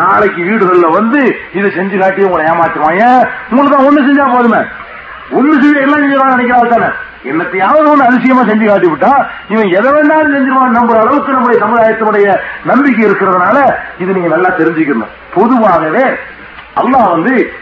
நாளைக்கு 0.00 0.40
வீடுகள்ல 0.48 0.88
வந்து 0.98 1.20
இதை 1.58 1.68
செஞ்சு 1.76 1.98
காட்டி 2.00 2.22
உங்களை 2.22 2.44
ஏமாற்றுவாங்க 2.52 3.04
உங்களுக்கு 3.50 3.76
தான் 3.76 3.86
ஒண்ணு 3.88 4.06
செஞ்சா 4.08 4.26
போதுமே. 4.34 4.60
ஒண்ணு 5.30 5.80
எல்லாம் 5.82 6.02
செஞ்சிருவாங்க 6.02 6.36
நினைக்கிறாள் 6.36 6.74
தானே? 6.74 6.88
என்னத்தையாவது 7.24 7.86
ஒண்ணு 7.92 8.08
அதிசயமா 8.08 8.42
செஞ்சு 8.42 8.66
காட்டி 8.66 8.88
விட்டா 8.88 9.12
இவன் 9.48 9.68
எதை 9.68 9.90
வேணாலும் 9.92 10.34
செஞ்சிருவான் 10.34 10.76
நம்புற 10.76 10.96
அளவுக்கு 10.98 11.32
நம்முடைய 11.32 11.58
சமுதாயத்தினுடைய 11.64 12.26
நம்பிக்கை 12.64 13.10
இருக்கிறதுனால 13.10 13.56
இது 13.98 14.12
நீங்க 14.12 14.28
நல்லா 14.28 14.48
தெரிஞ்சுக்கணும். 14.48 15.14
பொதுவாகவே 15.34 16.04
அல்லாஹ் 16.80 17.10
வந்து 17.10 17.52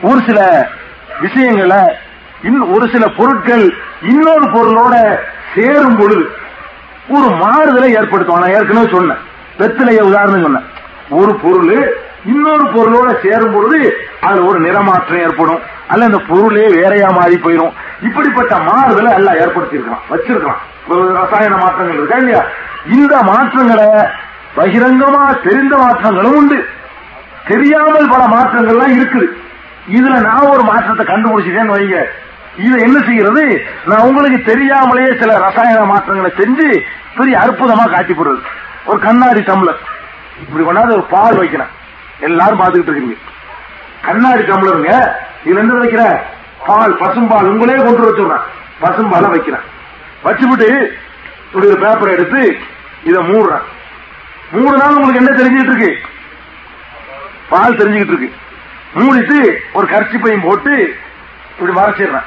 ஒரு 0.00 0.20
சில 0.26 0.68
விஷயங்களை 1.20 1.82
ஒரு 2.70 2.88
சில 2.88 3.06
பொருட்கள் 3.06 3.74
இன்னொரு 4.02 4.46
பொருளோட 4.50 5.18
சேரும் 5.54 5.96
பொழுது 5.96 6.30
ஒரு 7.08 7.28
மாறுதலை 7.34 7.96
ஏற்படுத்துவான் 7.96 8.44
நான் 8.44 8.56
ஏற்கனவே 8.58 8.90
சொன்னேன். 8.90 9.18
வெத்திலைய 9.58 10.00
உதாரணம் 10.00 10.42
சொன்னேன். 10.42 10.64
ஒரு 11.08 11.34
பொருள் 11.34 11.98
இன்னொரு 12.24 12.64
பொருளோட 12.64 13.28
சேரும் 13.28 13.52
பொழுது 13.52 14.06
அதுல 14.20 14.44
ஒரு 14.44 14.60
நிறமாற்றம் 14.60 15.20
ஏற்படும். 15.20 15.60
அல்ல 15.92 16.04
அந்த 16.04 16.18
பொருளே 16.28 16.66
வேறையா 16.76 17.08
மாறி 17.10 17.36
போயிடும் 17.36 17.76
இப்படிப்பட்ட 18.06 18.56
மாறுதலை 18.68 19.12
எல்லாம் 19.12 19.38
ஏற்படுத்தியிருக்கலாம் 19.42 20.04
வச்சிருக்கலாம் 20.10 20.60
ஒரு 20.88 21.02
ரசாயன 21.14 21.56
மாற்றங்கள் 21.56 21.98
இருக்கா 21.98 22.16
இல்லையா? 22.16 22.42
இந்த 22.96 23.14
மாற்றங்களை 23.22 23.88
பகிரங்கமா 24.56 25.40
தெரிந்த 25.42 25.74
மாற்றங்களும் 25.76 26.36
உண்டு. 26.36 26.58
தெரியாமல் 27.48 28.08
பல 28.12 28.22
மாற்றங்கள்லாம் 28.36 28.94
இருக்குது. 28.96 29.26
இதுல 29.96 30.16
நான் 30.28 30.50
ஒரு 30.54 30.62
மாற்றத்தை 30.62 31.04
கண்டுபிடிச்சிட்டேன்னு 31.06 31.76
வைங்க. 31.76 31.98
இதை 32.56 32.76
என்ன 32.82 32.98
செய்யறது 33.06 33.44
நான் 33.86 34.06
உங்களுக்கு 34.08 34.38
தெரியாமலேயே 34.52 35.10
சில 35.20 35.38
ரசாயன 35.38 35.84
மாற்றங்களை 35.84 36.30
செஞ்சு 36.40 36.68
பெரிய 37.16 37.38
அற்புதமா 37.38 37.84
காட்டி 37.90 38.14
போடுறது. 38.14 38.42
ஒரு 38.84 38.98
கண்ணாடி 38.98 39.40
டம்ளர். 39.40 39.80
இப்படி 40.42 40.64
கொண்டாந்து 40.64 40.96
ஒரு 40.98 41.06
பால் 41.10 41.36
வைக்கிறேன். 41.36 41.72
எல்லாரும் 42.28 42.60
பாத்துக்கிட்டு 42.60 42.92
இருக்கீங்க 42.92 43.16
கண்ணாடி 44.06 44.42
டம்ளருங்க 44.42 44.92
இதுல 45.44 45.58
என்ன 45.58 45.74
வைக்கிற 45.74 46.02
பால் 46.66 46.98
பசும்பால் 47.00 47.50
உங்களே 47.50 47.76
கொண்டு 47.76 48.06
வச்சுடுறேன் 48.08 48.46
பசும்பால 48.82 49.30
வைக்கிறேன். 49.30 49.64
வச்சுவிட்டு 50.24 50.68
இப்படி 51.46 51.66
ஒரு 51.66 51.78
பேப்பர் 51.78 52.12
எடுத்து 52.12 52.58
இதை 53.02 53.22
மூடுறேன். 53.22 53.64
மூணு 54.52 54.76
நாள் 54.76 54.94
உங்களுக்கு 54.94 55.20
என்ன 55.20 55.30
தெரிஞ்சுக்கிட்டு 55.30 55.74
இருக்கு? 55.74 56.08
பால் 57.48 57.76
தெரிஞ்சுக்கிட்டு 57.76 58.14
இருக்கு. 58.14 58.30
மூடிட்டு 58.94 59.38
ஒரு 59.72 59.86
கர்ச்சிப்பையும் 59.86 60.42
போட்டு 60.42 60.96
இப்படி 61.50 61.72
மறைச்சிடுறேன் 61.80 62.26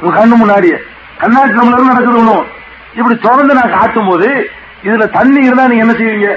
உங்க 0.00 0.20
கண்ணு 0.20 0.36
முன்னாடியே. 0.36 0.78
கண்ணாடி 1.18 1.52
டம்ளர் 1.52 1.90
நடக்குது 1.90 2.18
ஒண்ணும் 2.18 2.46
இப்படி 2.94 3.18
தொடர்ந்து 3.18 3.54
நான் 3.54 3.78
காட்டும் 3.80 4.06
போது 4.06 4.50
இதுல 4.84 5.10
தண்ணி 5.10 5.46
இருந்தா 5.46 5.66
நீங்க 5.66 5.84
என்ன 5.84 5.92
செய்வீங்க? 5.92 6.30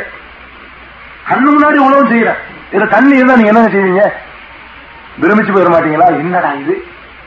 கண்ணு 1.30 1.50
முன்னாடி 1.56 1.78
உழவும் 1.78 2.12
செய்யறேன் 2.12 2.42
இதுல 2.72 2.88
தண்ணி 2.90 3.16
இருந்தா 3.16 3.36
நீங்க 3.36 3.54
என்ன 3.54 3.70
செய்வீங்க? 3.70 4.04
பிரமிச்சு 5.22 5.54
போயிட 5.54 5.70
மாட்டீங்களா? 5.70 6.08
என்னடா 6.08 6.52
இது? 6.54 6.84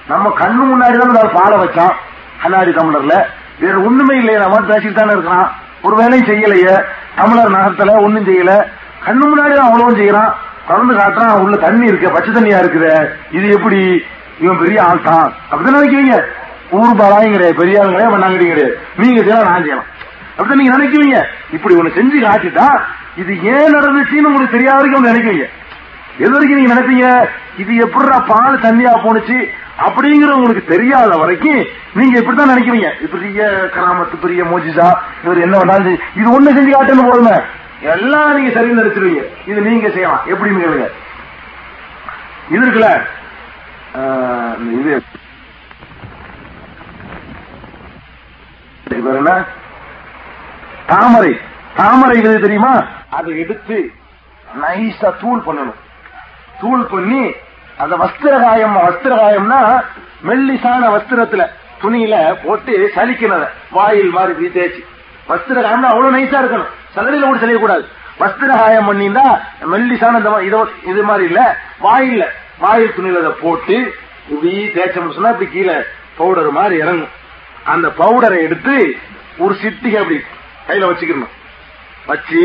நம்ம 0.09 0.35
கண்ணு 0.39 0.63
முன்னாடி 0.73 0.99
தான் 0.99 1.09
இந்த 1.09 1.25
பாலை 1.25 1.59
வச்சான். 1.59 1.95
கண்ணாடி 2.43 2.71
தமிழர்ல. 2.71 3.25
வேற 3.59 3.79
ஒண்ணுமே 3.79 4.17
இல்லையே 4.17 4.41
நம்ம 4.41 4.61
பேசிட்டு 4.61 4.93
தானே 4.93 5.13
இருக்கிறான். 5.13 5.53
ஒரு 5.83 5.97
வேலையும் 5.97 6.27
செய்யலையே. 6.27 6.85
தமிழர் 7.17 7.51
நகரத்துல 7.51 8.01
ஒண்ணும் 8.01 8.27
செய்யல. 8.27 8.65
கண்ணு 9.07 9.25
முன்னாடி 9.25 9.55
தான் 9.55 9.67
அவ்வளவும் 9.67 9.97
செய்யறான். 9.97 10.33
தொடர்ந்து 10.69 10.95
காட்டுறான் 10.95 11.41
உள்ள 11.41 11.57
தண்ணி 11.57 11.87
இருக்க 11.87 12.09
பச்சை 12.09 12.35
தண்ணியா 12.35 12.59
இருக்குது. 12.59 13.09
இது 13.31 13.49
எப்படி? 13.49 14.05
இவன் 14.41 14.59
பெரிய 14.59 14.85
ஆள் 14.85 15.03
தான். 15.03 15.33
அப்படிதான் 15.51 15.83
நினைக்கிறீங்க. 15.83 16.25
ஊர் 16.71 16.97
பாலாயும் 16.97 17.31
கிடையாது 17.31 17.55
பெரிய 17.55 17.81
ஆளும் 17.81 17.93
கிடையாது 17.93 18.37
கிடையாது 18.37 18.79
நீங்க 18.97 19.21
செய்யலாம் 19.21 19.51
நான் 19.51 19.63
செய்யலாம். 19.63 19.87
அப்படிதான் 20.37 20.61
நீங்க 20.61 20.77
நினைக்குவீங்க 20.77 21.25
இப்படி 21.51 21.75
ஒண்ணு 21.75 21.97
செஞ்சு 21.99 22.19
காட்டிட்டா 22.27 22.67
இது 23.17 23.43
ஏன் 23.43 23.75
நடந்துச்சுன்னு 23.75 24.29
உங்களுக்கு 24.31 24.57
தெரியாத 24.57 24.77
வரைக்கும் 24.77 25.05
ஒண்ணு 25.05 25.13
நினைக்குவீங்க 25.13 25.47
எது 26.19 26.33
வரைக்கும் 26.33 26.59
நீங்க 26.59 26.75
நினைப்பீங்க 26.75 27.07
இது 27.57 27.75
எப்படிடா 27.77 28.19
பால் 28.31 28.63
தண்ணியா 28.63 28.93
போனுச்சு 29.05 29.37
அப்படிங்கிற 29.79 30.31
உங்களுக்கு 30.31 30.65
தெரியாத 30.67 31.17
வரைக்கும் 31.17 31.61
நீங்க 31.95 32.19
இப்படித்தான் 32.19 32.51
நினைக்கிறீங்க. 32.51 32.89
பெரிய 33.13 33.43
கராமத்து 33.77 34.17
பெரிய 34.17 34.45
மோஜிசா 34.45 34.89
இவர் 35.25 35.39
என்ன 35.39 35.59
வேணாலும் 35.59 35.99
இது 36.15 36.35
ஒண்ணு 36.37 36.57
செஞ்சு 36.57 36.73
காட்டுன்னு 36.73 37.09
போடுங்க 37.09 37.35
எல்லாம் 37.83 38.35
நீங்க 38.37 38.51
சரி 38.53 38.73
நினைச்சிருவீங்க. 38.73 39.23
இது 39.47 39.61
நீங்க 39.61 39.91
செய்யலாம். 39.91 40.25
எப்படின்னு 40.27 40.63
கேளுங்க. 40.65 40.89
இது 42.51 42.65
இருக்குல்ல 42.65 42.91
ஆஹ், 43.95 44.57
இது. 44.81 44.95
என்ன? 49.13 49.33
தாமரை. 50.87 51.41
தாமரை 51.77 52.21
விதை 52.21 52.41
தெரியுமா? 52.41 52.73
அதை 53.11 53.39
எடுத்து 53.39 53.77
நைஸா 54.61 55.13
தூள் 55.21 55.43
பண்ணணும். 55.47 55.79
தூள் 56.61 56.85
பண்ணி 56.85 57.23
அந்த 57.79 57.97
வஸ்திரகாயம் 57.97 58.77
வஸ்திரகாயம்னா 58.87 59.61
மெல்லிசான 60.29 60.85
வஸ்திரத்துல 60.95 61.43
துணியில 61.83 62.15
போட்டு 62.45 62.93
சலிக்கணும் 62.95 63.37
அதை. 63.39 63.49
வாயில் 63.71 64.11
மாதிரி 64.11 64.49
தேய்ச்சி 64.57 64.81
வஸ்திரகாயம்னா 65.29 65.89
அவ்வளவு 65.93 66.17
நைஸா 66.17 66.39
இருக்கணும். 66.43 66.71
சலடையில 66.95 67.27
கூட 67.27 67.39
சலிக்கக்கூடாது 67.43 67.85
வஸ்திரகாயம் 68.21 68.89
பண்ணியிருந்தா 68.89 69.27
மெல்லிசான 69.73 70.19
இந்த 70.19 70.67
இது 70.87 71.03
மாதிரி 71.03 71.25
இல்ல. 71.25 71.41
வாயில்ல. 71.83 72.25
வாயில் 72.59 72.95
துணியில 72.97 73.19
அதை 73.19 73.33
போட்டு 73.43 73.77
இப்படி 74.31 74.53
தேய்ச்சோம்னு 74.77 75.15
சொன்னா 75.15 75.31
இப்படி 75.31 75.51
கீழே 75.51 75.77
பவுடர் 76.17 76.51
மாதிரி 76.51 76.77
இறங்கும். 76.77 77.15
அந்த 77.65 77.89
பவுடரை 77.99 78.39
எடுத்து 78.47 78.75
ஒரு 79.39 79.55
சிட்டிகை 79.63 79.99
அப்படி 80.01 80.19
கையில 80.69 80.89
வச்சுக்கணும் 80.91 81.35
வச்சு 82.07 82.43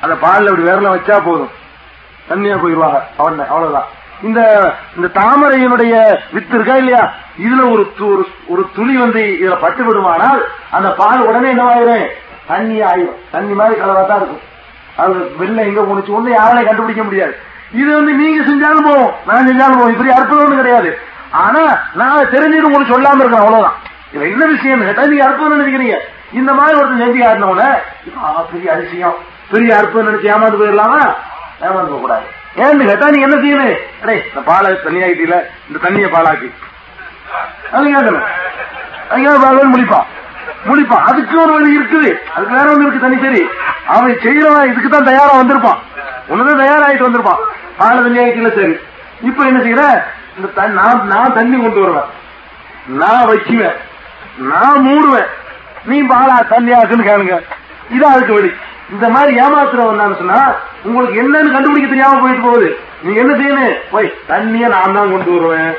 அந்த 0.00 0.14
பாலில் 0.16 0.48
அப்படி 0.48 0.68
விரல 0.68 0.88
வச்சா 0.96 1.18
போதும். 1.24 1.52
தண்ணியா 2.30 2.62
போயிருவாங்க. 2.62 3.06
அவன் 3.18 3.38
அவ்வளவுதான். 3.38 3.86
இந்த 4.22 4.72
இந்த 4.96 5.20
தாமரையினுடைய 5.20 6.18
வித்து 6.32 6.54
இருக்கா 6.54 6.74
இல்லையா? 6.74 7.12
இதுல 7.38 7.72
ஒரு 7.72 7.92
து- 7.98 8.12
ஒரு 8.12 8.26
ஒரு 8.46 8.68
துளி 8.74 8.96
வந்து 8.96 9.38
இதுல 9.40 9.60
பட்டு 9.60 9.84
விடுமானால் 9.84 10.48
அந்த 10.70 10.90
பால் 10.90 11.20
உடனே 11.20 11.54
என்னவாயிரும்? 11.54 12.06
தண்ணி 12.46 12.80
ஆயிரும். 12.80 13.14
தண்ணி 13.30 13.52
மாதிரி 13.52 13.80
கலரா 13.80 14.06
தான் 14.06 14.16
இருக்கும். 14.16 14.40
அது 14.96 15.14
வெளில 15.40 15.56
எங்க 15.56 15.80
போனுச்சு 15.80 16.20
ஒண்ணு 16.20 16.38
யாராலையும் 16.38 16.64
கண்டுபிடிக்க 16.64 17.02
முடியாது. 17.02 17.36
இது 17.72 17.94
வந்து 17.94 18.12
நீங்க 18.12 18.42
செஞ்சாலும் 18.42 18.84
போவோம் 18.84 19.12
நான் 19.26 19.48
செஞ்சாலும் 19.48 19.76
போவோம் 19.76 19.92
இப்படி 19.92 20.10
அற்புதம் 20.10 20.56
கிடையாது. 20.56 20.98
ஆனா 21.30 21.78
நான் 21.94 22.24
தெரிஞ்சுட்டு 22.24 22.60
உங்களுக்கு 22.60 22.94
சொல்லாம 22.94 23.14
இருக்கேன் 23.14 23.32
அவ்வளவுதான். 23.32 23.72
இதுல 24.14 24.30
என்ன 24.30 24.46
விஷயம்? 24.46 24.80
கேட்டா 24.80 25.04
நீங்க 25.04 25.24
அற்புதம் 25.24 25.66
நினைக்கிறீங்க. 25.66 25.96
இந்த 26.32 26.52
மாதிரி 26.52 26.80
ஒருத்தர் 26.80 27.06
செஞ்சு 27.06 27.26
காட்டினவன 27.26 27.76
பெரிய 28.52 28.72
அதிசயம். 28.72 29.14
பெரிய 29.50 29.76
அற்புதம் 29.76 30.14
நினைச்சு 30.14 30.26
ஏமாந்து 30.26 30.56
போயிடலாமா? 30.56 31.14
ஏமாந்து 31.62 32.00
கூடாது. 32.00 32.26
ஏன்னு 32.56 32.86
கேட்டா 32.86 33.10
நீ 33.10 33.20
என்ன 33.20 33.36
செய்யணும்? 33.36 33.78
அடே 34.02 34.24
இந்த 34.28 34.40
பாலை 34.44 34.72
தண்ணியாகிட்டீல 34.72 35.36
இந்த 35.68 35.78
தண்ணிய 35.82 36.06
பாலாக்கி. 36.06 36.48
அது 37.72 37.86
கேட்கணும் 37.94 38.26
அதுக்காக 39.10 39.42
பாலன் 39.42 39.74
முடிப்பான் 39.74 40.08
முடிப்பான் 40.68 41.04
அதுக்கு 41.10 41.42
ஒரு 41.42 41.52
வழி 41.52 41.78
இருக்குது. 41.78 42.10
அதுக்கு 42.34 42.54
வேற 42.54 42.70
ஒண்ணு 42.72 42.80
இருக்கு 42.80 43.00
தனி 43.00 43.18
சரி. 43.22 43.48
அவன் 43.86 44.10
செய்யறவன் 44.10 44.70
இதுக்கு 44.70 44.88
தான் 44.88 45.04
தயாரா 45.04 45.34
வந்திருப்பான். 45.34 45.78
ஒண்ணுதான் 46.28 46.62
தயாராயிட்டு 46.62 47.06
வந்திருப்பான். 47.08 47.40
பாலை 47.76 47.98
தண்ணியாகிட்டீல 48.04 48.54
சரி. 48.54 48.76
இப்ப 49.22 49.44
என்ன 49.44 49.58
செய்யற 49.58 50.02
இந்த 50.36 50.66
நான் 50.66 51.06
நான் 51.06 51.34
தண்ணி 51.34 51.60
கொண்டு 51.60 51.80
வருவேன். 51.80 52.08
நான் 52.86 53.26
வைக்குவேன். 53.28 53.76
நான் 54.36 54.86
மூடுவேன். 54.86 55.26
நீ 55.84 56.02
பாலா 56.02 56.36
தண்ணியாக்குன்னு 56.50 57.08
கேளுங்க. 57.08 57.42
இதான் 57.90 58.14
அதுக்கு 58.14 58.32
வழி. 58.32 58.52
இந்த 58.92 59.08
மாதிரி 59.08 59.40
ஏமாத்துறவன் 59.40 59.90
வந்தான்னு 59.90 60.16
சொன்னா 60.16 60.54
உங்களுக்கு 60.82 61.22
என்னன்னு 61.22 61.52
கண்டுபிடிக்க 61.52 61.88
தெரியாம 61.88 62.20
போயிட்டு 62.20 62.42
போகுது. 62.42 62.78
நீங்க 63.02 63.20
என்ன 63.20 63.34
செய்யணும்? 63.34 63.76
போய் 63.90 64.14
தண்ணிய 64.26 64.68
நான் 64.68 64.92
தான் 64.92 65.12
கொண்டு 65.12 65.30
வருவேன். 65.32 65.74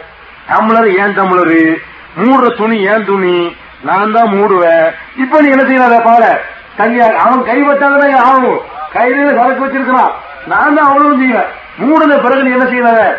டம்ளர் 0.49 0.89
ஏன் 0.97 1.17
டம்ளரு? 1.17 1.77
மூடுற 2.17 2.57
துணி 2.57 2.77
ஏன் 2.81 3.05
துணி? 3.05 3.55
நான் 3.81 4.11
தான் 4.11 4.27
மூடுவேன். 4.27 4.87
இப்ப 5.15 5.41
நீ 5.41 5.49
என்ன 5.49 5.63
செய்யறாத 5.63 6.03
பாரு. 6.03 6.39
தண்ணியா 6.77 7.13
அவன் 7.13 7.47
கைப்பட்டாதான் 7.49 8.15
ஆகும். 8.15 8.59
கையில 8.93 9.35
சரக்கு 9.37 9.65
வச்சிருக்கிறான். 9.65 10.11
நான் 10.47 10.75
தான் 10.75 10.87
அவ்வளவு 10.87 11.17
செய்வேன். 11.17 11.51
மூடுன 11.81 12.21
பிறகு 12.21 12.43
நீ 12.43 12.51
என்ன 12.51 12.65
செய்யறாத 12.65 13.17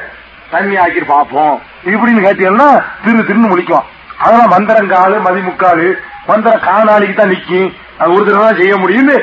தண்ணி 0.50 0.76
ஆக்கி 0.76 1.00
பார்ப்போம். 1.00 1.62
இப்படின்னு 1.84 2.24
கேட்டீங்கன்னா 2.26 2.82
திரு 3.04 3.24
திருன்னு 3.28 3.52
முடிக்கும் 3.52 3.82
அதெல்லாம் 4.18 4.52
மந்திரங்காலு 4.52 5.16
மதிமுக்காலு. 5.24 5.94
மந்திர 6.26 6.56
காணாளிக்கு 6.56 7.14
தான் 7.14 7.32
நிக்கும். 7.32 7.72
அது 7.98 8.12
ஒரு 8.14 8.24
தடவை 8.26 8.44
தான் 8.46 8.60
செய்ய 8.60 8.74
முடியும்னு 8.82 9.16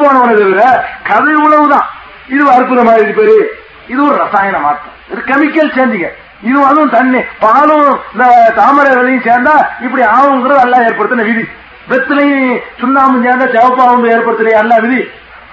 போனவன 0.00 0.32
இதுல 0.36 0.64
கதை 1.08 1.34
உழவுதான் 1.44 1.86
இது 2.34 2.42
அற்புதமா 2.56 2.94
இது 3.02 3.12
பேரு. 3.18 3.36
இது 3.92 4.00
ஒரு 4.06 4.16
ரசாயன 4.22 4.58
மாற்றம். 4.64 4.96
இது 5.12 5.20
கெமிக்கல் 5.30 5.76
சேர்ந்தீங்க 5.76 6.08
இது 6.48 6.58
அதுவும் 6.70 6.94
தண்ணி. 6.96 7.20
பாலும் 7.44 7.86
இந்த 8.12 8.24
தாமரை 8.58 8.90
விலையும் 8.96 9.24
சேர்ந்தா 9.28 9.54
இப்படி 9.84 10.02
ஆகுங்கிறது 10.16 10.64
எல்லாம் 10.64 10.84
ஏற்படுத்தின 10.88 11.24
விதி. 11.28 11.44
வெத்திலையும் 11.90 12.58
சுண்ணாம்பு 12.80 13.24
சேர்ந்தா 13.26 13.46
சிவப்பாவும் 13.54 14.10
ஏற்படுத்துற 14.14 14.50
எல்லாம் 14.62 14.82
விதி. 14.86 15.00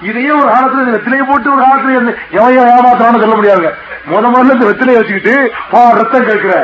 இதையே 0.08 0.32
ஒரு 0.40 0.48
காலத்துல 0.54 0.84
இந்த 0.84 0.96
வெத்திலையை 0.96 1.26
போட்டு 1.28 1.54
ஒரு 1.54 1.62
காலத்துல 1.66 1.94
இருந்து 1.96 2.14
எவையோ 2.38 2.64
ஏமாத்துறான்னு 2.74 3.22
சொல்ல 3.24 3.36
முடியாதுங்க 3.36 3.72
முத 4.10 4.26
முதல்ல 4.34 4.56
இந்த 4.58 4.68
வெத்திலையை 4.72 4.98
வச்சுக்கிட்டு 5.00 5.36
ரத்தம் 6.00 6.28
கேட்கிற. 6.30 6.56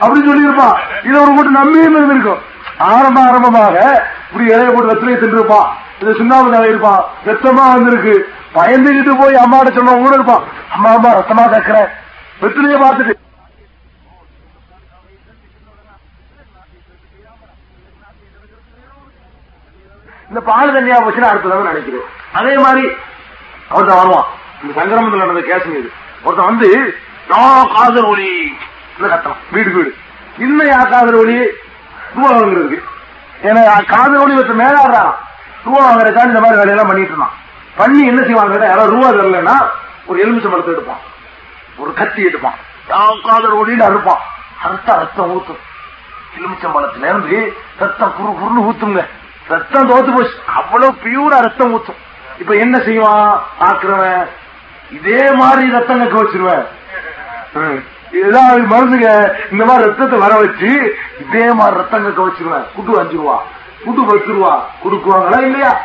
அப்படின்னு 0.00 0.30
சொல்லியிருப்பான் 0.30 0.76
இதை 1.08 1.16
ஒரு 1.22 1.32
கூட்டம் 1.36 1.58
நம்பியும் 1.60 1.96
இருந்திருக்கும். 1.96 2.40
ஆரம்ப 2.88 3.20
ஆரம்பமாக 3.28 3.76
இப்படி 4.26 4.44
இலைய 4.50 4.68
போட்டு 4.74 4.92
வெத்திலையை 4.92 5.18
தின்றுப்பான் 5.22 5.70
இது 6.00 6.12
சுண்ணாம்பு 6.20 6.52
தலை 6.52 6.68
இருப்பான் 6.68 7.02
ரத்தமா 7.26 7.64
வந்திருக்கு. 7.74 8.14
பயந்துகிட்டு 8.54 9.12
போய் 9.20 9.42
அம்மாட்ட 9.44 9.72
சொன்ன 9.78 9.96
கூட 10.02 10.14
இருப்பான் 10.18 10.44
அம்மா 10.74 10.90
அம்மா 10.98 11.10
ரத்தமா 11.18 11.44
கேட்கிறேன். 11.54 11.90
வெத்திலையை 12.42 12.78
பார்த்துட்டு. 12.84 13.16
இந்த 20.28 20.40
பால் 20.48 20.74
தண்ணியா 20.74 20.98
போச்சுன்னா 21.04 21.30
அடுத்ததான் 21.30 21.70
நினைக்கிறேன். 21.70 22.08
அதே 22.32 22.58
மாதிரி 22.64 22.84
ஒருத்தன் 23.70 24.00
வருவான். 24.00 24.28
இந்த 24.62 24.72
சங்கிரமத்தில் 24.80 25.24
நடந்த 25.24 25.40
கேஸ் 25.40 25.66
இது. 25.78 25.90
ஒருத்தன் 26.22 26.50
வந்து 26.52 26.68
நான் 27.32 27.72
காதல் 27.74 28.10
ஒளி 28.12 28.30
கத்தலாம் 29.00 29.42
வீடு 29.50 29.70
வீடு. 29.70 29.90
இன்னும் 30.38 30.70
யா 30.70 30.90
காதல் 30.90 31.18
ஒளி 31.22 31.38
ரூபா 32.14 32.30
வாங்குறதுக்கு 32.30 32.78
ஏன்னா 33.42 33.86
காதல் 33.86 34.22
ஒளி 34.22 34.34
ஒருத்தர் 34.34 34.62
மேலாடுறான் 34.62 35.12
ரூபா 35.64 35.80
வாங்குறதுக்காக 35.90 36.30
இந்த 36.32 36.40
மாதிரி 36.40 36.60
வேலையெல்லாம் 36.60 36.86
பண்ணிட்டு 36.86 37.12
இருந்தான். 37.12 37.36
பண்ணி 37.76 38.06
என்ன 38.06 38.22
செய்வாங்க 38.22 38.66
யாராவது 38.66 38.94
ரூபா 38.94 39.08
தரலன்னா 39.08 39.56
ஒரு 40.06 40.20
எலுமிச்சை 40.20 40.50
மரத்தை 40.50 40.74
எடுப்பான். 40.74 41.00
ஒரு 41.76 41.94
கத்தி 41.94 42.22
எடுப்பான். 42.22 42.54
யா 42.88 43.20
காதல் 43.26 43.56
ஒளின்னு 43.56 43.88
அறுப்பான். 43.88 44.22
அறுத்தா 44.64 44.94
ரத்தம் 44.96 45.30
ஊத்தும். 45.36 45.60
எலுமிச்சம்பழத்துல 46.36 47.08
இருந்து 47.08 47.56
ரத்தம் 47.78 48.14
குறு 48.16 48.30
குறுன்னு 48.30 48.66
ஊத்துங்க. 48.68 49.06
ரத்தம் 49.48 49.88
தோத்து 49.90 50.14
போச்சு. 50.14 50.36
அவ்வளவு 50.46 50.92
பியூரா 51.04 51.40
ரத்தம் 51.40 51.74
ஊத்தும். 51.74 52.00
இப்ப 52.38 52.54
என்ன 52.54 52.78
செய்வான்? 52.78 53.42
ஆக்குறவன் 53.60 54.26
இதே 54.90 55.30
மாதிரி 55.30 55.70
ரத்தம் 55.70 56.00
கக்க 56.00 56.14
வச்சிருவேன் 56.14 56.66
ம். 58.12 58.16
இதுதான் 58.18 58.66
மருந்துங்க 58.66 59.30
இந்த 59.52 59.64
மாதிரி 59.64 59.88
ரத்தத்தை 59.88 60.18
வர 60.18 60.34
வச்சு 60.34 60.94
இதே 61.20 61.52
மாதிரி 61.52 61.76
ரத்தம் 61.76 62.04
கக்க 62.04 62.22
வச்சிருவேன் 62.22 62.64
குட்டு 62.74 62.98
அஞ்சு 62.98 63.16
ரூபா 63.16 63.42
குட்டு 63.84 64.04
பத்து 64.04 64.32
ரூபா 64.32 64.66
கொடுக்குவாங்களா 64.84 65.42
இல்லையா? 65.42 65.80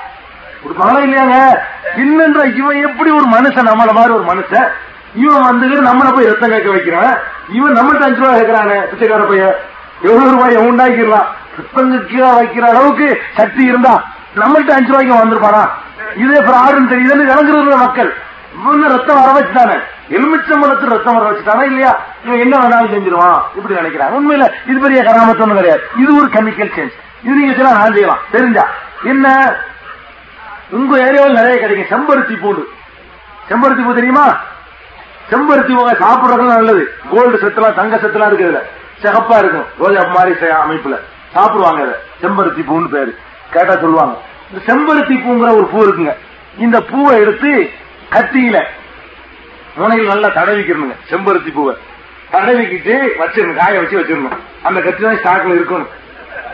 கொடுப்பாங்களா 0.63 1.01
இல்லையாங்க? 1.03 1.57
இல்லன்ற 1.97 2.55
இவன் 2.55 2.75
எப்படி 2.75 3.11
ஒரு 3.11 3.25
மனுஷன் 3.25 3.69
நம்மள 3.69 3.93
மாதிரி 3.93 4.13
ஒரு 4.13 4.23
மனுஷன்? 4.23 4.67
இவன் 5.13 5.41
வந்து 5.41 5.81
நம்மள 5.81 6.13
போய் 6.13 6.25
ரத்தம் 6.25 6.49
கேட்க 6.49 6.69
வைக்கிறான். 6.69 7.13
இவன் 7.49 7.73
நம்மள்ட்ட 7.73 7.99
அஞ்சு 7.99 8.21
ரூபா 8.21 8.33
கேட்கிறானே 8.35 8.89
பிச்சைக்கார 8.89 9.23
பையன். 9.23 9.55
எவ்வளவு 10.01 10.31
ரூபாய் 10.31 10.55
உண்டாக்கிடலாம்? 10.55 11.27
ரத்தம் 11.57 12.07
கீழே 12.07 12.29
வைக்கிற 12.29 12.61
அளவுக்கு 12.61 13.21
சக்தி 13.35 13.65
இருந்தா 13.65 14.03
நம்மள்ட்ட 14.35 14.69
அஞ்சு 14.69 14.91
ரூபாய்க்கு 14.91 15.25
வந்திருப்பானா? 15.25 15.63
இதே 16.15 16.39
பிராடுன்னு 16.39 16.91
தெரியுதுன்னு 16.91 17.31
இறங்குறது 17.31 17.77
மக்கள். 17.77 18.13
இவன் 18.59 18.83
ரத்தம் 18.83 19.21
வர 19.21 19.39
வச்சுட்டானே. 19.39 19.79
எலுமிச்சம்பழத்து 20.09 20.85
ரத்தம் 20.85 21.17
வர 21.17 21.29
வச்சுட்டானா 21.29 21.63
இல்லையா? 21.63 21.99
இவன் 22.25 22.39
என்ன 22.39 22.57
வேணாலும் 22.57 22.93
செஞ்சிருவான் 22.93 23.41
இப்படி 23.55 23.75
நினைக்கிறான். 23.75 24.13
உண்மையில 24.13 24.69
இது 24.69 24.79
பெரிய 24.79 25.01
கராமத்து 25.01 25.43
ஒண்ணு 25.43 25.53
கிடையாது. 25.53 25.81
இது 25.97 26.15
ஒரு 26.15 26.25
கெமிக்கல் 26.25 26.71
சேஞ்ச் 26.75 26.91
இது 27.23 27.35
நீங்க 27.35 27.53
சொல்லலாம் 27.53 27.77
நான் 27.77 27.91
செய்யலாம் 27.91 28.19
தெரிஞ்சா? 28.31 28.67
என்ன? 29.03 29.55
உங்க 30.69 30.97
ஏரியாவில் 30.97 31.31
நிறைய 31.31 31.59
கிடைக்கும். 31.59 31.89
செம்பருத்தி 31.89 32.39
பூண்டு. 32.39 32.69
செம்பருத்தி 33.49 33.85
பூ 33.85 33.93
தெரியுமா? 33.93 34.37
செம்பருத்தி 35.29 35.75
பூ 35.75 35.89
சாப்பிடுறது 35.89 36.47
நல்லது. 36.47 36.93
கோல்டு 37.11 37.37
செத்துலாம் 37.37 37.73
தங்க 37.73 37.95
செத்துலாம் 37.95 38.31
இருக்குதுல 38.31 38.61
சிகப்பா 39.01 39.37
இருக்கும். 39.37 39.65
ரோஜா 39.79 40.07
மாதிரி 40.07 40.35
அமைப்புல. 40.45 40.99
சாப்பிடுவாங்க 41.33 41.81
அதை 41.81 41.93
செம்பருத்தி 42.21 42.69
பூன்னு 42.69 42.87
பேரு. 42.87 43.17
கேட்டா 43.51 43.73
சொல்லுவாங்க. 43.73 44.17
இந்த 44.51 44.73
செம்பருத்தி 44.73 45.17
பூங்கிற 45.17 45.55
ஒரு 45.55 45.67
பூ 45.71 45.83
இருக்குங்க. 45.83 46.15
இந்த 46.57 46.81
பூவை 46.81 47.19
எடுத்து 47.19 47.69
கத்தியில. 48.13 48.57
முனையில் 49.75 50.07
நல்லா 50.07 50.27
தடவிக்கணுங்க. 50.27 50.95
செம்பருத்தி 51.09 51.53
பூவை. 51.53 51.75
தடவிக்கிட்டு 52.31 52.95
வச்சிடணும் 53.19 53.55
காய 53.55 53.79
வச்சு 53.79 53.99
வச்சிடணும். 53.99 54.37
அந்த 54.63 54.81
கத்தி 54.81 55.03
தான் 55.03 55.19
ஸ்டாக்ல 55.23 55.55
இருக்கணும். 55.59 55.87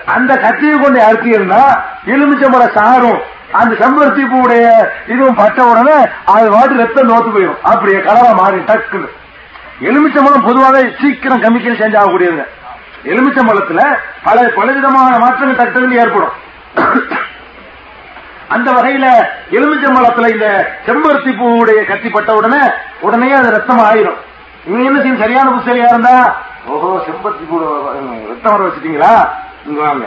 அந்த 0.05 0.37
கத்தியை 0.37 0.79
கொண்டு 0.79 0.99
அறுத்தீங்கன்னா 0.99 1.63
எலுமிச்சம்பழ 2.05 2.71
சாரும் 2.71 3.21
அந்த 3.51 3.85
செம்பருத்தி 3.85 4.23
பூவுடைய 4.31 4.65
இதுவும் 5.07 5.35
பட்ட 5.35 5.63
உடனே 5.63 6.07
அது 6.25 6.51
வாட்டு 6.51 6.77
ரத்தம் 6.77 7.09
நோத்து 7.09 7.35
போயிடும். 7.35 7.61
அப்படியே 7.61 7.99
கலரா 7.99 8.35
மாறி 8.35 8.57
டக்குன்னு. 8.57 9.09
எலுமிச்சம்பழம் 9.81 10.43
பொதுவாக 10.43 10.89
சீக்கிரம் 11.01 11.43
கெமிக்கல் 11.43 11.79
சேஞ்ச் 11.81 11.97
ஆகக்கூடியதுங்க. 11.97 12.45
எலுமிச்சம்பழத்துல 13.03 13.97
பல 14.23 14.51
பலவிதமான 14.55 15.19
மாற்றங்கள் 15.19 15.59
டக்குன்னு 15.59 15.99
ஏற்படும். 16.03 16.33
அந்த 18.55 18.69
வகையில 18.77 19.05
எலுமிச்சம்பழத்துல 19.57 20.29
இந்த 20.33 20.47
செம்பருத்தி 20.85 21.31
பூவுடைய 21.39 21.79
கத்தி 21.89 22.09
பட்ட 22.09 22.31
உடனே 22.39 22.61
உடனே 23.01 23.29
அது 23.39 23.49
ரத்தம் 23.55 23.83
ஆயிரும் 23.89 24.19
இவங்க 24.65 24.87
என்ன 24.89 24.99
செய்யும் 25.01 25.21
சரியான 25.23 25.51
புத்தகையா 25.55 25.89
இருந்தா 25.93 26.15
ஓஹோ 26.71 26.89
செம்பருத்தி 27.07 27.45
பூ 27.49 27.57
ரத்தம் 28.31 28.53
வர 28.53 28.61
வச்சுட்டீங்களா? 28.65 29.13
இங்க 29.67 29.79
வாங்க. 29.87 30.05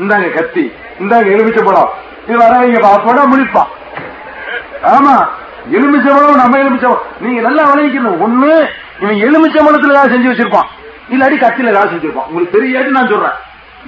இந்தாங்க 0.00 0.28
கத்தி 0.36 0.64
இந்தாங்க 1.02 1.28
எலுமிச்சம்பழம். 1.34 1.90
இது 2.28 2.38
வரவங்க 2.42 2.80
பாப்போட 2.86 3.20
முடிப்பான் 3.32 3.70
ஆமா 4.94 5.14
எலுமிச்சம்பழம் 5.76 6.42
நம்ம 6.42 6.58
எலுமிச்சம்பழம். 6.62 7.06
நீங்க 7.24 7.40
நல்லா 7.40 7.62
விளைவிக்கணும். 7.70 8.18
ஒண்ணு 8.26 8.50
இவன் 9.02 9.22
எலுமிச்சம்பழத்துல 9.26 9.94
ஏதாவது 9.94 10.14
செஞ்சு 10.14 10.30
வச்சிருப்பான். 10.30 10.68
இல்லாட்டி 11.12 11.38
கத்தில 11.44 11.72
ஏதாவது 11.74 11.92
செஞ்சிருப்பான் 11.92 12.28
உங்களுக்கு 12.28 12.56
தெரியாது 12.58 12.96
நான் 12.98 13.12
சொல்றேன். 13.12 13.38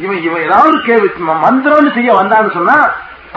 இவன் 0.04 0.22
இவன் 0.28 0.44
ஏதாவது 0.46 0.76
கேள்வி 0.88 1.08
மந்திரம்னு 1.44 1.92
செய்ய 1.98 2.10
வந்தான்னு 2.20 2.56
சொன்னா 2.56 2.78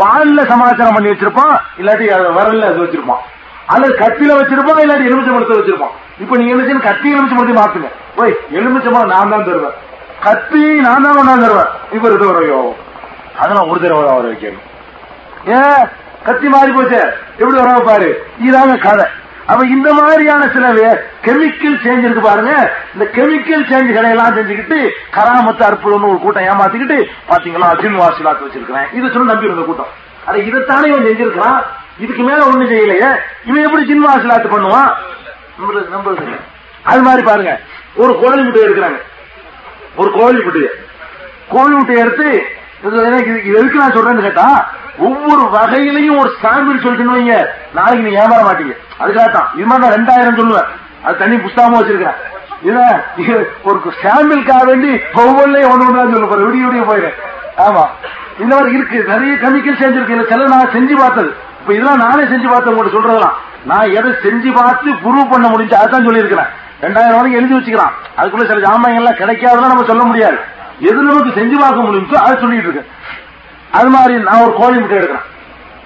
பால்ல 0.01 0.45
சமாச்சாரம் 0.51 0.93
பண்ணி 0.93 1.09
வச்சிருப்பான் 1.09 1.53
இல்லாட்டி 1.79 2.05
வரல 2.39 2.67
அது 2.71 2.83
வச்சிருப்பான். 2.85 3.23
அல்லது 3.65 3.93
கத்தில 3.95 4.37
வச்சிருப்பான் 4.39 4.83
இல்லாட்டி 4.83 5.07
எலுமிச்சம்பழத்தை 5.09 5.57
வச்சிருப்பான். 5.59 5.95
இப்ப 6.19 6.37
நீங்க 6.37 6.51
என்ன 6.53 6.63
செய்யணும் 6.63 6.87
கத்தி 6.87 7.13
எலுமிச்சம்பழத்தை 7.13 7.55
மாத்துங்க. 7.61 7.89
ஓய் 8.15 8.35
எலுமிச்சம்பழம் 8.51 9.13
நான் 9.15 9.29
தான் 9.29 9.45
தருவேன். 9.45 9.77
கத்தி 10.25 10.63
நான் 10.85 11.03
தான் 11.03 11.17
கொண்டாந்து 11.17 11.45
தருவேன். 11.45 11.71
இவர் 11.91 12.15
இது 12.15 12.33
வரையோ 12.33 12.75
அதெல்லாம் 13.39 13.69
ஒரு 13.69 13.79
தடவை 13.81 14.03
வர 14.03 14.27
வைக்கணும். 14.27 14.65
ஏன்? 15.45 15.83
கத்தி 16.25 16.47
மாறி 16.47 16.71
போச்சு. 16.71 17.01
எப்படி 17.37 17.57
வர 17.59 17.79
பாரு? 17.79 18.09
இதாங்க 18.47 18.77
கதை. 18.77 19.05
அப்ப 19.49 19.65
இந்த 19.65 19.93
மாதிரியான 19.93 20.47
சில 20.47 20.65
கெமிக்கல் 21.25 21.77
சேஞ்ச் 21.83 22.05
இருக்கு 22.05 22.21
பாருங்க. 22.21 22.51
இந்த 22.93 23.05
கெமிக்கல் 23.13 23.65
சேஞ்ச் 23.69 23.93
கடையெல்லாம் 23.95 24.35
செஞ்சுக்கிட்டு 24.37 24.77
கராமத்து 25.13 25.63
அற்புதம்னு 25.69 26.09
ஒரு 26.09 26.19
கூட்டம் 26.19 26.43
ஏமாத்திக்கிட்டு 26.43 26.97
பாத்தீங்களா 27.29 27.67
அர்ஜுன் 27.73 27.99
வாசிலாத்து 27.99 28.45
வச்சிருக்கிறேன். 28.47 28.87
இதை 28.93 29.09
சொல்லி 29.09 29.27
நம்பி 29.31 29.45
இருந்த 29.45 29.63
கூட்டம். 29.65 29.91
அதை 30.25 30.53
இதைத்தானே 30.53 30.85
இவன் 30.85 31.05
செஞ்சிருக்கான் 31.05 31.63
இதுக்கு 31.99 32.23
மேல 32.23 32.45
ஒண்ணும் 32.45 32.69
செய்யலையே. 32.69 33.09
இவன் 33.45 33.65
எப்படி 33.65 33.83
ஜின்வாசிலாத்து 33.93 34.49
பண்ணுவான்? 34.55 34.91
நம்புறது 35.59 35.89
நம்புறது 35.95 36.39
அது 36.83 37.01
மாதிரி 37.01 37.23
பாருங்க. 37.23 37.59
ஒரு 37.95 38.19
கோழி 38.21 38.41
முட்டை 38.41 38.61
எடுக்கிறாங்க. 38.61 39.01
ஒரு 39.95 40.11
கோழி 40.11 40.43
முட்டையை. 40.43 40.69
கோழி 41.49 41.75
முட்டையை 41.75 42.05
எடுத்து 42.05 42.57
இது 42.83 43.03
எனக்கு 43.03 43.31
இது- 43.31 43.55
எதுக்கு 43.55 43.79
நான் 43.79 43.91
சொல்றேன்னு 43.91 44.21
கேட்டா 44.21 44.69
ஒவ்வொரு 44.97 45.41
வகையிலையும் 45.41 46.19
ஒரு 46.19 46.31
சாம்பிள் 46.43 46.81
சொல்லிட்டு 46.81 47.15
வைங்க. 47.15 47.45
நாளைக்கு 47.73 48.09
நீ 48.09 48.15
ஏமாற 48.15 48.39
மாட்டீங்க. 48.39 48.77
அதுக்காக 48.99 49.31
தான். 49.31 49.49
இது 49.55 49.65
மாதிரி 49.65 49.87
நான் 49.87 49.91
ரெண்டாயிரம் 49.91 50.39
சொல்லுவேன். 50.39 50.65
அது 51.03 51.17
தனி 51.17 51.35
புஸ்தகமா 51.35 51.79
வச்சிருக்கிறேன். 51.79 52.15
இத 52.61 53.05
ஒரு 53.63 53.81
சாம்பிளுக்காக 54.03 54.65
வேண்டி 54.65 54.99
ஒவ்வொன்றையும் 55.13 55.71
ஒன்று 55.71 55.87
ஒன்றா 55.87 56.01
சொல்ல 56.01 56.27
போறேன். 56.27 56.45
விடிய 56.45 56.67
விடிய 56.67 56.85
போயிடுறேன். 56.85 57.13
ஆமா. 57.57 57.85
இந்த 58.39 58.55
மாதிரி 58.55 58.71
இருக்கு. 58.71 59.03
நிறைய 59.03 59.33
கெமிக்கல் 59.33 59.75
சேர்ந்துருக்கு 59.75 60.09
இல்ல 60.09 60.23
சில 60.23 60.47
நான் 60.47 60.69
செஞ்சு 60.69 60.97
பார்த்தது. 60.97 61.33
இப்ப 61.61 61.73
இதெல்லாம் 61.73 61.97
நானே 61.97 62.23
செஞ்சு 62.23 62.49
பார்த்தேன் 62.49 62.73
உங்கள்ட்ட 62.73 62.87
சொல்றதெல்லாம். 62.87 63.33
நான் 63.65 63.89
எதை 63.89 64.11
செஞ்சு 64.11 64.53
பார்த்து 64.53 64.91
ப்ரூவ் 64.91 65.31
பண்ண 65.31 65.47
முடிஞ்சு 65.47 65.77
அதான் 65.77 66.03
சொல்லியிருக்கிறேன். 66.03 66.45
ரெண்டாயிரம் 66.81 67.15
வரைக்கும் 67.15 67.31
எழுதி 67.31 67.55
வச்சுக்கிறான் 67.55 67.91
அதுக்குள்ள 68.17 68.53
சில 68.53 68.69
ஜாமான்கள் 68.69 68.95
எல்லாம் 68.95 69.13
கிடைக்காதுன்னா 69.13 69.67
நம்ம 69.67 69.83
சொல்ல 69.83 70.03
முடியாது. 70.03 70.57
எது 70.87 70.99
நமக்கு 71.09 71.31
செஞ்சு 71.39 71.55
பார்க்க 71.61 71.85
முடியுமோ 71.85 72.19
அதை 72.25 72.35
சொல்லிட்டு 72.41 72.69
இருக்கேன் 72.69 72.91
அது 73.77 73.89
மாதிரி 73.95 74.13
நான் 74.27 74.43
ஒரு 74.45 74.53
கோழி 74.59 74.77
முட்டை 74.79 74.97
எடுக்கிறேன். 74.99 75.27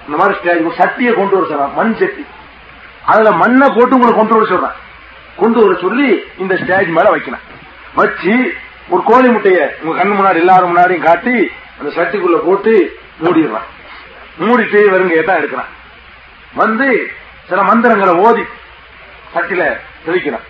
இந்த 0.06 0.16
மாதிரி 0.20 0.38
ஸ்டேஜ் 0.38 0.78
சட்டியை 0.80 1.12
கொண்டு 1.18 1.36
வர 1.36 1.46
சொல்றேன் 1.50 1.74
மண் 1.78 1.96
சட்டி. 2.00 2.24
அதுல 3.12 3.30
மண்ணை 3.42 3.66
போட்டு 3.76 3.96
உங்களை 3.96 4.12
கொண்டு 4.18 4.34
வர 4.36 4.46
சொல்றேன். 4.52 4.76
கொண்டு 5.40 5.58
வர 5.64 5.74
சொல்லி 5.80 6.08
இந்த 6.42 6.54
ஸ்டேஜ் 6.62 6.90
மேல 6.98 7.10
வைக்கிறேன். 7.14 7.44
வச்சு 7.98 8.34
ஒரு 8.92 9.02
கோழி 9.10 9.28
முட்டைய 9.28 9.58
உங்க 9.82 9.94
கண்ணு 9.98 10.18
முன்னாடி 10.18 10.40
எல்லாரும் 10.44 10.70
முன்னாடியும் 10.70 11.06
காட்டி 11.08 11.36
அந்த 11.78 11.90
சட்டிக்குள்ள 11.96 12.38
போட்டு 12.48 12.72
மூடிடுறேன். 13.24 13.68
மூடிட்டு 14.40 14.80
வெறுங்கையை 14.94 15.24
தான் 15.24 15.40
எடுக்கிறான். 15.40 15.70
வந்து 16.60 16.88
சில 17.48 17.62
மந்திரங்களை 17.62 18.14
ஓதி 18.26 18.44
சட்டில 19.34 19.62
தெளிக்கிறான். 20.06 20.46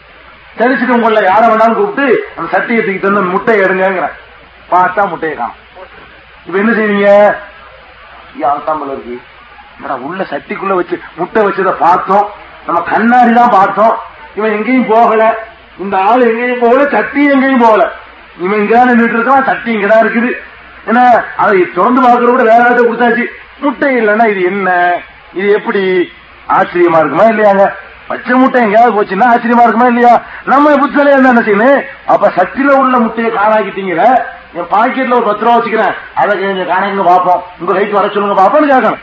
தெளிச்சுட்டு 0.58 0.96
உங்கள 0.96 1.20
யார 1.30 1.42
வேணாலும் 1.50 1.78
கூப்பிட்டு 1.78 2.06
அந்த 2.36 2.46
சட்டியை 2.54 2.82
தூக்கி 2.84 3.00
தந்து 3.00 3.22
அந்த 3.22 3.32
முட்டையை 3.36 3.62
எடுங்கிறேன் 3.66 4.16
பார்த்தா 4.70 5.08
முட்டையை 5.08 5.38
காணும். 5.38 5.60
இப்ப 6.46 6.58
என்ன 6.58 6.72
செய்வீங்க? 6.72 7.34
யாத்தாம்பல 8.40 8.92
இருக்கு. 8.92 9.20
என்னடா 9.76 9.94
உள்ள 9.94 10.26
சட்டிக்குள்ள 10.30 10.74
வச்சு 10.74 11.00
முட்டை 11.16 11.44
வச்சத 11.44 11.72
பார்த்தோம். 11.78 12.28
நம்ம 12.66 12.80
கண்ணாடி 12.80 13.32
தான் 13.32 13.50
பார்த்தோம். 13.50 13.96
இவன் 14.34 14.52
எங்கேயும் 14.52 14.86
போகல. 14.86 15.38
இந்த 15.78 15.98
ஆள் 15.98 16.30
எங்கேயும் 16.30 16.60
போகல 16.60 16.88
சட்டி 16.88 17.30
எங்கேயும் 17.30 17.60
போகல. 17.60 17.92
இவன் 18.40 18.58
இங்கதான் 18.58 18.88
நின்றுட்டு 18.88 19.18
இருக்கான் 19.18 19.44
சட்டி 19.44 19.74
இங்கதான் 19.74 20.04
இருக்குது. 20.04 20.32
ஏன்னா 20.86 21.24
அதை 21.36 21.72
திறந்து 21.74 22.02
பார்க்கற 22.02 22.26
கூட 22.26 22.42
வேற 22.42 22.64
இடத்த 22.64 22.82
கொடுத்தாச்சு. 22.82 23.26
முட்டை 23.58 23.96
இல்லைன்னா 23.96 24.26
இது 24.26 24.42
என்ன? 24.42 24.94
இது 25.32 25.52
எப்படி? 25.52 26.12
ஆச்சரியமா 26.48 26.98
இருக்குமா 26.98 27.24
இல்லையாங்க? 27.24 27.72
பச்சை 28.06 28.36
முட்டை 28.36 28.62
எங்கேயாவது 28.62 29.02
போச்சுன்னா 29.02 29.26
ஆச்சரியமா 29.34 29.62
இருக்குமா 29.62 29.86
இல்லையா? 29.86 30.22
நம்ம 30.44 30.70
புத்தலையா 30.70 31.12
என்ன 31.12 31.40
செய்யணும்? 31.40 31.84
அப்ப 32.06 32.32
சட்டில 32.36 32.68
உள்ள 32.68 32.98
முட்டையை 32.98 33.32
காணாக்கிட்டீங்களே 33.32 34.22
என் 34.54 34.70
பாக்கெட்ல 34.70 35.14
ஒரு 35.14 35.24
பத்து 35.24 35.44
ரூபா 35.44 35.56
வச்சுக்கிறேன். 35.56 35.94
அதை 36.14 36.40
கொஞ்சம் 36.40 36.68
காணங்க 36.68 37.04
பார்ப்போம். 37.04 37.42
உங்க 37.60 37.72
கைக்கு 37.72 37.94
வர 37.94 38.08
சொல்லுங்க 38.08 38.42
பார்ப்போம்னு 38.42 38.72
கேட்கணும். 38.72 39.02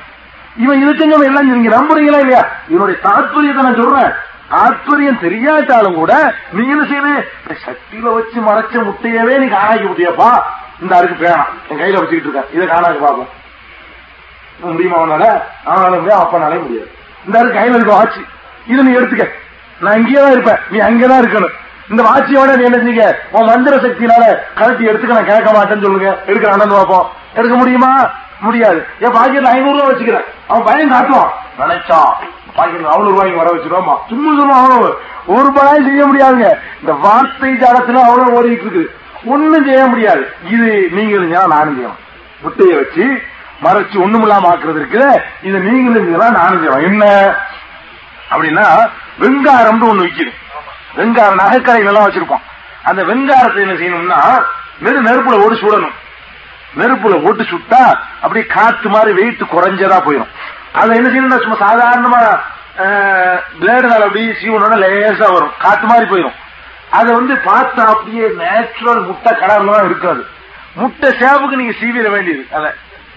இவன் 0.57 0.81
இருக்குங்க 0.83 1.25
எல்லாம் 1.25 1.51
நீங்க 1.51 1.69
நம்புறீங்களா 1.77 2.19
இல்லையா? 2.19 2.47
இவனுடைய 2.67 3.01
தாற்பயத்தை 3.03 3.61
நான் 3.61 3.75
சொல்றேன். 3.75 4.11
தாற்பயம் 4.51 5.21
தெரியாட்டாலும் 5.21 5.93
கூட 5.93 6.13
நீங்க 6.51 6.71
என்ன 6.71 6.83
செய்யணும் 6.83 7.23
சக்தியில 7.47 7.57
சட்டியில 7.65 8.13
வச்சு 8.13 8.39
மறைச்ச 8.41 8.83
முட்டையவே 8.87 9.37
நீ 9.37 9.45
காணாக்கி 9.45 9.85
முட்டியப்பா 9.89 10.31
இந்த 10.81 10.95
அருக்கு 10.95 11.25
பேணாம் 11.25 11.51
என் 11.67 11.77
கையில 11.77 11.99
வச்சுக்கிட்டு 12.01 12.29
இருக்கேன். 12.29 12.49
இதை 12.53 12.67
காணாக்கி 12.67 12.99
பார்ப்போம். 12.99 13.29
முடியுமா 14.61 14.97
அவனால 14.97 15.41
அவனால 15.65 15.99
முடியாது 15.99 16.23
அப்பனாலே 16.23 16.59
முடியாது. 16.61 16.91
இந்த 17.25 17.39
அருக்கு 17.39 17.59
கையில 17.59 17.77
இருக்க 17.77 17.93
வாட்சி 17.93 18.21
இதை 18.67 18.85
நீ 18.85 18.91
எடுத்துக்க. 18.97 19.27
நான் 19.79 19.97
இங்கேயே 19.97 20.21
தான் 20.21 20.31
இருப்பேன். 20.31 20.59
நீ 20.69 20.77
அங்கேதான் 20.79 21.21
இருக்கணும். 21.21 21.55
இந்த 21.91 22.03
வாட்சியோட 22.03 22.57
நீ 22.57 22.63
என்ன 22.63 22.79
செய்ய 22.83 23.21
உன் 23.31 23.45
மந்திர 23.45 23.75
சக்தியினால 23.75 24.23
கழட்டி 24.55 24.85
எடுத்துக்க 24.85 25.15
நான் 25.15 25.25
கேட்க 25.25 25.51
மாட்டேன்னு 25.51 25.85
சொல்லுங்க. 25.85 26.09
எடுக்கிற 26.27 26.47
அண்ணன் 26.47 26.69
பார்ப்போம்? 26.69 27.09
எடுக்க 27.33 27.55
முடியுமா? 27.55 28.09
முடியாது. 28.39 28.85
என் 28.99 29.15
பாக்கெட்ல 29.15 29.51
ஐநூறு 29.55 29.77
ரூபா 29.77 29.89
வச்சுக்கிறேன். 29.89 30.27
அவன் 30.47 30.63
பயம் 30.63 30.91
காட்டுவான். 30.91 31.31
நினைச்சான். 31.59 32.13
பாக்கெட் 32.55 32.85
அவ்வளவு 32.85 33.09
ரூபாய்க்கு 33.09 33.37
வர 33.37 33.49
வச்சிருவாமா 33.49 33.95
சும்மா 34.09 34.31
சும்மா 34.39 34.55
அவ்வளவு. 34.61 34.97
ஒரு 35.25 35.43
ரூபாயும் 35.43 35.85
செய்ய 35.85 36.05
முடியாதுங்க. 36.05 36.49
இந்த 36.79 36.93
வார்த்தை 37.01 37.53
ஜாலத்துல 37.53 38.01
அவ்வளவு 38.01 38.35
ஓடிட்டு 38.37 38.65
இருக்கு 38.65 38.95
ஒண்ணும் 39.25 39.65
செய்ய 39.65 39.85
முடியாது. 39.85 40.23
இது 40.49 40.87
நீங்களும் 40.91 41.47
நானும் 41.47 41.75
செய்யணும் 41.77 41.99
முட்டையை 42.41 42.75
வச்சு 42.75 43.05
மறைச்சு 43.63 43.97
ஒண்ணுமில்லாம 44.05 44.45
ஆக்குறது 44.51 44.79
இருக்குது 44.81 45.21
இது 45.41 45.59
நீங்களும் 45.59 46.31
நானும் 46.31 46.61
செய்யணும் 46.61 46.83
என்ன? 46.83 47.05
அப்படின்னா 48.31 48.65
வெங்காரம்னு 49.19 49.89
ஒண்ணு 49.91 50.05
விற்கிது 50.05 50.31
வெங்காரம் 50.97 51.41
நகைக்கடையில 51.41 51.91
எல்லாம் 51.91 52.07
வச்சிருப்போம் 52.07 52.45
அந்த 52.89 53.01
வெங்காரத்தை 53.09 53.61
என்ன 53.65 53.75
செய்யணும்னா 53.81 54.21
வெறும் 54.85 55.07
நெருப்புல 55.09 55.43
ஓடி 55.45 55.55
சுடணும். 55.63 55.95
நெருப்புல 56.79 57.15
ஓட்டு 57.27 57.43
சுட்டா 57.51 57.81
அப்படியே 58.23 58.45
காத்து 58.55 58.87
மாதிரி 58.95 59.11
வெயிட் 59.19 59.43
குறைஞ்சதா 59.53 59.97
போயிடும் 60.07 60.31
அதை 60.79 60.91
என்ன 60.99 61.09
செய்யணும்னா 61.09 61.39
சும்மா 61.43 61.57
சாதாரணமா 61.67 62.21
பிளேடுனால 63.61 64.05
அப்படியே 64.07 64.33
சீவனோட 64.41 64.75
லேசா 64.83 65.27
வரும். 65.35 65.55
காத்து 65.63 65.85
மாதிரி 65.91 66.05
போயிடும் 66.11 66.37
அதை 66.97 67.09
வந்து 67.17 67.33
பார்த்தா 67.49 67.81
அப்படியே 67.93 68.25
நேச்சுரல் 68.41 69.01
முட்டை 69.09 69.31
கலர்ல 69.41 69.81
இருக்காது. 69.89 70.21
முட்டை 70.79 71.09
சேவுக்கு 71.21 71.59
நீங்க 71.61 71.73
சீவிட 71.81 72.07
வேண்டியது. 72.15 72.43
அத 72.57 72.65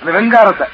அந்த 0.01 0.11
வெங்காரத்தை 0.17 0.67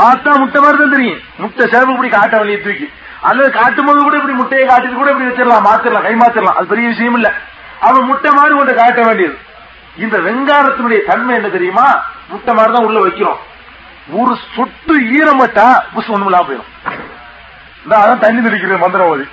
பார்த்தா 0.00 0.30
முட்டை 0.42 0.58
மாதிரி 0.64 0.78
தான் 0.82 0.94
தெரியும். 0.96 1.20
முட்டை 1.42 1.64
சேவு 1.74 1.92
இப்படி 1.94 2.10
காட்ட 2.16 2.34
வெளியே 2.42 2.58
தூக்கி. 2.66 2.86
அல்லது 3.20 3.50
காட்டும் 3.50 3.86
போது 3.86 4.02
கூட 4.02 4.16
இப்படி 4.16 4.36
முட்டையை 4.40 4.64
காட்டிட்டு 4.68 4.94
கூட 4.94 5.10
இப்படி 5.10 5.28
வச்சிடலாம் 5.28 5.66
மாத்திரலாம் 5.68 6.06
கை 6.08 6.14
மாத்திரலாம். 6.14 6.58
அது 6.58 6.72
பெரிய 6.72 6.88
விஷயம் 6.88 7.14
இல்ல. 7.14 7.28
அவன் 7.80 8.08
முட்டை 8.10 8.30
மாதிரி 8.38 8.54
கொண்டு 8.56 8.74
காட்ட 8.74 9.02
வேண்டியது. 9.02 9.36
இந்த 10.04 10.16
வெங்காரத்தினுடைய 10.26 11.00
தன்மை 11.10 11.34
என்ன 11.34 11.48
தெரியுமா? 11.48 11.86
முட்டை 12.32 12.54
மாதிரி 12.54 12.74
தான் 12.74 12.86
உள்ள 12.88 12.98
வைக்கிறோம். 13.06 13.40
ஒரு 14.20 14.34
சொட்டு 14.56 14.94
ஈரமட்டா 15.16 15.68
புஷ் 15.94 16.12
ஒண்ணுமில்லாம 16.16 16.46
போயிடும். 16.48 16.70
இந்த 17.84 17.94
அதான் 18.02 18.22
தண்ணி 18.24 18.40
தெளிக்கிறது 18.48 18.84
மந்திரவாதி. 18.84 19.26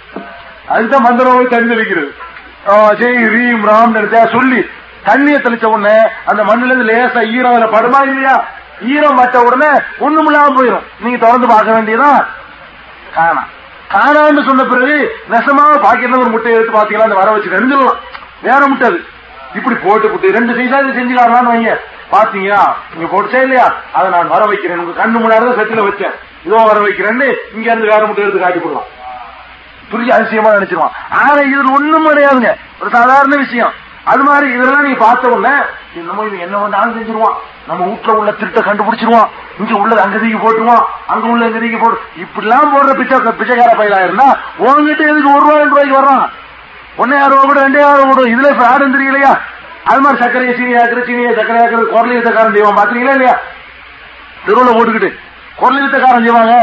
அதுதான் 0.68 1.06
மந்திரவாதி 1.06 1.48
தண்ணி 1.54 1.74
தெளிக்கிறது. 1.74 2.12
ஜெய் 3.00 3.24
ரீம் 3.36 3.66
ராம் 3.70 4.32
சொல்லி 4.36 4.62
தண்ணியை 5.08 5.40
தெளிச்ச 5.46 5.66
உடனே 5.66 5.98
அந்த 6.26 6.42
மண்ணுல 6.44 6.72
இருந்து 6.72 6.92
லேசா 6.92 7.22
ஈரம் 7.38 7.52
அதுல 7.52 7.68
படுமா 7.76 8.00
இல்லையா? 8.08 8.36
ஈரம் 8.94 9.16
பட்ட 9.16 9.42
உடனே 9.48 9.72
ஒண்ணுமில்லாம 10.06 10.56
போயிடும். 10.58 10.86
நீங்க 11.00 11.18
தொடர்ந்து 11.18 11.48
பார்க்க 11.48 11.76
வேண்டியதான் 11.78 12.22
காணா 13.18 13.44
காணான்னு 13.96 14.46
சொன்ன 14.46 14.64
பிறகு 14.64 15.18
நெசமா 15.30 15.66
பாக்கெட்ல 15.86 16.20
ஒரு 16.20 16.30
முட்டையை 16.30 16.60
எடுத்து 16.60 16.78
பாத்தீங்களா 16.78 17.08
அந்த 17.08 17.16
வர 17.16 17.32
வச்சு 17.32 17.50
தெரிஞ்சிடலாம் 17.50 18.00
வேற 18.42 18.68
முட்டை 18.68 18.88
அது. 18.88 19.00
இப்படி 19.56 19.76
போட்டு 19.76 20.10
போட்டு 20.10 20.32
ரெண்டு 20.32 20.54
சைஸா 20.54 20.80
இது 20.84 21.00
செஞ்சுக்கலாம்னு 21.00 21.54
வைங்க. 21.54 21.80
பாத்தீங்களா 22.12 22.60
இங்க 22.96 23.08
போட்டுச்சே 23.12 23.42
இல்லையா? 23.42 23.76
அதை 23.94 24.10
நான் 24.10 24.28
வர 24.28 24.46
வைக்கிறேன். 24.46 24.80
உங்க 24.80 25.06
கண்ணு 25.06 25.18
முன்னாடி 25.24 25.46
தான் 25.46 25.60
செட்டில 25.60 25.84
வச்சேன். 25.84 26.16
இதோ 26.46 26.56
வர 26.56 26.80
வைக்கிறேன்னு 26.80 27.28
இங்க 27.54 27.72
இருந்து 27.72 27.88
வேற 27.88 28.06
முட்டை 28.06 28.24
எடுத்து 28.24 28.40
காட்டி 28.40 28.60
போடலாம். 28.60 28.86
புரிய 29.90 30.16
அதிசயமா 30.16 30.50
நினைச்சிருவான். 30.50 30.96
ஆனா 31.10 31.34
இதுல 31.34 31.74
ஒண்ணும் 31.74 32.08
கிடையாதுங்க. 32.10 32.56
ஒரு 32.82 32.90
சாதாரண 32.90 33.36
விஷயம். 33.36 33.74
அது 34.12 34.24
மாதிரி 34.24 34.48
இதெல்லாம் 34.54 34.88
நீ 34.88 34.94
பார்த்த 34.94 35.28
உடனே 35.28 35.54
என்னமோ 36.00 36.24
இவன் 36.28 36.44
என்ன 36.46 36.58
வந்தாலும் 36.58 36.96
செஞ்சிருவான். 36.98 37.38
நம்ம 37.68 37.86
வீட்டுல 37.86 38.16
உள்ள 38.20 38.32
திருட்ட 38.32 38.60
கண்டுபிடிச்சிருவான். 38.68 39.30
இங்க 39.60 39.74
உள்ளது 39.84 40.02
அங்க 40.02 40.18
தூக்கி 40.18 40.40
போட்டுருவான். 40.44 40.84
அங்க 41.08 41.26
உள்ள 41.28 41.46
இங்க 41.46 41.60
தூக்கி 41.60 41.80
போட்டு 41.84 42.02
இப்படிலாம் 42.24 42.74
போடுற 42.74 42.94
பிச்சை 43.00 43.20
பிச்சைக்கார 43.40 43.72
பயிலா 43.82 44.00
இருந்தா 44.04 44.28
உங்ககிட்ட 44.58 45.04
எதுக்கு 45.12 45.34
ஒரு 45.36 45.44
ரூபாய் 45.46 45.62
ரெண்டு 45.62 45.76
ரூபாய்க்கு 45.76 46.00
வர்றான்? 46.00 46.26
ஒன்னே 46.98 47.18
ரூபா 47.32 47.42
கூட 47.42 47.60
ரெண்டே 47.66 47.82
ரூபா 48.00 48.14
கூட 48.14 48.26
இதுல 48.34 48.52
ஃபிராடுன்னு 48.60 48.96
தெரியலையா? 48.98 49.34
அது 49.84 50.02
மாதிரி 50.02 50.22
சர்க்கரையை 50.24 50.54
சீனி 50.58 50.74
ஆக்குற 50.82 51.02
சீனியை 51.08 51.32
சர்க்கரை 51.40 51.60
ஆக்குறது 51.64 51.90
குரல் 51.96 52.16
யுத்தக்காரன் 52.18 52.56
செய்வான். 52.58 52.80
பாத்தீங்களா 52.82 53.16
இல்லையா? 53.18 53.36
தெருவில் 54.46 54.78
போட்டுக்கிட்டு 54.78 55.12
குரல் 55.56 55.84
யுத்தக்காரன் 55.84 56.26
செய்வாங்க. 56.28 56.56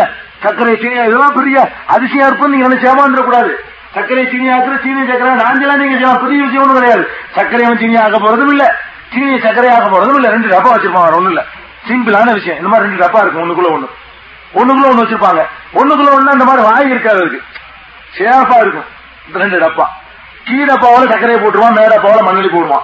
சர்க்கரை 0.45 0.77
சீனியா 0.77 1.05
இதெல்லாம் 1.11 1.37
பெரிய 1.41 1.59
அதிசயம் 1.87 2.29
இருப்புன்னு 2.29 2.55
நீங்க 2.55 2.69
நினைச்சு 2.69 2.91
ஏமாந்துட 2.93 3.25
கூடாது. 3.25 3.53
சர்க்கரை 3.95 4.29
சீனி 4.31 4.49
ஆக்குற 4.49 4.83
சீனி 4.83 5.07
சர்க்கரை 5.07 5.35
நாஞ்செல்லாம் 5.35 5.77
நீங்க 5.77 5.93
செய்யலாம். 5.93 6.23
பெரிய 6.23 6.45
விஷயம் 6.45 6.63
ஒன்றும் 6.63 6.75
கிடையாது. 6.75 7.11
சர்க்கரையும் 7.37 7.79
சீனி 7.79 7.97
ஆக்க 7.97 8.19
போறதும் 8.19 8.49
இல்ல. 8.49 8.77
சீனி 9.13 9.41
சர்க்கரை 9.41 9.71
ஆக்க 9.71 9.99
போறதும் 9.99 10.15
இல்ல. 10.15 10.29
ரெண்டு 10.29 10.49
டப்பா 10.49 10.75
வச்சிருப்பாங்க. 10.75 11.11
வேற 11.11 11.17
இல்ல. 11.17 11.45
சிம்பிளான 11.89 12.33
விஷயம். 12.33 12.57
இந்த 12.57 12.69
மாதிரி 12.69 12.89
ரெண்டு 12.89 13.07
டப்பா 13.07 13.21
இருக்கும். 13.21 13.43
ஒண்ணுக்குள்ள 13.43 13.69
ஒண்ணு. 13.69 13.89
ஒண்ணுக்குள்ள 14.55 14.89
ஒண்ணு 14.89 15.03
வச்சிருப்பாங்க. 15.03 15.43
ஒண்ணுக்குள்ள 15.75 16.15
ஒண்ணு 16.15 16.31
அந்த 16.31 16.45
மாதிரி 16.45 16.63
வாய் 16.63 16.91
இருக்காது 16.91 17.19
அதுக்கு. 17.19 17.43
சேஃபா 18.19 18.57
இருக்கும். 18.57 18.85
இந்த 19.27 19.39
ரெண்டு 19.39 19.59
டப்பா. 19.59 19.85
கீ 20.45 20.65
டப்பாவில 20.65 21.09
சர்க்கரையை 21.09 21.39
போட்டுருவான். 21.41 21.75
மேல 21.75 21.97
டப்பாவில 21.97 22.25
மண்ணெளி 22.25 22.49
போடுவான். 22.49 22.83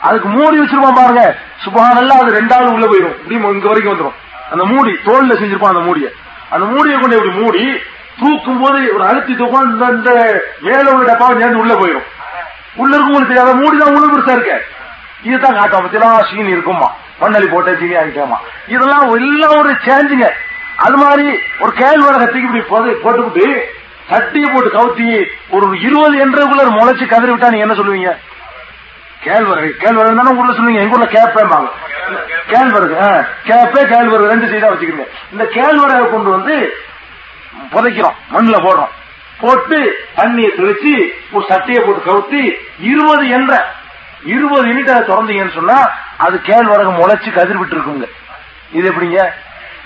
அதுக்கு 0.00 0.28
மூடி 0.28 0.60
வச்சிருப்பான் 0.60 0.94
பாருங்க. 0.94 1.36
சுபஹானல்லாஹ் 1.64 2.22
அது 2.22 2.42
ரெண்டாவது 2.42 2.72
உள்ள 2.72 2.86
போயிடும் 2.86 3.30
இப்படி 3.30 3.54
இங்க 3.54 3.66
வரைக்கும் 3.66 3.98
வந்துடும் 3.98 4.14
அந்த 4.50 4.64
மூடி 4.64 4.98
தோல்ல 5.04 5.32
செஞ்சிருப்பான் 5.32 5.74
அந்த 5.74 5.80
மூடியை. 5.80 6.12
அந்த 6.50 6.66
மூடியை 6.66 7.00
கொண்டு 7.00 7.16
இப்படி 7.16 7.36
மூடி 7.36 7.80
தூக்கும் 8.20 8.60
போது 8.62 8.78
ஒரு 8.94 9.04
அழுத்தி 9.06 9.34
தூக்கம் 9.34 9.68
இந்த 9.68 9.86
இந்த 9.94 10.10
மேல 10.62 10.78
டப்பாவை 11.10 11.34
சேர்ந்து 11.38 11.62
உள்ள 11.62 11.74
போயிடும் 11.74 12.08
உள்ள 12.76 12.92
இருக்கும் 12.92 13.12
உங்களுக்கு 13.12 13.32
தெரியாத 13.32 13.52
மூடி 13.56 13.76
தான் 13.78 13.94
உள்ள 13.94 14.06
பெருசா 14.08 14.34
இருக்க. 14.36 14.54
இதுதான் 15.22 15.56
காட்டும் 15.56 15.84
பத்திலாம் 15.84 16.28
சீன் 16.28 16.52
இருக்குமா 16.52 16.88
மண்ணலி 17.20 17.48
போட்ட 17.48 17.72
சீனி 17.80 17.96
ஆகிட்டோமா 18.00 18.36
இதெல்லாம் 18.68 19.06
எல்லாம் 19.18 19.56
ஒரு 19.58 19.70
சேஞ்சுங்க 19.86 20.26
அது 20.84 20.96
மாதிரி 20.96 21.26
ஒரு 21.60 21.72
கேழ்வரகத்துக்கு 21.80 22.48
இப்படி 22.48 22.62
போட்டுக்கிட்டு 23.02 23.46
சட்டியை 24.10 24.48
போட்டு 24.48 24.70
கவுத்தி 24.70 25.08
ஒரு 25.50 25.66
இருபது 25.80 26.14
என்றக்குள்ள 26.24 26.62
முளைச்சு 26.76 27.06
கதறி 27.06 27.32
விட்டா 27.32 27.50
நீங்க 27.50 27.66
என்ன 27.66 27.76
சொல்லுவீங்க? 27.76 28.12
கேழ்வரகு 29.22 29.70
கேழ்வரகு 29.80 30.18
தானே 30.18 30.32
ஊர்ல 30.38 30.52
சொல்லுவீங்க. 30.52 30.82
எங்க 30.82 30.96
ஊர்ல 30.96 31.08
கேப்பேம்பாங்க 31.10 31.68
கேழ்வரகு 32.48 32.94
கேப்பே 33.48 33.82
கேழ்வரகு 33.92 34.32
ரெண்டு 34.32 34.50
சைடா 34.52 34.70
வச்சுக்கிறீங்க 34.70 35.04
இந்த 35.32 35.44
கேழ்வரகை 35.56 36.06
கொண்டு 36.10 36.30
வந்து 36.30 36.54
புதைக்கிறோம். 37.72 38.16
மண்ணுல 38.32 38.56
போடுறோம். 38.66 38.92
போட்டு 39.40 40.06
தண்ணியை 40.16 40.48
தெளிச்சு 40.56 41.12
ஒரு 41.32 41.44
சட்டையை 41.48 41.84
போட்டு 41.84 42.12
கவுத்தி 42.12 42.56
இருபது 42.78 43.28
என்ற 43.28 43.74
இருபது 44.24 44.66
யூனிட் 44.68 44.90
அதை 44.90 45.02
திறந்தீங்கன்னு 45.02 45.54
சொன்னா 45.54 45.90
அது 46.16 46.40
கேழ்வரகு 46.44 46.90
முளைச்சு 46.98 47.32
கதிர் 47.32 47.58
விட்டு 47.58 47.76
இருக்குங்க 47.76 48.08
இது 48.72 48.92
எப்படிங்க? 48.92 49.20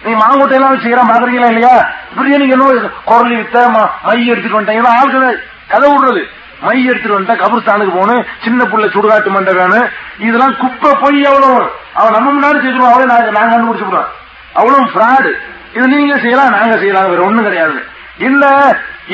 நீங்க 0.02 0.26
மாங்கொட்டை 0.26 0.52
எல்லாம் 0.52 0.74
வச்சுக்கிறா 0.74 1.04
பாக்குறீங்களா 1.10 1.46
இல்லையா? 1.46 1.92
இப்படியே 2.10 2.36
நீங்க 2.36 2.54
என்ன 2.54 2.90
குரலி 3.06 3.36
வித்த 3.36 3.68
மை 4.02 4.26
எடுத்துட்டு 4.26 4.60
வந்துட்டீங்கன்னா 4.60 4.96
ஆளுக்கு 4.98 5.42
கதை 5.68 5.92
விடுறது. 5.92 6.22
மை 6.60 6.84
எடுத்துட்டு 6.84 7.20
வந்துட்டா 7.20 7.36
கபர்ஸ்தானுக்கு 7.36 7.94
போகணும். 7.94 8.26
சின்ன 8.44 8.64
புள்ள 8.64 8.84
சுடுகாட்டு 8.86 9.30
மண்டை 9.30 9.54
வேணும். 9.54 9.88
இதெல்லாம் 10.18 10.56
குப்பை 10.56 10.94
போய் 11.00 11.22
எவ்வளவு? 11.22 11.70
அவன் 11.94 12.12
நம்ம 12.12 12.28
முன்னாடி 12.32 12.54
செஞ்சிருவோம் 12.54 12.92
அவளே 12.92 13.04
நாங்க 13.04 13.30
நாங்க 13.30 13.56
கண்டுபிடிச்சுடுவோம் 13.56 14.10
அவ்வளவு 14.55 14.91
ஃப்ராடு 14.94 15.31
இது 15.76 15.86
நீங்க 15.94 16.16
செய்யலாம் 16.18 16.57
நாங்க 16.57 16.76
செய்யலாம் 16.83 17.08
வேற 17.10 17.23
ஒண்ணும் 17.23 17.47
கிடையாது. 17.47 17.78
இல்ல 18.18 18.44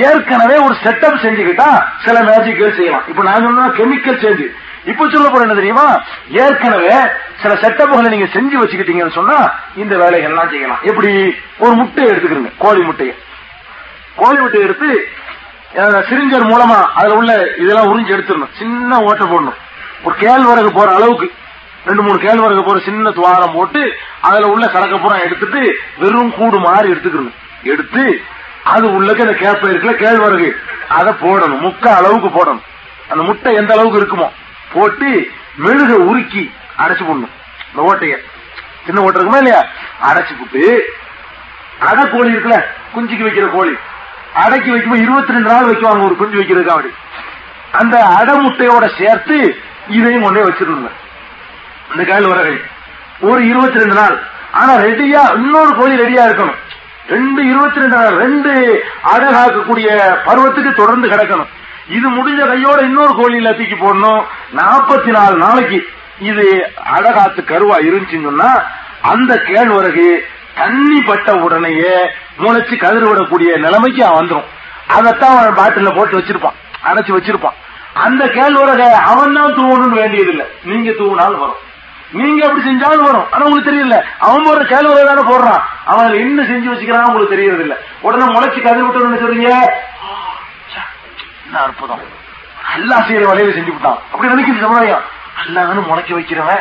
ஏற்கனவே 0.06 0.56
ஒரு 0.64 0.74
செட்டப் 0.82 1.22
செஞ்சுக்கிட்டா 1.22 1.68
சில 2.04 2.16
மேஜிக்கல் 2.20 2.76
செய்யலாம். 2.76 3.06
இப்ப 3.08 3.22
நான் 3.22 3.46
சொன்னா 3.46 3.66
கெமிக்கல் 3.68 4.20
சேஞ்சு 4.24 4.48
இப்ப 4.90 5.08
சொல்ல 5.12 5.28
போற 5.28 5.40
என்ன 5.40 5.54
தெரியுமா? 5.54 5.86
ஏற்கனவே 6.42 6.92
சில 7.42 7.54
செட்டப்புகளை 7.62 8.10
நீங்க 8.14 8.28
செஞ்சு 8.34 8.56
வச்சுக்கிட்டீங்கன்னு 8.62 9.16
சொன்னா 9.18 9.38
இந்த 9.76 9.94
வேலைகள்லாம் 9.96 10.52
செய்யலாம். 10.52 10.78
எப்படி? 10.82 11.34
ஒரு 11.58 11.74
முட்டையை 11.80 12.12
எடுத்துக்கிறீங்க 12.12 12.52
கோழி 12.58 12.82
முட்டையை. 12.82 13.16
கோழி 14.16 14.38
முட்டையை 14.38 14.68
எடுத்து 14.68 14.90
சிரிஞ்சர் 16.08 16.48
மூலமா 16.52 16.78
அதுல 17.00 17.14
உள்ள 17.14 17.32
இதெல்லாம் 17.64 17.90
உறிஞ்சு 17.90 18.14
எடுத்துடணும். 18.16 18.56
சின்ன 18.58 19.00
ஓட்டை 19.08 19.26
போடணும். 19.26 19.58
ஒரு 20.04 20.14
கேழ்வரகு 20.20 20.70
போற 20.74 20.88
அளவுக்கு. 20.94 21.28
ரெண்டு 21.84 22.02
மூணு 22.02 22.18
கேழ்வரகு 22.18 22.62
போற 22.66 22.78
சின்ன 22.78 23.10
துவாரம் 23.10 23.52
போட்டு 23.52 23.96
அதுல 24.20 24.48
உள்ள 24.48 24.66
கடக்க 24.68 24.98
புறம் 24.98 25.20
எடுத்துட்டு 25.20 25.78
வெறும் 25.98 26.34
கூடு 26.34 26.58
மாதிரி 26.58 26.92
எடுத்துக்கணும். 26.92 27.34
எடுத்து 27.62 28.22
அது 28.64 28.94
உள்ளக்கு 28.94 29.22
அந்த 29.22 29.34
கேப்பை 29.34 29.68
இருக்குல்ல 29.70 29.94
கேழ்வரகு 30.02 30.56
அதை 30.88 31.12
போடணும். 31.12 31.62
முக்க 31.66 31.86
அளவுக்கு 31.88 32.28
போடணும். 32.28 32.62
அந்த 33.08 33.22
முட்டை 33.22 33.54
எந்த 33.54 33.72
அளவுக்கு 33.72 34.00
இருக்குமோ 34.00 34.28
போட்டு 34.72 35.30
மெழுக 35.58 35.92
உருக்கி 36.10 36.50
அடைச்சு 36.78 37.04
போடணும். 37.10 37.34
இந்த 37.70 37.82
ஓட்டைய. 37.88 38.16
சின்ன 38.86 39.00
ஓட்டை 39.00 39.20
இருக்குமா 39.20 39.36
இல்லையா? 39.36 39.66
அடைச்சு 40.02 40.34
போட்டு 40.38 40.94
அடை 41.78 42.10
கோழி 42.10 42.34
இருக்குல்ல 42.34 42.64
குஞ்சுக்கு 42.94 43.26
வைக்கிற 43.26 43.50
கோழி. 43.50 43.76
அடைக்கு 44.34 44.70
வைக்கும்போது 44.70 45.02
இருபத்தி 45.02 45.32
ரெண்டு 45.32 45.50
நாள் 45.50 45.64
வைக்குவாங்க 45.64 46.04
ஒரு 46.04 46.16
குஞ்சு 46.16 46.38
வைக்கிறதுக்கு 46.40 46.68
அப்படி 46.68 46.90
அந்த 47.72 48.04
அடை 48.04 48.34
முட்டையோட 48.46 48.98
சேர்த்து 48.98 49.56
இதையும் 49.88 50.22
கொண்டே 50.22 50.40
வச்சிருந்தேன் 50.40 50.98
இந்த 51.92 52.02
காயில் 52.10 52.60
ஒரு 53.28 53.40
இருபத்தி 53.50 53.78
ரெண்டு 53.82 53.96
நாள். 54.00 54.16
ஆனா 54.60 54.72
ரெடியா 54.86 55.22
இன்னொரு 55.38 55.72
கோழி 55.78 55.94
ரெடியா 56.02 56.22
இருக்கணும். 56.28 56.58
ரெண்டு 57.14 57.40
இருபத்தி 57.50 57.80
ரெண்டு 57.80 57.96
நாள் 57.96 58.18
ரெண்டு 58.24 58.50
அழகாக்கக்கூடிய 59.14 59.88
பருவத்துக்கு 60.24 60.72
தொடர்ந்து 60.72 61.08
கிடக்கணும். 61.08 61.50
இது 61.96 62.06
முடிஞ்ச 62.10 62.40
கையோட 62.50 62.80
இன்னொரு 62.88 63.12
கோழியில 63.20 63.52
தூக்கி 63.58 63.76
போடணும். 63.84 64.22
நாற்பத்தி 64.58 65.10
நாலு 65.18 65.36
நாளைக்கு 65.44 65.78
இது 66.30 66.46
அழகாத்து 66.96 67.42
கருவா 67.50 67.76
இருந்துச்சுன்னு 67.88 68.28
சொன்னா 68.30 68.50
அந்த 69.12 69.32
கேழ்வரகு 69.48 70.08
தண்ணி 70.60 71.00
பட்ட 71.00 71.32
உடனேயே 71.44 71.94
முளைச்சு 72.42 72.76
கதிர் 72.76 73.08
விடக்கூடிய 73.10 73.50
நிலைமைக்கு 73.66 74.02
அவன் 74.06 74.20
வந்துடும் 74.20 74.48
அதைத்தான் 74.96 75.36
அவன் 75.36 75.58
பாட்டில 75.60 75.90
போட்டு 75.96 76.18
வச்சிருப்பான். 76.18 76.58
அடைச்சு 76.90 77.12
வச்சிருப்பான். 77.16 77.58
அந்த 78.06 78.24
கேழ்வரகை 78.36 78.88
அவன் 79.12 79.34
தான் 79.38 79.56
தூவணும்னு 79.58 80.00
வேண்டியதில்லை. 80.02 80.46
நீங்க 80.70 80.90
தூவினாலும் 80.90 81.42
வரும். 81.44 81.60
நீங்க 82.12 82.46
அப்படி 82.46 82.68
செஞ்சாலும் 82.68 83.04
வரும். 83.04 83.26
ஆனா 83.30 83.44
உங்களுக்கு 83.44 83.72
தெரியல. 83.72 84.02
அவன் 84.18 84.46
போடுற 84.46 84.64
கேள்வி 84.64 85.04
தானே 85.04 85.20
போடுறான். 85.20 85.60
அவன் 85.84 86.04
அதுல 86.04 86.20
என்ன 86.20 86.42
செஞ்சு 86.42 86.72
வச்சுக்கிறான் 86.72 87.04
உங்களுக்கு 87.04 87.34
தெரியறது 87.34 87.62
இல்ல 87.62 87.76
உடனே 88.00 88.24
முளைச்சு 88.24 88.62
கதிர் 88.62 88.82
விட்டு 88.82 89.00
என்ன 89.00 89.16
சொல்றீங்க? 89.16 89.70
என்ன 91.44 91.60
அற்புதம். 91.60 92.00
அல்லா 92.76 92.96
செய்யற 92.96 93.24
வேலையில 93.30 93.52
செஞ்சு 93.52 93.64
விட்டான். 93.64 93.98
அப்படி 94.12 94.32
நினைக்குது 94.32 94.60
சமுதாயம். 94.60 95.02
அல்லாஹ்னு 95.44 95.86
முளைக்க 95.86 96.14
வைக்கிறவன். 96.14 96.60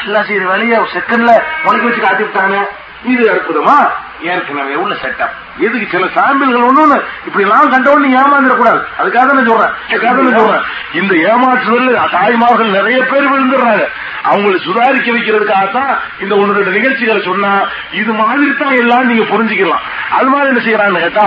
அல்லா 0.00 0.20
செய்யற 0.20 0.44
வேலையை 0.44 0.80
செகண்ட்ல 0.80 1.42
முளைக்க 1.64 1.88
வச்சு 1.88 2.00
காட்டி 2.00 2.22
விட்டானே. 2.22 2.58
இது 3.04 3.32
அற்புதமா? 3.32 3.90
ஏற்கனவே 4.22 4.74
உள்ள 4.74 4.94
செட்டப் 4.94 5.34
எதுக்கு 5.58 5.86
சில 5.90 6.06
சாம்பிள்கள் 6.14 6.66
ஒண்ணு 6.68 7.02
இப்படி 7.26 7.44
எல்லாம் 7.44 7.72
கண்டவொன்னு 7.72 8.08
ஏமாந்துடக்கூடாது. 8.20 8.80
அதுக்காக 8.98 9.24
தான் 9.26 9.38
நான் 9.38 9.46
சொல்றேன். 9.46 9.74
அதுக்காக 9.88 10.22
நான் 10.22 10.38
சொல்றேன். 10.38 10.64
இந்த 10.92 11.14
ஏமாற்றுதல் 11.14 12.10
தாய்மார்கள் 12.10 12.70
நிறைய 12.70 13.02
பேர் 13.02 13.30
விழுந்துடுறாங்க. 13.32 13.84
அவங்களை 14.24 14.58
சுதாரிக்க 14.66 15.08
வைக்கிறதுக்காகத்தான் 15.16 15.98
இந்த 16.20 16.36
ஒன்று 16.36 16.54
ரெண்டு 16.54 16.70
நிகழ்ச்சிகளை 16.70 17.22
சொன்னா 17.22 17.68
இது 17.90 18.12
மாதிரி 18.12 18.56
தான் 18.56 18.76
எல்லாம் 18.76 19.06
நீங்க 19.06 19.36
புரிஞ்சுக்கலாம். 19.36 19.84
அது 20.10 20.28
மாதிரி 20.28 20.48
என்ன 20.48 20.62
செய்யறான்னு 20.66 21.00
கேட்டா 21.00 21.26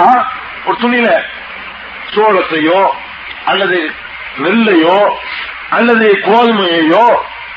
ஒரு 0.66 0.78
துணியில 0.82 1.11
சோளத்தையோ 2.16 2.82
அல்லது 3.45 3.92
நெல்லையோ 4.38 5.00
அல்லது 5.70 6.08
கோதுமையையோ 6.26 7.06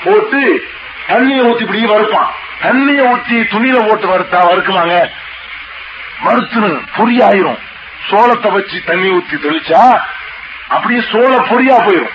போட்டு 0.04 0.68
தண்ணியை 1.08 1.42
ஊத்தி 1.44 1.60
இப்படி 1.60 1.84
வறுப்பான். 1.84 2.30
தண்ணியை 2.60 3.04
ஊத்தி 3.12 3.36
துணியில 3.52 3.88
போட்டு 3.88 4.06
வறுத்தா 4.06 4.40
வறுக்குமாங்க? 4.50 5.10
வறுத்துன்னு 6.24 6.80
பொறியாயிரும். 6.96 7.58
சோளத்தை 8.10 8.50
வச்சு 8.52 8.84
தண்ணி 8.84 9.08
ஊத்தி 9.08 9.36
தெளிச்சா 9.36 9.82
அப்படியே 10.68 11.00
சோள 11.00 11.32
பொறியா 11.50 11.76
போயிரும். 11.86 12.14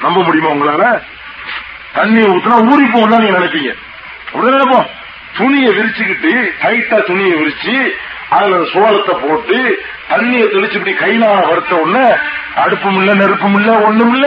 நம்ப 0.00 0.22
முடியுமா 0.22 0.48
உங்களால? 0.48 1.00
தண்ணி 1.92 2.20
ஊத்துனா 2.20 2.56
ஊறி 2.72 2.86
போகும் 2.90 3.10
தான் 3.10 3.22
நீங்க 3.22 3.38
நினைப்பீங்க. 3.38 3.72
அப்படிதான் 4.32 4.58
நினைப்போம் 4.58 4.88
துணியை 5.32 5.70
விரிச்சுக்கிட்டு 5.72 6.32
டைட்டா 6.62 6.98
துணியை 7.06 7.36
விரிச்சு 7.36 7.76
அதுல 8.28 8.64
சோளத்தை 8.72 9.14
போட்டு 9.20 9.58
தண்ணியை 10.08 10.46
தெளிச்சு 10.48 10.74
இப்படி 10.74 10.94
கைனால 10.94 11.48
வறுத்த 11.48 11.74
உடனே 11.74 12.06
அடுப்பும் 12.54 12.98
இல்ல 13.00 13.14
நெருப்பும் 13.14 13.56
இல்ல 13.60 13.72
ஒண்ணும் 13.86 14.14
இல்ல 14.14 14.26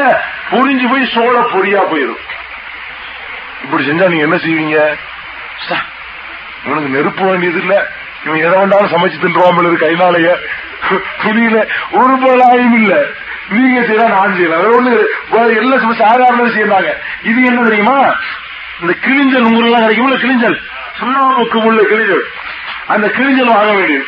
பொறிஞ்சு 0.50 0.88
போய் 0.90 1.12
சோள 1.14 1.36
பொறியா 1.54 1.80
போயிடும் 1.92 2.24
இப்படி 3.64 3.84
செஞ்சா 3.84 4.08
நீங்க 4.08 4.26
என்ன 4.28 4.38
செய்வீங்க? 4.46 4.80
சா, 5.68 5.78
இவனுக்கு 6.66 6.90
நெருப்பு 6.90 7.24
வேண்டியது 7.30 7.60
இல்ல 7.60 7.76
இவன் 8.26 8.40
எதை 8.40 8.56
வேண்டாலும் 8.60 8.92
சமைச்சு 8.94 9.18
தின்றுவான் 9.24 9.60
இருக்கு 9.60 9.86
கைனாலேயே 9.86 10.34
துணியில 11.24 11.58
ஒரு 12.00 12.14
போலாயும் 12.24 12.76
இல்ல. 12.82 12.94
நீங்க 13.50 13.82
செய்யலாம் 13.86 14.14
நான் 14.16 14.36
செய்யலாம் 14.36 14.62
வேற 14.64 14.76
ஒண்ணு 14.78 15.56
எல்லாம் 15.56 15.80
சும்மா 15.80 15.96
சாதாரண 15.96 16.48
செய்யறாங்க. 16.56 16.92
இது 17.24 17.44
என்ன 17.44 17.64
தெரியுமா? 17.64 17.98
இந்த 18.82 18.94
கிழிஞ்சல் 19.06 19.48
ஊர்லாம் 19.52 19.86
கிடைக்கும்ல 19.86 20.18
கிழிஞ்சல். 20.24 20.58
சுண்ணாம்புக்கு 21.00 21.60
உள்ள 21.70 21.82
கிழிஞ்சல். 21.82 22.26
அந்த 22.88 23.08
கிழிஞ்சல் 23.08 23.54
வாங்க 23.56 23.72
வேண்டியது. 23.72 24.06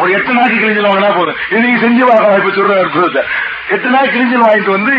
ஒரு 0.00 0.12
எட்டு 0.12 0.32
நாளைக்கு 0.34 0.58
கிழிஞ்சல் 0.62 0.88
வாங்கினா 0.88 1.16
போதும்? 1.16 1.38
இது 1.50 1.60
நீங்க 1.60 1.80
செஞ்சு 1.86 2.04
வாங்க 2.10 2.36
இப்ப 2.36 2.50
சொல்ற 2.56 2.74
அற்புதத்தை 2.82 3.22
எட்டு 3.68 3.88
நாள் 3.90 4.12
கிழிஞ்சல் 4.14 4.44
வாங்கிட்டு 4.46 4.70
வந்து 4.70 4.96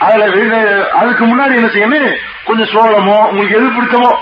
அதுல 0.00 0.26
வெ- 0.26 0.88
அதுக்கு 0.88 1.24
முன்னாடி 1.26 1.54
என்ன 1.54 1.68
செய்யணும் 1.68 2.16
கொஞ்சம் 2.44 2.66
சோளமோ 2.66 3.28
உங்களுக்கு 3.28 3.56
எது 3.56 3.68
பிடிச்சமோ 3.70 4.12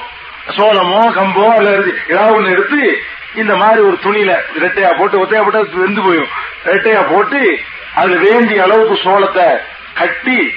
சோளமோ 0.56 1.00
கம்போ 1.12 1.54
அல்ல 1.56 1.70
ஏதாவது 2.08 2.40
ஒண்ணு 2.40 2.50
எடுத்து 2.50 3.02
இந்த 3.34 3.56
மாதிரி 3.56 3.82
ஒரு 3.82 3.98
துணியில 4.02 4.32
ரெட்டையா 4.58 4.98
போட்டு 4.98 5.24
ஒத்தையா 5.24 5.42
போட்டு 5.42 5.78
வெந்து 5.78 6.00
போயிடும். 6.00 6.32
ரெட்டையா 6.64 7.08
போட்டு 7.10 7.60
அதுல 7.94 8.16
வேண்டிய 8.16 8.62
அளவுக்கு 8.62 8.96
சோளத்தை 9.04 9.46
கட்டி 9.94 10.54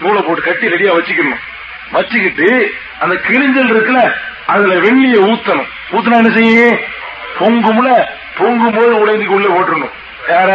நூலை 0.00 0.22
போட்டு 0.22 0.42
கட்டி 0.42 0.66
ரெடியா 0.66 0.92
வச்சுக்கணும். 0.92 1.42
வச்சுக்கிட்டு 1.92 2.74
அந்த 2.98 3.14
கிழிஞ்சல் 3.14 3.72
இருக்குல்ல 3.72 4.12
அதுல 4.46 4.74
வெள்ளிய 4.74 5.16
ஊத்தணும். 5.22 5.68
ஊத்தினா 5.92 6.16
என்ன 6.16 6.30
செய்யும் 6.30 6.78
பொங்கும்ல 7.38 8.06
பொங்கும் 8.36 8.74
போது 8.74 9.00
உடைந்துக்கு 9.00 9.34
உள்ள 9.34 9.48
போட்டுடணும். 9.48 9.92
யார? 10.28 10.50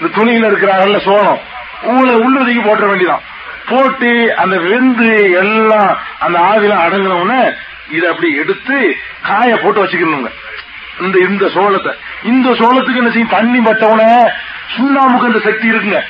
இந்த 0.00 0.16
துணியில 0.16 0.50
இருக்கிறாங்கல்ல 0.50 0.98
சோளம். 0.98 1.38
உள்ள 1.82 2.12
உள்ளதுக்கு 2.12 2.62
போட்டுற 2.62 2.86
வேண்டியதான் 2.86 3.24
போட்டு 3.68 4.34
அந்த 4.36 4.58
வெந்து 4.58 5.32
எல்லாம் 5.32 5.98
அந்த 6.18 6.38
ஆவிலாம் 6.38 6.84
அடங்கினவுடனே 6.86 7.52
இதை 7.88 8.10
அப்படி 8.10 8.36
எடுத்து 8.36 8.96
காய 9.22 9.56
போட்டு 9.56 9.84
வச்சுக்கணுங்க. 9.84 10.30
இந்த 11.00 11.18
இந்த 11.18 11.48
சோளத்தை. 11.48 11.92
இந்த 12.22 12.50
சோளத்துக்கு 12.50 12.96
என்ன 12.96 13.10
செய்யும்? 13.10 13.28
தண்ணி 13.28 13.60
பட்டவுடனே 13.60 14.30
சுண்ணாம்புக்கு 14.76 15.26
அந்த 15.26 15.38
சக்தி 15.38 15.68
இருக்குங்க. 15.68 16.00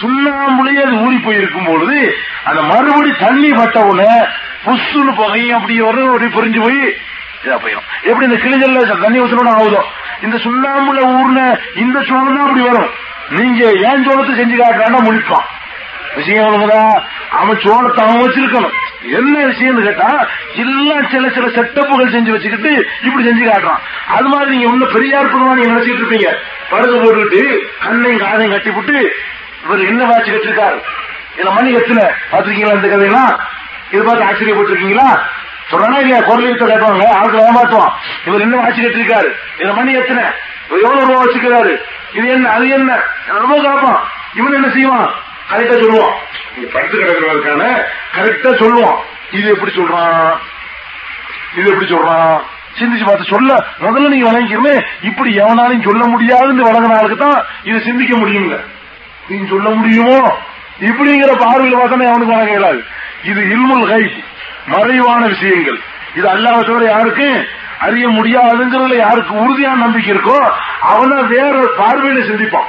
சுண்ணாம்புலயே 0.00 0.82
அது 0.82 0.96
ஊறி 0.96 1.18
போயிருக்கும் 1.18 1.64
பொழுது 1.64 2.16
அந்த 2.44 2.62
மறுபடி 2.62 3.10
தண்ணி 3.18 3.50
பட்டவுடனே 3.50 4.26
புஷ்ஷுன்னு 4.64 5.14
புகையும் 5.14 5.56
அப்படி 5.56 5.80
வரும் 5.80 6.08
அப்படி 6.08 6.26
புரிஞ்சு 6.26 6.60
போய் 6.60 6.96
இதா 7.44 7.56
போயிடும். 7.56 7.88
எப்படி 8.02 8.26
இந்த 8.26 8.38
கிழிஞ்சல்ல 8.44 9.00
தண்ணி 9.00 9.20
ஊற்றணும் 9.20 9.54
ஆகுதோ? 9.54 9.82
இந்த 10.22 10.36
சுண்ணாம்புல 10.36 11.00
ஊர்ன 11.18 11.58
இந்த 11.74 12.02
சோளம் 12.02 12.36
தான் 12.36 12.46
அப்படி 12.46 12.60
வரும். 12.60 12.90
நீங்க 13.38 13.64
ஏன் 13.88 14.04
சோளத்தை 14.06 14.34
செஞ்சு 14.40 14.56
காட்டுறான்னா 14.56 15.00
முடிப்பான் 15.06 15.48
விஷயம் 16.16 16.46
எவ்வளவுதா 16.46 17.02
அவன் 17.30 17.56
சோளத்தை 17.56 18.00
அவன் 18.04 18.22
வச்சிருக்கணும். 18.22 18.72
என்ன 19.02 19.46
விஷயம்னு 19.46 19.82
கேட்டா 19.82 20.08
எல்லாம் 20.54 21.10
சில 21.10 21.28
சில 21.30 21.46
செட்டப்புகள் 21.46 22.14
செஞ்சு 22.14 22.30
வச்சுக்கிட்டு 22.30 22.72
இப்படி 23.02 23.28
செஞ்சு 23.28 23.44
காட்டுறான் 23.50 23.82
அது 24.06 24.28
மாதிரி 24.28 24.50
நீங்க 24.50 24.72
ஒண்ணு 24.72 24.94
பெரியார் 24.94 25.24
அற்புதமா 25.24 25.54
நீங்க 25.54 25.72
நினைச்சிட்டு 25.72 26.02
இருப்பீங்க. 26.02 26.30
படுக்க 26.70 26.96
போட்டுக்கிட்டு 26.96 27.42
கண்ணையும் 27.78 28.18
காதையும் 28.18 28.52
கட்டிவிட்டு 28.52 28.96
இவர் 29.64 29.86
என்ன 29.86 30.04
வாட்சி 30.04 30.30
கட்டிருக்காரு? 30.30 30.78
இதுல 31.36 31.52
மணி 31.54 31.72
எத்தனை? 31.72 32.04
பாத்திருக்கீங்களா 32.30 32.76
இந்த 32.76 32.88
கதையெல்லாம்? 32.88 33.40
இது 33.90 34.02
பார்த்து 34.02 34.24
ஆச்சரியப்பட்டிருக்கீங்களா? 34.24 35.08
சொல்றானா 35.70 35.98
இல்லையா? 35.98 36.20
குரல் 36.20 36.60
கேட்பாங்க 36.62 37.08
ஆளுக்கு 37.18 37.46
ஏமாற்றுவான் 37.48 37.92
இவர் 38.24 38.40
என்ன 38.40 38.56
வாட்சி 38.56 38.80
கட்டிருக்காரு? 38.82 39.28
இதுல 39.58 39.74
மணி 39.74 39.92
எத்தனை? 39.92 40.24
எவ்வளவு 40.70 41.06
ரூபா 41.06 41.24
வச்சுக்கிறாரு 41.24 41.72
இது 42.12 42.28
என்ன 42.28 42.50
அது 42.50 42.68
என்ன? 42.68 42.92
ரொம்ப 43.28 43.62
காப்பான் 43.62 44.00
இவன் 44.34 44.52
என்ன 44.52 44.68
செய்வான்? 44.70 45.10
கரெக்டா 45.50 45.76
சொல்லுவான். 45.82 46.14
நீங்க 46.54 46.68
படுத்து 46.72 46.98
கிடக்கிறவருக்கான 46.98 47.64
கரெக்டா 48.16 48.50
சொல்லுவான். 48.62 48.98
இது 49.30 49.48
எப்படி 49.48 49.72
சொல்றான்? 49.72 50.38
இது 51.56 51.70
எப்படி 51.70 51.94
சொல்றான்? 51.94 52.40
சிந்திச்சு 52.78 53.06
பார்த்து 53.06 53.24
சொல்ல 53.24 53.66
முதல்ல 53.80 54.08
நீங்க 54.08 54.30
வழங்கிக்கிறமே 54.30 54.74
இப்படி 55.00 55.30
எவனாலையும் 55.40 55.82
சொல்ல 55.82 56.04
முடியாதுன்னு 56.04 56.68
வழங்கினாலுக்கு 56.68 57.16
தான் 57.16 57.44
இதை 57.62 57.80
சிந்திக்க 57.80 58.16
முடியுங்க 58.16 58.56
நீங்க 59.28 59.46
சொல்ல 59.48 59.68
முடியுமோ? 59.70 60.20
இப்படிங்கிற 60.80 61.32
பார்வையில் 61.38 61.78
பார்த்தா 61.78 62.10
அவனுக்கு 62.10 62.34
வழங்க 62.34 62.50
இயலாது 62.50 62.82
இது 63.22 63.40
இல்முல் 63.50 63.88
கை 63.88 64.02
மறைவான 64.66 65.26
விஷயங்கள். 65.26 65.78
இது 66.14 66.28
அல்லாஹ் 66.28 66.66
தவிர 66.66 66.84
யாருக்கு? 66.90 67.48
அறிய 67.78 68.08
முடியாதுங்கிறதுல 68.08 68.96
யாருக்கு 68.96 69.34
உறுதியான 69.34 69.80
நம்பிக்கை 69.80 70.14
இருக்கோ 70.14 70.50
அவனா 70.80 71.20
வேற 71.20 71.58
பார்வையில 71.78 72.22
சிந்திப்பான். 72.30 72.68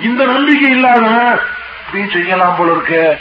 இந்த 0.00 0.24
நம்பிக்கை 0.24 0.70
இல்லாத 0.70 1.04
இப்படியும் 1.80 2.10
செய்யலாம் 2.10 2.56
போல 2.58 2.70
இருக்கு. 2.70 3.18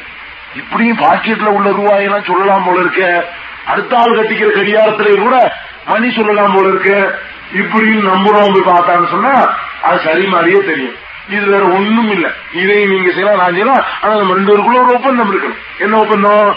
இப்படியும் 0.56 0.98
பாக்கெட்ல 0.98 1.46
உள்ள 1.46 1.70
ரூபாயெல்லாம் 1.70 2.26
சொல்லலாம் 2.26 2.64
போல 2.64 2.80
இருக்கு. 2.80 3.24
அடுத்த 3.66 3.98
ஆள் 3.98 4.16
கட்டிக்கிற 4.16 4.50
கடிகாரத்திலே 4.50 5.20
கூட 5.20 5.56
மணி 5.88 6.12
சொல்லலாம் 6.12 6.54
போல 6.54 6.68
இருக்கு. 6.68 7.20
இப்படியும் 7.54 8.08
நம்புறோம் 8.14 8.54
போய் 8.54 8.74
பார்த்தான்னு 8.74 9.10
சொன்னா 9.10 9.56
அது 9.82 10.00
சரி 10.00 10.26
மாதிரியே 10.28 10.64
தெரியும். 10.64 10.98
இது 11.30 11.46
வேற 11.46 11.64
ஒண்ணும் 11.66 12.12
இல்ல 12.12 12.32
இதையும் 12.54 12.90
நீங்க 12.90 13.12
செய்யலாம் 13.12 13.38
நான் 13.38 13.50
செய்யலாம். 13.50 13.84
ஆனா 14.02 14.16
நம்ம 14.16 14.34
ரெண்டு 14.34 14.58
பேருக்குள்ள 14.58 14.82
ஒரு 14.84 14.94
ஒப்பந்தம் 14.94 15.32
இருக்கணும். 15.32 15.60
என்ன 15.78 15.98
ஒப்பந்தம்? 15.98 16.56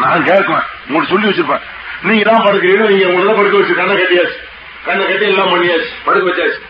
நான் 0.00 0.26
கேட்குவேன் 0.28 0.66
உங்களுக்கு 0.86 1.12
சொல்லி 1.12 1.28
வச்சிருப்பேன். 1.28 1.64
நீங்க 2.06 2.24
தான் 2.30 2.44
படுக்கிறீங்க 2.46 2.86
நீங்க 2.92 3.06
உங்களை 3.12 3.34
படுக்க 3.38 3.56
வச்சு 3.58 3.74
கண்ணை 3.80 3.94
கட்டியாச்சு. 3.96 4.38
கண்ணை 4.86 5.04
கட்டி 5.06 5.26
எல்லாம் 5.32 5.52
பண்ணியாச்சு 5.54 5.90
படுக்க 6.06 6.24
வச்சாச்சு. 6.30 6.60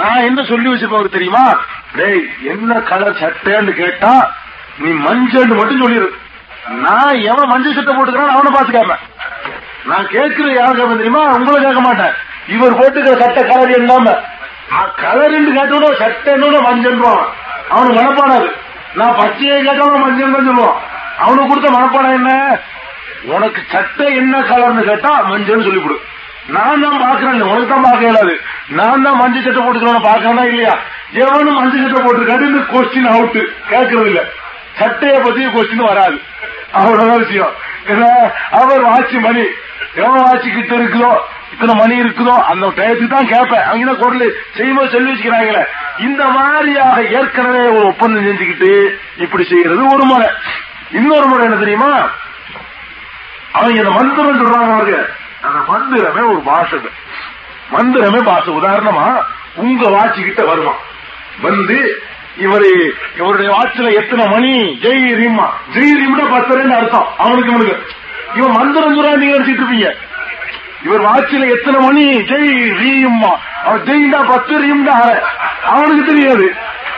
நான் 0.00 0.26
என்ன 0.28 0.40
சொல்லி 0.50 0.68
வச்சிருப்பேன் 0.70 1.16
தெரியுமா? 1.18 1.44
டேய் 1.98 2.22
என்ன 2.52 2.80
கலர் 2.90 3.20
சட்டைன்னு 3.22 3.72
கேட்டா 3.82 4.12
நீ 4.82 4.90
மஞ்சள் 5.06 5.58
மட்டும் 5.60 5.82
சொல்லிடு 5.84 6.08
நான் 6.84 7.20
எவன் 7.30 7.50
மஞ்சள் 7.52 7.76
சட்டை 7.78 7.92
போட்டுக்கிறான் 7.94 8.34
அவனை 8.34 8.50
பார்த்து 8.56 8.76
கேட்பேன். 8.78 9.04
நான் 9.90 10.10
கேட்கிறது 10.14 10.52
யாருக்காம 10.60 10.96
தெரியுமா? 10.96 11.22
உங்களை 11.36 11.58
கேட்க 11.66 11.80
மாட்டேன். 11.80 12.14
இவர் 12.54 12.78
போட்டுக்கிற 12.80 13.14
சட்டை 13.22 13.42
கலர் 13.50 13.74
இல்லாம. 13.78 14.16
கலர் 15.04 15.36
கேட்டோட 15.58 15.86
சட்டைன்னு 16.02 16.60
மஞ்சள் 16.68 16.98
அவனுக்கு 17.74 17.98
மனப்பாடாது 18.00 18.48
நான் 18.98 19.18
பச்சையை 19.18 19.58
கேட்டவன 19.66 19.98
மஞ்சள் 20.04 20.34
தான் 20.36 20.48
சொல்லுவான். 20.48 20.78
அவனுக்கு 21.24 21.50
கொடுத்த 21.50 21.70
மனப்பாடம் 21.76 22.16
என்ன? 22.20 22.32
உனக்கு 23.34 23.60
சட்டை 23.72 24.06
என்ன 24.20 24.34
கலர்னு 24.50 24.82
கேட்டா 24.90 25.12
மஞ்சள்னு 25.30 25.66
சொல்லிவிடு 25.68 25.96
நான் 26.54 26.82
தான் 26.84 27.00
பாக்குறேன் 27.06 27.42
உனக்கு 27.48 27.72
தான் 27.72 27.86
பார்க்க 27.86 28.06
இயலாது. 28.08 28.34
நான் 28.78 29.04
தான் 29.06 29.18
மஞ்சள் 29.22 29.44
சட்டை 29.46 29.62
போட்டுக்கிறவன 29.64 30.02
பாக்கறா 30.06 30.44
இல்லையா? 30.52 30.74
எவனும் 31.22 31.58
மஞ்சள் 31.60 31.84
சட்டை 31.84 32.00
போட்டிருக்காரு 32.04 32.46
இந்த 32.50 32.62
கொஸ்டின் 32.72 33.10
அவுட் 33.14 33.38
கேட்கறது 33.72 34.08
இல்ல. 34.12 34.22
சட்டைய 34.78 35.16
பத்தி 35.26 35.42
கொஸ்டின் 35.56 35.88
வராது. 35.90 36.16
அவ்வளவுதான் 36.78 37.22
விஷயம். 37.24 37.54
அவர் 38.60 38.82
வாட்சி 38.88 39.18
மணி 39.26 39.44
எவன் 40.00 40.24
வாட்சி 40.24 40.48
கிட்ட 40.56 40.72
இருக்குதோ 40.80 41.12
இத்தனை 41.52 41.74
மணி 41.80 41.94
இருக்குதோ 42.02 42.34
அந்த 42.50 42.66
டயத்துக்கு 42.78 43.14
தான் 43.14 43.30
கேட்பேன். 43.32 43.64
அவங்க 43.68 43.84
என்ன 43.84 43.94
குரல்? 44.02 44.26
செய்யும்போது 44.56 44.92
சொல்லி 44.94 45.10
வச்சுக்கிறாங்களே. 45.10 45.62
இந்த 46.06 46.22
மாதிரியாக 46.36 46.96
ஏற்கனவே 47.18 47.62
ஒரு 47.76 47.84
ஒப்பந்தம் 47.92 48.26
செஞ்சுக்கிட்டு 48.28 48.70
இப்படி 49.24 49.44
செய்யறது 49.52 49.82
ஒரு 49.94 50.04
முறை. 50.12 50.28
இன்னொரு 50.92 51.26
முறை 51.26 51.44
என்ன 51.44 51.58
தெரியுமா? 51.58 52.08
அவங்க 53.52 53.78
இந்த 53.78 53.90
மந்திரம் 53.90 54.40
சொல்றாங்க 54.40 54.72
அவருக்கு 54.72 55.12
அந்த 55.40 55.58
மந்திரமே 55.72 56.28
ஒரு 56.28 56.42
பாஷை 56.44 56.78
மந்திரமே 57.72 58.24
பாஷை. 58.24 58.54
உதாரணமா 58.54 59.22
உங்க 59.54 59.90
வாட்சி 59.90 60.22
கிட்ட 60.22 60.44
வருமா? 60.44 60.72
வந்து 61.42 62.02
இவரு 62.38 62.90
இவருடைய 63.16 63.50
வாட்சில 63.50 63.92
எத்தனை 63.92 64.26
மணி? 64.26 64.78
ஜெய் 64.82 65.14
ரீமா 65.20 65.46
ஜெய் 65.72 65.98
ரீம்னா 66.00 66.24
பத்தரைன்னு 66.24 66.76
அர்த்தம். 66.76 67.08
அவனுக்கு 67.18 67.52
இவனுக்கு. 67.52 67.90
இவன் 68.34 68.50
மந்திரம் 68.50 68.94
சொல்றா 68.94 69.16
நீங்க 69.16 69.38
நினைச்சிட்டு 69.38 69.64
இருப்பீங்க. 69.64 69.94
இவர் 70.84 71.00
வாட்சில 71.00 71.50
எத்தனை 71.50 71.80
மணி? 71.80 72.06
ஜெய் 72.16 72.72
ரீம்மா. 72.82 73.36
அவன் 73.64 73.82
ஜெய்டா 73.82 74.28
பத்து 74.28 74.58
ரீம்டா 74.64 75.20
அவனுக்கு 75.64 76.04
தெரியாது. 76.04 76.54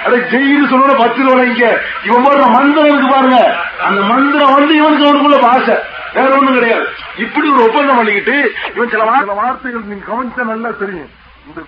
அதை 0.07 0.19
ஜெயின்னு 0.19 0.71
சொல்லணும் 0.71 0.99
பத்து 0.99 1.47
இங்க. 1.47 1.81
இவன் 2.05 2.25
போடுற 2.27 2.51
மந்திரம் 2.51 2.91
இருக்கு 2.93 3.09
பாருங்க. 3.15 3.57
அந்த 3.85 4.01
மந்திரம் 4.01 4.55
வந்து 4.55 4.77
இவனுக்கு 4.77 5.05
அவனுக்குள்ள 5.07 5.41
பாஷை 5.41 5.75
வேற 6.15 6.37
ஒண்ணும் 6.37 6.55
கிடையாது. 6.55 6.87
இப்படி 7.19 7.51
ஒரு 7.51 7.65
ஒப்பந்தம் 7.65 7.97
பண்ணிக்கிட்டு 7.97 8.53
இவன் 8.75 8.89
சில 8.89 9.05
வார்த்தைகள் 9.05 9.81
நீங்க 9.81 10.05
கவனிச்சா 10.13 10.45
நல்லா 10.45 10.69
தெரியும். 10.79 11.11
இந்த 11.47 11.61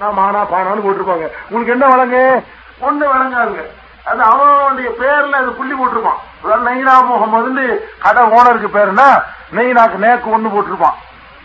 நான் 0.00 0.16
மானா 0.18 0.38
பானான்னு 0.38 0.84
போட்டிருப்பாங்க. 0.86 1.26
உங்களுக்கு 1.48 1.72
என்ன 1.72 1.86
வழங்க? 1.86 2.42
ஒண்ணு 2.80 3.04
வழங்காதுங்க. 3.14 3.64
அது 4.04 4.22
அவனுடைய 4.22 4.90
பேர்ல 5.00 5.30
அது 5.30 5.52
புள்ளி 5.52 5.74
போட்டிருப்பான். 5.74 6.20
நைனா 6.44 6.94
முகமது 7.06 7.90
கடை 7.98 8.22
ஓனருக்கு 8.22 8.68
பேருனா 8.76 9.08
நெய்னாக்கு 9.54 9.98
நேக்கு 10.04 10.28
ஒண்ணு 10.36 10.52
போட்டிருப்பான். 10.54 10.98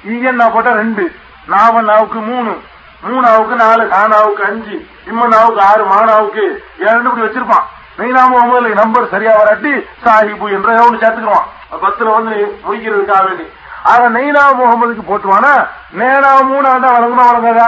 ஈயன்னா 0.08 0.54
போட்டா 0.54 0.72
ரெண்டு 0.72 1.16
நாவனாவுக்கு 1.48 2.20
மூணு. 2.26 2.62
மூணாவுக்கு 3.06 3.56
நாலு 3.64 3.84
கானாவுக்கு 3.94 4.44
அஞ்சு 4.50 4.76
இம்மனாவுக்கு 5.10 5.62
ஆறு 5.70 5.84
மானாவுக்கு 5.94 6.44
ஏழு 6.88 7.08
இப்படி 7.08 7.24
வச்சிருப்பான். 7.26 7.66
நெய்னா 8.00 8.22
முகமது 8.34 8.70
நம்பர் 8.82 9.12
சரியா 9.14 9.34
வராட்டி 9.38 9.72
சாஹிபு 10.04 10.46
என்ற 10.58 10.70
ஒன்று 10.86 11.02
சேர்த்துக்குவான் 11.02 11.50
பத்துல 11.84 12.14
வந்து 12.18 12.36
முடிக்கிறதுக்காக 12.66 13.24
வேண்டி 13.28 13.46
ஆக 13.92 14.08
நெய்னா 14.16 14.44
முகமதுக்கு 14.60 15.04
போட்டுவானா? 15.10 15.52
நேனா 16.00 16.32
மூணாண்டா 16.50 16.90
வழங்கணும் 16.96 17.30
வழங்காதா? 17.30 17.68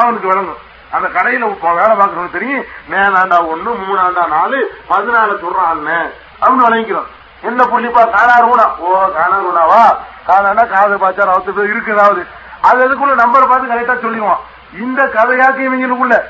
அவனுக்கு 0.00 0.28
வழங்கும். 0.32 0.60
அந்த 0.96 1.06
கடையில 1.14 1.46
வேலை 1.78 1.94
பார்க்கறவனுக்கு 2.00 2.36
தெரியும். 2.38 2.66
நேனாண்டா 2.92 3.38
ஒண்ணு 3.52 3.70
மூணாண்டா 3.84 4.22
நாலு 4.34 4.58
பதினாலு 4.90 5.34
சொல்றான் 5.44 5.72
அண்ணன் 5.72 6.10
அப்படின்னு 6.40 6.66
வழங்கிக்கிறோம். 6.68 7.08
என்ன 7.48 7.60
புள்ளிப்பா 7.72 8.02
காணாருடா 8.14 8.66
ஓ 8.84 8.92
காணாருடாவா 9.16 9.82
காணாண்டா 10.28 10.64
காது 10.74 10.96
பாச்சா 11.02 11.28
ரவுத்து 11.30 11.70
இருக்கு 11.72 12.00
அது 12.08 12.22
அதுக்குள்ள 12.68 13.14
நம்பர் 13.22 13.50
பார்த்து 13.50 13.72
கரெக்டா 13.72 13.96
சொல்லிடுவான். 14.04 14.42
இந்த 14.72 15.02
கதையாக்கு 15.02 15.62
இவங்களுக்குள்ள. 15.68 16.20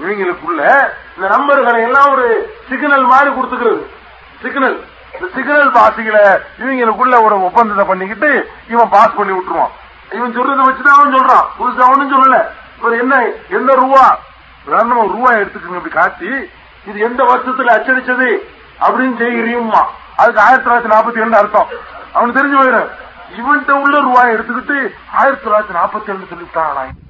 இவங்களுக்குள்ள 0.00 0.88
இந்த 1.16 1.36
நம்பர்களை 1.36 1.82
எல்லாம் 1.82 2.12
ஒரு 2.12 2.54
சிக்னல் 2.68 3.04
மாதிரி 3.04 3.30
கொடுத்துக்கிறது. 3.30 3.86
சிக்னல் 4.42 4.84
இந்த 5.12 5.26
சிக்னல் 5.34 5.72
பாசிகளை 5.72 6.38
இவங்களுக்குள்ள 6.58 7.22
ஒரு 7.22 7.44
ஒப்பந்தத்தை 7.44 7.84
பண்ணிக்கிட்டு 7.84 8.50
இவன் 8.68 8.88
பாஸ் 8.88 9.14
பண்ணி 9.14 9.38
விட்டுருவான். 9.38 9.70
இவன் 10.12 10.38
சொல்றதை 10.38 10.62
வச்சுதான் 10.68 10.96
அவன் 10.98 11.14
சொல்றான். 11.14 11.46
புதுசா 11.58 11.80
அவனும் 11.80 12.12
சொல்லல. 12.12 12.44
இவர் 12.78 12.98
என்ன 12.98 13.24
எந்த 13.50 13.74
ரூபா? 13.74 14.18
உதாரணமா 14.66 14.96
ஒரு 14.96 15.08
ரூபாய் 15.08 15.40
எடுத்துக்கங்க 15.40 15.76
அப்படி 15.76 15.94
காட்டி. 15.94 16.50
இது 16.86 17.00
எந்த 17.00 17.24
வருஷத்துல 17.24 17.74
அச்சடிச்சது 17.76 18.36
அப்படின்னு 18.80 19.16
செய்கிறியுமா 19.22 19.82
அதுக்கு 20.16 20.40
ஆயிரத்தி 20.40 20.70
தொள்ளாயிரத்தி 20.70 20.92
நாற்பத்தி 20.92 21.22
ரெண்டு 21.22 21.36
அர்த்தம். 21.36 21.66
அவனுக்கு 22.12 22.40
தெரிஞ்சு 22.40 22.60
போயிடும். 22.60 22.88
இவன்கிட்ட 23.38 23.70
உள்ள 23.70 24.00
ரூபாய் 24.00 24.34
எடுத்துக்கிட்டு 24.34 24.92
ஆயிரத்தி 25.12 25.48
தொள்ளாயிரத்தி 25.48 25.76
நாற்பத்தி 25.76 26.06
ரெண்டு 26.06 26.26
சொல்லிவிட்டான் 26.30 27.04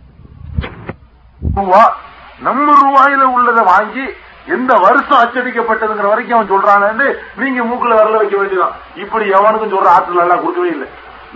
ரூபா 1.54 1.96
நம்ம 2.38 2.72
ரூபாயில 2.72 3.22
உள்ளதை 3.22 3.64
வாங்கி 3.64 4.10
எந்த 4.46 4.74
வருஷம் 4.74 5.18
அச்சடிக்கப்பட்டதுங்கிற 5.18 6.08
வரைக்கும் 6.08 6.48
அவன் 6.48 6.60
சொல்றான்னு 6.60 7.16
நீங்க 7.36 7.62
மூக்குல 7.62 7.98
வரல 7.98 8.16
வைக்க 8.16 8.36
வேண்டியதான் 8.36 8.98
இப்படி 8.98 9.30
எவனுக்கும் 9.30 9.72
சொல்ற 9.72 9.84
ஆற்றல் 9.84 10.18
எல்லாம் 10.18 10.40
கொடுக்கவே 10.40 10.68
இல்லை. 10.68 10.88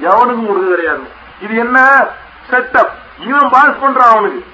எவனுக்கும் 0.02 0.46
கொடுக்க 0.46 0.68
கிடையாது. 0.68 1.02
இது 1.40 1.56
என்ன? 1.56 2.04
செட்டப். 2.50 2.88
இவன் 3.18 3.48
பாஸ் 3.50 3.76
பண்றான் 3.82 4.08
அவனுக்கு. 4.10 4.46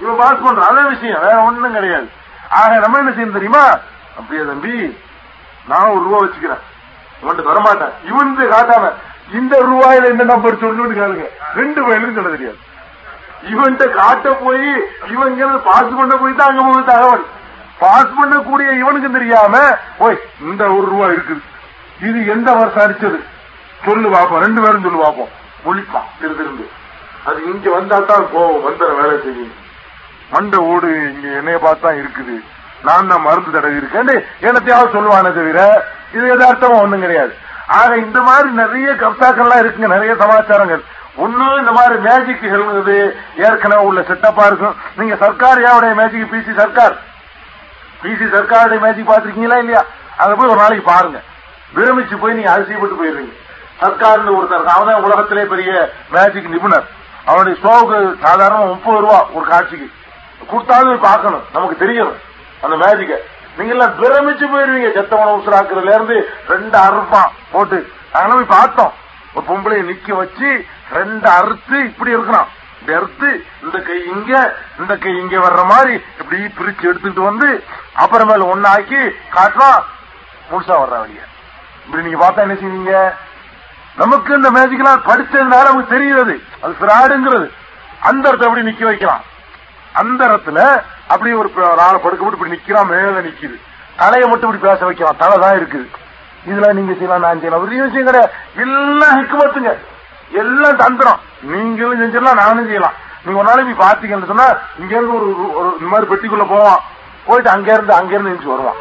இவன் 0.00 0.16
பாஸ் 0.16 0.40
பண்றான். 0.44 0.68
அதே 0.68 0.88
விஷயம். 0.88 1.20
வேற 1.20 1.36
ஒண்ணும் 1.36 1.72
கிடையாது. 1.72 2.08
ஆக 2.50 2.78
நம்ம 2.78 2.98
என்ன 2.98 3.10
செய்யணும் 3.10 3.32
தெரியுமா? 3.32 3.78
அப்படியே 4.16 4.46
தம்பி 4.46 4.98
நான் 5.68 5.88
ஒரு 5.88 6.02
ரூபா 6.02 6.18
வச்சுக்கிறேன். 6.18 6.58
இவன்ட்டு 7.22 7.42
தரமாட்டேன். 7.42 7.92
இவன் 8.04 8.38
காட்டாம 8.38 8.92
இந்த 9.32 9.62
ரூபாயில 9.62 10.04
என்ன 10.04 10.22
நம்பர் 10.22 10.58
சொல்லுன்னு 10.58 10.94
கேளுங்க. 10.94 11.26
ரெண்டு 11.54 11.86
வயலுக்கும் 11.86 12.14
சொல்ல 12.14 12.30
தெரியாது. 12.30 12.58
இவன்கிட்ட 13.52 13.86
காட்ட 14.00 14.28
போய் 14.42 14.68
இவங்க 15.14 15.46
பாஸ் 15.70 15.96
பண்ண 15.98 16.14
போய் 16.22 16.38
தான் 16.40 16.50
அங்க 16.52 16.62
போய் 16.68 16.90
தகவல். 16.92 17.24
பாஸ் 17.82 18.16
பண்ணக்கூடிய 18.18 18.68
இவனுக்கு 18.82 19.08
தெரியாம 19.16 19.54
ஓய் 20.04 20.18
இந்த 20.48 20.62
ஒரு 20.76 20.86
ரூபா 20.92 21.06
இருக்குது. 21.14 21.42
இது 22.08 22.18
எந்த 22.34 22.48
வருஷம் 22.60 22.84
அடிச்சது? 22.84 23.18
சொல்லு 23.84 24.08
பாப்போம். 24.14 24.42
ரெண்டு 24.44 24.60
பேரும் 24.64 24.86
சொல்லு 24.86 25.04
பாப்போம். 25.04 25.30
ஒழிப்பான் 25.68 26.08
திரு 26.20 26.34
திருந்து 26.40 26.66
அது 27.28 27.38
இங்க 27.50 27.68
வந்தா 27.76 27.98
தான் 28.10 28.26
போவோம் 28.32 28.64
வந்தர 28.68 28.90
வேலை 29.00 29.16
செய்யும். 29.26 29.52
மண்ட 30.32 30.56
ஓடு 30.72 30.88
இங்க 31.12 31.28
என்னைய 31.40 31.58
பார்த்தா 31.66 31.90
இருக்குது. 32.00 32.34
நான் 32.86 33.10
தான் 33.10 33.24
மருந்து 33.26 33.50
தடவி 33.56 33.80
இருக்கேன். 33.80 34.10
என்னத்தையாவது 34.46 34.94
சொல்லுவானே 34.96 35.30
தவிர 35.38 35.60
இது 36.16 36.26
எதார்த்தமா 36.34 36.76
ஒண்ணும் 36.84 37.04
கிடையாது. 37.04 37.32
ஆக 37.78 37.90
இந்த 38.06 38.18
மாதிரி 38.28 38.48
நிறைய 38.62 38.88
கர்த்தாக்கள்லாம் 39.02 39.62
இருக்குங்க. 39.62 39.90
நிறைய 39.96 40.14
சமாச்சாரங்கள். 40.22 40.82
ஒண்ணு 41.22 41.58
இந்த 41.58 41.72
மாதிரி 41.72 41.94
மேஜிக்குகள் 42.06 42.64
ஏற்கனவே 43.36 43.82
உள்ள 43.82 44.00
செட்டப்பா 44.00 44.46
இருக்கும். 44.46 44.76
நீங்க 44.96 45.14
சர்க்காரியாவுடைய 45.14 45.94
மேஜிக் 46.00 46.32
பிசி 46.32 46.54
சர்க்கார். 46.60 46.96
பிசி 48.02 48.26
சர்க்காருடைய 48.34 48.80
மேஜிக் 48.80 49.10
பாத்திருக்கீங்களா 49.10 49.58
இல்லையா? 49.62 49.84
அதை 50.16 50.36
போய் 50.36 50.48
ஒரு 50.48 50.60
நாளைக்கு 50.60 50.90
பாருங்க. 50.90 51.20
விரமிச்சு 51.76 52.16
போய் 52.22 52.34
நீங்க 52.34 52.50
அதிசயப்பட்டு 52.56 52.98
போயிருவீங்க 53.00 53.34
சர்க்கார்னு 53.82 54.34
ஒருத்தர் 54.38 54.72
அவன் 54.74 54.88
தான் 54.90 55.06
உலகத்திலே 55.06 55.44
பெரிய 55.44 55.70
மேஜிக் 56.10 56.52
நிபுணர். 56.54 56.86
அவனுடைய 57.24 57.54
ஷோவுக்கு 57.62 57.98
சாதாரண 58.24 58.58
முப்பது 58.64 59.00
ரூபா 59.00 59.26
ஒரு 59.32 59.46
காட்சிக்கு. 59.46 59.88
கொடுத்தாலும் 60.50 61.06
பார்க்கணும். 61.08 61.44
நமக்கு 61.52 61.76
தெரியணும் 61.84 62.20
அந்த 62.64 62.76
மேஜிக்க 62.84 63.14
நீங்க 63.56 63.72
எல்லாம் 63.74 63.96
பிரமிச்சு 63.98 64.46
போயிருவீங்க 64.52 64.90
செத்தவன 64.96 65.34
உசுராக்குறதுல 65.40 65.94
இருந்து 65.96 66.16
ரெண்டு 66.48 66.78
அறுப்பான் 66.78 67.32
போட்டு. 67.52 67.78
அதெல்லாம் 68.12 68.38
போய் 68.40 68.56
பார்த்தோம். 68.58 68.92
ஒரு 69.34 69.44
பொம்பளைய 69.50 69.84
நிக்க 69.90 70.16
வச்சு 70.16 70.48
ரெண்டு 70.92 71.28
அறுத்து 71.28 71.84
இப்படி 71.84 72.10
இருக்கிறான் 72.10 72.48
இந்த 72.80 72.96
அறுத்து 72.96 73.44
இந்த 73.62 73.78
கை 73.78 74.06
இங்க 74.06 74.56
இந்த 74.78 74.96
கை 74.96 75.18
இங்க 75.18 75.36
வர்ற 75.38 75.64
மாதிரி 75.64 76.02
இப்படி 76.20 76.42
பிரிச்சு 76.42 76.80
எடுத்துட்டு 76.80 77.20
வந்து 77.20 77.64
அப்புறமேல 77.96 78.48
ஒன்னாக்கி 78.54 79.10
காட்டுறான் 79.34 79.82
முழுசா 80.50 80.74
வர்ற 80.82 80.98
வழிய. 80.98 81.20
இப்படி 81.86 82.08
நீங்க 82.08 82.18
பார்த்தா 82.24 82.36
என்ன 82.36 82.54
செய்வீங்க? 82.54 83.12
நமக்கு 83.96 84.34
இந்த 84.34 84.50
மேஜிக்லாம் 84.50 85.06
படிச்சதுனால 85.06 85.64
நமக்கு 85.64 85.94
தெரியுது 85.96 86.42
அது 86.60 86.76
பிராடுங்கிறது 86.80 87.50
அந்த 88.00 88.28
இடத்த 88.28 88.46
அப்படி 88.46 88.70
நிக்க 88.70 88.84
வைக்கலாம். 88.84 89.24
அந்த 89.92 90.26
இடத்துல 90.26 90.82
அப்படி 91.08 91.32
ஒரு 91.32 91.52
ஒரு 91.54 91.80
ஆளை 91.80 92.00
படுக்க 92.00 92.24
போட்டு 92.24 92.38
இப்படி 92.38 92.50
நிக்கிறான் 92.50 92.88
மேல 92.88 93.20
நிக்குது. 93.20 93.56
தலையை 93.96 94.28
மட்டும் 94.28 94.52
இப்படி 94.52 94.72
பேச 94.72 94.84
வைக்கலாம். 94.84 95.16
தலை 95.16 95.38
தான் 95.38 95.58
இருக்குது. 95.58 95.88
இதுல 96.46 96.72
நீங்க 96.72 96.92
செய்யலாம் 96.92 97.20
நான் 97.20 97.40
செய்யலாம். 97.40 97.60
ஒரு 97.60 97.82
விஷயம் 97.82 98.04
கிடையாது. 98.04 98.32
எல்லாம் 98.54 99.22
ஹிக்குமத்துங்க. 99.22 99.76
எல்லாம் 100.32 100.76
தந்திரம். 100.76 101.20
நீங்களும் 101.40 102.02
செஞ்சிடலாம் 102.02 102.34
நானும் 102.34 102.64
செய்யலாம். 102.64 102.92
நீங்க 103.24 103.40
ஒரு 103.40 103.48
நாளைக்கு 103.48 103.84
பாத்தீங்கன்னு 103.84 104.26
சொன்னா 104.26 104.44
இங்க 104.78 104.96
இருந்து 104.96 105.14
ஒரு 105.14 105.26
ஒரு- 105.26 105.82
இந்த 105.82 105.98
மாதிரி 105.98 106.10
பெட்டிக்குள்ள 106.10 106.48
போவான். 106.48 106.80
போயிட்டு 107.26 107.50
அங்க 107.50 107.72
இருந்து 107.72 107.92
அங்க 107.92 108.10
இருந்து 108.10 108.30
எழுந்து 108.30 108.48
வருவான். 108.48 108.74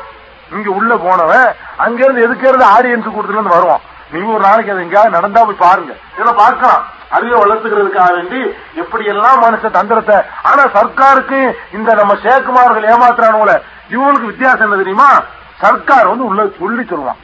இங்க 0.51 0.69
உள்ள 0.69 0.95
போனவன் 0.95 1.53
அங்க 1.77 2.03
இருந்து 2.03 2.21
எதுக்கு 2.21 2.47
இருந்து 2.47 2.65
ஆடியன்ஸ் 2.65 3.13
கொடுத்துல 3.13 3.29
இருந்து 3.29 3.49
வருவான். 3.49 3.79
நீங்க 4.11 4.31
ஒரு 4.31 4.39
நாளைக்கு 4.39 4.71
அது 4.71 4.81
எங்கேயாவது 4.81 5.13
நடந்தா 5.13 5.43
போய் 5.43 5.55
பாருங்க. 5.59 5.93
இதெல்லாம் 6.13 6.35
பார்க்கலாம். 6.35 6.85
அறிவை 7.09 7.41
வளர்த்துக்கிறதுக்காக 7.41 8.13
வேண்டி 8.13 8.55
எப்படி 8.73 9.05
எல்லாம் 9.05 9.41
மனுஷ 9.41 9.71
தந்திரத்தை 9.71 10.21
ஆனா 10.43 10.63
சர்க்காருக்கு 10.65 11.53
இந்த 11.73 11.93
நம்ம 11.93 12.13
சேக்குமார்கள் 12.13 12.83
ஏமாத்துறானுல 12.83 13.61
இவங்களுக்கு 13.89 14.25
வித்தியாசம் 14.25 14.61
என்ன 14.61 14.75
தெரியுமா? 14.75 15.21
சர்க்கார் 15.59 16.07
வந்து 16.07 16.25
உள்ள 16.25 16.47
சொல்லி 16.59 16.81
சொல்லுவான் 16.81 17.17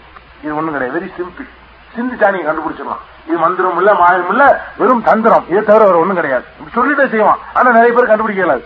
இது 0.44 0.56
ஒண்ணும் 0.56 0.72
கிடையாது. 0.72 1.00
வெரி 1.00 1.22
சிம்பிள் 1.22 1.50
சிந்திச்சா 1.96 2.32
நீங்க 2.32 2.52
கண்டுபிடிச்சிடலாம். 2.52 3.28
இது 3.28 3.38
மந்திரம் 3.38 3.78
இல்ல 3.78 3.94
மாயம் 3.94 4.30
இல்ல 4.30 4.66
வெறும் 4.78 5.04
தந்திரம். 5.04 5.46
இதை 5.50 5.64
தவிர 5.64 5.86
வேற 5.86 5.98
ஒண்ணும் 5.98 6.16
கிடையாது. 6.16 6.44
சொல்லிட்டே 6.76 7.10
செய்வான். 7.10 7.38
ஆனா 7.54 7.72
நிறைய 7.72 7.94
பேர் 7.94 8.08
கண்டுபிடிக்க 8.08 8.44
இயலாது. 8.44 8.66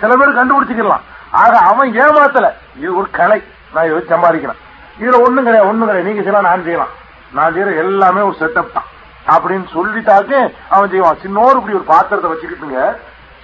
சில 0.00 0.16
பேர் 0.16 0.36
கண்டுபிடிச்சிக்கலாம். 0.36 1.00
ஆக 1.30 1.58
அவன் 1.58 2.00
ஏமாத்தல. 2.00 2.50
இது 2.76 2.96
ஒரு 2.96 3.10
கலை. 3.10 3.42
நான் 3.74 3.84
இதை 3.84 3.98
சம்பாதிக்கிறேன். 3.98 4.56
இதுல 5.00 5.20
ஒண்ணும் 5.20 5.44
கிடையாது 5.44 5.68
ஒண்ணும் 5.68 5.86
கிடையாது. 5.86 6.12
நீங்க 6.12 6.22
செய்யலாம் 6.22 6.42
நான் 6.42 6.62
செய்யலாம். 6.62 6.88
நான் 7.32 7.54
செய்யற 7.54 7.76
எல்லாமே 7.76 8.20
ஒரு 8.20 8.36
செட்டப் 8.40 8.72
தான். 8.72 8.84
அப்படின்னு 9.28 9.64
சொல்லிட்டாக்க 9.74 10.54
அவன் 10.68 10.90
செய்வான். 10.90 11.14
சின்னோரு 11.14 11.56
இப்படி 11.56 11.74
ஒரு 11.74 11.84
பாத்திரத்தை 11.86 12.30
வச்சுக்கிட்டுங்க 12.30 12.96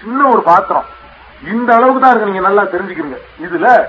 சின்ன 0.02 0.28
ஒரு 0.28 0.42
பாத்திரம். 0.42 0.84
இந்த 1.52 1.74
அளவுக்கு 1.74 2.00
தான் 2.00 2.10
இருக்கு. 2.10 2.30
நீங்க 2.30 2.48
நல்லா 2.48 2.62
தெரிஞ்சுக்கிறீங்க. 2.62 3.18
இதுல 3.42 3.84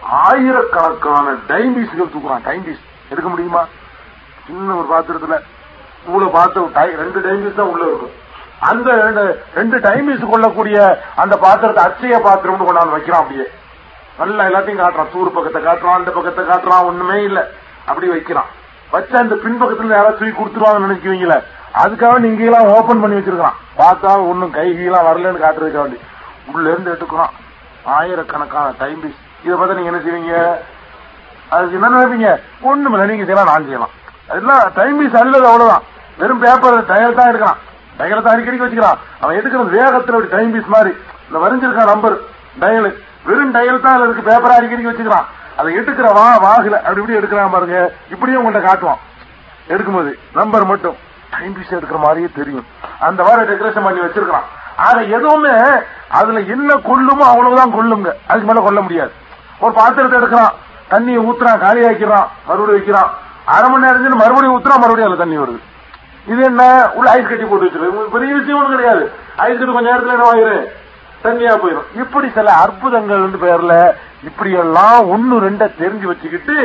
ஆயிரக்கணக்கான 0.00 1.32
டைம்பீஸ்கள் 1.48 2.12
தூக்குறான். 2.14 2.48
டைம்பீஸ் 2.48 2.80
எடுக்க 3.08 3.30
முடியுமா? 3.30 3.66
சின்ன 4.48 4.74
ஒரு 4.74 4.98
பாத்திரத்துல 4.98 5.40
இவ்வளவு 6.06 6.30
பாத்திரம் 6.30 6.74
டை- 6.74 6.96
ரெண்டு 6.96 7.20
டைம்பீஸ் 7.20 7.54
தான் 7.54 7.66
உள்ள 7.66 7.84
இருக்கும். 7.86 8.10
அந்த 8.60 8.90
ரெண்டு 8.90 9.42
ரெண்டு 9.54 9.78
டைம்பீஸ் 9.78 10.30
கொள்ளக்கூடிய 10.30 11.02
அந்த 11.16 11.36
பாத்திரத்தை 11.36 11.84
அச்சய 11.84 12.14
பாத்திரம்னு 12.14 12.64
கொண்டாந்து 12.64 12.90
வைக்கிறான் 12.90 13.20
அப்படியே. 13.20 13.46
நல்லா 14.18 14.44
எல்லாத்தையும் 14.44 14.84
காட்டுறான். 14.84 15.12
தூர் 15.12 15.32
பக்கத்தை 15.32 15.62
காட்டுறான் 15.62 15.94
அந்த 15.94 16.10
பக்கத்தை 16.10 16.44
காட்டுறான் 16.44 16.84
ஒண்ணுமே 16.84 17.22
இல்ல. 17.22 17.50
அப்படி 17.86 18.08
வைக்கிறான். 18.08 18.44
வச்ச 18.90 19.18
அந்த 19.18 19.34
பின்பக்கத்துல 19.34 19.86
யாராவது 19.86 20.18
தூக்கி 20.18 20.42
கொடுத்துருவாங்கன்னு 20.42 20.92
நினைக்குவீங்களே 20.92 21.42
அதுக்காக 21.74 22.18
நீங்க 22.18 22.44
எல்லாம் 22.44 22.64
ஓபன் 22.64 23.00
பண்ணி 23.00 23.20
வச்சிருக்கான் 23.20 23.52
பார்த்தா 23.78 24.28
ஒன்னும் 24.28 24.50
கை 24.50 24.72
கீழாம் 24.72 25.06
வரலன்னு 25.06 25.44
காட்டுறதுக்காக 25.44 25.80
வேண்டி. 25.80 25.98
உள்ள 26.54 26.70
இருந்து 26.70 26.92
எடுத்துக்கிறோம் 26.92 27.30
ஆயிரக்கணக்கான 27.84 28.74
டைம் 28.78 29.00
பீஸ் 29.00 29.16
இதை 29.44 29.58
பார்த்தா 29.58 29.74
நீங்க 29.74 29.90
என்ன 29.90 29.98
செய்வீங்க? 29.98 30.54
அதுக்கு 31.48 31.74
என்ன 31.74 31.88
நினைப்பீங்க? 31.88 32.40
ஒண்ணுமில்ல 32.62 33.06
நீங்க 33.06 33.24
செய்யலாம் 33.24 33.44
நான் 33.44 33.62
செய்யலாம். 33.62 33.90
அதெல்லாம் 34.28 34.72
டைம் 34.74 34.98
பீஸ் 34.98 35.20
அல்லது 35.20 35.46
அவ்வளவுதான். 35.46 35.82
வெறும் 36.18 36.38
பேப்பர் 36.38 36.86
டயர் 36.86 37.14
தான் 37.14 37.30
இருக்கான். 37.32 37.58
டயலை 37.98 38.22
தான் 38.22 38.34
அடிக்கடிக்கு 38.34 38.66
வச்சுக்கிறான். 38.66 38.98
அவன் 39.20 39.36
எடுக்கிறது 39.36 39.76
வேகத்துல 39.78 40.14
ஒரு 40.14 40.28
டைம் 40.28 40.52
பீஸ் 40.52 40.66
மாதிரி. 40.66 40.96
இந்த 41.28 41.38
வரைஞ்சிருக்கான் 41.44 41.92
நம்பர் 41.92 42.16
டயல் 42.60 42.96
வெறும் 43.24 43.54
டயல் 43.54 43.80
தான் 43.80 44.02
இருக்கு. 44.02 44.30
பேப்பரை 44.30 44.54
அடிக்கடிக்கு 44.58 44.92
வச்சுக்கிறான். 44.92 45.26
அதை 45.56 45.78
எடுக்கிற 45.78 46.12
வா 46.12 46.26
வாகுல. 46.36 46.72
அப்படி 46.72 47.00
இப்படி 47.00 47.18
எடுக்கிறான் 47.18 47.50
பாருங்க. 47.50 47.92
இப்படியும் 48.10 48.44
உங்கள்ட்ட 48.44 48.62
காட்டுவான். 48.62 49.00
எடுக்கும்போது 49.68 50.18
நம்பர் 50.34 50.64
மட்டும். 50.64 50.96
டைம் 51.30 51.54
பீஸ் 51.56 51.74
எடுக்கிற 51.74 51.98
மாதிரியே 51.98 52.28
தெரியும். 52.34 52.66
அந்த 52.98 53.22
வாரம் 53.22 53.48
டெக்கரேஷன் 53.48 53.82
பண்ணி 53.82 54.00
வச்சிருக்கான் 54.00 54.46
ஆக 54.76 55.02
எதுவுமே 55.02 55.54
அதுல 56.08 56.40
என்ன 56.40 56.74
கொள்ளுமோ 56.74 57.24
அவ்வளவுதான் 57.26 57.74
கொள்ளுங்க. 57.74 58.10
அதுக்கு 58.26 58.48
மேல 58.48 58.60
கொள்ள 58.60 58.80
முடியாது. 58.80 59.12
ஒரு 59.58 59.72
பாத்திரத்தை 59.72 60.20
எடுக்கிறான். 60.20 60.54
தண்ணியை 60.90 61.20
ஊத்துறான் 61.28 61.62
காலியாக்கிறான் 61.64 62.28
மறுபடியும் 62.46 62.76
வைக்கிறான். 62.76 63.10
அரை 63.54 63.70
மணி 63.70 63.84
நேரம் 63.84 64.22
மறுபடியும் 64.22 64.56
ஊத்துனா 64.56 64.78
மறுபடியும் 64.82 65.08
அதுல 65.08 65.22
தண்ணி 65.22 65.38
வருது. 65.38 65.60
இது 66.26 66.42
என்ன? 66.42 66.62
உள்ள 66.94 67.10
ஐஸ் 67.10 67.28
கட்டி 67.28 67.44
போட்டு 67.44 67.66
வச்சிருக்கு 67.66 68.14
பெரிய 68.16 68.34
விஷயம் 68.34 68.72
கிடையாது. 68.74 69.04
ஐஸ் 69.36 69.58
கட்டி 69.58 69.72
கொஞ்ச 69.72 69.90
நேரத்துல 69.90 70.16
என்ன 70.16 70.28
ஆயிரு 70.32 70.58
தண்ணியா 71.24 71.52
போயிடும் 71.62 71.88
இப்படி 71.94 72.30
சில 72.34 72.48
அற்புதங்கள் 72.52 73.24
வந்து 73.24 73.38
பேர்ல 73.44 73.74
இப்படி 74.24 74.50
எல்லாம் 74.52 75.08
ஒன்னு 75.08 75.40
ரெண்ட 75.40 75.64
தெரிஞ்சு 75.80 76.06
வச்சுக்கிட்டு 76.10 76.56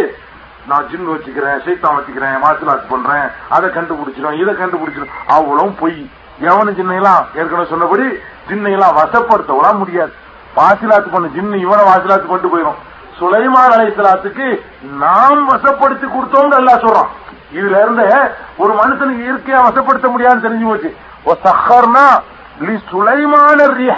நான் 0.67 0.85
ஜின் 0.89 1.09
வச்சுக்கிறேன் 1.13 1.57
சைத்தான் 1.65 1.95
வச்சுக்கிறேன் 1.97 2.35
மார்ஷல் 2.43 2.89
பண்றேன் 2.89 3.25
அதை 3.49 3.69
கண்டுபிடிச்சிடும் 3.69 4.37
இதை 4.41 4.53
கண்டுபிடிச்சிடும் 4.53 5.15
அவ்வளவும் 5.27 5.75
பொய். 5.79 5.97
எவனு 6.41 6.71
ஜின்னையெல்லாம் 6.77 7.23
ஏற்கனவே 7.35 7.65
சொன்னபடி 7.69 8.05
ஜின்னையெல்லாம் 8.49 8.97
வசப்படுத்தவெல்லாம் 8.99 9.77
முடியாது. 9.77 10.13
வாசிலாத்து 10.55 11.09
பண்ண 11.11 11.27
ஜின்னு 11.35 11.63
இவனை 11.65 11.83
வாசிலாத்து 11.85 12.27
கொண்டு 12.27 12.47
போயிடும் 12.47 12.79
சுலைமான் 13.19 13.73
அலைசலாத்துக்கு 13.75 14.47
நாம் 15.03 15.41
வசப்படுத்தி 15.51 16.07
கொடுத்தோம் 16.15 16.57
அல்லா 16.59 16.73
சொல்றான். 16.85 17.11
இதுல 17.57 17.79
இருந்து 17.83 18.05
ஒரு 18.61 18.73
மனுஷனுக்கு 18.81 19.23
இயற்கையா 19.27 19.59
வசப்படுத்த 19.69 20.07
முடியாதுன்னு 20.13 20.45
தெரிஞ்சு 20.47 20.67
போச்சு. 20.71 20.91
சஹர்னா 21.45 22.07
சுலைமான 22.89 23.59
ரீஹ 23.77 23.97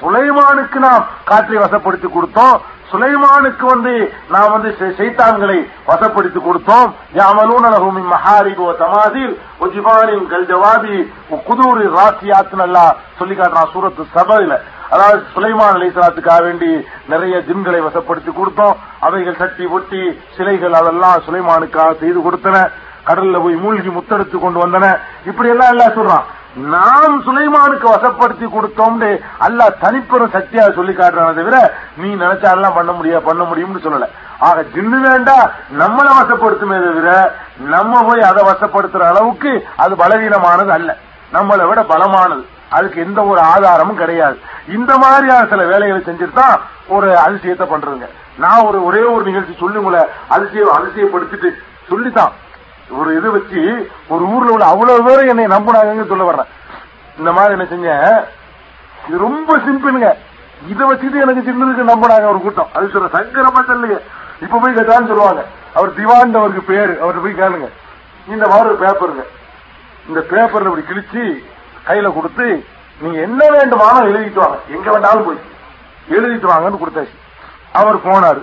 சுலைமானுக்கு 0.00 0.78
நாம் 0.86 1.04
காற்றை 1.28 1.58
வசப்படுத்தி 1.58 2.08
கொடுத்தோம். 2.14 2.56
சுலைமானுக்கு 2.90 3.64
வந்து 3.72 3.92
நாம் 4.34 4.50
வந்து 4.54 4.70
சைத்தான்களை 4.98 5.56
வசப்படுத்தி 5.86 6.40
கொடுத்தோம். 6.46 6.90
யாமலூன 7.18 7.70
லஹும் 7.74 7.96
மின் 7.98 8.10
தமாதில் 8.82 9.32
வ 9.60 9.68
ஜிபாலின் 9.74 10.26
கல் 10.32 10.46
ஜவாதி 10.50 10.96
வ 11.30 11.38
குதூரி 11.48 11.86
ராசியாத் 11.96 12.54
நல்லா 12.62 12.84
சொல்லி 13.18 13.34
காட்டுறான் 13.34 13.72
சூரத்து 13.74 14.02
சபையில 14.16 14.54
அதாவது 14.90 15.22
சுலைமான் 15.34 15.76
அலைசலாத்துக்காக 15.76 16.42
வேண்டி 16.42 16.86
நிறைய 17.08 17.36
ஜின்களை 17.38 17.80
வசப்படுத்தி 17.88 18.32
கொடுத்தோம். 18.32 18.76
அவைகள் 19.00 19.36
சட்டி 19.36 19.66
ஒட்டி 19.66 20.20
சிலைகள் 20.36 20.72
அதெல்லாம் 20.72 21.22
சுலைமானுக்காக 21.26 21.98
செய்து 21.98 22.20
கொடுத்தன. 22.20 22.70
கடல்ல 23.06 23.42
போய் 23.42 23.54
மூழ்கி 23.54 23.88
முத்தெடுத்து 23.88 24.38
கொண்டு 24.38 24.66
வந்தன. 24.66 24.98
இப்படி 25.26 25.48
எல்லாம் 25.48 25.68
எல்லாம் 25.68 25.96
சொல்றான். 25.98 26.26
நாம் 26.56 27.16
சுலைமானுக்கு 27.26 27.86
வசப்படுத்தி 27.94 28.46
கொடுத்தோம்னு 28.52 29.20
அல்ல 29.38 29.76
தனிப்பெரும் 29.80 30.34
சக்தியா 30.36 30.74
சொல்லி 30.74 30.92
காட்டுறான 30.92 31.34
தவிர 31.34 31.74
நீ 31.96 32.14
நினைச்சாலாம் 32.14 32.74
பண்ண 32.74 32.92
முடியா 32.92 33.18
பண்ண 33.18 33.42
முடியும்னு 33.44 33.84
சொல்லல. 33.86 34.08
ஆக 34.38 34.64
ஜின்னு 34.74 35.00
வேண்டா 35.00 35.50
நம்மளை 35.78 36.12
வசப்படுத்துமே 36.20 36.78
தவிர 36.86 37.34
நம்ம 37.56 38.02
போய் 38.02 38.20
அதை 38.20 38.44
வசப்படுத்துற 38.44 38.98
அளவுக்கு 38.98 39.66
அது 39.76 39.96
பலவீனமானது 39.96 40.70
அல்ல. 40.70 40.96
நம்மளை 41.32 41.68
விட 41.68 41.82
பலமானது. 41.82 42.44
அதுக்கு 42.70 43.00
எந்த 43.00 43.24
ஒரு 43.24 43.40
ஆதாரமும் 43.40 43.96
கிடையாது. 43.96 44.38
இந்த 44.68 44.98
மாதிரியான 44.98 45.46
சில 45.46 45.64
வேலைகளை 45.64 46.02
செஞ்சுட்டு 46.02 46.32
தான் 46.32 46.60
ஒரு 46.88 47.08
அதிசயத்தை 47.08 47.66
பண்றதுங்க. 47.72 48.08
நான் 48.38 48.64
ஒரு 48.64 48.84
ஒரே 48.84 49.02
ஒரு 49.02 49.24
நிகழ்ச்சி 49.24 49.56
சொல்லி 49.58 49.78
உங்களை 49.78 50.04
அதிசயம் 50.28 50.76
அதிசயப்படுத்திட்டு 50.78 51.50
சொல்லித்தான். 51.88 52.32
ஒரு 52.90 53.16
இது 53.16 53.30
வச்சு 53.30 53.90
ஒரு 54.08 54.24
ஊர்ல 54.24 54.52
உள்ள 54.52 54.64
அவ்வளவு 54.64 55.04
பேரும் 55.04 55.28
என்னை 55.28 55.46
நம்பினாங்கன்னு 55.56 56.06
சொல்ல 56.06 56.24
வர்றேன். 56.24 56.50
இந்த 57.18 57.32
மாதிரி 57.32 57.54
என்ன 57.56 57.66
செஞ்சேன் 57.72 58.24
இது 59.08 59.18
ரொம்ப 59.18 59.56
சிம்பிளுங்க. 59.56 60.14
இதை 60.68 60.90
வச்சுட்டு 60.90 61.22
எனக்கு 61.24 61.46
சின்னதுக்கு 61.48 61.90
நம்பினாங்க 61.92 62.28
ஒரு 62.28 62.40
கூட்டம். 62.40 62.68
அது 62.72 62.86
சொல்ற 62.86 63.08
சங்கரமா 63.16 63.64
சொல்லுங்க 63.66 64.02
இப்ப 64.40 64.58
போய் 64.58 64.74
கேட்டான்னு 64.74 65.06
சொல்லுவாங்க. 65.06 65.44
அவர் 65.74 65.94
திவான் 65.94 66.34
அவருக்கு 66.34 66.62
பேரு. 66.62 66.98
அவர்கிட்ட 67.02 67.22
போய் 67.22 67.40
கேளுங்க. 67.42 67.68
இந்த 68.28 68.46
மாதிரி 68.48 68.68
ஒரு 68.68 68.78
பேப்பருங்க 68.86 69.24
இந்த 70.08 70.20
பேப்பர்ல 70.30 70.70
இப்படி 70.70 70.86
கிழிச்சு 70.90 71.44
கையில 71.86 72.12
கொடுத்து 72.14 72.66
நீங்க 73.00 73.20
என்ன 73.20 73.48
வேண்டுமானோ 73.50 74.00
எழுதிட்டு 74.06 74.34
வாங்க. 74.34 74.58
எங்க 74.68 74.90
வேண்டாலும் 74.90 75.24
போய். 75.24 75.40
எழுதிட்டு 76.10 76.50
வாங்கன்னு 76.52 76.80
கொடுத்தாச்சு. 76.82 77.16
அவர் 77.72 78.04
போனாரு. 78.06 78.42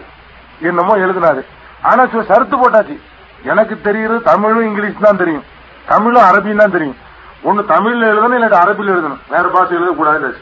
என்னமோ 0.59 0.97
எழுதினாரு. 0.97 1.45
ஆனா 1.81 2.05
சில 2.05 2.23
சருத்து 2.23 2.57
போட்டாச்சு. 2.57 2.99
எனக்கு 3.43 3.79
தெரியுது 3.83 4.21
தமிழும் 4.21 4.63
இங்கிலீஷ் 4.63 4.99
தான் 5.01 5.17
தெரியும். 5.17 5.43
தமிழும் 5.87 6.23
அரபியும் 6.23 6.55
தான் 6.55 6.71
தெரியும். 6.71 6.95
ஒன்னு 7.43 7.61
தமிழ்ல 7.61 8.05
எழுதணும் 8.11 8.37
இல்லாட்டி 8.37 8.59
அரபியில் 8.63 8.93
எழுதணும். 8.95 9.21
வேற 9.29 9.47
பாஷை 9.47 9.77
எழுதக்கூடாது 9.77 10.35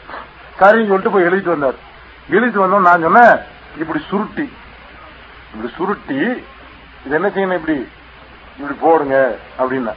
சரின்னு 0.58 0.90
சொல்லிட்டு 0.90 1.10
போய் 1.10 1.24
எழுதிட்டு 1.24 1.54
வந்தார். 1.54 1.74
எழுதிட்டு 2.30 2.62
வந்தோம் 2.64 2.88
நான் 2.88 3.02
சொன்னேன் 3.02 3.38
இப்படி 3.78 4.04
சுருட்டி. 4.08 4.52
இப்படி 5.52 5.72
சுருட்டி 5.76 6.44
இது 7.04 7.14
என்ன 7.14 7.28
செய்யணும் 7.28 7.54
இப்படி? 7.54 7.88
இப்படி 8.56 8.78
போடுங்க 8.80 9.38
அப்படின்னா. 9.58 9.92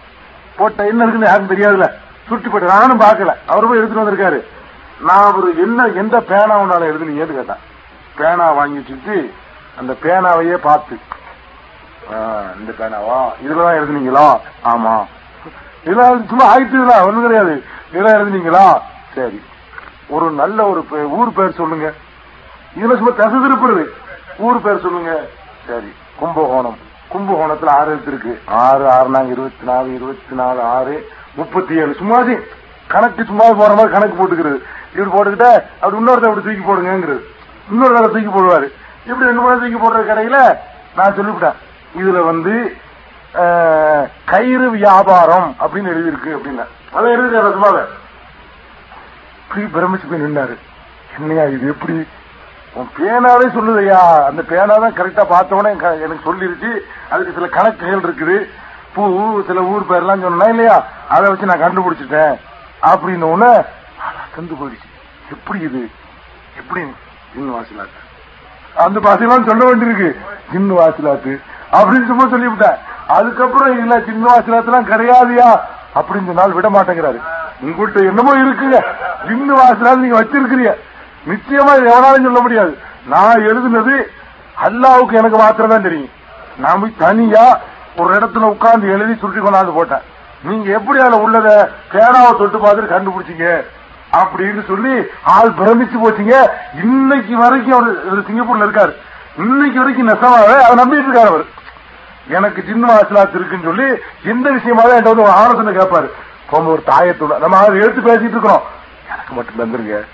போட்ட 0.55 0.87
என்ன 0.87 1.03
இருக்குன்னு 1.03 1.27
யாருக்கும் 1.27 1.57
தெரியாதுல்ல. 1.57 1.91
சுட்டு 2.27 2.49
போட்டு 2.49 2.67
நானும் 2.67 2.99
பார்க்கல. 2.99 3.33
அவரு 3.45 3.67
போய் 3.67 3.77
எடுத்துட்டு 3.77 4.11
வந்திருக்காரு. 4.11 4.45
நான் 5.03 5.31
அவரு 5.31 5.53
என்ன 5.57 5.85
எந்த 5.85 6.19
பேனா 6.19 6.59
உன்னால 6.59 6.83
எழுதுனீங்கன்னு 6.83 7.33
கேட்டேன். 7.33 7.73
பேனா 8.15 8.51
வாங்கி 8.51 8.77
வச்சுட்டு 8.77 9.31
அந்த 9.77 9.93
பேனாவையே 9.93 10.53
பார்த்து 10.53 10.97
ஆ, 12.13 12.41
இந்த 12.59 12.71
பேனாவா? 12.71 13.47
இதுலதான் 13.47 13.75
எழுதுனீங்களா? 13.75 14.39
ஆமா. 14.63 15.05
இதெல்லாம் 15.83 16.27
சும்மா 16.27 16.57
ஆயிட்டுங்களா? 16.57 17.05
ஒண்ணும் 17.05 17.21
கிடையாது. 17.21 17.63
இதெல்லாம் 17.93 18.21
எழுதுனீங்களா? 18.21 18.79
சரி. 19.15 19.41
ஒரு 20.07 20.31
நல்ல 20.31 20.63
ஒரு 20.65 20.85
ஊர் 21.09 21.33
பேர் 21.33 21.53
சொல்லுங்க. 21.53 21.93
இதுல 22.75 22.97
சும்மா 22.97 23.09
தசு 23.09 23.49
திருப்புறது. 23.49 23.85
ஊர் 24.37 24.61
பேர் 24.61 24.81
சொல்லுங்க. 24.81 25.25
சரி. 25.67 25.93
கும்பகோணம். 26.15 26.77
கும்பகோணத்துல 27.13 27.67
ஆறு 27.67 27.87
எழுத்து 27.87 28.07
இருக்கு. 28.07 28.41
ஆறு 28.45 28.91
ஆறு 28.91 29.09
நாங்க 29.09 29.31
இருபத்தி 29.31 29.65
நாலு 29.65 29.95
இருபத்தி 29.95 30.35
நாலு 30.35 30.61
ஆறு. 30.61 31.09
முப்பத்தி 31.39 31.73
ஏழு. 31.81 31.93
சும்மா 32.01 32.17
கணக்கு 32.93 33.21
சும்மா 33.29 33.45
போற 33.59 33.71
மாதிரி 33.77 33.93
கணக்கு 33.93 34.15
போட்டுக்கிறது. 34.17 34.57
இப்படி 34.93 35.09
போட்டுக்கிட்ட 35.15 35.47
அப்படி 35.81 36.01
இன்னொருத்த 36.01 36.29
அப்படி 36.29 36.45
தூக்கி 36.47 36.63
போடுங்கிறது 36.69 37.21
இன்னொரு 37.71 38.11
தூக்கி 38.15 38.31
போடுவாரு. 38.37 38.67
இப்படி 39.09 39.27
ரெண்டு 39.29 39.43
மூணு 39.43 39.61
தூக்கி 39.61 39.79
போடுற 39.83 40.01
கடையில 40.09 40.39
நான் 40.97 41.15
சொல்லிவிட்டேன். 41.19 41.57
இதுல 41.99 42.19
வந்து 42.31 42.53
கயிறு 44.31 44.67
வியாபாரம் 44.75 45.47
அப்படின்னு 45.63 45.91
எழுதியிருக்கு 45.93 46.35
அப்படின்னா. 46.37 46.65
அதை 46.97 47.07
எழுதிருக்காரு 47.15 47.55
சும்மாவே. 47.55 47.83
இப்படி 49.43 49.63
பிரமிச்சு 49.73 50.09
போய் 50.11 50.23
நின்னாரு. 50.25 50.55
என்னையா 51.17 51.43
இது 51.55 51.67
எப்படி? 51.73 51.95
உன் 52.79 52.93
பேனாவே 52.97 53.47
சொல்லுதையா 53.57 53.99
அந்த 54.29 54.41
பேனா 54.51 54.75
தான் 54.83 54.95
கரெக்டா 54.99 55.23
பார்த்த 55.33 55.55
எனக்கு 56.05 56.29
சொல்லிருச்சு. 56.29 56.71
அதுக்கு 57.09 57.35
சில 57.35 57.47
கணக்குகள் 57.57 58.05
இருக்குது. 58.07 58.37
பூ 58.95 59.41
சில 59.47 59.61
ஊர் 59.61 59.85
பேர்லாம் 59.89 60.21
சொன்னா 60.21 60.45
இல்லையா 60.45 60.83
அதை 61.09 61.29
வச்சு 61.29 61.45
நான் 61.45 61.61
கண்டுபிடிச்சிட்டேன். 61.61 62.35
அப்படின்னு 62.81 63.21
உடனே 63.21 63.61
கண்டு 64.35 64.53
போயிடுச்சு. 64.53 64.89
எப்படி 65.31 65.59
இது? 65.59 65.89
எப்படி 66.57 66.85
ஜின்னு 67.35 67.55
வாசிலாத்து. 67.55 67.99
அந்த 68.75 68.99
பாசையெல்லாம் 68.99 69.47
சொல்ல 69.47 69.65
வேண்டியிருக்கு. 69.65 70.19
ஜின்னு 70.53 70.73
வாசிலாத்து. 70.73 71.41
அப்படின்னு 71.71 72.05
சும்மா 72.05 72.23
சொல்லிவிட்டேன். 72.23 72.77
அதுக்கப்புறம் 73.07 73.79
இல்ல 73.79 73.99
சின்ன 73.99 74.33
வாசிலாத்துலாம் 74.33 74.89
கிடையாதுயா. 74.91 75.59
அப்படின்னு 75.95 76.25
சொன்னால் 76.25 76.51
விட 76.51 76.69
மாட்டேங்கிறாரு. 76.69 77.21
உங்கள்கிட்ட 77.65 77.95
என்னமோ 77.95 78.35
இருக்குங்க 78.35 78.83
ஜின்னு 79.27 79.59
வாசிலாத்து 79.59 79.95
நீங்க 79.95 80.23
வச்சிருக்கிறீங்க. 80.23 80.75
நிச்சயமா 81.27 81.73
எவனாலும் 81.73 82.23
சொல்ல 82.23 82.41
முடியாது. 82.41 82.77
நான் 83.07 83.35
எழுதுனது 83.35 84.03
அல்லாவுக்கு 84.63 85.13
எனக்கு 85.13 85.37
மாத்திரம் 85.37 85.69
தான் 85.69 85.81
தெரியும். 85.81 86.09
நான் 86.57 86.79
போய் 86.79 86.95
தனியா 86.97 87.59
ஒரு 87.97 88.13
இடத்துல 88.13 88.37
உட்கார்ந்து 88.37 88.87
எழுதி 88.87 89.15
சுருட்டி 89.15 89.49
கொண்டாந்து 89.49 89.73
போட்டேன். 89.73 90.01
நீங்க 90.43 90.71
எப்படி 90.71 90.99
அதுல 90.99 91.27
உள்ளத 91.27 91.69
பேனாவை 91.93 92.37
தொட்டு 92.37 92.57
பார்த்துட்டு 92.57 92.95
கண்டுபிடிச்சீங்க? 92.95 93.65
அப்படின்னு 94.11 94.65
சொல்லி 94.67 95.03
ஆள் 95.23 95.49
பிரமிச்சு 95.49 95.95
போச்சுங்க. 96.03 96.47
இன்னைக்கு 96.83 97.37
வரைக்கும் 97.37 97.77
அவர் 97.77 98.19
சிங்கப்பூர்ல 98.19 98.69
இருக்காரு. 98.69 98.95
இன்னைக்கு 99.37 99.79
வரைக்கும் 99.79 100.09
நெசமாவே 100.09 100.59
அவர் 100.59 100.77
நம்பிட்டு 100.77 101.05
இருக்காரு 101.05 101.27
அவர். 101.27 101.45
எனக்கு 102.29 102.63
சின்ன 102.67 102.93
ஆசலாத்து 102.93 103.35
இருக்குன்னு 103.35 103.75
சொல்லி 103.75 103.95
எந்த 104.23 104.49
விஷயமாவே 104.49 104.87
என்கிட்ட 104.87 105.03
வந்து 105.03 105.21
ஒரு 105.21 105.31
ஆலோசனை 105.31 105.75
கேட்பாரு. 105.75 106.09
ஒரு 106.51 106.83
தாயத்தோட 106.85 107.39
நம்ம 107.39 107.57
அதை 107.57 107.75
எடுத்து 107.75 108.01
பேசிட்டு 108.01 108.29
இருக்கிறோம். 108.29 108.61
எனக்கு 109.07 109.33
மட்டும் 109.33 109.59
தந்துருங்க. 109.59 110.05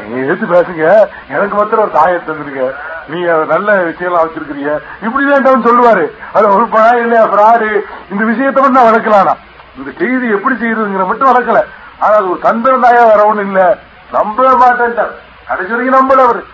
நீங்க 0.00 0.26
எடுத்து 0.26 0.46
பேசுங்க? 0.46 1.06
எனக்கு 1.28 1.56
மாத்திரம் 1.56 1.84
ஒரு 1.84 1.92
தாயத்தை 1.92 2.34
தந்துருங்க. 2.34 2.74
நீ 3.08 3.20
நல்ல 3.46 3.74
விஷயம் 3.82 4.14
வச்சிருக்கிறீங்க. 4.14 4.70
இப்படிதான் 5.02 5.68
சொல்லுவாரு. 5.68 6.04
அது 6.32 6.54
ஒரு 6.54 6.68
பழம் 6.68 7.00
இல்லையா 7.00 7.24
பிராரு. 7.24 7.80
இந்த 8.10 8.24
விஷயத்த 8.24 8.54
மட்டும் 8.54 8.70
நான் 8.70 8.84
வளர்க்கலானா 8.84 9.34
இந்த 9.76 9.90
செய்தி 9.98 10.28
எப்படி 10.30 10.54
செய்யுதுங்கிற 10.54 11.06
மட்டும் 11.06 11.28
வளர்க்கல. 11.28 11.60
ஆனா 11.98 12.14
அது 12.14 12.30
ஒரு 12.30 12.40
தந்திரந்தாயா 12.42 13.06
வர 13.10 13.30
ஒண்ணு 13.34 13.40
இல்ல. 13.40 13.78
நம்பவே 14.12 14.64
மாட்டேன்ட்டார். 14.64 15.14
கடைசி 15.46 15.72
வரைக்கும் 15.72 15.98
நம்பல 15.98 16.22
அவரு. 16.22 16.44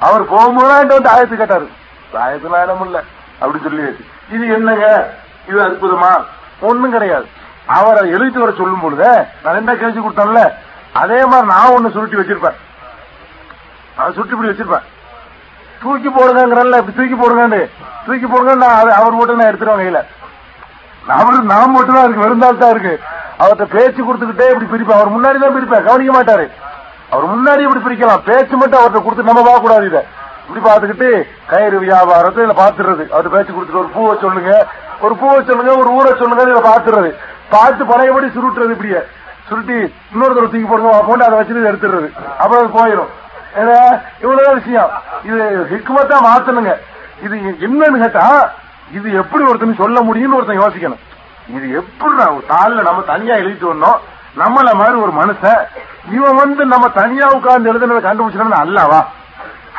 அவர் 0.00 0.28
போகும்போது 0.28 0.68
வந்து 0.68 1.10
ஆயத்து 1.10 1.36
கேட்டாரு. 1.36 1.68
ஆயத்துல 2.12 2.62
இடம் 2.62 2.84
இல்ல 2.84 3.02
அப்படி 3.38 3.64
சொல்லியாச்சு. 3.64 4.04
இது 4.30 4.48
என்னங்க? 4.48 5.10
இது 5.48 5.58
அற்புதமா? 5.62 6.24
ஒண்ணும் 6.60 6.90
கிடையாது. 6.90 7.26
அவரை 7.66 8.12
எழுதிட்டு 8.12 8.38
வர 8.38 8.52
சொல்லும் 8.52 8.80
பொழுது 8.80 9.24
நான் 9.44 9.54
என்ன 9.54 9.74
கேள்வி 9.74 10.00
கொடுத்தேன்ல? 10.00 10.52
அதே 11.00 11.18
மாதிரி 11.30 11.46
நான் 11.52 11.72
ஒண்ணு 11.76 11.94
சுருட்டி 11.94 12.18
வச்சிருப்பேன். 12.18 12.58
அதை 13.98 14.08
சுருட்டி 14.16 14.34
இப்படி 14.36 14.50
வச்சிருப்பேன். 14.50 14.86
தூக்கி 15.82 16.10
போடுங்கிறல்ல 16.16 16.78
இப்படி 16.80 16.96
தூக்கி 16.98 17.16
போடுங்க 17.22 17.58
தூக்கி 18.06 18.26
போடுங்க 18.32 18.54
நான் 18.64 18.78
அதை 18.80 18.92
அவர் 19.00 19.18
மட்டும் 19.18 19.40
நான் 19.40 19.50
எடுத்துருவேன் 19.50 19.82
கையில. 19.82 20.00
அவரு 21.16 21.38
நான் 21.52 21.74
மட்டும் 21.76 21.96
தான் 21.96 22.06
இருக்கு 22.06 22.24
வெறுந்தால் 22.26 22.62
தான் 22.62 22.72
இருக்கு. 22.74 22.94
அவர்கிட்ட 23.40 23.66
பேச்சு 23.74 24.00
கொடுத்துக்கிட்டே 24.06 24.46
இப்படி 24.52 24.68
பிரிப்பேன். 24.72 24.98
அவர் 24.98 25.14
முன்னாடி 25.16 25.38
தான் 25.44 25.56
பிரிப்பேன் 25.56 25.86
கவனிக்க 25.88 26.12
மாட்டாரு. 26.16 26.46
அவர் 27.12 27.26
முன்னாடி 27.34 27.62
இப்படி 27.66 27.82
பிரிக்கலாம். 27.86 28.22
பேச்சு 28.30 28.54
மட்டும் 28.60 28.80
அவர்கிட்ட 28.80 29.02
கொடுத்து 29.06 29.28
நம்ம 29.30 29.42
பார்க்க 29.48 29.66
கூடாது 29.66 29.86
இதை. 29.90 30.02
இப்படி 30.46 30.62
பார்த்துக்கிட்டு 30.68 31.08
கயிறு 31.52 31.76
வியாபாரத்தை 31.84 32.40
இதுல 32.42 32.56
பாத்துறது 32.62 33.04
அவர்கிட்ட 33.12 33.36
பேச்சு 33.36 33.54
கொடுத்துட்டு 33.56 33.82
ஒரு 33.84 33.92
பூவை 33.96 34.14
சொல்லுங்க 34.24 34.52
ஒரு 35.04 35.14
பூவை 35.20 35.38
சொல்லுங்க 35.50 35.72
ஒரு 35.82 35.90
ஊரை 35.98 36.12
சொல்லுங்க 36.20 36.42
இதுல 36.46 36.62
பாத்துறது 36.70 37.10
பார்த்து 37.54 37.90
பழையபடி 37.92 38.28
சுருட்டுறது 38.36 38.74
இப்படியே. 38.76 39.00
சுருட்டி 39.48 39.78
இன்னொருத்தர் 40.12 40.50
தூக்கி 40.52 40.66
போடுவோம். 40.70 41.06
போட்டு 41.08 41.26
அதை 41.26 41.38
வச்சுட்டு 41.38 41.70
எடுத்துடுறது. 41.70 42.08
அப்புறம் 42.42 42.62
அது 42.62 42.74
போயிடும் 42.78 43.12
இவ்வளவுதான் 44.22 44.58
விஷயம். 44.60 44.90
இது 45.28 45.42
ஹிக்மத்தா 45.70 46.16
மாத்தணுங்க. 46.28 46.72
இது 47.24 47.36
என்னன்னு 47.66 48.00
கேட்டா 48.02 48.26
இது 48.96 49.08
எப்படி 49.20 49.44
ஒருத்தன் 49.50 49.80
சொல்ல 49.82 50.00
முடியும்னு 50.08 50.38
ஒருத்தன் 50.38 50.62
யோசிக்கணும். 50.64 51.02
இது 51.56 51.66
எப்படி 51.80 52.12
தாளில் 52.22 52.50
தாள்ல 52.52 52.82
நம்ம 52.88 53.02
தனியா 53.12 53.34
எழுதிட்டு 53.34 53.70
வந்தோம் 53.72 54.00
நம்மள 54.40 54.68
மாதிரி 54.80 54.96
ஒரு 55.04 55.12
மனுஷன் 55.20 55.62
இவன் 56.16 56.36
வந்து 56.40 56.64
நம்ம 56.72 56.88
தனியா 57.00 57.26
உட்கார்ந்து 57.36 57.70
எழுதுனதை 57.72 58.02
கண்டுபிடிச்சோம்னா 58.06 58.58
அல்லாவா? 58.64 59.00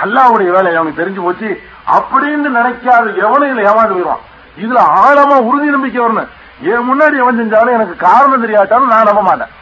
அல்லாவுடைய 0.03 0.49
வேலை 0.55 0.71
அவனுக்கு 0.75 1.01
தெரிஞ்சு 1.01 1.21
போச்சு. 1.25 1.49
அப்படின்னு 1.95 2.49
நினைக்காத 2.57 3.05
எவனும் 3.25 3.51
இதுல 3.51 3.67
ஏமாந்து 3.69 3.95
போயிடுவான். 3.95 4.25
இதுல 4.63 4.79
ஆழமா 5.03 5.37
உறுதி 5.49 5.69
நம்பிக்கை 5.75 6.01
வரணும். 6.05 6.29
என் 6.71 6.87
முன்னாடி 6.89 7.15
எவன் 7.23 7.39
செஞ்சாலும் 7.39 7.75
எனக்கு 7.77 7.95
காரணம் 8.07 8.43
தெரியாட்டாலும் 8.43 8.91
நான் 8.93 9.09
நம்ப 9.09 9.21
மாட்டேன். 9.29 9.53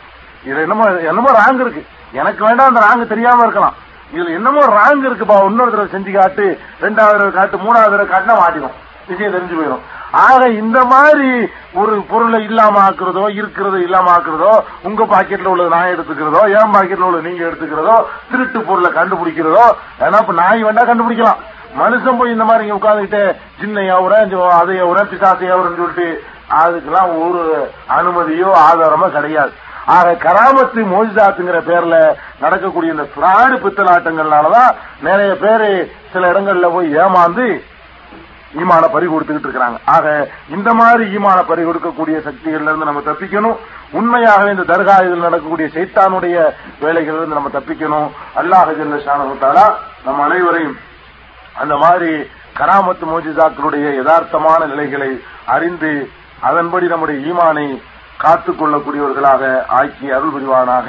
இது 0.49 0.57
என்னமோ 0.65 0.85
என்னமோ 1.09 1.31
ராங் 1.41 1.61
இருக்கு. 1.63 1.81
எனக்கு 2.19 2.41
வேண்டாம் 2.47 2.69
அந்த 2.71 2.81
ராங் 2.85 3.11
தெரியாம 3.13 3.43
இருக்கலாம். 3.45 3.75
இதுல 4.13 4.33
என்னமோ 4.39 4.63
ராங் 4.79 5.05
இருக்குப்பா. 5.09 5.37
இன்னொரு 5.49 5.73
தடவை 5.73 5.89
செஞ்சு 5.95 6.11
காட்டு 6.17 6.45
ரெண்டாவது 6.85 7.15
தடவை 7.15 7.31
காட்டு 7.37 7.57
மூணாவது 7.65 7.93
தடவை 7.93 8.07
காட்டினா 8.13 8.35
மாட்டிடும். 8.41 8.75
விஷயம் 9.09 9.33
தெரிஞ்சு 9.35 9.55
போயிடும். 9.57 9.83
ஆக 10.25 10.41
இந்த 10.61 10.79
மாதிரி 10.91 11.29
ஒரு 11.81 11.93
பொருளை 12.11 12.39
இல்லாம 12.49 12.75
ஆக்குறதோ 12.87 13.23
இருக்கிறதோ 13.39 13.77
இல்லாம 13.85 14.11
ஆக்குறதோ 14.17 14.51
உங்க 14.87 15.03
பாக்கெட்ல 15.13 15.51
உள்ளது 15.53 15.73
நான் 15.73 15.91
எடுத்துக்கிறதோ 15.93 16.41
என் 16.57 16.73
பாக்கெட்ல 16.75 17.07
உள்ள 17.09 17.19
நீங்க 17.27 17.43
எடுத்துக்கிறதோ 17.47 17.95
திருட்டு 18.29 18.61
பொருளை 18.69 18.91
கண்டுபிடிக்கிறதோ 18.99 19.65
ஏன்னா 20.05 20.21
இப்ப 20.23 20.35
நாய் 20.41 20.65
வேண்டாம் 20.67 20.89
கண்டுபிடிக்கலாம். 20.91 21.41
மனுஷன் 21.81 22.17
போய் 22.19 22.33
இந்த 22.35 22.45
மாதிரி 22.49 22.65
இங்க 22.65 22.77
உட்காந்துக்கிட்டு 22.79 23.23
சின்ன 23.61 23.81
எவரன் 23.95 24.33
அதை 24.59 24.75
எவரன் 24.85 25.11
பிசாசு 25.11 25.45
எவரன்னு 25.53 25.81
சொல்லிட்டு 25.81 26.07
அதுக்கெல்லாம் 26.61 27.11
ஒரு 27.25 27.43
அனுமதியோ 27.97 28.49
ஆதாரமோ 28.65 29.07
கிடையாது. 29.17 29.53
ஆக 29.85 30.11
கராமத்து 30.25 30.81
மோஜிதாத்துங்கிற 30.93 31.57
பேர்ல 31.69 31.95
நடக்கக்கூடிய 32.39 32.93
இந்த 32.95 33.05
பிராடு 33.15 33.55
பித்தலாட்டங்கள்னாலதான் 33.63 34.71
நிறைய 35.01 35.35
பேரு 35.35 35.69
சில 36.13 36.31
இடங்கள்ல 36.31 36.71
போய் 36.73 36.97
ஏமாந்து 37.03 37.47
ஈமான 38.61 38.87
பறி 38.87 39.05
கொடுத்துக்கிட்டு 39.07 39.47
இருக்கிறாங்க. 39.47 39.77
ஆக 39.85 40.27
இந்த 40.49 40.73
மாதிரி 40.73 41.05
ஈமான 41.15 41.39
பறி 41.43 41.63
கொடுக்கக்கூடிய 41.63 42.17
சக்திகள்ல 42.27 42.69
இருந்து 42.69 42.89
நம்ம 42.89 43.01
தப்பிக்கணும். 43.05 43.57
உண்மையாகவே 43.91 44.51
இந்த 44.51 44.65
தர்கா 44.73 44.95
இதில் 45.05 45.25
நடக்கக்கூடிய 45.27 45.67
சைத்தானுடைய 45.75 46.35
வேலைகள் 46.79 47.17
இருந்து 47.17 47.37
நம்ம 47.39 47.51
தப்பிக்கணும். 47.57 48.07
அல்லாஹ் 48.41 48.71
ஜல்ல 48.79 49.73
நம்ம 50.05 50.23
அனைவரையும் 50.23 50.77
அந்த 51.53 51.75
மாதிரி 51.75 52.11
கராமத்து 52.59 53.05
மோஜிதாக்களுடைய 53.13 53.85
யதார்த்தமான 53.99 54.65
நிலைகளை 54.65 55.21
அறிந்து 55.45 56.09
அதன்படி 56.41 56.87
நம்முடைய 56.87 57.33
ஈமானை 57.33 57.81
காத்துக் 58.17 58.59
கொள்ளக்கூடியவர்களாக 58.59 59.43
ஆக்கி 59.79 60.07
அருள் 60.17 60.33
புரிவானாக 60.35 60.87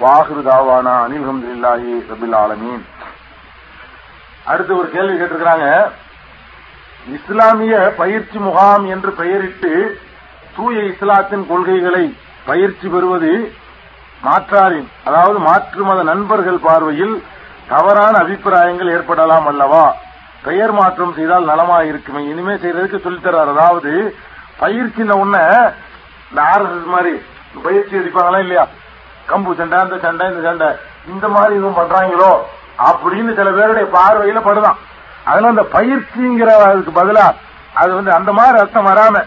வாகுரு 0.00 0.42
தாவானா 0.48 0.94
அனில் 1.04 1.26
இல்லாஹி 1.54 1.90
ரபில் 2.10 2.36
ஆலமீன். 2.42 2.82
அடுத்து 4.44 4.72
ஒரு 4.76 4.88
கேள்வி 4.90 5.14
கேட்டிருக்கிறாங்க. 5.18 5.68
இஸ்லாமிய 7.16 7.74
பயிற்சி 8.00 8.38
முகாம் 8.38 8.84
என்று 8.86 9.10
பெயரிட்டு 9.20 9.72
தூய 10.56 10.82
இஸ்லாத்தின் 10.82 11.46
கொள்கைகளை 11.46 12.04
பயிற்சி 12.46 12.86
பெறுவது 12.88 13.32
மாற்றாரின் 14.22 14.88
அதாவது 15.04 15.38
மாற்று 15.38 15.82
மத 15.84 16.02
நண்பர்கள் 16.02 16.60
பார்வையில் 16.66 17.16
தவறான 17.68 18.14
அபிப்பிராயங்கள் 18.24 18.92
ஏற்படலாம் 18.96 19.46
அல்லவா? 19.46 19.84
பெயர் 20.42 20.72
மாற்றம் 20.72 21.14
செய்தால் 21.14 21.50
நலமா 21.50 21.78
இருக்குமே 21.90 22.22
இனிமே 22.30 22.54
செய்யறதுக்கு 22.54 22.98
சொல்லித்தரார் 23.06 23.52
அதாவது 23.54 23.92
பயிற்சின 24.60 25.16
உன்ன 25.24 25.36
இந்த 26.34 26.48
ஆர்எஸ்எஸ் 26.54 26.86
மாதிரி 26.86 27.20
பயிற்சி 27.62 27.96
அடிப்பாங்களா 27.96 28.38
இல்லையா? 28.38 28.66
கம்பு 29.28 29.56
சண்டை 29.56 29.78
அந்த 29.78 29.98
சண்டை 29.98 30.30
இந்த 30.30 30.48
சண்டை. 30.48 30.76
இந்த 31.06 31.28
மாதிரி 31.28 31.54
இதுவும் 31.54 31.76
பண்றாங்களோ? 31.76 32.30
அப்படின்னு 32.78 33.34
சில 33.34 33.50
பேருடைய 33.50 33.88
பார்வையில 33.92 34.40
படுதான். 34.42 34.78
அதனால 35.24 35.48
அந்த 35.48 35.62
பயிற்சிங்கிற 35.62 36.46
அதுக்கு 36.46 36.92
பதிலா 37.02 37.34
அது 37.74 37.94
வந்து 37.94 38.12
அந்த 38.12 38.32
மாதிரி 38.32 38.58
அர்த்தம் 38.58 38.86
வராம 38.86 39.24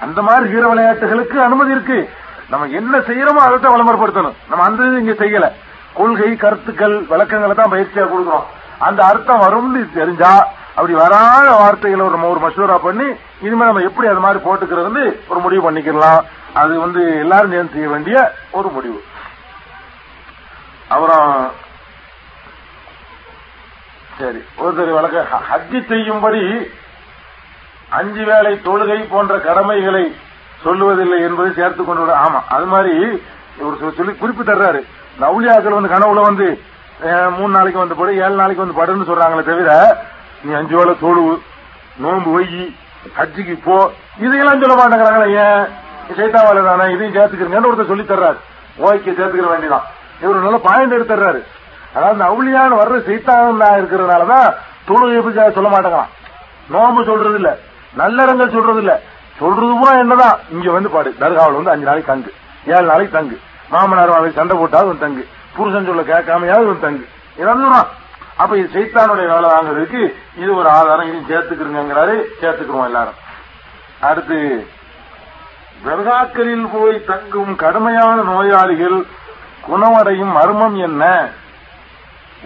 அந்த 0.00 0.22
மாதிரி 0.22 0.52
வீர 0.52 0.68
விளையாட்டுகளுக்கு 0.68 1.42
அனுமதி 1.42 1.70
இருக்கு. 1.70 2.10
நம்ம 2.50 2.66
என்ன 2.66 2.98
செய்யறோமோ 2.98 3.42
அதை 3.46 3.58
தான் 3.58 3.74
விளம்பரப்படுத்தணும். 3.74 4.36
நம்ம 4.48 4.64
அந்த 4.64 4.84
இது 4.84 5.04
இங்க 5.04 5.12
செய்யல. 5.12 5.52
கொள்கை 5.94 6.36
கருத்துக்கள் 6.36 7.06
விளக்கங்களை 7.08 7.56
தான் 7.56 7.72
பயிற்சியா 7.72 8.06
கொடுக்குறோம். 8.06 8.46
அந்த 8.78 9.04
அர்த்தம் 9.04 9.40
வரும்னு 9.40 9.92
தெரிஞ்சா 9.94 10.48
அப்படி 10.76 10.94
வராத 11.02 11.48
வார்த்தைகளை 11.60 12.02
ஒரு 12.06 12.14
நம்ம 12.16 12.30
ஒரு 12.32 12.40
மசூரா 12.44 12.76
பண்ணி 12.86 13.06
இனிமேல் 13.44 13.70
நம்ம 13.70 13.84
எப்படி 13.88 14.08
அது 14.08 14.24
மாதிரி 14.24 14.40
போட்டுக்கிறது 14.46 15.04
ஒரு 15.28 15.40
முடிவு 15.44 15.62
பண்ணிக்கலாம் 15.66 16.20
அது 16.60 16.72
வந்து 16.80 17.02
எல்லாரும் 17.22 17.54
சேர்ந்து 17.54 17.74
செய்ய 17.76 17.88
வேண்டிய 17.88 18.16
ஒரு 18.58 18.68
முடிவு. 18.68 18.98
அப்புறம் 20.88 21.30
சரி 24.18 24.40
ஒருத்தர் 24.62 24.96
வழக்க 24.98 25.24
ஹஜ்ஜி 25.48 25.80
செய்யும்படி 25.88 26.42
அஞ்சு 27.98 28.22
வேளை 28.30 28.52
தொழுகை 28.68 29.00
போன்ற 29.08 29.34
கடமைகளை 29.48 30.04
சொல்லுவதில்லை 30.64 31.18
என்பதை 31.28 31.50
சேர்த்துக் 31.58 31.88
கொண்டு 31.88 32.14
ஆமா 32.24 32.40
அது 32.56 32.66
மாதிரி 32.74 32.94
இவர் 33.58 33.96
சொல்லி 33.98 34.12
குறிப்பு 34.22 34.44
தர்றாரு. 34.44 34.80
நவுலியாக்கள் 35.20 35.76
வந்து 35.78 35.94
கனவுல 35.94 36.22
வந்து 36.30 36.46
மூணு 37.38 37.52
நாளைக்கு 37.56 37.82
வந்து 37.82 37.98
படு 37.98 38.12
ஏழு 38.26 38.40
நாளைக்கு 38.40 38.64
வந்து 38.64 38.78
படுன்னு 38.80 39.08
சொல்றாங்களே 39.10 39.44
தவிர 39.48 39.72
நீ 40.42 40.52
அஞ்சு 40.52 40.76
வேலை 40.76 40.96
தொழுவு 41.00 41.42
நோன்பு 41.96 42.40
வையி 42.40 42.74
ஹஜ்ஜிக்கு 43.18 43.58
போ. 43.64 43.90
இதையெல்லாம் 44.18 44.62
சொல்ல 44.62 44.84
மாட்டேங்கிறாங்களே 44.84 45.28
ஏன்? 45.28 45.66
சைத்தாவால 46.16 46.64
தானே? 46.64 46.92
இதையும் 46.92 47.14
சேர்த்துக்கிறீங்கன்னு 47.14 47.68
ஒருத்தர் 47.68 47.86
சொல்லி 47.86 48.02
தர்றாரு? 48.02 48.36
ஓகே 48.78 49.10
சேர்த்துக்கிற 49.10 49.46
வேண்டிதான். 49.52 49.82
இவர் 50.22 50.36
நல்ல 50.36 50.58
பாயிண்ட் 50.58 50.92
எடுத்துறாரு 50.92 51.42
அதாவது 51.94 52.12
இந்த 52.12 52.24
அவுளியான்னு 52.24 52.80
வர்ற 52.82 52.96
சைத்தானா 52.96 53.68
இருக்கிறதுனாலதான் 53.80 54.54
தொழுகை 54.88 55.16
எப்படி 55.16 55.52
சொல்ல 55.52 55.68
மாட்டேங்கிறான். 55.68 56.08
நோம்பு 56.72 57.04
சொல்றது 57.04 57.34
இல்ல 57.34 57.58
நல்லறங்கள் 57.96 58.52
சொல்றது 58.52 58.78
இல்ல 58.78 59.00
சொல்றது 59.38 59.78
பூரா 59.78 59.98
என்னதான்? 59.98 60.38
இங்க 60.50 60.70
வந்து 60.70 60.90
பாடு. 60.90 61.14
தர்காவில் 61.20 61.54
வந்து 61.54 61.70
அஞ்சு 61.70 61.84
நாளைக்கு 61.84 62.12
தங்கு. 62.12 62.34
ஏழு 62.66 62.82
நாளைக்கு 62.82 63.18
தங்கு. 63.18 63.40
மாமனார் 63.70 64.08
நாளைக்கு 64.08 64.32
சண்டை 64.32 64.56
போட்டாவது 64.56 64.88
ஒரு 64.88 64.98
தங்கு. 64.98 65.28
புருஷன் 65.56 65.84
சொல்ல 65.84 66.02
கேட்காமையாவது 66.02 66.60
ஒரு 66.60 66.78
தங்கு. 66.80 67.08
இதான் 67.38 67.86
அப்ப 68.36 68.56
இது 68.56 68.68
சைத்தானுடைய 68.72 69.26
வேலை 69.32 69.50
வாங்குறதுக்கு 69.50 70.14
இது 70.36 70.56
ஒரு 70.56 70.68
ஆதாரம். 70.68 71.06
இதையும் 71.06 71.28
சேர்த்துக்கிறோங்கிறாரு 71.28 72.14
சேர்த்துக்கிறோம் 72.40 72.84
எல்லாரும். 72.84 73.18
அடுத்து 74.00 74.66
தர்காக்களில் 75.84 76.68
போய் 76.72 77.04
தங்கும் 77.04 77.56
கடுமையான 77.56 78.22
நோயாளிகள் 78.22 79.06
குணமடையும் 79.60 80.32
மர்மம் 80.32 80.76
என்ன? 80.76 81.28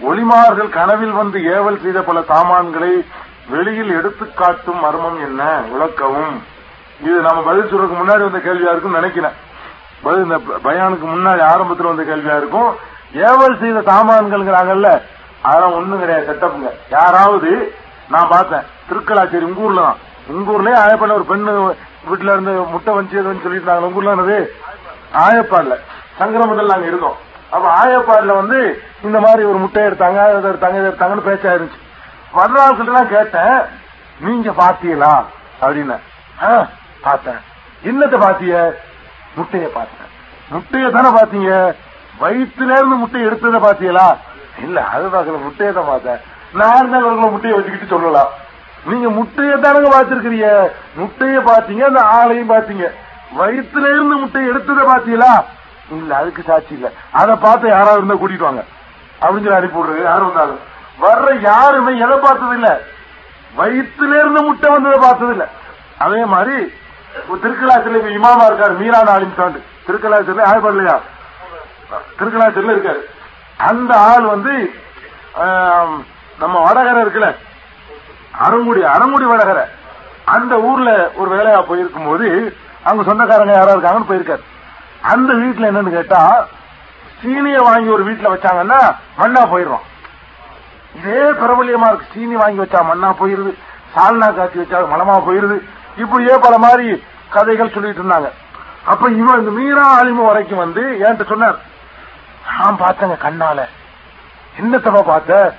ஒளிமார்கள் 0.03 0.69
கனவில் 0.69 1.11
வந்து 1.11 1.39
ஏவல் 1.43 1.81
செய்த 1.81 2.01
பல 2.01 2.21
சாமான்களை 2.21 3.05
வெளியில் 3.49 3.95
எடுத்துக்காட்டும் 3.97 4.79
மர்மம் 4.79 5.19
என்ன? 5.21 5.61
விளக்கவும். 5.71 6.43
இது 7.01 7.21
நம்ம 7.21 7.41
பதில் 7.41 7.69
சொல்றதுக்கு 7.71 7.99
முன்னாடி 8.01 8.23
வந்த 8.27 8.37
கேள்வியா 8.37 8.71
இருக்கும் 8.73 8.99
நினைக்கிறேன். 8.99 9.37
பதில் 10.01 10.23
இந்த 10.23 10.37
பயானுக்கு 10.37 11.07
முன்னாடி 11.15 11.41
ஆரம்பத்தில் 11.41 11.91
வந்த 11.91 12.03
கேள்வியா 12.03 12.37
இருக்கும். 12.37 12.75
ஏவல் 13.13 13.59
செய்த 13.59 13.79
சாமான்கள்ங்கிறாங்கல்ல 13.79 15.01
அதெல்லாம் 15.41 15.73
ஒண்ணும் 15.73 15.99
கிடையாது 15.99 16.27
செட்டப்புங்க 16.27 16.71
யாராவது 16.89 17.73
நான் 18.09 18.27
பார்த்தேன் 18.27 18.61
திருக்கலாச்சேரி 18.89 19.45
உங்க 19.45 19.59
ஊர்ல 19.61 19.81
தான். 19.81 19.95
உங்க 20.27 20.51
ஊர்லயே 20.51 20.73
ஆயப்பாடு 20.73 21.13
ஒரு 21.13 21.25
பெண்ணு 21.29 21.75
வீட்டுல 22.09 22.31
இருந்து 22.31 22.51
முட்டை 22.51 22.93
வஞ்சி 22.93 23.17
எதுன்னு 23.17 23.41
சொல்லிட்டு 23.41 23.81
உங்க 23.81 23.95
ஊர்ல 23.95 24.15
என்னது? 24.15 24.49
ஆயப்பாடுல. 25.13 25.75
சங்கரமண்டல் 26.19 26.65
நாங்க 26.65 26.87
இருக்கோம். 26.87 27.15
அப்ப 27.49 27.85
ஆயப்பாடுல 27.85 28.35
வந்து 28.35 28.83
இந்த 29.03 29.19
மாதிரி 29.19 29.43
ஒரு 29.43 29.57
முட்டை 29.57 29.83
எடுத்தாங்க 29.83 30.17
அதை 30.17 30.51
எடுத்தாங்க 30.51 30.79
இதை 30.79 30.91
எடுத்தாங்கன்னு 30.91 31.29
பேச்சா 31.29 31.53
இருந்துச்சு. 31.53 31.79
வர்றாள்கிட்ட 32.33 33.07
கேட்டேன் 33.07 33.61
நீங்க 34.19 34.51
பாத்தீங்களா 34.51 35.23
அப்படின்னு. 35.61 35.97
"ஆ, 36.43 36.67
பார்த்தேன். 37.01 37.39
என்னத்த 37.85 38.19
பாத்திய 38.19 38.73
முட்டைய 39.37 39.67
பார்த்தேன். 39.67 40.09
முட்டைய 40.51 40.91
தானே 40.91 41.09
பாத்தீங்க 41.09 41.75
வயிற்றுல 42.19 42.71
இருந்து 42.71 42.95
முட்டையை 42.95 43.29
எடுத்ததை 43.29 43.59
பாத்தீங்களா 43.59 44.15
இல்ல 44.57 44.79
அது 44.93 45.05
பார்க்கல 45.07 45.39
முட்டையை 45.45 45.71
தான் 45.73 45.89
பார்த்தேன். 45.89 46.19
நான் 46.53 46.89
தான் 46.91 47.03
இவர்களை 47.03 47.29
முட்டையை 47.29 47.55
வச்சுக்கிட்டு 47.57 47.93
சொல்லலாம். 47.93 48.31
நீங்க 48.85 49.07
முட்டையை 49.17 49.55
தானங்க 49.57 49.89
பாத்திருக்கிறீங்க 49.93 50.47
முட்டைய 50.99 51.39
பாத்தீங்க 51.49 51.83
அந்த 51.89 52.01
ஆளையும் 52.15 52.51
பாத்தீங்க 52.53 52.85
வயிற்றுல 53.39 53.91
இருந்து 53.93 54.15
முட்டையை 54.23 54.47
எடுத்ததை 54.51 54.83
பாத்தீங்களா 54.91 55.31
இல்ல 55.95 56.11
அதுக்கு 56.21 56.41
சாட்சி 56.43 56.73
இல்ல. 56.77 56.87
அதை 57.19 57.33
பார்த்து 57.45 57.65
யாராவது 57.69 57.99
இருந்தா 58.01 58.17
கூட்டிட்டு 58.19 58.47
வாங்க. 58.47 58.63
அப்படின்னு 59.21 59.45
சொல்லி 59.45 59.59
அனுப்பி 59.59 59.79
விடுறது 59.79 60.03
யாரும் 60.09 60.29
வந்தாலும். 60.29 60.61
வர்ற 60.99 61.27
யாருமே 61.49 61.93
எதை 62.05 62.17
பார்த்தது 62.25 62.55
இல்ல 62.59 62.69
வயிற்றுல 63.53 64.19
இருந்து 64.21 64.41
முட்டை 64.47 64.69
வந்ததை 64.71 64.97
பார்த்தது 64.99 65.31
இல்ல 65.35 65.45
அதே 65.99 66.21
மாதிரி 66.33 66.57
திருக்கலாச்சல 67.41 67.97
இப்ப 67.99 68.11
இமாமா 68.17 68.43
இருக்காரு 68.49 68.73
மீரா 68.81 68.99
நாளின் 69.09 69.37
சாண்டு. 69.39 69.59
திருக்கலாச்சல 69.87 70.43
ஆயப்படலையா 70.51 70.95
திருக்கலாச்சல 72.19 72.73
இருக்காரு. 72.75 73.01
அந்த 73.69 73.91
ஆள் 74.11 74.25
வந்து 74.33 74.53
நம்ம 76.41 76.55
வடகரை 76.65 76.99
இருக்குல்ல 77.03 77.29
அரங்குடி 78.45 78.81
அரங்குடி 78.95 79.25
வடகரை. 79.31 79.65
அந்த 80.35 80.53
ஊர்ல 80.69 80.89
ஒரு 81.19 81.29
வேலையா 81.35 81.59
போயிருக்கும் 81.69 82.09
போது 82.09 82.27
அங்க 82.89 83.01
சொந்தக்காரங்க 83.09 83.53
யாரா 83.55 83.73
இருக்காங்கன்னு 83.75 84.09
போயிருக்காரு. 84.11 84.43
அந்த 85.13 85.31
வீட்டுல 85.41 85.69
என்னன்னு 85.71 85.95
கேட்டா 85.97 86.21
சீனிய 87.21 87.57
வாங்கி 87.67 87.89
ஒரு 87.95 88.03
வீட்டுல 88.09 88.31
வச்சாங்கன்னா 88.33 88.79
மண்ணா 89.19 89.41
போயிடுறோம். 89.51 89.85
இதே 90.97 91.23
பிரபலியமா 91.41 91.89
இருக்கு. 91.89 92.11
சீனி 92.13 92.35
வாங்கி 92.41 92.59
வச்சா 92.63 92.79
மண்ணா 92.91 93.09
போயிருது. 93.21 93.51
சால்னா 93.95 94.27
காத்தி 94.37 94.57
வச்சா 94.61 94.79
மலமா 94.93 95.15
போயிருது. 95.27 95.57
இப்படியே 96.03 96.35
பல 96.45 96.55
மாதிரி 96.65 96.87
கதைகள் 97.35 97.75
சொல்லிட்டு 97.75 98.01
இருந்தாங்க. 98.03 98.29
அப்ப 98.91 99.09
இவன் 99.21 99.39
இந்த 99.41 99.51
மீரா 99.59 99.85
ஆலிமு 99.97 100.23
வரைக்கும் 100.29 100.63
வந்து 100.65 100.83
என்கிட்ட 101.03 101.25
சொன்னார் 101.33 101.57
நான் 102.47 102.79
பார்த்தேங்க 102.79 103.17
கண்ணால. 103.17 103.67
என்னத்தப்பா 104.59 105.01
பார்த்த? 105.01 105.53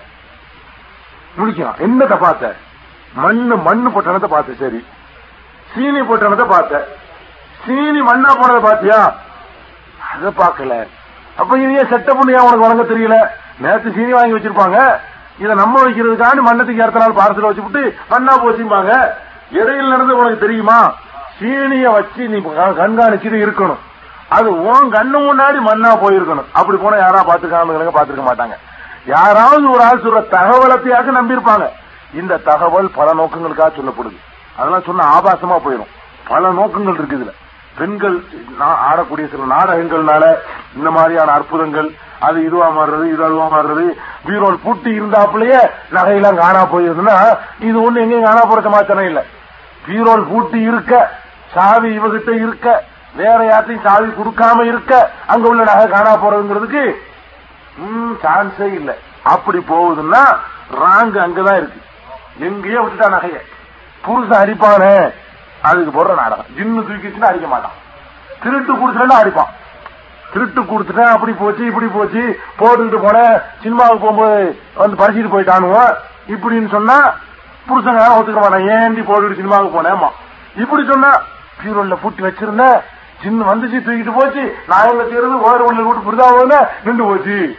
முடிக்கலாம் 1.38 1.78
என்னத்தை 1.78 2.18
பார்த்த? 2.18 2.56
மண்ணு 3.14 3.56
மண்ணு 3.56 3.90
பொட்டணத்தை 3.90 4.28
பார்த்த 4.28 4.52
சரி. 4.52 4.84
சீனி 5.74 6.00
பொட்டணத்தை 6.00 6.46
பார்த்த. 6.46 6.88
சீனி 7.64 8.00
மண்ணா 8.02 8.30
போனதை 8.40 8.60
பாத்தியா 8.60 9.16
அதை 10.12 10.30
பார்க்கல. 10.30 10.86
அப்ப 11.36 11.58
இது 11.58 11.72
ஏன் 11.72 11.90
செட்ட 11.92 12.10
பண்ணி 12.14 12.32
உனக்கு 12.32 12.66
வழங்க 12.66 12.82
தெரியல? 12.82 13.30
நேத்து 13.58 13.92
சீனி 13.92 14.12
வாங்கி 14.12 14.34
வச்சிருப்பாங்க. 14.34 14.98
இதை 15.38 15.54
நம்ம 15.54 15.84
வைக்கிறதுக்காண்டி 15.84 16.42
மண்ணத்துக்கு 16.48 16.82
அடுத்த 16.82 16.98
நாள் 16.98 17.18
பார்சல் 17.20 17.48
வச்சுவிட்டு 17.48 17.96
மண்ணா 18.10 18.32
போச்சுப்பாங்க 18.42 19.14
இடையில் 19.50 19.88
நடந்து 19.88 20.16
உனக்கு 20.16 20.38
தெரியுமா? 20.38 20.94
சீனிய 21.40 21.90
வச்சு 21.90 22.28
நீ 22.28 22.38
கண்காணிச்சுட்டு 22.38 23.38
இருக்கணும். 23.44 23.80
அது 24.34 24.48
உன் 24.70 24.88
கண்ணு 24.96 25.18
முன்னாடி 25.28 25.58
மண்ணா 25.68 25.90
போயிருக்கணும். 26.04 26.50
அப்படி 26.58 26.78
போனா 26.78 26.96
யாரா 27.04 27.20
பாத்துக்காங்க 27.30 27.94
பாத்துருக்க 27.98 28.24
மாட்டாங்க. 28.28 28.56
யாராவது 29.06 29.64
ஒரு 29.74 29.82
ஆள் 29.84 30.04
சொல்ற 30.04 30.20
தகவலத்தையாக 30.36 31.12
நம்பியிருப்பாங்க. 31.18 31.66
இந்த 32.20 32.40
தகவல் 32.48 32.88
பல 32.98 33.08
நோக்கங்களுக்காக 33.20 33.72
சொல்லப்படுது. 33.78 34.18
அதெல்லாம் 34.56 34.88
சொன்ன 34.88 35.06
ஆபாசமா 35.16 35.56
போயிடும். 35.64 35.92
பல 36.28 36.52
நோக்கங்கள் 36.58 36.98
இருக்கு 37.00 37.18
இதுல. 37.18 37.32
பெண்கள் 37.78 38.16
ஆடக்கூடிய 38.88 39.26
சில 39.32 39.44
நாடகங்கள்னால 39.52 40.24
இந்த 40.78 40.88
மாதிரியான 40.96 41.32
அற்புதங்கள் 41.32 41.88
அது 42.26 42.38
இதுவா 42.48 42.66
மாறுறது 42.76 43.06
இது 43.12 43.22
அதுவா 43.28 43.46
மாறுறது 43.54 43.84
பீரோல் 44.26 44.58
பூட்டி 44.64 44.90
இருந்தாப்புலயே 44.98 45.60
நகையெல்லாம் 45.94 46.40
காணா 46.42 46.62
போயிருதுன்னா 46.72 47.16
இது 47.68 47.76
ஒண்ணு 47.86 48.02
எங்கேயும் 48.04 48.26
காணா 48.28 48.42
போற 48.50 48.60
சமாச்சாரம் 48.66 49.08
இல்ல. 49.10 49.22
பீரோல் 49.86 50.24
பூட்டி 50.30 50.58
இருக்க 50.70 50.92
சாவி 51.54 51.90
இவகிட்ட 51.98 52.30
இருக்க 52.44 52.66
வேற 53.20 53.38
யார்த்தையும் 53.44 53.86
சாவி 53.86 54.08
கொடுக்காம 54.18 54.64
இருக்க 54.70 54.92
அங்க 55.32 55.48
உள்ள 55.48 55.62
நகை 55.70 55.86
காணா 55.94 56.12
போறதுங்கிறதுக்கு 56.22 56.84
சான்ஸே 58.22 58.68
இல்ல. 58.78 58.90
அப்படி 59.32 59.58
போகுதுன்னா 59.70 60.22
ராங்கு 60.82 61.18
அங்கதான் 61.24 61.58
இருக்கு. 61.60 61.80
எங்கேயோ 62.46 62.80
விட்டுட்டா 62.82 63.08
நகைய. 63.14 63.38
புருஷன் 64.04 64.42
அரிப்பானே 64.44 64.94
அதுக்கு 65.68 65.92
போடுற 65.96 66.14
நாடகம். 66.20 66.48
ஜின்னு 66.56 66.86
தூக்கிச்சுன்னா 66.88 67.30
அரிக்க 67.32 67.48
மாட்டான். 67.54 67.76
திருட்டு 68.42 68.72
கொடுத்துட்டா 68.72 69.18
அரிப்பான் 69.24 69.52
திருட்டு 70.32 70.60
கொடுத்துட்டேன் 70.62 71.12
அப்படி 71.14 71.32
போச்சு 71.40 71.62
இப்படி 71.70 71.88
போச்சு 71.96 72.22
போட்டுக்கிட்டு 72.60 73.00
போனேன் 73.06 73.34
சினிமாவுக்கு 73.62 74.04
போகும்போது 74.04 74.38
வந்து 74.80 75.00
படிச்சுட்டு 75.00 75.34
போயிட்டானுவோ 75.34 75.82
இப்படின்னு 76.34 76.70
சொன்னா 76.76 76.96
புருஷன் 77.66 78.00
ஒத்துக்க 78.18 78.40
மாட்டான். 78.44 78.68
ஏண்டி 78.76 79.02
போட்டுட்டு 79.10 79.40
சினிமாவுக்கு 79.40 79.76
போனேம்மா. 79.78 80.10
இப்படி 80.62 80.82
சொன்னா 80.92 81.10
பியூரோல 81.60 81.96
பூட்டி 82.02 82.22
வச்சிருந்தேன் 82.26 82.78
சின்ன 83.22 83.54
வந்துச்சு 83.54 83.80
தூக்கிட்டு 83.80 84.14
போச்சு. 84.14 84.56
நான் 84.68 84.90
எங்க 84.90 85.02
தீர்ந்து 85.02 85.36
ஓர 85.36 85.58
உள்ள 85.58 85.82
கூட்டு 85.82 86.00
புரிதா 86.00 86.68
நின்று 86.84 87.04
போச்சு. 87.04 87.56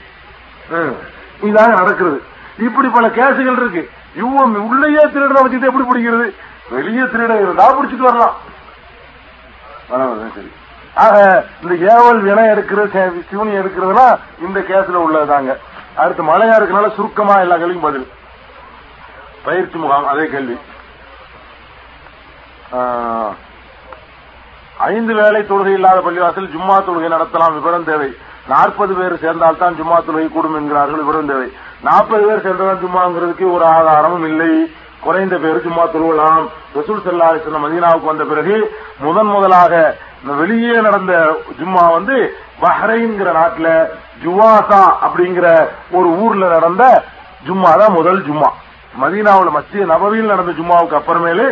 ம். 0.69 0.97
இதாங்க 1.41 1.67
நடக்கிறது. 1.67 2.23
இப்படி 2.57 2.87
பல 2.89 3.07
கேசுகள் 3.07 3.55
இருக்கு. 3.55 3.89
இவன் 4.15 4.55
உள்ளேயே 4.55 4.99
திருடனை 5.01 5.41
வச்சுட்டு 5.41 5.73
எப்படி 5.73 5.85
பிடிக்கிறது? 5.85 6.35
வெளியே 6.69 7.01
திருட 7.01 7.35
இருந்தா 7.35 7.79
பிடிச்சிட்டு 7.79 7.97
வரலாம். 7.97 8.35
சரி. 10.33 10.51
ஆக 10.95 11.45
இந்த 11.61 11.75
ஏவல் 11.75 12.19
வினை 12.19 12.43
எடுக்கிறது 12.43 13.29
சிவனி 13.29 13.51
எடுக்கிறதுனா 13.51 14.19
இந்த 14.39 14.59
கேஸ்ல 14.59 15.05
உள்ளதுதாங்க. 15.09 15.57
அடுத்து 15.95 16.23
மழையா 16.23 16.57
இருக்கனால 16.57 16.93
சுருக்கமா 16.93 17.35
எல்லா 17.35 17.55
கேள்வியும் 17.55 17.81
பதில். 17.81 18.07
பயிற்சி 19.43 19.77
முகாம் 19.77 20.07
அதே 20.07 20.25
கேள்வி. 20.25 20.57
ஐந்து 24.91 25.13
வேலை 25.19 25.41
தொழுகை 25.49 25.73
இல்லாத 25.77 25.99
பள்ளிவாசல் 26.05 26.51
ஜும்மா 26.53 26.75
தொழுகை 26.85 27.09
நடத்தலாம் 27.15 27.57
விவரம் 27.57 27.89
தேவை. 27.89 28.09
நாற்பது 28.51 28.93
பேர் 28.99 29.21
சேர்ந்தால்தான் 29.23 29.77
ஜும்மா 29.79 29.97
தொழுகை 30.07 30.29
கூடும் 30.31 30.55
என்கிறார்கள் 30.59 31.03
விவரம் 31.03 31.29
தேவை. 31.31 31.49
நாற்பது 31.87 32.23
பேர் 32.27 32.45
சேர்ந்தால் 32.45 32.81
ஜும்மாங்கிறதுக்கு 32.83 33.45
ஒரு 33.55 33.65
ஆதாரமும் 33.65 34.25
இல்லை. 34.31 34.53
குறைந்த 35.05 35.35
பேர் 35.43 35.63
ஜும்மா 35.65 35.83
தொழுவலாம் 35.93 36.43
ரசூல் 36.75 37.03
செல்லா 37.05 37.29
அலிஸ்லாம் 37.29 37.65
மதீனாவுக்கு 37.65 38.11
வந்த 38.11 38.25
பிறகு 38.31 38.55
முதன் 39.05 39.31
முதலாக 39.35 39.73
வெளியே 40.41 40.75
நடந்த 40.87 41.13
ஜும்மா 41.59 41.85
வந்து 41.93 42.17
பஹ்ரைன்கிற 42.61 43.29
நாட்டில் 43.39 43.73
ஜுவாசா 44.23 44.83
அப்படிங்கிற 45.05 45.47
ஒரு 45.97 46.09
ஊர்ல 46.23 46.47
நடந்த 46.55 46.83
ஜும்மா 47.47 47.71
தான் 47.81 47.97
முதல் 47.99 48.21
ஜும்மா. 48.27 48.49
மதீனாவில் 49.01 49.55
மத்திய 49.57 49.85
நபவியில் 49.85 50.31
நடந்த 50.33 50.51
ஜும்மாவுக்கு 50.59 50.97
அப்புறமேலு 50.99 51.45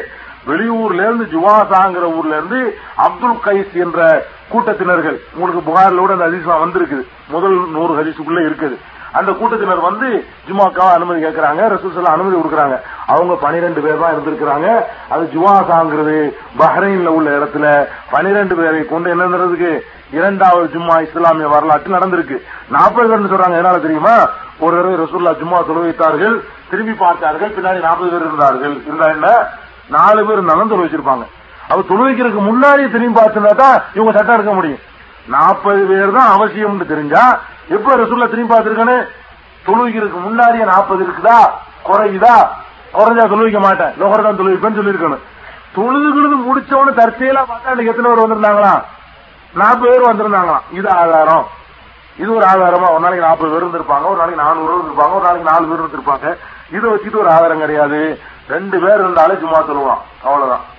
வெளியூர்ல 0.47 1.01
இருந்து 1.07 1.25
ஜுவாசாங்கிற 1.25 2.15
ஊர்ல 2.15 2.37
இருந்து 2.37 2.77
அப்துல் 2.95 3.39
கைஸ் 3.45 3.73
என்ற 3.73 4.25
கூட்டத்தினர்கள். 4.51 5.17
உங்களுக்கு 5.33 5.61
புகாரில் 5.61 5.97
கூட 5.97 6.13
அந்த 6.13 6.27
ஹதீஸ் 6.27 6.61
வந்திருக்குது. 6.65 7.03
முதல் 7.27 7.69
நூறு 7.69 7.93
ஹதீஸுக்குள்ள 7.93 8.41
இருக்குது. 8.49 8.77
அந்த 9.11 9.31
கூட்டத்தினர் 9.31 9.79
வந்து 9.79 10.25
ஜுமாக்காக 10.49 10.91
அனுமதி 10.93 11.23
கேட்கிறாங்க. 11.23 11.61
ரசூசல்ல 11.75 12.03
அனுமதி 12.03 12.35
கொடுக்கறாங்க. 12.35 12.79
அவங்க 13.07 13.35
பனிரெண்டு 13.35 13.81
பேர் 13.81 13.99
தான் 13.99 14.13
இருந்திருக்கிறாங்க. 14.13 14.83
அது 15.09 15.29
ஜுவாசாங்கிறது 15.33 16.33
பஹ்ரைன்ல 16.59 17.05
உள்ள 17.05 17.37
இடத்துல 17.37 17.87
பனிரெண்டு 18.11 18.55
பேரை 18.55 18.85
கொண்டு 18.85 19.09
என்ன 19.09 19.23
நடந்திருக்கு 19.23 19.79
இரண்டாவது 20.11 20.79
ஜும்மா 20.79 21.01
இஸ்லாமிய 21.01 21.47
வரலாற்றில் 21.47 21.95
நடந்திருக்கு. 21.95 22.41
நாற்பது 22.69 23.09
பேர் 23.09 23.33
சொல்றாங்க. 23.33 23.55
என்னால 23.55 23.77
தெரியுமா? 23.77 24.29
ஒரு 24.59 24.75
தடவை 24.77 24.95
ரசூல்லா 24.95 25.37
ஜும்மா 25.37 25.59
தொழுவித்தார்கள் 25.67 26.41
திரும்பி 26.69 26.93
பார்த்தார்கள் 26.93 27.49
பின்னாடி 27.49 27.79
நாற்பது 27.79 28.11
பேர் 28.11 28.19
இருந்தார்கள். 28.19 28.81
இருந்தா 28.83 29.05
என்ன? 29.05 29.47
நாலு 29.95 30.25
பேர் 30.27 30.37
இருந்தாலும் 30.39 30.71
தொழு 30.71 30.85
வச்சிருப்பாங்க 30.85 31.25
அவ 31.71 31.81
தொழுவிக்கிறதுக்கு 31.89 32.43
முன்னாடி 32.49 32.83
திரும்பி 32.93 33.19
பார்த்துருந்தா 33.19 33.53
தான் 33.63 33.77
இவங்க 33.97 34.11
சட்டம் 34.15 34.35
எடுக்க 34.37 34.53
முடியும். 34.53 34.81
நாற்பது 35.33 35.81
பேர் 35.89 36.15
தான் 36.17 36.31
அவசியம்னு 36.35 36.91
தெரிஞ்சா 36.93 37.23
எப்ப 37.75 37.95
ரசூல்லா 38.01 38.27
திரும்பி 38.31 38.53
பார்த்திருக்கானு? 38.53 38.95
தொழுவிக்கிறதுக்கு 39.65 40.21
முன்னாடியே 40.27 40.65
நாற்பது 40.71 41.01
இருக்குதா? 41.05 41.37
குறையுதா? 41.87 42.35
குறைஞ்சா 42.95 43.25
தொழுவிக்க 43.33 43.59
மாட்டேன். 43.59 43.93
லோகர் 44.01 44.25
தான் 44.27 44.39
தொழுவிப்பேன்னு 44.39 44.79
சொல்லியிருக்கணும். 44.79 45.23
தொழுதுகிறது 45.75 46.37
முடிச்சவனு 46.47 46.93
தற்செயலா 46.99 47.43
பார்த்தா 47.51 47.73
இன்னைக்கு 47.73 47.91
எத்தனை 47.93 48.09
பேர் 48.11 48.23
வந்திருந்தாங்களா 48.23 48.73
நாற்பது 49.53 49.91
பேர் 49.91 50.09
வந்திருந்தாங்களாம். 50.09 50.65
இது 50.79 50.89
ஆதாரம். 51.01 51.45
இது 52.21 52.29
ஒரு 52.35 52.45
ஆதாரமா? 52.45 52.87
ஒரு 52.95 53.03
நாளைக்கு 53.03 53.27
நாற்பது 53.27 53.51
பேர் 53.51 53.63
இருந்திருப்பாங்க. 53.63 54.05
ஒரு 54.11 54.19
நாளைக்கு 54.21 54.43
நானூறு 54.43 54.73
இருந்திருப்பாங்க. 54.75 55.13
ஒரு 55.17 55.25
நாளைக்கு 55.27 55.51
நாலு 55.51 55.69
பேர் 55.69 55.81
இருந்திருப்பாங்க. 55.83 56.27
இதை 56.75 56.85
வச்சுட்டு 56.91 57.21
ஒரு 57.23 57.31
ஆதாரம் 57.37 57.63
கிடையாது. 57.63 58.01
ரெண்டு 58.47 58.79
பேர் 58.79 58.99
இருந்தாலே 58.99 59.33
சும்மா 59.39 59.59
சொல்லுவான். 59.61 60.01
அவ்வளவுதான். 60.23 60.69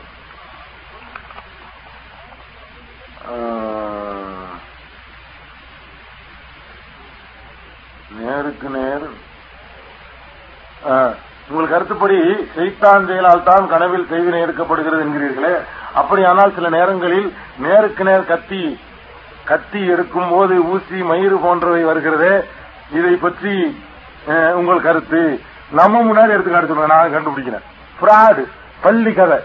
நேருக்கு 8.18 8.68
நேர். 8.68 9.06
உங்கள் 11.48 11.68
கருத்துப்படி 11.68 12.18
செய்தான் 12.54 13.06
செயலால் 13.06 13.42
தான் 13.42 13.68
கனவில் 13.68 14.08
செய்வினை 14.10 14.40
எடுக்கப்படுகிறது 14.42 15.04
என்கிறீர்களே. 15.04 15.54
அப்படியானால் 15.94 16.54
சில 16.54 16.68
நேரங்களில் 16.68 17.28
நேருக்கு 17.58 18.04
நேர் 18.04 18.26
கத்தி 18.26 18.80
கத்தி 19.44 19.86
எடுக்கும் 19.86 20.30
போது 20.30 20.54
ஊசி 20.72 21.00
மயிறு 21.10 21.38
போன்றவை 21.42 21.84
வருகிறதே. 21.84 22.34
இதை 22.98 23.14
பற்றி 23.14 23.84
உங்கள் 24.54 24.80
கருத்து. 24.80 25.22
நம்ம 25.72 26.02
முன்னாடி 26.02 26.28
எடுத்துக்காட்டு 26.28 26.74
சொல்றேன் 26.74 26.86
நான் 26.86 27.12
கண்டுபிடிக்கிறேன். 27.12 27.64
ஃப்ராடு 28.00 28.46
பள்ளி 28.80 29.12
கதை. 29.12 29.38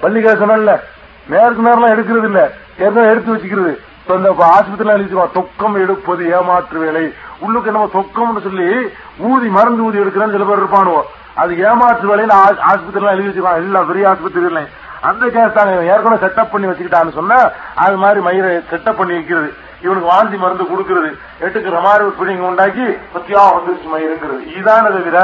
பள்ளி 0.00 0.22
கதை 0.22 0.48
சொன்னல 0.48 0.80
நேருக்கு 1.26 1.62
நேரம் 1.62 1.86
எடுக்கிறது 1.86 2.24
இல்ல. 2.24 2.50
ஏற்கனவே 2.78 3.10
எடுத்து 3.10 3.34
வச்சுக்கிறது. 3.34 3.76
இப்ப 4.00 4.14
இந்த 4.14 4.30
ஆஸ்பத்திரியில 4.30 4.90
எழுதிக்குவோம் 4.90 5.32
தொக்கம் 5.32 5.74
எடுப்பது 5.74 6.32
ஏமாற்று 6.32 6.78
வேலை. 6.78 7.14
உள்ளுக்கு 7.38 7.66
என்னமோ 7.66 7.90
தொக்கம்னு 7.94 8.42
சொல்லி 8.42 8.88
ஊதி 9.18 9.48
மருந்து 9.48 9.82
ஊதி 9.82 9.98
எடுக்கிறேன்னு 9.98 10.30
சில 10.30 10.44
பேர் 10.44 10.64
இருப்பானுவோ. 10.64 11.02
அது 11.34 11.58
ஏமாற்று 11.58 12.16
வேலைன்னு 12.16 12.56
ஆஸ்பத்திரிலாம் 12.70 13.16
எழுதி 13.16 13.28
வச்சுக்கலாம் 13.28 13.54
எல்லாம் 13.54 13.86
பெரிய 13.86 14.08
ஆஸ்பத்திரியில 14.08 14.66
அந்த 15.00 15.26
கேஸ் 15.26 15.52
தாங்க 15.52 15.84
ஏற்கனவே 15.84 16.26
செட்டப் 16.26 16.50
பண்ணி 16.52 16.66
வச்சுக்கிட்டான்னு 16.66 17.12
சொன்னா 17.12 17.50
அது 17.74 17.96
மாதிரி 17.96 18.20
மயிரை 18.20 18.56
செட்டப் 18.56 18.96
பண்ணி 18.96 19.12
வைக்கிறது. 19.12 19.52
இவனுக்கு 19.84 20.10
வாந்தி 20.12 20.36
மருந்து 20.36 20.64
கொடுக்கறது. 20.70 21.10
எட்டுக்கு 21.44 21.80
மாதிரி 21.86 22.04
ஒரு 22.04 22.14
பிடிங்க 22.20 22.44
உண்டாக்கி 22.50 22.86
பத்தியா 23.14 23.42
வந்துருச்சு 23.56 23.98
இருக்கிறது. 24.08 24.42
இதான 24.58 24.84
தவிர 24.96 25.18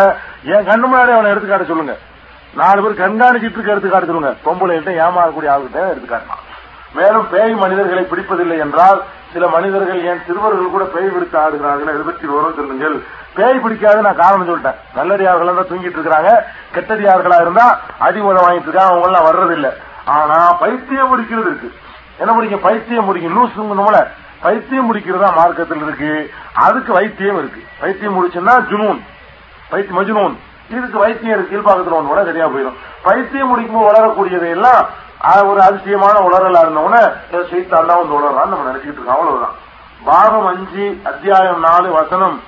என் 0.53 0.69
கண்ணு 0.69 0.87
முன்னாடி 0.89 1.13
அவனை 1.17 1.33
எடுத்துக்காட்ட 1.35 1.71
சொல்லுங்க. 1.73 1.97
நாலு 2.61 2.79
பேர் 2.85 3.01
கண்காணிச்சிட்டு 3.03 3.59
இருக்க 3.59 3.75
எடுத்துக்காட்டு 3.75 3.95
காட்ட 3.95 4.13
சொல்லுங்க. 4.13 4.33
பொம்பளைகிட்ட 4.47 4.93
ஏமாறக்கூடிய 5.05 5.51
ஆளுகிட்ட 5.55 5.81
எடுத்துக்காட்டலாம் 5.93 6.45
மேலும் 6.95 7.27
பேய் 7.33 7.53
மனிதர்களை 7.55 8.03
பிடிப்பதில்லை 8.11 8.57
என்றால் 8.59 9.01
சில 9.33 9.49
மனிதர்கள் 9.49 9.99
ஏன் 10.05 10.23
சிறுவர்கள் 10.27 10.73
கூட 10.75 10.85
பேய் 10.85 11.13
பிடித்து 11.15 11.37
ஆடுகிறார்கள்? 11.41 11.93
இதை 11.95 12.05
பற்றி 12.07 12.27
விவரம் 12.27 12.57
சொல்லுங்கள். 12.57 12.97
பேய் 13.35 13.61
பிடிக்காது 13.65 14.01
நான் 14.07 14.23
காரணம் 14.23 14.49
சொல்லிட்டேன். 14.49 14.79
நல்லடியார்கள் 14.95 15.59
தான் 15.59 15.71
தூங்கிட்டு 15.71 15.99
இருக்கிறாங்க. 15.99 16.31
கெட்டடியார்களா 16.75 17.39
இருந்தா 17.41 17.67
அடி 17.99 18.21
உதவ 18.21 18.43
வாங்கிட்டு 18.47 18.69
இருக்காங்க. 18.69 18.93
அவங்க 18.93 19.07
எல்லாம் 19.11 19.29
வர்றதில்லை. 19.29 19.71
ஆனா 20.05 20.53
பைத்தியம் 20.53 21.13
பிடிக்கிறது 21.13 21.49
இருக்கு. 21.51 21.69
என்ன 22.19 22.33
பிடிக்கும்? 22.35 22.61
பைத்தியம் 22.61 23.07
பிடிக்கும். 23.07 23.37
லூஸ் 23.37 23.61
நம்மள 23.81 24.01
பைத்தியம் 24.43 24.95
முடிக்கிறதா 24.95 25.35
மார்க்கத்தில் 25.35 25.83
இருக்கு. 25.83 26.33
அதுக்கு 26.55 26.93
வைத்தியம் 26.93 27.39
இருக்கு. 27.39 27.63
வைத்தியம் 27.81 28.17
முடிச்சுன்னா 28.17 28.55
ஜுனூன். 28.71 29.01
பைத்தியம் 29.71 29.99
மஜுனூன். 29.99 30.37
இதுக்கு 30.71 30.99
வைத்தியம் 30.99 31.39
இருக்கு. 31.39 31.57
கீழ்பாக்கத்தில் 31.57 31.99
ஒன்று 31.99 32.09
கூட 32.09 32.25
சரியா 32.25 32.47
போயிடும். 32.47 32.77
பைத்தியம் 33.03 33.51
முடிக்கும்போது 33.51 33.89
வளரக்கூடியதை 33.89 34.49
எல்லாம் 34.49 34.87
ஒரு 35.51 35.63
அதிசயமான 35.63 36.19
உளறலா 36.19 36.61
இருந்தவன 36.61 37.13
சீத்தான் 37.33 37.87
தான் 37.87 38.01
வந்து 38.01 38.19
உளறான்னு 38.19 38.53
நம்ம 38.53 38.71
நினைச்சிட்டு 38.71 38.93
இருக்கோம். 38.93 39.15
அவ்வளவுதான். 39.15 39.57
பாகம் 40.05 40.47
அஞ்சு 40.47 41.01
அத்தியாயம் 41.05 41.61
நாலு 41.61 41.91
வசனம் 41.93 42.43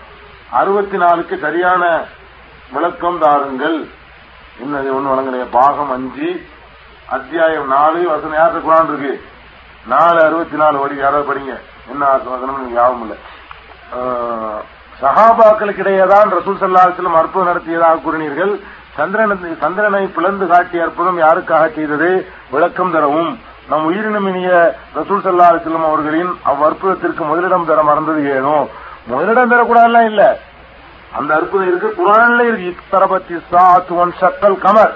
அறுபத்தி 0.51 0.97
நாலுக்கு 0.97 1.39
சரியான 1.39 2.05
விளக்கம் 2.73 3.19
தாருங்கள். 3.19 3.89
என்ன 4.61 4.79
ஒண்ணு 4.79 5.13
வழங்கலையே. 5.13 5.47
பாகம் 5.51 5.91
அஞ்சு 5.91 6.47
அத்தியாயம் 7.07 7.67
நாலு 7.67 8.09
வசனம் 8.09 8.39
யாருக்கு 8.39 8.71
குரான் 8.71 8.89
இருக்கு? 8.89 9.25
நாலு 9.87 10.25
அறுபத்தி 10.25 10.57
நாலு 10.57 10.79
வடி 10.79 10.97
யாராவது 10.97 11.35
படிங்க. 11.35 11.53
என்ன 11.91 12.05
வசனம் 12.07 12.73
யாவும் 12.75 12.75
ஞாபகம் 12.75 13.03
இல்லை. 13.03 13.17
ஆஹ், 13.97 14.61
தான் 15.01 15.79
இடையேதான் 15.79 16.31
ரசூல் 16.31 16.59
சல்லா 16.61 17.17
அற்புதம் 17.17 17.47
நடத்தியதாக 17.47 17.97
கூறினீர்கள். 17.97 18.53
சந்திரன் 18.97 19.59
சந்திரனை 19.61 20.07
பிளந்து 20.07 20.47
காட்டிய 20.47 20.83
அற்புதம் 20.83 21.19
யாருக்காக 21.19 21.75
செய்தது? 21.75 22.27
விளக்கம் 22.51 22.91
தரவும். 22.91 23.39
நம் 23.69 23.85
உயிரினமினிய 23.85 24.51
ரசூல் 24.95 25.23
சல்லா 25.25 25.47
அலிஸ்லம் 25.51 25.85
அவர்களின் 25.85 26.37
அவ்வற்புதத்திற்கு 26.45 27.25
முதலிடம் 27.25 27.65
தர 27.65 27.83
மறந்தது 27.83 28.37
ஏனோ? 28.37 28.69
முதலிடம் 29.07 29.51
தரக்கூடாதுலாம் 29.51 30.05
இல்ல. 30.05 30.39
அந்த 31.13 31.35
அற்புதம் 31.35 31.69
இருக்கு. 31.69 32.03
குரான்ல 32.03 32.41
இருக்கு. 32.41 32.75
இத்தரபத்தி 32.75 33.43
சாத்துவன் 33.51 34.13
சக்கல் 34.21 34.59
கமர். 34.59 34.93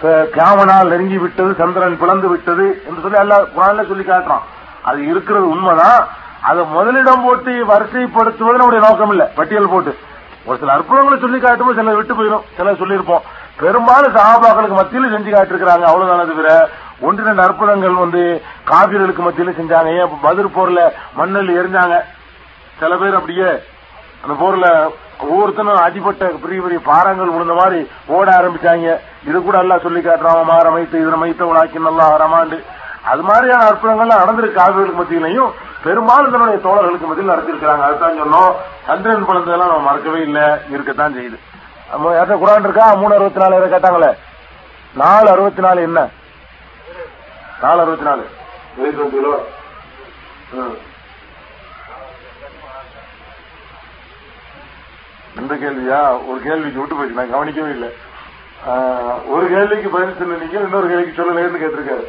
கேமனால் 0.00 0.28
கியாமனால் 0.34 0.88
நெருங்கி 0.88 1.18
விட்டது 1.18 1.54
சந்திரன் 1.54 1.98
பிளந்து 1.98 2.28
விட்டது 2.28 2.82
என்று 2.86 3.00
சொல்லி 3.00 3.18
அல்ல 3.18 3.46
குரான்ல 3.56 3.86
சொல்லி 3.88 4.04
காட்டுறான். 4.04 4.44
அது 4.88 5.06
இருக்கிறது 5.06 5.48
உண்மைதான். 5.48 6.06
அதை 6.40 6.64
முதலிடம் 6.64 7.24
போட்டு 7.24 7.50
வரிசைப்படுத்துவது 7.66 8.60
நம்முடைய 8.60 8.88
நோக்கம் 8.88 9.10
இல்லை. 9.10 9.26
பட்டியல் 9.34 9.68
போட்டு. 9.68 9.96
ஒரு 10.44 10.58
சில 10.58 10.72
அற்புதங்களை 10.72 11.18
சொல்லி 11.20 11.38
காட்டும்போது 11.38 11.80
சில 11.80 11.94
விட்டு 11.94 12.14
போயிடும். 12.14 12.44
சில 12.56 12.72
சொல்லியிருப்போம். 12.72 13.24
பெரும்பாலும் 13.56 14.14
சகாபாக்களுக்கு 14.14 14.74
மத்தியில் 14.74 15.12
செஞ்சு 15.12 15.36
காட்டிருக்கிறாங்க 15.36 15.86
அவ்வளவுதானே 15.90 16.26
தவிர 16.26 16.68
ஒன்று 17.00 17.24
ரெண்டு 17.24 17.42
அற்புதங்கள் 17.42 17.94
வந்து 17.94 18.42
காவிர்களுக்கு 18.66 19.18
மத்தியில் 19.18 19.56
செஞ்சாங்க. 19.58 19.98
ஏன்? 19.98 20.18
பதில் 20.22 20.52
போர்ல 20.56 20.90
மண்ணில் 21.14 21.60
எரிஞ்சாங்க. 21.60 21.96
சில 22.78 22.96
பேர் 22.96 23.14
அப்படியே 23.14 23.50
அந்த 24.24 24.34
போர்ல 24.40 24.66
ஒவ்வொருத்தனும் 25.24 25.84
அடிபட்ட 25.86 26.24
பெரிய 26.42 26.60
பெரிய 26.60 26.80
பாறங்கள் 26.84 27.28
விழுந்த 27.28 27.54
மாதிரி 27.54 27.88
ஓட 28.06 28.28
ஆரம்பிச்சாங்க. 28.38 28.96
இது 29.28 29.42
கூட 29.42 29.58
எல்லாம் 29.58 29.80
சொல்லி 29.80 30.00
காட்டுறான் 30.00 30.44
மாற 30.44 30.70
மைத்து 30.70 31.00
இதனை 31.00 31.18
மைத்த 31.18 31.44
உலாக்கி 31.44 31.78
நல்லா 31.80 32.20
ரமாண்டு. 32.20 32.58
அது 33.02 33.22
மாதிரியான 33.22 33.64
அற்புதங்கள்லாம் 33.64 34.20
நடந்திருக்கு 34.20 34.62
ஆய்வுகளுக்கு 34.64 35.00
மத்தியிலையும். 35.00 35.50
பெரும்பாலும் 35.82 36.30
தன்னுடைய 36.30 36.58
தோழர்களுக்கு 36.66 37.06
மத்தியில் 37.06 37.34
நடத்திருக்கிறாங்க. 37.34 37.82
அதுதான் 37.88 38.22
சொன்னோம். 38.22 38.54
சந்திரன் 38.86 39.28
குழந்தைலாம் 39.28 39.72
நம்ம 39.72 39.78
மறக்கவே 39.78 40.20
இல்லை. 40.20 40.46
இருக்கத்தான் 40.70 41.14
செய்யுது. 41.14 41.38
நம்ம 41.90 42.12
யார்கிட்ட 42.14 42.38
குரான் 42.40 42.64
இருக்கா? 42.64 42.94
மூணு 42.94 43.14
அறுபத்தி 43.14 43.40
நாலு 43.40 43.54
யாரை 43.54 43.70
கேட்டாங்களே. 43.70 44.10
நாலு 44.94 45.30
அறுபத்தி 45.30 45.62
நாலு 45.62 45.82
என்ன? 45.82 46.08
நாலு 47.62 47.80
அறுபத்தி 47.80 48.04
நாலு 48.04 48.26
கிலோ 49.12 49.46
ம் 50.52 50.76
இந்த 55.40 55.54
கேள்வியா? 55.54 55.98
ஒரு 56.28 56.40
கேள்விக்கு 56.44 56.80
விட்டு 56.80 56.94
போயிடுச்சு. 56.94 57.18
நான் 57.18 57.30
கவனிக்கவே 57.30 57.70
இல்லை. 57.70 57.90
ஒரு 59.34 59.46
கேள்விக்கு 59.48 59.88
பதில் 59.88 60.38
நீங்கள் 60.40 60.64
இன்னொரு 60.64 60.88
கேள்விக்கு 60.88 61.22
சொல்லலைன்னு 61.22 61.62
கேட்டிருக்காரு. 61.64 62.06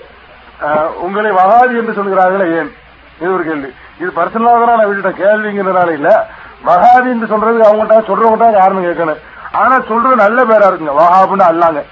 உங்களை 1.00 1.32
வகாதி 1.32 1.78
என்று 1.78 1.94
சொல்கிறார்களே 1.94 2.58
ஏன்? 2.58 2.76
இது 3.20 3.34
ஒரு 3.34 3.44
கேள்வி. 3.44 3.74
இது 4.00 4.12
பர்சனலாக 4.16 4.66
தான் 4.66 4.78
நான் 4.78 4.88
விட்டுட்டேன் 4.90 5.24
கேள்விங்கிறனால 5.24 5.94
இல்ல. 5.94 6.30
வகாதி 6.64 7.10
என்று 7.10 7.28
சொல்றது 7.28 7.62
அவங்கள்ட்ட 7.62 8.08
சொல்றவங்க 8.08 8.58
யாருன்னு 8.58 8.88
கேட்கணும். 8.88 9.18
ஆனா 9.52 9.80
சொல்றது 9.88 10.16
நல்ல 10.16 10.44
பேரா 10.44 10.68
இருக்குங்க. 10.68 11.02
வகாபுன்னு 11.02 11.44
அல்லாங்க. 11.44 11.84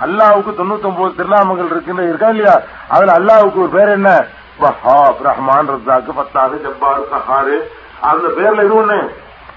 அல்லாவுக்கு 0.00 0.50
தொண்ணூத்தி 0.50 0.84
ஒன்பது 0.84 1.14
திருநாமங்கள் 1.14 1.66
இருக்குன்னு 1.66 2.08
இருக்கா 2.08 2.28
இல்லையா? 2.28 2.60
அதுல 2.88 3.12
அல்லாவுக்கு 3.12 3.60
ஒரு 3.60 3.68
பேர் 3.68 3.88
என்ன? 3.88 4.24
வஹாப் 4.60 5.20
ரஹ்மான் 5.22 5.68
ரத்தாக்கு 5.68 6.12
பத்தாக 6.12 6.54
ஜப்பாரு 6.66 7.02
சஹாரு. 7.12 7.62
அந்த 8.00 8.28
பேர்ல 8.28 8.64
இது 8.64 8.84
ஒண்ணு. 8.84 9.10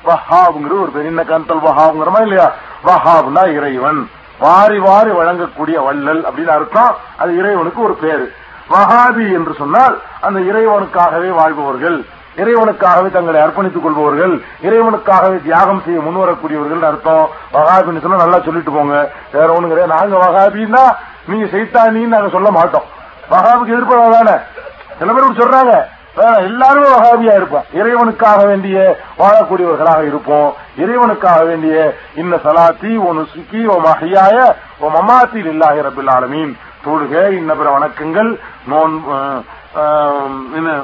வஹாப்ங்கிற 0.05 0.81
ஒரு 0.81 0.91
பேர். 0.93 1.05
என்ன 1.05 1.23
கந்தல் 1.23 1.59
வஹாப்ங்கிறமா 1.59 2.21
இல்லையா? 2.21 2.51
வஹாப்னா 2.85 3.51
இறைவன். 3.53 4.09
வாரி 4.39 4.79
வாரி 4.79 5.09
வழங்கக்கூடிய 5.09 5.83
வள்ளல் 5.83 6.23
அப்படின்னு 6.23 6.47
அர்த்தம். 6.47 6.95
அது 7.17 7.37
இறைவனுக்கு 7.37 7.83
ஒரு 7.83 7.93
பேரு. 7.93 8.31
வஹாபி 8.69 9.33
என்று 9.33 9.53
சொன்னால் 9.53 10.01
அந்த 10.21 10.39
இறைவனுக்காகவே 10.39 11.29
வாழ்பவர்கள் 11.29 12.03
இறைவனுக்காகவே 12.35 13.11
தங்களை 13.11 13.41
அர்ப்பணித்துக் 13.41 13.81
கொள்பவர்கள் 13.81 14.41
இறைவனுக்காகவே 14.61 15.43
தியாகம் 15.43 15.81
செய்ய 15.85 15.99
முன்வரக்கூடியவர்கள் 15.99 16.81
அர்த்தம். 16.81 17.29
வகாபின்னு 17.53 18.01
சொன்னா 18.01 18.17
நல்லா 18.17 18.39
சொல்லிட்டு 18.39 18.71
போங்க. 18.71 19.11
வேற 19.31 19.59
ஒண்ணு 19.59 19.67
கிடையாது. 19.67 19.93
நாங்க 19.93 20.25
வகாபின்னா 20.25 20.95
நீங்க 21.27 21.45
செய்தானின்னு 21.57 22.07
நாங்க 22.07 22.29
சொல்ல 22.29 22.51
மாட்டோம். 22.51 22.83
வகாபுக்கு 23.29 23.73
எதிர்ப்பதானே 23.77 24.41
சில 24.99 25.13
பேர் 25.13 25.39
சொல்றாங்க. 25.39 25.93
எல்லாருமே 26.17 26.87
வகாபியா 26.87 27.33
இருப்போம் 27.35 27.65
இறைவனுக்காக 27.73 28.45
வேண்டிய 28.45 28.97
வாழக்கூடியவர்களாக 29.19 30.05
இருப்போம். 30.05 30.53
இறைவனுக்காக 30.77 31.45
வேண்டிய 31.45 31.95
இன்ன 32.15 32.35
சலாத்தி 32.35 32.91
ஓ 32.97 33.09
சுக்கி 33.33 33.61
ஓ 33.67 33.75
மஹியாய 33.87 34.37
ஓ 34.79 34.89
மமாத்தி 34.95 35.39
இல்லாஹி 35.53 35.81
ரபில் 35.87 36.11
ஆலமீன். 36.15 36.53
தொழுக 36.85 37.29
இன்ன 37.29 37.55
பிற 37.55 37.69
வணக்கங்கள் 37.77 38.39
நோன் 38.67 38.95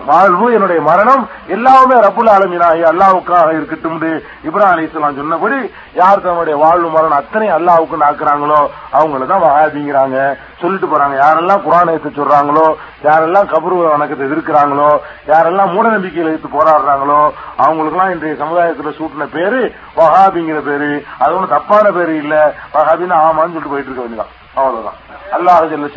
வாழ்வு 0.10 0.45
என்னுடைய 0.56 0.80
மரணம் 0.88 1.22
எல்லாமே 1.56 1.95
ரப்புல் 2.06 2.32
ஆலமீனாகி 2.34 2.84
அல்லாவுக்காக 2.90 3.50
இருக்கட்டும் 3.58 4.00
இப்ராஹிம் 4.48 4.74
அலிஸ்லாம் 4.74 5.20
சொன்னபடி 5.20 5.58
யார் 6.00 6.24
தன்னுடைய 6.26 6.56
வாழ்வு 6.64 6.90
மரணம் 6.95 7.20
அத்தனை 7.20 7.48
அல்லாவுக்கு 7.58 8.02
நாக்குறாங்களோ 8.03 8.60
அவங்கள 8.98 9.28
தான் 9.32 9.44
வகாபிங்கிறாங்க 9.45 10.18
சொல்லிட்டு 10.61 10.90
போறாங்க 10.94 11.16
யாரெல்லாம் 11.22 11.64
குரான் 11.66 11.94
எடுத்து 11.94 12.11
சொல்றாங்களோ 12.11 12.68
யாரெல்லாம் 13.08 13.50
கபரு 13.53 13.78
வணக்கத்தை 13.86 14.28
எதிர்க்கிறாங்களோ 14.28 14.90
யாரெல்லாம் 15.32 15.74
மூட 15.76 15.86
நம்பிக்கையில் 15.95 16.32
எடுத்து 16.34 16.52
போராடுறாங்களோ 16.58 17.22
அவங்களுக்குலாம் 17.64 18.14
இன்றைய 18.16 18.38
சமுதாயத்தில் 18.44 18.98
சூட்டின 19.00 19.30
பேரு 19.38 19.61
வஹாபிங்கிற 19.98 20.60
பேரு. 20.70 20.92
அது 21.22 21.36
ஒன்றும் 21.36 21.56
தப்பான 21.56 21.92
பேரு 21.92 22.14
இல்ல. 22.24 22.36
வஹாபின்னு 22.76 23.18
ஆமான்னு 23.24 23.53
சொல்லிட்டு 23.53 23.74
போயிட்டு 23.74 23.92
இருக்க 23.92 24.06
வேண்டியதான் 24.06 24.34
அவ்வளவுதான். 24.56 25.00
அல்லாஹ் 25.38 25.70
ஜல்ல 25.74 25.90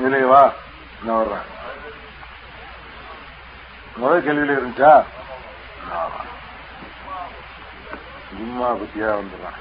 இதுலயே 0.00 0.26
வா 0.26 0.52
நான் 1.02 1.16
வர்றேன். 1.16 1.48
முதல் 3.96 4.22
கேள்வியில 4.22 4.56
இருந்துச்சா? 4.56 5.02
வரேன். 5.90 6.28
ஜும்மா 8.36 8.68
பத்தியா 8.72 9.08
வந்துடுறேன். 9.12 9.58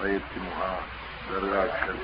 பயிற்சி 0.00 0.38
முகா 0.38 0.68
தர்காக்கள். 1.30 1.98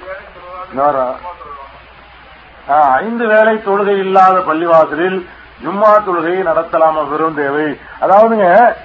ஆ, 2.71 2.93
ஐந்து 2.93 3.27
வேளை 3.27 3.57
தொழுகை 3.57 3.99
இல்லாத 3.99 4.41
பள்ளிவாசலில் 4.41 5.27
ஜும்மா 5.65 5.91
தொழுகையை 5.99 6.43
நடத்தலாமா 6.43 7.09
வெறும் 7.09 7.35
தேவை? 7.35 7.79
அதாவதுங்க 8.01 8.77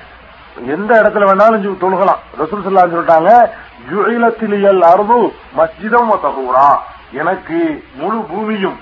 எந்த 0.65 1.01
இடத்துல 1.01 1.25
வேணாலும் 1.29 1.81
தொழுகலாம். 1.81 2.21
ரசூல் 2.37 2.63
ஸல்லல்லாஹு 2.65 2.91
சொல்லிட்டாங்க 2.91 3.51
ஜுஇலத்திலியல் 3.89 4.81
அருது 4.81 5.19
மஸ்ஜிதம் 5.57 6.09
வ 6.11 6.19
எனக்கு 7.11 7.83
முழு 7.95 8.19
பூமியும் 8.31 8.79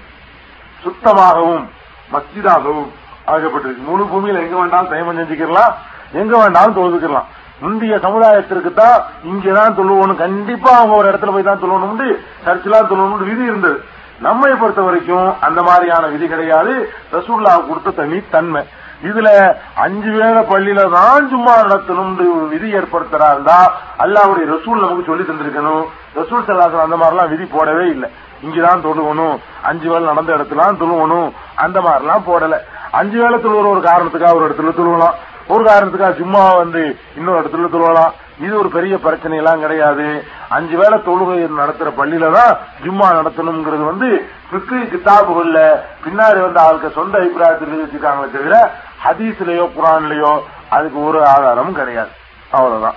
சுத்தமாகவும் 0.83 1.69
மஸ்ஜிதாகவும் 2.11 2.89
ஆகப்பட்டிருக்கு 3.27 3.89
முழு 3.89 4.03
பூமியில 4.03 4.43
எங்க 4.45 4.57
வேண்டாலும் 4.59 4.91
தயமம் 4.91 5.19
செஞ்சுக்கலாம் 5.19 5.73
எங்க 6.11 6.37
வேண்டாலும் 6.37 6.77
தொழுதுக்கலாம் 6.77 7.27
முந்தைய 7.61 7.99
சமுதாயத்திற்கு 7.99 8.73
தான் 8.73 9.01
இங்கதான் 9.23 9.75
சொல்லுவோம் 9.75 10.15
கண்டிப்பா 10.15 10.71
அவங்க 10.75 10.95
ஒரு 10.95 11.11
இடத்துல 11.11 11.31
போய் 11.31 11.43
தான் 11.43 11.63
தொழுவணும் 11.63 12.19
சர்ச்சிலாம் 12.45 12.89
சொல்லணும்னு 12.91 13.29
விதி 13.29 13.43
இருந்தது. 13.43 13.83
நம்மை 14.19 14.51
பொறுத்த 14.51 14.81
வரைக்கும் 14.81 15.39
அந்த 15.39 15.61
மாதிரியான 15.61 16.07
விதி 16.07 16.27
கிடையாது. 16.27 16.91
ரசூல்லா 17.11 17.67
கொடுத்த 17.67 17.89
தனி 17.89 18.21
தன்மை. 18.29 18.61
இதுல 19.03 19.55
அஞ்சு 19.75 20.11
வேளை 20.11 20.41
பள்ளியில 20.51 20.89
தான் 20.89 21.29
சும்மா 21.29 21.53
நடத்தணும் 21.61 22.13
விதி 22.47 22.69
ஏற்படுத்துறாருந்தா 22.77 23.59
அல்லாவுடைய 24.03 24.45
ரசூல் 24.55 24.83
நமக்கு 24.83 25.05
சொல்லி 25.05 25.23
தந்திருக்கணும். 25.23 25.85
ரசூல் 26.15 26.45
சல்லாசன் 26.47 26.85
அந்த 26.87 26.97
மாதிரிலாம் 26.97 27.29
விதி 27.29 27.43
போடவே 27.43 27.85
இல்லை. 27.89 28.09
இங்கதான் 28.43 28.83
தொழுவணும் 28.83 29.37
அஞ்சு 29.61 29.89
வேளை 29.89 30.05
நடந்த 30.05 30.35
இடத்துல 30.37 30.67
தொழுவணும் 30.81 31.29
அந்த 31.55 31.81
மாதிரிலாம் 31.81 32.27
போடல. 32.27 32.57
அஞ்சு 32.91 33.17
வேளை 33.21 33.39
தொழுவுற 33.39 33.67
ஒரு 33.75 33.81
காரணத்துக்காக 33.81 34.35
ஒரு 34.35 34.47
இடத்துல 34.49 34.73
தொழுவலாம் 34.79 35.17
ஒரு 35.47 35.63
காரணத்துக்காக 35.63 36.17
சும்மா 36.17 36.53
வந்து 36.53 36.97
இன்னொரு 37.15 37.39
இடத்துல 37.41 37.69
தொழுவலாம் 37.75 38.13
இது 38.39 38.59
ஒரு 38.59 38.69
பெரிய 38.69 38.99
பிரச்சனை 38.99 39.37
எல்லாம் 39.37 39.59
கிடையாது. 39.59 40.25
அஞ்சு 40.49 40.77
வேளை 40.77 40.97
தொழுகை 40.99 41.47
நடத்துற 41.57 41.89
பள்ளியில 41.97 42.31
தான் 42.31 42.57
ஜும்மா 42.83 43.07
நடத்தணுங்கிறது 43.13 43.83
வந்து 43.83 44.09
பிக்கு 44.51 44.75
கிதாபுகள்ல 44.75 45.59
பின்னாடி 46.05 46.39
வந்து 46.41 46.59
ஆளுக்கு 46.59 46.89
சொந்த 46.89 47.17
அபிப்பிராயத்தில் 47.17 47.83
வச்சிருக்காங்களே 47.83 48.31
தவிர 48.31 48.71
ஹதீஸ்லயோ 49.05 49.65
குரான்லயோ 49.77 50.41
அதுக்கு 50.69 51.03
ஒரு 51.03 51.27
ஆதாரமும் 51.27 51.73
கிடையாது. 51.73 52.09
அவ்வளவுதான். 52.51 52.93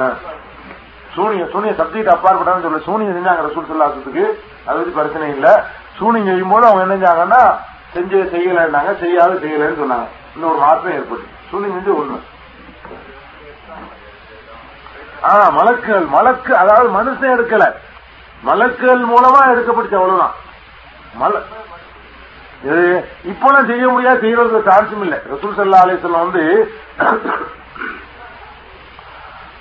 ஆ. 0.00 0.14
சூனிய 1.14 1.46
சூனிய 1.52 1.72
சப்ஜெக்ட் 1.72 2.14
அப்பாற்பட்டான்னு 2.14 2.60
சொல்ல 2.60 2.78
சூனியம் 2.78 3.16
செஞ்சாங்க 3.16 3.42
ரசூல் 3.48 3.70
சொல்லாசத்துக்கு 3.72 4.24
அது 4.66 4.78
வந்து 4.78 4.90
பிரச்சனை 4.90 5.28
இல்ல. 5.28 5.64
சூனியம் 5.98 6.26
செய்யும் 6.26 6.48
போது 6.48 6.66
அவங்க 6.66 6.82
என்ன 6.82 6.96
செஞ்சாங்கன்னா 6.96 7.42
செஞ்சு 7.94 8.18
செய்யலைன்னாங்க 8.34 8.98
செய்யாது 8.98 9.34
செய்யலைன்னு 9.34 9.80
சொன்னாங்க. 9.82 10.06
இன்னொரு 10.34 10.58
மாற்றம் 10.58 10.92
ஏற்பட்டு 10.92 11.26
சூனியம் 11.50 11.76
செஞ்சு 11.76 11.98
ஒண்ணு. 11.98 12.18
ஆ 15.22 15.32
மலக்குகள் 15.56 16.06
மலக்கு 16.08 16.52
அதாவது 16.56 16.88
மனுஷன் 16.90 17.34
எடுக்கல. 17.34 17.64
மலக்குகள் 18.42 19.02
மூலமா 19.06 19.40
எடுக்கப்பட்டுச்சு 19.50 19.98
அவ்வளவுதான். 19.98 20.36
மல 21.14 21.34
இது 22.64 22.82
இப்பெல்லாம் 23.24 23.66
செய்ய 23.66 23.88
முடியாது 23.88 24.20
செய்யறதுக்கு 24.20 24.68
சாட்சியம் 24.68 25.02
இல்ல. 25.02 25.16
ரசூல் 25.30 25.56
சல்லா 25.56 25.82
அலிஸ்லாம் 25.84 26.24
வந்து 26.24 26.44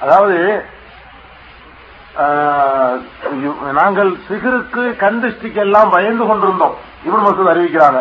அதாவது 0.02 0.38
ஆஹ், 2.16 2.96
நாங்கள் 3.72 4.10
சிகருக்கு 4.28 4.82
கண்டிஷ்டிக்கு 5.00 5.60
எல்லாம் 5.60 5.90
பயந்து 5.90 6.24
கொண்டிருந்தோம். 6.26 6.74
இவன் 7.04 7.24
மசூத் 7.24 7.52
அறிவிக்கிறாங்க. 7.52 8.00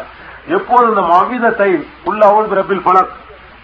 எப்போது 0.48 0.88
இந்த 0.88 1.02
மவித 1.10 1.50
தை 1.52 1.68
உள்ள 2.04 2.20
அவள் 2.26 2.48
பிறப்பில் 2.48 2.86
பலக் 2.86 3.12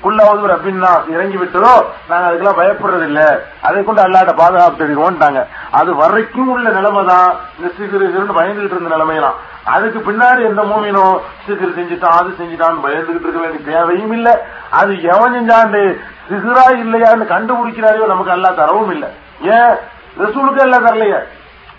உள்ளாவது 0.02 0.49
ரப்பின்னா 0.50 1.10
இறங்கி 1.10 1.36
விட்டதோ 1.36 1.86
நாங்க 2.08 2.26
அதுக்கெல்லாம் 2.28 2.60
பயப்படுறது 2.60 3.02
இல்ல 3.02 3.47
அதை 3.62 3.84
கொண்டு 3.84 4.02
அல்லாட்ட 4.02 4.34
பாதுகாப்பு 4.34 4.84
தெரிவிக்கோன்ட்டாங்க 4.84 5.47
அது 5.70 5.94
வரைக்கும் 5.94 6.49
உள்ள 6.49 6.70
நிலைமை 6.70 7.05
தான் 7.05 7.36
இந்த 7.58 7.75
சீக்கிரம் 7.76 8.12
சிறுன்னு 8.15 8.39
பயந்துகிட்டு 8.39 8.70
இருந்த 8.70 8.97
நிலைமையெல்லாம். 8.97 9.34
அதுக்கு 9.65 9.99
பின்னாடி 9.99 10.44
எந்த 10.44 10.62
மூமினோ 10.62 11.20
சிகிரு 11.47 11.73
செஞ்சுட்டான் 11.76 12.18
அது 12.18 12.31
செஞ்சுட்டான்னு 12.31 12.84
பயந்துகிட்டு 12.86 13.26
இருக்க 13.26 13.41
வேண்டிய 13.41 13.73
தேவையும் 13.73 14.12
இல்ல. 14.12 14.47
அது 14.70 15.02
எவன் 15.02 15.33
செஞ்சாண்டு 15.33 15.99
சிகிரா 16.31 16.66
இல்லையான்னு 16.83 17.25
கண்டுபிடிக்கிறாரையோ 17.26 18.07
நமக்கு 18.07 18.33
அல்லா 18.33 18.55
தரவும் 18.55 18.91
இல்ல. 18.91 19.12
ஏன்? 19.42 19.75
ரசூலுக்கு 20.16 20.60
எல்லாம் 20.60 20.86
தரலையே. 20.86 21.18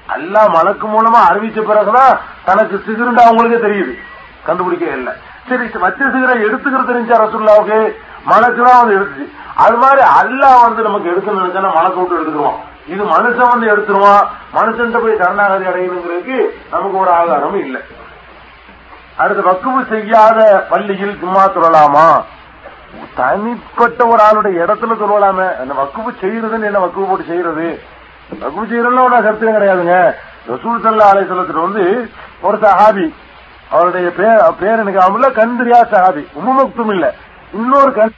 அல்லா 0.07 0.49
மலக்கு 0.49 0.87
மூலமா 0.87 1.21
அறிவிச்ச 1.29 1.61
பிறகுதான் 1.61 2.19
தனக்கு 2.45 2.83
சிகிருண்டா 2.87 3.23
அவங்களுக்கே 3.25 3.65
தெரியுது. 3.67 3.93
கண்டுபிடிக்க 4.43 4.85
இல்லை. 4.85 5.13
சரி 5.49 5.65
வச்சிருக்கிற 5.85 6.31
எடுத்துக்கிற 6.47 6.47
எடுத்துக்கிறது 6.47 6.91
தெரிஞ்சா 6.91 7.17
ரசுல்லாவுக்கு 7.23 7.79
மனசுதான் 8.31 8.79
வந்து 8.81 8.95
எடுத்து. 8.99 9.23
அது 9.63 9.77
மாதிரி 9.83 10.01
அல்லா 10.19 10.49
வந்து 10.63 10.81
நமக்கு 10.87 11.11
எடுக்கணும் 11.11 11.41
நினைச்சா 11.41 11.73
மலக்கு 11.77 11.99
விட்டு 11.99 12.17
எடுத்துருவோம் 12.19 12.57
இது 12.93 13.03
மனுஷன் 13.13 13.51
வந்து 13.53 13.67
எடுத்துருவான் 13.73 14.25
மனுஷன் 14.57 15.01
போய் 15.03 15.19
சரணாகதி 15.21 15.65
அடையணுங்கிறதுக்கு 15.71 16.37
நமக்கு 16.73 16.97
ஒரு 17.03 17.11
ஆதாரமும் 17.19 17.63
இல்லை. 17.65 17.81
அடுத்து 19.21 19.43
வக்குவு 19.49 19.79
செய்யாத 19.91 20.39
பள்ளியில் 20.71 21.19
சும்மா 21.21 21.43
தொழலாமா 21.55 22.07
தனிப்பட்ட 23.19 24.01
ஒரு 24.11 24.21
ஆளுடைய 24.27 24.63
இடத்துல 24.63 24.95
தொழலாமே 25.03 25.47
அந்த 25.61 25.73
வக்குவு 25.81 26.11
செய்யறதுன்னு 26.21 26.69
என்ன 26.69 26.81
வக்குவு 26.85 27.07
போட்டு 27.09 27.29
செய்யறது? 27.31 27.67
வக்குவு 28.43 28.65
செய்யறதுல 28.71 29.05
ஒரு 29.07 29.23
கருத்து 29.25 29.57
கிடையாதுங்க. 29.57 29.97
ரசூல் 30.51 30.83
சல்லா 30.83 31.07
அலைசலத்துல 31.13 31.65
வந்து 31.67 31.85
ஒரு 32.41 32.57
சஹாபி 32.57 33.07
அவருடைய 33.69 34.09
பேர் 34.11 34.53
பேர் 34.59 34.79
எனக்கு 34.79 34.99
அவங்கள 34.99 35.27
கந்திரியா 35.33 35.79
சஹாபி 35.91 36.23
உம்மக்தும் 36.39 36.93
இல்ல. 36.93 37.13
இன்னொரு 37.53 37.93
கண் 37.93 38.13